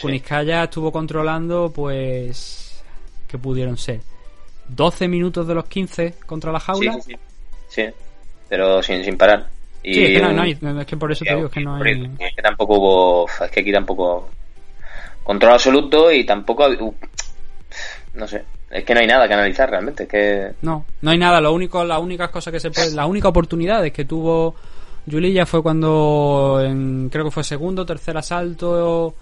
Kuniskaya 0.01 0.65
estuvo 0.65 0.91
controlando, 0.93 1.71
pues. 1.75 2.83
que 3.29 3.39
pudieron 3.39 3.77
ser? 3.77 4.01
12 4.69 5.09
minutos 5.09 5.47
de 5.47 5.55
los 5.55 5.65
15 5.67 6.15
contra 6.27 6.51
la 6.53 6.61
jaula. 6.61 6.95
Sí, 6.95 7.01
sí, 7.03 7.13
sí. 7.69 7.83
Sí, 7.83 7.95
pero 8.49 8.83
sin, 8.83 9.05
sin 9.05 9.17
parar. 9.17 9.49
Y 9.83 9.95
Sí, 9.95 10.05
es 10.05 10.11
que 10.21 10.33
no, 10.33 10.43
hay- 10.43 10.59
es 10.81 10.87
que 10.87 10.97
por 10.97 11.11
eso 11.13 11.25
te 11.25 11.35
digo 11.35 11.49
que 11.49 11.61
no 11.61 11.77
hay. 11.77 12.11
Es 12.19 12.35
que 12.35 12.43
tampoco 12.43 12.75
hubo. 12.79 13.27
Es 13.45 13.51
que 13.51 13.61
aquí 13.61 13.73
tampoco. 13.73 14.29
Control 15.23 15.53
absoluto 15.53 16.11
y 16.13 16.25
tampoco. 16.25 16.69
No 18.15 18.27
sé. 18.29 18.43
Es 18.71 18.85
que 18.85 18.95
no 18.95 19.01
hay 19.01 19.07
nada 19.07 19.27
que 19.27 19.35
analizar 19.35 19.71
realmente. 19.71 20.05
Es 20.05 20.09
que. 20.09 20.53
No, 20.63 20.85
no 21.03 21.11
hay 21.11 21.19
nada. 21.19 21.41
Lo 21.41 21.53
único, 21.53 21.85
las 21.85 22.01
únicas 22.01 22.31
cosas 22.31 22.53
que 22.53 22.61
se 22.61 22.71
puede, 22.71 22.93
la 22.93 23.07
única 23.07 23.29
oportunidad 23.29 23.83
que 23.91 24.05
tuvo 24.05 24.55
Yulia 25.07 25.47
fue 25.47 25.63
cuando, 25.63 26.61
en, 26.65 27.09
creo 27.11 27.25
que 27.25 27.31
fue 27.31 27.43
segundo, 27.45 27.87
tercer 27.87 28.17
asalto, 28.17 29.15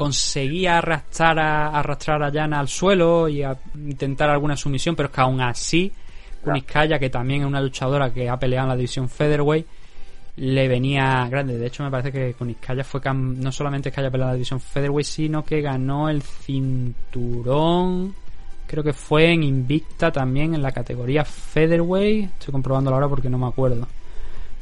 conseguía 0.00 0.78
arrastrar 0.78 1.38
a, 1.38 1.78
arrastrar 1.78 2.22
a 2.22 2.30
Yana 2.30 2.58
al 2.58 2.68
suelo 2.68 3.28
y 3.28 3.42
a 3.42 3.54
intentar 3.74 4.30
alguna 4.30 4.56
sumisión, 4.56 4.96
pero 4.96 5.10
es 5.10 5.14
que 5.14 5.20
aún 5.20 5.42
así, 5.42 5.92
Kuniskaya, 6.42 6.98
que 6.98 7.10
también 7.10 7.42
es 7.42 7.46
una 7.46 7.60
luchadora 7.60 8.10
que 8.10 8.26
ha 8.26 8.38
peleado 8.38 8.64
en 8.64 8.68
la 8.70 8.76
división 8.76 9.10
Featherweight, 9.10 9.66
le 10.36 10.68
venía 10.68 11.28
grande. 11.28 11.58
De 11.58 11.66
hecho, 11.66 11.82
me 11.82 11.90
parece 11.90 12.10
que 12.12 12.32
Kuniskaya 12.32 12.82
fue 12.82 13.02
no 13.12 13.52
solamente 13.52 13.90
es 13.90 13.94
que 13.94 14.00
haya 14.00 14.10
peleado 14.10 14.30
en 14.30 14.32
la 14.32 14.36
división 14.36 14.58
Featherweight, 14.58 15.06
sino 15.06 15.44
que 15.44 15.60
ganó 15.60 16.08
el 16.08 16.22
cinturón. 16.22 18.14
Creo 18.66 18.82
que 18.82 18.94
fue 18.94 19.34
en 19.34 19.42
Invicta 19.42 20.10
también 20.10 20.54
en 20.54 20.62
la 20.62 20.72
categoría 20.72 21.26
Featherweight. 21.26 22.30
Estoy 22.38 22.52
comprobándolo 22.52 22.96
ahora 22.96 23.08
porque 23.08 23.28
no 23.28 23.36
me 23.36 23.48
acuerdo. 23.48 23.86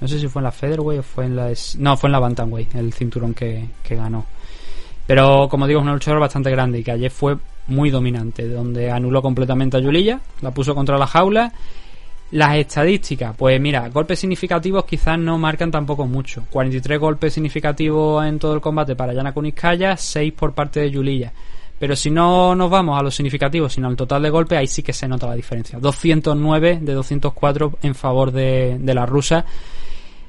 No 0.01 0.09
sé 0.09 0.19
si 0.19 0.27
fue 0.27 0.41
en 0.41 0.45
la 0.47 0.53
Featherweight 0.53 0.99
o 0.99 1.05
fue 1.05 1.27
en 1.27 1.37
la... 1.37 1.53
No, 1.79 1.97
fue 1.97 2.09
en 2.09 2.13
la 2.13 2.19
Bantamweight, 2.19 2.75
el 2.75 2.93
cinturón 2.93 3.35
que, 3.35 3.69
que 3.85 3.95
ganó. 3.95 4.27
Pero 5.09 5.49
como 5.49 5.67
digo, 5.67 5.81
es 5.81 5.85
una 5.85 5.95
luchadora 5.95 6.21
bastante 6.21 6.51
grande 6.51 6.81
y 6.81 6.85
que 6.85 6.91
ayer 6.91 7.11
fue 7.11 7.39
muy 7.67 7.89
dominante, 7.89 8.47
donde 8.47 8.91
anuló 8.91 9.23
completamente 9.23 9.79
a 9.79 9.81
Yuliya, 9.81 10.21
la 10.43 10.51
puso 10.51 10.75
contra 10.75 10.99
la 10.99 11.07
jaula. 11.07 11.51
Las 12.33 12.57
estadísticas, 12.57 13.35
pues 13.35 13.59
mira, 13.59 13.89
golpes 13.89 14.19
significativos 14.19 14.85
quizás 14.85 15.19
no 15.19 15.39
marcan 15.39 15.71
tampoco 15.71 16.07
mucho. 16.07 16.45
43 16.51 17.01
golpes 17.01 17.33
significativos 17.33 18.23
en 18.27 18.39
todo 18.39 18.53
el 18.53 18.61
combate 18.61 18.97
para 18.97 19.15
Yana 19.15 19.33
Kuniskaya, 19.33 19.97
6 19.97 20.35
por 20.35 20.53
parte 20.53 20.81
de 20.81 20.91
Yuliya. 20.91 21.33
Pero 21.79 21.97
si 21.97 22.11
no 22.11 22.55
nos 22.55 22.69
vamos 22.69 23.01
a 23.01 23.03
los 23.03 23.15
significativos, 23.15 23.73
sino 23.73 23.89
al 23.89 23.97
total 23.97 24.23
de 24.23 24.29
golpes, 24.29 24.59
ahí 24.59 24.67
sí 24.67 24.83
que 24.83 24.93
se 24.93 25.09
nota 25.09 25.27
la 25.27 25.37
diferencia. 25.37 25.79
209 25.79 26.81
de 26.83 26.93
204 26.93 27.79
en 27.81 27.95
favor 27.95 28.31
de, 28.31 28.77
de 28.79 28.95
la 28.95 29.07
rusa. 29.07 29.47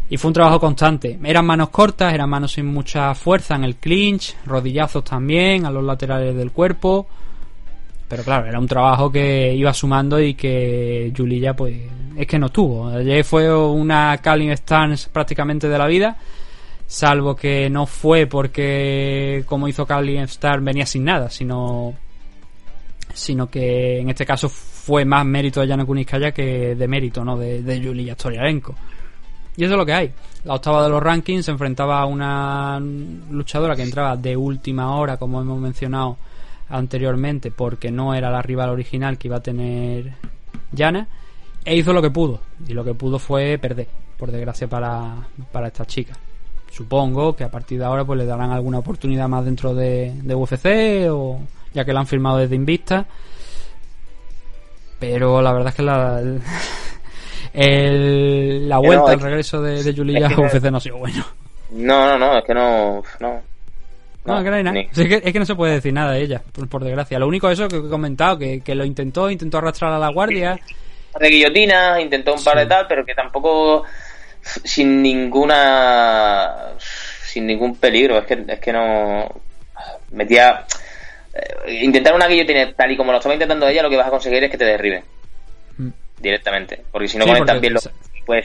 Y 0.10 0.18
fue 0.18 0.30
un 0.30 0.34
trabajo 0.34 0.60
constante. 0.60 1.20
Eran 1.24 1.46
manos 1.46 1.70
cortas, 1.70 2.14
eran 2.14 2.30
manos 2.30 2.54
sin 2.54 2.66
mucha 2.66 3.14
fuerza 3.14 3.56
en 3.56 3.64
el 3.64 3.76
clinch, 3.76 4.36
rodillazos 4.46 5.04
también 5.04 5.66
a 5.66 5.72
los 5.72 5.84
laterales 5.84 6.36
del 6.36 6.52
cuerpo. 6.52 7.08
Pero 8.08 8.24
claro, 8.24 8.48
era 8.48 8.58
un 8.58 8.68
trabajo 8.68 9.12
que 9.12 9.54
iba 9.54 9.72
sumando 9.72 10.20
y 10.20 10.34
que 10.34 11.14
Julia 11.16 11.56
pues 11.56 11.76
es 12.18 12.26
que 12.26 12.40
no 12.40 12.50
tuvo. 12.50 12.90
Ayer 12.90 13.24
fue 13.24 13.56
una 13.56 14.18
Calling 14.18 14.52
Stance 14.58 15.10
prácticamente 15.14 15.70
de 15.70 15.78
la 15.78 15.86
vida. 15.86 16.18
Salvo 16.88 17.36
que 17.36 17.70
no 17.70 17.86
fue 17.86 18.26
porque 18.26 19.44
como 19.46 19.68
hizo 19.68 19.86
Calling 19.86 20.22
Star 20.22 20.60
venía 20.62 20.88
sin 20.88 21.04
nada, 21.04 21.30
sino 21.30 21.94
sino 23.14 23.48
que 23.48 24.00
en 24.00 24.10
este 24.10 24.26
caso 24.26 24.50
fue 24.50 25.06
más 25.06 25.24
mérito 25.24 25.62
de 25.62 25.68
Yana 25.68 25.86
Kuniskaya 25.86 26.32
que 26.32 26.74
de 26.74 26.88
mérito, 26.88 27.24
¿no? 27.24 27.38
De, 27.38 27.62
de 27.62 27.80
Yulia 27.80 28.16
Storiarenko. 28.16 28.74
Y 29.60 29.66
eso 29.66 29.74
es 29.74 29.78
lo 29.78 29.86
que 29.86 29.94
hay. 29.94 30.14
La 30.46 30.54
octava 30.54 30.82
de 30.84 30.90
los 30.90 31.04
rankings 31.04 31.44
se 31.44 31.52
enfrentaba 31.52 32.00
a 32.00 32.06
una 32.06 32.80
luchadora 32.80 33.76
que 33.76 33.84
entraba 33.84 34.16
de 34.16 34.38
última 34.38 34.96
hora, 34.96 35.18
como 35.18 35.42
hemos 35.42 35.60
mencionado 35.60 36.16
anteriormente, 36.70 37.52
porque 37.52 37.92
no 37.92 38.14
era 38.14 38.32
la 38.32 38.42
rival 38.42 38.70
original 38.70 39.18
que 39.18 39.28
iba 39.28 39.36
a 39.36 39.44
tener 39.44 40.14
Yana, 40.72 41.10
e 41.66 41.76
hizo 41.76 41.92
lo 41.92 42.02
que 42.02 42.10
pudo. 42.10 42.40
Y 42.70 42.72
lo 42.72 42.86
que 42.86 42.94
pudo 42.94 43.20
fue 43.20 43.58
perder, 43.58 43.90
por 44.18 44.32
desgracia 44.32 44.70
para, 44.70 45.28
para 45.52 45.68
esta 45.68 45.86
chica. 45.86 46.14
Supongo 46.72 47.36
que 47.36 47.44
a 47.44 47.52
partir 47.52 47.80
de 47.80 47.84
ahora 47.84 48.06
pues 48.06 48.18
le 48.18 48.26
darán 48.26 48.52
alguna 48.52 48.80
oportunidad 48.80 49.28
más 49.28 49.44
dentro 49.44 49.76
de, 49.76 50.14
de 50.24 50.36
UFC, 50.36 51.12
o 51.12 51.42
ya 51.74 51.84
que 51.84 51.92
la 51.92 52.00
han 52.00 52.08
firmado 52.08 52.38
desde 52.38 52.56
Invista. 52.56 53.06
Pero 55.00 55.42
la 55.42 55.52
verdad 55.52 55.70
es 55.70 55.76
que 55.76 55.84
la, 55.84 56.22
el- 57.54 58.68
la 58.70 58.78
vuelta, 58.78 59.04
no, 59.06 59.12
el 59.12 59.18
es- 59.18 59.24
regreso 59.24 59.62
de, 59.62 59.84
de 59.84 59.94
Julia 59.94 60.28
a 60.28 60.30
UFC 60.40 60.64
no 60.72 60.78
ha 60.78 60.82
sido 60.82 60.98
bueno. 60.98 61.26
No, 61.72 62.10
no, 62.10 62.18
no, 62.18 62.38
es 62.40 62.46
que 62.46 62.54
no. 62.54 63.04
No, 63.20 63.42
No, 64.26 64.42
no 64.42 64.56
hay 64.56 64.64
nada. 64.64 64.80
es, 64.80 64.90
que, 65.08 65.22
es 65.24 65.34
que 65.34 65.40
no 65.40 65.46
se 65.46 65.56
puede 65.56 65.74
decir 65.74 65.94
nada 65.94 66.14
de 66.14 66.22
ella, 66.22 66.42
por, 66.52 66.68
por 66.68 66.84
desgracia. 66.84 67.20
Lo 67.20 67.28
único 67.28 67.50
eso 67.50 67.68
que 67.68 67.78
he 67.78 67.90
comentado, 67.90 68.38
que, 68.38 68.62
que 68.62 68.76
lo 68.76 68.84
intentó, 68.86 69.30
intentó 69.30 69.58
arrastrar 69.60 69.94
a 69.94 70.00
la 70.00 70.10
guardia. 70.12 70.54
Un 70.54 71.14
par 71.14 71.22
de 71.22 71.30
guillotinas, 71.30 72.00
intentó 72.02 72.34
un 72.36 72.44
par 72.44 72.58
de 72.58 72.66
tal, 72.66 72.86
pero 72.88 73.06
que 73.06 73.14
tampoco 73.16 73.84
sin 74.42 75.02
ninguna 75.02 76.56
sin 76.80 77.46
ningún 77.46 77.76
peligro, 77.76 78.18
es 78.20 78.26
que 78.26 78.44
es 78.48 78.60
que 78.60 78.74
no 78.74 79.28
metía 80.12 80.66
eh, 81.34 81.84
intentar 81.84 82.16
una 82.16 82.28
guillotina 82.28 82.74
tal 82.74 82.92
y 82.92 82.98
como 82.98 83.12
lo 83.12 83.18
estaba 83.20 83.36
intentando 83.36 83.68
ella, 83.68 83.84
lo 83.84 83.90
que 83.90 83.98
vas 83.98 84.08
a 84.08 84.12
conseguir 84.12 84.44
es 84.44 84.50
que 84.52 84.58
te 84.58 84.66
derriben. 84.66 85.04
Directamente, 86.20 86.86
porque 86.92 87.08
si 87.08 87.18
no 87.18 87.26
Sí, 87.26 87.32
bien 87.62 87.74
los 87.74 87.90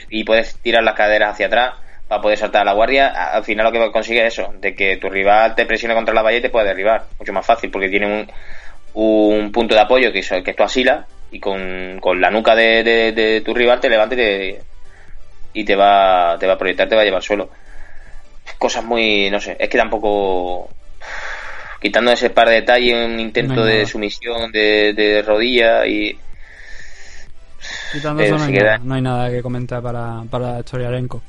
y 0.09 0.23
puedes, 0.23 0.59
tirar 0.61 0.83
las 0.83 0.95
caderas 0.95 1.33
hacia 1.33 1.47
atrás 1.47 1.73
para 2.07 2.21
poder 2.21 2.37
saltar 2.37 2.61
a 2.63 2.65
la 2.65 2.73
guardia, 2.73 3.09
al 3.09 3.43
final 3.43 3.65
lo 3.65 3.71
que 3.71 3.91
consigues 3.91 4.23
es 4.25 4.33
eso, 4.39 4.53
de 4.59 4.75
que 4.75 4.97
tu 4.97 5.09
rival 5.09 5.55
te 5.55 5.65
presione 5.65 5.95
contra 5.95 6.13
la 6.13 6.21
valla 6.21 6.37
y 6.37 6.41
te 6.41 6.49
pueda 6.49 6.65
derribar, 6.65 7.07
mucho 7.19 7.33
más 7.33 7.45
fácil, 7.45 7.71
porque 7.71 7.89
tiene 7.89 8.05
un, 8.07 8.31
un 8.93 9.51
punto 9.51 9.75
de 9.75 9.81
apoyo 9.81 10.11
que 10.11 10.19
es, 10.19 10.29
que 10.43 10.53
tu 10.53 10.63
asila 10.63 11.07
y 11.31 11.39
con, 11.39 11.99
con 12.01 12.21
la 12.21 12.31
nuca 12.31 12.55
de, 12.55 12.83
de- 12.83 13.11
de 13.11 13.41
tu 13.41 13.53
rival 13.53 13.79
te 13.79 13.89
levanta 13.89 14.15
y 14.15 14.17
te, 14.17 14.63
y 15.53 15.65
te 15.65 15.75
va, 15.75 16.37
te 16.39 16.47
va 16.47 16.53
a 16.53 16.57
proyectar, 16.57 16.87
te 16.89 16.95
va 16.95 17.01
a 17.01 17.05
llevar 17.05 17.19
al 17.19 17.23
suelo. 17.23 17.51
Cosas 18.59 18.83
muy, 18.83 19.29
no 19.29 19.39
sé, 19.39 19.57
es 19.59 19.69
que 19.69 19.77
tampoco 19.77 20.69
quitando 21.81 22.11
ese 22.11 22.29
par 22.29 22.47
de 22.49 22.55
detalles, 22.55 22.95
un 23.05 23.19
intento 23.19 23.63
No 23.63 23.65
de 23.65 23.85
sumisión 23.85 24.51
de, 24.51 24.93
de 24.93 25.21
rodilla 25.21 25.85
y 25.87 26.24
Quitando 27.91 28.21
Pero 28.23 28.35
eso, 28.35 28.43
no 28.45 28.49
hay, 28.49 28.53
queda- 28.53 28.63
nada, 28.77 28.79
no 28.83 28.93
hay 28.95 29.01
nada 29.01 29.29
que 29.29 29.41
comentar 29.41 29.81
para, 29.81 30.23
para 30.29 30.61
Storiarenko. 30.61 31.21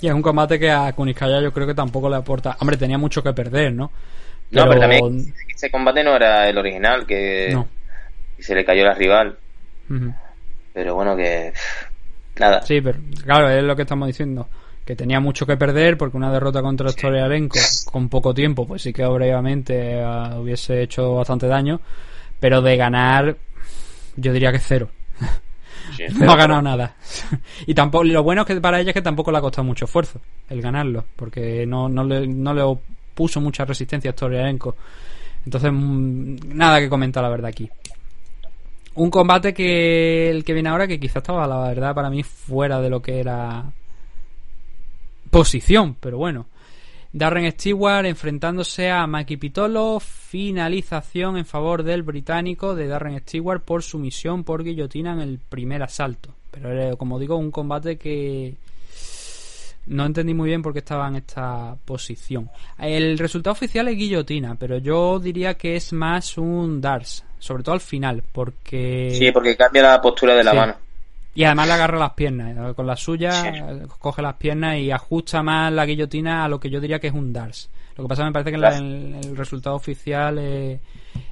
Y 0.00 0.06
es 0.08 0.12
un 0.12 0.22
combate 0.22 0.58
que 0.58 0.70
a 0.70 0.92
Kuniskaya 0.92 1.40
yo 1.40 1.52
creo 1.52 1.66
que 1.66 1.74
tampoco 1.74 2.08
le 2.10 2.16
aporta. 2.16 2.56
Hombre, 2.60 2.76
tenía 2.76 2.98
mucho 2.98 3.22
que 3.22 3.32
perder, 3.32 3.72
¿no? 3.72 3.90
No, 4.50 4.68
pero 4.68 4.80
también 4.80 5.34
ese 5.54 5.70
combate 5.70 6.04
no 6.04 6.14
era 6.16 6.48
el 6.48 6.56
original, 6.58 7.06
que 7.06 7.50
No. 7.52 7.66
se 8.38 8.54
le 8.54 8.64
cayó 8.64 8.84
la 8.84 8.94
rival. 8.94 9.36
Pero 10.72 10.94
bueno, 10.94 11.16
que. 11.16 11.52
Nada. 12.38 12.62
Sí, 12.62 12.80
pero 12.80 12.98
claro, 13.24 13.48
es 13.50 13.62
lo 13.62 13.74
que 13.76 13.82
estamos 13.82 14.06
diciendo. 14.08 14.48
Que 14.84 14.94
tenía 14.96 15.18
mucho 15.18 15.46
que 15.46 15.56
perder 15.56 15.96
porque 15.96 16.16
una 16.18 16.30
derrota 16.30 16.60
contra 16.60 16.90
Storiarenko 16.90 17.58
con 17.90 18.08
poco 18.10 18.34
tiempo, 18.34 18.66
pues 18.66 18.82
sí 18.82 18.92
que 18.92 19.04
obviamente 19.04 19.94
eh, 20.00 20.28
hubiese 20.36 20.82
hecho 20.82 21.14
bastante 21.14 21.46
daño. 21.46 21.80
Pero 22.38 22.60
de 22.60 22.76
ganar, 22.76 23.36
yo 24.16 24.32
diría 24.32 24.52
que 24.52 24.58
cero. 24.58 24.90
no 26.18 26.32
ha 26.32 26.36
ganado 26.36 26.62
nada. 26.62 26.94
y 27.66 27.74
tampoco, 27.74 28.04
lo 28.04 28.22
bueno 28.22 28.42
es 28.42 28.46
que 28.46 28.60
para 28.60 28.80
ella 28.80 28.90
es 28.90 28.94
que 28.94 29.02
tampoco 29.02 29.30
le 29.30 29.38
ha 29.38 29.40
costado 29.40 29.64
mucho 29.64 29.84
esfuerzo 29.84 30.20
el 30.48 30.60
ganarlo, 30.60 31.04
porque 31.16 31.66
no, 31.66 31.88
no, 31.88 32.04
le, 32.04 32.26
no 32.26 32.54
le 32.54 32.62
puso 33.14 33.40
mucha 33.40 33.64
resistencia 33.64 34.10
a 34.10 34.14
Storiarenko. 34.14 34.76
Entonces, 35.44 35.70
mm, 35.72 36.56
nada 36.56 36.80
que 36.80 36.88
comentar 36.88 37.22
la 37.22 37.28
verdad 37.28 37.48
aquí. 37.48 37.68
Un 38.94 39.10
combate 39.10 39.52
que 39.52 40.30
el 40.30 40.44
que 40.44 40.54
viene 40.54 40.68
ahora 40.68 40.86
que 40.86 41.00
quizás 41.00 41.16
estaba 41.16 41.46
la 41.46 41.68
verdad 41.68 41.94
para 41.94 42.10
mí 42.10 42.22
fuera 42.22 42.80
de 42.80 42.90
lo 42.90 43.02
que 43.02 43.18
era 43.18 43.64
posición, 45.30 45.96
pero 45.98 46.18
bueno. 46.18 46.46
Darren 47.14 47.48
Stewart 47.52 48.06
enfrentándose 48.06 48.90
a 48.90 49.06
Maki 49.06 49.36
Pitolo, 49.36 50.00
finalización 50.00 51.36
en 51.36 51.46
favor 51.46 51.84
del 51.84 52.02
británico 52.02 52.74
de 52.74 52.88
Darren 52.88 53.20
Stewart 53.20 53.62
por 53.62 53.84
sumisión 53.84 54.42
por 54.42 54.64
guillotina 54.64 55.12
en 55.12 55.20
el 55.20 55.38
primer 55.38 55.84
asalto. 55.84 56.34
Pero 56.50 56.72
era, 56.72 56.96
como 56.96 57.20
digo, 57.20 57.36
un 57.36 57.52
combate 57.52 57.98
que 57.98 58.56
no 59.86 60.06
entendí 60.06 60.34
muy 60.34 60.48
bien 60.48 60.60
por 60.60 60.72
qué 60.72 60.80
estaba 60.80 61.06
en 61.06 61.14
esta 61.14 61.76
posición. 61.84 62.50
El 62.80 63.16
resultado 63.16 63.52
oficial 63.52 63.86
es 63.86 63.96
guillotina, 63.96 64.56
pero 64.56 64.78
yo 64.78 65.20
diría 65.20 65.54
que 65.54 65.76
es 65.76 65.92
más 65.92 66.36
un 66.36 66.80
Dars, 66.80 67.24
sobre 67.38 67.62
todo 67.62 67.76
al 67.76 67.80
final, 67.80 68.24
porque... 68.32 69.14
Sí, 69.16 69.30
porque 69.30 69.56
cambia 69.56 69.82
la 69.82 70.00
postura 70.00 70.34
de 70.34 70.42
la 70.42 70.50
Sí. 70.50 70.56
mano. 70.56 70.83
Y 71.34 71.44
además 71.44 71.66
le 71.66 71.72
agarra 71.74 71.98
las 71.98 72.12
piernas. 72.12 72.56
eh, 72.56 72.74
Con 72.74 72.86
la 72.86 72.96
suya 72.96 73.32
Sí. 73.32 73.48
eh, 73.48 73.82
coge 73.98 74.22
las 74.22 74.34
piernas 74.34 74.78
y 74.78 74.90
ajusta 74.90 75.42
más 75.42 75.72
la 75.72 75.84
guillotina 75.84 76.44
a 76.44 76.48
lo 76.48 76.60
que 76.60 76.70
yo 76.70 76.80
diría 76.80 77.00
que 77.00 77.08
es 77.08 77.14
un 77.14 77.32
Dars. 77.32 77.68
Lo 77.96 78.04
que 78.04 78.08
pasa 78.08 78.24
me 78.24 78.32
parece 78.32 78.50
que 78.52 78.58
la- 78.58 78.76
el, 78.76 79.14
el 79.22 79.36
resultado 79.36 79.76
oficial 79.76 80.38
es, 80.38 80.80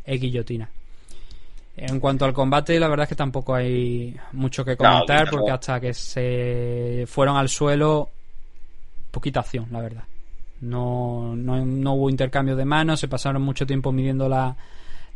es 0.04 0.20
guillotina. 0.20 0.68
En 1.76 2.00
cuanto 2.00 2.24
al 2.24 2.34
combate, 2.34 2.78
la 2.78 2.88
verdad 2.88 3.04
es 3.04 3.08
que 3.08 3.14
tampoco 3.16 3.54
hay 3.54 4.14
mucho 4.32 4.64
que 4.64 4.76
comentar 4.76 5.24
no. 5.24 5.30
porque 5.30 5.50
hasta 5.52 5.80
que 5.80 5.94
se 5.94 7.04
fueron 7.08 7.36
al 7.36 7.48
suelo, 7.48 8.10
poquita 9.10 9.40
acción, 9.40 9.66
la 9.70 9.80
verdad. 9.80 10.04
No, 10.60 11.34
no, 11.34 11.64
no 11.64 11.94
hubo 11.94 12.10
intercambio 12.10 12.54
de 12.56 12.64
manos, 12.64 13.00
se 13.00 13.08
pasaron 13.08 13.42
mucho 13.42 13.66
tiempo 13.66 13.90
midiendo 13.90 14.28
la, 14.28 14.54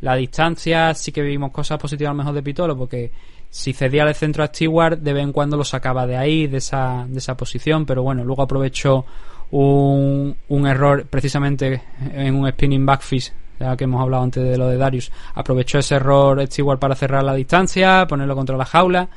la 0.01 0.15
distancia. 0.15 0.93
Sí 0.93 1.11
que 1.11 1.21
vimos 1.21 1.51
cosas 1.51 1.77
positivas 1.79 2.09
a 2.09 2.13
lo 2.13 2.17
mejor 2.17 2.33
de 2.33 2.43
Pitolo, 2.43 2.75
porque 2.77 3.11
si 3.49 3.73
cedía 3.73 4.03
el 4.03 4.15
centro 4.15 4.43
a 4.43 4.47
Stewart, 4.47 4.99
de 4.99 5.13
vez 5.13 5.23
en 5.23 5.31
cuando 5.31 5.57
lo 5.57 5.63
sacaba 5.63 6.05
de 6.05 6.17
ahí, 6.17 6.47
de 6.47 6.57
esa, 6.57 7.05
de 7.07 7.17
esa 7.17 7.35
posición. 7.35 7.85
Pero 7.85 8.03
bueno, 8.03 8.23
luego 8.23 8.43
aprovechó 8.43 9.05
un, 9.51 10.35
un 10.47 10.67
error 10.67 11.05
precisamente 11.09 11.81
en 12.13 12.35
un 12.35 12.49
spinning 12.49 12.85
backfish. 12.85 13.31
Ya 13.59 13.75
que 13.75 13.85
hemos 13.85 14.01
hablado 14.01 14.23
antes 14.23 14.43
de 14.43 14.55
lo 14.55 14.67
de 14.67 14.77
Darius, 14.77 15.11
aprovechó 15.33 15.79
ese 15.79 15.95
error 15.95 16.45
Stewart 16.45 16.79
para 16.79 16.93
cerrar 16.93 17.23
la 17.23 17.33
distancia, 17.33 18.05
ponerlo 18.07 18.35
contra 18.35 18.55
la 18.55 18.65
jaula 18.65 19.09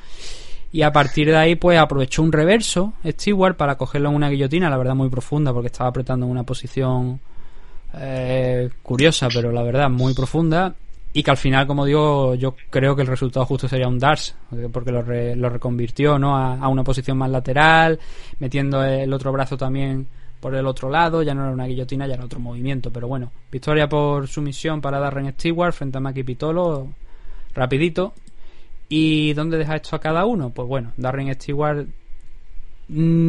y 0.73 0.83
a 0.83 0.93
partir 0.93 1.29
de 1.29 1.37
ahí 1.37 1.57
pues 1.57 1.79
aprovechó 1.79 2.23
un 2.23 2.33
reverso 2.33 2.93
Stewart 3.05 3.57
para 3.57 3.77
cogerlo 3.77 4.11
en 4.11 4.15
una 4.15 4.29
guillotina, 4.29 4.71
la 4.71 4.77
verdad 4.77 4.95
muy 4.95 5.09
profunda 5.09 5.53
porque 5.53 5.67
estaba 5.67 5.91
apretando 5.91 6.27
en 6.27 6.33
una 6.33 6.45
posición 6.45 7.21
eh, 7.95 8.71
curiosa, 8.83 9.29
pero 9.33 9.51
la 9.51 9.63
verdad 9.63 9.91
muy 9.91 10.15
profunda 10.15 10.75
y 11.13 11.23
que 11.23 11.31
al 11.31 11.37
final, 11.37 11.67
como 11.67 11.85
digo, 11.85 12.35
yo 12.37 12.55
creo 12.71 12.95
que 12.95 13.03
el 13.03 13.09
resultado 13.09 13.45
justo 13.47 13.67
sería 13.69 13.89
un 13.89 13.99
Dars, 13.99 14.37
porque 14.73 14.93
lo, 14.93 15.03
re- 15.03 15.35
lo 15.37 15.49
reconvirtió 15.49 16.19
¿no? 16.19 16.37
a, 16.37 16.69
una 16.69 16.85
posición 16.85 17.19
más 17.19 17.31
lateral, 17.31 17.99
metiendo 18.39 18.85
el 18.85 19.13
otro 19.13 19.33
brazo 19.33 19.57
también 19.57 20.07
por 20.41 20.55
el 20.55 20.67
otro 20.67 20.89
lado, 20.89 21.23
ya 21.23 21.35
no 21.35 21.43
era 21.43 21.53
una 21.53 21.67
guillotina, 21.67 22.07
ya 22.07 22.15
era 22.15 22.25
otro 22.25 22.41
movimiento, 22.41 22.91
pero 22.93 23.09
bueno, 23.09 23.31
victoria 23.51 23.89
por 23.89 24.27
sumisión 24.29 24.81
para 24.81 24.99
Darren 24.99 25.33
Stewart 25.33 25.73
frente 25.75 25.99
a 25.99 26.01
Maki 26.01 26.23
Pitolo, 26.23 26.89
rapidito. 27.55 28.15
¿Y 28.89 29.35
dónde 29.35 29.57
deja 29.59 29.77
esto 29.77 29.95
a 29.95 30.01
cada 30.01 30.25
uno? 30.25 30.51
Pues 30.51 30.67
bueno, 30.67 30.93
Darren 30.97 31.33
Stewart 31.35 31.87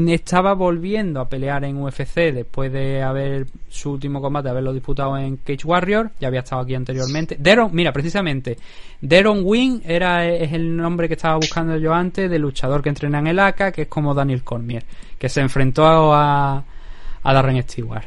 estaba 0.08 0.54
volviendo 0.54 1.20
a 1.20 1.30
pelear 1.30 1.64
en 1.66 1.78
UFC 1.78 2.34
después 2.34 2.72
de 2.72 3.04
haber 3.04 3.46
su 3.70 3.92
último 3.92 4.20
combate, 4.20 4.50
haberlo 4.50 4.74
disputado 4.74 5.18
en 5.18 5.38
Cage 5.38 5.66
Warrior, 5.66 6.12
ya 6.20 6.30
había 6.30 6.40
estado 6.40 6.64
aquí 6.64 6.74
anteriormente. 6.74 7.38
Deron, 7.40 7.70
mira, 7.72 7.92
precisamente, 7.92 8.58
Deron 9.02 9.42
Wing 9.44 9.82
era, 9.86 10.28
es 10.28 10.52
el 10.54 10.76
nombre 10.76 11.08
que 11.08 11.14
estaba 11.14 11.36
buscando 11.36 11.78
yo 11.78 11.94
antes 11.94 12.30
de 12.30 12.40
luchador 12.40 12.82
que 12.82 12.90
entrena 12.90 13.20
en 13.20 13.28
el 13.28 13.40
ACA, 13.40 13.72
que 13.72 13.84
es 13.84 13.88
como 13.88 14.16
Daniel 14.16 14.44
Cormier, 14.44 14.84
que 15.20 15.30
se 15.30 15.42
enfrentó 15.42 15.86
a, 15.86 16.64
a 17.22 17.34
Darren 17.34 17.62
Stewart. 17.62 18.06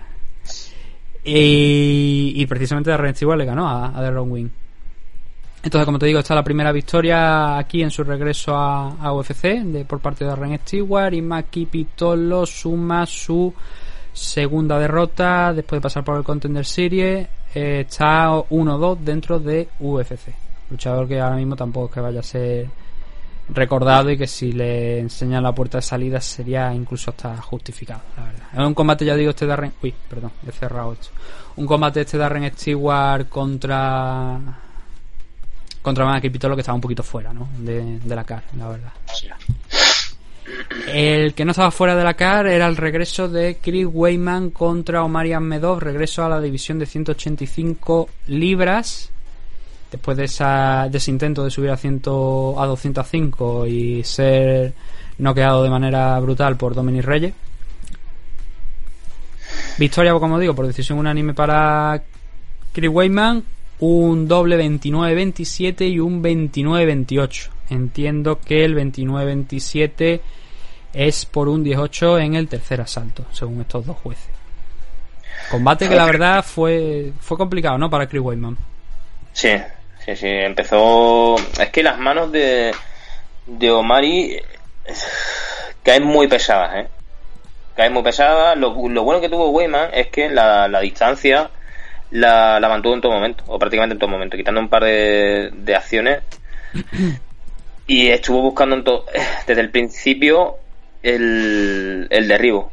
Y, 1.22 2.44
precisamente 2.46 2.90
Darren 2.90 3.14
Stewart 3.14 3.38
le 3.38 3.44
ganó 3.46 3.68
a, 3.68 3.96
a 3.96 4.02
Deron 4.02 4.30
Wing. 4.30 4.50
Entonces, 5.64 5.86
como 5.86 5.98
te 5.98 6.04
digo, 6.04 6.18
esta 6.18 6.34
es 6.34 6.36
la 6.36 6.44
primera 6.44 6.72
victoria 6.72 7.56
aquí 7.56 7.82
en 7.82 7.90
su 7.90 8.04
regreso 8.04 8.54
a, 8.54 9.12
UFC 9.14 9.86
por 9.86 9.98
parte 9.98 10.22
de 10.22 10.30
Darren 10.30 10.58
Stewart 10.58 11.14
y 11.14 11.22
Maki 11.22 11.64
Pitolo 11.64 12.44
suma 12.44 13.06
su 13.06 13.52
segunda 14.12 14.78
derrota 14.78 15.54
después 15.54 15.78
de 15.78 15.82
pasar 15.82 16.04
por 16.04 16.18
el 16.18 16.22
Contender 16.22 16.66
Series. 16.66 17.26
Eh, 17.54 17.86
está 17.88 18.28
1-2 18.28 18.98
dentro 18.98 19.40
de 19.40 19.66
UFC. 19.80 20.34
Luchador 20.68 21.08
que 21.08 21.18
ahora 21.18 21.36
mismo 21.36 21.56
tampoco 21.56 21.86
es 21.86 21.92
que 21.92 22.00
vaya 22.00 22.20
a 22.20 22.22
ser 22.22 22.68
recordado 23.48 24.10
y 24.10 24.18
que 24.18 24.26
si 24.26 24.52
le 24.52 24.98
enseñan 25.00 25.42
la 25.42 25.54
puerta 25.54 25.78
de 25.78 25.82
salida 25.82 26.20
sería 26.20 26.74
incluso 26.74 27.10
hasta 27.10 27.38
justificado, 27.38 28.02
la 28.18 28.24
verdad. 28.24 28.48
Es 28.52 28.58
un 28.58 28.74
combate, 28.74 29.06
ya 29.06 29.16
digo, 29.16 29.30
este 29.30 29.46
Darren... 29.46 29.72
Uy, 29.82 29.94
perdón, 30.10 30.32
he 30.46 30.52
cerrado 30.52 30.92
esto. 30.92 31.08
Un 31.56 31.66
combate 31.66 32.02
este 32.02 32.18
Darren 32.18 32.52
Stewart 32.54 33.30
contra... 33.30 34.60
Contra 35.84 36.06
Maki 36.06 36.30
Pitolo 36.30 36.56
que 36.56 36.62
estaba 36.62 36.76
un 36.76 36.80
poquito 36.80 37.02
fuera, 37.02 37.34
¿no? 37.34 37.46
De, 37.58 37.98
de 37.98 38.16
la 38.16 38.24
CAR, 38.24 38.42
la 38.56 38.68
verdad. 38.70 38.92
El 40.88 41.34
que 41.34 41.44
no 41.44 41.50
estaba 41.50 41.70
fuera 41.70 41.94
de 41.94 42.02
la 42.02 42.14
CAR 42.14 42.46
era 42.46 42.66
el 42.66 42.78
regreso 42.78 43.28
de 43.28 43.58
Chris 43.60 43.86
Weyman 43.92 44.48
contra 44.48 45.04
Omarian 45.04 45.42
Medov, 45.42 45.80
regreso 45.80 46.24
a 46.24 46.30
la 46.30 46.40
división 46.40 46.78
de 46.78 46.86
185 46.86 48.08
libras. 48.28 49.10
Después 49.90 50.16
de, 50.16 50.24
esa, 50.24 50.88
de 50.90 50.96
ese 50.96 51.10
intento 51.10 51.44
de 51.44 51.50
subir 51.50 51.68
a, 51.68 51.76
100, 51.76 51.96
a 52.06 52.66
205 52.66 53.66
y 53.66 54.02
ser 54.04 54.72
noqueado 55.18 55.62
de 55.62 55.68
manera 55.68 56.18
brutal 56.18 56.56
por 56.56 56.74
Dominic 56.74 57.04
Reyes. 57.04 57.34
Victoria, 59.78 60.14
como 60.14 60.38
digo, 60.38 60.54
por 60.54 60.66
decisión 60.66 60.98
unánime 60.98 61.34
para 61.34 62.02
Chris 62.72 62.90
Weyman. 62.90 63.44
Un 63.80 64.28
doble 64.28 64.58
29-27 64.58 65.90
y 65.90 66.00
un 66.00 66.22
29-28. 66.22 67.48
Entiendo 67.70 68.38
que 68.40 68.64
el 68.64 68.76
29-27 68.76 70.20
es 70.92 71.26
por 71.26 71.48
un 71.48 71.64
18 71.64 72.18
en 72.18 72.34
el 72.34 72.48
tercer 72.48 72.80
asalto, 72.80 73.24
según 73.32 73.62
estos 73.62 73.84
dos 73.84 73.96
jueces. 73.96 74.30
Combate 75.50 75.88
que 75.88 75.94
la 75.94 76.06
verdad 76.06 76.44
fue, 76.44 77.12
fue 77.20 77.36
complicado, 77.36 77.76
¿no? 77.76 77.90
Para 77.90 78.06
Chris 78.06 78.22
Weyman. 78.22 78.56
Sí, 79.32 79.52
sí, 80.04 80.16
sí. 80.16 80.28
Empezó. 80.28 81.36
Es 81.60 81.70
que 81.70 81.82
las 81.82 81.98
manos 81.98 82.32
de, 82.32 82.72
de 83.46 83.70
Omari 83.70 84.40
caen 85.82 86.04
muy 86.04 86.28
pesadas, 86.28 86.76
¿eh? 86.76 86.88
Caen 87.76 87.92
muy 87.92 88.02
pesadas. 88.02 88.56
Lo, 88.56 88.88
lo 88.88 89.02
bueno 89.02 89.20
que 89.20 89.28
tuvo 89.28 89.50
Weyman 89.50 89.90
es 89.92 90.06
que 90.08 90.30
la, 90.30 90.68
la 90.68 90.80
distancia 90.80 91.50
la, 92.14 92.58
la 92.60 92.68
mantuvo 92.68 92.94
en 92.94 93.00
todo 93.00 93.12
momento, 93.12 93.44
o 93.48 93.58
prácticamente 93.58 93.92
en 93.94 93.98
todo 93.98 94.08
momento, 94.10 94.36
quitando 94.36 94.60
un 94.60 94.68
par 94.68 94.84
de, 94.84 95.50
de 95.52 95.74
acciones. 95.74 96.20
Y 97.86 98.08
estuvo 98.08 98.40
buscando 98.40 98.76
en 98.76 98.82
to- 98.84 99.04
desde 99.46 99.60
el 99.60 99.70
principio 99.70 100.56
el, 101.02 102.06
el 102.08 102.26
derribo. 102.28 102.72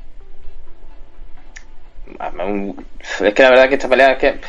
Es 3.20 3.34
que 3.34 3.44
la 3.44 3.50
verdad 3.50 3.68
que 3.70 3.76
esta 3.76 3.90
pelea 3.90 4.14
es 4.14 4.18
que 4.20 4.40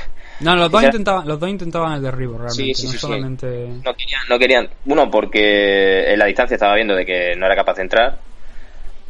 No, 0.40 0.54
los 0.54 0.70
dos, 0.70 0.82
intentaban, 0.84 1.26
los 1.26 1.40
dos 1.40 1.48
intentaban 1.48 1.94
el 1.94 2.02
derribo, 2.02 2.38
realmente. 2.38 2.74
Sí, 2.74 2.74
sí, 2.74 2.86
no 2.86 2.92
sí, 2.92 2.98
solamente. 2.98 3.46
no 3.84 3.94
querían, 3.94 4.20
no 4.28 4.38
querían. 4.38 4.68
Uno, 4.86 5.10
porque 5.10 6.12
en 6.12 6.18
la 6.18 6.26
distancia 6.26 6.54
estaba 6.54 6.74
viendo 6.76 6.94
de 6.94 7.04
que 7.06 7.34
no 7.36 7.46
era 7.46 7.56
capaz 7.56 7.74
de 7.74 7.82
entrar. 7.82 8.18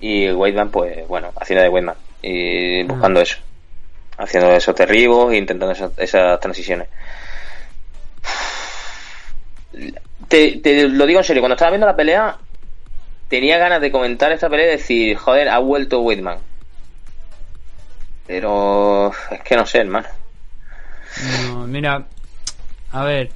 Y 0.01 0.31
Weidman, 0.31 0.71
pues 0.71 1.07
bueno, 1.07 1.33
haciendo 1.41 1.63
de 1.63 1.69
Weidman. 1.69 1.97
Y 2.23 2.83
buscando 2.85 3.21
eso. 3.21 3.37
Haciendo 4.19 4.53
esos 4.53 4.77
derribos 4.77 5.33
e 5.33 5.37
intentando 5.37 5.73
esas, 5.73 5.91
esas 5.99 6.39
transiciones. 6.41 6.89
Te, 10.29 10.59
te 10.63 10.89
lo 10.89 11.07
digo 11.07 11.21
en 11.21 11.25
serio, 11.25 11.43
cuando 11.43 11.55
estaba 11.55 11.71
viendo 11.71 11.87
la 11.87 11.97
pelea, 11.97 12.37
tenía 13.29 13.59
ganas 13.59 13.81
de 13.81 13.91
comentar 13.91 14.33
esta 14.33 14.49
pelea 14.49 14.67
y 14.67 14.77
decir, 14.77 15.17
joder, 15.17 15.49
ha 15.49 15.59
vuelto 15.59 16.01
Weidman. 16.01 16.39
Pero 18.27 19.13
es 19.31 19.41
que 19.43 19.57
no 19.57 19.67
sé, 19.67 19.79
hermano. 19.79 20.09
No, 21.49 21.67
mira, 21.67 22.05
a 22.93 23.05
ver. 23.05 23.31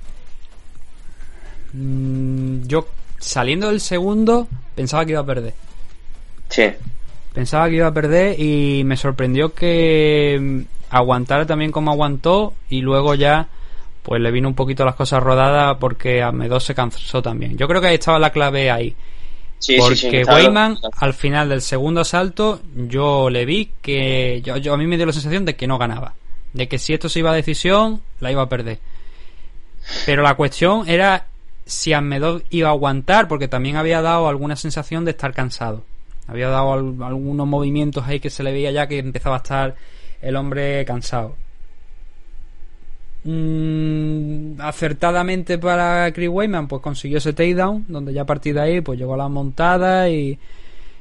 Mm, 1.72 2.66
Yo 2.66 2.88
saliendo 3.18 3.68
del 3.68 3.80
segundo 3.80 4.48
pensaba 4.74 5.04
que 5.04 5.12
iba 5.12 5.20
a 5.20 5.26
perder. 5.26 5.54
Sí, 6.48 6.72
Pensaba 7.36 7.68
que 7.68 7.74
iba 7.76 7.86
a 7.86 7.92
perder 7.92 8.40
y 8.40 8.82
me 8.84 8.96
sorprendió 8.96 9.52
que 9.52 10.38
mm, 10.40 10.60
aguantara 10.88 11.44
también 11.44 11.70
como 11.70 11.90
aguantó 11.90 12.54
y 12.70 12.80
luego 12.80 13.14
ya 13.14 13.48
pues 14.02 14.22
le 14.22 14.30
vino 14.30 14.48
un 14.48 14.54
poquito 14.54 14.86
las 14.86 14.94
cosas 14.94 15.22
rodadas 15.22 15.76
porque 15.78 16.22
a 16.22 16.32
Medo 16.32 16.58
se 16.60 16.74
cansó 16.74 17.20
también. 17.20 17.58
Yo 17.58 17.68
creo 17.68 17.82
que 17.82 17.88
ahí 17.88 17.96
estaba 17.96 18.18
la 18.18 18.30
clave 18.30 18.70
ahí. 18.70 18.96
Sí, 19.58 19.76
porque 19.76 19.96
sí, 19.96 20.30
Weyman, 20.46 20.78
al 20.98 21.12
final 21.12 21.50
del 21.50 21.60
segundo 21.60 22.00
asalto, 22.00 22.62
yo 22.74 23.28
le 23.28 23.44
vi 23.44 23.70
que. 23.82 24.40
Yo, 24.42 24.56
yo- 24.56 24.72
a 24.72 24.78
mí 24.78 24.86
me 24.86 24.96
dio 24.96 25.04
la 25.04 25.12
sensación 25.12 25.44
de 25.44 25.56
que 25.56 25.66
no 25.66 25.76
ganaba. 25.76 26.14
De 26.54 26.68
que 26.68 26.78
si 26.78 26.94
esto 26.94 27.10
se 27.10 27.18
iba 27.18 27.32
a 27.32 27.34
decisión, 27.34 28.00
la 28.20 28.32
iba 28.32 28.40
a 28.42 28.48
perder. 28.48 28.78
Pero 30.06 30.22
la 30.22 30.34
cuestión 30.36 30.88
era 30.88 31.26
si 31.66 31.92
Ahmedov 31.92 32.42
iba 32.48 32.68
a 32.68 32.72
aguantar, 32.72 33.28
porque 33.28 33.48
también 33.48 33.76
había 33.76 34.00
dado 34.00 34.28
alguna 34.28 34.56
sensación 34.56 35.04
de 35.04 35.10
estar 35.10 35.34
cansado. 35.34 35.84
Había 36.28 36.48
dado 36.48 36.72
al- 36.72 37.02
algunos 37.02 37.46
movimientos 37.46 38.04
ahí 38.06 38.20
que 38.20 38.30
se 38.30 38.42
le 38.42 38.52
veía 38.52 38.70
ya 38.72 38.86
que 38.86 38.98
empezaba 38.98 39.36
a 39.36 39.38
estar 39.38 39.74
el 40.22 40.36
hombre 40.36 40.84
cansado. 40.84 41.36
Mm, 43.24 44.60
acertadamente 44.60 45.58
para 45.58 46.12
Chris 46.12 46.28
Weyman, 46.28 46.68
pues 46.68 46.80
consiguió 46.80 47.18
ese 47.18 47.32
takedown, 47.32 47.84
donde 47.88 48.12
ya 48.12 48.22
a 48.22 48.26
partir 48.26 48.54
de 48.54 48.60
ahí 48.60 48.80
pues 48.80 48.98
llegó 48.98 49.14
a 49.14 49.16
la 49.16 49.28
montada 49.28 50.08
y, 50.08 50.38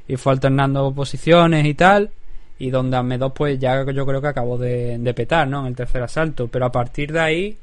y 0.08 0.16
fue 0.18 0.34
alternando 0.34 0.92
posiciones 0.94 1.66
y 1.66 1.74
tal. 1.76 2.10
Y 2.58 2.70
donde 2.72 2.98
Ahmedov 2.98 3.34
pues 3.34 3.60
ya 3.60 3.84
yo 3.92 4.06
creo 4.06 4.22
que 4.22 4.28
acabó 4.28 4.58
de, 4.58 5.14
petar, 5.16 5.48
¿no? 5.48 5.62
En 5.62 5.68
el 5.68 5.76
tercer 5.76 6.02
asalto. 6.02 6.48
Pero 6.48 6.66
a 6.66 6.72
partir 6.72 7.12
de 7.12 7.20
ahí, 7.20 7.58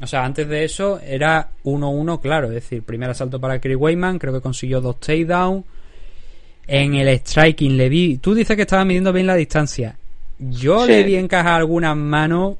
o 0.00 0.06
sea, 0.06 0.24
antes 0.24 0.48
de 0.48 0.64
eso 0.64 0.98
era 1.00 1.50
1-1, 1.64 2.20
claro. 2.20 2.48
Es 2.48 2.54
decir, 2.54 2.82
primer 2.82 3.10
asalto 3.10 3.38
para 3.38 3.60
Chris 3.60 3.76
Weyman, 3.76 4.18
creo 4.18 4.32
que 4.32 4.40
consiguió 4.40 4.80
dos 4.80 4.98
takedowns. 4.98 5.64
En 6.74 6.94
el 6.94 7.08
striking 7.18 7.76
le 7.76 7.88
vi. 7.90 8.16
Tú 8.16 8.34
dices 8.34 8.56
que 8.56 8.62
estaba 8.62 8.84
midiendo 8.84 9.12
bien 9.12 9.26
la 9.26 9.34
distancia. 9.34 9.96
Yo 10.38 10.86
Sí. 10.86 10.92
le 10.92 11.02
vi 11.04 11.16
encajar 11.16 11.54
algunas 11.54 11.94
manos 11.96 12.56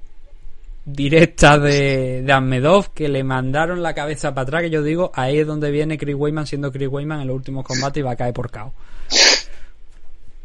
directas 0.84 1.62
de, 1.62 2.22
de 2.22 2.32
Ahmedov 2.32 2.92
que 2.92 3.08
le 3.08 3.24
mandaron 3.24 3.82
la 3.82 3.94
cabeza 3.94 4.34
para 4.34 4.42
atrás. 4.42 4.62
Que 4.62 4.70
yo 4.70 4.82
digo, 4.82 5.10
ahí 5.14 5.38
es 5.38 5.46
donde 5.46 5.70
viene 5.70 5.96
Chris 5.96 6.14
Weyman 6.14 6.46
siendo 6.46 6.70
Chris 6.70 6.88
Weyman 6.88 7.22
en 7.22 7.28
los 7.28 7.36
últimos 7.36 7.64
combates 7.64 8.00
y 8.00 8.02
va 8.02 8.10
a 8.12 8.16
caer 8.16 8.34
por. 8.34 8.50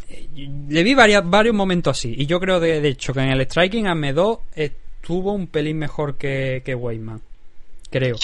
Eh, 0.10 0.28
Le 0.70 0.84
vi 0.84 0.94
varias, 0.96 1.30
varios 1.30 1.54
momentos 1.56 1.98
así. 1.98 2.16
Y 2.18 2.26
yo 2.26 2.40
creo, 2.40 2.60
de, 2.60 2.80
de 2.82 2.88
hecho, 2.90 3.14
que 3.14 3.20
en 3.20 3.30
el 3.30 3.42
striking 3.42 3.88
Ahmedov 3.88 4.40
estuvo 4.56 5.34
un 5.34 5.48
pelín 5.48 5.78
mejor 5.78 6.16
que, 6.16 6.62
que 6.64 6.74
Weyman. 6.74 7.22
Creo. 7.90 8.16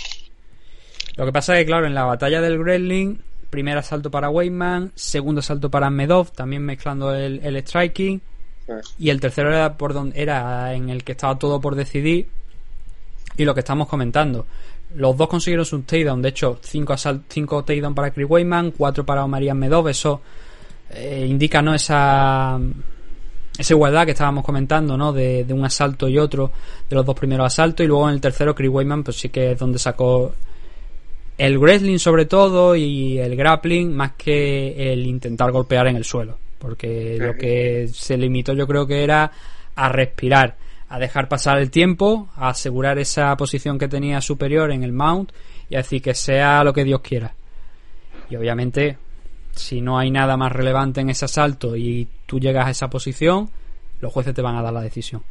Lo 1.17 1.25
que 1.25 1.31
pasa 1.31 1.53
es 1.55 1.59
que, 1.61 1.65
claro, 1.65 1.85
en 1.85 1.93
la 1.93 2.05
batalla 2.05 2.41
del 2.41 2.59
Wrestling, 2.59 3.15
primer 3.53 3.77
asalto 3.77 4.09
para 4.09 4.31
Weyman, 4.31 4.91
segundo 4.95 5.37
asalto 5.37 5.69
para 5.69 5.91
Medov, 5.91 6.31
también 6.31 6.65
mezclando 6.65 7.13
el, 7.13 7.39
el 7.43 7.55
striking. 7.57 8.19
Y 8.97 9.11
el 9.11 9.19
tercero 9.19 9.49
era 9.49 9.77
por 9.77 9.93
donde 9.93 10.19
era 10.19 10.73
en 10.73 10.89
el 10.89 11.03
que 11.03 11.11
estaba 11.11 11.37
todo 11.37 11.61
por 11.61 11.75
decidir. 11.75 12.27
Y 13.37 13.45
lo 13.45 13.53
que 13.53 13.59
estamos 13.59 13.87
comentando. 13.87 14.47
Los 14.95 15.15
dos 15.15 15.27
consiguieron 15.27 15.67
sus 15.67 15.85
takedown. 15.85 16.23
De 16.23 16.29
hecho, 16.29 16.57
5 16.63 16.95
cinco 17.29 17.63
takedown 17.63 17.93
para 17.93 18.09
Chris 18.09 18.25
Weyman, 18.27 18.71
4 18.71 19.05
para 19.05 19.27
María 19.27 19.53
Medov. 19.53 19.87
Eso 19.87 20.21
eh, 20.89 21.27
indica 21.29 21.61
no 21.61 21.75
esa 21.75 22.59
esa 23.55 23.73
igualdad 23.73 24.05
que 24.05 24.13
estábamos 24.13 24.43
comentando, 24.43 24.97
¿no? 24.97 25.13
De, 25.13 25.43
de 25.43 25.53
un 25.53 25.63
asalto 25.63 26.07
y 26.07 26.17
otro, 26.17 26.51
de 26.89 26.95
los 26.95 27.05
dos 27.05 27.15
primeros 27.15 27.45
asaltos, 27.45 27.83
y 27.83 27.87
luego 27.87 28.09
en 28.09 28.15
el 28.15 28.21
tercero 28.21 28.55
Chris 28.55 28.71
Weyman, 28.71 29.03
pues 29.03 29.17
sí 29.17 29.29
que 29.29 29.51
es 29.51 29.59
donde 29.59 29.77
sacó 29.77 30.33
el 31.45 31.59
wrestling 31.59 31.97
sobre 31.97 32.25
todo 32.25 32.73
y 32.73 33.19
el 33.19 33.35
grappling 33.35 33.93
más 33.93 34.13
que 34.13 34.93
el 34.93 35.05
intentar 35.05 35.51
golpear 35.51 35.87
en 35.87 35.97
el 35.97 36.05
suelo, 36.05 36.37
porque 36.57 37.17
lo 37.19 37.35
que 37.35 37.89
se 37.91 38.17
limitó 38.17 38.53
yo 38.53 38.65
creo 38.65 38.87
que 38.87 39.03
era 39.03 39.29
a 39.75 39.89
respirar, 39.89 40.55
a 40.87 40.99
dejar 40.99 41.27
pasar 41.27 41.57
el 41.57 41.69
tiempo, 41.69 42.29
a 42.37 42.49
asegurar 42.49 42.97
esa 42.97 43.35
posición 43.35 43.77
que 43.77 43.89
tenía 43.89 44.21
superior 44.21 44.71
en 44.71 44.83
el 44.83 44.93
mount 44.93 45.33
y 45.69 45.75
a 45.75 45.79
decir 45.79 46.01
que 46.01 46.13
sea 46.13 46.63
lo 46.63 46.71
que 46.71 46.85
Dios 46.85 47.01
quiera. 47.01 47.35
Y 48.29 48.37
obviamente 48.37 48.97
si 49.51 49.81
no 49.81 49.99
hay 49.99 50.11
nada 50.11 50.37
más 50.37 50.51
relevante 50.53 51.01
en 51.01 51.09
ese 51.09 51.25
asalto 51.25 51.75
y 51.75 52.07
tú 52.25 52.39
llegas 52.39 52.67
a 52.67 52.71
esa 52.71 52.89
posición, 52.89 53.49
los 53.99 54.13
jueces 54.13 54.33
te 54.33 54.41
van 54.41 54.55
a 54.55 54.61
dar 54.61 54.71
la 54.71 54.81
decisión. 54.81 55.21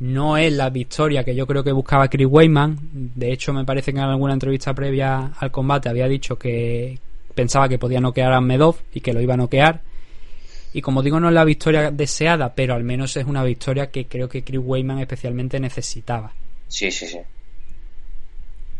No 0.00 0.38
es 0.38 0.52
la 0.52 0.70
victoria 0.70 1.22
que 1.24 1.34
yo 1.34 1.46
creo 1.46 1.62
que 1.62 1.72
buscaba 1.72 2.08
Chris 2.08 2.26
Weyman. 2.28 2.78
De 2.92 3.32
hecho, 3.32 3.52
me 3.52 3.64
parece 3.64 3.92
que 3.92 3.98
en 3.98 4.04
alguna 4.04 4.32
entrevista 4.32 4.74
previa 4.74 5.32
al 5.38 5.50
combate 5.50 5.90
había 5.90 6.08
dicho 6.08 6.38
que 6.38 6.98
pensaba 7.34 7.68
que 7.68 7.78
podía 7.78 8.00
noquear 8.00 8.32
a 8.32 8.40
Medov 8.40 8.76
y 8.94 9.00
que 9.00 9.12
lo 9.12 9.20
iba 9.20 9.34
a 9.34 9.36
noquear. 9.36 9.82
Y 10.72 10.80
como 10.80 11.02
digo, 11.02 11.20
no 11.20 11.28
es 11.28 11.34
la 11.34 11.44
victoria 11.44 11.90
deseada, 11.90 12.54
pero 12.54 12.74
al 12.74 12.84
menos 12.84 13.16
es 13.16 13.26
una 13.26 13.44
victoria 13.44 13.90
que 13.90 14.06
creo 14.06 14.28
que 14.28 14.42
Chris 14.42 14.60
Weyman 14.62 15.00
especialmente 15.00 15.60
necesitaba. 15.60 16.32
Sí, 16.68 16.90
sí, 16.90 17.06
sí. 17.06 17.18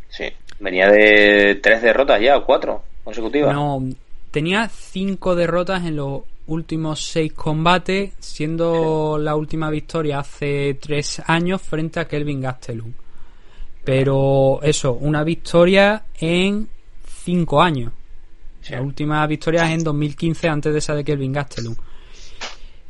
Sí. 0.09 0.25
Venía 0.59 0.89
de 0.89 1.57
tres 1.63 1.83
derrotas 1.83 2.21
ya, 2.21 2.37
o 2.37 2.45
cuatro 2.45 2.83
consecutivas. 3.05 3.53
No, 3.53 3.83
tenía 4.31 4.69
cinco 4.69 5.35
derrotas 5.35 5.85
en 5.85 5.97
los 5.97 6.23
últimos 6.51 7.01
seis 7.01 7.33
combates, 7.33 8.13
siendo 8.19 9.19
la 9.19 9.37
última 9.37 9.71
victoria 9.71 10.19
hace 10.19 10.75
tres 10.81 11.23
años 11.27 11.63
frente 11.63 12.01
a 12.01 12.09
Kelvin 12.09 12.41
Gastelum. 12.41 12.93
Pero 13.85 14.61
eso, 14.63 14.93
una 14.95 15.25
victoria 15.25 16.05
en 16.19 16.69
cinco 17.25 17.63
años. 17.63 17.93
La 18.69 18.83
última 18.83 19.27
victoria 19.27 19.65
es 19.65 19.71
en 19.71 19.85
2015 19.85 20.49
antes 20.49 20.73
de 20.73 20.79
esa 20.81 20.95
de 20.95 21.05
Kelvin 21.05 21.33
Gastelum. 21.33 21.75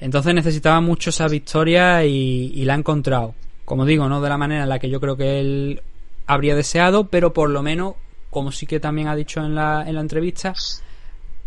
Entonces 0.01 0.35
necesitaba 0.35 0.81
mucho 0.81 1.11
esa 1.11 1.29
victoria 1.29 2.05
y, 2.05 2.53
y 2.55 2.65
la 2.65 2.75
ha 2.75 2.79
encontrado. 2.79 3.35
Como 3.65 3.85
digo, 3.85 4.09
no 4.09 4.21
de 4.21 4.29
la 4.29 4.39
manera 4.39 4.65
en 4.65 4.69
la 4.69 4.79
que 4.79 4.91
yo 4.91 5.01
creo 5.01 5.17
que 5.17 5.39
él 5.39 5.83
habría 6.27 6.57
deseado, 6.57 7.09
pero 7.09 7.33
por 7.33 7.51
lo 7.51 7.63
menos, 7.63 7.95
como 8.31 8.53
sí 8.53 8.67
que 8.67 8.81
también 8.81 9.09
ha 9.09 9.15
dicho 9.15 9.41
en 9.41 9.55
la, 9.55 9.85
en 9.87 9.95
la 9.95 10.01
entrevista, 10.01 10.55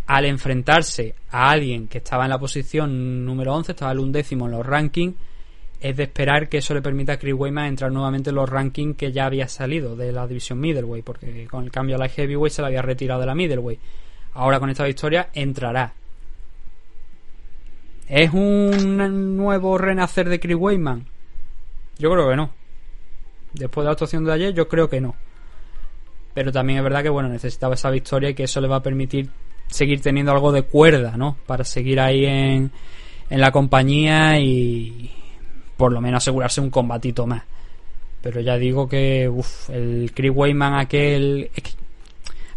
al 0.06 0.26
enfrentarse 0.26 1.16
a 1.32 1.50
alguien 1.50 1.88
que 1.88 2.00
estaba 2.00 2.26
en 2.26 2.30
la 2.30 2.40
posición 2.40 3.26
número 3.26 3.54
11, 3.56 3.72
estaba 3.72 3.92
el 3.92 4.00
undécimo 4.00 4.46
en 4.46 4.52
los 4.52 4.66
rankings, 4.66 5.16
es 5.80 5.98
de 5.98 6.04
esperar 6.04 6.48
que 6.48 6.60
eso 6.60 6.74
le 6.74 6.82
permita 6.82 7.14
a 7.14 7.18
Chris 7.18 7.34
Weyman 7.34 7.66
entrar 7.66 7.92
nuevamente 7.92 8.30
en 8.30 8.38
los 8.38 8.50
rankings 8.50 8.96
que 8.96 9.12
ya 9.12 9.26
había 9.26 9.48
salido 9.48 9.96
de 9.96 10.12
la 10.14 10.26
división 10.28 10.60
middleweight, 10.60 11.04
porque 11.04 11.46
con 11.48 11.66
el 11.66 11.72
cambio 11.72 11.98
a 11.98 12.00
la 12.00 12.08
heavyweight 12.08 12.54
se 12.54 12.62
la 12.62 12.70
había 12.70 12.82
retirado 12.82 13.20
de 13.20 13.28
la 13.28 13.36
middleweight. 13.36 13.80
Ahora 14.34 14.60
con 14.60 14.70
esta 14.70 14.86
victoria 14.86 15.30
entrará. 15.34 15.94
¿Es 18.08 18.34
un 18.34 19.36
nuevo 19.38 19.78
renacer 19.78 20.30
de 20.30 20.40
Chris 20.40 20.56
Weyman? 20.58 21.06
Yo 22.00 22.12
creo 22.12 22.30
que 22.30 22.36
no. 22.36 22.52
Después 23.54 23.84
de 23.84 23.86
la 23.86 23.92
actuación 23.92 24.26
de 24.26 24.34
ayer, 24.34 24.54
yo 24.54 24.68
creo 24.68 24.90
que 24.90 25.02
no. 25.02 25.16
Pero 26.34 26.52
también 26.52 26.80
es 26.80 26.84
verdad 26.84 27.04
que 27.04 27.10
bueno, 27.10 27.30
necesitaba 27.30 27.76
esa 27.76 27.90
victoria 27.90 28.30
y 28.30 28.34
que 28.34 28.44
eso 28.44 28.60
le 28.60 28.68
va 28.68 28.78
a 28.78 28.84
permitir 28.84 29.30
seguir 29.68 30.02
teniendo 30.02 30.32
algo 30.32 30.52
de 30.52 30.64
cuerda, 30.64 31.18
¿no? 31.18 31.38
Para 31.46 31.64
seguir 31.64 32.00
ahí 32.00 32.26
en, 32.26 32.72
en 33.30 33.42
la 33.42 33.52
compañía 33.52 34.40
y 34.40 35.12
por 35.78 35.92
lo 35.92 36.02
menos 36.02 36.24
asegurarse 36.24 36.62
un 36.62 36.70
combatito 36.70 37.26
más. 37.26 37.44
Pero 38.22 38.40
ya 38.40 38.58
digo 38.58 38.88
que 38.88 39.28
uf, 39.28 39.70
el 39.70 40.12
Chris 40.14 40.32
Weyman 40.34 40.76
aquel... 40.76 41.50
Es 41.54 41.64
que, 41.64 41.72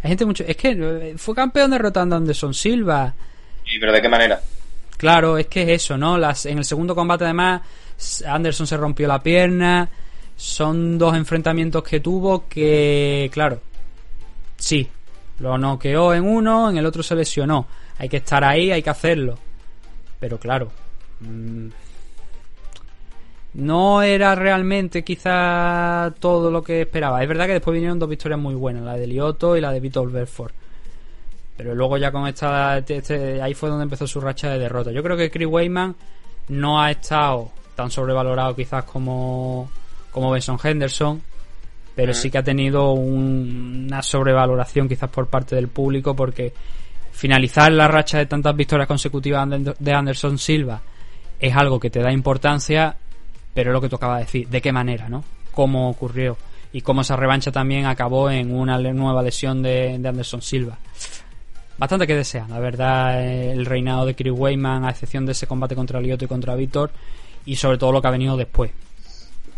hay 0.01 0.09
gente 0.09 0.25
mucho... 0.25 0.43
Es 0.47 0.55
que 0.55 0.69
eh, 0.71 1.13
fue 1.17 1.35
campeón 1.35 1.71
derrotando 1.71 2.15
a 2.15 2.19
Anderson 2.19 2.53
Silva. 2.53 3.13
Sí, 3.65 3.77
pero 3.79 3.91
¿de 3.91 4.01
qué 4.01 4.07
manera? 4.07 4.39
Claro, 4.95 5.37
es 5.37 5.47
que 5.47 5.63
es 5.63 5.83
eso, 5.83 5.97
¿no? 5.97 6.17
Las, 6.17 6.45
en 6.45 6.57
el 6.57 6.65
segundo 6.65 6.95
combate 6.95 7.25
además 7.25 7.61
Anderson 8.25 8.67
se 8.67 8.77
rompió 8.77 9.07
la 9.07 9.21
pierna. 9.21 9.89
Son 10.35 10.97
dos 10.97 11.15
enfrentamientos 11.15 11.83
que 11.83 11.99
tuvo 11.99 12.47
que, 12.47 13.29
claro, 13.33 13.59
sí, 14.55 14.87
lo 15.39 15.57
noqueó 15.57 16.13
en 16.13 16.23
uno, 16.23 16.69
en 16.69 16.77
el 16.77 16.85
otro 16.85 17.03
se 17.03 17.15
lesionó. 17.15 17.67
Hay 17.97 18.09
que 18.09 18.17
estar 18.17 18.43
ahí, 18.43 18.71
hay 18.71 18.81
que 18.81 18.89
hacerlo. 18.89 19.37
Pero 20.19 20.39
claro, 20.39 20.71
mmm, 21.19 21.67
no 23.53 24.01
era 24.03 24.35
realmente 24.35 25.03
quizá 25.03 26.13
todo 26.19 26.51
lo 26.51 26.63
que 26.63 26.81
esperaba. 26.81 27.21
Es 27.21 27.27
verdad 27.27 27.47
que 27.47 27.53
después 27.53 27.73
vinieron 27.73 27.99
dos 27.99 28.09
victorias 28.09 28.39
muy 28.39 28.55
buenas, 28.55 28.83
la 28.83 28.95
de 28.95 29.07
Lioto 29.07 29.57
y 29.57 29.61
la 29.61 29.71
de 29.71 29.79
Vitor 29.79 30.11
Belfort. 30.11 30.53
Pero 31.57 31.73
luego 31.73 31.97
ya 31.97 32.11
con 32.11 32.27
esta, 32.27 32.77
este, 32.77 33.41
ahí 33.41 33.55
fue 33.55 33.69
donde 33.69 33.83
empezó 33.83 34.05
su 34.05 34.21
racha 34.21 34.51
de 34.51 34.59
derrota. 34.59 34.91
Yo 34.91 35.01
creo 35.01 35.17
que 35.17 35.31
Chris 35.31 35.47
Weyman 35.47 35.95
no 36.49 36.79
ha 36.79 36.91
estado 36.91 37.49
tan 37.75 37.89
sobrevalorado 37.89 38.55
quizás 38.55 38.83
como, 38.83 39.69
como 40.11 40.29
Benson 40.29 40.59
Henderson, 40.63 41.21
pero 41.97 42.13
sí 42.13 42.29
que 42.29 42.37
ha 42.37 42.43
tenido 42.43 42.91
un, 42.91 43.85
una 43.87 44.03
sobrevaloración 44.03 44.87
quizás 44.87 45.09
por 45.09 45.25
parte 45.25 45.55
del 45.55 45.67
público 45.67 46.15
porque 46.15 46.53
finalizar 47.11 47.71
la 47.71 47.87
racha 47.87 48.19
de 48.19 48.27
tantas 48.27 48.55
victorias 48.55 48.87
consecutivas 48.87 49.49
de 49.79 49.93
Anderson 49.93 50.37
Silva 50.37 50.79
es 51.39 51.55
algo 51.55 51.79
que 51.79 51.89
te 51.89 51.99
da 51.99 52.13
importancia, 52.13 52.95
pero 53.51 53.71
es 53.71 53.73
lo 53.73 53.81
que 53.81 53.89
tocaba 53.89 54.19
decir, 54.19 54.47
de 54.47 54.61
qué 54.61 54.71
manera, 54.71 55.09
¿no? 55.09 55.23
Cómo 55.51 55.89
ocurrió 55.89 56.37
y 56.71 56.81
cómo 56.81 57.01
esa 57.01 57.15
revancha 57.15 57.51
también 57.51 57.87
acabó 57.87 58.29
en 58.29 58.53
una 58.53 58.77
nueva 58.77 59.23
lesión 59.23 59.63
de, 59.63 59.97
de 59.97 60.07
Anderson 60.07 60.43
Silva 60.43 60.77
bastante 61.79 62.05
que 62.05 62.15
desean, 62.15 62.51
la 62.51 62.59
verdad, 62.59 63.23
el 63.23 63.65
reinado 63.65 64.05
de 64.05 64.15
Chris 64.15 64.33
Weyman, 64.35 64.85
a 64.85 64.91
excepción 64.91 65.25
de 65.25 65.31
ese 65.31 65.47
combate 65.47 65.75
contra 65.75 65.99
Lioto 65.99 66.25
y 66.25 66.27
contra 66.27 66.55
Víctor, 66.55 66.91
y 67.45 67.55
sobre 67.55 67.79
todo 67.79 67.91
lo 67.91 68.01
que 68.01 68.07
ha 68.07 68.11
venido 68.11 68.37
después. 68.37 68.71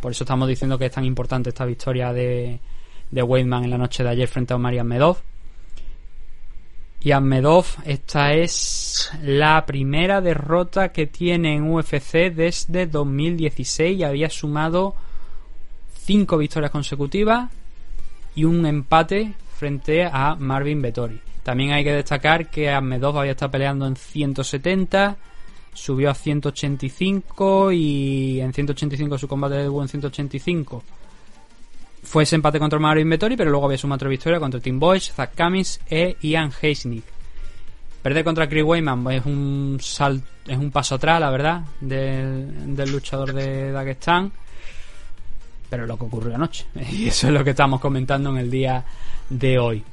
Por 0.01 0.11
eso 0.11 0.23
estamos 0.23 0.47
diciendo 0.47 0.77
que 0.77 0.85
es 0.85 0.91
tan 0.91 1.05
importante 1.05 1.49
esta 1.49 1.65
victoria 1.65 2.13
de, 2.13 2.59
de 3.11 3.23
Weyman 3.23 3.63
en 3.65 3.71
la 3.71 3.77
noche 3.77 4.03
de 4.03 4.09
ayer 4.09 4.27
frente 4.27 4.53
a 4.53 4.57
Marian 4.57 4.87
Medov. 4.87 5.17
Y 7.01 7.11
Ahmedov, 7.11 7.65
esta 7.85 8.33
es 8.33 9.09
la 9.23 9.65
primera 9.65 10.19
derrota 10.19 10.89
que 10.89 11.07
tiene 11.07 11.55
en 11.55 11.71
UFC 11.71 12.29
desde 12.29 12.87
2016 12.87 13.99
y 13.99 14.03
había 14.03 14.29
sumado 14.29 14.95
cinco 16.03 16.37
victorias 16.37 16.71
consecutivas 16.71 17.49
y 18.35 18.43
un 18.43 18.65
empate 18.65 19.33
frente 19.55 20.03
a 20.03 20.35
Marvin 20.35 20.81
Vettori. 20.81 21.21
También 21.41 21.71
hay 21.71 21.85
que 21.85 21.93
destacar 21.93 22.49
que 22.49 22.69
Ahmedov 22.69 23.17
había 23.17 23.31
estado 23.31 23.51
peleando 23.51 23.87
en 23.87 23.95
170, 23.95 25.15
subió 25.73 26.09
a 26.09 26.13
185 26.13 27.71
y 27.71 28.41
en 28.41 28.53
185 28.53 29.17
su 29.17 29.27
combate 29.27 29.55
de 29.55 29.63
debut 29.63 29.83
en 29.83 29.87
185 29.89 30.83
fue 32.03 32.23
ese 32.23 32.35
empate 32.35 32.59
contra 32.59 32.79
Marvin 32.79 33.09
Vettori, 33.09 33.35
pero 33.35 33.51
luego 33.51 33.65
había 33.65 33.77
sumado 33.77 33.97
otra 33.97 34.09
victoria 34.09 34.39
contra 34.39 34.59
Tim 34.59 34.79
Boyce, 34.79 35.11
Zach 35.11 35.31
Cummins 35.35 35.79
e 35.89 36.15
Ian 36.21 36.51
Heisnick. 36.61 37.03
Perder 38.01 38.23
contra 38.23 38.47
Chris 38.47 38.63
es 39.11 39.25
un 39.25 39.77
sal, 39.81 40.21
es 40.47 40.57
un 40.57 40.71
paso 40.71 40.95
atrás, 40.95 41.19
la 41.19 41.29
verdad, 41.29 41.61
del, 41.81 42.75
del 42.75 42.91
luchador 42.91 43.33
de 43.33 43.71
Dagestán. 43.71 44.31
Pero 45.69 45.85
lo 45.85 45.97
que 45.97 46.05
ocurrió 46.05 46.35
anoche. 46.35 46.65
Y 46.91 47.09
eso 47.09 47.27
es 47.27 47.33
lo 47.33 47.43
que 47.43 47.51
estamos 47.51 47.81
comentando 47.81 48.29
en 48.31 48.37
el 48.37 48.49
día 48.49 48.83
de 49.29 49.59
hoy. 49.59 49.83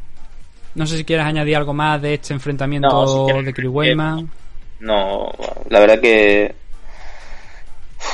No 0.76 0.86
sé 0.86 0.98
si 0.98 1.04
quieres 1.04 1.26
añadir 1.26 1.56
algo 1.56 1.74
más 1.74 2.00
de 2.00 2.14
este 2.14 2.34
enfrentamiento 2.34 2.88
No, 2.88 3.06
si 3.06 3.24
quieres, 3.24 3.46
de 3.46 3.54
Chris 3.54 3.70
Weyman. 3.70 4.30
No, 4.80 5.32
la 5.68 5.80
verdad 5.80 6.00
que. 6.00 6.54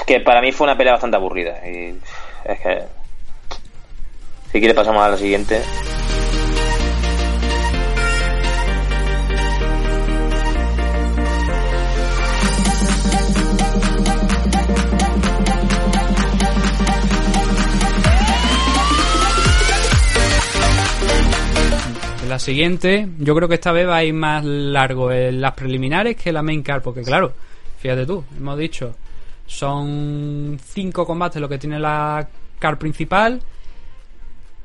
Que 0.06 0.20
para 0.20 0.40
mí 0.40 0.52
fue 0.52 0.66
una 0.66 0.76
pelea 0.76 0.93
bastante 0.93 1.16
aburrida. 1.16 1.60
Y 1.66 1.98
es 2.44 2.60
que. 2.60 2.82
Si 4.52 4.59
quiere, 4.59 4.74
pasamos 4.74 5.02
a 5.02 5.09
la 5.09 5.16
siguiente. 5.16 5.62
La 22.32 22.38
siguiente, 22.38 23.06
yo 23.18 23.34
creo 23.34 23.46
que 23.46 23.56
esta 23.56 23.72
vez 23.72 23.86
va 23.86 23.96
a 23.96 24.04
ir 24.04 24.14
más 24.14 24.42
largo 24.42 25.12
en 25.12 25.38
las 25.38 25.52
preliminares 25.52 26.16
que 26.16 26.32
la 26.32 26.42
main 26.42 26.62
card, 26.62 26.80
porque 26.80 27.02
claro, 27.02 27.34
fíjate 27.78 28.06
tú, 28.06 28.24
hemos 28.34 28.56
dicho, 28.56 28.94
son 29.46 30.59
cinco 30.64 31.04
combates 31.04 31.42
lo 31.42 31.48
que 31.48 31.59
tiene 31.59 31.78
la 31.78 32.26
card 32.59 32.78
principal, 32.78 33.42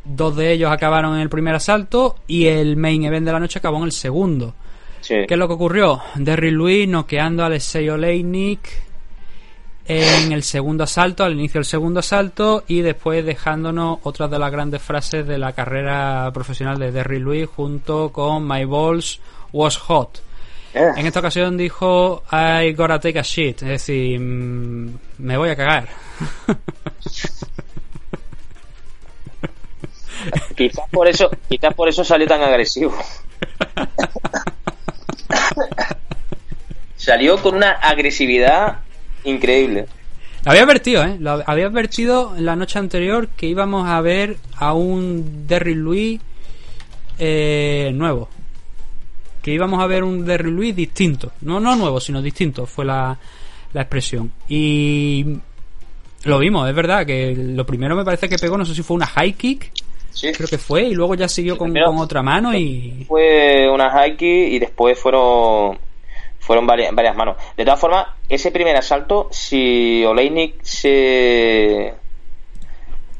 dos 0.05 0.37
de 0.37 0.53
ellos 0.53 0.71
acabaron 0.71 1.15
en 1.15 1.19
el 1.19 1.27
primer 1.27 1.55
asalto 1.55 2.15
y 2.25 2.45
el 2.45 2.77
main 2.77 3.03
event 3.03 3.25
de 3.25 3.33
la 3.33 3.39
noche 3.41 3.59
acabó 3.59 3.79
en 3.79 3.83
el 3.83 3.91
segundo. 3.91 4.55
Sí. 5.01 5.15
¿Qué 5.27 5.33
es 5.33 5.37
lo 5.37 5.49
que 5.49 5.55
ocurrió? 5.55 6.01
Derry 6.15 6.51
Louis 6.51 6.87
noqueando 6.87 7.43
a 7.43 7.47
Alexei 7.47 7.89
Oleinik 7.89 8.61
en 9.87 10.31
el 10.31 10.43
segundo 10.43 10.83
asalto, 10.83 11.23
al 11.23 11.33
inicio 11.33 11.59
del 11.59 11.65
segundo 11.65 12.01
asalto, 12.01 12.63
y 12.67 12.81
después 12.81 13.25
dejándonos 13.25 13.99
otras 14.03 14.29
de 14.29 14.37
las 14.37 14.51
grandes 14.51 14.81
frases 14.81 15.25
de 15.25 15.37
la 15.37 15.53
carrera 15.53 16.29
profesional 16.33 16.77
de 16.77 16.91
Derry 16.91 17.19
Louis 17.19 17.47
junto 17.47 18.11
con 18.11 18.47
My 18.47 18.65
Balls 18.65 19.19
Was 19.53 19.77
Hot. 19.77 20.21
Eh, 20.73 20.85
En 20.97 21.07
esta 21.07 21.19
ocasión 21.19 21.57
dijo 21.57 22.23
I 22.31 22.73
gotta 22.73 22.99
take 22.99 23.19
a 23.19 23.23
shit, 23.23 23.61
es 23.61 23.69
decir, 23.69 24.19
mm, 24.19 24.97
me 25.19 25.37
voy 25.37 25.49
a 25.49 25.55
cagar. 25.55 25.87
Quizás 30.55 30.89
por 30.91 31.07
eso, 31.07 31.29
quizás 31.47 31.73
por 31.73 31.87
eso 31.87 32.03
salió 32.03 32.27
tan 32.27 32.41
agresivo. 32.41 32.93
salió 36.97 37.41
con 37.41 37.55
una 37.55 37.71
agresividad 37.71 38.79
increíble. 39.27 39.85
Lo 40.45 40.51
había 40.51 40.63
advertido, 40.63 41.03
¿eh? 41.03 41.17
Lo 41.19 41.43
había 41.45 41.65
advertido 41.67 42.33
la 42.37 42.55
noche 42.55 42.79
anterior 42.79 43.27
que 43.29 43.47
íbamos 43.47 43.87
a 43.87 43.99
ver 44.01 44.37
a 44.55 44.73
un 44.73 45.45
Derry 45.47 45.75
Louis 45.75 46.19
eh, 47.19 47.91
nuevo. 47.93 48.29
Que 49.41 49.51
íbamos 49.51 49.81
a 49.81 49.87
ver 49.87 50.03
un 50.03 50.25
Derry 50.25 50.51
Louis 50.51 50.75
distinto. 50.75 51.31
No, 51.41 51.59
no 51.59 51.75
nuevo, 51.75 51.99
sino 51.99 52.21
distinto, 52.21 52.65
fue 52.65 52.85
la, 52.85 53.17
la 53.73 53.81
expresión. 53.81 54.31
Y 54.47 55.25
lo 56.23 56.39
vimos, 56.39 56.67
es 56.69 56.75
verdad 56.75 57.05
que 57.05 57.35
lo 57.35 57.65
primero 57.65 57.95
me 57.95 58.05
parece 58.05 58.27
que 58.29 58.37
pegó, 58.37 58.57
no 58.57 58.65
sé 58.65 58.73
si 58.75 58.83
fue 58.83 58.95
una 58.95 59.07
high 59.07 59.33
kick, 59.33 59.71
Sí. 60.11 60.31
creo 60.31 60.47
que 60.49 60.57
fue, 60.57 60.83
y 60.85 60.95
luego 60.95 61.13
ya 61.13 61.27
siguió 61.27 61.57
con, 61.59 61.71
con 61.71 61.97
otra 61.99 62.23
mano 62.23 62.51
y... 62.57 63.05
Fue 63.07 63.69
una 63.69 63.91
high 63.91 64.17
kick 64.17 64.51
y 64.53 64.57
después 64.59 64.97
fueron 64.99 65.77
fueron 66.47 66.65
varias, 66.65 66.95
varias 66.95 67.15
manos. 67.15 67.35
De 67.57 67.65
todas 67.65 67.79
formas, 67.79 68.07
ese 68.29 68.51
primer 68.51 68.75
asalto, 68.77 69.27
si 69.31 70.03
Oleinik 70.05 70.63
se 70.63 71.93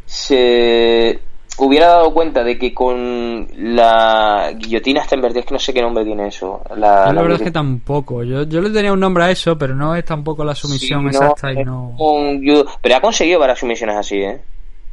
se 0.06 1.20
hubiera 1.58 1.88
dado 1.88 2.14
cuenta 2.14 2.44
de 2.46 2.58
que 2.58 2.74
con 2.74 3.48
la 3.58 4.54
guillotina 4.56 5.02
está 5.02 5.16
en 5.16 5.22
verde, 5.22 5.42
es 5.42 5.46
que 5.46 5.54
no 5.54 5.60
sé 5.60 5.74
qué 5.74 5.82
nombre 5.82 6.06
tiene 6.06 6.28
eso. 6.28 6.62
La, 6.78 7.08
Yo 7.08 7.14
la 7.14 7.22
verdad 7.22 7.38
es 7.40 7.44
que 7.44 7.52
tampoco. 7.52 8.24
Yo, 8.24 8.44
yo 8.44 8.62
le 8.62 8.70
tenía 8.70 8.94
un 8.94 9.00
nombre 9.02 9.26
a 9.26 9.32
eso, 9.32 9.58
pero 9.58 9.76
no 9.76 9.94
es 9.94 10.06
tampoco 10.06 10.46
la 10.46 10.56
sumisión 10.56 11.12
Sí, 11.12 11.18
no, 11.20 11.32
exacta 11.32 11.52
y 11.52 11.66
no... 11.66 11.96
un 11.98 12.66
Pero 12.82 12.96
ha 12.96 13.02
conseguido 13.02 13.40
varias 13.40 13.60
sumisiones 13.60 13.98
así, 13.98 14.18
¿eh? 14.18 14.40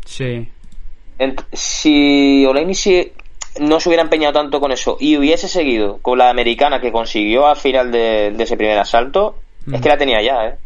Sí. 0.05 0.49
Ent- 1.19 1.45
si 1.53 2.45
Oleinik 2.45 2.75
si 2.75 3.13
no 3.61 3.79
se 3.81 3.89
hubiera 3.89 4.03
empeñado 4.03 4.33
tanto 4.33 4.61
con 4.61 4.73
eso 4.73 4.97
y 5.01 5.17
hubiese 5.17 5.49
seguido 5.49 5.99
con 6.03 6.19
la 6.19 6.29
americana 6.31 6.81
que 6.81 6.91
consiguió 6.93 7.47
al 7.47 7.57
final 7.57 7.91
de, 7.93 8.33
de 8.33 8.45
ese 8.45 8.57
primer 8.57 8.79
asalto, 8.79 9.37
Mm. 9.67 9.75
es 9.77 9.81
que 9.81 9.89
la 9.89 9.97
tenía 9.97 10.21
ya, 10.21 10.47
¿eh? 10.47 10.57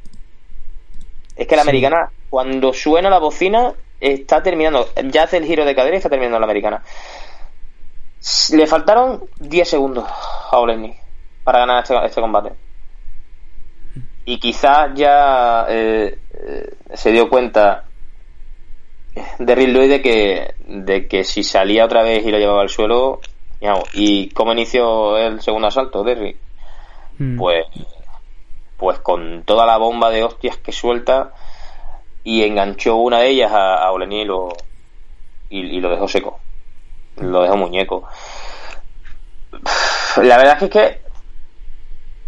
Es 1.36 1.47
que 1.47 1.55
la 1.55 1.62
Sí. 1.62 1.68
americana, 1.68 2.10
cuando 2.31 2.73
suena 2.73 3.08
la 3.08 3.18
bocina, 3.20 3.73
está 4.00 4.42
terminando. 4.42 4.89
Ya 5.05 5.23
hace 5.23 5.36
el 5.36 5.44
giro 5.44 5.65
de 5.65 5.75
cadera 5.76 5.94
y 5.94 5.99
está 5.99 6.08
terminando 6.08 6.39
la 6.41 6.47
americana. 6.47 6.83
Le 8.52 8.67
faltaron 8.67 9.23
10 9.39 9.68
segundos 9.68 10.05
a 10.50 10.58
Oleinik 10.58 10.97
para 11.44 11.60
ganar 11.60 11.83
este, 11.84 11.94
este 12.05 12.20
combate. 12.20 12.50
Y 14.25 14.41
quizás 14.41 14.91
ya 14.94 15.65
eh, 15.68 16.18
eh, 16.34 16.70
se 16.94 17.12
dio 17.12 17.28
cuenta 17.31 17.84
de 19.39 19.67
Louis 19.68 19.89
de 19.89 20.02
que, 20.02 20.55
de 20.68 21.08
que 21.08 21.24
si 21.24 21.42
salía 21.42 21.84
otra 21.84 22.02
vez 22.02 22.24
y 22.24 22.30
lo 22.30 22.38
llevaba 22.38 22.62
al 22.62 22.68
suelo, 22.68 23.20
digamos, 23.60 23.84
y 23.94 24.28
cómo 24.30 24.52
inició 24.52 25.16
el 25.16 25.40
segundo 25.40 25.68
asalto, 25.68 26.05
Derry, 26.05 26.36
Mm. 27.18 27.36
pues, 27.36 27.66
pues 28.76 28.98
con 29.00 29.42
toda 29.42 29.66
la 29.66 29.76
bomba 29.76 30.10
de 30.10 30.22
hostias 30.22 30.56
que 30.56 30.72
suelta 30.72 31.32
y 32.22 32.44
enganchó 32.44 32.97
una 32.97 33.18
de 33.18 33.30
ellas 33.30 33.52
a, 33.52 33.88
a 33.88 34.05
y 34.05 34.24
lo, 34.24 34.48
y, 35.50 35.60
y 35.60 35.80
lo 35.80 35.90
dejó 35.90 36.06
seco, 36.06 36.38
lo 37.16 37.42
dejó 37.42 37.56
muñeco. 37.56 38.05
La 40.18 40.36
verdad 40.36 40.55
es 40.55 40.58
que, 40.58 40.64
es 40.64 40.70
que 40.92 41.00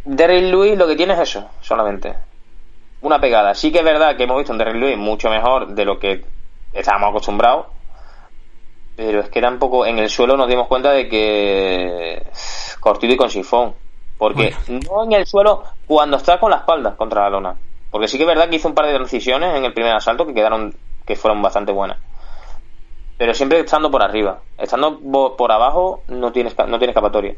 Derrick 0.05 0.45
Lewis 0.51 0.77
lo 0.77 0.87
que 0.87 0.97
tiene 0.97 1.15
es 1.15 1.21
eso, 1.21 1.49
solamente. 1.61 2.15
Una 3.03 3.21
pegada. 3.21 3.55
Sí 3.55 3.71
que 3.71 3.79
es 3.79 3.85
verdad 3.85 4.17
que 4.17 4.25
hemos 4.25 4.39
visto 4.39 4.53
un 4.53 4.59
Derrick 4.59 4.77
Lewis 4.77 4.99
mucho 4.99 5.31
mejor 5.31 5.69
de 5.69 5.85
lo 5.85 5.99
que 5.99 6.25
estábamos 6.73 7.11
acostumbrados. 7.11 7.67
Pero 9.03 9.21
es 9.21 9.31
que 9.31 9.41
tampoco 9.41 9.87
en 9.87 9.99
el 9.99 10.11
suelo 10.11 10.37
nos 10.37 10.47
dimos 10.47 10.67
cuenta 10.69 10.93
de 10.93 11.09
que 11.09 12.23
cortito 12.81 13.15
y 13.15 13.17
con 13.17 13.31
sifón. 13.31 13.75
Porque 14.19 14.55
no 14.69 15.05
en 15.05 15.13
el 15.15 15.27
suelo 15.27 15.63
cuando 15.87 16.19
está 16.19 16.39
con 16.39 16.51
la 16.51 16.59
espalda 16.59 16.95
contra 16.97 17.23
la 17.23 17.31
lona. 17.31 17.57
Porque 17.91 18.09
sí 18.09 18.19
que 18.19 18.25
es 18.25 18.29
verdad 18.29 18.51
que 18.51 18.57
hizo 18.57 18.69
un 18.69 18.75
par 18.75 18.85
de 18.85 18.93
transiciones 18.93 19.57
en 19.57 19.65
el 19.65 19.73
primer 19.73 19.95
asalto 19.95 20.27
que 20.27 20.35
quedaron 20.35 20.75
que 21.07 21.17
fueron 21.17 21.41
bastante 21.41 21.73
buenas. 21.73 21.97
Pero 23.17 23.33
siempre 23.33 23.61
estando 23.61 23.91
por 23.91 24.03
arriba. 24.03 24.41
Estando 24.59 24.99
por 25.35 25.51
abajo 25.51 26.03
no 26.09 26.31
tiene, 26.31 26.51
esca- 26.51 26.67
no 26.69 26.77
tiene 26.79 26.91
escapatoria. 26.91 27.35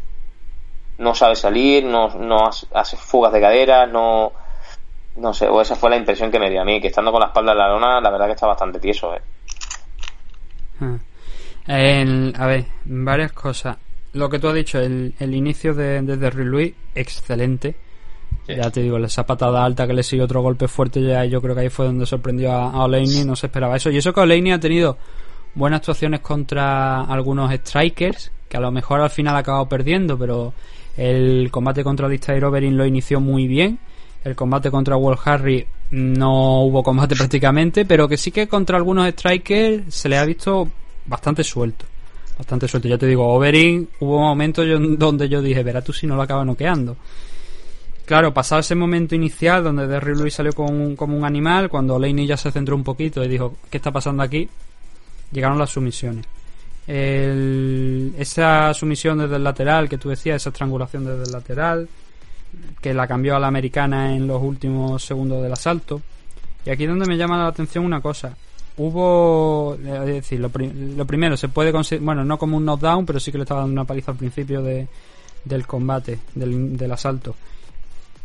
No 0.99 1.15
sabe 1.15 1.36
salir, 1.36 1.84
no, 1.84 2.08
no 2.08 2.49
hace, 2.73 2.97
fugas 2.97 3.32
de 3.32 3.41
cadera, 3.41 3.86
no... 3.86 4.32
No 5.15 5.32
sé, 5.32 5.47
o 5.49 5.60
esa 5.60 5.76
fue 5.76 5.91
la 5.91 5.97
impresión 5.97 6.32
que 6.32 6.41
me 6.41 6.50
dio 6.50 6.60
a 6.62 6.65
mí, 6.65 6.81
que 6.81 6.89
estando 6.89 7.12
con 7.12 7.20
la 7.20 7.26
espalda 7.28 7.52
en 7.52 7.58
la 7.58 7.68
lona, 7.68 8.00
la 8.00 8.10
verdad 8.10 8.26
que 8.26 8.32
está 8.32 8.49
bastante 8.49 8.81
tieso, 8.81 9.15
eh. 9.15 9.20
Ah. 10.81 10.97
El- 11.66 12.34
a 12.39 12.47
ver, 12.47 12.65
varias 12.84 13.32
cosas. 13.32 13.76
Lo 14.15 14.28
que 14.28 14.39
tú 14.39 14.49
has 14.49 14.55
dicho, 14.55 14.78
el, 14.78 15.15
el 15.18 15.34
inicio 15.34 15.74
de, 15.74 16.02
de 16.02 16.32
Lewis, 16.44 16.74
excelente. 16.94 17.74
Sí. 18.47 18.55
Ya 18.57 18.70
te 18.70 18.82
digo, 18.82 18.99
esa 18.99 19.24
patada 19.24 19.65
alta 19.65 19.86
que 19.86 19.92
le 19.94 20.02
siguió 20.02 20.24
otro 20.24 20.42
golpe 20.42 20.68
fuerte, 20.68 21.00
ya 21.02 21.24
yo 21.24 21.41
creo 21.41 21.55
que 21.55 21.62
ahí 21.62 21.68
fue 21.70 21.86
donde 21.86 22.07
sorprendió 22.07 22.52
a, 22.52 22.70
a 22.70 22.84
Oleinik, 22.84 23.24
no 23.24 23.36
se 23.36 23.47
esperaba 23.47 23.76
eso. 23.76 23.91
Y 23.91 23.99
eso 23.99 24.12
que 24.12 24.20
Oleinik 24.20 24.55
ha 24.55 24.60
tenido 24.60 24.99
buenas 25.55 25.78
actuaciones 25.81 26.20
contra 26.20 27.02
algunos 27.02 27.52
strikers, 27.52 28.32
que 28.49 28.57
a 28.57 28.60
lo 28.60 28.70
mejor 28.70 29.00
al 29.00 29.10
final 29.10 29.36
ha 29.36 29.41
acabado 29.41 29.68
perdiendo, 29.68 30.18
pero 30.18 30.52
el 30.97 31.50
combate 31.50 31.84
contra 31.84 32.07
Alistair 32.07 32.44
Overeem 32.44 32.74
lo 32.74 32.84
inició 32.84 33.20
muy 33.20 33.47
bien. 33.47 33.78
El 34.24 34.34
combate 34.34 34.70
contra 34.70 34.97
Walt 34.97 35.20
Harry 35.24 35.66
no 35.91 36.62
hubo 36.65 36.82
combate 36.82 37.15
prácticamente, 37.16 37.84
pero 37.84 38.08
que 38.08 38.16
sí 38.16 38.31
que 38.31 38.49
contra 38.49 38.76
algunos 38.76 39.08
strikers 39.10 39.94
se 39.94 40.08
le 40.08 40.18
ha 40.18 40.24
visto 40.24 40.68
bastante 41.06 41.44
suelto. 41.44 41.86
bastante 42.39 42.66
suelto. 42.66 42.89
Ya 42.89 42.98
te 42.98 43.06
digo, 43.06 43.28
Overin, 43.32 43.89
hubo 44.00 44.18
momentos 44.18 44.66
donde 44.98 45.28
yo 45.28 45.40
dije, 45.42 45.62
verá 45.62 45.82
tú 45.82 45.92
si 45.92 46.06
no 46.06 46.16
lo 46.16 46.22
acaba 46.22 46.44
noqueando. 46.44 46.97
Claro, 48.05 48.34
pasado 48.34 48.60
ese 48.60 48.74
momento 48.74 49.14
inicial 49.14 49.62
donde 49.62 49.86
Derry 49.86 50.16
Lewis 50.16 50.34
salió 50.34 50.52
con 50.52 50.74
un- 50.74 50.97
como 50.97 51.16
un 51.16 51.24
animal, 51.24 51.68
cuando 51.68 51.98
Laney 51.98 52.26
ya 52.26 52.36
se 52.36 52.50
centró 52.50 52.74
un 52.74 52.82
poquito 52.82 53.22
y 53.22 53.28
dijo, 53.28 53.56
¿qué 53.70 53.76
está 53.76 53.90
pasando 53.92 54.22
aquí? 54.24 54.48
Llegaron 55.31 55.58
las 55.58 55.70
sumisiones. 55.70 56.24
El- 56.86 58.12
esa 58.18 58.72
sumisión 58.74 59.18
desde 59.18 59.36
el 59.36 59.44
lateral 59.44 59.89
que 59.89 59.98
tú 59.98 60.08
decías, 60.08 60.36
esa 60.36 60.50
estrangulación 60.50 61.05
desde 61.05 61.24
el 61.24 61.32
lateral, 61.32 61.89
que 62.81 62.92
la 62.92 63.06
cambió 63.06 63.36
a 63.36 63.40
la 63.40 63.47
americana 63.47 64.14
en 64.14 64.26
los 64.26 64.42
últimos 64.42 65.05
segundos 65.05 65.42
del 65.42 65.52
asalto. 65.52 66.02
Y 66.66 66.70
aquí 66.70 66.84
es 66.84 66.89
donde 66.89 67.06
me 67.06 67.16
llama 67.16 67.39
la 67.39 67.47
atención 67.48 67.84
una 67.84 68.00
cosa. 68.00 68.36
Hubo, 68.76 69.76
eh, 69.84 69.99
es 70.01 70.07
decir, 70.07 70.41
lo, 70.41 70.49
pri- 70.49 70.94
lo 70.97 71.05
primero, 71.07 71.36
se 71.36 71.49
puede 71.49 71.73
considerar, 71.73 72.05
bueno, 72.07 72.25
no 72.25 72.39
como 72.39 72.57
un 72.57 72.65
knockdown, 72.65 73.05
pero 73.07 73.20
sí 73.20 73.31
que 73.31 73.39
le 73.39 73.42
estaba 73.44 73.60
dando 73.60 73.73
una 73.75 73.84
paliza 73.84 74.12
al 74.12 74.17
principio 74.17 74.62
de, 74.62 74.89
del 75.44 75.67
combate, 75.67 76.18
del, 76.34 76.76
del 76.76 76.92
asalto. 76.92 77.34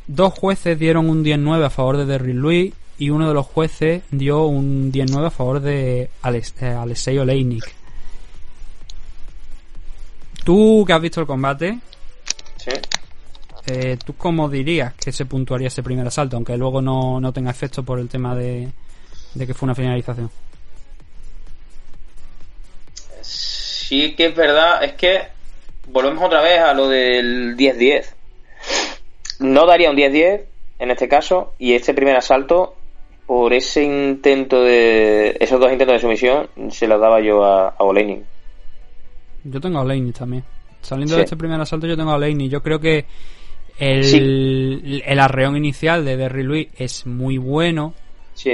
Dos 0.08 0.34
jueces 0.34 0.80
dieron 0.80 1.10
un 1.10 1.24
10-9 1.24 1.66
a 1.66 1.70
favor 1.70 1.98
de 1.98 2.06
Derrick 2.06 2.36
Lewis 2.36 2.74
y 2.98 3.10
uno 3.10 3.28
de 3.28 3.34
los 3.34 3.46
jueces 3.46 4.04
dio 4.10 4.46
un 4.46 4.92
10-9 4.92 5.26
a 5.28 5.30
favor 5.32 5.60
de 5.60 6.10
Alex, 6.22 6.54
eh, 6.62 6.68
Alexei 6.68 7.18
Oleinik. 7.18 7.66
Tú 10.44 10.84
que 10.88 10.94
has 10.94 11.02
visto 11.02 11.20
el 11.20 11.28
combate, 11.28 11.80
Sí. 12.58 12.72
eh, 13.68 13.98
¿tú 14.04 14.14
cómo 14.16 14.48
dirías 14.50 14.94
que 14.94 15.12
se 15.12 15.26
puntuaría 15.26 15.68
ese 15.68 15.84
primer 15.84 16.08
asalto? 16.08 16.38
Aunque 16.38 16.58
luego 16.58 16.82
no, 16.82 17.20
no 17.20 17.34
tenga 17.34 17.52
efecto 17.52 17.84
por 17.84 18.00
el 18.00 18.08
tema 18.08 18.34
de, 18.34 18.70
de 19.38 19.48
que 19.48 19.54
fue 19.54 19.68
una 19.68 19.76
finalización. 19.76 20.30
Sí 23.22 24.14
que 24.16 24.28
es 24.28 24.36
verdad, 24.36 24.84
es 24.84 24.94
que 24.94 25.22
volvemos 25.88 26.24
otra 26.24 26.42
vez 26.42 26.60
a 26.60 26.74
lo 26.74 26.88
del 26.90 27.56
10-10. 27.56 28.06
No 29.40 29.66
daría 29.66 29.90
un 29.92 29.96
10-10 29.98 30.42
en 30.80 30.92
este 30.92 31.08
caso 31.08 31.54
y 31.58 31.74
este 31.74 31.94
primer 31.94 32.16
asalto 32.16 32.76
por 33.26 33.54
ese 33.54 33.84
intento 33.84 34.62
de 34.64 35.38
esos 35.40 35.60
dos 35.60 35.72
intentos 35.72 35.96
de 35.96 36.00
sumisión 36.02 36.50
se 36.72 36.88
los 36.88 37.00
daba 37.00 37.22
yo 37.22 37.44
a, 37.44 37.70
a 37.70 37.84
Oleinik. 37.84 38.24
Yo 39.44 39.60
tengo 39.62 39.80
a 39.80 39.82
Oleinik 39.82 40.16
también. 40.18 40.44
Saliendo 40.82 41.14
Sí. 41.16 41.18
de 41.20 41.24
este 41.26 41.38
primer 41.38 41.60
asalto 41.60 41.88
yo 41.88 41.98
tengo 41.98 42.12
a 42.12 42.16
Oleinik. 42.16 42.50
Yo 42.52 42.62
creo 42.62 42.80
que 42.80 43.06
el, 43.80 44.04
Sí. 44.04 45.02
el 45.06 45.20
arreón 45.20 45.56
inicial 45.58 46.04
de 46.06 46.18
Derry 46.18 46.44
Lewis 46.44 46.68
es 46.78 47.06
muy 47.06 47.38
bueno, 47.38 47.94
Sí, 48.34 48.52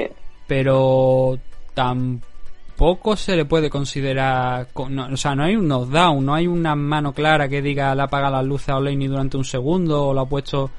pero 0.53 1.40
tampoco 1.73 3.15
se 3.15 3.35
le 3.35 3.45
puede 3.45 3.72
considerar... 3.72 4.67
o 4.75 5.17
sea, 5.17 5.33
no 5.33 5.45
hay 5.45 5.56
un 5.56 5.67
knockdown, 5.67 6.23
no 6.23 6.35
hay 6.35 6.45
una 6.45 6.75
mano 6.75 7.11
clara 7.11 7.49
que 7.49 7.59
diga 7.59 7.95
le 7.95 8.03
apaga 8.03 8.30
las 8.30 8.45
luces 8.45 8.69
a 8.69 8.77
Oleinik 8.77 9.09
durante 9.09 9.35
un 9.35 9.45
segundo 9.45 10.09
o 10.09 10.14
lo 10.14 10.22
ha 10.22 10.25
puesto... 10.27 10.69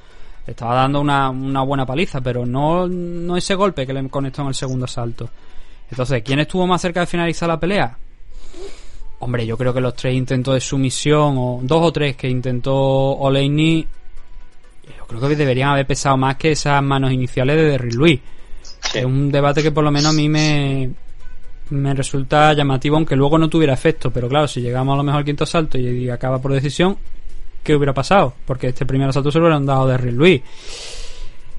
Estaba 0.46 0.76
dando 0.76 1.00
una, 1.00 1.30
buena 1.62 1.84
paliza, 1.84 2.20
pero 2.20 2.46
no, 2.46 2.86
no 2.86 3.36
ese 3.36 3.56
golpe 3.56 3.84
que 3.84 3.92
le 3.92 4.08
conectó 4.08 4.42
en 4.42 4.48
el 4.48 4.54
segundo 4.54 4.84
asalto. 4.84 5.28
Entonces, 5.90 6.22
¿quién 6.22 6.38
estuvo 6.38 6.68
más 6.68 6.80
cerca 6.80 7.00
de 7.00 7.06
finalizar 7.06 7.48
la 7.48 7.58
pelea? 7.58 7.98
Hombre, 9.18 9.44
yo 9.44 9.58
creo 9.58 9.74
que 9.74 9.80
los 9.80 9.96
tres 9.96 10.14
intentos 10.14 10.54
de 10.54 10.60
sumisión, 10.60 11.34
o 11.36 11.58
dos 11.62 11.82
o 11.82 11.92
tres 11.92 12.14
que 12.14 12.28
intentó 12.28 12.76
Oleini, 12.76 13.84
yo 14.86 15.06
creo 15.08 15.20
que 15.20 15.34
deberían 15.34 15.70
haber 15.70 15.86
pesado 15.86 16.16
más 16.16 16.36
que 16.36 16.52
esas 16.52 16.80
manos 16.80 17.10
iniciales 17.10 17.56
de 17.56 17.64
Derrick 17.64 17.94
Lewis. 17.94 18.20
Sí. 18.92 18.98
Es 18.98 19.04
un 19.04 19.30
debate 19.30 19.62
que 19.62 19.72
por 19.72 19.84
lo 19.84 19.90
menos 19.90 20.12
a 20.12 20.16
mí 20.16 20.28
me, 20.28 20.90
me 21.70 21.94
resulta 21.94 22.52
llamativo, 22.52 22.96
aunque 22.96 23.16
luego 23.16 23.38
no 23.38 23.48
tuviera 23.48 23.74
efecto. 23.74 24.10
Pero 24.10 24.28
claro, 24.28 24.48
si 24.48 24.60
llegamos 24.60 24.94
a 24.94 24.96
lo 24.96 25.02
mejor 25.02 25.20
al 25.20 25.24
quinto 25.24 25.44
asalto 25.44 25.78
y, 25.78 26.08
acaba 26.10 26.40
por 26.40 26.52
decisión, 26.52 26.96
¿qué 27.62 27.74
hubiera 27.74 27.92
pasado? 27.92 28.34
Porque 28.44 28.68
este 28.68 28.86
primer 28.86 29.08
asalto 29.08 29.30
se 29.30 29.38
lo 29.38 29.44
hubieran 29.44 29.66
dado 29.66 29.82
a 29.82 29.92
Derrick 29.92 30.16
Lewis. 30.16 30.42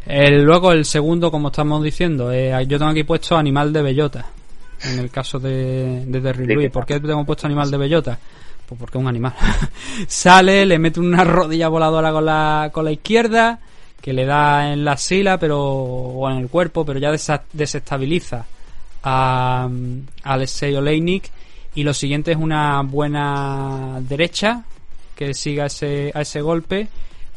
El, 0.06 0.44
luego 0.44 0.72
el 0.72 0.86
segundo, 0.86 1.32
como 1.32 1.48
estamos 1.48 1.84
diciendo, 1.84 2.32
eh, 2.32 2.52
yo 2.68 2.78
tengo 2.78 2.92
aquí 2.92 3.04
puesto 3.04 3.36
animal 3.36 3.74
de 3.74 3.82
bellota. 3.82 4.26
En 4.84 5.00
el 5.00 5.10
caso 5.10 5.40
de, 5.40 6.06
de 6.06 6.22
¿De 6.22 6.58
qué 6.58 6.70
¿Por 6.70 6.86
qué 6.86 7.00
tengo 7.00 7.26
puesto 7.26 7.48
animal 7.48 7.72
de 7.72 7.78
bellota? 7.78 8.20
Pues 8.68 8.80
porque 8.80 8.98
es 8.98 9.02
un 9.02 9.08
animal. 9.08 9.34
Sale, 10.08 10.66
le 10.66 10.78
mete 10.78 11.00
una 11.00 11.24
rodilla 11.24 11.70
voladora 11.70 12.12
con 12.12 12.26
la, 12.26 12.70
con 12.72 12.86
la 12.86 12.92
izquierda, 12.92 13.60
que 14.06 14.14
le 14.14 14.24
da 14.28 14.72
en 14.72 14.86
la 14.86 14.98
sila, 14.98 15.40
pero, 15.40 15.60
o 15.60 16.30
en 16.30 16.38
el 16.38 16.48
cuerpo, 16.48 16.86
pero 16.86 17.00
ya 17.00 17.10
desestabiliza 17.54 18.46
a, 19.02 19.68
a 20.24 20.34
Alexei 20.34 20.76
Oleinik. 20.76 21.32
Y 21.74 21.82
lo 21.82 21.92
siguiente 21.92 22.32
es 22.34 22.38
una 22.38 22.84
buena 22.84 23.98
derecha 24.02 24.64
que 25.16 25.34
siga 25.34 25.66
ese, 25.66 26.12
a 26.14 26.22
ese 26.22 26.40
golpe 26.42 26.88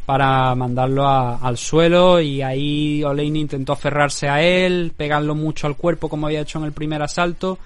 para 0.05 0.55
mandarlo 0.55 1.09
al 1.09 1.57
suelo 1.57 2.21
y 2.21 2.43
ahí 2.43 3.03
Oleini 3.03 3.41
intentó 3.41 3.73
aferrarse 3.73 4.29
a 4.29 4.43
él, 4.43 4.93
pegarlo 4.95 5.35
mucho 5.35 5.67
al 5.67 5.77
cuerpo 5.77 6.11
como 6.11 6.27
había 6.27 6.43
hecho 6.43 6.59
en 6.59 6.67
el 6.67 6.73
primer 6.73 7.01
asalto, 7.01 7.59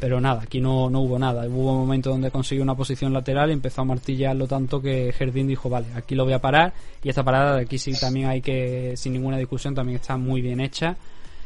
pero 0.00 0.20
nada, 0.20 0.42
aquí 0.42 0.60
no, 0.60 0.88
no 0.90 1.00
hubo 1.00 1.18
nada. 1.18 1.46
Hubo 1.46 1.72
un 1.72 1.78
momento 1.80 2.08
donde 2.10 2.30
consiguió 2.30 2.64
una 2.64 2.74
posición 2.74 3.12
lateral 3.12 3.50
y 3.50 3.52
empezó 3.52 3.82
a 3.82 3.84
martillarlo 3.84 4.46
tanto 4.46 4.80
que 4.80 5.12
Jardín 5.12 5.46
dijo, 5.46 5.68
vale, 5.68 5.86
aquí 5.94 6.14
lo 6.14 6.24
voy 6.24 6.32
a 6.32 6.40
parar 6.40 6.72
y 7.04 7.10
esta 7.10 7.22
parada 7.22 7.56
de 7.56 7.62
aquí 7.62 7.78
sí 7.78 7.92
también 8.00 8.28
hay 8.28 8.40
que, 8.40 8.94
sin 8.96 9.12
ninguna 9.12 9.36
discusión, 9.36 9.74
también 9.74 10.00
está 10.00 10.16
muy 10.16 10.40
bien 10.40 10.60
hecha, 10.60 10.96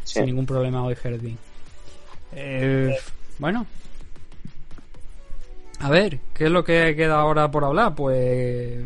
Sí. 0.04 0.14
sin 0.14 0.26
ningún 0.26 0.46
problema 0.46 0.84
hoy 0.84 0.94
Jardín. 0.94 1.36
Eh, 2.36 2.94
bueno, 3.38 3.66
a 5.80 5.90
ver, 5.90 6.20
¿qué 6.32 6.44
es 6.44 6.50
lo 6.50 6.62
que 6.64 6.94
queda 6.96 7.16
ahora 7.20 7.50
por 7.50 7.64
hablar? 7.64 7.94
Pues 7.94 8.78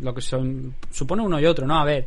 lo 0.00 0.14
que 0.14 0.20
son, 0.20 0.74
supone 0.90 1.22
uno 1.22 1.40
y 1.40 1.46
otro, 1.46 1.66
¿no? 1.66 1.78
A 1.78 1.84
ver, 1.84 2.06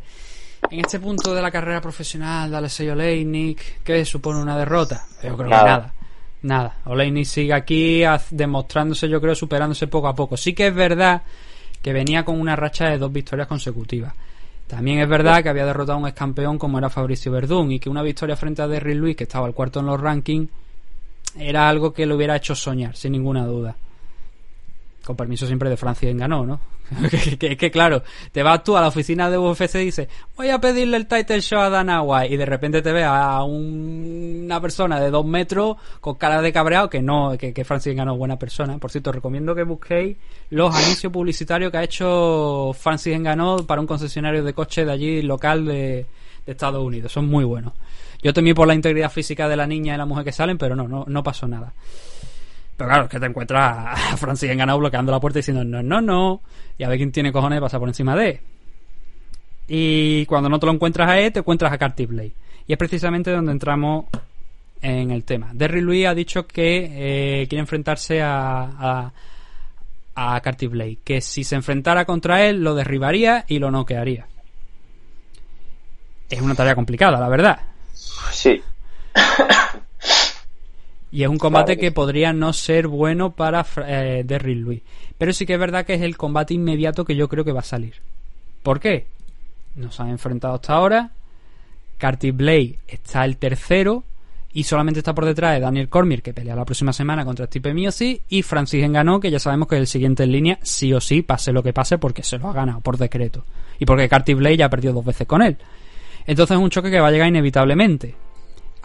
en 0.70 0.80
este 0.80 0.98
punto 1.00 1.34
de 1.34 1.42
la 1.42 1.50
carrera 1.50 1.80
profesional 1.80 2.50
de 2.50 2.56
Alexei 2.56 2.88
Oleinik, 2.88 3.82
¿qué 3.82 4.04
supone 4.04 4.40
una 4.40 4.56
derrota? 4.56 5.06
Yo 5.22 5.36
creo 5.36 5.48
Nada. 5.50 5.62
que 5.64 5.70
nada. 5.70 5.94
Nada. 6.44 6.76
Oleinik 6.84 7.24
sigue 7.24 7.54
aquí 7.54 8.02
demostrándose, 8.30 9.08
yo 9.08 9.18
creo, 9.18 9.34
superándose 9.34 9.86
poco 9.86 10.08
a 10.08 10.14
poco. 10.14 10.36
Sí 10.36 10.52
que 10.52 10.66
es 10.66 10.74
verdad 10.74 11.22
que 11.80 11.94
venía 11.94 12.22
con 12.22 12.38
una 12.38 12.54
racha 12.54 12.90
de 12.90 12.98
dos 12.98 13.10
victorias 13.10 13.48
consecutivas. 13.48 14.12
También 14.66 14.98
es 14.98 15.08
verdad 15.08 15.42
que 15.42 15.48
había 15.48 15.64
derrotado 15.64 15.96
a 15.96 16.02
un 16.02 16.06
ex 16.06 16.14
campeón 16.14 16.58
como 16.58 16.76
era 16.76 16.90
Fabricio 16.90 17.32
Verdún 17.32 17.72
y 17.72 17.80
que 17.80 17.88
una 17.88 18.02
victoria 18.02 18.36
frente 18.36 18.60
a 18.60 18.68
Derrick 18.68 18.96
Lewis, 18.96 19.16
que 19.16 19.24
estaba 19.24 19.46
al 19.46 19.54
cuarto 19.54 19.80
en 19.80 19.86
los 19.86 19.98
rankings, 19.98 20.50
era 21.38 21.66
algo 21.66 21.94
que 21.94 22.04
le 22.04 22.14
hubiera 22.14 22.36
hecho 22.36 22.54
soñar, 22.54 22.94
sin 22.94 23.12
ninguna 23.12 23.46
duda. 23.46 23.74
Con 25.02 25.16
permiso 25.16 25.46
siempre 25.46 25.70
de 25.70 25.78
Francis 25.78 26.10
Enganó, 26.10 26.44
¿no? 26.44 26.60
que, 27.10 27.38
que- 27.38 27.56
que, 27.56 27.70
claro, 27.70 28.02
te 28.32 28.42
vas 28.42 28.62
tú 28.62 28.76
a 28.76 28.80
la 28.80 28.88
oficina 28.88 29.30
de 29.30 29.38
UFC 29.38 29.76
y 29.76 29.84
dices, 29.86 30.08
voy 30.36 30.50
a 30.50 30.60
pedirle 30.60 30.96
el 30.96 31.06
title 31.06 31.40
show 31.40 31.60
a 31.60 31.70
Dana 31.70 32.02
y 32.28 32.36
de 32.36 32.44
repente 32.46 32.82
te 32.82 32.92
ves 32.92 33.04
a 33.06 33.42
un- 33.42 34.42
una 34.44 34.60
persona 34.60 35.00
de 35.00 35.10
dos 35.10 35.24
metros 35.24 35.76
con 36.00 36.16
cara 36.16 36.42
de 36.42 36.52
cabreado 36.52 36.90
que 36.90 37.00
no, 37.00 37.36
que, 37.38 37.52
que 37.54 37.64
Francis 37.64 37.92
Enganó 37.92 38.12
es 38.12 38.18
buena 38.18 38.38
persona. 38.38 38.78
Por 38.78 38.90
cierto, 38.90 39.12
recomiendo 39.12 39.54
que 39.54 39.62
busquéis 39.62 40.16
los 40.50 40.74
anuncios 40.74 41.10
publicitarios 41.12 41.70
que 41.72 41.78
ha 41.78 41.82
hecho 41.84 42.72
Francis 42.78 43.14
Enganó 43.14 43.56
para 43.66 43.80
un 43.80 43.86
concesionario 43.86 44.44
de 44.44 44.52
coches 44.52 44.84
de 44.86 44.92
allí 44.92 45.22
local 45.22 45.64
de, 45.64 46.06
de 46.44 46.52
Estados 46.52 46.84
Unidos. 46.84 47.10
Son 47.12 47.26
muy 47.28 47.44
buenos. 47.44 47.72
Yo 48.22 48.32
temí 48.32 48.54
por 48.54 48.66
la 48.68 48.74
integridad 48.74 49.10
física 49.10 49.48
de 49.48 49.56
la 49.56 49.66
niña 49.66 49.94
y 49.94 49.98
la 49.98 50.06
mujer 50.06 50.24
que 50.24 50.32
salen, 50.32 50.56
pero 50.58 50.76
no, 50.76 50.86
no, 50.88 51.04
no 51.06 51.22
pasó 51.22 51.46
nada. 51.48 51.72
Pero 52.76 52.88
claro, 52.88 53.04
es 53.04 53.10
que 53.10 53.20
te 53.20 53.26
encuentras 53.26 54.12
a 54.12 54.16
Francis 54.16 54.50
Enganado 54.50 54.78
bloqueando 54.78 55.12
la 55.12 55.20
puerta 55.20 55.38
diciendo 55.38 55.64
no, 55.64 55.82
no, 55.82 56.00
no. 56.00 56.40
Y 56.76 56.84
a 56.84 56.88
ver 56.88 56.98
quién 56.98 57.12
tiene 57.12 57.32
cojones 57.32 57.56
de 57.56 57.60
pasar 57.60 57.80
por 57.80 57.88
encima 57.88 58.16
de 58.16 58.28
él. 58.30 58.40
Y 59.68 60.26
cuando 60.26 60.48
no 60.48 60.58
te 60.58 60.66
lo 60.66 60.72
encuentras 60.72 61.08
a 61.08 61.18
él, 61.18 61.32
te 61.32 61.38
encuentras 61.38 61.72
a 61.72 61.78
Carty 61.78 62.06
Blade. 62.06 62.32
Y 62.66 62.72
es 62.72 62.78
precisamente 62.78 63.30
donde 63.30 63.52
entramos 63.52 64.06
en 64.82 65.10
el 65.10 65.24
tema. 65.24 65.50
Derry 65.54 65.80
Louis 65.80 66.06
ha 66.06 66.14
dicho 66.14 66.46
que 66.46 67.42
eh, 67.42 67.46
quiere 67.48 67.60
enfrentarse 67.60 68.20
a, 68.20 69.12
a, 70.14 70.34
a 70.34 70.40
Carty 70.40 70.66
Blade. 70.66 70.98
Que 71.04 71.20
si 71.20 71.44
se 71.44 71.54
enfrentara 71.54 72.04
contra 72.04 72.44
él, 72.44 72.62
lo 72.62 72.74
derribaría 72.74 73.44
y 73.48 73.58
lo 73.58 73.70
noquearía. 73.70 74.26
Es 76.28 76.40
una 76.40 76.54
tarea 76.54 76.74
complicada, 76.74 77.18
la 77.18 77.28
verdad. 77.28 77.60
Sí. 77.92 78.62
Y 81.14 81.22
es 81.22 81.28
un 81.28 81.38
combate 81.38 81.74
Claro. 81.76 81.80
que 81.80 81.92
podría 81.92 82.32
no 82.32 82.52
ser 82.52 82.88
bueno 82.88 83.36
para 83.36 83.64
eh, 83.86 84.24
Derrick 84.26 84.58
Lewis. 84.58 84.82
Pero 85.16 85.32
sí 85.32 85.46
que 85.46 85.54
es 85.54 85.60
verdad 85.60 85.86
que 85.86 85.94
es 85.94 86.02
el 86.02 86.16
combate 86.16 86.54
inmediato 86.54 87.04
que 87.04 87.14
yo 87.14 87.28
creo 87.28 87.44
que 87.44 87.52
va 87.52 87.60
a 87.60 87.62
salir. 87.62 87.94
¿Por 88.64 88.80
qué? 88.80 89.06
Nos 89.76 90.00
han 90.00 90.08
enfrentado 90.08 90.54
hasta 90.54 90.72
ahora. 90.74 91.10
Carty 91.98 92.32
Blade 92.32 92.80
está 92.88 93.24
el 93.24 93.36
tercero. 93.36 94.02
Y 94.52 94.64
solamente 94.64 94.98
está 94.98 95.14
por 95.14 95.24
detrás 95.24 95.54
de 95.54 95.60
Daniel 95.60 95.88
Cormier, 95.88 96.20
que 96.20 96.32
pelea 96.34 96.56
la 96.56 96.64
próxima 96.64 96.92
semana 96.92 97.24
contra 97.24 97.46
Stipe 97.46 97.72
Miocic. 97.72 98.22
Y 98.28 98.42
Francis 98.42 98.84
Ngannou, 98.88 99.20
que 99.20 99.30
ya 99.30 99.38
sabemos 99.38 99.68
que 99.68 99.76
es 99.76 99.80
el 99.82 99.86
siguiente 99.86 100.24
en 100.24 100.32
línea, 100.32 100.58
sí 100.62 100.92
o 100.92 101.00
sí, 101.00 101.22
pase 101.22 101.52
lo 101.52 101.62
que 101.62 101.72
pase, 101.72 101.96
porque 101.98 102.24
se 102.24 102.38
lo 102.38 102.48
ha 102.48 102.52
ganado 102.52 102.80
por 102.80 102.98
decreto. 102.98 103.44
Y 103.78 103.84
porque 103.84 104.08
Carty 104.08 104.34
Blade 104.34 104.56
ya 104.56 104.66
ha 104.66 104.70
perdido 104.70 104.94
dos 104.94 105.04
veces 105.04 105.28
con 105.28 105.42
él. 105.42 105.56
Entonces 106.26 106.56
es 106.56 106.60
un 106.62 106.70
choque 106.70 106.90
que 106.90 106.98
va 106.98 107.06
a 107.06 107.10
llegar 107.12 107.28
inevitablemente. 107.28 108.16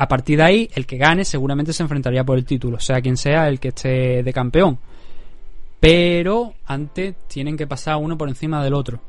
A 0.02 0.08
partir 0.08 0.38
de 0.38 0.44
ahí, 0.44 0.70
el 0.76 0.86
que 0.86 0.96
gane 0.96 1.26
seguramente 1.26 1.74
se 1.74 1.84
enfrentaría 1.84 2.24
por 2.24 2.38
el 2.38 2.46
título, 2.46 2.80
sea 2.80 3.02
quien 3.02 3.18
sea 3.18 3.50
el 3.50 3.60
que 3.60 3.68
esté 3.68 4.24
de 4.24 4.32
campeón. 4.32 4.80
Pero 5.78 6.54
antes 6.68 7.16
tienen 7.28 7.58
que 7.58 7.68
pasar 7.68 7.98
uno 7.98 8.18
por 8.18 8.30
encima 8.30 8.64
del 8.64 8.76
otro. 8.76 9.02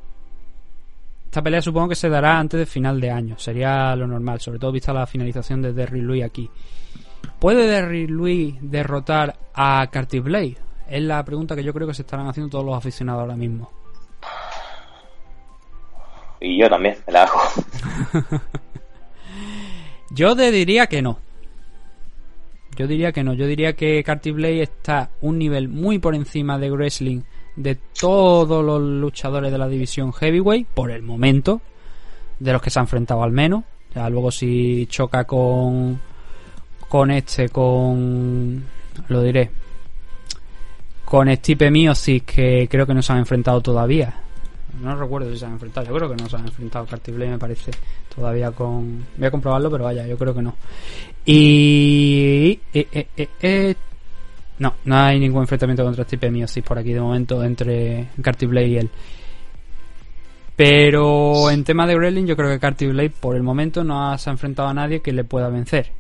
Esta 1.27 1.43
pelea 1.43 1.63
supongo 1.63 1.91
que 1.91 1.95
se 1.95 2.09
dará 2.09 2.41
antes 2.41 2.59
del 2.59 2.67
final 2.67 3.01
de 3.01 3.09
año. 3.09 3.39
Sería 3.39 3.95
lo 3.95 4.09
normal, 4.09 4.41
sobre 4.41 4.59
todo 4.59 4.73
vista 4.73 4.93
la 4.93 5.07
finalización 5.07 5.63
de 5.63 5.73
Derry 5.73 6.01
Louis 6.01 6.25
aquí. 6.25 6.51
¿Puede 7.39 7.69
Derry 7.69 8.09
Louis 8.09 8.57
derrotar 8.61 9.37
a 9.55 9.89
Curtis 9.93 10.25
Blade? 10.25 10.57
Es 10.89 11.03
la 11.03 11.25
pregunta 11.25 11.55
que 11.55 11.63
yo 11.63 11.73
creo 11.73 11.87
que 11.87 11.95
se 11.95 12.03
estarán 12.03 12.27
haciendo 12.27 12.51
todos 12.51 12.65
los 12.65 12.77
aficionados 12.77 13.21
ahora 13.21 13.37
mismo. 13.37 13.71
Y 16.41 16.61
yo 16.61 16.69
también, 16.69 16.97
me 17.07 17.13
la 17.13 17.23
hago. 17.23 17.41
Yo 20.11 20.35
te 20.35 20.51
diría 20.51 20.87
que 20.87 21.03
no. 21.03 21.19
Yo 22.77 22.87
diría 22.87 23.13
que 23.13 23.23
no. 23.23 23.35
Yo 23.35 23.47
diría 23.47 23.75
que 23.75 24.03
Curtis 24.05 24.35
Blade 24.35 24.63
está 24.63 25.11
un 25.21 25.39
nivel 25.39 25.69
muy 25.69 25.99
por 25.99 26.15
encima 26.15 26.59
de 26.59 26.71
wrestling 26.71 27.23
de 27.57 27.77
todos 27.99 28.65
los 28.65 28.81
luchadores 28.81 29.53
de 29.53 29.59
la 29.59 29.69
división 29.69 30.13
heavyweight 30.13 30.67
por 30.69 30.91
el 30.91 31.03
momento, 31.03 31.61
de 32.39 32.53
los 32.53 32.63
que 32.63 32.71
se 32.71 32.79
ha 32.79 32.83
enfrentado 32.83 33.23
al 33.23 33.33
menos. 33.33 33.65
Ya 33.95 34.09
luego 34.09 34.31
si 34.31 34.87
choca 34.87 35.25
con 35.25 36.01
con 36.89 37.11
este, 37.13 37.49
con 37.51 38.65
lo 39.09 39.23
diré, 39.23 39.51
con 41.05 41.35
Stipe 41.37 41.71
Miocic 41.71 42.25
que 42.25 42.69
creo 42.69 42.87
que 42.87 42.95
no 42.95 43.03
se 43.03 43.13
han 43.13 43.19
enfrentado 43.21 43.61
todavía. 43.61 44.15
No 44.81 44.97
recuerdo 44.97 45.31
si 45.31 45.39
se 45.39 45.47
han 45.47 45.53
enfrentado. 45.53 45.87
Yo 45.87 45.95
creo 45.95 46.11
que 46.11 46.17
no 46.23 46.29
se 46.29 46.37
han 46.37 46.47
enfrentado. 46.47 46.87
Carty 46.87 47.13
Blade 47.13 47.31
me 47.33 47.39
parece 47.39 47.71
todavía 48.15 48.51
con. 48.53 49.05
Voy 49.17 49.27
a 49.27 49.31
comprobarlo, 49.31 49.71
pero 49.71 49.85
vaya, 49.85 50.07
yo 50.07 50.17
creo 50.17 50.35
que 50.35 50.43
no. 50.43 50.55
Y. 51.25 52.61
no, 54.59 54.75
no 54.85 54.97
hay 54.97 55.19
ningún 55.19 55.43
enfrentamiento 55.43 55.85
contra 55.85 56.05
Stipe 56.05 56.31
Miocic 56.31 56.65
por 56.65 56.79
aquí 56.79 56.93
de 56.93 57.01
momento 57.01 57.43
entre 57.43 58.09
Carty 58.23 58.47
Blade 58.47 58.69
y 58.69 58.77
él. 58.77 58.91
Pero 60.57 61.51
en 61.51 61.65
tema 61.65 61.87
de 61.87 61.97
wrestling, 61.97 62.27
yo 62.27 62.37
creo 62.37 62.51
que 62.51 62.59
Carty 62.59 62.87
Blade 62.89 63.15
por 63.19 63.35
el 63.35 63.43
momento 63.43 63.83
no 63.83 64.17
se 64.19 64.29
ha 64.29 64.33
enfrentado 64.33 64.69
a 64.69 64.75
nadie 64.75 65.01
que 65.01 65.13
le 65.13 65.25
pueda 65.25 65.49
vencer. 65.49 65.91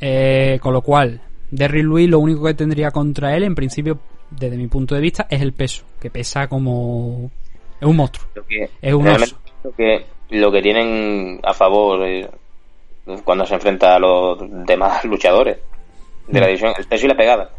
Eh, 0.00 0.58
con 0.60 0.72
lo 0.72 0.82
cual, 0.82 1.20
Derry 1.52 1.82
Louis 1.82 2.10
lo 2.10 2.18
único 2.18 2.42
que 2.44 2.54
tendría 2.54 2.90
contra 2.90 3.36
él, 3.36 3.44
en 3.44 3.54
principio, 3.54 4.00
desde 4.30 4.56
mi 4.56 4.66
punto 4.66 4.96
de 4.96 5.00
vista, 5.00 5.26
es 5.30 5.40
el 5.40 5.52
peso, 5.52 5.84
que 6.00 6.10
pesa 6.10 6.48
como. 6.48 7.30
Es 7.82 7.86
un 7.88 7.96
monstruo. 7.96 8.28
Lo 8.34 8.46
que, 8.46 8.70
Es 8.80 8.94
un 8.94 9.08
oso. 9.08 9.36
lo 9.64 9.72
que, 9.72 10.06
lo 10.30 10.52
que 10.52 10.62
tienen 10.62 11.40
a 11.42 11.52
favor 11.52 12.06
eh, 12.06 12.28
cuando 13.24 13.44
se 13.44 13.54
enfrenta 13.54 13.96
a 13.96 13.98
los 13.98 14.38
demás 14.66 15.04
luchadores 15.04 15.58
de 16.28 16.40
la 16.40 16.46
Mm. 16.46 16.48
división, 16.48 16.72
el 16.78 16.86
peso 16.86 17.06
y 17.06 17.08
la 17.08 17.16
pegada. 17.16 17.50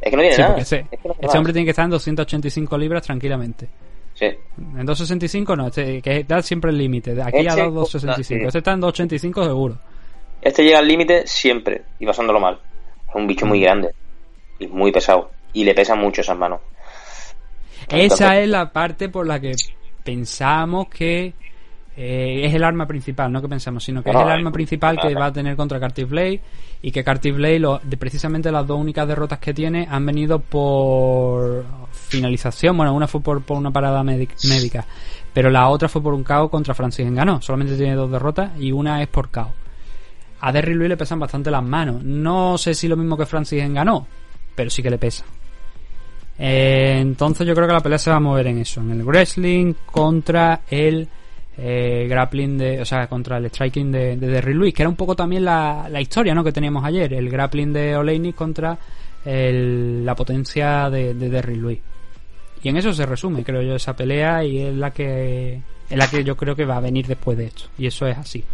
Es 0.00 0.10
que 0.10 0.16
no 0.16 0.22
tiene 0.22 0.34
Sí, 0.36 0.40
nada. 0.42 0.56
ese, 0.58 0.76
Es 0.90 0.98
que 1.00 1.08
no 1.08 1.14
tiene 1.14 1.14
ese 1.20 1.26
más. 1.26 1.34
hombre 1.36 1.52
tiene 1.52 1.64
que 1.66 1.70
estar 1.70 1.84
en 1.84 1.90
285 1.90 2.78
libras 2.78 3.02
tranquilamente. 3.02 3.68
Sí. 4.14 4.24
En 4.24 4.86
265 4.86 5.54
no, 5.56 5.66
este, 5.66 6.00
que 6.00 6.24
da 6.24 6.40
siempre 6.40 6.70
el 6.70 6.78
límite. 6.78 7.14
De 7.14 7.22
Aquí 7.22 7.38
Este 7.46 7.60
a 7.60 7.64
los 7.66 7.74
265. 7.74 8.24
sí. 8.24 8.46
Este 8.46 8.58
está 8.58 8.72
en 8.72 8.80
285 8.80 9.44
seguro. 9.44 9.78
Este 10.40 10.64
llega 10.64 10.78
al 10.78 10.88
límite 10.88 11.26
siempre 11.26 11.82
y 11.98 12.06
pasándolo 12.06 12.40
mal. 12.40 12.58
Es 13.08 13.14
un 13.14 13.26
bicho 13.26 13.44
Mm. 13.44 13.48
muy 13.50 13.60
grande 13.60 13.90
y 14.58 14.66
muy 14.68 14.90
pesado. 14.90 15.30
Y 15.52 15.64
le 15.64 15.74
pesan 15.74 15.98
mucho 15.98 16.22
esas 16.22 16.36
manos. 16.38 16.60
Esa 17.88 18.38
es 18.40 18.48
la 18.48 18.72
parte 18.72 19.08
por 19.08 19.26
la 19.26 19.38
que 19.40 19.52
pensamos 20.04 20.88
que 20.88 21.34
eh, 21.96 22.42
es 22.44 22.54
el 22.54 22.62
arma 22.64 22.86
principal, 22.86 23.32
no 23.32 23.40
que 23.40 23.48
pensamos, 23.48 23.82
sino 23.82 24.02
que 24.02 24.10
No, 24.12 24.18
es 24.20 24.26
el 24.26 24.32
arma 24.32 24.52
principal 24.52 24.98
que 25.00 25.14
va 25.14 25.26
a 25.26 25.32
tener 25.32 25.56
contra 25.56 25.80
Curtis 25.80 26.08
Blade 26.08 26.40
y 26.82 26.90
que 26.92 27.02
Curtis 27.02 27.34
Blade, 27.34 27.58
lo- 27.58 27.80
de 27.82 27.96
precisamente 27.96 28.52
las 28.52 28.66
dos 28.66 28.78
únicas 28.78 29.08
derrotas 29.08 29.38
que 29.38 29.54
tiene 29.54 29.88
han 29.90 30.04
venido 30.04 30.38
por 30.38 31.64
finalización. 31.92 32.76
Bueno, 32.76 32.92
una 32.94 33.06
fue 33.08 33.20
por, 33.22 33.42
por 33.42 33.56
una 33.56 33.70
parada 33.70 34.02
médic- 34.02 34.46
médica, 34.48 34.84
pero 35.32 35.48
la 35.50 35.68
otra 35.68 35.88
fue 35.88 36.02
por 36.02 36.12
un 36.14 36.22
KO 36.22 36.50
contra 36.50 36.74
Francis 36.74 37.06
Ngannou. 37.10 37.40
Solamente 37.40 37.76
tiene 37.76 37.94
dos 37.94 38.10
derrotas 38.10 38.52
y 38.60 38.72
una 38.72 39.02
es 39.02 39.08
por 39.08 39.30
KO. 39.30 39.52
A 40.40 40.52
Derry 40.52 40.74
Louis 40.74 40.90
le 40.90 40.96
pesan 40.98 41.18
bastante 41.18 41.50
las 41.50 41.62
manos. 41.62 42.02
No 42.04 42.58
sé 42.58 42.74
si 42.74 42.88
lo 42.88 42.96
mismo 42.96 43.16
que 43.16 43.24
Francis 43.26 43.66
Ngannou, 43.66 44.04
pero 44.54 44.68
sí 44.68 44.82
que 44.82 44.90
le 44.90 44.98
pesa. 44.98 45.24
Eh, 46.38 46.98
entonces 47.00 47.46
yo 47.46 47.54
creo 47.54 47.66
que 47.66 47.72
la 47.72 47.80
pelea 47.80 47.98
se 47.98 48.10
va 48.10 48.16
a 48.16 48.20
mover 48.20 48.46
en 48.48 48.58
eso, 48.58 48.80
en 48.80 48.90
el 48.90 49.02
wrestling 49.04 49.72
contra 49.86 50.60
el 50.68 51.08
eh, 51.58 52.06
grappling 52.08 52.58
de, 52.58 52.80
o 52.82 52.84
sea, 52.84 53.06
contra 53.06 53.38
el 53.38 53.46
striking 53.46 53.90
de, 53.90 54.16
de 54.16 54.26
Derry 54.26 54.52
Louis, 54.52 54.74
que 54.74 54.82
era 54.82 54.88
un 54.90 54.96
poco 54.96 55.16
también 55.16 55.44
la, 55.44 55.88
la 55.90 56.00
historia, 56.00 56.34
¿no? 56.34 56.44
Que 56.44 56.52
teníamos 56.52 56.84
ayer, 56.84 57.14
el 57.14 57.30
grappling 57.30 57.72
de 57.72 57.96
Oleinik 57.96 58.34
contra 58.36 58.76
el- 59.24 60.04
la 60.04 60.14
potencia 60.14 60.90
de, 60.90 61.14
de 61.14 61.30
Derry 61.30 61.56
Louis. 61.56 61.78
Y 62.62 62.68
en 62.68 62.76
eso 62.76 62.92
se 62.92 63.06
resume, 63.06 63.42
creo 63.44 63.62
yo, 63.62 63.74
esa 63.76 63.94
pelea 63.96 64.44
y 64.44 64.58
es 64.58 64.74
la 64.74 64.90
que 64.90 65.60
es 65.88 65.96
la 65.96 66.08
que 66.10 66.24
yo 66.24 66.36
creo 66.36 66.56
que 66.56 66.64
va 66.64 66.78
a 66.78 66.80
venir 66.80 67.06
después 67.06 67.38
de 67.38 67.44
esto. 67.46 67.64
Y 67.78 67.86
eso 67.86 68.06
es 68.06 68.18
así. 68.18 68.44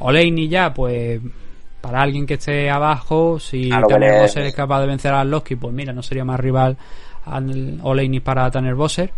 Oleinik 0.00 0.50
ya, 0.50 0.72
pues 0.72 1.20
para 1.80 2.00
alguien 2.02 2.26
que 2.26 2.34
esté 2.34 2.70
abajo, 2.70 3.38
si 3.38 3.68
Claro 3.68 3.86
le- 3.98 4.20
Bosser 4.22 4.44
es 4.46 4.54
capaz 4.54 4.80
de 4.80 4.86
vencer 4.86 5.12
a 5.12 5.22
Loski, 5.22 5.54
pues 5.56 5.72
mira, 5.74 5.92
no 5.92 6.02
sería 6.02 6.24
más 6.24 6.40
rival 6.40 6.76
al 7.30 7.78
Oleinik 7.82 8.22
para 8.22 8.50
Tanner 8.50 8.74
Bosser. 8.74 9.10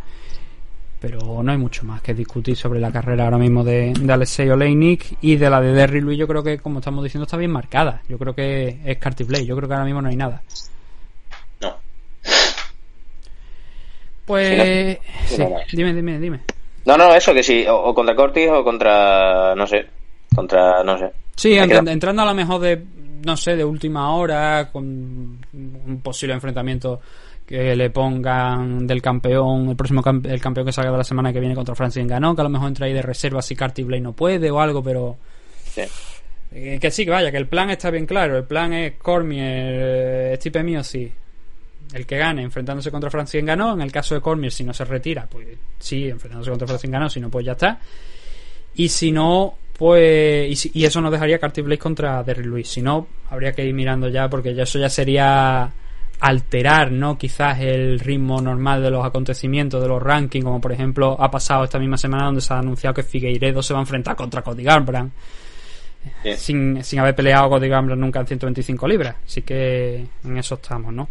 Pero 1.00 1.42
no 1.42 1.50
hay 1.50 1.56
mucho 1.56 1.84
más 1.86 2.02
que 2.02 2.12
discutir 2.12 2.56
sobre 2.56 2.78
la 2.78 2.92
carrera 2.92 3.24
ahora 3.24 3.38
mismo 3.38 3.64
de, 3.64 3.94
de 3.98 4.12
Alexei 4.12 4.50
Oleinik 4.50 5.16
y 5.22 5.36
de 5.36 5.48
la 5.48 5.58
de 5.60 5.72
Derry 5.72 6.02
Louis. 6.02 6.18
Yo 6.18 6.28
creo 6.28 6.42
que, 6.42 6.58
como 6.58 6.80
estamos 6.80 7.02
diciendo, 7.02 7.24
está 7.24 7.38
bien 7.38 7.50
marcada. 7.50 8.02
Yo 8.06 8.18
creo 8.18 8.34
que 8.34 8.80
es 8.84 8.98
Carty 8.98 9.24
Blade. 9.24 9.46
Yo 9.46 9.56
creo 9.56 9.66
que 9.66 9.74
ahora 9.74 9.86
mismo 9.86 10.02
no 10.02 10.08
hay 10.10 10.16
nada. 10.16 10.42
No. 11.62 11.74
Pues. 14.26 14.98
Sí, 15.26 15.36
Sí, 15.36 15.42
no, 15.42 15.48
no. 15.50 15.56
dime, 15.72 15.94
dime, 15.94 16.18
dime. 16.20 16.40
No, 16.84 16.96
no, 16.96 17.14
eso 17.14 17.32
que 17.32 17.42
sí. 17.42 17.64
O, 17.66 17.76
o 17.76 17.94
contra 17.94 18.14
Cortis 18.14 18.48
o 18.50 18.62
contra. 18.62 19.54
No 19.54 19.66
sé. 19.66 19.86
Contra. 20.34 20.82
No 20.84 20.98
sé. 20.98 21.10
Sí, 21.34 21.54
entrando 21.56 22.22
a 22.22 22.26
lo 22.26 22.34
mejor 22.34 22.60
de, 22.60 22.84
no 23.24 23.36
sé, 23.38 23.56
de 23.56 23.64
última 23.64 24.14
hora, 24.14 24.68
con 24.70 24.84
un 25.54 26.00
posible 26.02 26.34
enfrentamiento 26.34 27.00
que 27.50 27.74
le 27.74 27.90
pongan 27.90 28.86
del 28.86 29.02
campeón, 29.02 29.70
el 29.70 29.76
próximo 29.76 30.00
cam- 30.02 30.24
el 30.24 30.40
campeón 30.40 30.64
que 30.66 30.72
salga 30.72 30.92
de 30.92 30.98
la 30.98 31.02
semana 31.04 31.32
que 31.32 31.40
viene 31.40 31.56
contra 31.56 31.74
Francis 31.74 32.06
Ganó, 32.06 32.32
que 32.36 32.42
a 32.42 32.44
lo 32.44 32.50
mejor 32.50 32.68
entra 32.68 32.86
ahí 32.86 32.92
de 32.92 33.02
reserva 33.02 33.42
si 33.42 33.56
Carty 33.56 33.82
Blade 33.82 34.00
no 34.02 34.12
puede 34.12 34.50
o 34.52 34.60
algo, 34.60 34.82
pero 34.84 35.16
Sí. 35.64 35.82
eh, 36.52 36.78
que 36.80 36.90
sí, 36.92 37.04
que 37.04 37.10
vaya, 37.10 37.32
que 37.32 37.38
el 37.38 37.48
plan 37.48 37.68
está 37.70 37.90
bien 37.90 38.06
claro. 38.06 38.36
El 38.38 38.44
plan 38.44 38.72
es 38.72 38.92
Cormier, 38.94 39.42
eh, 39.44 40.34
Stipe 40.36 40.62
Miocic, 40.62 41.12
el 41.92 42.06
que 42.06 42.18
gane 42.18 42.42
enfrentándose 42.42 42.90
contra 42.92 43.10
Francis 43.10 43.44
Ganó. 43.44 43.72
En 43.74 43.80
el 43.80 43.90
caso 43.90 44.14
de 44.14 44.20
Cormier, 44.20 44.52
si 44.52 44.62
no 44.62 44.72
se 44.72 44.84
retira, 44.84 45.26
pues 45.28 45.48
sí, 45.80 46.08
enfrentándose 46.08 46.50
contra 46.50 46.68
Francis 46.68 46.88
Ganó, 46.88 47.10
si 47.10 47.18
no, 47.18 47.30
pues 47.30 47.44
ya 47.46 47.52
está. 47.52 47.80
Y 48.76 48.88
si 48.90 49.10
no, 49.10 49.56
pues. 49.76 50.48
Y, 50.48 50.54
si- 50.54 50.70
y 50.72 50.84
eso 50.84 51.00
nos 51.00 51.10
dejaría 51.10 51.40
Carty 51.40 51.62
Blade 51.62 51.78
contra 51.78 52.22
Derry 52.22 52.44
Lewis. 52.44 52.68
Si 52.68 52.80
no, 52.80 53.08
habría 53.28 53.50
que 53.52 53.64
ir 53.66 53.74
mirando 53.74 54.08
ya, 54.08 54.28
porque 54.30 54.54
ya 54.54 54.62
eso 54.62 54.78
ya 54.78 54.88
sería 54.88 55.68
alterar, 56.20 56.92
¿no? 56.92 57.16
Quizás 57.16 57.60
el 57.60 57.98
ritmo 57.98 58.40
normal 58.40 58.82
de 58.82 58.90
los 58.90 59.04
acontecimientos, 59.04 59.82
de 59.82 59.88
los 59.88 60.02
rankings, 60.02 60.44
como 60.44 60.60
por 60.60 60.72
ejemplo 60.72 61.16
ha 61.18 61.30
pasado 61.30 61.64
esta 61.64 61.78
misma 61.78 61.96
semana 61.96 62.26
donde 62.26 62.40
se 62.40 62.52
ha 62.52 62.58
anunciado 62.58 62.94
que 62.94 63.02
Figueiredo 63.02 63.62
se 63.62 63.72
va 63.72 63.80
a 63.80 63.82
enfrentar 63.82 64.16
contra 64.16 64.42
Cody 64.42 64.62
Garbrandt. 64.62 65.12
Sí. 66.22 66.32
Sin, 66.36 66.82
sin 66.82 66.98
haber 66.98 67.14
peleado 67.14 67.50
Cody 67.50 67.68
Garbrandt 67.68 68.00
nunca 68.00 68.20
en 68.20 68.26
125 68.26 68.88
libras. 68.88 69.16
Así 69.24 69.42
que 69.42 70.06
en 70.24 70.36
eso 70.38 70.54
estamos, 70.54 70.92
¿no? 70.92 71.08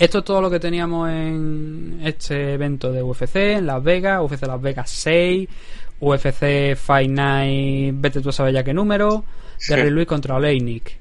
Esto 0.00 0.18
es 0.18 0.24
todo 0.24 0.40
lo 0.40 0.50
que 0.50 0.58
teníamos 0.58 1.10
en 1.10 2.00
este 2.02 2.54
evento 2.54 2.90
de 2.90 3.02
UFC 3.02 3.36
en 3.36 3.66
Las 3.66 3.82
Vegas, 3.82 4.22
UFC 4.22 4.46
Las 4.46 4.60
Vegas 4.60 4.90
6, 4.90 5.48
UFC 6.00 6.74
Fight 6.74 7.10
Night, 7.10 7.94
vete 7.98 8.22
tú 8.22 8.30
a 8.30 8.32
saber 8.32 8.54
ya 8.54 8.64
qué 8.64 8.72
número, 8.72 9.24
Derry 9.68 9.90
Lewis 9.90 10.06
contra 10.06 10.36
Oleinik. 10.36 10.98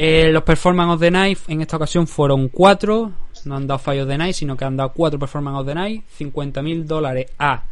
Eh, 0.00 0.30
los 0.30 0.44
Performance 0.44 0.94
of 0.94 1.00
the 1.00 1.10
Night 1.10 1.38
en 1.48 1.60
esta 1.60 1.76
ocasión 1.76 2.06
fueron 2.06 2.50
cuatro, 2.50 3.10
no 3.46 3.56
han 3.56 3.66
dado 3.66 3.80
of 3.80 4.06
the 4.06 4.16
Night, 4.16 4.32
sino 4.32 4.56
que 4.56 4.64
han 4.64 4.76
dado 4.76 4.92
cuatro 4.92 5.18
Performance 5.18 5.58
of 5.58 5.66
the 5.66 5.74
Night, 5.74 6.04
50 6.16 6.62
mil 6.62 6.86
dólares 6.86 7.32
a 7.36 7.64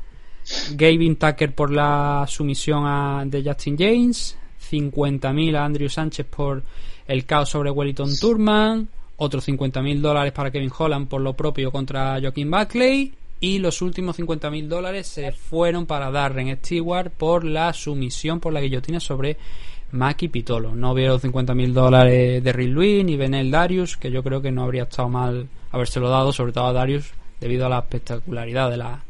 Gavin 0.72 1.14
Tucker 1.14 1.54
por 1.54 1.70
la 1.70 2.24
sumisión 2.26 2.82
a, 2.84 3.22
de 3.24 3.44
Justin 3.44 3.76
James, 3.78 4.36
50.000 4.72 5.54
a 5.54 5.64
Andrew 5.64 5.88
Sánchez 5.88 6.26
por 6.26 6.64
el 7.06 7.24
caos 7.26 7.48
sobre 7.48 7.70
Wellington 7.70 8.16
Turman, 8.18 8.88
otros 9.18 9.46
50.000 9.48 10.00
dólares 10.00 10.32
para 10.32 10.50
Kevin 10.50 10.72
Holland 10.76 11.06
por 11.06 11.20
lo 11.20 11.34
propio 11.34 11.70
contra 11.70 12.18
Joaquín 12.20 12.50
Buckley 12.50 13.14
y 13.38 13.60
los 13.60 13.80
últimos 13.82 14.18
50.000 14.18 14.66
dólares 14.66 15.06
se 15.06 15.30
fueron 15.30 15.86
para 15.86 16.10
Darren 16.10 16.56
Stewart 16.56 17.12
por 17.12 17.44
la 17.44 17.72
sumisión 17.72 18.40
por 18.40 18.52
la 18.52 18.60
guillotina 18.60 18.98
sobre 18.98 19.36
Maki 19.96 20.28
Pitolo. 20.28 20.74
No 20.74 20.94
vieron 20.94 21.20
50.000 21.20 21.72
dólares 21.72 22.44
de 22.44 22.52
Rick 22.52 22.70
Louis 22.70 23.04
ni 23.04 23.16
Benel 23.16 23.50
Darius, 23.50 23.96
que 23.96 24.10
yo 24.10 24.22
creo 24.22 24.40
que 24.40 24.52
no 24.52 24.62
habría 24.62 24.84
estado 24.84 25.08
mal 25.08 25.48
habérselo 25.70 26.08
dado, 26.08 26.32
sobre 26.32 26.52
todo 26.52 26.66
a 26.66 26.72
Darius, 26.72 27.12
debido 27.40 27.66
a 27.66 27.68
la 27.68 27.78
espectacularidad 27.78 28.70
de 28.70 28.76
la, 28.76 29.00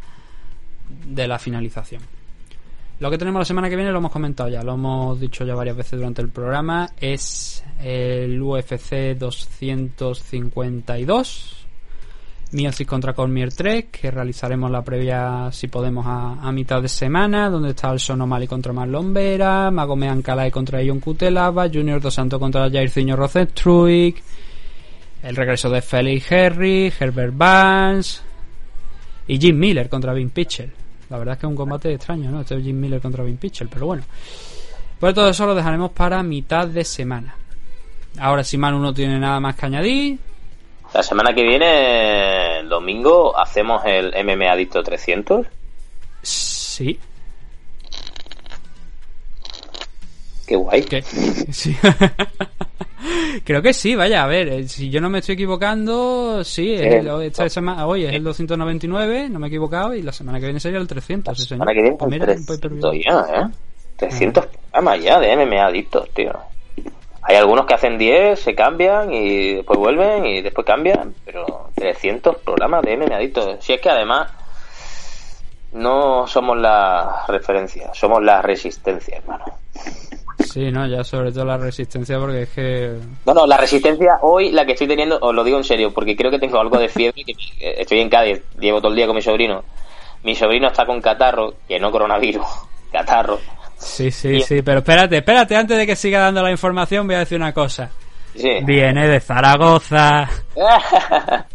de 1.06 1.28
la 1.28 1.38
finalización. 1.38 2.02
Lo 2.98 3.10
que 3.10 3.18
tenemos 3.18 3.40
la 3.40 3.44
semana 3.44 3.68
que 3.68 3.76
viene 3.76 3.92
lo 3.92 3.98
hemos 3.98 4.10
comentado 4.10 4.48
ya, 4.48 4.62
lo 4.62 4.72
hemos 4.72 5.20
dicho 5.20 5.44
ya 5.44 5.54
varias 5.54 5.76
veces 5.76 5.98
durante 5.98 6.22
el 6.22 6.30
programa, 6.30 6.88
es 6.98 7.62
el 7.82 8.40
UFC 8.40 9.18
252. 9.18 11.65
Miasis 12.56 12.86
contra 12.86 13.12
Cormier 13.12 13.52
3, 13.52 13.84
que 13.92 14.10
realizaremos 14.10 14.70
la 14.70 14.82
previa, 14.82 15.50
si 15.52 15.68
podemos, 15.68 16.06
a, 16.06 16.38
a 16.40 16.50
mitad 16.52 16.80
de 16.80 16.88
semana, 16.88 17.50
donde 17.50 17.70
está 17.70 17.92
el 17.92 18.00
Sonomali 18.00 18.46
contra 18.48 18.72
Marlon 18.72 19.12
Vera, 19.12 19.70
Magome 19.70 20.08
Ancalay 20.08 20.50
contra 20.50 20.82
Ion 20.82 20.98
Kutelava, 20.98 21.68
Junior 21.68 22.00
Dos 22.00 22.14
Santos 22.14 22.40
contra 22.40 22.70
Jairzinho 22.70 23.14
Rozenstruik, 23.14 24.22
el 25.22 25.36
regreso 25.36 25.68
de 25.68 25.82
Felix 25.82 26.32
Henry, 26.32 26.92
Herbert 26.98 27.36
Barnes 27.36 28.22
y 29.28 29.38
Jim 29.38 29.58
Miller 29.58 29.90
contra 29.90 30.14
Vin 30.14 30.30
Pitchell. 30.30 30.72
La 31.10 31.18
verdad 31.18 31.34
es 31.34 31.40
que 31.40 31.46
es 31.46 31.50
un 31.50 31.56
combate 31.56 31.92
extraño, 31.92 32.30
¿no? 32.30 32.40
Este 32.40 32.56
es 32.56 32.64
Jim 32.64 32.80
Miller 32.80 33.02
contra 33.02 33.22
Vin 33.22 33.36
Pitchell, 33.36 33.68
pero 33.68 33.86
bueno. 33.86 34.02
Pues 34.98 35.12
todo 35.14 35.28
eso 35.28 35.44
lo 35.44 35.54
dejaremos 35.54 35.90
para 35.90 36.22
mitad 36.22 36.66
de 36.66 36.84
semana. 36.84 37.34
Ahora, 38.18 38.42
si 38.42 38.56
Manu 38.56 38.78
no 38.78 38.94
tiene 38.94 39.18
nada 39.18 39.38
más 39.40 39.56
que 39.56 39.66
añadir, 39.66 40.18
La 40.94 41.02
semana 41.02 41.34
que 41.34 41.42
viene, 41.42 42.45
el 42.66 42.70
domingo, 42.70 43.36
hacemos 43.38 43.82
el 43.86 44.12
MMA 44.24 44.52
Adicto 44.52 44.82
300. 44.82 45.46
sí. 46.22 46.98
Qué 50.46 50.54
guay. 50.56 50.82
¿Qué? 50.84 51.02
Sí. 51.52 51.76
Creo 53.44 53.62
que 53.62 53.72
sí, 53.72 53.94
vaya, 53.94 54.24
a 54.24 54.26
ver, 54.26 54.48
eh, 54.48 54.68
si 54.68 54.90
yo 54.90 55.00
no 55.00 55.08
me 55.10 55.18
estoy 55.18 55.34
equivocando, 55.34 56.42
sí, 56.44 56.72
es 56.74 56.80
el- 56.94 57.08
esta 57.22 57.48
semana, 57.48 57.86
hoy 57.86 58.04
es 58.04 58.12
el 58.12 58.22
299, 58.24 59.28
no 59.28 59.38
me 59.38 59.46
he 59.46 59.48
equivocado, 59.48 59.94
y 59.94 60.02
la 60.02 60.12
semana 60.12 60.38
que 60.40 60.46
viene 60.46 60.58
sería 60.60 60.78
el 60.80 60.86
300. 60.88 61.36
sí, 61.36 61.42
La 61.42 61.48
señor. 61.48 61.58
semana 61.66 61.72
que 61.74 61.82
viene 61.82 61.96
Pues 61.96 62.10
mira, 62.10 62.32
un 62.32 62.46
pay-per-view. 62.46 62.80
300 62.90 63.28
ya, 63.28 63.40
¿eh? 63.40 63.46
300 63.96 64.46
programas 64.46 65.02
ya 65.02 65.20
de 65.20 65.32
MMA 65.36 65.66
Adictos, 65.66 66.08
tío. 66.14 66.32
Hay 67.28 67.36
algunos 67.36 67.66
que 67.66 67.74
hacen 67.74 67.98
10, 67.98 68.38
se 68.38 68.54
cambian 68.54 69.12
y 69.12 69.54
después 69.54 69.78
vuelven 69.78 70.26
y 70.26 70.42
después 70.42 70.66
cambian, 70.66 71.14
pero 71.24 71.70
300 71.74 72.36
programas 72.38 72.82
de 72.82 72.96
MMA 72.96 73.16
Adictos. 73.16 73.56
Si 73.64 73.72
es 73.72 73.80
que 73.80 73.90
además 73.90 74.30
no 75.72 76.26
somos 76.26 76.56
la 76.56 77.24
referencia, 77.28 77.92
somos 77.94 78.22
la 78.22 78.40
resistencia, 78.42 79.18
hermano. 79.18 79.44
Sí, 80.44 80.70
no, 80.70 80.86
ya 80.86 81.02
sobre 81.02 81.32
todo 81.32 81.44
la 81.44 81.56
resistencia, 81.56 82.18
porque 82.18 82.42
es 82.42 82.48
que. 82.50 82.96
No, 83.26 83.34
no, 83.34 83.46
la 83.46 83.56
resistencia 83.56 84.18
hoy, 84.22 84.52
la 84.52 84.64
que 84.64 84.72
estoy 84.72 84.86
teniendo, 84.86 85.18
os 85.20 85.34
lo 85.34 85.42
digo 85.42 85.58
en 85.58 85.64
serio, 85.64 85.92
porque 85.92 86.16
creo 86.16 86.30
que 86.30 86.38
tengo 86.38 86.58
algo 86.58 86.78
de 86.78 86.88
fiebre, 86.88 87.24
que 87.24 87.32
eh, 87.32 87.74
estoy 87.78 88.00
en 88.00 88.08
Cádiz, 88.08 88.42
llevo 88.58 88.80
todo 88.80 88.90
el 88.90 88.96
día 88.96 89.06
con 89.06 89.16
mi 89.16 89.22
sobrino. 89.22 89.64
Mi 90.22 90.34
sobrino 90.34 90.68
está 90.68 90.86
con 90.86 91.00
catarro, 91.00 91.54
que 91.66 91.78
no 91.78 91.90
coronavirus, 91.90 92.46
catarro. 92.92 93.38
Sí, 93.78 94.10
sí, 94.10 94.28
Bien. 94.28 94.42
sí, 94.42 94.62
pero 94.62 94.78
espérate, 94.78 95.18
espérate, 95.18 95.56
antes 95.56 95.76
de 95.76 95.86
que 95.86 95.96
siga 95.96 96.20
dando 96.20 96.42
la 96.42 96.50
información, 96.50 97.06
voy 97.06 97.16
a 97.16 97.20
decir 97.20 97.38
una 97.38 97.52
cosa. 97.52 97.90
Sí. 98.34 98.50
Viene 98.64 99.08
de 99.08 99.20
Zaragoza. 99.20 100.28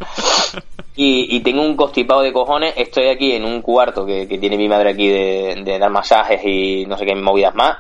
y, 0.95 1.35
y 1.35 1.39
tengo 1.41 1.61
un 1.61 1.75
constipado 1.75 2.21
de 2.21 2.33
cojones. 2.33 2.73
Estoy 2.75 3.07
aquí 3.07 3.33
en 3.33 3.45
un 3.45 3.61
cuarto 3.61 4.05
que, 4.05 4.27
que 4.27 4.37
tiene 4.37 4.57
mi 4.57 4.67
madre 4.67 4.91
aquí 4.91 5.07
de, 5.07 5.61
de 5.63 5.79
dar 5.79 5.91
masajes 5.91 6.41
y 6.43 6.85
no 6.87 6.97
sé 6.97 7.05
qué 7.05 7.15
movidas 7.15 7.53
más. 7.55 7.77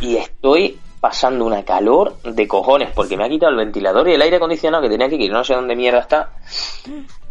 Y 0.00 0.16
estoy 0.16 0.78
pasando 1.00 1.44
una 1.44 1.62
calor 1.64 2.16
de 2.22 2.48
cojones 2.48 2.90
porque 2.94 3.16
me 3.16 3.24
ha 3.24 3.28
quitado 3.28 3.52
el 3.52 3.58
ventilador 3.58 4.08
y 4.08 4.14
el 4.14 4.22
aire 4.22 4.36
acondicionado 4.36 4.82
que 4.82 4.88
tenía 4.88 5.06
aquí, 5.06 5.18
que 5.18 5.28
no 5.28 5.44
sé 5.44 5.54
dónde 5.54 5.76
mierda 5.76 6.00
está. 6.00 6.30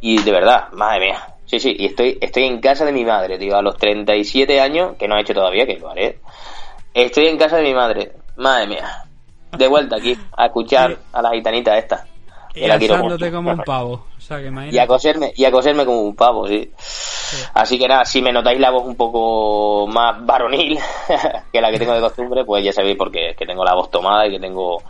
Y 0.01 0.21
de 0.21 0.31
verdad, 0.31 0.69
madre 0.73 1.07
mía. 1.07 1.32
Sí, 1.45 1.59
sí, 1.59 1.75
y 1.77 1.85
estoy, 1.85 2.17
estoy 2.21 2.43
en 2.45 2.59
casa 2.59 2.85
de 2.85 2.91
mi 2.91 3.05
madre, 3.05 3.37
tío, 3.37 3.55
a 3.55 3.61
los 3.61 3.77
37 3.77 4.59
años, 4.59 4.95
que 4.97 5.07
no 5.07 5.17
he 5.17 5.21
hecho 5.21 5.33
todavía, 5.33 5.65
que 5.65 5.77
lo 5.77 5.89
haré. 5.89 6.19
Estoy 6.93 7.27
en 7.27 7.37
casa 7.37 7.57
de 7.57 7.63
mi 7.63 7.73
madre, 7.73 8.13
madre 8.37 8.67
mía. 8.67 9.05
De 9.51 9.67
vuelta 9.67 9.97
aquí, 9.97 10.17
a 10.35 10.47
escuchar 10.47 10.97
a 11.11 11.21
la 11.21 11.31
gitanita 11.31 11.77
esta. 11.77 12.07
Y 12.55 12.61
Que 12.61 12.67
la 12.67 12.77
quiero 12.77 12.95
asándote 12.95 13.25
mucho. 13.25 13.37
como 13.37 13.51
un 13.51 13.59
pavo. 13.59 14.07
O 14.17 14.21
sea, 14.21 14.37
que 14.37 14.51
Y 14.71 14.77
a 14.77 14.87
coserme, 14.87 15.33
y 15.35 15.43
a 15.43 15.51
coserme 15.51 15.85
como 15.85 16.01
un 16.01 16.15
pavo, 16.15 16.47
sí. 16.47 16.71
Así 17.53 17.79
que 17.79 17.87
nada, 17.87 18.05
si 18.05 18.21
me 18.21 18.31
notáis 18.31 18.59
la 18.59 18.69
voz 18.69 18.85
un 18.85 18.95
poco 18.95 19.87
más 19.87 20.23
varonil 20.25 20.77
que 21.51 21.61
la 21.61 21.71
que 21.71 21.79
tengo 21.79 21.93
de 21.93 22.01
costumbre, 22.01 22.45
pues 22.45 22.63
ya 22.63 22.71
sabéis 22.71 22.95
porque 22.95 23.31
es 23.31 23.35
que 23.35 23.45
tengo 23.45 23.65
la 23.65 23.73
voz 23.73 23.89
tomada 23.89 24.27
y 24.27 24.31
que 24.31 24.39
tengo 24.39 24.81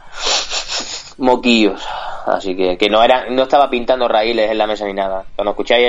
moquillos. 1.17 1.81
Así 2.25 2.55
que, 2.55 2.77
que 2.77 2.89
no 2.89 3.03
era, 3.03 3.29
no 3.29 3.43
estaba 3.43 3.69
pintando 3.69 4.07
raíles 4.07 4.49
en 4.49 4.57
la 4.57 4.67
mesa 4.67 4.85
ni 4.85 4.93
nada. 4.93 5.25
Cuando 5.35 5.51
escucháis 5.51 5.87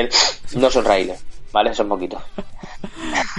el, 0.53 0.61
no 0.61 0.71
son 0.71 0.85
raíles, 0.85 1.25
¿vale? 1.53 1.75
Son 1.75 1.89
poquitos. 1.89 2.23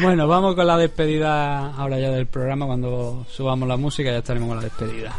Bueno, 0.01 0.27
vamos 0.27 0.55
con 0.55 0.67
la 0.67 0.77
despedida 0.77 1.73
ahora 1.75 1.97
ya 1.97 2.09
del 2.09 2.27
programa. 2.27 2.65
Cuando 2.65 3.25
subamos 3.29 3.67
la 3.67 3.77
música 3.77 4.11
ya 4.11 4.17
estaremos 4.17 4.49
con 4.49 4.57
la 4.57 4.63
despedida. 4.63 5.11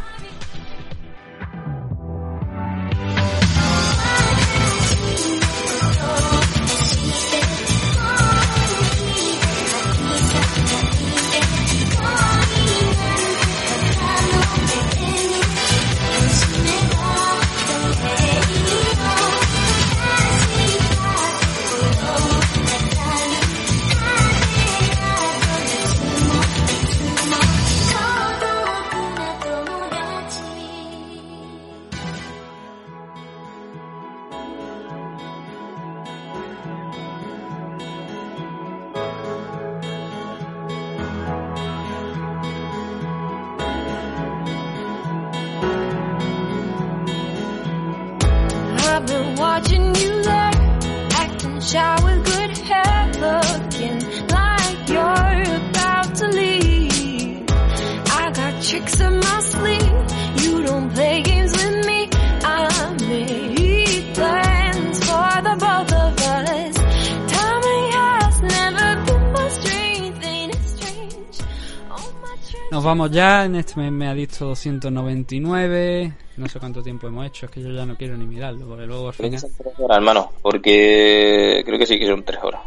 Vamos 72.86 73.10
ya. 73.10 73.44
En 73.44 73.56
este 73.56 73.78
mes 73.80 73.92
me 73.92 74.08
ha 74.08 74.14
dicho 74.14 74.46
299. 74.46 76.12
No 76.38 76.48
sé 76.48 76.58
cuánto 76.58 76.82
tiempo 76.82 77.06
hemos 77.08 77.26
hecho. 77.26 77.46
Es 77.46 77.52
que 77.52 77.60
yo 77.62 77.70
ya 77.70 77.84
no 77.84 77.96
quiero 77.96 78.16
ni 78.16 78.26
mirarlo. 78.26 78.66
Porque 78.66 78.86
luego 78.86 79.08
al 79.08 79.14
final. 79.14 79.38
son 79.38 79.50
tres 79.58 79.74
horas, 79.78 79.96
hermano, 79.98 80.32
porque 80.42 81.62
creo 81.64 81.78
que 81.78 81.86
sí 81.86 81.98
que 81.98 82.06
son 82.06 82.22
tres 82.24 82.40
horas. 82.42 82.60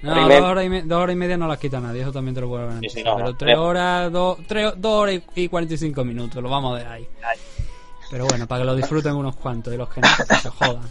No, 0.00 0.12
Hora 0.12 0.36
dos 0.40 0.48
horas, 0.50 0.64
y 0.64 0.68
me- 0.68 0.82
dos 0.82 0.98
horas 1.02 1.14
y 1.14 1.18
media 1.18 1.36
no 1.36 1.48
las 1.48 1.58
quita 1.58 1.80
nadie. 1.80 2.02
Eso 2.02 2.12
también 2.12 2.34
te 2.34 2.40
lo 2.40 2.48
puedo 2.48 2.62
garantizar. 2.66 2.92
Sí, 2.94 2.98
sí, 3.00 3.04
no, 3.04 3.16
Pero 3.16 3.28
no. 3.30 3.36
tres 3.36 3.56
horas, 3.58 4.12
dos, 4.12 4.38
tres, 4.46 4.72
dos 4.76 4.92
horas 5.02 5.14
y 5.34 5.42
y 5.42 5.48
45 5.48 6.04
minutos. 6.04 6.42
Lo 6.42 6.48
vamos 6.48 6.74
a 6.74 6.78
dejar 6.78 6.92
ahí. 6.94 7.08
Pero 8.10 8.26
bueno, 8.26 8.46
para 8.46 8.62
que 8.62 8.66
lo 8.66 8.76
disfruten 8.76 9.14
unos 9.14 9.36
cuantos 9.36 9.74
y 9.74 9.76
los 9.76 9.88
que 9.88 10.00
no, 10.00 10.08
se 10.40 10.48
jodan. 10.50 10.82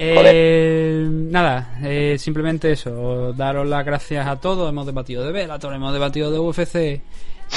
Eh, 0.00 1.08
nada, 1.10 1.76
eh, 1.82 2.14
simplemente 2.20 2.70
eso, 2.70 3.32
daros 3.32 3.66
las 3.66 3.84
gracias 3.84 4.28
a 4.28 4.36
todos. 4.36 4.68
Hemos 4.68 4.86
debatido 4.86 5.24
de 5.24 5.32
Bellator, 5.32 5.74
hemos 5.74 5.92
debatido 5.92 6.30
de 6.30 6.38
UFC. 6.38 7.02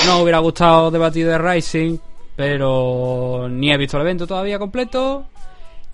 No 0.05 0.19
hubiera 0.21 0.39
gustado 0.39 0.89
debatir 0.91 1.27
de 1.27 1.37
Rising, 1.37 1.97
pero 2.35 3.47
ni 3.49 3.71
he 3.71 3.77
visto 3.77 3.97
el 3.97 4.01
evento 4.03 4.25
todavía 4.27 4.57
completo. 4.57 5.25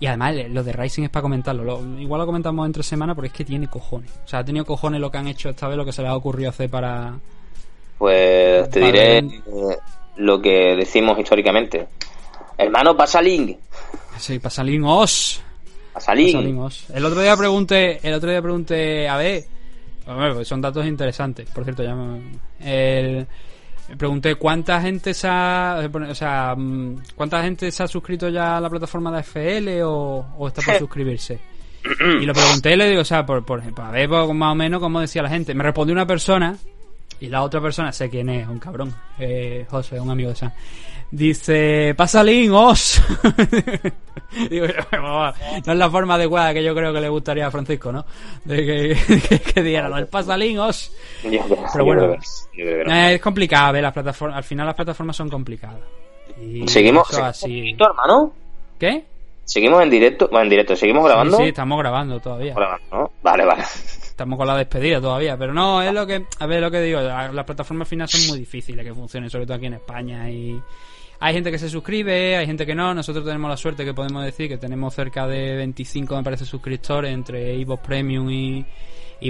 Y 0.00 0.06
además, 0.06 0.34
lo 0.50 0.62
de 0.62 0.72
Rising 0.72 1.04
es 1.04 1.10
para 1.10 1.22
comentarlo. 1.22 1.64
Lo- 1.64 2.00
igual 2.00 2.20
lo 2.20 2.26
comentamos 2.26 2.64
entre 2.66 2.82
semana 2.84 3.14
porque 3.14 3.28
es 3.28 3.32
que 3.34 3.44
tiene 3.44 3.68
cojones. 3.68 4.10
O 4.24 4.28
sea, 4.28 4.40
ha 4.40 4.44
tenido 4.44 4.64
cojones 4.64 5.00
lo 5.00 5.10
que 5.10 5.18
han 5.18 5.26
hecho 5.26 5.48
esta 5.48 5.66
vez, 5.66 5.76
lo 5.76 5.84
que 5.84 5.92
se 5.92 6.02
les 6.02 6.10
ha 6.10 6.16
ocurrido 6.16 6.50
hacer 6.50 6.70
para. 6.70 7.14
Pues 7.98 8.70
te 8.70 8.80
diré 8.80 9.22
lo 10.16 10.40
que 10.40 10.76
decimos 10.76 11.18
históricamente. 11.18 11.88
Hermano, 12.56 12.96
pasa 12.96 13.20
link. 13.20 13.58
Sí, 14.18 14.40
salir 14.48 14.80
os. 14.84 15.40
Pasa 15.92 16.14
link. 16.14 16.72
El 16.94 17.04
otro 17.04 17.20
día 17.20 17.36
pregunté, 17.36 17.98
el 18.06 18.14
otro 18.14 18.30
día 18.30 18.40
pregunté, 18.40 19.08
a 19.08 19.16
ver, 19.16 19.44
pues 20.34 20.46
son 20.46 20.60
datos 20.60 20.86
interesantes, 20.86 21.48
por 21.50 21.64
cierto, 21.64 21.82
ya 21.82 21.94
me- 21.94 22.20
el- 22.60 23.26
pregunté 23.96 24.34
cuánta 24.34 24.80
gente 24.80 25.14
se 25.14 25.28
ha, 25.28 25.80
o 26.10 26.14
sea, 26.14 26.54
mm, 26.56 27.02
cuánta 27.14 27.42
gente 27.42 27.70
se 27.70 27.82
ha 27.82 27.88
suscrito 27.88 28.28
ya 28.28 28.56
a 28.56 28.60
la 28.60 28.68
plataforma 28.68 29.10
de 29.10 29.22
FL 29.22 29.82
o, 29.82 30.26
o 30.36 30.48
está 30.48 30.62
por 30.62 30.74
suscribirse. 30.78 31.40
Y 32.20 32.26
lo 32.26 32.34
pregunté 32.34 32.72
y 32.72 32.76
le 32.76 32.88
digo, 32.90 33.00
o 33.02 33.04
sea, 33.04 33.24
por, 33.24 33.44
por 33.44 33.60
ejemplo, 33.60 33.84
a 33.84 33.90
ver 33.90 34.08
pues, 34.08 34.34
más 34.34 34.52
o 34.52 34.54
menos 34.54 34.80
cómo 34.80 35.00
decía 35.00 35.22
la 35.22 35.28
gente. 35.28 35.54
Me 35.54 35.62
respondió 35.62 35.92
una 35.92 36.06
persona 36.06 36.56
Y 37.20 37.28
la 37.28 37.42
otra 37.42 37.60
persona, 37.60 37.92
sé 37.92 38.10
quién 38.10 38.28
es, 38.28 38.46
un 38.46 38.58
cabrón, 38.58 38.94
eh, 39.18 39.66
José, 39.68 39.98
un 40.00 40.10
amigo 40.10 40.30
de 40.30 40.36
Sam. 40.36 40.52
Dice, 41.10 41.94
pasa 41.96 42.22
link, 42.22 42.52
os. 42.52 43.00
Digo, 44.50 44.66
no 44.92 45.32
es 45.56 45.66
la 45.78 45.90
forma 45.90 46.14
adecuada 46.14 46.52
que 46.52 46.62
yo 46.62 46.74
creo 46.74 46.92
que 46.92 47.00
le 47.00 47.08
gustaría 47.08 47.46
a 47.46 47.50
Francisco, 47.50 47.90
¿no? 47.90 48.04
De 48.44 48.56
que, 48.66 49.20
que, 49.28 49.40
que 49.40 49.62
diera, 49.62 49.88
el 49.98 50.06
pasa 50.06 50.36
link, 50.36 50.58
os. 50.58 50.92
Pero 51.22 51.84
bueno. 51.84 52.14
Eh, 52.56 53.14
es 53.14 53.20
complicado, 53.22 53.72
ver 53.72 53.82
las 53.82 53.94
plataformas. 53.94 54.36
Al 54.36 54.44
final 54.44 54.66
las 54.66 54.74
plataformas 54.74 55.16
son 55.16 55.30
complicadas. 55.30 55.80
Y 56.40 56.68
Seguimos, 56.68 57.08
seguimos 57.08 57.42
en 57.44 57.50
directo, 57.50 57.84
hermano. 57.88 58.32
¿Qué? 58.78 59.04
Seguimos 59.44 59.82
en 59.82 59.90
directo. 59.90 60.28
Bueno, 60.28 60.44
en 60.44 60.50
directo, 60.50 60.76
seguimos 60.76 61.04
grabando. 61.06 61.38
Sí, 61.38 61.44
sí, 61.44 61.48
estamos 61.48 61.78
grabando 61.78 62.20
todavía. 62.20 62.52
Grabando, 62.54 62.86
¿no? 62.92 63.10
Vale, 63.22 63.44
vale. 63.46 63.62
Estamos 64.18 64.36
con 64.36 64.46
la 64.48 64.56
despedida 64.56 65.00
todavía, 65.00 65.36
pero 65.38 65.54
no, 65.54 65.80
es 65.80 65.92
lo 65.92 66.04
que, 66.04 66.26
a 66.40 66.46
ver, 66.46 66.60
lo 66.60 66.70
que 66.72 66.80
digo, 66.82 67.00
la- 67.00 67.30
las 67.30 67.44
plataformas 67.44 67.86
al 67.86 67.90
final 67.90 68.08
son 68.08 68.26
muy 68.26 68.40
difíciles 68.40 68.84
que 68.84 68.92
funcionen, 68.92 69.30
sobre 69.30 69.46
todo 69.46 69.56
aquí 69.56 69.66
en 69.66 69.74
España 69.74 70.28
y 70.28 70.60
hay 71.20 71.34
gente 71.34 71.50
que 71.50 71.58
se 71.58 71.68
suscribe, 71.68 72.36
hay 72.36 72.46
gente 72.46 72.64
que 72.64 72.74
no, 72.74 72.94
nosotros 72.94 73.24
tenemos 73.24 73.50
la 73.50 73.56
suerte 73.56 73.84
que 73.84 73.92
podemos 73.92 74.24
decir 74.24 74.48
que 74.48 74.58
tenemos 74.58 74.94
cerca 74.94 75.26
de 75.26 75.56
25, 75.56 76.16
me 76.16 76.22
parece, 76.22 76.44
suscriptores 76.44 77.12
entre 77.12 77.60
Evox 77.60 77.82
Premium 77.84 78.30
y, 78.30 78.64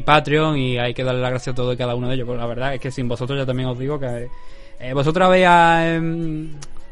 Patreon 0.05 0.59
y 0.59 0.79
hay 0.79 0.93
que 0.93 1.03
darle 1.03 1.23
las 1.23 1.31
gracias 1.31 1.55
a 1.55 1.57
todos 1.57 1.75
y 1.75 1.79
cada 1.79 1.95
uno 1.95 2.09
de 2.09 2.15
ellos, 2.15 2.27
porque 2.27 2.41
la 2.41 2.47
verdad 2.47 2.75
es 2.75 2.81
que 2.81 2.91
sin 2.91 3.09
vosotros 3.09 3.39
ya 3.39 3.47
también 3.47 3.71
os 3.71 3.79
digo 3.79 3.99
que 3.99 4.29
eh, 4.81 4.93
vosotros 4.93 5.27
habéis 5.27 5.47
eh, 5.49 6.49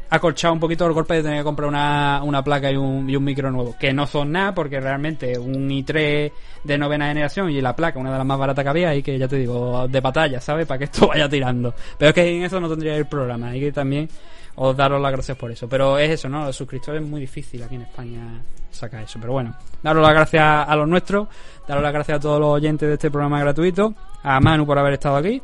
acolchado 0.09 0.55
un 0.55 0.59
poquito 0.59 0.87
el 0.87 0.93
golpe 0.93 1.13
de 1.13 1.21
tener 1.21 1.37
que 1.39 1.43
comprar 1.43 1.69
una, 1.69 2.21
una 2.23 2.43
placa 2.43 2.71
y 2.71 2.75
un, 2.75 3.07
y 3.07 3.15
un 3.15 3.23
micro 3.23 3.51
nuevo, 3.51 3.75
que 3.79 3.93
no 3.93 4.07
son 4.07 4.31
nada 4.31 4.55
porque 4.55 4.79
realmente 4.79 5.37
un 5.37 5.69
i3 5.69 6.31
de 6.63 6.77
novena 6.77 7.07
generación 7.07 7.51
y 7.51 7.61
la 7.61 7.75
placa, 7.75 7.99
una 7.99 8.11
de 8.11 8.17
las 8.17 8.25
más 8.25 8.39
baratas 8.39 8.63
que 8.63 8.69
había 8.69 8.95
y 8.95 9.03
que 9.03 9.19
ya 9.19 9.27
te 9.27 9.35
digo, 9.35 9.87
de 9.87 10.01
batalla, 10.01 10.41
¿sabes? 10.41 10.65
Para 10.65 10.79
que 10.79 10.85
esto 10.85 11.07
vaya 11.09 11.29
tirando. 11.29 11.75
Pero 11.99 12.09
es 12.09 12.15
que 12.15 12.35
en 12.35 12.43
eso 12.43 12.59
no 12.59 12.67
tendría 12.67 12.95
el 12.95 13.05
programa, 13.05 13.49
hay 13.49 13.59
que 13.59 13.71
también 13.71 14.09
os 14.57 14.75
daros 14.75 15.01
las 15.01 15.11
gracias 15.11 15.37
por 15.37 15.51
eso. 15.51 15.69
Pero 15.69 15.97
es 15.97 16.09
eso, 16.09 16.27
¿no? 16.27 16.45
Los 16.45 16.55
suscriptores 16.55 17.01
es 17.01 17.07
muy 17.07 17.21
difícil 17.21 17.63
aquí 17.63 17.75
en 17.75 17.83
España 17.83 18.41
sacar 18.71 19.03
eso. 19.03 19.19
Pero 19.19 19.33
bueno, 19.33 19.55
daros 19.81 20.03
las 20.03 20.13
gracias 20.13 20.43
a 20.67 20.75
los 20.75 20.87
nuestros, 20.87 21.27
daros 21.67 21.83
las 21.83 21.93
gracias 21.93 22.17
a 22.17 22.21
todos 22.21 22.39
los 22.39 22.49
oyentes 22.49 22.87
de 22.87 22.95
este 22.95 23.11
programa 23.11 23.39
gratuito, 23.39 23.93
a 24.23 24.39
Manu 24.39 24.65
por 24.65 24.77
haber 24.77 24.93
estado 24.93 25.17
aquí. 25.17 25.41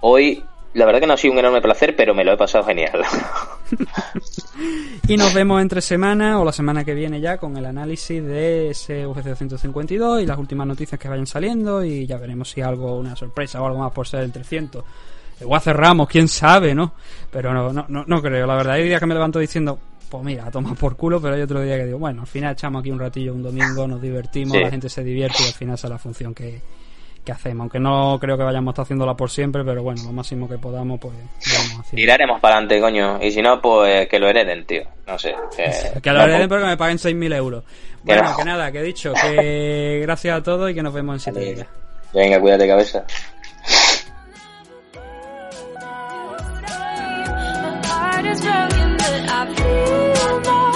Hoy, 0.00 0.42
la 0.74 0.84
verdad 0.84 1.00
que 1.00 1.06
no 1.06 1.14
ha 1.14 1.16
sido 1.16 1.32
un 1.32 1.38
enorme 1.38 1.62
placer, 1.62 1.94
pero 1.96 2.12
me 2.12 2.24
lo 2.24 2.32
he 2.32 2.36
pasado 2.36 2.64
genial. 2.64 3.02
Y 5.08 5.16
nos 5.16 5.34
vemos 5.34 5.60
entre 5.60 5.80
semana 5.80 6.40
o 6.40 6.44
la 6.44 6.52
semana 6.52 6.84
que 6.84 6.94
viene 6.94 7.20
ya 7.20 7.36
con 7.36 7.56
el 7.56 7.66
análisis 7.66 8.22
de 8.22 8.70
ese 8.70 9.06
UFC 9.06 9.24
252 9.24 10.22
y 10.22 10.26
las 10.26 10.38
últimas 10.38 10.66
noticias 10.66 11.00
que 11.00 11.08
vayan 11.08 11.26
saliendo 11.26 11.84
y 11.84 12.06
ya 12.06 12.18
veremos 12.18 12.50
si 12.50 12.60
algo, 12.60 12.96
una 12.96 13.16
sorpresa 13.16 13.60
o 13.60 13.66
algo 13.66 13.80
más 13.80 13.92
por 13.92 14.06
ser 14.06 14.20
el 14.20 14.32
300. 14.32 14.84
Igual 15.42 15.60
cerramos, 15.60 16.08
quién 16.08 16.28
sabe, 16.28 16.74
¿no? 16.74 16.94
Pero 17.30 17.52
no, 17.52 17.72
no, 17.72 17.84
no, 17.88 18.04
no 18.06 18.22
creo, 18.22 18.46
la 18.46 18.54
verdad. 18.56 18.74
Hay 18.74 18.84
días 18.84 19.00
que 19.00 19.06
me 19.06 19.14
levanto 19.14 19.38
diciendo, 19.38 19.78
pues 20.10 20.22
mira, 20.24 20.50
toma 20.50 20.74
por 20.74 20.96
culo, 20.96 21.20
pero 21.20 21.34
hay 21.34 21.42
otro 21.42 21.60
día 21.60 21.76
que 21.78 21.86
digo, 21.86 21.98
bueno, 21.98 22.22
al 22.22 22.26
final 22.26 22.52
echamos 22.52 22.80
aquí 22.80 22.90
un 22.90 22.98
ratillo 22.98 23.32
un 23.34 23.42
domingo, 23.42 23.86
nos 23.86 24.00
divertimos, 24.02 24.52
Sí. 24.56 24.62
la 24.62 24.70
gente 24.70 24.88
se 24.88 25.02
divierte 25.02 25.42
y 25.42 25.46
al 25.46 25.52
final 25.54 25.74
esa 25.76 25.86
es 25.86 25.90
la 25.92 25.98
función 25.98 26.34
que, 26.34 26.60
que 27.24 27.32
hacemos. 27.32 27.62
Aunque 27.62 27.78
no 27.80 28.18
creo 28.20 28.36
que 28.36 28.42
vayamos 28.44 28.68
a 28.68 28.72
estar 28.72 28.82
haciéndola 28.84 29.14
por 29.16 29.30
siempre, 29.30 29.64
pero 29.64 29.82
bueno, 29.82 30.02
lo 30.04 30.12
máximo 30.12 30.48
que 30.48 30.58
podamos, 30.58 31.00
pues 31.00 31.14
vamos 31.14 31.80
haciendo. 31.80 31.96
Tiraremos 31.96 32.40
para 32.40 32.56
adelante, 32.56 32.80
coño. 32.80 33.18
Y 33.22 33.30
si 33.30 33.40
no, 33.40 33.60
pues 33.62 34.08
que 34.08 34.18
lo 34.18 34.28
hereden, 34.28 34.66
tío. 34.66 34.82
No 35.06 35.18
sé. 35.18 35.34
Que, 35.56 36.00
Que 36.02 36.10
lo 36.10 36.22
hereden 36.22 36.48
pero 36.48 36.60
que 36.62 36.66
me 36.68 36.76
paguen 36.76 36.98
6.000 36.98 37.34
euros. 37.36 37.64
Bueno, 38.02 38.24
no. 38.30 38.36
que 38.36 38.44
nada, 38.44 38.70
que 38.72 38.80
he 38.80 38.82
dicho, 38.82 39.12
que 39.14 40.00
gracias 40.02 40.36
a 40.38 40.42
todos 40.42 40.70
y 40.70 40.74
que 40.74 40.82
nos 40.82 40.92
vemos 40.92 41.14
en 41.14 41.20
siete 41.20 41.54
días. 41.54 41.66
Venga, 42.12 42.38
cuídate, 42.40 42.66
cabeza. 42.68 43.04
heart 48.22 48.32
is 48.32 48.40
broken, 48.40 48.96
but 48.96 49.30
I 49.30 49.54
feel. 49.54 50.71